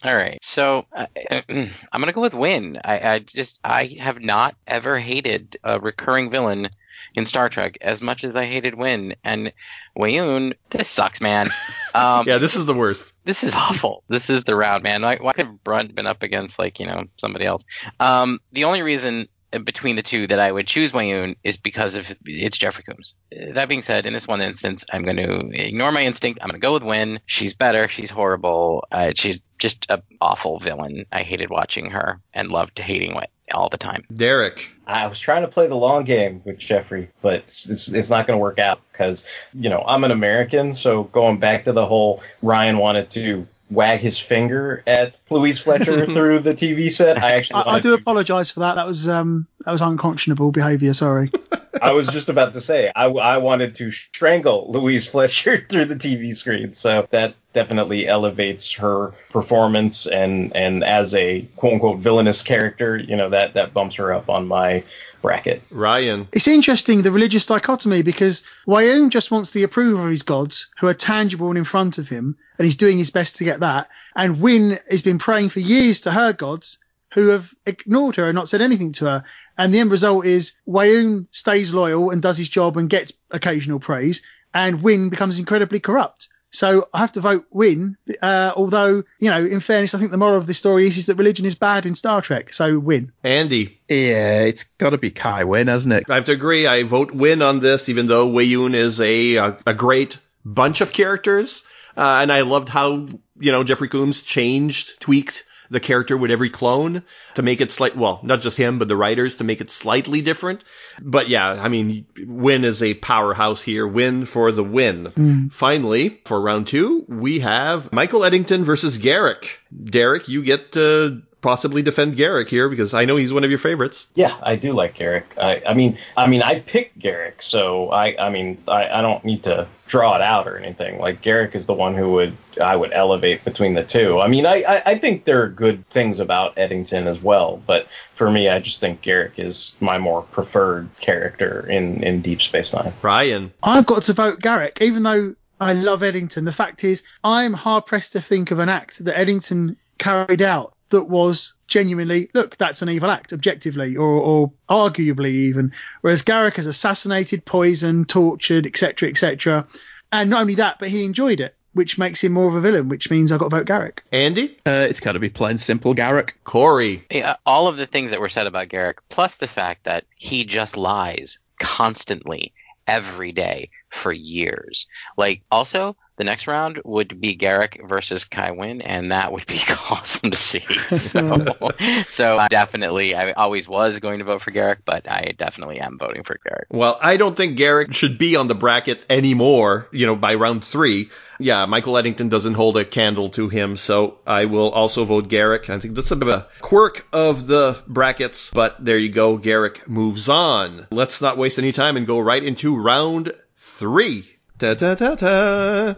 All 0.04 0.14
right, 0.14 0.38
so 0.44 0.84
uh, 0.94 1.06
I'm 1.48 1.70
gonna 1.92 2.12
go 2.12 2.20
with 2.20 2.34
Winn. 2.34 2.78
I, 2.84 2.98
I 3.14 3.18
just 3.20 3.58
I 3.64 3.86
have 4.00 4.20
not 4.20 4.54
ever 4.66 4.98
hated 4.98 5.56
a 5.64 5.80
recurring 5.80 6.30
villain 6.30 6.68
in 7.14 7.24
Star 7.24 7.48
Trek 7.48 7.78
as 7.80 8.00
much 8.02 8.24
as 8.24 8.34
I 8.36 8.44
hated 8.44 8.74
Winn 8.74 9.14
and 9.24 9.52
Weyoun. 9.96 10.54
This 10.70 10.88
sucks, 10.88 11.20
man. 11.20 11.48
Um, 11.94 12.24
Yeah, 12.26 12.38
this 12.38 12.56
is 12.56 12.66
the 12.66 12.74
worst. 12.74 13.12
this 13.24 13.44
is 13.44 13.54
awful. 13.54 14.02
This 14.08 14.30
is 14.30 14.44
the 14.44 14.56
round, 14.56 14.82
man. 14.82 15.02
Like, 15.02 15.22
why 15.22 15.32
could 15.32 15.46
have 15.46 15.64
Brunt 15.64 15.94
been 15.94 16.06
up 16.06 16.22
against 16.22 16.58
like 16.58 16.80
you 16.80 16.86
know 16.86 17.04
somebody 17.16 17.44
else? 17.46 17.64
Um, 18.00 18.40
the 18.52 18.64
only 18.64 18.82
reason 18.82 19.28
between 19.64 19.94
the 19.94 20.02
two 20.02 20.26
that 20.26 20.40
I 20.40 20.50
would 20.50 20.66
choose 20.66 20.90
Weyoun 20.90 21.36
is 21.44 21.56
because 21.56 21.94
of 21.94 22.12
it's 22.24 22.56
Jeffrey 22.58 22.82
Combs. 22.82 23.14
Uh, 23.32 23.52
That 23.52 23.68
being 23.68 23.82
said, 23.82 24.04
in 24.04 24.12
this 24.12 24.26
one 24.26 24.40
instance, 24.40 24.84
I'm 24.92 25.04
going 25.04 25.16
to 25.18 25.50
ignore 25.52 25.92
my 25.92 26.02
instinct. 26.02 26.40
I'm 26.42 26.48
going 26.48 26.60
to 26.60 26.64
go 26.66 26.72
with 26.72 26.82
Winn. 26.82 27.20
She's 27.26 27.54
better. 27.54 27.86
She's 27.86 28.10
horrible. 28.10 28.84
Uh, 28.90 29.12
she's 29.14 29.38
just 29.60 29.86
an 29.90 30.02
awful 30.20 30.58
villain. 30.58 31.06
I 31.12 31.22
hated 31.22 31.50
watching 31.50 31.90
her 31.90 32.20
and 32.32 32.48
loved 32.48 32.80
hating 32.80 33.14
Winn 33.14 33.26
all 33.54 33.68
the 33.68 33.78
time. 33.78 34.04
Derek. 34.14 34.70
I 34.86 35.06
was 35.06 35.18
trying 35.18 35.42
to 35.42 35.48
play 35.48 35.66
the 35.66 35.76
long 35.76 36.04
game 36.04 36.42
with 36.44 36.58
Jeffrey, 36.58 37.10
but 37.22 37.34
it's, 37.34 37.68
it's, 37.68 37.88
it's 37.88 38.10
not 38.10 38.26
going 38.26 38.36
to 38.36 38.42
work 38.42 38.58
out 38.58 38.80
because, 38.92 39.24
you 39.54 39.70
know, 39.70 39.82
I'm 39.86 40.04
an 40.04 40.10
American. 40.10 40.72
So 40.72 41.04
going 41.04 41.38
back 41.38 41.64
to 41.64 41.72
the 41.72 41.86
whole 41.86 42.22
Ryan 42.42 42.78
wanted 42.78 43.10
to 43.10 43.46
wag 43.70 44.00
his 44.00 44.18
finger 44.18 44.82
at 44.86 45.18
Louise 45.30 45.58
Fletcher 45.58 46.04
through 46.14 46.40
the 46.40 46.52
TV 46.52 46.90
set, 46.92 47.16
I 47.16 47.32
actually 47.32 47.62
I, 47.64 47.76
I 47.76 47.80
do 47.80 47.96
to- 47.96 48.02
apologise 48.02 48.50
for 48.50 48.60
that. 48.60 48.74
That 48.74 48.86
was 48.86 49.08
um 49.08 49.46
that 49.64 49.72
was 49.72 49.80
unconscionable 49.80 50.52
behaviour. 50.52 50.92
Sorry. 50.92 51.32
I 51.80 51.92
was 51.92 52.08
just 52.08 52.28
about 52.28 52.54
to 52.54 52.60
say 52.60 52.90
I, 52.94 53.06
I 53.06 53.38
wanted 53.38 53.76
to 53.76 53.90
strangle 53.90 54.70
Louise 54.70 55.06
Fletcher 55.06 55.56
through 55.68 55.86
the 55.86 55.96
TV 55.96 56.36
screen. 56.36 56.74
So 56.74 57.06
that 57.10 57.34
definitely 57.52 58.06
elevates 58.06 58.72
her 58.72 59.14
performance 59.30 60.06
and 60.06 60.54
and 60.56 60.84
as 60.84 61.14
a 61.14 61.42
quote 61.56 61.74
unquote 61.74 61.98
villainous 61.98 62.42
character, 62.42 62.96
you 62.96 63.16
know 63.16 63.30
that 63.30 63.54
that 63.54 63.72
bumps 63.72 63.96
her 63.96 64.12
up 64.12 64.28
on 64.28 64.46
my 64.46 64.84
bracket. 65.22 65.62
Ryan. 65.70 66.28
It's 66.32 66.48
interesting 66.48 67.00
the 67.00 67.10
religious 67.10 67.46
dichotomy 67.46 68.02
because 68.02 68.44
Weyoun 68.66 69.08
just 69.08 69.30
wants 69.30 69.50
the 69.50 69.62
approval 69.62 70.04
of 70.04 70.10
his 70.10 70.22
gods 70.22 70.68
who 70.78 70.86
are 70.86 70.94
tangible 70.94 71.48
and 71.48 71.56
in 71.56 71.64
front 71.64 71.96
of 71.96 72.10
him, 72.10 72.36
and 72.58 72.66
he's 72.66 72.76
doing 72.76 72.98
his 72.98 73.10
best 73.10 73.36
to 73.36 73.44
get 73.44 73.60
that. 73.60 73.88
And 74.14 74.40
Winn 74.40 74.78
has 74.90 75.00
been 75.00 75.18
praying 75.18 75.48
for 75.48 75.60
years 75.60 76.02
to 76.02 76.10
her 76.10 76.34
gods 76.34 76.76
who 77.14 77.28
have 77.28 77.52
ignored 77.64 78.16
her 78.16 78.28
and 78.28 78.34
not 78.34 78.48
said 78.48 78.60
anything 78.60 78.92
to 78.92 79.06
her. 79.06 79.24
And 79.56 79.72
the 79.72 79.78
end 79.78 79.90
result 79.90 80.26
is 80.26 80.52
Weyoun 80.68 81.28
stays 81.30 81.72
loyal 81.72 82.10
and 82.10 82.20
does 82.20 82.36
his 82.36 82.48
job 82.48 82.76
and 82.76 82.90
gets 82.90 83.12
occasional 83.30 83.80
praise, 83.80 84.22
and 84.52 84.82
Winn 84.82 85.08
becomes 85.08 85.38
incredibly 85.38 85.80
corrupt. 85.80 86.28
So 86.50 86.88
I 86.94 86.98
have 86.98 87.12
to 87.12 87.20
vote 87.20 87.46
Winn, 87.50 87.96
uh, 88.22 88.52
although, 88.54 89.02
you 89.18 89.30
know, 89.30 89.44
in 89.44 89.58
fairness, 89.58 89.92
I 89.92 89.98
think 89.98 90.12
the 90.12 90.18
moral 90.18 90.36
of 90.38 90.46
the 90.46 90.54
story 90.54 90.86
is, 90.86 90.98
is 90.98 91.06
that 91.06 91.16
religion 91.16 91.46
is 91.46 91.56
bad 91.56 91.84
in 91.84 91.96
Star 91.96 92.22
Trek. 92.22 92.52
So 92.52 92.78
Winn. 92.78 93.10
Andy. 93.24 93.80
Yeah, 93.88 94.42
it's 94.42 94.62
got 94.62 94.90
to 94.90 94.98
be 94.98 95.10
Kai 95.10 95.42
Winn, 95.42 95.66
hasn't 95.66 95.92
it? 95.92 96.04
I 96.08 96.14
have 96.14 96.26
to 96.26 96.32
agree. 96.32 96.68
I 96.68 96.84
vote 96.84 97.10
Winn 97.10 97.42
on 97.42 97.58
this, 97.58 97.88
even 97.88 98.06
though 98.06 98.28
Weyoun 98.28 98.74
is 98.74 99.00
a, 99.00 99.36
a, 99.36 99.58
a 99.66 99.74
great 99.74 100.18
bunch 100.44 100.80
of 100.80 100.92
characters. 100.92 101.64
Uh, 101.96 102.20
and 102.22 102.30
I 102.30 102.42
loved 102.42 102.68
how, 102.68 103.08
you 103.40 103.50
know, 103.52 103.64
Jeffrey 103.64 103.88
Combs 103.88 104.22
changed, 104.22 105.00
tweaked 105.00 105.44
the 105.70 105.80
character 105.80 106.16
with 106.16 106.30
every 106.30 106.50
clone 106.50 107.02
to 107.34 107.42
make 107.42 107.60
it 107.60 107.72
slight, 107.72 107.96
well, 107.96 108.20
not 108.22 108.40
just 108.40 108.58
him, 108.58 108.78
but 108.78 108.88
the 108.88 108.96
writers 108.96 109.36
to 109.36 109.44
make 109.44 109.60
it 109.60 109.70
slightly 109.70 110.22
different. 110.22 110.64
But 111.00 111.28
yeah, 111.28 111.50
I 111.50 111.68
mean, 111.68 112.06
Winn 112.18 112.64
is 112.64 112.82
a 112.82 112.94
powerhouse 112.94 113.62
here. 113.62 113.86
Winn 113.86 114.26
for 114.26 114.52
the 114.52 114.64
win. 114.64 115.06
Hmm. 115.06 115.48
Finally, 115.48 116.20
for 116.24 116.40
round 116.40 116.66
two, 116.66 117.04
we 117.08 117.40
have 117.40 117.92
Michael 117.92 118.24
Eddington 118.24 118.64
versus 118.64 118.98
Garak. 118.98 119.58
Derek, 119.72 120.28
you 120.28 120.42
get 120.42 120.72
to 120.72 121.22
possibly 121.44 121.82
defend 121.82 122.16
Garak 122.16 122.48
here 122.48 122.70
because 122.70 122.94
I 122.94 123.04
know 123.04 123.16
he's 123.16 123.32
one 123.32 123.44
of 123.44 123.50
your 123.50 123.58
favorites. 123.58 124.08
Yeah, 124.14 124.34
I 124.42 124.56
do 124.56 124.72
like 124.72 124.96
Garak. 124.96 125.24
I, 125.38 125.62
I 125.68 125.74
mean, 125.74 125.98
I 126.16 126.26
mean, 126.26 126.42
I 126.42 126.60
picked 126.60 126.98
Garak, 126.98 127.42
so 127.42 127.90
I, 127.90 128.16
I 128.18 128.30
mean, 128.30 128.62
I, 128.66 128.88
I 128.88 129.02
don't 129.02 129.22
need 129.26 129.44
to 129.44 129.68
draw 129.86 130.16
it 130.16 130.22
out 130.22 130.48
or 130.48 130.56
anything. 130.56 130.98
Like 130.98 131.20
Garak 131.20 131.54
is 131.54 131.66
the 131.66 131.74
one 131.74 131.94
who 131.94 132.12
would 132.12 132.34
I 132.58 132.74
would 132.74 132.94
elevate 132.94 133.44
between 133.44 133.74
the 133.74 133.84
two. 133.84 134.20
I 134.20 134.28
mean, 134.28 134.46
I, 134.46 134.62
I, 134.66 134.82
I 134.86 134.98
think 134.98 135.24
there 135.24 135.42
are 135.42 135.48
good 135.48 135.86
things 135.90 136.18
about 136.18 136.56
Eddington 136.56 137.06
as 137.06 137.20
well, 137.20 137.62
but 137.66 137.88
for 138.14 138.30
me, 138.30 138.48
I 138.48 138.58
just 138.60 138.80
think 138.80 139.02
Garak 139.02 139.38
is 139.38 139.76
my 139.80 139.98
more 139.98 140.22
preferred 140.22 140.88
character 141.00 141.66
in 141.68 142.02
in 142.02 142.22
Deep 142.22 142.40
Space 142.40 142.72
Nine. 142.72 142.94
Brian. 143.02 143.52
I've 143.62 143.84
got 143.84 144.04
to 144.04 144.14
vote 144.14 144.40
Garak, 144.40 144.80
even 144.80 145.02
though 145.02 145.34
I 145.60 145.74
love 145.74 146.02
Eddington. 146.02 146.46
The 146.46 146.52
fact 146.52 146.84
is, 146.84 147.02
I'm 147.22 147.52
hard 147.52 147.84
pressed 147.84 148.12
to 148.12 148.22
think 148.22 148.50
of 148.50 148.60
an 148.60 148.70
act 148.70 149.04
that 149.04 149.18
Eddington 149.18 149.76
carried 149.98 150.42
out 150.42 150.73
that 150.94 151.08
was 151.08 151.54
genuinely, 151.66 152.30
look, 152.34 152.56
that's 152.56 152.80
an 152.80 152.88
evil 152.88 153.10
act, 153.10 153.32
objectively, 153.32 153.96
or, 153.96 154.06
or 154.06 154.52
arguably 154.68 155.30
even. 155.30 155.72
Whereas 156.02 156.22
Garak 156.22 156.54
has 156.54 156.68
assassinated, 156.68 157.44
poisoned, 157.44 158.08
tortured, 158.08 158.64
etc., 158.64 159.08
etc. 159.08 159.66
And 160.12 160.30
not 160.30 160.42
only 160.42 160.54
that, 160.54 160.78
but 160.78 160.90
he 160.90 161.04
enjoyed 161.04 161.40
it, 161.40 161.56
which 161.72 161.98
makes 161.98 162.22
him 162.22 162.32
more 162.32 162.46
of 162.46 162.54
a 162.54 162.60
villain, 162.60 162.88
which 162.88 163.10
means 163.10 163.32
I've 163.32 163.40
got 163.40 163.50
to 163.50 163.56
vote 163.56 163.66
Garak. 163.66 163.98
Andy? 164.12 164.56
Uh, 164.64 164.86
it's 164.88 165.00
got 165.00 165.12
to 165.12 165.18
be 165.18 165.30
plain 165.30 165.58
simple 165.58 165.96
Garak. 165.96 166.30
Corey. 166.44 167.04
Yeah, 167.10 167.36
all 167.44 167.66
of 167.66 167.76
the 167.76 167.86
things 167.86 168.12
that 168.12 168.20
were 168.20 168.28
said 168.28 168.46
about 168.46 168.68
Garak, 168.68 168.98
plus 169.08 169.34
the 169.34 169.48
fact 169.48 169.84
that 169.84 170.04
he 170.14 170.44
just 170.44 170.76
lies 170.76 171.40
constantly 171.58 172.52
every 172.86 173.32
day 173.32 173.70
for 173.88 174.12
years. 174.12 174.86
Like, 175.16 175.42
also, 175.50 175.96
the 176.16 176.24
next 176.24 176.46
round 176.46 176.80
would 176.84 177.20
be 177.20 177.36
Garak 177.36 177.88
versus 177.88 178.24
Kai 178.24 178.52
Wynn, 178.52 178.82
and 178.82 179.10
that 179.10 179.32
would 179.32 179.46
be 179.46 179.60
awesome 179.90 180.30
to 180.30 180.36
see. 180.36 180.64
So, 180.96 181.46
so 182.06 182.38
I 182.38 182.48
definitely, 182.48 183.14
I 183.14 183.32
always 183.32 183.68
was 183.68 183.98
going 183.98 184.20
to 184.20 184.24
vote 184.24 184.42
for 184.42 184.52
Garak, 184.52 184.78
but 184.84 185.10
I 185.10 185.34
definitely 185.36 185.80
am 185.80 185.98
voting 185.98 186.22
for 186.22 186.38
Garak. 186.38 186.64
Well, 186.70 186.98
I 187.00 187.16
don't 187.16 187.36
think 187.36 187.58
Garak 187.58 187.94
should 187.94 188.18
be 188.18 188.36
on 188.36 188.46
the 188.46 188.54
bracket 188.54 189.04
anymore, 189.10 189.88
you 189.90 190.06
know, 190.06 190.16
by 190.16 190.34
round 190.34 190.64
three. 190.64 191.10
Yeah, 191.40 191.66
Michael 191.66 191.98
Eddington 191.98 192.28
doesn't 192.28 192.54
hold 192.54 192.76
a 192.76 192.84
candle 192.84 193.30
to 193.30 193.48
him, 193.48 193.76
so 193.76 194.18
I 194.24 194.44
will 194.44 194.70
also 194.70 195.04
vote 195.04 195.28
Garak. 195.28 195.68
I 195.68 195.80
think 195.80 195.96
that's 195.96 196.12
a 196.12 196.16
bit 196.16 196.28
of 196.28 196.34
a 196.34 196.48
quirk 196.60 197.06
of 197.12 197.46
the 197.46 197.82
brackets, 197.88 198.50
but 198.50 198.84
there 198.84 198.98
you 198.98 199.10
go. 199.10 199.36
Garak 199.38 199.88
moves 199.88 200.28
on. 200.28 200.86
Let's 200.90 201.20
not 201.20 201.38
waste 201.38 201.58
any 201.58 201.72
time 201.72 201.96
and 201.96 202.06
go 202.06 202.20
right 202.20 202.42
into 202.42 202.76
round 202.76 203.32
three. 203.56 204.33
Da, 204.64 204.72
da, 204.72 204.94
da, 204.94 205.14
da. 205.14 205.94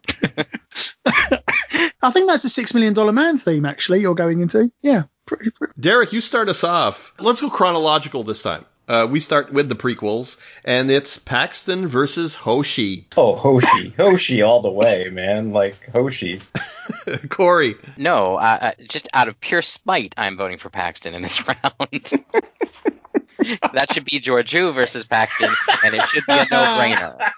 I 2.03 2.11
think 2.11 2.27
that's 2.27 2.43
a 2.43 2.49
Six 2.49 2.75
Million 2.75 2.95
Dollar 2.95 3.13
Man 3.13 3.39
theme, 3.39 3.65
actually, 3.65 4.01
you're 4.01 4.17
going 4.17 4.41
into. 4.41 4.73
Yeah. 4.83 5.05
Pretty, 5.25 5.51
pretty. 5.51 5.73
Derek, 5.79 6.13
you 6.13 6.21
start 6.21 6.49
us 6.49 6.65
off. 6.65 7.15
Let's 7.21 7.41
go 7.41 7.49
chronological 7.49 8.25
this 8.25 8.43
time. 8.43 8.65
Uh, 8.89 9.07
we 9.09 9.21
start 9.21 9.53
with 9.53 9.69
the 9.69 9.77
prequels, 9.77 10.37
and 10.65 10.91
it's 10.91 11.17
Paxton 11.17 11.87
versus 11.87 12.35
Hoshi. 12.35 13.07
Oh, 13.17 13.37
Hoshi. 13.37 13.91
Hoshi 13.97 14.43
all 14.43 14.63
the 14.63 14.71
way, 14.71 15.11
man. 15.13 15.53
Like, 15.53 15.89
Hoshi. 15.93 16.41
Corey. 17.29 17.77
No, 17.97 18.35
uh, 18.35 18.59
uh, 18.63 18.73
just 18.89 19.09
out 19.15 19.29
of 19.29 19.39
pure 19.39 19.63
spite, 19.63 20.13
I'm 20.17 20.37
voting 20.37 20.59
for 20.59 20.71
Paxton 20.71 21.15
in 21.15 21.23
this 21.23 21.41
round. 21.47 21.63
that 23.73 23.93
should 23.93 24.07
be 24.07 24.21
Georgiou 24.21 24.75
versus 24.75 25.07
Paxton, 25.07 25.51
and 25.85 25.95
it 25.95 26.03
should 26.09 26.27
be 26.27 26.33
a 26.33 26.47
no-brainer. 26.51 27.31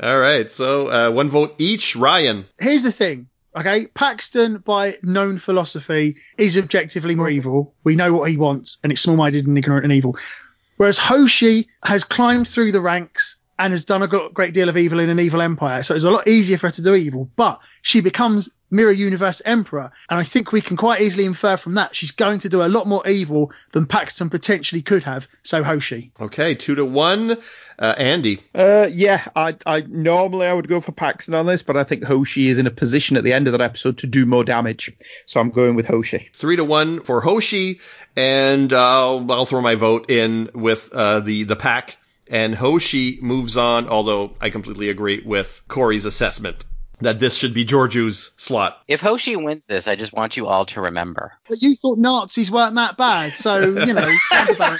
All 0.00 0.18
right, 0.18 0.50
so 0.50 0.88
uh, 0.88 1.10
one 1.10 1.28
vote 1.28 1.56
each. 1.58 1.96
Ryan. 1.96 2.46
Here's 2.60 2.84
the 2.84 2.92
thing. 2.92 3.28
Okay, 3.56 3.86
Paxton, 3.86 4.58
by 4.58 4.98
known 5.02 5.38
philosophy, 5.38 6.16
is 6.36 6.56
objectively 6.56 7.16
more 7.16 7.28
evil. 7.28 7.74
We 7.82 7.96
know 7.96 8.14
what 8.14 8.30
he 8.30 8.36
wants, 8.36 8.78
and 8.82 8.92
it's 8.92 9.00
small-minded 9.00 9.46
and 9.48 9.58
ignorant 9.58 9.84
and 9.84 9.92
evil. 9.92 10.16
Whereas 10.76 10.98
Hoshi 10.98 11.68
has 11.82 12.04
climbed 12.04 12.46
through 12.46 12.70
the 12.70 12.80
ranks 12.80 13.37
and 13.58 13.72
has 13.72 13.84
done 13.84 14.02
a 14.02 14.06
great 14.06 14.54
deal 14.54 14.68
of 14.68 14.76
evil 14.76 15.00
in 15.00 15.10
an 15.10 15.18
evil 15.18 15.42
empire. 15.42 15.82
So 15.82 15.94
it's 15.94 16.04
a 16.04 16.10
lot 16.10 16.28
easier 16.28 16.58
for 16.58 16.68
her 16.68 16.72
to 16.72 16.82
do 16.82 16.94
evil, 16.94 17.28
but 17.36 17.60
she 17.82 18.00
becomes 18.00 18.50
Mirror 18.70 18.92
Universe 18.92 19.42
Emperor. 19.44 19.90
And 20.08 20.20
I 20.20 20.24
think 20.24 20.52
we 20.52 20.60
can 20.60 20.76
quite 20.76 21.00
easily 21.00 21.24
infer 21.24 21.56
from 21.56 21.74
that 21.74 21.96
she's 21.96 22.12
going 22.12 22.40
to 22.40 22.48
do 22.48 22.62
a 22.62 22.68
lot 22.68 22.86
more 22.86 23.06
evil 23.06 23.52
than 23.72 23.86
Paxton 23.86 24.30
potentially 24.30 24.82
could 24.82 25.04
have. 25.04 25.26
So 25.42 25.62
Hoshi. 25.62 26.12
Okay, 26.20 26.54
two 26.54 26.74
to 26.76 26.84
one. 26.84 27.38
Uh, 27.78 27.94
Andy. 27.96 28.42
Uh, 28.54 28.88
yeah, 28.92 29.24
I, 29.34 29.56
I 29.64 29.80
normally 29.80 30.46
I 30.46 30.52
would 30.52 30.68
go 30.68 30.80
for 30.80 30.92
Paxton 30.92 31.34
on 31.34 31.46
this, 31.46 31.62
but 31.62 31.76
I 31.76 31.84
think 31.84 32.04
Hoshi 32.04 32.48
is 32.48 32.58
in 32.58 32.66
a 32.66 32.72
position 32.72 33.16
at 33.16 33.24
the 33.24 33.32
end 33.32 33.48
of 33.48 33.52
that 33.52 33.60
episode 33.60 33.98
to 33.98 34.06
do 34.06 34.26
more 34.26 34.44
damage. 34.44 34.92
So 35.26 35.40
I'm 35.40 35.50
going 35.50 35.74
with 35.74 35.86
Hoshi. 35.86 36.28
Three 36.32 36.56
to 36.56 36.64
one 36.64 37.02
for 37.02 37.20
Hoshi, 37.20 37.80
and 38.16 38.72
uh, 38.72 39.16
I'll 39.16 39.46
throw 39.46 39.60
my 39.60 39.76
vote 39.76 40.10
in 40.10 40.50
with 40.54 40.90
uh, 40.92 41.20
the 41.20 41.44
the 41.44 41.56
pack. 41.56 41.96
And 42.30 42.54
Hoshi 42.54 43.18
moves 43.22 43.56
on, 43.56 43.88
although 43.88 44.36
I 44.40 44.50
completely 44.50 44.90
agree 44.90 45.22
with 45.24 45.62
Corey's 45.68 46.04
assessment 46.04 46.64
that 47.00 47.18
this 47.18 47.36
should 47.36 47.54
be 47.54 47.64
Georgiou's 47.64 48.32
slot. 48.36 48.82
If 48.88 49.00
Hoshi 49.00 49.36
wins 49.36 49.66
this, 49.66 49.86
I 49.86 49.96
just 49.96 50.12
want 50.12 50.36
you 50.36 50.46
all 50.46 50.66
to 50.66 50.80
remember. 50.80 51.32
But 51.48 51.62
you 51.62 51.76
thought 51.76 51.98
Nazis 51.98 52.50
weren't 52.50 52.74
that 52.74 52.96
bad, 52.96 53.34
so, 53.34 53.60
you 53.60 53.94
know. 53.94 54.14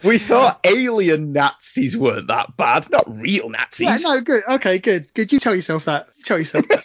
we 0.04 0.18
thought 0.18 0.60
alien 0.64 1.32
Nazis 1.32 1.96
weren't 1.96 2.28
that 2.28 2.56
bad, 2.56 2.90
not 2.90 3.04
real 3.20 3.50
Nazis. 3.50 3.86
Yeah, 3.86 3.96
no, 4.02 4.20
good. 4.20 4.42
Okay, 4.48 4.78
good. 4.78 5.12
Good. 5.14 5.32
You 5.32 5.38
tell 5.38 5.54
yourself 5.54 5.84
that. 5.86 6.08
You 6.16 6.22
tell 6.22 6.38
yourself 6.38 6.66
that. 6.68 6.84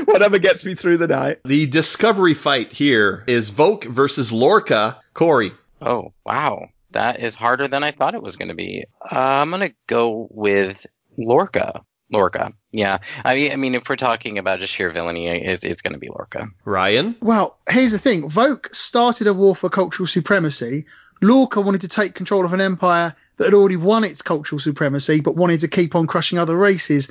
Whatever 0.04 0.38
gets 0.38 0.64
me 0.64 0.74
through 0.74 0.98
the 0.98 1.08
night. 1.08 1.40
The 1.44 1.66
discovery 1.66 2.34
fight 2.34 2.72
here 2.72 3.24
is 3.26 3.50
Voq 3.50 3.84
versus 3.84 4.32
Lorca. 4.32 5.00
Corey. 5.14 5.52
Oh, 5.80 6.12
wow. 6.24 6.68
That 6.92 7.20
is 7.20 7.34
harder 7.34 7.68
than 7.68 7.84
I 7.84 7.92
thought 7.92 8.14
it 8.14 8.22
was 8.22 8.36
going 8.36 8.48
to 8.48 8.54
be. 8.54 8.84
Uh, 9.02 9.18
I'm 9.18 9.50
going 9.50 9.68
to 9.68 9.74
go 9.86 10.28
with 10.30 10.86
Lorca. 11.16 11.82
Lorca. 12.10 12.52
Yeah. 12.72 12.98
I 13.24 13.34
mean, 13.34 13.52
I 13.52 13.56
mean, 13.56 13.74
if 13.74 13.88
we're 13.88 13.96
talking 13.96 14.38
about 14.38 14.60
just 14.60 14.72
sheer 14.72 14.90
villainy, 14.90 15.26
it's, 15.28 15.64
it's 15.64 15.82
going 15.82 15.92
to 15.92 15.98
be 15.98 16.08
Lorca. 16.08 16.48
Ryan? 16.64 17.16
Well, 17.20 17.58
here's 17.68 17.92
the 17.92 17.98
thing. 17.98 18.30
Voq 18.30 18.74
started 18.74 19.26
a 19.26 19.34
war 19.34 19.54
for 19.54 19.68
cultural 19.68 20.06
supremacy. 20.06 20.86
Lorca 21.20 21.60
wanted 21.60 21.82
to 21.82 21.88
take 21.88 22.14
control 22.14 22.44
of 22.44 22.52
an 22.52 22.60
empire 22.60 23.14
that 23.36 23.44
had 23.44 23.54
already 23.54 23.76
won 23.76 24.04
its 24.04 24.22
cultural 24.22 24.58
supremacy, 24.58 25.20
but 25.20 25.36
wanted 25.36 25.60
to 25.60 25.68
keep 25.68 25.94
on 25.94 26.06
crushing 26.06 26.38
other 26.38 26.56
races. 26.56 27.10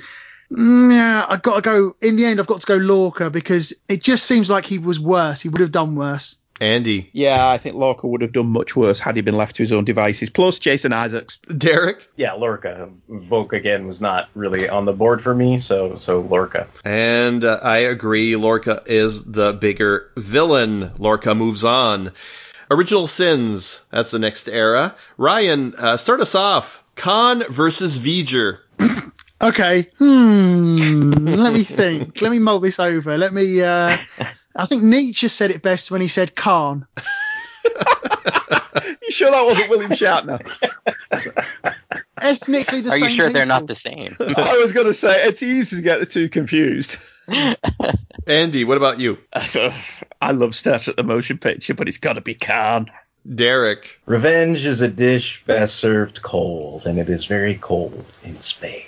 Mm, 0.50 0.92
yeah, 0.92 1.26
I've 1.28 1.42
got 1.42 1.56
to 1.56 1.60
go. 1.60 1.96
In 2.00 2.16
the 2.16 2.24
end, 2.24 2.40
I've 2.40 2.46
got 2.46 2.62
to 2.62 2.66
go 2.66 2.76
Lorca 2.76 3.30
because 3.30 3.74
it 3.88 4.02
just 4.02 4.24
seems 4.24 4.48
like 4.48 4.64
he 4.64 4.78
was 4.78 4.98
worse. 4.98 5.42
He 5.42 5.48
would 5.48 5.60
have 5.60 5.72
done 5.72 5.94
worse. 5.94 6.36
Andy. 6.60 7.10
Yeah, 7.12 7.48
I 7.48 7.58
think 7.58 7.76
Lorca 7.76 8.06
would 8.06 8.22
have 8.22 8.32
done 8.32 8.46
much 8.46 8.74
worse 8.74 9.00
had 9.00 9.16
he 9.16 9.22
been 9.22 9.36
left 9.36 9.56
to 9.56 9.62
his 9.62 9.72
own 9.72 9.84
devices. 9.84 10.30
Plus, 10.30 10.58
Jason 10.58 10.92
Isaacs. 10.92 11.38
Derek. 11.56 12.08
Yeah, 12.16 12.32
Lorca. 12.34 12.90
Voq 13.08 13.52
again 13.52 13.86
was 13.86 14.00
not 14.00 14.28
really 14.34 14.68
on 14.68 14.84
the 14.84 14.92
board 14.92 15.22
for 15.22 15.34
me, 15.34 15.58
so 15.58 15.94
so 15.94 16.20
Lorca. 16.20 16.68
And 16.84 17.44
uh, 17.44 17.60
I 17.62 17.78
agree. 17.78 18.36
Lorca 18.36 18.82
is 18.86 19.24
the 19.24 19.52
bigger 19.52 20.10
villain. 20.16 20.92
Lorca 20.98 21.34
moves 21.34 21.64
on. 21.64 22.12
Original 22.70 23.06
Sins. 23.06 23.80
That's 23.90 24.10
the 24.10 24.18
next 24.18 24.48
era. 24.48 24.94
Ryan, 25.16 25.74
uh, 25.74 25.96
start 25.96 26.20
us 26.20 26.34
off. 26.34 26.84
Khan 26.96 27.44
versus 27.48 27.98
V'ger. 27.98 28.58
okay. 29.40 29.88
Hmm. 29.98 31.12
Let 31.12 31.52
me 31.52 31.64
think. 31.64 32.20
Let 32.20 32.30
me 32.30 32.38
mull 32.38 32.60
this 32.60 32.78
over. 32.78 33.16
Let 33.16 33.32
me. 33.32 33.62
Uh, 33.62 33.98
I 34.58 34.66
think 34.66 34.82
Nietzsche 34.82 35.28
said 35.28 35.52
it 35.52 35.62
best 35.62 35.92
when 35.92 36.00
he 36.00 36.08
said 36.08 36.34
Khan. 36.34 36.84
you 37.64 39.10
sure 39.10 39.30
that 39.30 39.44
wasn't 39.44 39.70
William 39.70 39.92
Shatner? 39.92 40.44
Ethnically 42.20 42.80
the 42.80 42.90
Are 42.90 42.92
same. 42.92 43.02
Are 43.04 43.08
you 43.08 43.16
sure 43.16 43.26
people. 43.26 43.32
they're 43.34 43.46
not 43.46 43.68
the 43.68 43.76
same? 43.76 44.16
I 44.20 44.58
was 44.58 44.72
going 44.72 44.88
to 44.88 44.94
say 44.94 45.28
it's 45.28 45.44
easy 45.44 45.76
to 45.76 45.82
get 45.82 46.00
the 46.00 46.06
two 46.06 46.28
confused. 46.28 46.96
Andy, 48.26 48.64
what 48.64 48.76
about 48.76 48.98
you? 48.98 49.18
I 50.20 50.32
love 50.32 50.56
Star 50.56 50.80
Trek 50.80 50.96
the 50.96 51.04
motion 51.04 51.38
picture, 51.38 51.74
but 51.74 51.86
it's 51.86 51.98
got 51.98 52.14
to 52.14 52.20
be 52.20 52.34
Khan. 52.34 52.90
Derek. 53.32 54.00
Revenge 54.06 54.66
is 54.66 54.80
a 54.80 54.88
dish 54.88 55.44
best 55.46 55.76
served 55.76 56.20
cold, 56.20 56.84
and 56.84 56.98
it 56.98 57.08
is 57.08 57.26
very 57.26 57.54
cold 57.54 58.18
in 58.24 58.40
space. 58.40 58.87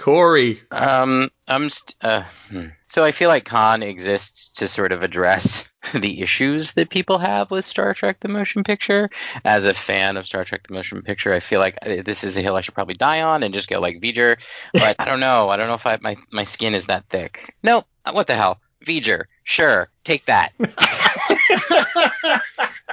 Corey. 0.00 0.62
Um, 0.70 1.30
I'm 1.46 1.68
st- 1.68 1.94
uh, 2.00 2.24
hmm. 2.48 2.66
so 2.86 3.04
I 3.04 3.12
feel 3.12 3.28
like 3.28 3.44
Khan 3.44 3.82
exists 3.82 4.48
to 4.54 4.66
sort 4.66 4.92
of 4.92 5.02
address 5.02 5.68
the 5.94 6.22
issues 6.22 6.72
that 6.72 6.88
people 6.88 7.18
have 7.18 7.50
with 7.50 7.66
Star 7.66 7.92
Trek 7.92 8.18
the 8.20 8.28
motion 8.28 8.64
picture. 8.64 9.10
As 9.44 9.66
a 9.66 9.74
fan 9.74 10.16
of 10.16 10.26
Star 10.26 10.44
Trek 10.44 10.66
the 10.66 10.72
motion 10.72 11.02
picture, 11.02 11.34
I 11.34 11.40
feel 11.40 11.60
like 11.60 11.76
uh, 11.82 12.02
this 12.02 12.24
is 12.24 12.38
a 12.38 12.40
hill 12.40 12.56
I 12.56 12.62
should 12.62 12.74
probably 12.74 12.94
die 12.94 13.20
on 13.20 13.42
and 13.42 13.52
just 13.52 13.68
go 13.68 13.78
like 13.78 14.00
V'ger. 14.00 14.38
But 14.72 14.96
I 14.98 15.04
don't 15.04 15.20
know. 15.20 15.50
I 15.50 15.58
don't 15.58 15.68
know 15.68 15.74
if 15.74 15.86
I, 15.86 15.98
my 16.00 16.16
my 16.32 16.44
skin 16.44 16.74
is 16.74 16.86
that 16.86 17.04
thick. 17.10 17.54
Nope. 17.62 17.84
What 18.10 18.26
the 18.26 18.36
hell? 18.36 18.58
V'ger. 18.86 19.24
Sure. 19.44 19.90
Take 20.04 20.24
that. 20.26 20.52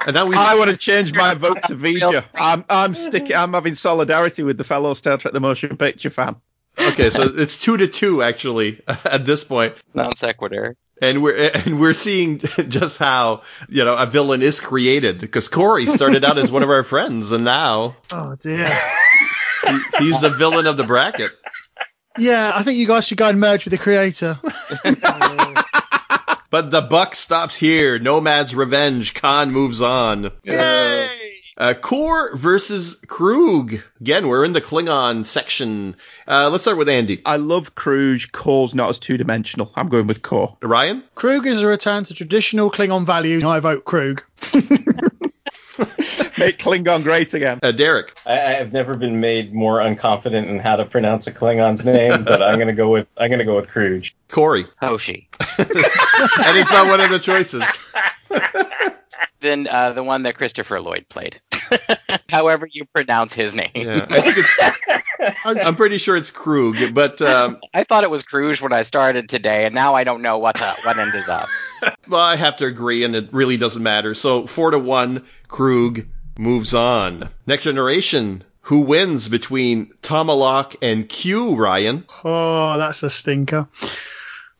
And 0.06 0.14
now 0.14 0.26
we. 0.26 0.36
I 0.38 0.56
want 0.56 0.70
to 0.70 0.76
change 0.76 1.12
my 1.12 1.34
vote 1.34 1.64
to 1.64 1.74
V'ger. 1.74 2.24
I'm 2.34 2.64
I'm 2.70 2.94
sticking. 2.94 3.34
I'm 3.34 3.52
having 3.52 3.74
solidarity 3.74 4.42
with 4.42 4.56
the 4.56 4.64
fellow 4.64 4.94
Star 4.94 5.18
Trek 5.18 5.34
the 5.34 5.40
motion 5.40 5.76
picture 5.76 6.08
fan. 6.08 6.36
Okay, 6.78 7.10
so 7.10 7.22
it's 7.22 7.58
two 7.58 7.76
to 7.76 7.88
two 7.88 8.22
actually 8.22 8.80
at 8.86 9.24
this 9.24 9.44
point. 9.44 9.74
Non 9.94 10.16
sequitur. 10.16 10.76
And 11.00 11.22
we're 11.22 11.50
and 11.54 11.78
we're 11.80 11.94
seeing 11.94 12.38
just 12.68 12.98
how 12.98 13.42
you 13.68 13.84
know 13.84 13.94
a 13.94 14.06
villain 14.06 14.42
is 14.42 14.60
created 14.60 15.18
because 15.20 15.48
Corey 15.48 15.86
started 15.86 16.24
out 16.24 16.38
as 16.38 16.50
one 16.50 16.62
of 16.62 16.70
our 16.70 16.82
friends 16.82 17.30
and 17.32 17.44
now 17.44 17.96
Oh 18.12 18.34
dear. 18.34 18.68
he, 19.66 19.78
he's 19.98 20.20
the 20.20 20.30
villain 20.30 20.66
of 20.66 20.76
the 20.76 20.84
bracket. 20.84 21.30
Yeah, 22.18 22.50
I 22.52 22.64
think 22.64 22.78
you 22.78 22.86
guys 22.88 23.06
should 23.06 23.18
go 23.18 23.28
and 23.28 23.38
merge 23.38 23.64
with 23.64 23.70
the 23.72 23.78
creator. 23.78 24.40
But 26.50 26.70
the 26.70 26.80
buck 26.80 27.14
stops 27.14 27.54
here. 27.56 27.98
Nomad's 27.98 28.54
revenge. 28.54 29.12
Khan 29.12 29.50
moves 29.50 29.82
on. 29.82 30.30
Yay! 30.44 31.10
Uh, 31.58 31.74
Kor 31.74 32.36
versus 32.36 33.00
Kruge. 33.04 33.82
Again, 34.00 34.28
we're 34.28 34.44
in 34.44 34.52
the 34.52 34.60
Klingon 34.60 35.24
section. 35.24 35.96
Uh, 36.26 36.50
let's 36.50 36.62
start 36.62 36.78
with 36.78 36.88
Andy. 36.88 37.20
I 37.26 37.36
love 37.36 37.74
Kruge. 37.74 38.30
Kor's 38.30 38.76
not 38.76 38.90
as 38.90 39.00
two 39.00 39.16
dimensional. 39.16 39.72
I'm 39.74 39.88
going 39.88 40.06
with 40.06 40.22
Kor. 40.22 40.56
Ryan? 40.62 41.02
Kruge 41.16 41.48
is 41.48 41.60
a 41.60 41.66
return 41.66 42.04
to 42.04 42.14
traditional 42.14 42.70
Klingon 42.70 43.04
values. 43.04 43.42
I 43.42 43.58
vote 43.58 43.84
Kruge. 43.84 44.20
Make 46.38 46.58
Klingon 46.60 47.02
great 47.02 47.34
again. 47.34 47.58
Uh, 47.60 47.72
Derek. 47.72 48.16
I, 48.24 48.34
I 48.34 48.50
have 48.52 48.72
never 48.72 48.94
been 48.94 49.18
made 49.18 49.52
more 49.52 49.78
unconfident 49.78 50.48
in 50.48 50.60
how 50.60 50.76
to 50.76 50.84
pronounce 50.84 51.26
a 51.26 51.32
Klingon's 51.32 51.84
name, 51.84 52.22
but 52.22 52.40
I'm 52.40 52.60
gonna 52.60 52.72
go 52.72 52.88
with 52.88 53.08
I'm 53.16 53.30
gonna 53.32 53.44
go 53.44 53.56
with 53.56 53.66
Kruge. 53.66 54.12
Corey. 54.28 54.66
Hoshi. 54.80 55.28
that 55.56 56.52
is 56.54 56.70
not 56.70 56.86
one 56.86 57.00
of 57.00 57.10
the 57.10 57.18
choices. 57.18 57.64
Then 59.40 59.68
uh, 59.68 59.92
the 59.92 60.02
one 60.02 60.24
that 60.24 60.34
Christopher 60.34 60.80
Lloyd 60.80 61.06
played. 61.08 61.40
However 62.28 62.68
you 62.70 62.84
pronounce 62.86 63.34
his 63.34 63.54
name. 63.54 63.70
Yeah, 63.74 64.06
I 64.08 64.20
think 64.20 64.36
it's. 64.38 64.58
I'm 65.44 65.76
pretty 65.76 65.98
sure 65.98 66.16
it's 66.16 66.30
Kruge, 66.30 66.94
but 66.94 67.20
um, 67.22 67.58
I 67.74 67.84
thought 67.84 68.04
it 68.04 68.10
was 68.10 68.22
Kruge 68.22 68.60
when 68.60 68.72
I 68.72 68.82
started 68.82 69.28
today, 69.28 69.66
and 69.66 69.74
now 69.74 69.94
I 69.94 70.04
don't 70.04 70.22
know 70.22 70.38
what 70.38 70.56
to, 70.56 70.74
what 70.84 70.98
ended 70.98 71.28
up. 71.28 71.48
well, 72.08 72.20
I 72.20 72.36
have 72.36 72.56
to 72.58 72.66
agree, 72.66 73.04
and 73.04 73.14
it 73.14 73.32
really 73.32 73.56
doesn't 73.56 73.82
matter. 73.82 74.14
So 74.14 74.46
four 74.46 74.70
to 74.70 74.78
one, 74.78 75.26
Kruge 75.48 76.08
moves 76.38 76.74
on. 76.74 77.30
Next 77.46 77.64
generation. 77.64 78.44
Who 78.62 78.80
wins 78.80 79.30
between 79.30 79.94
Tomalak 80.02 80.76
and 80.82 81.08
Q, 81.08 81.54
Ryan? 81.54 82.04
Oh, 82.22 82.76
that's 82.76 83.02
a 83.02 83.08
stinker. 83.08 83.66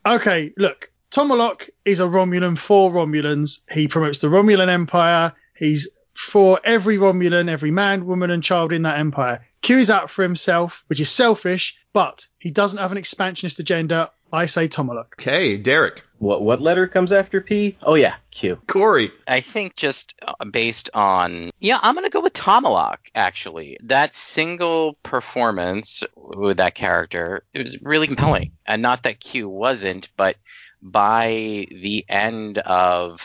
Okay, 0.06 0.54
look, 0.56 0.90
Tomalak 1.10 1.68
is 1.84 2.00
a 2.00 2.04
Romulan 2.04 2.56
for 2.56 2.90
Romulans. 2.90 3.60
He 3.70 3.88
promotes 3.88 4.18
the 4.20 4.28
Romulan 4.28 4.68
Empire. 4.68 5.34
He's 5.54 5.88
for 6.18 6.60
every 6.64 6.98
Romulan, 6.98 7.48
every 7.48 7.70
man, 7.70 8.04
woman, 8.04 8.32
and 8.32 8.42
child 8.42 8.72
in 8.72 8.82
that 8.82 8.98
empire. 8.98 9.46
Q 9.62 9.78
is 9.78 9.88
out 9.88 10.10
for 10.10 10.24
himself, 10.24 10.84
which 10.88 10.98
is 10.98 11.08
selfish, 11.08 11.76
but 11.92 12.26
he 12.40 12.50
doesn't 12.50 12.80
have 12.80 12.90
an 12.90 12.98
expansionist 12.98 13.60
agenda. 13.60 14.10
I 14.32 14.46
say 14.46 14.66
Tomalak. 14.66 15.12
Okay, 15.20 15.56
Derek. 15.56 16.04
What 16.18 16.42
what 16.42 16.60
letter 16.60 16.88
comes 16.88 17.12
after 17.12 17.40
P? 17.40 17.78
Oh 17.84 17.94
yeah, 17.94 18.16
Q. 18.32 18.56
Corey. 18.66 19.12
I 19.28 19.40
think 19.42 19.76
just 19.76 20.14
uh, 20.20 20.44
based 20.44 20.90
on 20.92 21.50
yeah, 21.60 21.78
I'm 21.80 21.94
gonna 21.94 22.10
go 22.10 22.20
with 22.20 22.32
Tomalak. 22.32 22.98
Actually, 23.14 23.78
that 23.84 24.16
single 24.16 24.94
performance 25.04 26.02
with 26.16 26.56
that 26.56 26.74
character 26.74 27.44
it 27.54 27.62
was 27.62 27.80
really 27.80 28.08
compelling, 28.08 28.50
and 28.66 28.82
not 28.82 29.04
that 29.04 29.20
Q 29.20 29.48
wasn't, 29.48 30.08
but 30.16 30.36
by 30.82 31.68
the 31.70 32.04
end 32.08 32.58
of 32.58 33.22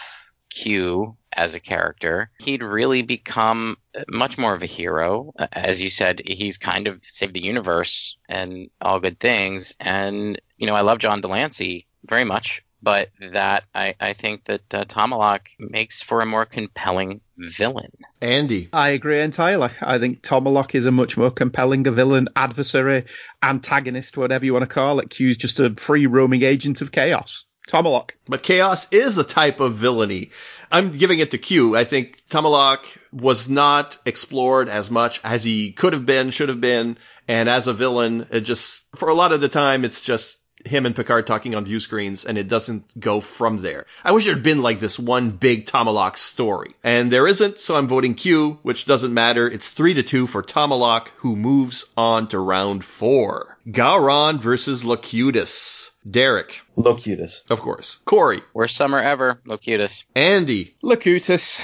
Q 0.52 1.18
as 1.35 1.53
a 1.55 1.60
character, 1.60 2.30
he'd 2.39 2.64
really 2.64 3.01
become 3.01 3.77
much 4.07 4.38
more 4.38 4.53
of 4.53 4.61
a 4.61 4.68
hero. 4.68 5.34
As 5.51 5.81
you 5.81 5.89
said, 5.89 6.22
he's 6.26 6.57
kind 6.57 6.88
of 6.88 6.99
saved 7.03 7.34
the 7.34 7.43
universe 7.43 8.18
and 8.30 8.69
all 8.81 8.99
good 8.99 9.19
things. 9.19 9.76
And, 9.80 10.39
you 10.57 10.68
know, 10.68 10.76
I 10.76 10.81
love 10.81 10.99
John 10.99 11.22
de 11.22 11.27
Lancie 11.27 11.88
very 12.05 12.23
much, 12.23 12.64
but 12.81 13.10
that 13.31 13.64
I, 13.73 13.95
I 13.99 14.14
think 14.14 14.45
that 14.45 14.73
uh, 14.73 14.85
Tomalak 14.85 15.47
makes 15.57 16.01
for 16.01 16.22
a 16.22 16.26
more 16.26 16.45
compelling 16.45 17.22
villain. 17.38 17.91
Andy. 18.22 18.69
I 18.73 18.89
agree 18.89 19.22
entirely. 19.22 19.69
I 19.81 19.99
think 19.99 20.22
Tomalak 20.22 20.76
is 20.76 20.85
a 20.85 20.91
much 20.91 21.15
more 21.15 21.31
compelling 21.31 21.88
a 21.88 21.91
villain, 21.91 22.27
adversary, 22.35 23.05
antagonist, 23.41 24.18
whatever 24.18 24.45
you 24.45 24.53
want 24.53 24.64
to 24.64 24.68
call 24.68 24.99
it. 24.99 25.10
Q's 25.10 25.38
just 25.38 25.60
a 25.60 25.73
free 25.76 26.07
roaming 26.07 26.43
agent 26.43 26.81
of 26.81 26.91
chaos. 26.91 27.45
Tomalak. 27.68 28.11
But 28.27 28.44
chaos 28.44 28.88
is 28.91 29.18
a 29.18 29.23
type 29.23 29.60
of 29.60 29.76
villainy. 29.76 30.31
I'm 30.72 30.91
giving 30.91 31.19
it 31.19 31.31
to 31.31 31.38
Q. 31.38 31.77
I 31.77 31.84
think 31.84 32.22
Tomalak 32.30 32.85
was 33.11 33.49
not 33.49 33.98
explored 34.06 34.69
as 34.69 34.91
much 34.91 35.22
as 35.23 35.44
he 35.44 35.72
could 35.72 35.94
have 35.94 36.06
been, 36.06 36.31
should 36.31 36.49
have 36.49 36.61
been, 36.61 36.98
and 37.27 37.48
as 37.48 37.68
a 37.68 37.73
villain, 37.73 38.27
it 38.31 38.41
just 38.41 38.85
for 38.95 39.10
a 39.10 39.14
lot 39.14 39.31
of 39.31 39.41
the 39.41 39.49
time, 39.49 39.85
it's 39.85 40.02
just 40.02 40.40
him 40.65 40.85
and 40.85 40.95
Picard 40.95 41.27
talking 41.27 41.56
on 41.56 41.65
view 41.65 41.80
screens, 41.80 42.26
and 42.26 42.38
it 42.38 42.48
doesn't 42.48 42.99
go 42.99 43.19
from 43.19 43.57
there. 43.57 43.85
I 44.03 44.11
wish 44.11 44.26
there 44.26 44.34
had 44.34 44.44
been 44.44 44.61
like 44.61 44.80
this 44.80 44.98
one 44.98 45.30
big 45.30 45.65
Tomalak 45.65 46.18
story, 46.18 46.76
and 46.84 47.11
there 47.11 47.27
isn't. 47.27 47.60
So 47.60 47.76
I'm 47.76 47.88
voting 47.88 48.15
Q, 48.15 48.60
which 48.61 48.85
doesn't 48.85 49.14
matter. 49.14 49.48
It's 49.48 49.72
three 49.72 49.95
to 49.95 50.03
two 50.03 50.27
for 50.27 50.44
Tomalak, 50.44 51.10
who 51.18 51.35
moves 51.35 51.85
on 51.98 52.27
to 52.30 52.40
round 52.40 52.84
four. 52.84 53.57
Gowron 53.68 54.41
versus 54.41 54.84
Locutus. 54.84 55.91
Derek. 56.10 56.61
Locutus. 56.76 57.44
Of 57.49 57.61
course. 57.61 57.99
Corey. 58.03 58.41
Worst 58.53 58.76
summer 58.76 58.99
ever, 58.99 59.40
Locutus. 59.45 60.03
Andy. 60.15 60.76
Locutus. 60.81 61.61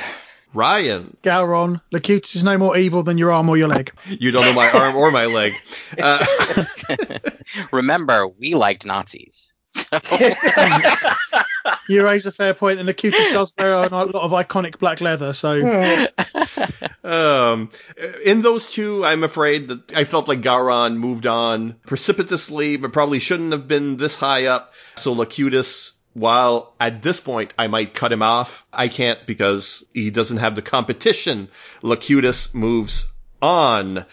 Ryan. 0.54 1.16
Gowron. 1.24 1.82
Locutus 1.92 2.36
is 2.36 2.44
no 2.44 2.58
more 2.58 2.78
evil 2.78 3.04
than 3.04 3.18
your 3.18 3.32
arm 3.32 3.50
or 3.50 3.58
your 3.58 3.68
leg. 3.68 3.92
You 4.08 4.32
don't 4.32 4.46
know 4.46 4.54
my 4.54 4.70
arm 4.72 4.96
or 4.96 5.12
my 5.12 5.26
leg. 5.26 5.54
Uh, 5.98 6.26
Remember, 7.72 8.28
we 8.28 8.54
liked 8.54 8.86
Nazis. 8.86 9.54
So. 9.74 10.00
you 11.88 12.04
raise 12.06 12.26
a 12.26 12.32
fair 12.32 12.54
point, 12.54 12.80
and 12.80 12.88
Locutus 12.88 13.32
does 13.32 13.54
wear 13.58 13.74
a 13.74 13.88
lot 13.88 14.14
of 14.14 14.32
iconic 14.32 14.78
black 14.78 15.02
leather. 15.02 15.34
So, 15.34 16.08
um, 17.04 17.72
in 18.24 18.42
those 18.42 18.72
two, 18.72 19.04
I'm 19.04 19.24
afraid 19.24 19.70
that 19.70 19.94
I 19.96 20.04
felt 20.04 20.28
like 20.28 20.42
Gowron 20.42 20.98
moved 20.98 21.26
on 21.26 21.76
precipitously, 21.86 22.78
but 22.78 22.94
probably 22.94 23.20
shouldn't 23.20 23.52
have 23.52 23.68
been 23.68 23.98
this 23.98 24.16
high 24.16 24.46
up. 24.46 24.74
So 24.96 25.14
Locutus 25.14 25.94
while 26.14 26.74
at 26.80 27.02
this 27.02 27.20
point 27.20 27.54
I 27.58 27.68
might 27.68 27.94
cut 27.94 28.12
him 28.12 28.22
off, 28.22 28.66
I 28.74 28.88
can't 28.88 29.26
because 29.26 29.84
he 29.94 30.10
doesn't 30.10 30.38
have 30.38 30.56
the 30.56 30.62
competition. 30.62 31.50
Locutus 31.82 32.54
moves 32.54 33.08
on. 33.42 34.06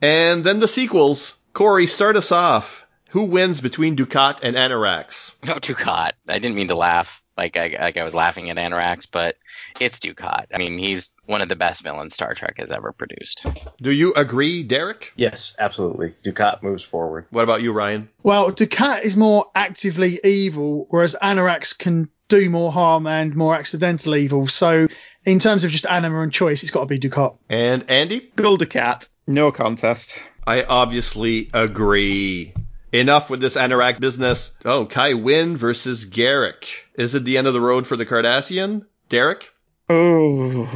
And 0.00 0.44
then 0.44 0.60
the 0.60 0.68
sequels. 0.68 1.36
Corey, 1.52 1.86
start 1.86 2.16
us 2.16 2.32
off. 2.32 2.86
Who 3.10 3.24
wins 3.24 3.60
between 3.60 3.96
Dukat 3.96 4.40
and 4.42 4.56
Annorax? 4.56 5.34
No, 5.42 5.54
Dukat. 5.54 6.12
I 6.28 6.38
didn't 6.38 6.54
mean 6.54 6.68
to 6.68 6.76
laugh 6.76 7.22
like 7.36 7.56
I, 7.56 7.76
like 7.80 7.96
I 7.96 8.04
was 8.04 8.14
laughing 8.14 8.50
at 8.50 8.58
Annorax, 8.58 9.06
but 9.06 9.36
it's 9.80 9.98
Dukat. 9.98 10.46
I 10.52 10.58
mean, 10.58 10.78
he's 10.78 11.10
one 11.26 11.42
of 11.42 11.48
the 11.48 11.56
best 11.56 11.82
villains 11.82 12.14
Star 12.14 12.34
Trek 12.34 12.54
has 12.58 12.70
ever 12.70 12.92
produced. 12.92 13.46
Do 13.80 13.90
you 13.90 14.12
agree, 14.14 14.62
Derek? 14.62 15.12
Yes, 15.16 15.54
absolutely. 15.58 16.14
Dukat 16.22 16.62
moves 16.62 16.84
forward. 16.84 17.26
What 17.30 17.42
about 17.44 17.62
you, 17.62 17.72
Ryan? 17.72 18.08
Well, 18.22 18.50
Dukat 18.50 19.02
is 19.02 19.16
more 19.16 19.46
actively 19.54 20.20
evil, 20.22 20.86
whereas 20.90 21.16
Annorax 21.20 21.72
can 21.72 22.10
do 22.28 22.48
more 22.48 22.70
harm 22.70 23.06
and 23.06 23.34
more 23.34 23.56
accidental 23.56 24.14
evil. 24.14 24.46
So, 24.46 24.88
in 25.24 25.38
terms 25.38 25.64
of 25.64 25.70
just 25.70 25.86
anima 25.86 26.20
and 26.20 26.32
choice, 26.32 26.62
it's 26.62 26.72
got 26.72 26.80
to 26.80 26.86
be 26.86 26.98
Dukat. 27.00 27.36
And 27.48 27.90
Andy? 27.90 28.30
Gul 28.36 28.58
Dukat. 28.58 29.08
No 29.26 29.52
contest. 29.52 30.16
I 30.46 30.62
obviously 30.62 31.50
agree. 31.52 32.54
Enough 32.92 33.30
with 33.30 33.40
this 33.40 33.56
Anorak 33.56 34.00
business. 34.00 34.52
Oh, 34.64 34.86
Kai 34.86 35.14
Wynn 35.14 35.56
versus 35.56 36.06
Garak. 36.06 36.64
Is 36.94 37.14
it 37.14 37.24
the 37.24 37.38
end 37.38 37.46
of 37.46 37.54
the 37.54 37.60
road 37.60 37.86
for 37.86 37.96
the 37.96 38.06
Cardassian? 38.06 38.84
Derek? 39.08 39.52
Oh. 39.92 40.70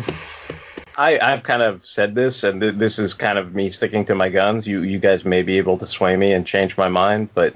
I, 0.97 1.19
I've 1.21 1.43
kind 1.43 1.63
of 1.63 1.85
said 1.87 2.15
this, 2.15 2.45
and 2.45 2.61
th- 2.61 2.75
this 2.77 2.99
is 2.99 3.15
kind 3.15 3.39
of 3.39 3.55
me 3.55 3.71
sticking 3.71 4.05
to 4.07 4.15
my 4.15 4.29
guns. 4.29 4.67
You 4.67 4.83
you 4.83 4.99
guys 4.99 5.25
may 5.25 5.43
be 5.43 5.59
able 5.59 5.79
to 5.79 5.87
sway 5.87 6.17
me 6.17 6.33
and 6.33 6.47
change 6.47 6.77
my 6.77 6.89
mind, 6.89 7.31
but 7.35 7.55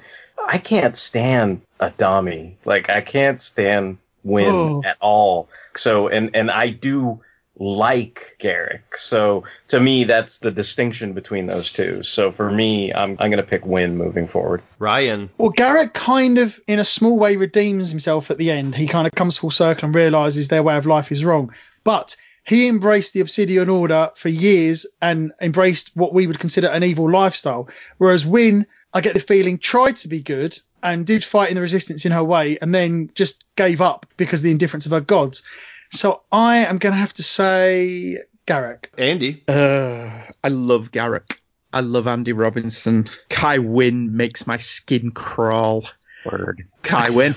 I 0.48 0.59
can't 0.59 0.97
stand 0.97 1.62
a 1.80 1.90
dummy. 1.90 2.56
Like 2.64 2.89
I 2.90 3.01
can't 3.01 3.40
stand 3.40 3.98
Winn 4.24 4.52
Oh. 4.52 4.82
at 4.85 4.97
all. 5.01 5.48
So 5.74 6.09
and 6.09 6.30
and 6.35 6.51
I 6.51 6.70
do 6.70 7.20
like 7.59 8.36
Garak. 8.39 8.82
So 8.97 9.44
to 9.68 9.80
me, 9.80 10.05
that's 10.05 10.39
the 10.39 10.51
distinction 10.51 11.12
between 11.12 11.47
those 11.47 11.72
two. 11.72 12.02
So 12.02 12.30
for 12.30 12.51
me, 12.51 12.93
I'm 12.93 13.16
I'm 13.18 13.30
gonna 13.30 13.43
pick 13.43 13.66
Winn 13.66 13.97
moving 13.97 14.28
forward. 14.28 14.62
Ryan. 14.78 15.30
Well, 15.39 15.52
Garak 15.52 15.93
kind 15.93 16.39
of, 16.39 16.59
in 16.66 16.78
a 16.78 16.85
small 16.85 17.18
way, 17.18 17.36
redeems 17.36 17.91
himself 17.91 18.31
at 18.31 18.39
the 18.39 18.50
end. 18.50 18.74
He 18.74 18.86
kind 18.86 19.07
of 19.07 19.15
comes 19.15 19.36
full 19.36 19.50
circle 19.50 19.86
and 19.86 19.94
realizes 19.94 20.49
their 20.49 20.62
way 20.62 20.76
of 20.76 20.86
life 20.86 21.10
is 21.12 21.24
wrong. 21.24 21.55
But 21.84 22.16
he 22.44 22.68
embraced 22.68 23.12
the 23.12 23.20
Obsidian 23.20 23.68
Order 23.68 24.10
for 24.15 24.28
years 24.28 24.86
and 25.02 25.33
embraced 25.41 25.91
what 25.94 26.15
we 26.15 26.26
would 26.26 26.39
consider 26.39 26.68
an 26.68 26.83
evil 26.83 27.10
lifestyle. 27.10 27.68
Whereas 27.99 28.24
Winn, 28.24 28.66
I 28.92 29.02
get 29.02 29.15
the 29.15 29.20
feeling, 29.20 29.58
tried 29.58 29.97
to 29.97 30.08
be 30.08 30.20
good 30.20 30.58
and 30.83 31.07
did 31.07 31.24
fight 31.24 31.50
in 31.50 31.57
the 31.57 31.60
resistance 31.60 32.07
in 32.07 32.12
her 32.12 32.24
way 32.24 32.58
and 32.60 32.74
then 32.74 33.10
just 33.15 33.44
gave 33.57 33.81
up 33.81 34.07
because 34.16 34.41
of 34.41 34.44
the 34.44 34.50
indifference 34.50 34.86
of 34.86 34.92
her 34.92 35.00
gods. 35.00 35.42
So 35.91 36.23
I 36.31 36.58
am 36.67 36.78
going 36.78 36.92
to 36.92 36.99
have 36.99 37.15
to 37.15 37.23
say 37.23 38.18
Garak. 38.47 38.86
Andy. 38.97 39.42
Uh, 39.47 40.23
I 40.42 40.49
love 40.49 40.91
Garak. 40.91 41.39
I 41.73 41.81
love 41.81 42.07
Andy 42.07 42.33
Robinson. 42.33 43.07
Kai 43.28 43.58
Wynn 43.58 44.17
makes 44.17 44.47
my 44.47 44.57
skin 44.57 45.10
crawl. 45.10 45.84
Word. 46.25 46.67
Kai 46.83 47.10
Wynn. 47.10 47.34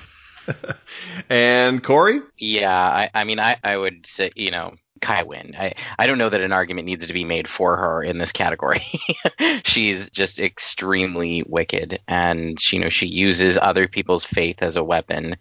and 1.30 1.84
Corey? 1.84 2.22
Yeah, 2.38 2.74
I, 2.74 3.10
I 3.14 3.24
mean, 3.26 3.40
I, 3.40 3.58
I 3.64 3.78
would 3.78 4.06
say, 4.06 4.32
you 4.36 4.52
know, 4.52 4.76
Kai 5.02 5.24
Wynn. 5.24 5.56
I, 5.58 5.74
I 5.98 6.08
don't 6.08 6.18
know 6.18 6.30
that 6.30 6.42
an 6.42 6.54
argument 6.54 6.86
needs 6.86 7.08
to 7.08 7.14
be 7.14 7.26
made 7.26 7.48
for 7.48 7.76
her 7.76 8.04
in 8.04 8.18
this 8.18 8.32
category. 8.32 8.86
She's 9.64 10.10
just 10.12 10.40
extremely 10.40 11.44
wicked, 11.46 12.00
and 12.08 12.60
she, 12.60 12.78
you 12.78 12.84
know, 12.84 12.90
she 12.90 13.08
uses 13.08 13.58
other 13.58 13.88
people's 13.88 14.24
faith 14.24 14.62
as 14.62 14.78
a 14.78 14.84
weapon, 14.84 15.38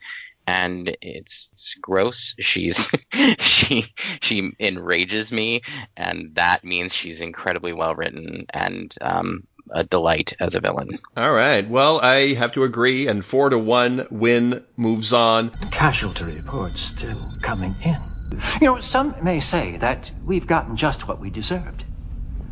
and 0.51 0.97
it's, 1.01 1.51
it's 1.53 1.75
gross. 1.81 2.35
She's 2.41 2.91
she 3.39 3.87
she 4.21 4.51
enrages 4.59 5.31
me, 5.31 5.63
and 5.97 6.35
that 6.35 6.65
means 6.65 6.93
she's 6.93 7.21
incredibly 7.21 7.73
well 7.73 7.95
written 7.95 8.47
and 8.53 8.93
um, 9.01 9.47
a 9.71 9.85
delight 9.85 10.35
as 10.41 10.57
a 10.57 10.61
villain. 10.61 10.99
All 11.17 11.31
right. 11.31 11.69
Well, 11.69 12.01
I 12.01 12.35
have 12.35 12.53
to 12.53 12.65
agree, 12.65 13.07
and 13.07 13.25
four 13.25 13.51
to 13.51 13.59
one 13.59 14.09
Winn 14.11 14.65
moves 14.77 15.13
on. 15.13 15.51
Casualty 15.71 16.25
reports 16.25 16.81
still 16.81 17.33
coming 17.41 17.77
in. 17.83 17.99
You 18.61 18.67
know, 18.67 18.81
some 18.81 19.15
may 19.23 19.39
say 19.39 19.77
that 19.77 20.11
we've 20.25 20.47
gotten 20.47 20.77
just 20.77 21.07
what 21.07 21.21
we 21.21 21.31
deserved. 21.31 21.85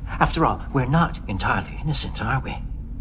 After 0.09 0.47
all, 0.47 0.62
we're 0.73 0.86
not 0.86 1.18
entirely 1.28 1.78
innocent, 1.83 2.23
are 2.23 2.41
we? 2.44 2.57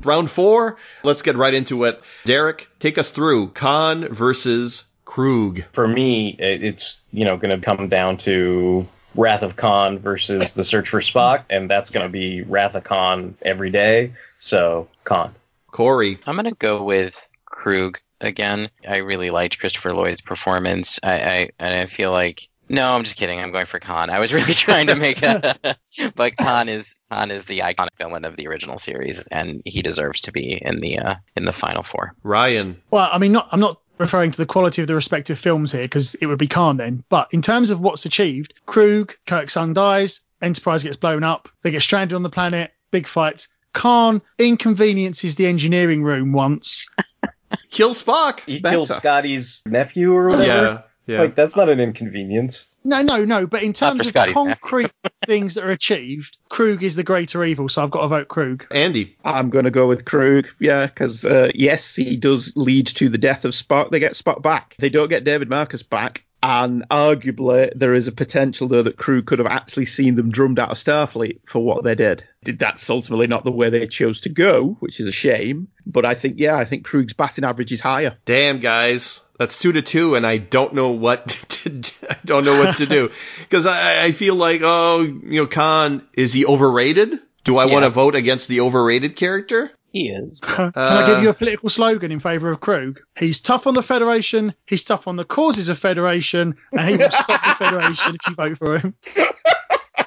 Round 0.08 0.30
four. 0.30 0.78
Let's 1.04 1.22
get 1.22 1.36
right 1.36 1.54
into 1.54 1.84
it. 1.84 2.02
Derek, 2.26 2.70
take 2.80 2.98
us 2.98 3.12
through 3.12 3.50
Khan 3.50 4.08
versus 4.08 4.86
Kruge. 5.06 5.66
For 5.74 5.88
me, 5.88 6.30
it's 6.30 7.04
you 7.12 7.26
know 7.26 7.38
going 7.38 7.60
to 7.60 7.64
come 7.64 7.90
down 7.90 8.18
to 8.18 8.88
Wrath 9.16 9.44
of 9.44 9.56
Khan 9.56 10.00
versus 10.00 10.54
The 10.54 10.64
Search 10.64 10.90
for 10.90 11.02
Spock, 11.02 11.44
and 11.50 11.70
that's 11.70 11.90
going 11.90 12.06
to 12.06 12.12
be 12.12 12.42
Wrath 12.42 12.76
of 12.76 12.84
Khan 12.84 13.36
every 13.42 13.70
day. 13.70 14.14
So 14.40 14.88
Khan. 15.04 15.36
Corey. 15.72 16.20
I'm 16.26 16.36
going 16.36 16.46
to 16.46 16.52
go 16.52 16.84
with 16.84 17.30
Kruge 17.46 17.98
again. 18.22 18.70
I 18.88 18.98
really 18.98 19.30
liked 19.30 19.60
Christopher 19.60 19.94
Lloyd's 19.94 20.22
performance. 20.22 21.00
I, 21.04 21.20
I 21.20 21.50
and 21.60 21.74
I 21.82 21.86
feel 21.88 22.12
like 22.12 22.48
no, 22.70 22.92
I'm 22.92 23.04
just 23.04 23.16
kidding. 23.16 23.40
I'm 23.40 23.52
going 23.52 23.66
for 23.66 23.80
Khan. 23.80 24.10
I 24.10 24.20
was 24.20 24.34
really 24.34 24.54
trying 24.56 24.88
to 24.88 24.96
make 24.96 25.22
a, 25.22 25.78
but 26.16 26.38
Khan 26.38 26.70
is 26.70 26.86
Khan 27.12 27.32
is 27.32 27.46
the 27.46 27.60
iconic 27.60 27.98
villain 27.98 28.26
of 28.26 28.36
the 28.36 28.48
original 28.48 28.78
series, 28.78 29.20
and 29.20 29.62
he 29.66 29.82
deserves 29.82 30.22
to 30.22 30.32
be 30.32 30.60
in 30.62 30.80
the 30.80 31.00
uh, 31.00 31.16
in 31.36 31.46
the 31.46 31.54
final 31.54 31.84
four. 31.84 32.14
Ryan. 32.24 32.82
Well, 32.92 33.10
I 33.12 33.18
mean, 33.18 33.32
not 33.32 33.50
I'm 33.52 33.60
not 33.60 33.80
referring 33.98 34.32
to 34.32 34.38
the 34.38 34.46
quality 34.46 34.82
of 34.82 34.88
the 34.88 34.96
respective 34.96 35.40
films 35.40 35.72
here 35.72 35.82
because 35.82 36.16
it 36.16 36.26
would 36.26 36.40
be 36.40 36.48
Khan 36.48 36.78
then. 36.78 37.04
But 37.10 37.30
in 37.32 37.42
terms 37.42 37.70
of 37.70 37.80
what's 37.80 38.06
achieved, 38.06 38.54
Kruge, 38.66 39.16
Kirk's 39.26 39.54
son 39.54 39.74
dies, 39.74 40.22
Enterprise 40.42 40.84
gets 40.84 40.98
blown 40.98 41.24
up, 41.24 41.50
they 41.64 41.72
get 41.72 41.82
stranded 41.82 42.16
on 42.16 42.24
the 42.24 42.30
planet, 42.30 42.72
big 42.92 43.08
fights. 43.08 43.48
Khan 43.74 44.22
inconveniences 44.38 45.36
the 45.36 45.48
engineering 45.48 46.04
room 46.04 46.32
once. 46.32 46.88
Kill 47.70 47.92
Spock. 47.92 48.48
He 48.48 48.62
kills 48.62 48.90
Scotty's 48.90 49.62
nephew 49.66 50.14
or 50.14 50.28
whatever. 50.28 50.46
Yeah. 50.46 50.82
Yeah. 51.08 51.20
Like 51.20 51.36
that's 51.36 51.56
not 51.56 51.70
an 51.70 51.80
inconvenience. 51.80 52.66
No, 52.84 53.02
no, 53.02 53.26
no. 53.26 53.48
But 53.48 53.64
in 53.64 53.74
terms 53.74 54.06
of 54.06 54.12
Scotty, 54.12 54.34
concrete 54.34 54.92
things 55.26 55.56
that 55.56 55.64
are 55.64 55.72
achieved, 55.72 56.38
Kruge 56.50 56.84
is 56.84 56.96
the 56.96 57.04
greater 57.04 57.44
evil. 57.44 57.70
So 57.70 57.82
I've 57.82 57.92
got 57.92 58.02
to 58.02 58.08
vote 58.10 58.28
Kruge. 58.28 58.66
Andy. 58.72 59.18
I'm 59.24 59.50
going 59.50 59.66
to 59.66 59.72
go 59.72 59.88
with 59.88 60.06
Kruge, 60.06 60.54
yeah, 60.60 60.86
because 60.86 61.26
uh, 61.26 61.50
yes, 61.56 61.96
he 61.96 62.18
does 62.18 62.56
lead 62.56 62.88
to 62.88 63.10
the 63.10 63.18
death 63.18 63.46
of 63.46 63.54
Spock. 63.54 63.90
They 63.90 64.00
get 64.00 64.14
Spock 64.14 64.42
back. 64.42 64.76
They 64.80 64.90
don't 64.90 65.10
get 65.10 65.24
David 65.24 65.50
Marcus 65.50 65.82
back. 65.82 66.26
And 66.50 66.88
arguably, 66.88 67.74
there 67.76 67.94
is 67.94 68.08
a 68.08 68.14
potential 68.14 68.70
there 68.70 68.84
that 68.84 68.96
crew 68.96 69.22
could 69.22 69.40
have 69.40 69.50
actually 69.50 69.84
seen 69.84 70.16
them 70.16 70.32
drummed 70.32 70.60
out 70.60 70.72
of 70.72 70.78
Starfleet 70.78 71.42
for 71.46 71.60
what 71.60 71.84
they 71.84 71.94
did. 71.94 72.26
That's 72.42 72.90
ultimately 72.90 73.28
not 73.28 73.44
the 73.44 73.52
way 73.52 73.70
they 73.70 73.86
chose 73.88 74.22
to 74.22 74.30
go, 74.30 74.78
which 74.80 75.02
is 75.02 75.08
a 75.08 75.12
shame. 75.12 75.68
But 75.86 76.06
I 76.06 76.14
think, 76.14 76.36
yeah, 76.40 76.56
I 76.56 76.64
think 76.64 76.86
Kruge's 76.86 77.16
batting 77.16 77.44
average 77.44 77.74
is 77.74 77.82
higher. 77.82 78.16
Damn, 78.24 78.62
guys. 78.62 79.22
That's 79.38 79.60
two 79.60 79.74
to 79.74 79.82
two, 79.82 80.16
and 80.16 80.26
I 80.26 80.38
don't 80.38 80.74
know 80.74 80.92
what 80.92 81.28
to, 81.50 81.84
I 82.10 82.16
don't 82.24 82.46
know 82.46 82.58
what 82.58 82.78
to 82.78 82.86
do 82.86 83.12
because 83.40 83.66
I, 83.66 84.06
I 84.06 84.12
feel 84.14 84.36
like 84.36 84.62
oh 84.64 85.02
you 85.02 85.42
know 85.42 85.48
Khan 85.48 86.08
is 86.14 86.32
he 86.32 86.46
overrated? 86.46 87.20
Do 87.44 87.58
I 87.58 87.66
want 87.66 87.84
to 87.84 87.90
vote 87.90 88.16
against 88.16 88.48
the 88.48 88.62
overrated 88.62 89.16
character? 89.16 89.72
He 89.92 90.10
is. 90.10 90.40
Can 90.42 90.72
I 90.76 91.08
give 91.08 91.24
you 91.24 91.30
a 91.30 91.34
political 91.34 91.70
slogan 91.70 92.12
in 92.12 92.20
favour 92.20 92.52
of 92.52 92.60
Kruge? 92.60 92.98
He's 93.18 93.42
tough 93.42 93.68
on 93.68 93.74
the 93.74 93.84
Federation, 93.84 94.54
he's 94.66 94.84
tough 94.84 95.08
on 95.08 95.16
the 95.16 95.26
causes 95.26 95.70
of 95.70 95.80
Federation, 95.80 96.58
and 96.72 96.90
he 96.90 96.98
will 96.98 97.12
stop 97.12 97.44
the 97.44 97.56
Federation 97.56 98.16
if 98.16 98.28
you 98.28 98.36
vote 98.36 98.58
for 98.58 98.80
him. 98.80 98.96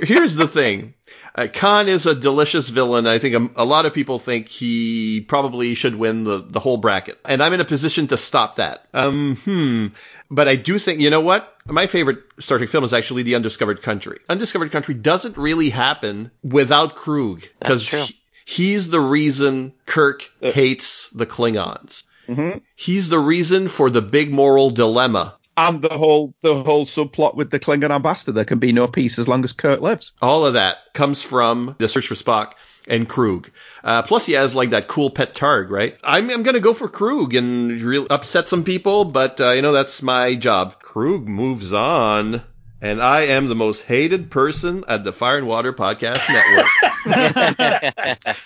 Here's 0.03 0.35
the 0.35 0.49
thing. 0.49 0.95
Uh, 1.35 1.47
Khan 1.53 1.89
is 1.89 2.07
a 2.07 2.15
delicious 2.15 2.69
villain. 2.69 3.07
I 3.07 3.19
think 3.19 3.35
a, 3.57 3.63
a, 3.63 3.65
lot 3.65 3.87
of 3.87 3.93
people 3.93 4.19
think 4.19 4.49
he 4.49 5.21
probably 5.21 5.75
should 5.75 5.95
win 5.95 6.25
the, 6.25 6.43
the 6.43 6.61
whole 6.61 6.77
bracket. 6.77 7.19
And 7.25 7.43
I'm 7.43 7.53
in 7.53 7.61
a 7.61 7.65
position 7.65 8.07
to 8.09 8.17
stop 8.17 8.57
that. 8.57 8.87
Um, 8.95 9.37
hmm. 9.37 9.87
But 10.31 10.49
I 10.49 10.57
do 10.57 10.79
think, 10.79 11.01
you 11.01 11.11
know 11.11 11.21
what? 11.21 11.55
My 11.67 11.87
favorite 11.87 12.19
Star 12.39 12.59
Trek 12.59 12.71
film 12.71 12.85
is 12.85 12.95
actually 12.95 13.25
The 13.25 13.35
Undiscovered 13.35 13.83
Country. 13.83 14.21
Undiscovered 14.29 14.71
Country 14.71 14.95
doesn't 14.95 15.37
really 15.37 15.71
happen 15.71 16.31
without 16.43 16.97
Kruge. 16.97 17.49
Because 17.59 17.91
he, 17.91 18.20
he's 18.51 18.91
the 18.91 19.01
reason 19.01 19.73
Kirk 19.87 20.31
hates 20.41 21.11
the 21.11 21.27
Klingons. 21.27 22.05
Mm-hmm. 22.29 22.59
He's 22.75 23.09
the 23.09 23.19
reason 23.19 23.69
for 23.69 23.91
the 23.91 24.03
big 24.03 24.33
moral 24.33 24.71
dilemma 24.71 25.37
and 25.57 25.83
the 25.83 25.97
whole 25.97 26.35
the 26.43 26.63
whole 26.63 26.87
subplot 26.87 27.35
with 27.35 27.51
the 27.51 27.61
Klingon 27.61 27.91
ambassador. 27.91 28.33
There 28.33 28.45
can 28.45 28.59
be 28.59 28.73
no 28.73 28.89
peace 28.89 29.19
as 29.19 29.29
long 29.29 29.45
as 29.45 29.53
Kirk 29.53 29.81
lives. 29.81 30.13
All 30.21 30.47
of 30.47 30.55
that 30.55 30.79
comes 30.95 31.23
from 31.23 31.77
the 31.79 31.89
search 31.89 32.09
for 32.09 32.15
Spock 32.15 32.53
and 32.89 33.09
Kruge. 33.09 33.51
Uh, 33.85 34.03
plus, 34.03 34.27
he 34.27 34.33
has 34.35 34.55
like 34.55 34.71
that 34.71 34.89
cool 34.89 35.11
pet 35.11 35.35
Targ, 35.35 35.71
right? 35.71 35.97
I'm, 36.03 36.31
I'm 36.31 36.43
gonna 36.43 36.61
go 36.61 36.75
for 36.75 36.89
Kruge 36.89 37.37
and 37.37 37.81
really 37.81 38.07
upset 38.11 38.49
some 38.49 38.65
people, 38.65 39.05
but 39.05 39.41
uh, 39.41 39.51
you 39.51 39.63
know 39.63 39.73
that's 39.73 40.03
my 40.03 40.35
job. 40.35 40.83
Kruge 40.83 41.27
moves 41.27 41.73
on. 41.73 42.43
And 42.83 43.03
I 43.03 43.23
am 43.23 43.49
the 43.49 43.55
most 43.55 43.85
hated 43.85 44.31
person 44.31 44.85
at 44.89 45.05
the 45.05 45.13
Fire 45.13 45.37
and 45.37 45.47
Water 45.47 45.73
Podcast 45.73 46.27
Network. 46.33 46.67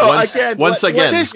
no, 0.00 0.08
once, 0.08 0.34
again, 0.34 0.58
once 0.58 0.82
let, 0.82 0.92
again. 0.92 1.12
Let's, 1.12 1.34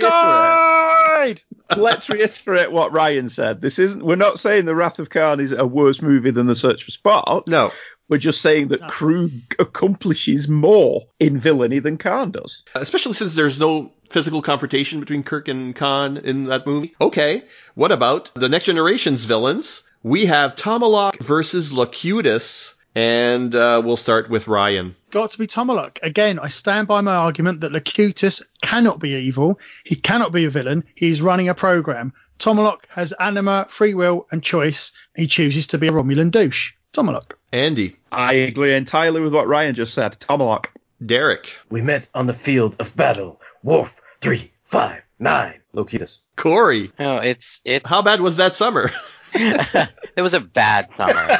let's 1.76 2.08
reiterate 2.08 2.72
what 2.72 2.92
Ryan 2.92 3.28
said. 3.28 3.60
This 3.60 3.78
isn't. 3.78 4.04
We're 4.04 4.16
not 4.16 4.40
saying 4.40 4.64
the 4.64 4.74
Wrath 4.74 4.98
of 4.98 5.08
Khan 5.08 5.38
is 5.38 5.52
a 5.52 5.64
worse 5.64 6.02
movie 6.02 6.32
than 6.32 6.46
The 6.46 6.56
Search 6.56 6.82
for 6.82 6.90
Spock. 6.90 7.46
No. 7.46 7.70
We're 8.08 8.18
just 8.18 8.40
saying 8.40 8.68
that 8.68 8.80
Kruge 8.80 9.54
accomplishes 9.58 10.48
more 10.48 11.02
in 11.20 11.38
villainy 11.38 11.78
than 11.78 11.98
Khan 11.98 12.30
does. 12.30 12.64
Especially 12.74 13.12
since 13.12 13.34
there's 13.34 13.60
no 13.60 13.92
physical 14.08 14.40
confrontation 14.40 15.00
between 15.00 15.22
Kirk 15.22 15.48
and 15.48 15.76
Khan 15.76 16.16
in 16.16 16.44
that 16.44 16.66
movie. 16.66 16.94
Okay, 16.98 17.42
what 17.74 17.92
about 17.92 18.30
the 18.34 18.48
Next 18.48 18.64
Generation's 18.64 19.26
villains? 19.26 19.84
we 20.02 20.26
have 20.26 20.56
Tomalak 20.56 21.18
versus 21.18 21.72
Locutus. 21.72 22.74
And 22.94 23.54
uh, 23.54 23.80
we'll 23.84 23.96
start 23.96 24.28
with 24.28 24.48
Ryan. 24.48 24.96
Got 25.10 25.32
to 25.32 25.38
be 25.38 25.46
Tomalak. 25.46 25.98
Again, 26.02 26.40
I 26.40 26.48
stand 26.48 26.88
by 26.88 27.00
my 27.00 27.14
argument 27.14 27.60
that 27.60 27.70
Locutus 27.70 28.42
cannot 28.60 28.98
be 28.98 29.10
evil. 29.10 29.60
He 29.84 29.94
cannot 29.94 30.32
be 30.32 30.46
a 30.46 30.50
villain. 30.50 30.82
He's 30.96 31.22
running 31.22 31.48
a 31.48 31.54
program. 31.54 32.12
Tomalak 32.38 32.80
has 32.88 33.12
anima, 33.12 33.66
free 33.68 33.94
will, 33.94 34.26
and 34.32 34.42
choice. 34.42 34.92
He 35.14 35.26
chooses 35.28 35.68
to 35.68 35.78
be 35.78 35.88
a 35.88 35.92
Romulan 35.92 36.30
douche. 36.30 36.72
Tomalak. 36.92 37.32
Andy. 37.52 37.96
I 38.10 38.32
agree 38.32 38.74
entirely 38.74 39.20
with 39.20 39.34
what 39.34 39.46
Ryan 39.46 39.74
just 39.74 39.94
said. 39.94 40.18
Tomalak. 40.18 40.66
Derek. 41.04 41.56
We 41.70 41.82
met 41.82 42.08
on 42.14 42.26
the 42.26 42.32
field 42.32 42.76
of 42.80 42.96
battle. 42.96 43.40
Wolf 43.62 44.00
359. 44.20 45.60
Locutus. 45.78 46.20
Corey. 46.36 46.92
No, 46.98 47.18
it's 47.18 47.60
it. 47.64 47.86
How 47.86 48.02
bad 48.02 48.20
was 48.20 48.36
that 48.36 48.54
summer? 48.54 48.90
it 49.34 50.22
was 50.22 50.34
a 50.34 50.40
bad 50.40 50.94
summer. 50.96 51.38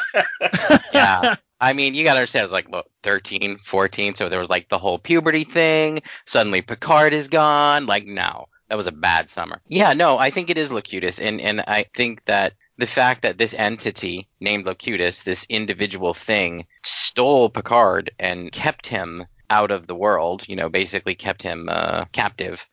yeah. 0.93 1.37
I 1.61 1.73
mean, 1.73 1.95
you 1.95 2.05
got 2.05 2.13
to 2.13 2.21
understand, 2.21 2.43
I 2.43 2.45
was 2.45 2.53
like, 2.53 2.71
what, 2.71 2.87
13, 3.03 3.59
14. 3.65 4.15
So 4.15 4.29
there 4.29 4.39
was 4.39 4.51
like 4.51 4.69
the 4.69 4.79
whole 4.79 4.99
puberty 4.99 5.45
thing. 5.45 6.03
Suddenly 6.25 6.63
Picard 6.63 7.13
is 7.13 7.29
gone. 7.29 7.87
Like, 7.87 8.07
no, 8.07 8.47
that 8.69 8.77
was 8.77 8.87
a 8.87 8.93
bad 8.93 9.29
summer. 9.31 9.61
Yeah, 9.67 9.95
no, 9.95 10.19
I 10.19 10.31
think 10.31 10.51
it 10.51 10.59
is 10.59 10.71
Locutus. 10.71 11.19
And, 11.19 11.41
and 11.41 11.61
I 11.61 11.87
think 11.95 12.25
that 12.27 12.53
the 12.77 12.87
fact 12.87 13.23
that 13.23 13.39
this 13.39 13.55
entity 13.55 14.29
named 14.39 14.67
Locutus, 14.67 15.23
this 15.23 15.47
individual 15.49 16.15
thing, 16.15 16.67
stole 16.85 17.51
Picard 17.51 18.13
and 18.21 18.53
kept 18.53 18.87
him 18.87 19.27
out 19.51 19.73
of 19.73 19.89
the 19.89 19.97
world, 19.97 20.47
you 20.47 20.55
know, 20.55 20.69
basically 20.69 21.17
kept 21.17 21.43
him 21.43 21.69
uh, 21.69 22.05
captive 22.13 22.65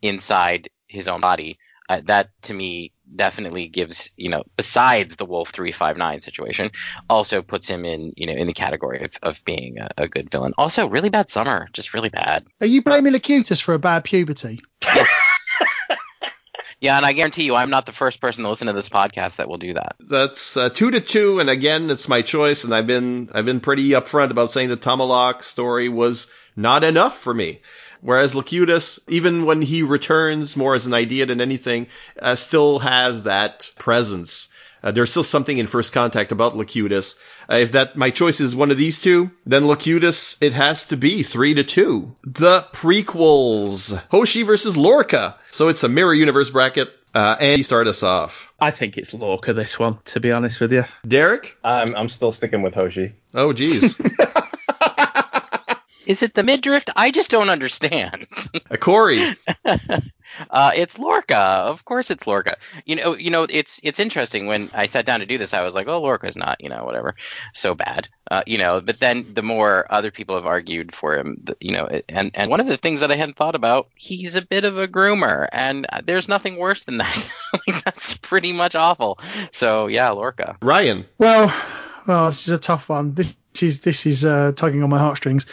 inside 0.00 0.68
his 0.92 1.08
own 1.08 1.20
body. 1.20 1.58
Uh, 1.88 2.00
that 2.04 2.28
to 2.42 2.54
me 2.54 2.92
definitely 3.14 3.66
gives, 3.66 4.10
you 4.16 4.30
know, 4.30 4.44
besides 4.56 5.16
the 5.16 5.24
Wolf 5.24 5.50
359 5.50 6.20
situation, 6.20 6.70
also 7.10 7.42
puts 7.42 7.66
him 7.66 7.84
in, 7.84 8.12
you 8.16 8.26
know, 8.26 8.32
in 8.32 8.46
the 8.46 8.54
category 8.54 9.04
of, 9.04 9.12
of 9.22 9.44
being 9.44 9.78
a, 9.78 9.88
a 9.98 10.08
good 10.08 10.30
villain. 10.30 10.54
Also, 10.56 10.88
really 10.88 11.10
bad 11.10 11.28
summer, 11.28 11.68
just 11.72 11.92
really 11.92 12.08
bad. 12.08 12.46
Are 12.60 12.66
you 12.66 12.82
blaming 12.82 13.12
Locutus 13.12 13.60
for 13.60 13.74
a 13.74 13.78
bad 13.78 14.04
puberty? 14.04 14.62
Yeah, 16.82 16.96
and 16.96 17.06
I 17.06 17.12
guarantee 17.12 17.44
you, 17.44 17.54
I'm 17.54 17.70
not 17.70 17.86
the 17.86 17.92
first 17.92 18.20
person 18.20 18.42
to 18.42 18.50
listen 18.50 18.66
to 18.66 18.72
this 18.72 18.88
podcast 18.88 19.36
that 19.36 19.48
will 19.48 19.56
do 19.56 19.74
that. 19.74 19.94
That's 20.00 20.56
uh, 20.56 20.68
two 20.68 20.90
to 20.90 21.00
two, 21.00 21.38
and 21.38 21.48
again, 21.48 21.90
it's 21.90 22.08
my 22.08 22.22
choice, 22.22 22.64
and 22.64 22.74
I've 22.74 22.88
been 22.88 23.30
I've 23.32 23.44
been 23.44 23.60
pretty 23.60 23.90
upfront 23.90 24.32
about 24.32 24.50
saying 24.50 24.68
the 24.68 24.76
Tomalak 24.76 25.44
story 25.44 25.88
was 25.88 26.26
not 26.56 26.82
enough 26.82 27.16
for 27.16 27.32
me. 27.32 27.62
Whereas 28.02 28.34
Locutus, 28.34 28.98
even 29.06 29.46
when 29.46 29.62
he 29.62 29.84
returns 29.84 30.56
more 30.56 30.74
as 30.74 30.86
an 30.86 30.92
idea 30.92 31.24
than 31.24 31.40
anything, 31.40 31.86
uh, 32.20 32.34
still 32.34 32.80
has 32.80 33.22
that 33.22 33.70
presence. 33.78 34.48
Uh, 34.82 34.90
there's 34.90 35.10
still 35.10 35.22
something 35.22 35.56
in 35.56 35.68
First 35.68 35.92
Contact 35.92 36.32
about 36.32 36.56
Locutus. 36.56 37.14
Uh, 37.48 37.56
if 37.56 37.72
that 37.72 37.94
my 37.96 38.10
choice 38.10 38.40
is 38.40 38.56
one 38.56 38.72
of 38.72 38.76
these 38.76 39.00
two, 39.00 39.30
then 39.46 39.68
Locutus 39.68 40.36
it 40.42 40.52
has 40.52 40.86
to 40.86 40.96
be 40.96 41.22
three 41.22 41.54
to 41.54 41.62
two. 41.62 42.16
The 42.24 42.66
prequels: 42.72 43.96
Hoshi 44.10 44.42
versus 44.42 44.76
Lorca. 44.76 45.36
So 45.52 45.68
it's 45.68 45.84
a 45.84 45.88
mirror 45.88 46.12
universe 46.14 46.50
bracket. 46.50 46.90
Uh, 47.14 47.36
Andy, 47.38 47.62
start 47.62 47.86
us 47.86 48.02
off. 48.02 48.52
I 48.58 48.72
think 48.72 48.98
it's 48.98 49.14
Lorca 49.14 49.52
this 49.52 49.78
one, 49.78 49.98
to 50.06 50.18
be 50.18 50.32
honest 50.32 50.60
with 50.60 50.72
you. 50.72 50.86
Derek? 51.06 51.56
I'm 51.62 51.94
I'm 51.94 52.08
still 52.08 52.32
sticking 52.32 52.62
with 52.62 52.74
Hoshi. 52.74 53.14
Oh, 53.32 53.52
geez. 53.52 54.00
Is 56.12 56.22
it 56.22 56.34
the 56.34 56.42
midriff? 56.42 56.84
I 56.94 57.10
just 57.10 57.30
don't 57.30 57.48
understand. 57.48 58.26
Uh, 58.70 58.76
Corey. 58.76 59.34
Uh, 60.48 60.70
it's 60.74 60.98
Lorca. 60.98 61.36
Of 61.36 61.84
course, 61.84 62.10
it's 62.10 62.26
Lorca. 62.26 62.56
You 62.86 62.96
know, 62.96 63.14
you 63.14 63.30
know, 63.30 63.42
it's 63.42 63.78
it's 63.82 64.00
interesting. 64.00 64.46
When 64.46 64.70
I 64.72 64.86
sat 64.86 65.04
down 65.04 65.20
to 65.20 65.26
do 65.26 65.36
this, 65.36 65.52
I 65.52 65.60
was 65.60 65.74
like, 65.74 65.88
"Oh, 65.88 66.00
Lorca's 66.00 66.36
not, 66.36 66.62
you 66.62 66.70
know, 66.70 66.84
whatever, 66.84 67.16
so 67.52 67.74
bad." 67.74 68.08
Uh, 68.30 68.42
you 68.46 68.56
know, 68.56 68.80
but 68.80 68.98
then 68.98 69.34
the 69.34 69.42
more 69.42 69.86
other 69.90 70.10
people 70.10 70.36
have 70.36 70.46
argued 70.46 70.94
for 70.94 71.18
him, 71.18 71.44
you 71.60 71.72
know, 71.72 71.86
and 72.08 72.30
and 72.32 72.48
one 72.48 72.60
of 72.60 72.66
the 72.66 72.78
things 72.78 73.00
that 73.00 73.12
I 73.12 73.16
hadn't 73.16 73.36
thought 73.36 73.54
about, 73.54 73.88
he's 73.94 74.34
a 74.34 74.40
bit 74.40 74.64
of 74.64 74.78
a 74.78 74.88
groomer, 74.88 75.46
and 75.52 75.86
there's 76.04 76.28
nothing 76.28 76.56
worse 76.56 76.84
than 76.84 76.96
that. 76.96 77.30
like, 77.66 77.84
that's 77.84 78.16
pretty 78.16 78.54
much 78.54 78.74
awful. 78.74 79.18
So 79.50 79.86
yeah, 79.88 80.08
Lorca. 80.10 80.56
Ryan. 80.62 81.04
Well, 81.18 81.54
well, 82.06 82.28
this 82.28 82.46
is 82.48 82.54
a 82.54 82.58
tough 82.58 82.88
one. 82.88 83.12
This 83.12 83.36
is 83.60 83.80
this 83.80 84.06
is 84.06 84.24
uh, 84.24 84.52
tugging 84.56 84.82
on 84.82 84.88
my 84.88 84.98
heartstrings. 84.98 85.44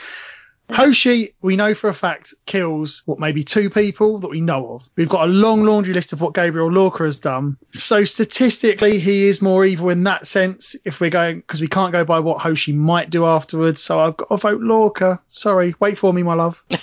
Hoshi, 0.72 1.33
we 1.41 1.56
know 1.56 1.73
for 1.73 1.89
a 1.89 1.93
fact, 1.93 2.33
kills 2.45 3.01
what 3.06 3.19
maybe 3.19 3.43
two 3.43 3.69
people 3.69 4.19
that 4.19 4.30
we 4.30 4.39
know 4.39 4.73
of. 4.73 4.89
We've 4.95 5.09
got 5.09 5.27
a 5.27 5.31
long 5.31 5.64
laundry 5.64 5.93
list 5.93 6.14
of 6.14 6.22
what 6.22 6.33
Gabriel 6.33 6.72
Lorca 6.72 7.03
has 7.03 7.19
done. 7.19 7.57
So 7.72 8.03
statistically, 8.03 8.99
he 8.99 9.27
is 9.27 9.41
more 9.41 9.65
evil 9.65 9.89
in 9.89 10.03
that 10.03 10.27
sense. 10.27 10.75
If 10.85 11.01
we're 11.01 11.09
going, 11.09 11.38
because 11.38 11.61
we 11.61 11.67
can't 11.67 11.91
go 11.91 12.06
by 12.06 12.19
what 12.19 12.39
Hoshi 12.39 12.73
might 12.73 13.09
do 13.09 13.25
afterwards. 13.25 13.81
So 13.81 13.99
I've 13.99 14.17
got 14.17 14.30
to 14.30 14.38
vote 14.38 14.61
Lorca. 14.61 15.19
Sorry, 15.27 15.75
wait 15.80 15.98
for 15.98 16.14
me, 16.14 16.23
my 16.23 16.35
love. 16.35 16.64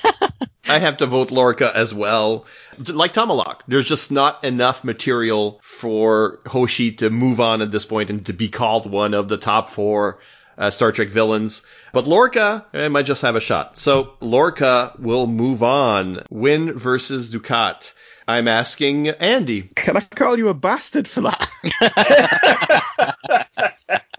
I 0.68 0.80
have 0.80 0.96
to 0.96 1.06
vote 1.06 1.30
Lorca 1.30 1.70
as 1.74 1.94
well. 1.94 2.46
Like 2.78 3.12
Tomalak, 3.12 3.60
there's 3.68 3.86
just 3.86 4.10
not 4.10 4.42
enough 4.42 4.82
material 4.82 5.60
for 5.62 6.40
Hoshi 6.44 6.92
to 6.92 7.08
move 7.08 7.40
on 7.40 7.62
at 7.62 7.70
this 7.70 7.84
point 7.84 8.10
and 8.10 8.26
to 8.26 8.32
be 8.32 8.48
called 8.48 8.90
one 8.90 9.14
of 9.14 9.28
the 9.28 9.36
top 9.36 9.68
four 9.68 10.18
uh, 10.58 10.70
Star 10.70 10.92
Trek 10.92 11.08
villains. 11.08 11.62
But 11.92 12.06
Lorca 12.06 12.66
eh, 12.72 12.88
might 12.88 13.06
just 13.06 13.22
have 13.22 13.36
a 13.36 13.40
shot. 13.40 13.78
So 13.78 14.14
Lorca 14.20 14.94
will 14.98 15.26
move 15.26 15.62
on. 15.62 16.22
Winn 16.30 16.72
versus 16.72 17.30
Dukat. 17.30 17.92
I'm 18.28 18.48
asking 18.48 19.08
Andy. 19.08 19.62
Can 19.62 19.96
I 19.96 20.00
call 20.00 20.36
you 20.36 20.48
a 20.48 20.54
bastard 20.54 21.06
for 21.06 21.22
that? 21.22 21.48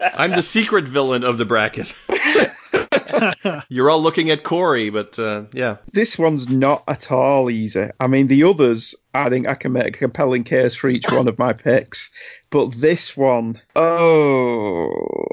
I'm 0.00 0.30
the 0.30 0.42
secret 0.42 0.88
villain 0.88 1.24
of 1.24 1.36
the 1.36 1.44
bracket. 1.44 1.94
You're 3.68 3.90
all 3.90 4.02
looking 4.02 4.30
at 4.30 4.42
Corey, 4.42 4.90
but 4.90 5.18
uh, 5.18 5.44
yeah. 5.52 5.76
This 5.92 6.18
one's 6.18 6.48
not 6.48 6.84
at 6.88 7.10
all 7.10 7.50
easy. 7.50 7.88
I 8.00 8.06
mean, 8.06 8.28
the 8.28 8.44
others, 8.44 8.94
I 9.12 9.28
think 9.28 9.46
I 9.46 9.54
can 9.54 9.72
make 9.72 9.86
a 9.88 9.90
compelling 9.90 10.44
case 10.44 10.74
for 10.74 10.88
each 10.88 11.10
one 11.10 11.28
of 11.28 11.38
my 11.38 11.52
picks. 11.52 12.10
But 12.50 12.72
this 12.72 13.16
one, 13.16 13.60
oh, 13.76 15.26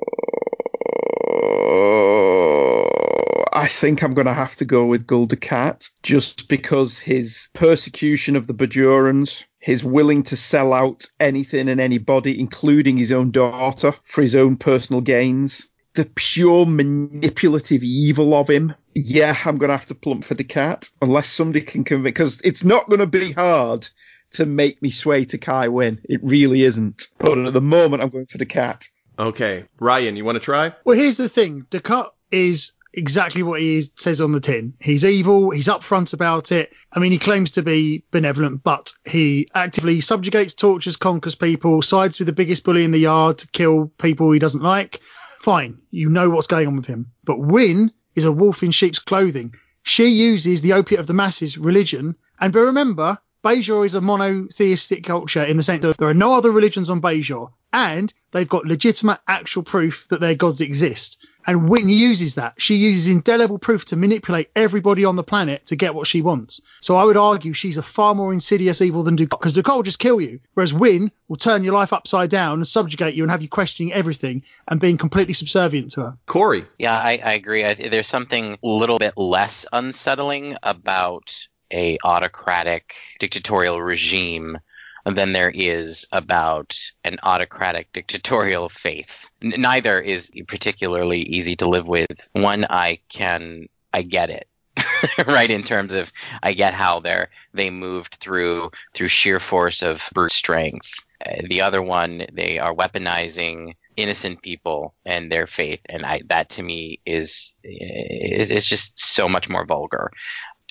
I 3.58 3.68
think 3.68 4.04
I'm 4.04 4.14
going 4.14 4.28
to 4.28 4.34
have 4.34 4.56
to 4.58 4.66
go 4.66 4.86
with 4.86 5.08
Gul 5.08 5.28
Dukat 5.28 5.90
just 6.04 6.50
because 6.50 7.00
his 7.00 7.50
persecution 7.54 8.36
of 8.36 8.46
the 8.48 8.54
Bajorans, 8.54 9.46
his 9.60 9.84
willing 9.84 10.24
to 10.24 10.36
sell 10.36 10.74
out 10.74 11.06
anything 11.20 11.70
and 11.70 11.82
anybody, 11.82 12.40
including 12.40 12.98
his 12.98 13.12
own 13.12 13.32
daughter, 13.32 13.96
for 14.04 14.22
his 14.22 14.36
own 14.36 14.58
personal 14.58 15.02
gains. 15.02 15.70
The 15.96 16.06
pure 16.14 16.66
manipulative 16.66 17.82
evil 17.82 18.34
of 18.34 18.50
him. 18.50 18.76
Yeah, 18.94 19.36
I'm 19.46 19.58
going 19.58 19.70
to 19.70 19.78
have 19.78 19.88
to 19.88 19.96
plump 19.96 20.26
for 20.26 20.34
the 20.34 20.44
cat 20.44 20.90
unless 21.02 21.30
somebody 21.30 21.62
can 21.62 21.86
convince, 21.86 22.14
because 22.14 22.42
it's 22.44 22.66
not 22.66 22.90
going 22.90 23.00
to 23.00 23.08
be 23.08 23.32
hard 23.32 23.88
to 24.32 24.46
make 24.46 24.82
me 24.82 24.92
sway 24.92 25.26
to 25.26 25.38
Kai 25.38 25.70
Winn. 25.70 26.02
It 26.04 26.20
really 26.22 26.64
isn't. 26.64 27.08
But 27.18 27.38
at 27.40 27.54
the 27.54 27.62
moment, 27.62 28.04
I'm 28.04 28.10
going 28.10 28.26
for 28.26 28.38
the 28.38 28.46
cat. 28.46 28.90
Okay. 29.18 29.66
Ryan, 29.80 30.16
you 30.16 30.26
want 30.26 30.36
to 30.36 30.40
try? 30.40 30.74
Well, 30.84 30.98
here's 30.98 31.18
the 31.18 31.30
thing. 31.30 31.66
Descartes 31.70 32.12
is 32.32 32.74
exactly 32.94 33.44
what 33.44 33.60
he 33.60 33.78
is, 33.78 33.92
says 33.98 34.22
on 34.22 34.32
the 34.32 34.40
tin. 34.40 34.74
He's 34.80 35.06
evil. 35.06 35.50
He's 35.50 35.68
upfront 35.68 36.14
about 36.14 36.52
it. 36.52 36.74
I 36.92 37.00
mean, 37.00 37.12
he 37.12 37.20
claims 37.20 37.52
to 37.52 37.62
be 37.62 38.06
benevolent, 38.12 38.64
but 38.64 38.94
he 39.06 39.48
actively 39.54 40.02
subjugates, 40.02 40.54
tortures, 40.54 40.98
conquers 40.98 41.36
people, 41.36 41.82
sides 41.82 42.20
with 42.20 42.28
the 42.28 42.34
biggest 42.34 42.64
bully 42.64 42.84
in 42.84 42.92
the 42.92 43.00
yard 43.00 43.40
to 43.40 43.48
kill 43.48 43.92
people 43.98 44.32
he 44.32 44.40
doesn't 44.40 44.64
like. 44.64 45.02
Fine. 45.40 45.80
You 45.92 46.10
know 46.10 46.30
what's 46.30 46.48
going 46.48 46.68
on 46.68 46.76
with 46.78 46.88
him. 46.88 47.12
But 47.24 47.40
Winn 47.40 47.92
is 48.16 48.26
a 48.26 48.32
wolf 48.32 48.64
in 48.64 48.72
sheep's 48.72 49.00
clothing. 49.00 49.56
She 49.84 50.08
uses 50.08 50.62
the 50.62 50.74
opiate 50.74 51.00
of 51.00 51.08
the 51.08 51.14
masses, 51.14 51.58
religion. 51.58 52.16
And 52.40 52.56
remember, 52.56 53.20
Bajor 53.46 53.86
is 53.86 53.94
a 53.94 54.02
monotheistic 54.02 55.04
culture 55.04 55.44
in 55.44 55.56
the 55.56 55.62
sense 55.62 55.84
that 55.84 55.98
there 55.98 56.08
are 56.08 56.16
no 56.16 56.34
other 56.34 56.50
religions 56.50 56.90
on 56.90 57.00
Bajor, 57.00 57.52
and 57.72 58.12
they've 58.32 58.50
got 58.50 58.66
legitimate 58.66 59.20
actual 59.28 59.62
proof 59.62 60.08
that 60.08 60.20
their 60.20 60.34
gods 60.34 60.62
exist. 60.62 61.24
And 61.46 61.70
Winn 61.70 61.88
uses 61.88 62.36
that. 62.36 62.56
She 62.58 62.78
uses 62.78 63.08
indelible 63.08 63.60
proof 63.60 63.86
to 63.86 63.96
manipulate 63.96 64.50
everybody 64.56 65.06
on 65.06 65.16
the 65.16 65.22
planet 65.22 65.68
to 65.68 65.76
get 65.76 65.94
what 65.94 66.08
she 66.08 66.24
wants. 66.24 66.62
So 66.82 66.96
I 66.96 67.04
would 67.04 67.18
argue 67.18 67.54
she's 67.54 67.78
a 67.78 67.84
far 67.84 68.16
more 68.16 68.34
insidious 68.34 68.82
evil 68.82 69.04
than 69.04 69.16
Dukat, 69.16 69.40
because 69.40 69.54
Dukat 69.54 69.76
will 69.76 69.84
just 69.84 70.00
kill 70.00 70.20
you, 70.20 70.40
whereas 70.56 70.74
Winn 70.74 71.12
will 71.28 71.36
turn 71.36 71.64
your 71.64 71.76
life 71.76 71.94
upside 71.94 72.32
down 72.32 72.58
and 72.58 72.68
subjugate 72.68 73.14
you 73.14 73.22
and 73.22 73.32
have 73.32 73.44
you 73.44 73.48
questioning 73.48 73.94
everything 73.94 74.42
and 74.68 74.80
being 74.80 74.98
completely 74.98 75.36
subservient 75.36 75.92
to 75.92 76.02
her. 76.02 76.18
Corey. 76.26 76.66
Yeah, 76.80 76.98
I, 76.98 77.22
I 77.24 77.34
agree. 77.34 77.64
I, 77.64 77.76
there's 77.76 78.08
something 78.08 78.58
a 78.64 78.68
little 78.68 78.98
bit 78.98 79.16
less 79.18 79.68
unsettling 79.72 80.58
about 80.64 81.48
a 81.72 81.98
autocratic 82.04 82.96
dictatorial 83.20 83.82
regime 83.82 84.58
than 85.06 85.34
there 85.34 85.52
is 85.52 86.08
about 86.12 86.76
an 87.04 87.18
autocratic 87.24 87.92
dictatorial 87.94 88.70
faith. 88.70 89.30
N- 89.44 89.54
neither 89.58 90.00
is 90.00 90.32
particularly 90.48 91.22
easy 91.22 91.56
to 91.58 91.70
live 91.70 91.88
with. 91.88 92.08
One, 92.34 92.66
I 92.70 93.00
can, 93.10 93.68
I 93.94 94.02
get 94.02 94.30
it. 94.30 94.48
right 95.28 95.52
in 95.52 95.64
terms 95.64 95.94
of 95.94 96.12
I 96.44 96.52
get 96.52 96.74
how 96.74 97.00
they're 97.00 97.30
they 97.54 97.70
moved 97.70 98.16
through 98.16 98.72
through 98.94 99.08
sheer 99.08 99.40
force 99.40 99.82
of 99.82 100.10
brute 100.14 100.32
strength. 100.32 100.92
Uh, 101.26 101.44
the 101.48 101.62
other 101.62 101.82
one 101.82 102.26
they 102.34 102.60
are 102.60 102.74
weaponizing 102.74 103.76
innocent 103.96 104.42
people 104.42 104.94
and 105.06 105.32
their 105.32 105.48
faith 105.48 105.80
and 105.88 106.06
I 106.06 106.24
that 106.28 106.50
to 106.50 106.64
me 106.64 107.00
is 107.06 107.54
is, 107.64 108.52
is 108.52 108.66
just 108.66 109.00
so 109.00 109.30
much 109.30 109.48
more 109.48 109.66
vulgar. 109.66 110.12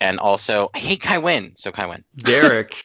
And 0.01 0.19
also 0.19 0.71
I 0.75 0.79
hate 0.79 1.01
Kai 1.01 1.19
Winn, 1.19 1.53
so 1.57 1.73
Kai 1.73 1.87
Winn. 1.87 2.05
Derek. 2.17 2.85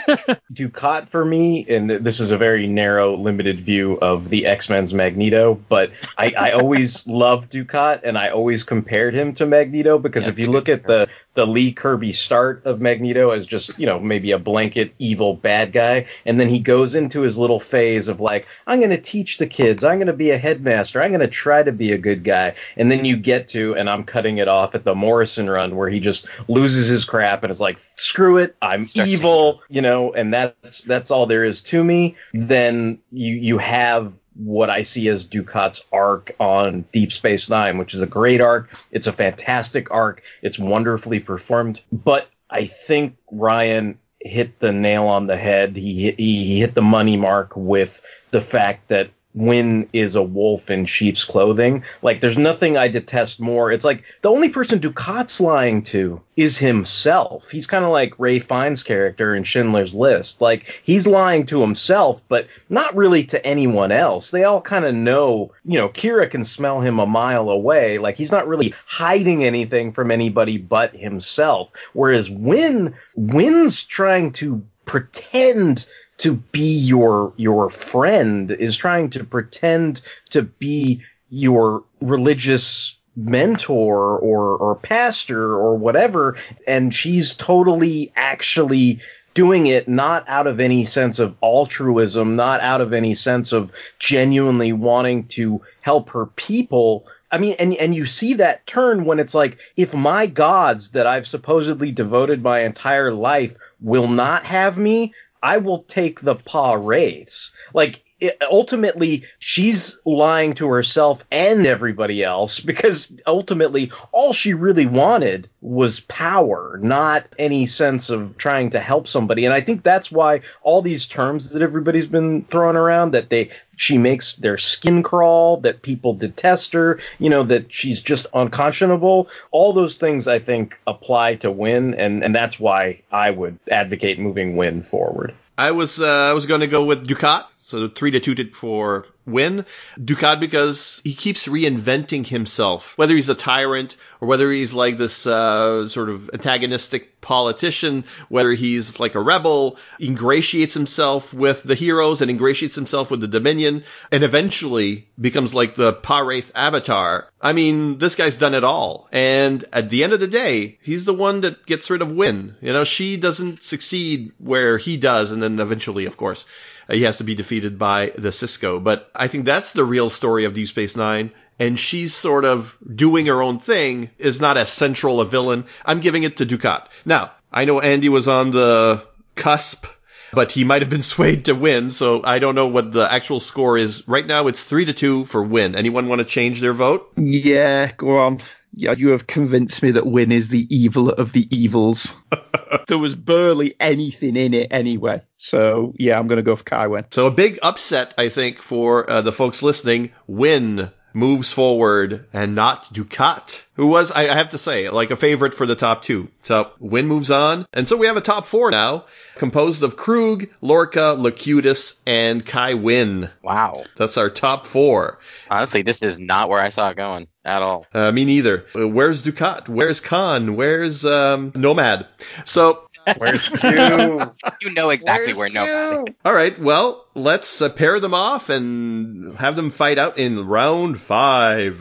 Dukat 0.52 1.08
for 1.08 1.24
me, 1.24 1.66
and 1.68 1.90
this 1.90 2.20
is 2.20 2.30
a 2.30 2.38
very 2.38 2.66
narrow, 2.66 3.16
limited 3.16 3.60
view 3.60 3.98
of 4.00 4.28
the 4.28 4.46
X 4.46 4.68
Men's 4.68 4.94
Magneto, 4.94 5.54
but 5.68 5.90
I, 6.16 6.32
I 6.38 6.50
always 6.52 7.06
loved 7.06 7.52
Dukat 7.52 8.00
and 8.04 8.16
I 8.16 8.30
always 8.30 8.62
compared 8.62 9.14
him 9.14 9.34
to 9.34 9.46
Magneto 9.46 9.98
because 9.98 10.26
if 10.26 10.38
you 10.38 10.46
look 10.46 10.68
at 10.68 10.84
the 10.84 11.08
the 11.34 11.46
Lee 11.46 11.72
Kirby 11.72 12.12
start 12.12 12.64
of 12.64 12.80
Magneto 12.80 13.30
as 13.30 13.46
just 13.46 13.78
you 13.78 13.86
know 13.86 14.00
maybe 14.00 14.32
a 14.32 14.38
blanket 14.38 14.94
evil 14.98 15.34
bad 15.34 15.72
guy, 15.72 16.06
and 16.26 16.40
then 16.40 16.48
he 16.48 16.58
goes 16.58 16.94
into 16.94 17.20
his 17.20 17.38
little 17.38 17.60
phase 17.60 18.08
of 18.08 18.20
like 18.20 18.46
I'm 18.66 18.80
going 18.80 18.90
to 18.90 19.00
teach 19.00 19.38
the 19.38 19.46
kids, 19.46 19.84
I'm 19.84 19.98
going 19.98 20.08
to 20.08 20.12
be 20.12 20.30
a 20.30 20.38
headmaster, 20.38 21.00
I'm 21.00 21.10
going 21.10 21.20
to 21.20 21.28
try 21.28 21.62
to 21.62 21.72
be 21.72 21.92
a 21.92 21.98
good 21.98 22.24
guy, 22.24 22.54
and 22.76 22.90
then 22.90 23.04
you 23.04 23.16
get 23.16 23.48
to 23.48 23.76
and 23.76 23.88
I'm 23.88 24.04
cutting 24.04 24.38
it 24.38 24.48
off 24.48 24.74
at 24.74 24.84
the 24.84 24.94
Morrison 24.94 25.48
run 25.48 25.76
where 25.76 25.88
he 25.88 26.00
just 26.00 26.26
loses 26.48 26.88
his 26.88 27.04
crap 27.04 27.44
and 27.44 27.50
is 27.50 27.60
like 27.60 27.78
screw 27.96 28.38
it, 28.38 28.56
I'm 28.60 28.88
evil, 28.94 29.62
you 29.68 29.82
know, 29.82 30.12
and 30.12 30.34
that's 30.34 30.82
that's 30.82 31.10
all 31.10 31.26
there 31.26 31.44
is 31.44 31.62
to 31.62 31.82
me. 31.82 32.16
Then 32.32 32.98
you 33.12 33.36
you 33.36 33.58
have 33.58 34.12
what 34.44 34.70
I 34.70 34.82
see 34.82 35.08
as 35.08 35.26
Dukat's 35.26 35.84
arc 35.92 36.34
on 36.40 36.84
Deep 36.92 37.12
Space 37.12 37.50
Nine, 37.50 37.78
which 37.78 37.94
is 37.94 38.02
a 38.02 38.06
great 38.06 38.40
arc. 38.40 38.70
It's 38.90 39.06
a 39.06 39.12
fantastic 39.12 39.90
arc. 39.90 40.22
It's 40.42 40.58
wonderfully 40.58 41.20
performed. 41.20 41.80
But 41.92 42.28
I 42.48 42.66
think 42.66 43.16
Ryan 43.30 43.98
hit 44.18 44.58
the 44.58 44.72
nail 44.72 45.06
on 45.06 45.26
the 45.26 45.36
head. 45.36 45.76
He 45.76 46.12
he, 46.12 46.44
he 46.44 46.60
hit 46.60 46.74
the 46.74 46.82
money 46.82 47.16
mark 47.16 47.56
with 47.56 48.02
the 48.30 48.40
fact 48.40 48.88
that 48.88 49.10
Winn 49.32 49.88
is 49.92 50.16
a 50.16 50.22
wolf 50.22 50.70
in 50.70 50.86
sheep's 50.86 51.24
clothing. 51.24 51.84
Like, 52.02 52.20
there's 52.20 52.38
nothing 52.38 52.76
I 52.76 52.88
detest 52.88 53.40
more. 53.40 53.70
It's 53.70 53.84
like 53.84 54.02
the 54.22 54.30
only 54.30 54.48
person 54.48 54.80
Dukat's 54.80 55.40
lying 55.40 55.82
to 55.84 56.20
is 56.36 56.58
himself. 56.58 57.50
He's 57.50 57.68
kind 57.68 57.84
of 57.84 57.90
like 57.90 58.18
Ray 58.18 58.40
Fiennes' 58.40 58.82
character 58.82 59.34
in 59.34 59.44
Schindler's 59.44 59.94
List. 59.94 60.40
Like, 60.40 60.80
he's 60.82 61.06
lying 61.06 61.46
to 61.46 61.60
himself, 61.60 62.22
but 62.28 62.48
not 62.68 62.96
really 62.96 63.24
to 63.24 63.46
anyone 63.46 63.92
else. 63.92 64.30
They 64.32 64.44
all 64.44 64.60
kind 64.60 64.84
of 64.84 64.94
know, 64.94 65.52
you 65.64 65.78
know, 65.78 65.88
Kira 65.88 66.28
can 66.28 66.42
smell 66.42 66.80
him 66.80 66.98
a 66.98 67.06
mile 67.06 67.50
away. 67.50 67.98
Like, 67.98 68.16
he's 68.16 68.32
not 68.32 68.48
really 68.48 68.74
hiding 68.84 69.44
anything 69.44 69.92
from 69.92 70.10
anybody 70.10 70.58
but 70.58 70.96
himself. 70.96 71.70
Whereas 71.92 72.28
Winn, 72.28 72.94
Winn's 73.14 73.84
trying 73.84 74.32
to 74.32 74.64
pretend 74.86 75.86
to 76.20 76.34
be 76.34 76.78
your 76.78 77.32
your 77.36 77.70
friend 77.70 78.50
is 78.50 78.76
trying 78.76 79.10
to 79.10 79.24
pretend 79.24 80.00
to 80.30 80.42
be 80.42 81.02
your 81.28 81.84
religious 82.00 82.96
mentor 83.16 84.18
or 84.18 84.56
or 84.56 84.74
pastor 84.76 85.54
or 85.54 85.76
whatever 85.76 86.36
and 86.66 86.94
she's 86.94 87.34
totally 87.34 88.12
actually 88.14 89.00
doing 89.34 89.66
it 89.66 89.88
not 89.88 90.28
out 90.28 90.46
of 90.46 90.60
any 90.60 90.84
sense 90.84 91.18
of 91.18 91.36
altruism, 91.42 92.36
not 92.36 92.60
out 92.60 92.80
of 92.80 92.92
any 92.92 93.14
sense 93.14 93.52
of 93.52 93.70
genuinely 93.98 94.72
wanting 94.72 95.24
to 95.28 95.62
help 95.80 96.10
her 96.10 96.26
people. 96.26 97.06
I 97.30 97.38
mean, 97.38 97.56
and 97.58 97.74
and 97.74 97.94
you 97.94 98.06
see 98.06 98.34
that 98.34 98.66
turn 98.66 99.04
when 99.04 99.20
it's 99.20 99.34
like, 99.34 99.58
if 99.76 99.94
my 99.94 100.26
gods 100.26 100.90
that 100.90 101.06
I've 101.06 101.26
supposedly 101.26 101.92
devoted 101.92 102.42
my 102.42 102.60
entire 102.60 103.12
life 103.12 103.56
will 103.80 104.08
not 104.08 104.44
have 104.44 104.76
me, 104.76 105.14
I 105.42 105.56
will 105.56 105.82
take 105.84 106.20
the 106.20 106.34
Pa 106.34 106.74
Wraiths. 106.74 107.52
Like 107.74 108.02
ultimately, 108.50 109.24
she's 109.38 109.98
lying 110.04 110.54
to 110.54 110.68
herself 110.68 111.24
and 111.30 111.66
everybody 111.66 112.22
else 112.22 112.60
because 112.60 113.10
ultimately, 113.26 113.92
all 114.12 114.32
she 114.32 114.54
really 114.54 114.86
wanted 114.86 115.48
was 115.60 116.00
power, 116.00 116.78
not 116.82 117.26
any 117.38 117.66
sense 117.66 118.10
of 118.10 118.36
trying 118.36 118.70
to 118.70 118.80
help 118.80 119.06
somebody. 119.06 119.44
And 119.44 119.54
I 119.54 119.60
think 119.60 119.82
that's 119.82 120.10
why 120.10 120.40
all 120.62 120.82
these 120.82 121.06
terms 121.06 121.50
that 121.50 121.62
everybody's 121.62 122.06
been 122.06 122.44
throwing 122.44 122.76
around 122.76 123.12
that 123.12 123.30
they 123.30 123.50
she 123.80 123.96
makes 123.96 124.36
their 124.36 124.58
skin 124.58 125.02
crawl, 125.02 125.58
that 125.58 125.80
people 125.80 126.12
detest 126.12 126.74
her, 126.74 127.00
you 127.18 127.30
know, 127.30 127.44
that 127.44 127.72
she's 127.72 128.02
just 128.02 128.26
unconscionable. 128.34 129.30
All 129.52 129.72
those 129.72 129.96
things 129.96 130.28
I 130.28 130.38
think 130.38 130.78
apply 130.86 131.36
to 131.36 131.50
Winn, 131.50 131.94
and, 131.94 132.22
and 132.22 132.34
that's 132.34 132.60
why 132.60 133.04
I 133.10 133.30
would 133.30 133.58
advocate 133.70 134.18
moving 134.18 134.56
Winn 134.56 134.82
forward. 134.82 135.34
I 135.56 135.70
was 135.70 136.00
uh, 136.00 136.06
I 136.06 136.32
was 136.34 136.46
going 136.46 136.60
to 136.60 136.66
go 136.66 136.84
with 136.84 137.06
Dukat. 137.06 137.46
So 137.70 137.88
three 137.88 138.10
to 138.10 138.20
two 138.20 138.34
to, 138.34 138.50
for 138.50 139.06
Winn. 139.26 139.64
Dukat 139.98 140.40
because 140.40 141.00
he 141.04 141.14
keeps 141.14 141.46
reinventing 141.46 142.26
himself, 142.26 142.96
whether 142.98 143.14
he's 143.14 143.28
a 143.28 143.34
tyrant 143.34 143.96
or 144.20 144.28
whether 144.28 144.50
he's 144.50 144.74
like 144.74 144.96
this 144.96 145.26
uh, 145.26 145.88
sort 145.88 146.08
of 146.08 146.30
antagonistic 146.32 147.20
politician, 147.20 148.04
whether 148.28 148.50
he's 148.52 148.98
like 148.98 149.14
a 149.14 149.20
rebel, 149.20 149.78
ingratiates 150.00 150.74
himself 150.74 151.32
with 151.32 151.62
the 151.62 151.74
heroes 151.74 152.22
and 152.22 152.30
ingratiates 152.30 152.74
himself 152.74 153.10
with 153.10 153.20
the 153.20 153.28
Dominion, 153.28 153.84
and 154.10 154.24
eventually 154.24 155.08
becomes 155.20 155.54
like 155.54 155.74
the 155.74 155.92
Pa 155.92 156.20
Wraith 156.20 156.50
avatar. 156.54 157.30
I 157.40 157.52
mean, 157.52 157.98
this 157.98 158.16
guy's 158.16 158.36
done 158.36 158.54
it 158.54 158.64
all. 158.64 159.08
And 159.12 159.64
at 159.72 159.90
the 159.90 160.04
end 160.04 160.12
of 160.12 160.20
the 160.20 160.26
day, 160.26 160.78
he's 160.82 161.04
the 161.04 161.14
one 161.14 161.42
that 161.42 161.64
gets 161.66 161.88
rid 161.90 162.02
of 162.02 162.10
Winn. 162.10 162.56
You 162.60 162.72
know, 162.72 162.84
she 162.84 163.16
doesn't 163.16 163.62
succeed 163.62 164.32
where 164.38 164.76
he 164.76 164.96
does, 164.96 165.32
and 165.32 165.42
then 165.42 165.60
eventually, 165.60 166.06
of 166.06 166.16
course, 166.16 166.46
Uh, 166.90 166.94
he 166.94 167.02
has 167.02 167.18
to 167.18 167.24
be 167.24 167.34
defeated 167.34 167.78
by 167.78 168.12
the 168.16 168.30
Sisko. 168.30 168.82
But 168.82 169.10
I 169.14 169.28
think 169.28 169.44
that's 169.44 169.72
the 169.72 169.84
real 169.84 170.10
story 170.10 170.44
of 170.44 170.54
Deep 170.54 170.68
Space 170.68 170.96
Nine. 170.96 171.30
And 171.58 171.78
she's 171.78 172.14
sort 172.14 172.44
of 172.44 172.76
doing 172.94 173.26
her 173.26 173.42
own 173.42 173.58
thing, 173.58 174.10
is 174.18 174.40
not 174.40 174.56
as 174.56 174.70
central 174.70 175.20
a 175.20 175.26
villain. 175.26 175.66
I'm 175.84 176.00
giving 176.00 176.24
it 176.24 176.38
to 176.38 176.46
Dukat. 176.46 176.86
Now, 177.04 177.32
I 177.52 177.64
know 177.64 177.80
Andy 177.80 178.08
was 178.08 178.28
on 178.28 178.50
the 178.50 179.04
cusp, 179.34 179.86
but 180.32 180.52
he 180.52 180.64
might 180.64 180.82
have 180.82 180.90
been 180.90 181.02
swayed 181.14 181.44
to 181.46 181.54
Winn, 181.54 181.90
so 181.90 182.22
I 182.24 182.38
don't 182.38 182.54
know 182.54 182.68
what 182.68 182.92
the 182.92 183.12
actual 183.12 183.40
score 183.40 183.76
is. 183.76 184.08
Right 184.08 184.26
now, 184.26 184.46
it's 184.46 184.64
three 184.64 184.86
to 184.86 184.92
two 184.92 185.26
for 185.26 185.42
Winn. 185.42 185.74
Anyone 185.74 186.08
want 186.08 186.20
to 186.20 186.24
change 186.24 186.60
their 186.60 186.72
vote? 186.72 187.12
Yeah, 187.16 187.92
go 187.96 188.16
on. 188.16 188.40
Yeah, 188.72 188.92
you 188.92 189.10
have 189.10 189.26
convinced 189.26 189.82
me 189.82 189.92
that 189.92 190.06
Winn 190.06 190.30
is 190.30 190.48
the 190.48 190.66
evil 190.74 191.10
of 191.10 191.32
the 191.32 191.48
evils. 191.54 192.16
there 192.88 192.98
was 192.98 193.14
barely 193.14 193.74
anything 193.80 194.36
in 194.36 194.54
it 194.54 194.68
anyway. 194.70 195.22
So 195.36 195.94
yeah, 195.98 196.18
I'm 196.18 196.28
going 196.28 196.36
to 196.36 196.42
go 196.42 196.56
for 196.56 196.64
Kai 196.64 196.86
Winn. 196.86 197.06
So 197.10 197.26
a 197.26 197.30
big 197.30 197.58
upset, 197.62 198.14
I 198.16 198.28
think, 198.28 198.58
for 198.58 199.10
uh, 199.10 199.22
the 199.22 199.32
folks 199.32 199.62
listening. 199.62 200.12
Winn 200.26 200.90
moves 201.12 201.52
forward 201.52 202.26
and 202.32 202.54
not 202.54 202.92
Dukat, 202.92 203.64
who 203.74 203.88
was, 203.88 204.10
I 204.10 204.34
have 204.34 204.50
to 204.50 204.58
say, 204.58 204.90
like 204.90 205.10
a 205.10 205.16
favorite 205.16 205.54
for 205.54 205.66
the 205.66 205.74
top 205.74 206.02
two. 206.02 206.28
So 206.42 206.70
Winn 206.78 207.06
moves 207.06 207.30
on. 207.30 207.66
And 207.72 207.86
so 207.86 207.96
we 207.96 208.06
have 208.06 208.16
a 208.16 208.20
top 208.20 208.44
four 208.44 208.70
now, 208.70 209.06
composed 209.36 209.82
of 209.82 209.96
Krug, 209.96 210.48
Lorca, 210.60 211.14
Locutus, 211.18 212.00
and 212.06 212.44
Kai 212.44 212.74
Winn. 212.74 213.30
Wow. 213.42 213.84
That's 213.96 214.16
our 214.16 214.30
top 214.30 214.66
four. 214.66 215.18
Honestly, 215.50 215.82
this 215.82 216.00
is 216.02 216.18
not 216.18 216.48
where 216.48 216.60
I 216.60 216.68
saw 216.68 216.90
it 216.90 216.96
going 216.96 217.28
at 217.44 217.62
all. 217.62 217.86
Uh, 217.92 218.12
me 218.12 218.24
neither. 218.24 218.66
Where's 218.74 219.22
Dukat? 219.22 219.68
Where's 219.68 220.00
Khan? 220.00 220.56
Where's 220.56 221.04
um, 221.04 221.52
Nomad? 221.54 222.06
So 222.44 222.86
Where's 223.16 223.48
Q? 223.60 224.32
you 224.60 224.72
know 224.72 224.90
exactly 224.90 225.32
where 225.34 225.48
no. 225.48 226.04
All 226.24 226.34
right, 226.34 226.58
well, 226.58 227.06
let's 227.14 227.62
uh, 227.62 227.68
pair 227.68 228.00
them 228.00 228.14
off 228.14 228.48
and 228.50 229.36
have 229.36 229.56
them 229.56 229.70
fight 229.70 229.98
out 229.98 230.18
in 230.18 230.46
round 230.46 230.98
five. 230.98 231.80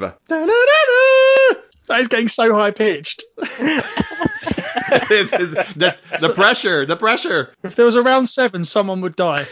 That 1.90 2.02
is 2.02 2.08
getting 2.08 2.28
so 2.28 2.54
high 2.54 2.72
pitched. 2.72 3.24
the, 4.90 5.96
the 6.20 6.34
pressure, 6.36 6.86
the 6.86 6.96
pressure. 6.96 7.52
If 7.64 7.76
there 7.76 7.86
was 7.86 7.96
a 7.96 8.04
round 8.04 8.30
seven, 8.30 8.64
someone 8.64 9.02
would 9.02 9.16
die. 9.16 9.48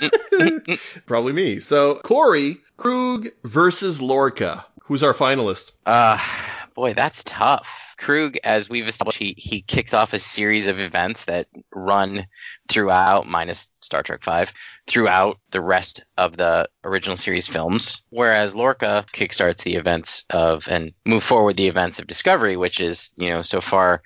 Probably 1.06 1.32
me. 1.32 1.60
So, 1.60 1.94
Corey, 1.96 2.58
Kruge 2.78 3.32
versus 3.42 4.02
Lorca. 4.02 4.66
Who's 4.84 5.02
our 5.02 5.14
finalist? 5.14 5.72
Uh, 5.86 6.18
boy, 6.78 6.94
that's 6.94 7.24
tough. 7.24 7.96
Kruge, 7.98 8.36
as 8.44 8.68
we've 8.68 8.86
established, 8.86 9.18
he, 9.18 9.34
he 9.36 9.62
kicks 9.62 9.92
off 9.92 10.12
a 10.12 10.20
series 10.20 10.68
of 10.68 10.78
events 10.78 11.24
that 11.24 11.48
run 11.74 12.28
throughout, 12.68 13.26
minus 13.26 13.68
Star 13.82 14.04
Trek 14.04 14.22
V, 14.22 14.52
throughout 14.86 15.40
the 15.50 15.60
rest 15.60 16.04
of 16.16 16.36
the 16.36 16.68
original 16.84 17.16
series 17.16 17.48
films. 17.48 18.00
Whereas 18.10 18.54
Lorca 18.54 19.04
kickstarts 19.12 19.64
the 19.64 19.74
events 19.74 20.24
of 20.30 20.68
and 20.68 20.92
move 21.04 21.24
forward 21.24 21.56
the 21.56 21.66
events 21.66 21.98
of 21.98 22.06
Discovery, 22.06 22.56
which 22.56 22.78
is, 22.78 23.10
you 23.16 23.28
know, 23.28 23.42
so 23.42 23.60
far 23.60 24.02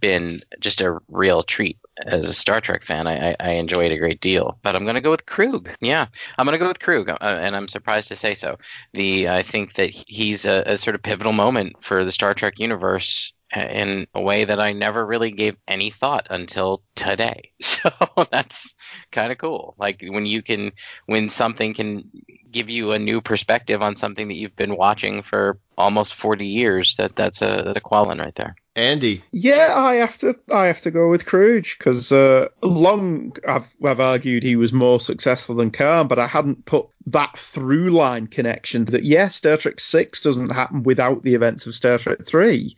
been 0.00 0.42
just 0.60 0.82
a 0.82 0.98
real 1.08 1.42
treat 1.42 1.78
as 2.06 2.28
a 2.28 2.32
Star 2.32 2.60
Trek 2.60 2.84
fan. 2.84 3.06
I, 3.06 3.36
I, 3.38 3.50
enjoy 3.52 3.84
it 3.84 3.92
a 3.92 3.98
great 3.98 4.20
deal. 4.20 4.58
But 4.62 4.74
I'm 4.74 4.84
going 4.84 4.94
to 4.94 5.00
go 5.00 5.10
with 5.10 5.26
Kruge. 5.26 5.74
Yeah, 5.80 6.06
I'm 6.38 6.46
going 6.46 6.58
to 6.58 6.58
go 6.58 6.68
with 6.68 6.78
Kruge, 6.78 7.08
uh, 7.08 7.16
and 7.20 7.54
I'm 7.54 7.68
surprised 7.68 8.08
to 8.08 8.16
say 8.16 8.34
so. 8.34 8.58
The 8.92 9.28
I 9.28 9.42
think 9.42 9.74
that 9.74 9.90
he's 9.90 10.44
a, 10.44 10.62
a 10.66 10.76
sort 10.76 10.94
of 10.94 11.02
pivotal 11.02 11.32
moment 11.32 11.76
for 11.84 12.04
the 12.04 12.10
Star 12.10 12.34
Trek 12.34 12.58
universe 12.58 13.32
in 13.54 14.06
a 14.14 14.20
way 14.20 14.44
that 14.44 14.60
I 14.60 14.72
never 14.72 15.04
really 15.04 15.32
gave 15.32 15.56
any 15.66 15.90
thought 15.90 16.28
until 16.30 16.82
today. 16.94 17.52
So 17.62 17.90
that's 18.30 18.74
kind 19.10 19.32
of 19.32 19.38
cool. 19.38 19.74
Like 19.78 20.02
when 20.06 20.26
you 20.26 20.42
can, 20.42 20.72
when 21.06 21.30
something 21.30 21.72
can 21.72 22.10
give 22.50 22.68
you 22.68 22.92
a 22.92 22.98
new 22.98 23.20
perspective 23.22 23.80
on 23.80 23.96
something 23.96 24.28
that 24.28 24.36
you've 24.36 24.56
been 24.56 24.76
watching 24.76 25.22
for 25.22 25.58
almost 25.78 26.14
40 26.14 26.46
years, 26.46 26.96
that 26.96 27.16
that's 27.16 27.40
a, 27.40 27.62
that's 27.64 27.78
a 27.78 27.80
qualin 27.80 28.18
right 28.18 28.34
there. 28.34 28.54
Andy. 28.76 29.24
Yeah, 29.32 29.74
I 29.76 29.94
have 29.96 30.16
to. 30.18 30.38
I 30.52 30.66
have 30.66 30.80
to 30.80 30.90
go 30.90 31.08
with 31.08 31.26
Kruge 31.26 31.76
because 31.76 32.12
uh, 32.12 32.48
long 32.62 33.36
I've, 33.46 33.68
I've 33.84 34.00
argued 34.00 34.42
he 34.42 34.56
was 34.56 34.72
more 34.72 35.00
successful 35.00 35.56
than 35.56 35.70
Khan, 35.70 36.06
but 36.06 36.18
I 36.18 36.26
hadn't 36.26 36.64
put 36.64 36.86
that 37.06 37.36
through 37.36 37.90
line 37.90 38.28
connection 38.28 38.84
that 38.86 39.04
yes, 39.04 39.34
Star 39.34 39.56
Trek 39.56 39.80
Six 39.80 40.20
doesn't 40.20 40.52
happen 40.52 40.84
without 40.84 41.22
the 41.22 41.34
events 41.34 41.66
of 41.66 41.74
Star 41.74 41.98
Trek 41.98 42.24
Three 42.24 42.76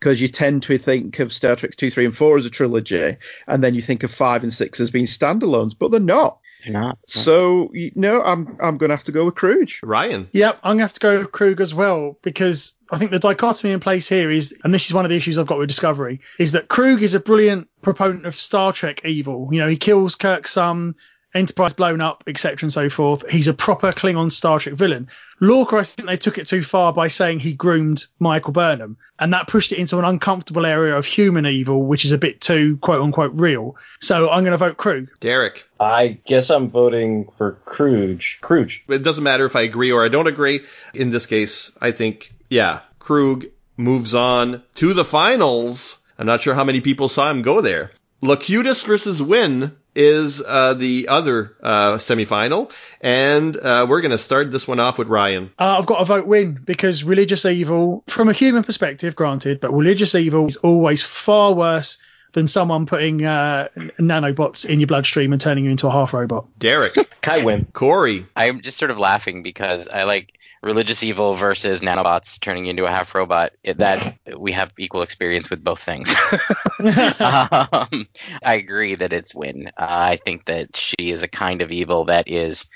because 0.00 0.20
you 0.20 0.28
tend 0.28 0.62
to 0.64 0.76
think 0.76 1.18
of 1.20 1.32
Star 1.32 1.56
Trek 1.56 1.74
2, 1.76 1.88
3, 1.88 2.04
and 2.04 2.14
4 2.14 2.36
as 2.36 2.44
a 2.44 2.50
trilogy, 2.50 3.16
and 3.46 3.64
then 3.64 3.74
you 3.74 3.80
think 3.80 4.02
of 4.02 4.10
5 4.10 4.42
and 4.42 4.52
6 4.52 4.80
as 4.80 4.90
being 4.90 5.06
standalones, 5.06 5.74
but 5.78 5.90
they're 5.90 5.98
not. 5.98 6.40
They're 6.64 6.72
not. 6.72 6.98
So, 7.06 7.70
you 7.72 7.92
no, 7.94 8.18
know, 8.18 8.22
I'm 8.22 8.56
I'm 8.60 8.78
going 8.78 8.90
to 8.90 8.96
have 8.96 9.04
to 9.04 9.12
go 9.12 9.26
with 9.26 9.34
Kruge. 9.34 9.80
Ryan. 9.82 10.28
Yep, 10.32 10.60
I'm 10.62 10.70
going 10.70 10.78
to 10.78 10.84
have 10.84 10.92
to 10.94 11.00
go 11.00 11.18
with 11.18 11.30
Kruge 11.30 11.60
as 11.60 11.74
well, 11.74 12.18
because 12.22 12.74
I 12.90 12.98
think 12.98 13.10
the 13.10 13.18
dichotomy 13.18 13.72
in 13.72 13.80
place 13.80 14.08
here 14.08 14.30
is, 14.30 14.56
and 14.64 14.72
this 14.72 14.86
is 14.86 14.94
one 14.94 15.04
of 15.04 15.10
the 15.10 15.16
issues 15.16 15.38
I've 15.38 15.46
got 15.46 15.58
with 15.58 15.68
Discovery, 15.68 16.20
is 16.38 16.52
that 16.52 16.68
Kruge 16.68 17.02
is 17.02 17.14
a 17.14 17.20
brilliant 17.20 17.68
proponent 17.82 18.26
of 18.26 18.34
Star 18.34 18.72
Trek 18.72 19.04
evil. 19.04 19.50
You 19.52 19.60
know, 19.60 19.68
he 19.68 19.76
kills 19.76 20.14
Kirk 20.14 20.48
some, 20.48 20.96
Enterprise 21.34 21.72
blown 21.72 22.00
up, 22.00 22.24
etc. 22.28 22.66
and 22.66 22.72
so 22.72 22.88
forth. 22.88 23.28
He's 23.28 23.48
a 23.48 23.54
proper 23.54 23.90
Klingon 23.90 24.30
Star 24.30 24.60
Trek 24.60 24.76
villain. 24.76 25.08
Lorca, 25.40 25.78
I 25.78 25.82
think 25.82 26.08
they 26.08 26.16
took 26.16 26.38
it 26.38 26.46
too 26.46 26.62
far 26.62 26.92
by 26.92 27.08
saying 27.08 27.40
he 27.40 27.54
groomed 27.54 28.06
Michael 28.20 28.52
Burnham, 28.52 28.96
and 29.18 29.32
that 29.34 29.48
pushed 29.48 29.72
it 29.72 29.78
into 29.78 29.98
an 29.98 30.04
uncomfortable 30.04 30.64
area 30.64 30.96
of 30.96 31.04
human 31.04 31.44
evil, 31.44 31.82
which 31.82 32.04
is 32.04 32.12
a 32.12 32.18
bit 32.18 32.40
too 32.40 32.76
quote 32.76 33.02
unquote 33.02 33.32
real. 33.34 33.76
So 34.00 34.30
I'm 34.30 34.44
going 34.44 34.52
to 34.52 34.58
vote 34.58 34.76
Kruge. 34.76 35.08
Derek. 35.18 35.68
I 35.80 36.20
guess 36.24 36.50
I'm 36.50 36.68
voting 36.68 37.28
for 37.36 37.58
Kruge. 37.66 38.38
Kruge. 38.40 38.82
It 38.88 39.02
doesn't 39.02 39.24
matter 39.24 39.44
if 39.44 39.56
I 39.56 39.62
agree 39.62 39.90
or 39.90 40.04
I 40.04 40.08
don't 40.08 40.28
agree. 40.28 40.60
In 40.94 41.10
this 41.10 41.26
case, 41.26 41.72
I 41.80 41.90
think, 41.90 42.32
yeah, 42.48 42.80
Kruge 43.00 43.50
moves 43.76 44.14
on 44.14 44.62
to 44.76 44.94
the 44.94 45.04
finals. 45.04 45.98
I'm 46.16 46.26
not 46.26 46.42
sure 46.42 46.54
how 46.54 46.64
many 46.64 46.80
people 46.80 47.08
saw 47.08 47.28
him 47.28 47.42
go 47.42 47.60
there. 47.60 47.90
Locutus 48.24 48.84
versus 48.84 49.20
Winn 49.22 49.76
is 49.94 50.42
uh, 50.42 50.72
the 50.72 51.08
other 51.08 51.54
uh, 51.62 51.92
semifinal, 51.98 52.72
and 53.02 53.54
uh, 53.54 53.86
we're 53.86 54.00
going 54.00 54.12
to 54.12 54.18
start 54.18 54.50
this 54.50 54.66
one 54.66 54.80
off 54.80 54.98
with 54.98 55.08
Ryan. 55.08 55.50
Uh, 55.58 55.76
I've 55.78 55.84
got 55.84 55.98
to 55.98 56.06
vote 56.06 56.26
Winn 56.26 56.58
because 56.64 57.04
religious 57.04 57.44
evil, 57.44 58.02
from 58.06 58.30
a 58.30 58.32
human 58.32 58.64
perspective, 58.64 59.14
granted, 59.14 59.60
but 59.60 59.74
religious 59.74 60.14
evil 60.14 60.46
is 60.46 60.56
always 60.56 61.02
far 61.02 61.52
worse 61.52 61.98
than 62.32 62.48
someone 62.48 62.86
putting 62.86 63.24
uh, 63.26 63.68
nanobots 63.76 64.64
in 64.64 64.80
your 64.80 64.86
bloodstream 64.86 65.32
and 65.32 65.40
turning 65.40 65.66
you 65.66 65.70
into 65.70 65.86
a 65.86 65.90
half 65.90 66.14
robot. 66.14 66.46
Derek, 66.58 66.94
Kai 67.20 67.44
Winn. 67.44 67.66
Corey. 67.74 68.26
I'm 68.34 68.62
just 68.62 68.78
sort 68.78 68.90
of 68.90 68.98
laughing 68.98 69.42
because 69.42 69.86
I 69.86 70.04
like 70.04 70.32
religious 70.64 71.02
evil 71.02 71.34
versus 71.34 71.80
nanobots 71.80 72.40
turning 72.40 72.66
into 72.66 72.84
a 72.84 72.90
half 72.90 73.14
robot, 73.14 73.52
it, 73.62 73.78
that 73.78 74.18
we 74.38 74.52
have 74.52 74.72
equal 74.78 75.02
experience 75.02 75.50
with 75.50 75.62
both 75.62 75.80
things. 75.80 76.10
um, 76.80 78.08
I 78.42 78.54
agree 78.54 78.94
that 78.94 79.12
it's 79.12 79.34
Winn. 79.34 79.70
Uh, 79.76 79.86
I 79.88 80.20
think 80.24 80.46
that 80.46 80.76
she 80.76 81.10
is 81.10 81.22
a 81.22 81.28
kind 81.28 81.62
of 81.62 81.70
evil 81.70 82.06
that 82.06 82.28
is 82.28 82.66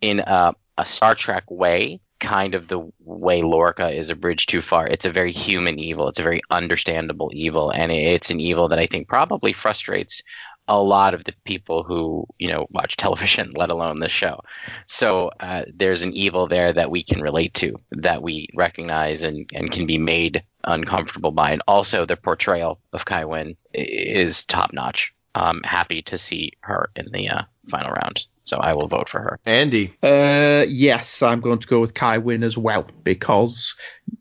in 0.00 0.20
a, 0.20 0.54
a 0.76 0.86
Star 0.86 1.14
Trek 1.14 1.50
way 1.50 2.00
kind 2.18 2.54
of 2.54 2.66
the 2.66 2.80
way 3.04 3.42
Lorca 3.42 3.90
is 3.90 4.10
a 4.10 4.16
bridge 4.16 4.46
too 4.46 4.60
far. 4.60 4.86
It's 4.86 5.04
a 5.04 5.12
very 5.12 5.32
human 5.32 5.78
evil. 5.78 6.08
It's 6.08 6.18
a 6.18 6.22
very 6.22 6.40
understandable 6.50 7.30
evil, 7.34 7.70
and 7.70 7.92
it's 7.92 8.30
an 8.30 8.40
evil 8.40 8.68
that 8.68 8.78
I 8.78 8.86
think 8.86 9.08
probably 9.08 9.52
frustrates 9.52 10.22
a 10.68 10.80
lot 10.80 11.14
of 11.14 11.24
the 11.24 11.34
people 11.44 11.82
who 11.82 12.26
you 12.38 12.48
know 12.48 12.66
watch 12.70 12.96
television, 12.96 13.52
let 13.54 13.70
alone 13.70 14.00
this 14.00 14.12
show. 14.12 14.40
So 14.86 15.30
uh, 15.40 15.64
there's 15.72 16.02
an 16.02 16.12
evil 16.12 16.48
there 16.48 16.72
that 16.72 16.90
we 16.90 17.02
can 17.02 17.20
relate 17.20 17.54
to, 17.54 17.80
that 17.92 18.22
we 18.22 18.48
recognize 18.54 19.22
and, 19.22 19.48
and 19.52 19.70
can 19.70 19.86
be 19.86 19.98
made 19.98 20.42
uncomfortable 20.64 21.30
by, 21.30 21.52
and 21.52 21.62
also 21.68 22.06
the 22.06 22.16
portrayal 22.16 22.80
of 22.92 23.04
Kai 23.04 23.24
Winn 23.24 23.56
is 23.72 24.44
top 24.44 24.72
notch. 24.72 25.12
I'm 25.34 25.62
happy 25.62 26.02
to 26.02 26.18
see 26.18 26.52
her 26.60 26.90
in 26.96 27.12
the 27.12 27.28
uh, 27.28 27.42
final 27.68 27.92
round. 27.92 28.26
So 28.46 28.58
I 28.58 28.74
will 28.74 28.86
vote 28.86 29.08
for 29.08 29.20
her. 29.20 29.40
Andy. 29.44 29.94
Uh, 30.02 30.64
yes, 30.68 31.20
I'm 31.22 31.40
going 31.40 31.58
to 31.58 31.66
go 31.66 31.80
with 31.80 31.94
Kai 31.94 32.18
Winn 32.18 32.44
as 32.44 32.56
well 32.56 32.86
because 33.02 33.76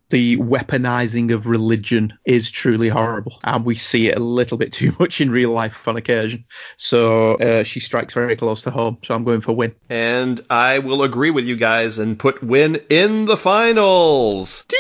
the 0.10 0.38
weaponizing 0.38 1.34
of 1.34 1.48
religion 1.48 2.14
is 2.26 2.50
truly 2.50 2.90
horrible, 2.90 3.40
and 3.44 3.66
we 3.66 3.76
see 3.76 4.08
it 4.08 4.18
a 4.18 4.20
little 4.20 4.58
bit 4.58 4.72
too 4.72 4.94
much 5.00 5.22
in 5.22 5.30
real 5.30 5.52
life 5.52 5.88
on 5.88 5.96
occasion. 5.96 6.46
So 6.78 7.36
uh, 7.36 7.64
she 7.64 7.80
strikes 7.80 8.14
very 8.14 8.36
close 8.36 8.64
to 8.64 8.72
home. 8.72 8.98
So 9.04 9.14
I'm 9.14 9.24
going 9.24 9.42
for 9.42 9.54
Winn. 9.54 9.76
And 9.90 10.42
I 10.50 10.80
will 10.80 11.04
agree 11.04 11.32
with 11.32 11.46
you 11.46 11.56
guys 11.56 12.00
and 12.00 12.18
put 12.18 12.44
Winn 12.44 12.82
in 12.90 13.26
the 13.26 13.38
finals. 13.38 14.66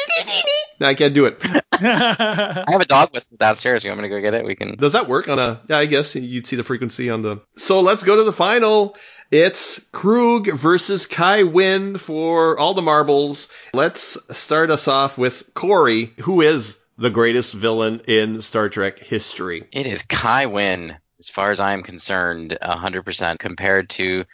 I 0.81 0.93
can't 0.93 1.13
do 1.13 1.25
it. 1.25 1.41
I 1.71 2.65
have 2.67 2.81
a 2.81 2.85
dog 2.85 3.13
whistle 3.13 3.37
downstairs. 3.37 3.83
You 3.83 3.91
want 3.91 4.01
me 4.01 4.09
to 4.09 4.15
go 4.15 4.21
get 4.21 4.33
it? 4.33 4.45
We 4.45 4.55
can. 4.55 4.75
Does 4.75 4.91
that 4.93 5.07
work 5.07 5.29
on 5.29 5.39
a? 5.39 5.61
Yeah, 5.69 5.77
I 5.77 5.85
guess 5.85 6.15
you'd 6.15 6.47
see 6.47 6.55
the 6.55 6.63
frequency 6.63 7.09
on 7.09 7.21
the. 7.21 7.41
So 7.55 7.81
let's 7.81 8.03
go 8.03 8.17
to 8.17 8.23
the 8.23 8.33
final. 8.33 8.95
It's 9.31 9.79
Kruge 9.91 10.55
versus 10.55 11.07
Kai 11.07 11.43
Winn 11.43 11.97
for 11.97 12.59
all 12.59 12.75
the 12.75 12.83
marbles. 12.83 13.47
Let's 13.73 14.17
start 14.37 14.69
us 14.69 14.87
off 14.87 15.17
with 15.17 15.51
Corey, 15.55 16.13
who 16.21 16.41
is 16.41 16.77
the 16.99 17.09
greatest 17.09 17.55
villain 17.55 18.01
in 18.07 18.41
Star 18.41 18.69
Trek 18.69 18.99
history. 18.99 19.67
It 19.71 19.87
is 19.87 20.03
Kai 20.03 20.45
Winn, 20.45 20.95
as 21.17 21.29
far 21.29 21.49
as 21.49 21.59
I 21.59 21.73
am 21.73 21.81
concerned, 21.81 22.55
100% 22.61 23.39
compared 23.39 23.89
to 23.91 24.25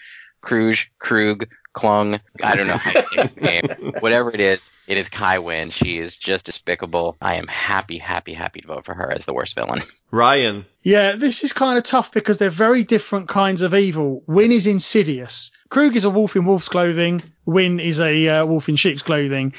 Krug, 0.41 0.75
Krug, 0.99 1.47
Klung. 1.73 2.19
I 2.43 2.55
don't 2.55 2.67
know 2.67 2.77
how 2.77 2.91
to 2.91 3.15
name 3.15 3.27
his 3.27 3.37
name. 3.41 3.93
Whatever 3.99 4.31
it 4.31 4.39
is, 4.39 4.71
it 4.87 4.97
is 4.97 5.09
Kai 5.09 5.39
Winn. 5.39 5.69
She 5.71 5.97
is 5.97 6.17
just 6.17 6.45
despicable. 6.45 7.17
I 7.21 7.35
am 7.35 7.47
happy, 7.47 7.97
happy, 7.97 8.33
happy 8.33 8.61
to 8.61 8.67
vote 8.67 8.85
for 8.85 8.93
her 8.93 9.11
as 9.11 9.25
the 9.25 9.33
worst 9.33 9.55
villain. 9.55 9.81
Ryan. 10.11 10.65
Yeah, 10.81 11.15
this 11.15 11.43
is 11.43 11.53
kind 11.53 11.77
of 11.77 11.83
tough 11.83 12.11
because 12.11 12.37
they're 12.37 12.49
very 12.49 12.83
different 12.83 13.29
kinds 13.29 13.61
of 13.61 13.73
evil. 13.73 14.23
Winn 14.27 14.51
is 14.51 14.67
insidious. 14.67 15.51
Kruge 15.69 15.95
is 15.95 16.03
a 16.05 16.09
wolf 16.09 16.35
in 16.35 16.45
wolf's 16.45 16.69
clothing. 16.69 17.21
Winn 17.45 17.79
is 17.79 17.99
a 17.99 18.27
uh, 18.27 18.45
wolf 18.45 18.67
in 18.67 18.75
sheep's 18.75 19.01
clothing. 19.01 19.53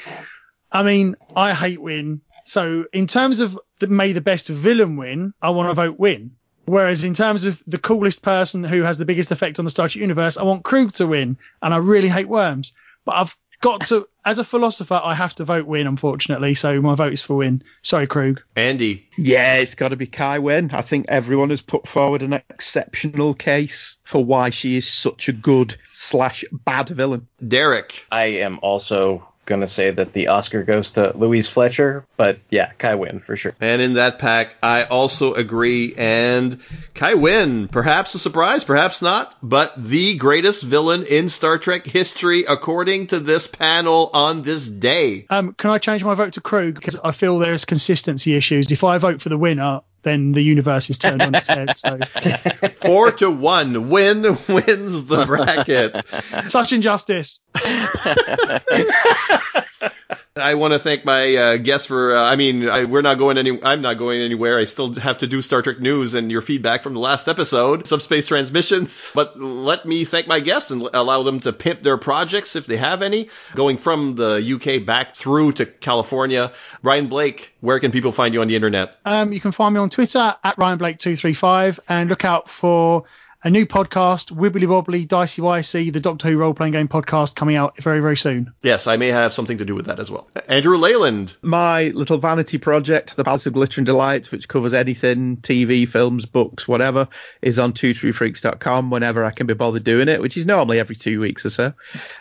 I 0.71 0.83
mean, 0.83 1.15
I 1.35 1.53
hate 1.53 1.81
Winn. 1.81 2.21
So 2.45 2.85
in 2.91 3.07
terms 3.07 3.39
of 3.39 3.59
the, 3.79 3.87
may 3.87 4.11
the 4.11 4.21
best 4.21 4.47
villain 4.47 4.97
win, 4.97 5.33
I 5.41 5.51
want 5.51 5.69
to 5.69 5.73
vote 5.75 5.97
Winn. 5.97 6.31
Whereas 6.65 7.03
in 7.03 7.13
terms 7.13 7.45
of 7.45 7.61
the 7.67 7.77
coolest 7.77 8.21
person 8.21 8.63
who 8.63 8.83
has 8.83 8.97
the 8.97 9.05
biggest 9.05 9.31
effect 9.31 9.59
on 9.59 9.65
the 9.65 9.71
Star 9.71 9.87
Trek 9.87 10.01
universe, 10.01 10.37
I 10.37 10.43
want 10.43 10.63
Kruge 10.63 10.95
to 10.95 11.07
win, 11.07 11.37
and 11.61 11.73
I 11.73 11.77
really 11.77 12.09
hate 12.09 12.27
worms. 12.27 12.73
But 13.05 13.15
I've 13.15 13.37
got 13.61 13.87
to, 13.87 14.07
as 14.25 14.39
a 14.39 14.43
philosopher, 14.43 14.99
I 15.03 15.13
have 15.15 15.35
to 15.35 15.45
vote 15.45 15.65
Winn, 15.65 15.87
unfortunately. 15.87 16.53
So 16.53 16.81
my 16.81 16.95
vote 16.95 17.13
is 17.13 17.21
for 17.21 17.37
Winn. 17.37 17.63
Sorry, 17.81 18.07
Kruge. 18.07 18.39
Andy. 18.55 19.09
Yeah, 19.17 19.55
it's 19.55 19.75
got 19.75 19.89
to 19.89 19.97
be 19.97 20.07
Kai 20.07 20.39
Winn. 20.39 20.69
I 20.73 20.81
think 20.81 21.07
everyone 21.09 21.49
has 21.49 21.61
put 21.61 21.87
forward 21.87 22.21
an 22.21 22.33
exceptional 22.33 23.33
case 23.33 23.97
for 24.03 24.23
why 24.23 24.51
she 24.51 24.77
is 24.77 24.87
such 24.87 25.27
a 25.27 25.33
good 25.33 25.75
slash 25.91 26.45
bad 26.51 26.89
villain. 26.89 27.27
Derek. 27.45 28.05
I 28.11 28.25
am 28.25 28.59
also 28.61 29.27
gonna 29.45 29.67
say 29.67 29.91
that 29.91 30.13
the 30.13 30.27
Oscar 30.27 30.63
goes 30.63 30.91
to 30.91 31.15
Louise 31.15 31.49
Fletcher, 31.49 32.05
but 32.17 32.39
yeah, 32.49 32.71
Kai 32.77 32.95
Winn 32.95 33.19
for 33.19 33.35
sure. 33.35 33.53
And 33.59 33.81
in 33.81 33.93
that 33.93 34.19
pack, 34.19 34.55
I 34.63 34.83
also 34.83 35.33
agree. 35.33 35.93
And 35.97 36.59
Kai 36.93 37.15
Winn, 37.15 37.67
perhaps 37.67 38.15
a 38.15 38.19
surprise, 38.19 38.63
perhaps 38.63 39.01
not, 39.01 39.35
but 39.41 39.73
the 39.83 40.15
greatest 40.15 40.63
villain 40.63 41.05
in 41.05 41.29
Star 41.29 41.57
Trek 41.57 41.85
history, 41.85 42.45
according 42.47 43.07
to 43.07 43.19
this 43.19 43.47
panel 43.47 44.09
on 44.13 44.41
this 44.41 44.67
day. 44.67 45.25
Um, 45.29 45.53
can 45.53 45.69
I 45.69 45.77
change 45.77 46.03
my 46.03 46.15
vote 46.15 46.33
to 46.33 46.41
Kruge 46.41 46.75
because 46.75 46.97
I 47.03 47.11
feel 47.11 47.39
there's 47.39 47.65
consistency 47.65 48.35
issues. 48.35 48.71
If 48.71 48.83
I 48.83 48.97
vote 48.97 49.21
for 49.21 49.29
the 49.29 49.37
winner, 49.37 49.81
then 50.03 50.33
the 50.33 50.41
universe 50.41 50.89
is 50.89 50.97
turned 50.97 51.21
on 51.21 51.35
its 51.35 51.47
head. 51.47 51.77
So 51.77 51.97
four 52.81 53.11
to 53.13 53.31
one, 53.31 53.89
Winn 53.89 54.21
wins 54.21 55.05
the 55.05 55.25
bracket. 55.25 56.05
Such 56.51 56.73
injustice. 56.73 57.41
I 60.35 60.55
want 60.55 60.73
to 60.73 60.79
thank 60.79 61.05
my 61.05 61.35
uh, 61.35 61.57
guests 61.57 61.85
for. 61.85 62.15
Uh, 62.15 62.23
I 62.23 62.37
mean, 62.37 62.67
I, 62.67 62.85
we're 62.85 63.03
not 63.03 63.19
going 63.19 63.37
any. 63.37 63.61
I'm 63.61 63.83
not 63.83 63.99
going 63.99 64.19
anywhere. 64.19 64.57
I 64.57 64.63
still 64.63 64.91
have 64.95 65.19
to 65.19 65.27
do 65.27 65.43
Star 65.43 65.61
Trek 65.61 65.79
news 65.79 66.15
and 66.15 66.31
your 66.31 66.41
feedback 66.41 66.81
from 66.81 66.95
the 66.95 66.99
last 66.99 67.27
episode, 67.27 67.85
subspace 67.85 68.25
transmissions. 68.25 69.11
But 69.13 69.39
let 69.39 69.85
me 69.85 70.05
thank 70.05 70.25
my 70.25 70.39
guests 70.39 70.71
and 70.71 70.89
allow 70.91 71.21
them 71.21 71.39
to 71.41 71.53
pimp 71.53 71.83
their 71.83 71.97
projects 71.97 72.55
if 72.55 72.65
they 72.65 72.77
have 72.77 73.03
any. 73.03 73.29
Going 73.53 73.77
from 73.77 74.15
the 74.15 74.37
UK 74.37 74.83
back 74.83 75.15
through 75.15 75.51
to 75.53 75.67
California, 75.67 76.51
Ryan 76.81 77.09
Blake. 77.09 77.53
Where 77.59 77.79
can 77.79 77.91
people 77.91 78.11
find 78.11 78.33
you 78.33 78.41
on 78.41 78.47
the 78.47 78.55
internet? 78.55 78.97
Um, 79.05 79.33
you 79.33 79.39
can 79.39 79.51
find 79.51 79.75
me 79.75 79.81
on 79.81 79.91
Twitter 79.91 80.35
at 80.43 80.57
Ryan 80.57 80.79
Blake 80.79 80.97
two 80.97 81.15
three 81.15 81.35
five, 81.35 81.79
and 81.87 82.09
look 82.09 82.25
out 82.25 82.49
for 82.49 83.03
a 83.43 83.49
new 83.49 83.65
podcast, 83.65 84.31
Wibbly 84.31 84.65
Wobbly 84.65 85.05
Dicey 85.05 85.41
Wicey, 85.41 85.91
the 85.91 85.99
Doctor 85.99 86.29
Who 86.29 86.37
role 86.37 86.53
playing 86.53 86.71
game 86.71 86.87
podcast 86.87 87.35
coming 87.35 87.57
out 87.57 87.75
very, 87.77 87.99
very 87.99 88.15
soon. 88.15 88.53
Yes, 88.61 88.87
I 88.87 88.95
may 88.95 89.09
have 89.09 89.33
something 89.33 89.57
to 89.57 89.65
do 89.65 89.75
with 89.75 89.87
that 89.87 89.99
as 89.99 90.09
well. 90.09 90.29
Andrew 90.47 90.77
Leyland. 90.77 91.35
My 91.41 91.89
little 91.89 92.17
vanity 92.17 92.57
project, 92.57 93.17
The 93.17 93.25
Palace 93.25 93.45
of 93.45 93.53
Glitter 93.53 93.81
and 93.81 93.85
Delight, 93.85 94.31
which 94.31 94.47
covers 94.47 94.73
anything, 94.73 95.37
TV, 95.37 95.87
films, 95.87 96.25
books, 96.25 96.69
whatever, 96.69 97.09
is 97.41 97.59
on 97.59 97.73
twotruefreaks.com 97.73 98.89
whenever 98.89 99.25
I 99.25 99.31
can 99.31 99.45
be 99.45 99.53
bothered 99.53 99.83
doing 99.83 100.07
it, 100.07 100.21
which 100.21 100.37
is 100.37 100.45
normally 100.45 100.79
every 100.79 100.95
two 100.95 101.19
weeks 101.19 101.45
or 101.45 101.49
so. 101.49 101.73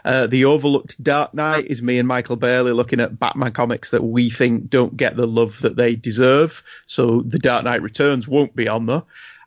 Uh, 0.04 0.26
the 0.26 0.46
Overlooked 0.46 1.00
Dark 1.00 1.34
Knight 1.34 1.66
is 1.66 1.82
me 1.82 2.00
and 2.00 2.08
Michael 2.08 2.36
Bailey 2.36 2.72
looking 2.72 2.98
at 2.98 3.18
Batman 3.18 3.52
comics 3.52 3.90
that 3.90 4.02
we 4.02 4.28
think 4.28 4.70
don't 4.70 4.96
get 4.96 5.16
the 5.16 5.26
love 5.26 5.60
that 5.60 5.76
they 5.76 5.94
deserve. 5.94 6.64
So 6.86 7.22
The 7.22 7.38
Dark 7.38 7.62
Knight 7.62 7.82
Returns 7.82 8.26
won't 8.26 8.56
be 8.56 8.66
on 8.66 8.86
there. 8.86 9.02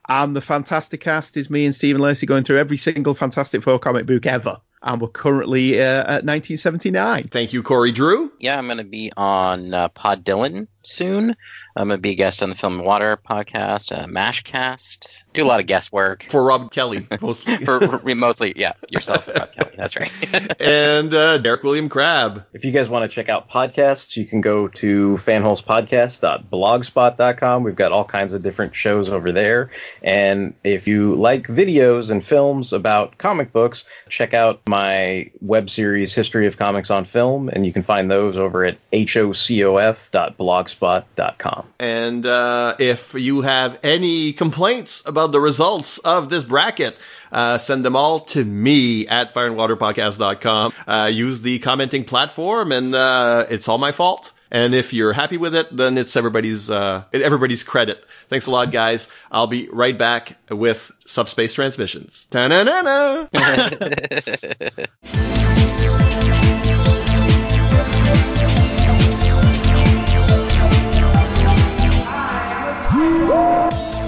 And 0.08 0.36
the 0.36 0.40
Fantastic 0.40 1.00
Cast 1.00 1.36
is 1.36 1.50
me 1.50 1.64
and 1.64 1.74
Stephen 1.74 2.00
Lacey 2.00 2.26
going 2.26 2.44
through 2.44 2.58
every 2.58 2.76
single 2.76 3.14
Fantastic 3.14 3.62
Four 3.62 3.78
comic 3.78 4.06
book 4.06 4.26
ever. 4.26 4.58
And 4.82 5.00
we're 5.00 5.08
currently 5.08 5.80
uh, 5.80 6.00
at 6.00 6.24
1979. 6.24 7.28
Thank 7.28 7.52
you, 7.52 7.62
Corey 7.62 7.90
Drew. 7.90 8.30
Yeah, 8.38 8.56
I'm 8.56 8.66
going 8.66 8.78
to 8.78 8.84
be 8.84 9.10
on 9.16 9.74
uh, 9.74 9.88
Pod 9.88 10.24
Dylan 10.24 10.68
soon. 10.86 11.36
I'm 11.76 11.88
going 11.88 11.98
to 11.98 12.02
be 12.02 12.12
a 12.12 12.14
guest 12.14 12.42
on 12.42 12.48
the 12.48 12.54
Film 12.54 12.78
and 12.78 12.86
Water 12.86 13.18
podcast, 13.18 13.92
uh, 13.92 14.06
Mashcast. 14.06 15.24
Do 15.34 15.44
a 15.44 15.46
lot 15.46 15.60
of 15.60 15.66
guest 15.66 15.92
work. 15.92 16.24
For 16.30 16.42
Rob 16.42 16.72
Kelly, 16.72 17.06
mostly. 17.20 17.58
For 17.58 17.78
remotely, 17.78 18.54
yeah, 18.56 18.72
yourself, 18.88 19.28
Rob 19.28 19.52
Kelly. 19.52 19.74
That's 19.76 19.94
right. 19.94 20.10
and 20.60 21.12
uh, 21.12 21.36
Derek 21.38 21.62
William 21.62 21.90
Crabb. 21.90 22.46
If 22.54 22.64
you 22.64 22.72
guys 22.72 22.88
want 22.88 23.10
to 23.10 23.14
check 23.14 23.28
out 23.28 23.50
podcasts, 23.50 24.16
you 24.16 24.24
can 24.24 24.40
go 24.40 24.68
to 24.68 25.18
fanholespodcast.blogspot.com. 25.18 27.62
We've 27.62 27.76
got 27.76 27.92
all 27.92 28.06
kinds 28.06 28.32
of 28.32 28.42
different 28.42 28.74
shows 28.74 29.10
over 29.10 29.32
there. 29.32 29.68
And 30.02 30.54
if 30.64 30.88
you 30.88 31.14
like 31.14 31.46
videos 31.46 32.10
and 32.10 32.24
films 32.24 32.72
about 32.72 33.18
comic 33.18 33.52
books, 33.52 33.84
check 34.08 34.32
out 34.32 34.62
my 34.66 35.30
web 35.42 35.68
series, 35.68 36.14
History 36.14 36.46
of 36.46 36.56
Comics 36.56 36.90
on 36.90 37.04
Film, 37.04 37.50
and 37.50 37.66
you 37.66 37.74
can 37.74 37.82
find 37.82 38.10
those 38.10 38.38
over 38.38 38.64
at 38.64 38.78
hocof.blogspot.com. 38.92 40.75
And 41.78 42.24
uh, 42.24 42.76
if 42.78 43.14
you 43.14 43.42
have 43.42 43.78
any 43.82 44.32
complaints 44.32 45.02
about 45.06 45.32
the 45.32 45.40
results 45.40 45.98
of 45.98 46.28
this 46.28 46.44
bracket, 46.44 46.98
uh, 47.32 47.58
send 47.58 47.84
them 47.84 47.96
all 47.96 48.20
to 48.20 48.44
me 48.44 49.08
at 49.08 49.34
fireandwaterpodcast.com. 49.34 50.72
Uh, 50.86 51.10
use 51.12 51.40
the 51.40 51.58
commenting 51.58 52.04
platform, 52.04 52.72
and 52.72 52.94
uh, 52.94 53.46
it's 53.48 53.68
all 53.68 53.78
my 53.78 53.92
fault. 53.92 54.32
And 54.50 54.74
if 54.74 54.92
you're 54.92 55.12
happy 55.12 55.38
with 55.38 55.54
it, 55.54 55.76
then 55.76 55.98
it's 55.98 56.16
everybody's 56.16 56.70
uh, 56.70 57.02
everybody's 57.12 57.64
credit. 57.64 58.04
Thanks 58.28 58.46
a 58.46 58.52
lot, 58.52 58.70
guys. 58.70 59.08
I'll 59.30 59.48
be 59.48 59.68
right 59.68 59.98
back 59.98 60.38
with 60.48 60.92
subspace 61.04 61.54
transmissions. 61.54 62.26
Ta-na-na-na. 62.30 63.26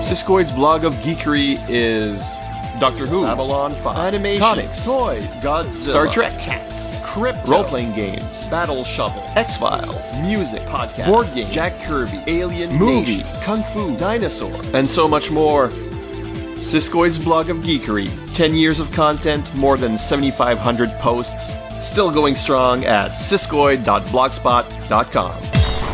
Siskoid's 0.08 0.52
blog 0.52 0.84
of 0.84 0.94
geekery 0.94 1.58
is 1.68 2.36
Doctor 2.80 3.06
Who, 3.06 3.24
Babylon 3.24 3.72
5, 3.72 3.98
animation, 3.98 4.40
comics, 4.40 4.86
toys, 4.86 5.22
Godzilla, 5.42 5.70
Star 5.70 6.06
Trek, 6.06 6.32
cats, 6.40 6.98
crypto, 7.04 7.46
role-playing 7.46 7.92
games, 7.92 8.46
Battle 8.46 8.84
Shovel, 8.84 9.22
X-Files, 9.36 10.18
music, 10.20 10.62
podcast, 10.62 11.08
board 11.08 11.26
games, 11.34 11.50
Jack 11.50 11.78
Kirby, 11.82 12.22
Alien, 12.26 12.74
movie, 12.74 13.22
Kung 13.42 13.62
Fu, 13.62 13.94
dinosaur, 13.98 14.58
and 14.72 14.88
so 14.88 15.06
much 15.08 15.30
more. 15.30 15.68
Siskoid's 15.68 17.18
blog 17.18 17.50
of 17.50 17.58
geekery. 17.58 18.08
10 18.34 18.54
years 18.54 18.80
of 18.80 18.90
content, 18.92 19.54
more 19.56 19.76
than 19.76 19.98
7,500 19.98 20.88
posts. 21.00 21.52
Still 21.86 22.10
going 22.10 22.34
strong 22.34 22.86
at 22.86 23.10
siskoid.blogspot.com. 23.10 25.87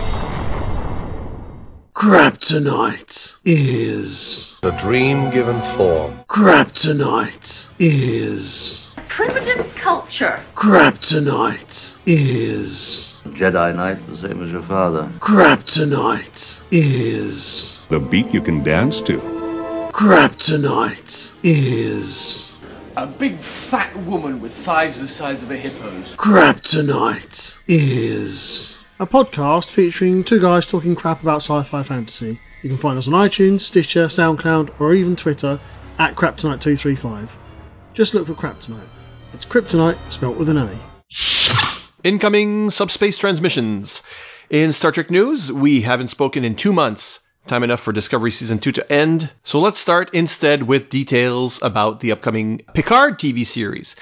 Kryptonite 1.94 3.36
is. 3.44 4.58
A 4.64 4.72
dream 4.72 5.30
given 5.30 5.60
form. 5.76 6.18
Kryptonite 6.28 7.70
is. 7.78 8.92
Primitive 9.06 9.74
culture. 9.76 10.40
Kryptonite 10.56 11.96
is. 12.04 13.22
Jedi 13.26 13.76
Knight, 13.76 14.04
the 14.08 14.16
same 14.16 14.42
as 14.42 14.50
your 14.50 14.62
father. 14.62 15.08
Kryptonite 15.20 16.62
is. 16.72 17.86
The 17.88 18.00
beat 18.00 18.34
you 18.34 18.42
can 18.42 18.64
dance 18.64 19.00
to. 19.02 19.18
Kryptonite 19.92 21.36
is. 21.44 22.58
A 22.96 23.06
big 23.06 23.38
fat 23.38 23.96
woman 23.98 24.40
with 24.40 24.52
thighs 24.52 25.00
the 25.00 25.06
size 25.06 25.44
of 25.44 25.50
a 25.52 25.56
hippo's. 25.56 26.16
Kryptonite 26.16 27.60
is. 27.68 28.83
A 29.00 29.06
podcast 29.08 29.70
featuring 29.70 30.22
two 30.22 30.40
guys 30.40 30.68
talking 30.68 30.94
crap 30.94 31.20
about 31.20 31.42
sci-fi 31.42 31.82
fantasy. 31.82 32.38
You 32.62 32.68
can 32.68 32.78
find 32.78 32.96
us 32.96 33.08
on 33.08 33.14
iTunes, 33.14 33.62
Stitcher, 33.62 34.06
SoundCloud, 34.06 34.80
or 34.80 34.94
even 34.94 35.16
Twitter 35.16 35.58
at 35.98 36.14
Kryptonite235. 36.14 37.28
Just 37.92 38.14
look 38.14 38.28
for 38.28 38.34
Kryptonite. 38.34 38.86
It's 39.32 39.46
Kryptonite 39.46 39.98
spelt 40.12 40.36
with 40.36 40.48
an 40.48 40.58
A. 40.58 40.78
Incoming 42.04 42.70
subspace 42.70 43.18
transmissions. 43.18 44.00
In 44.48 44.72
Star 44.72 44.92
Trek 44.92 45.10
news, 45.10 45.52
we 45.52 45.80
haven't 45.80 46.06
spoken 46.06 46.44
in 46.44 46.54
two 46.54 46.72
months. 46.72 47.18
Time 47.48 47.64
enough 47.64 47.80
for 47.80 47.92
Discovery 47.92 48.30
Season 48.30 48.60
2 48.60 48.70
to 48.70 48.92
end. 48.92 49.32
So 49.42 49.58
let's 49.58 49.80
start 49.80 50.14
instead 50.14 50.62
with 50.62 50.88
details 50.88 51.60
about 51.62 51.98
the 51.98 52.12
upcoming 52.12 52.60
Picard 52.74 53.18
TV 53.18 53.44
series. 53.44 53.96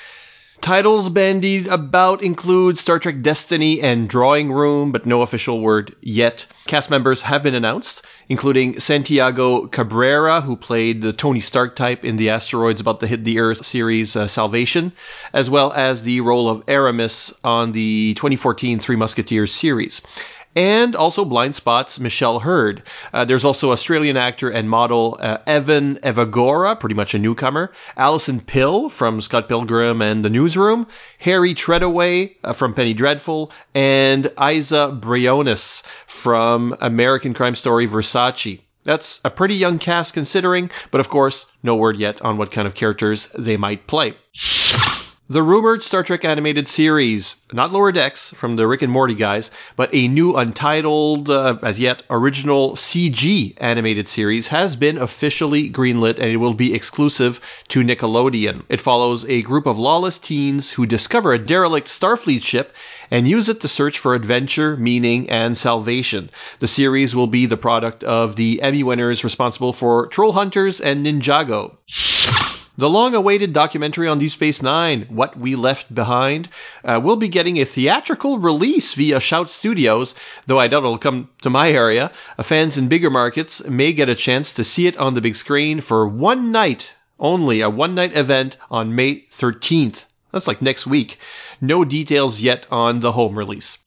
Titles 0.62 1.08
bandied 1.08 1.66
about 1.66 2.22
include 2.22 2.78
Star 2.78 3.00
Trek 3.00 3.20
Destiny 3.20 3.80
and 3.80 4.08
Drawing 4.08 4.52
Room, 4.52 4.92
but 4.92 5.04
no 5.04 5.22
official 5.22 5.60
word 5.60 5.92
yet. 6.00 6.46
Cast 6.68 6.88
members 6.88 7.20
have 7.22 7.42
been 7.42 7.56
announced, 7.56 8.02
including 8.28 8.78
Santiago 8.78 9.66
Cabrera, 9.66 10.40
who 10.40 10.56
played 10.56 11.02
the 11.02 11.12
Tony 11.12 11.40
Stark 11.40 11.74
type 11.74 12.04
in 12.04 12.16
the 12.16 12.30
Asteroids 12.30 12.80
About 12.80 13.00
to 13.00 13.08
Hit 13.08 13.24
the 13.24 13.40
Earth 13.40 13.66
series 13.66 14.14
uh, 14.14 14.28
Salvation, 14.28 14.92
as 15.32 15.50
well 15.50 15.72
as 15.72 16.04
the 16.04 16.20
role 16.20 16.48
of 16.48 16.62
Aramis 16.68 17.34
on 17.42 17.72
the 17.72 18.14
2014 18.14 18.78
Three 18.78 18.94
Musketeers 18.94 19.52
series 19.52 20.00
and 20.54 20.94
also 20.94 21.24
blind 21.24 21.54
spots 21.54 22.00
Michelle 22.00 22.40
Hurd. 22.40 22.82
Uh, 23.12 23.24
there's 23.24 23.44
also 23.44 23.72
Australian 23.72 24.16
actor 24.16 24.50
and 24.50 24.68
model 24.68 25.16
uh, 25.20 25.38
Evan 25.46 25.96
Evagora, 25.96 26.78
pretty 26.78 26.94
much 26.94 27.14
a 27.14 27.18
newcomer, 27.18 27.72
Alison 27.96 28.40
Pill 28.40 28.88
from 28.88 29.20
Scott 29.20 29.48
Pilgrim 29.48 30.02
and 30.02 30.24
The 30.24 30.30
Newsroom, 30.30 30.86
Harry 31.18 31.54
Treadaway 31.54 32.36
uh, 32.44 32.52
from 32.52 32.74
Penny 32.74 32.94
Dreadful, 32.94 33.50
and 33.74 34.30
Isa 34.42 34.96
Briones 35.00 35.82
from 36.06 36.76
American 36.80 37.34
Crime 37.34 37.54
Story 37.54 37.86
Versace. 37.86 38.60
That's 38.84 39.20
a 39.24 39.30
pretty 39.30 39.54
young 39.54 39.78
cast 39.78 40.12
considering, 40.12 40.70
but 40.90 41.00
of 41.00 41.08
course, 41.08 41.46
no 41.62 41.76
word 41.76 41.96
yet 41.96 42.20
on 42.22 42.36
what 42.36 42.50
kind 42.50 42.66
of 42.66 42.74
characters 42.74 43.28
they 43.38 43.56
might 43.56 43.86
play. 43.86 44.14
The 45.28 45.42
rumored 45.42 45.84
Star 45.84 46.02
Trek 46.02 46.24
animated 46.24 46.66
series, 46.66 47.36
not 47.52 47.72
Lower 47.72 47.92
Decks 47.92 48.34
from 48.34 48.56
the 48.56 48.66
Rick 48.66 48.82
and 48.82 48.90
Morty 48.90 49.14
guys, 49.14 49.52
but 49.76 49.88
a 49.92 50.08
new 50.08 50.34
untitled, 50.34 51.30
uh, 51.30 51.58
as 51.62 51.78
yet 51.78 52.02
original 52.10 52.72
CG 52.72 53.54
animated 53.58 54.08
series 54.08 54.48
has 54.48 54.74
been 54.74 54.98
officially 54.98 55.70
greenlit 55.70 56.18
and 56.18 56.28
it 56.28 56.38
will 56.38 56.54
be 56.54 56.74
exclusive 56.74 57.40
to 57.68 57.84
Nickelodeon. 57.84 58.64
It 58.68 58.80
follows 58.80 59.24
a 59.26 59.42
group 59.42 59.66
of 59.66 59.78
lawless 59.78 60.18
teens 60.18 60.72
who 60.72 60.86
discover 60.86 61.32
a 61.32 61.38
derelict 61.38 61.86
Starfleet 61.86 62.42
ship 62.42 62.74
and 63.08 63.28
use 63.28 63.48
it 63.48 63.60
to 63.60 63.68
search 63.68 64.00
for 64.00 64.16
adventure, 64.16 64.76
meaning, 64.76 65.30
and 65.30 65.56
salvation. 65.56 66.30
The 66.58 66.68
series 66.68 67.14
will 67.14 67.28
be 67.28 67.46
the 67.46 67.56
product 67.56 68.02
of 68.02 68.34
the 68.34 68.60
Emmy 68.60 68.82
winners 68.82 69.22
responsible 69.22 69.72
for 69.72 70.08
Troll 70.08 70.32
Hunters 70.32 70.80
and 70.80 71.06
Ninjago. 71.06 71.76
The 72.78 72.88
long 72.88 73.14
awaited 73.14 73.52
documentary 73.52 74.08
on 74.08 74.18
Deep 74.18 74.30
Space 74.30 74.62
Nine, 74.62 75.04
What 75.10 75.38
We 75.38 75.56
Left 75.56 75.94
Behind, 75.94 76.48
uh, 76.82 77.00
will 77.02 77.16
be 77.16 77.28
getting 77.28 77.58
a 77.58 77.66
theatrical 77.66 78.38
release 78.38 78.94
via 78.94 79.20
Shout 79.20 79.50
Studios, 79.50 80.14
though 80.46 80.58
I 80.58 80.68
doubt 80.68 80.84
it'll 80.84 80.96
come 80.96 81.28
to 81.42 81.50
my 81.50 81.70
area. 81.70 82.10
Uh, 82.38 82.42
fans 82.42 82.78
in 82.78 82.88
bigger 82.88 83.10
markets 83.10 83.62
may 83.64 83.92
get 83.92 84.08
a 84.08 84.14
chance 84.14 84.52
to 84.54 84.64
see 84.64 84.86
it 84.86 84.96
on 84.96 85.12
the 85.12 85.20
big 85.20 85.36
screen 85.36 85.82
for 85.82 86.08
one 86.08 86.50
night 86.50 86.94
only, 87.20 87.60
a 87.60 87.68
one 87.68 87.94
night 87.94 88.16
event 88.16 88.56
on 88.70 88.94
May 88.94 89.26
13th. 89.30 90.06
That's 90.32 90.48
like 90.48 90.62
next 90.62 90.86
week. 90.86 91.18
No 91.60 91.84
details 91.84 92.40
yet 92.40 92.66
on 92.70 93.00
the 93.00 93.12
home 93.12 93.36
release. 93.38 93.80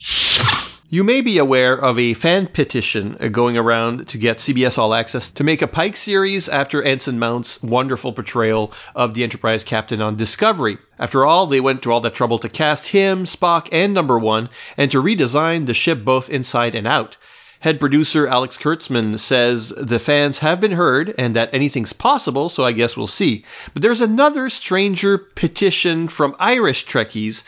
You 0.96 1.04
may 1.04 1.20
be 1.20 1.40
aware 1.40 1.74
of 1.74 2.00
a 2.00 2.14
fan 2.14 2.48
petition 2.48 3.18
uh, 3.20 3.28
going 3.28 3.58
around 3.58 4.08
to 4.08 4.18
get 4.18 4.38
CBS 4.38 4.78
All 4.78 4.94
Access 4.94 5.30
to 5.32 5.44
make 5.44 5.62
a 5.62 5.68
Pike 5.68 5.98
series 5.98 6.48
after 6.48 6.82
Anson 6.82 7.20
Mount's 7.20 7.62
wonderful 7.62 8.14
portrayal 8.14 8.72
of 8.96 9.14
the 9.14 9.22
Enterprise 9.22 9.66
captain 9.66 10.02
on 10.02 10.16
Discovery. 10.16 10.78
After 10.98 11.26
all, 11.26 11.48
they 11.48 11.60
went 11.60 11.82
to 11.82 11.92
all 11.92 12.00
that 12.00 12.14
trouble 12.14 12.40
to 12.40 12.48
cast 12.48 12.88
him, 12.88 13.26
Spock, 13.26 13.68
and 13.74 13.94
Number 13.94 14.18
One, 14.18 14.48
and 14.78 14.90
to 14.92 15.04
redesign 15.04 15.66
the 15.66 15.74
ship 15.74 16.06
both 16.06 16.30
inside 16.30 16.76
and 16.76 16.88
out. 16.88 17.18
Head 17.60 17.80
producer 17.80 18.28
Alex 18.28 18.58
Kurtzman 18.58 19.20
says 19.20 19.74
the 19.76 20.00
fans 20.00 20.40
have 20.40 20.62
been 20.62 20.74
heard 20.74 21.16
and 21.18 21.36
that 21.36 21.50
anything's 21.52 21.94
possible, 21.94 22.48
so 22.48 22.64
I 22.64 22.72
guess 22.72 22.96
we'll 22.96 23.08
see. 23.08 23.44
But 23.74 23.82
there's 23.82 24.02
another 24.02 24.50
stranger 24.50 25.18
petition 25.18 26.08
from 26.08 26.38
Irish 26.40 26.86
Trekkies 26.86 27.44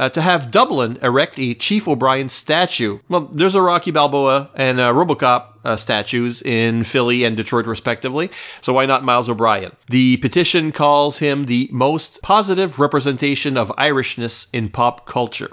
uh, 0.00 0.08
to 0.08 0.22
have 0.22 0.50
Dublin 0.50 0.98
erect 1.02 1.38
a 1.38 1.52
Chief 1.52 1.86
O'Brien 1.86 2.30
statue. 2.30 2.98
Well, 3.10 3.28
there's 3.32 3.54
a 3.54 3.60
Rocky 3.60 3.90
Balboa 3.90 4.48
and 4.54 4.80
a 4.80 4.84
Robocop 4.84 5.48
uh, 5.62 5.76
statues 5.76 6.40
in 6.40 6.84
Philly 6.84 7.24
and 7.24 7.36
Detroit, 7.36 7.66
respectively. 7.66 8.30
So 8.62 8.72
why 8.72 8.86
not 8.86 9.04
Miles 9.04 9.28
O'Brien? 9.28 9.76
The 9.90 10.16
petition 10.16 10.72
calls 10.72 11.18
him 11.18 11.44
the 11.44 11.68
most 11.70 12.22
positive 12.22 12.80
representation 12.80 13.58
of 13.58 13.68
Irishness 13.76 14.46
in 14.54 14.70
pop 14.70 15.04
culture. 15.04 15.50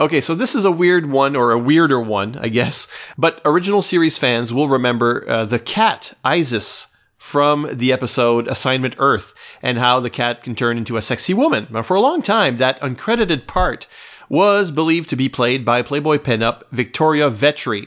Okay, 0.00 0.20
so 0.20 0.36
this 0.36 0.54
is 0.54 0.64
a 0.64 0.70
weird 0.70 1.06
one, 1.06 1.34
or 1.34 1.50
a 1.50 1.58
weirder 1.58 2.00
one, 2.00 2.38
I 2.40 2.48
guess. 2.48 2.86
But 3.18 3.40
original 3.44 3.82
series 3.82 4.18
fans 4.18 4.52
will 4.52 4.68
remember 4.68 5.24
uh, 5.28 5.44
the 5.46 5.58
cat, 5.58 6.12
Isis, 6.24 6.86
from 7.22 7.68
the 7.72 7.92
episode 7.92 8.48
Assignment 8.48 8.96
Earth 8.98 9.32
and 9.62 9.78
how 9.78 10.00
the 10.00 10.10
cat 10.10 10.42
can 10.42 10.56
turn 10.56 10.76
into 10.76 10.96
a 10.96 11.02
sexy 11.02 11.32
woman. 11.32 11.68
Now, 11.70 11.82
for 11.82 11.94
a 11.94 12.00
long 12.00 12.20
time, 12.20 12.56
that 12.56 12.80
uncredited 12.80 13.46
part 13.46 13.86
was 14.28 14.72
believed 14.72 15.08
to 15.10 15.16
be 15.16 15.28
played 15.28 15.64
by 15.64 15.82
Playboy 15.82 16.18
pinup 16.18 16.64
Victoria 16.72 17.30
Vetri. 17.30 17.86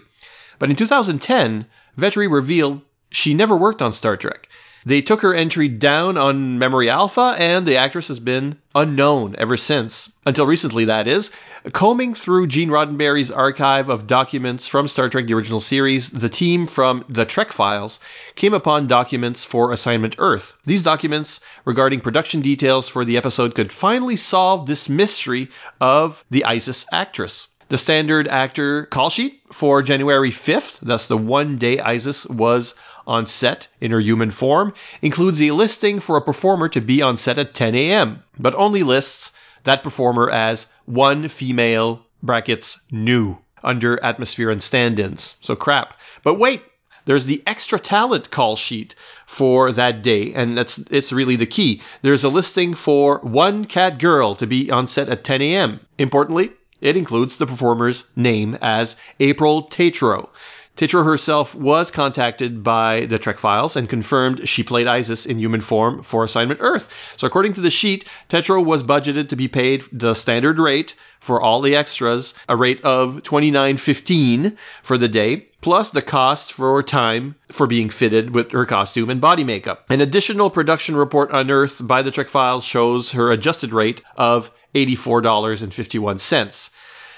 But 0.57 0.69
in 0.69 0.77
2010, 0.77 1.65
Vetri 1.99 2.31
revealed 2.31 2.81
she 3.11 3.33
never 3.33 3.57
worked 3.57 3.81
on 3.81 3.91
Star 3.91 4.15
Trek. 4.15 4.47
They 4.87 5.01
took 5.01 5.21
her 5.21 5.33
entry 5.33 5.67
down 5.67 6.15
on 6.15 6.59
Memory 6.59 6.91
Alpha, 6.91 7.35
and 7.39 7.65
the 7.65 7.75
actress 7.75 8.07
has 8.09 8.19
been 8.19 8.57
unknown 8.75 9.35
ever 9.39 9.57
since. 9.57 10.11
Until 10.27 10.45
recently, 10.45 10.85
that 10.85 11.07
is. 11.07 11.31
Combing 11.71 12.13
through 12.13 12.45
Gene 12.45 12.69
Roddenberry's 12.69 13.31
archive 13.31 13.89
of 13.89 14.05
documents 14.05 14.67
from 14.67 14.87
Star 14.87 15.09
Trek 15.09 15.25
the 15.25 15.33
original 15.33 15.59
series, 15.59 16.11
the 16.11 16.29
team 16.29 16.67
from 16.67 17.03
The 17.09 17.25
Trek 17.25 17.51
Files 17.51 17.99
came 18.35 18.53
upon 18.53 18.85
documents 18.85 19.43
for 19.43 19.71
Assignment 19.71 20.17
Earth. 20.19 20.55
These 20.67 20.83
documents 20.83 21.39
regarding 21.65 22.01
production 22.01 22.41
details 22.41 22.87
for 22.87 23.03
the 23.03 23.17
episode 23.17 23.55
could 23.55 23.71
finally 23.71 24.15
solve 24.15 24.67
this 24.67 24.87
mystery 24.87 25.49
of 25.81 26.23
the 26.29 26.45
ISIS 26.45 26.85
actress. 26.91 27.47
The 27.69 27.79
standard 27.79 28.27
actor 28.27 28.85
call 28.85 29.09
sheet 29.09 29.41
for 29.51 29.81
January 29.81 30.29
5th, 30.29 30.77
thus 30.83 31.07
the 31.07 31.17
one 31.17 31.57
day 31.57 31.79
Isis 31.79 32.27
was 32.27 32.75
on 33.07 33.25
set 33.25 33.67
in 33.79 33.91
her 33.91 33.99
human 33.99 34.31
form, 34.31 34.73
includes 35.01 35.41
a 35.41 35.51
listing 35.51 35.99
for 35.99 36.17
a 36.17 36.21
performer 36.21 36.69
to 36.69 36.81
be 36.81 37.01
on 37.01 37.17
set 37.17 37.39
at 37.39 37.53
10 37.53 37.75
a.m., 37.75 38.23
but 38.39 38.55
only 38.55 38.83
lists 38.83 39.31
that 39.63 39.83
performer 39.83 40.29
as 40.29 40.67
one 40.85 41.27
female 41.27 42.05
brackets 42.23 42.79
new 42.91 43.37
under 43.63 44.01
atmosphere 44.03 44.51
and 44.51 44.61
stand-ins. 44.61 45.35
So 45.41 45.55
crap. 45.55 45.99
But 46.23 46.35
wait, 46.35 46.61
there's 47.05 47.25
the 47.25 47.43
extra 47.45 47.79
talent 47.79 48.31
call 48.31 48.55
sheet 48.55 48.95
for 49.25 49.71
that 49.71 50.01
day, 50.01 50.33
and 50.33 50.57
that's 50.57 50.79
it's 50.89 51.11
really 51.11 51.35
the 51.35 51.45
key. 51.45 51.81
There's 52.01 52.23
a 52.23 52.29
listing 52.29 52.73
for 52.73 53.19
one 53.19 53.65
cat 53.65 53.99
girl 53.99 54.35
to 54.35 54.47
be 54.47 54.71
on 54.71 54.87
set 54.87 55.09
at 55.09 55.23
10 55.23 55.41
a.m. 55.41 55.79
Importantly, 55.99 56.51
it 56.81 56.97
includes 56.97 57.37
the 57.37 57.45
performer's 57.45 58.05
name 58.15 58.57
as 58.61 58.95
April 59.19 59.63
Tatro. 59.63 60.29
Tatro 60.75 61.03
herself 61.03 61.55
was 61.55 61.89
contacted 61.89 62.61
by 62.61 63.05
the 63.05 63.17
Trek 63.17 63.37
Files 63.37 63.77
and 63.77 63.87
confirmed 63.87 64.47
she 64.47 64.61
played 64.61 64.87
Isis 64.87 65.25
in 65.25 65.39
human 65.39 65.61
form 65.61 66.03
for 66.03 66.25
Assignment 66.25 66.59
Earth. 66.61 67.13
So 67.15 67.25
according 67.25 67.53
to 67.53 67.61
the 67.61 67.69
sheet, 67.69 68.03
Tatro 68.27 68.61
was 68.61 68.83
budgeted 68.83 69.29
to 69.29 69.37
be 69.37 69.47
paid 69.47 69.85
the 69.93 70.13
standard 70.13 70.59
rate 70.59 70.93
for 71.21 71.41
all 71.41 71.61
the 71.61 71.77
extras, 71.77 72.33
a 72.49 72.57
rate 72.57 72.81
of 72.83 73.23
29.15 73.23 74.57
for 74.83 74.97
the 74.97 75.07
day, 75.07 75.47
plus 75.61 75.91
the 75.91 76.01
cost 76.01 76.51
for 76.51 76.83
time 76.83 77.35
for 77.49 77.67
being 77.67 77.89
fitted 77.89 78.35
with 78.35 78.51
her 78.51 78.65
costume 78.65 79.09
and 79.09 79.21
body 79.21 79.45
makeup. 79.45 79.85
An 79.89 80.01
additional 80.01 80.49
production 80.49 80.97
report 80.97 81.29
unearthed 81.31 81.87
by 81.87 82.01
the 82.01 82.11
Trek 82.11 82.27
Files 82.27 82.65
shows 82.65 83.13
her 83.13 83.31
adjusted 83.31 83.71
rate 83.71 84.01
of 84.17 84.51
$84.51. 84.75 86.69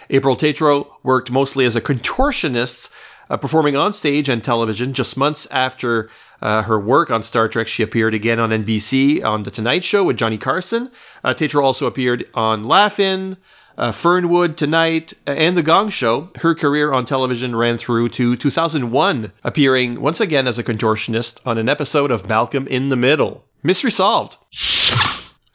April 0.09 0.35
Tatro 0.35 0.95
worked 1.03 1.31
mostly 1.31 1.65
as 1.65 1.75
a 1.75 1.81
contortionist 1.81 2.89
uh, 3.29 3.37
performing 3.37 3.75
on 3.75 3.93
stage 3.93 4.29
and 4.29 4.43
television. 4.43 4.93
Just 4.93 5.17
months 5.17 5.47
after 5.51 6.09
uh, 6.41 6.61
her 6.63 6.79
work 6.79 7.11
on 7.11 7.23
Star 7.23 7.47
Trek, 7.47 7.67
she 7.67 7.83
appeared 7.83 8.13
again 8.13 8.39
on 8.39 8.49
NBC 8.49 9.23
on 9.23 9.43
The 9.43 9.51
Tonight 9.51 9.83
Show 9.83 10.03
with 10.03 10.17
Johnny 10.17 10.37
Carson. 10.37 10.91
Uh, 11.23 11.33
also 11.55 11.87
appeared 11.87 12.25
on 12.33 12.63
Laugh-In, 12.63 13.37
uh, 13.77 13.91
Fernwood 13.91 14.57
Tonight, 14.57 15.13
and 15.25 15.57
The 15.57 15.63
Gong 15.63 15.89
Show. 15.89 16.29
Her 16.35 16.55
career 16.55 16.93
on 16.93 17.05
television 17.05 17.55
ran 17.55 17.77
through 17.77 18.09
to 18.09 18.35
2001, 18.35 19.31
appearing 19.43 20.01
once 20.01 20.19
again 20.19 20.47
as 20.47 20.59
a 20.59 20.63
contortionist 20.63 21.39
on 21.45 21.57
an 21.57 21.69
episode 21.69 22.11
of 22.11 22.27
Malcolm 22.27 22.67
in 22.67 22.89
the 22.89 22.95
Middle. 22.95 23.43
Mystery 23.63 23.91
solved. 23.91 24.37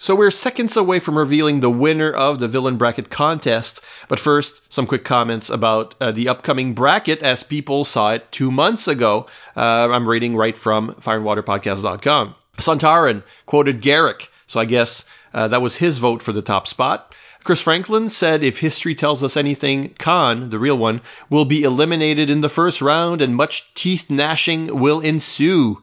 So 0.03 0.17
we're 0.17 0.33
seconds 0.33 0.77
away 0.77 0.99
from 0.99 1.17
revealing 1.17 1.61
the 1.61 1.71
winner 1.71 2.11
of 2.11 2.41
the 2.41 2.49
villain 2.49 2.77
bracket 2.77 3.09
contest. 3.09 3.81
But 4.09 4.19
first, 4.19 4.61
some 4.69 4.85
quick 4.85 5.05
comments 5.05 5.49
about 5.49 5.95
uh, 6.01 6.11
the 6.11 6.29
upcoming 6.29 6.75
bracket 6.75 7.23
as 7.23 7.45
people 7.45 7.85
saw 7.85 8.11
it 8.11 8.33
two 8.33 8.51
months 8.51 8.89
ago. 8.89 9.29
Uh, 9.57 9.91
I'm 9.93 10.09
reading 10.09 10.35
right 10.35 10.57
from 10.59 10.91
fireandwaterpodcast.com. 10.95 12.35
Santaran 12.57 13.23
quoted 13.47 13.81
Garak, 13.81 14.27
so 14.49 14.59
I 14.59 14.65
guess 14.65 15.05
uh, 15.35 15.47
that 15.47 15.63
was 15.63 15.77
his 15.77 15.99
vote 15.99 16.21
for 16.21 16.33
the 16.33 16.43
top 16.43 16.67
spot. 16.67 17.15
Chris 17.45 17.61
Franklin 17.61 18.09
said 18.09 18.43
if 18.43 18.59
history 18.59 18.97
tells 18.97 19.23
us 19.23 19.37
anything, 19.37 19.95
Khan, 20.01 20.51
the 20.51 20.59
real 20.59 20.79
one, 20.79 21.01
will 21.31 21.45
be 21.45 21.63
eliminated 21.63 22.29
in 22.29 22.41
the 22.41 22.49
first 22.49 22.83
round 22.83 23.23
and 23.23 23.37
much 23.37 23.73
teeth 23.75 24.11
gnashing 24.11 24.81
will 24.81 24.99
ensue. 24.99 25.81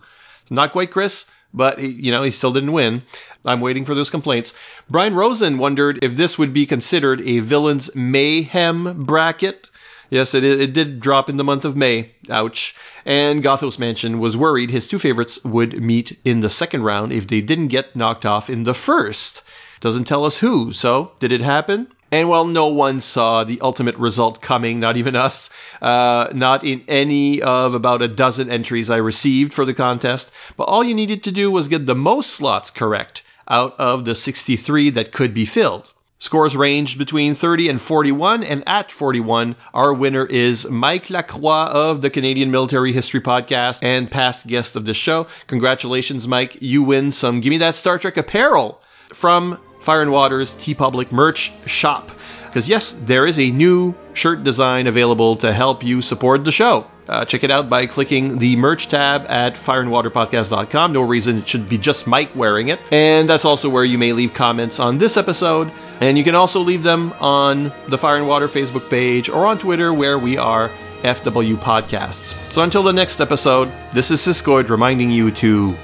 Not 0.50 0.74
quite 0.74 0.92
Chris, 0.92 1.26
but 1.54 1.80
you 1.80 2.12
know 2.12 2.24
he 2.24 2.32
still 2.32 2.54
didn't 2.54 2.74
win. 2.74 3.02
I'm 3.46 3.62
waiting 3.62 3.86
for 3.86 3.96
those 3.96 4.10
complaints. 4.10 4.54
Brian 4.90 5.16
Rosen 5.16 5.58
wondered 5.58 6.00
if 6.04 6.18
this 6.18 6.38
would 6.38 6.52
be 6.52 6.66
considered 6.66 7.22
a 7.22 7.40
villain's 7.40 7.90
mayhem 7.96 9.06
bracket. 9.06 9.70
Yes, 10.10 10.34
it, 10.34 10.44
it 10.44 10.74
did 10.74 11.00
drop 11.00 11.30
in 11.30 11.38
the 11.38 11.44
month 11.46 11.64
of 11.64 11.78
May. 11.78 12.12
Ouch. 12.30 12.76
And 13.06 13.42
Gothos 13.42 13.80
Mansion 13.80 14.20
was 14.20 14.36
worried 14.36 14.72
his 14.72 14.88
two 14.88 15.00
favorites 15.00 15.42
would 15.46 15.82
meet 15.82 16.20
in 16.26 16.42
the 16.42 16.50
second 16.50 16.84
round 16.84 17.14
if 17.14 17.28
they 17.28 17.40
didn't 17.40 17.70
get 17.70 17.96
knocked 17.96 18.26
off 18.26 18.50
in 18.50 18.64
the 18.64 18.74
first. 18.74 19.42
Doesn't 19.80 20.04
tell 20.04 20.26
us 20.26 20.40
who, 20.40 20.74
so 20.74 21.14
did 21.20 21.32
it 21.32 21.40
happen? 21.40 21.88
And 22.12 22.28
while 22.28 22.46
no 22.46 22.68
one 22.68 23.00
saw 23.00 23.46
the 23.46 23.62
ultimate 23.62 23.96
result 23.96 24.42
coming, 24.42 24.82
not 24.82 24.98
even 24.98 25.16
us, 25.16 25.50
uh, 25.82 26.28
not 26.34 26.66
in 26.66 26.84
any 26.90 27.42
of 27.42 27.74
about 27.74 28.02
a 28.02 28.10
dozen 28.10 28.50
entries 28.50 28.90
I 28.90 28.98
received 28.98 29.54
for 29.54 29.64
the 29.64 29.74
contest, 29.74 30.32
but 30.58 30.66
all 30.66 30.84
you 30.84 30.94
needed 30.94 31.24
to 31.24 31.32
do 31.32 31.50
was 31.50 31.70
get 31.70 31.86
the 31.86 31.96
most 31.96 32.32
slots 32.32 32.70
correct 32.70 33.22
out 33.50 33.80
of 33.80 34.06
the 34.06 34.16
63 34.16 34.92
that 34.92 35.12
could 35.12 35.34
be 35.34 35.46
filled. 35.46 35.94
Scores 36.22 36.54
ranged 36.54 36.98
between 36.98 37.34
30 37.34 37.70
and 37.70 37.82
41, 37.82 38.44
and 38.44 38.62
at 38.68 38.92
41, 38.92 39.56
our 39.74 39.94
winner 39.94 40.26
is 40.26 40.70
Mike 40.70 41.10
Lacroix 41.10 41.68
of 41.72 42.02
the 42.02 42.10
Canadian 42.10 42.52
Military 42.52 42.92
History 42.92 43.22
Podcast 43.22 43.80
and 43.84 44.12
past 44.12 44.46
guest 44.46 44.76
of 44.76 44.84
the 44.84 44.94
show. 44.94 45.28
Congratulations, 45.48 46.28
Mike. 46.28 46.58
You 46.60 46.84
win 46.84 47.14
some 47.14 47.40
Gimme 47.40 47.60
That 47.60 47.78
Star 47.78 47.98
Trek 47.98 48.18
apparel 48.18 48.82
from 49.14 49.58
Fire 49.80 50.02
and 50.02 50.12
Water's 50.12 50.56
TeePublic 50.56 51.14
merch 51.14 51.54
shop. 51.66 52.12
Because, 52.48 52.68
yes, 52.68 52.98
there 53.06 53.26
is 53.26 53.40
a 53.40 53.50
new 53.52 53.96
shirt 54.14 54.44
design 54.44 54.88
available 54.88 55.38
to 55.38 55.54
help 55.54 55.84
you 55.86 56.02
support 56.02 56.44
the 56.44 56.52
show. 56.52 56.86
Uh, 57.10 57.26
check 57.26 57.44
it 57.44 57.50
out 57.50 57.70
by 57.70 57.88
clicking 57.88 58.38
the 58.38 58.56
merch 58.56 58.88
tab 58.88 59.26
at 59.30 59.56
fireandwaterpodcast.com. 59.56 60.94
No 60.94 61.02
reason 61.02 61.40
it 61.40 61.48
should 61.48 61.68
be 61.68 61.78
just 61.78 62.06
Mike 62.06 62.36
wearing 62.36 62.68
it. 62.68 62.80
And 62.92 63.28
that's 63.28 63.46
also 63.46 63.68
where 63.68 63.84
you 63.84 63.98
may 63.98 64.14
leave 64.14 64.36
comments 64.36 64.80
on 64.80 65.00
this 65.00 65.18
episode. 65.18 65.72
And 66.02 66.20
you 66.20 66.24
can 66.24 66.36
also 66.36 66.60
leave 66.60 66.84
them 66.84 67.12
on 67.20 67.72
the 67.88 67.98
Fire 67.98 68.18
and 68.18 68.28
Water 68.28 68.48
Facebook 68.48 68.90
page 68.92 69.28
or 69.28 69.48
on 69.48 69.58
Twitter 69.58 69.92
where 69.92 70.20
we 70.20 70.38
are 70.38 70.70
FW 71.02 71.56
Podcasts. 71.56 72.36
So 72.52 72.62
until 72.62 72.84
the 72.84 72.94
next 72.94 73.20
episode, 73.20 73.72
this 73.92 74.12
is 74.12 74.22
Siskoid 74.22 74.70
reminding 74.70 75.10
you 75.10 75.32
to 75.32 75.76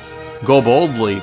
go 0.43 0.61
boldly 0.61 1.21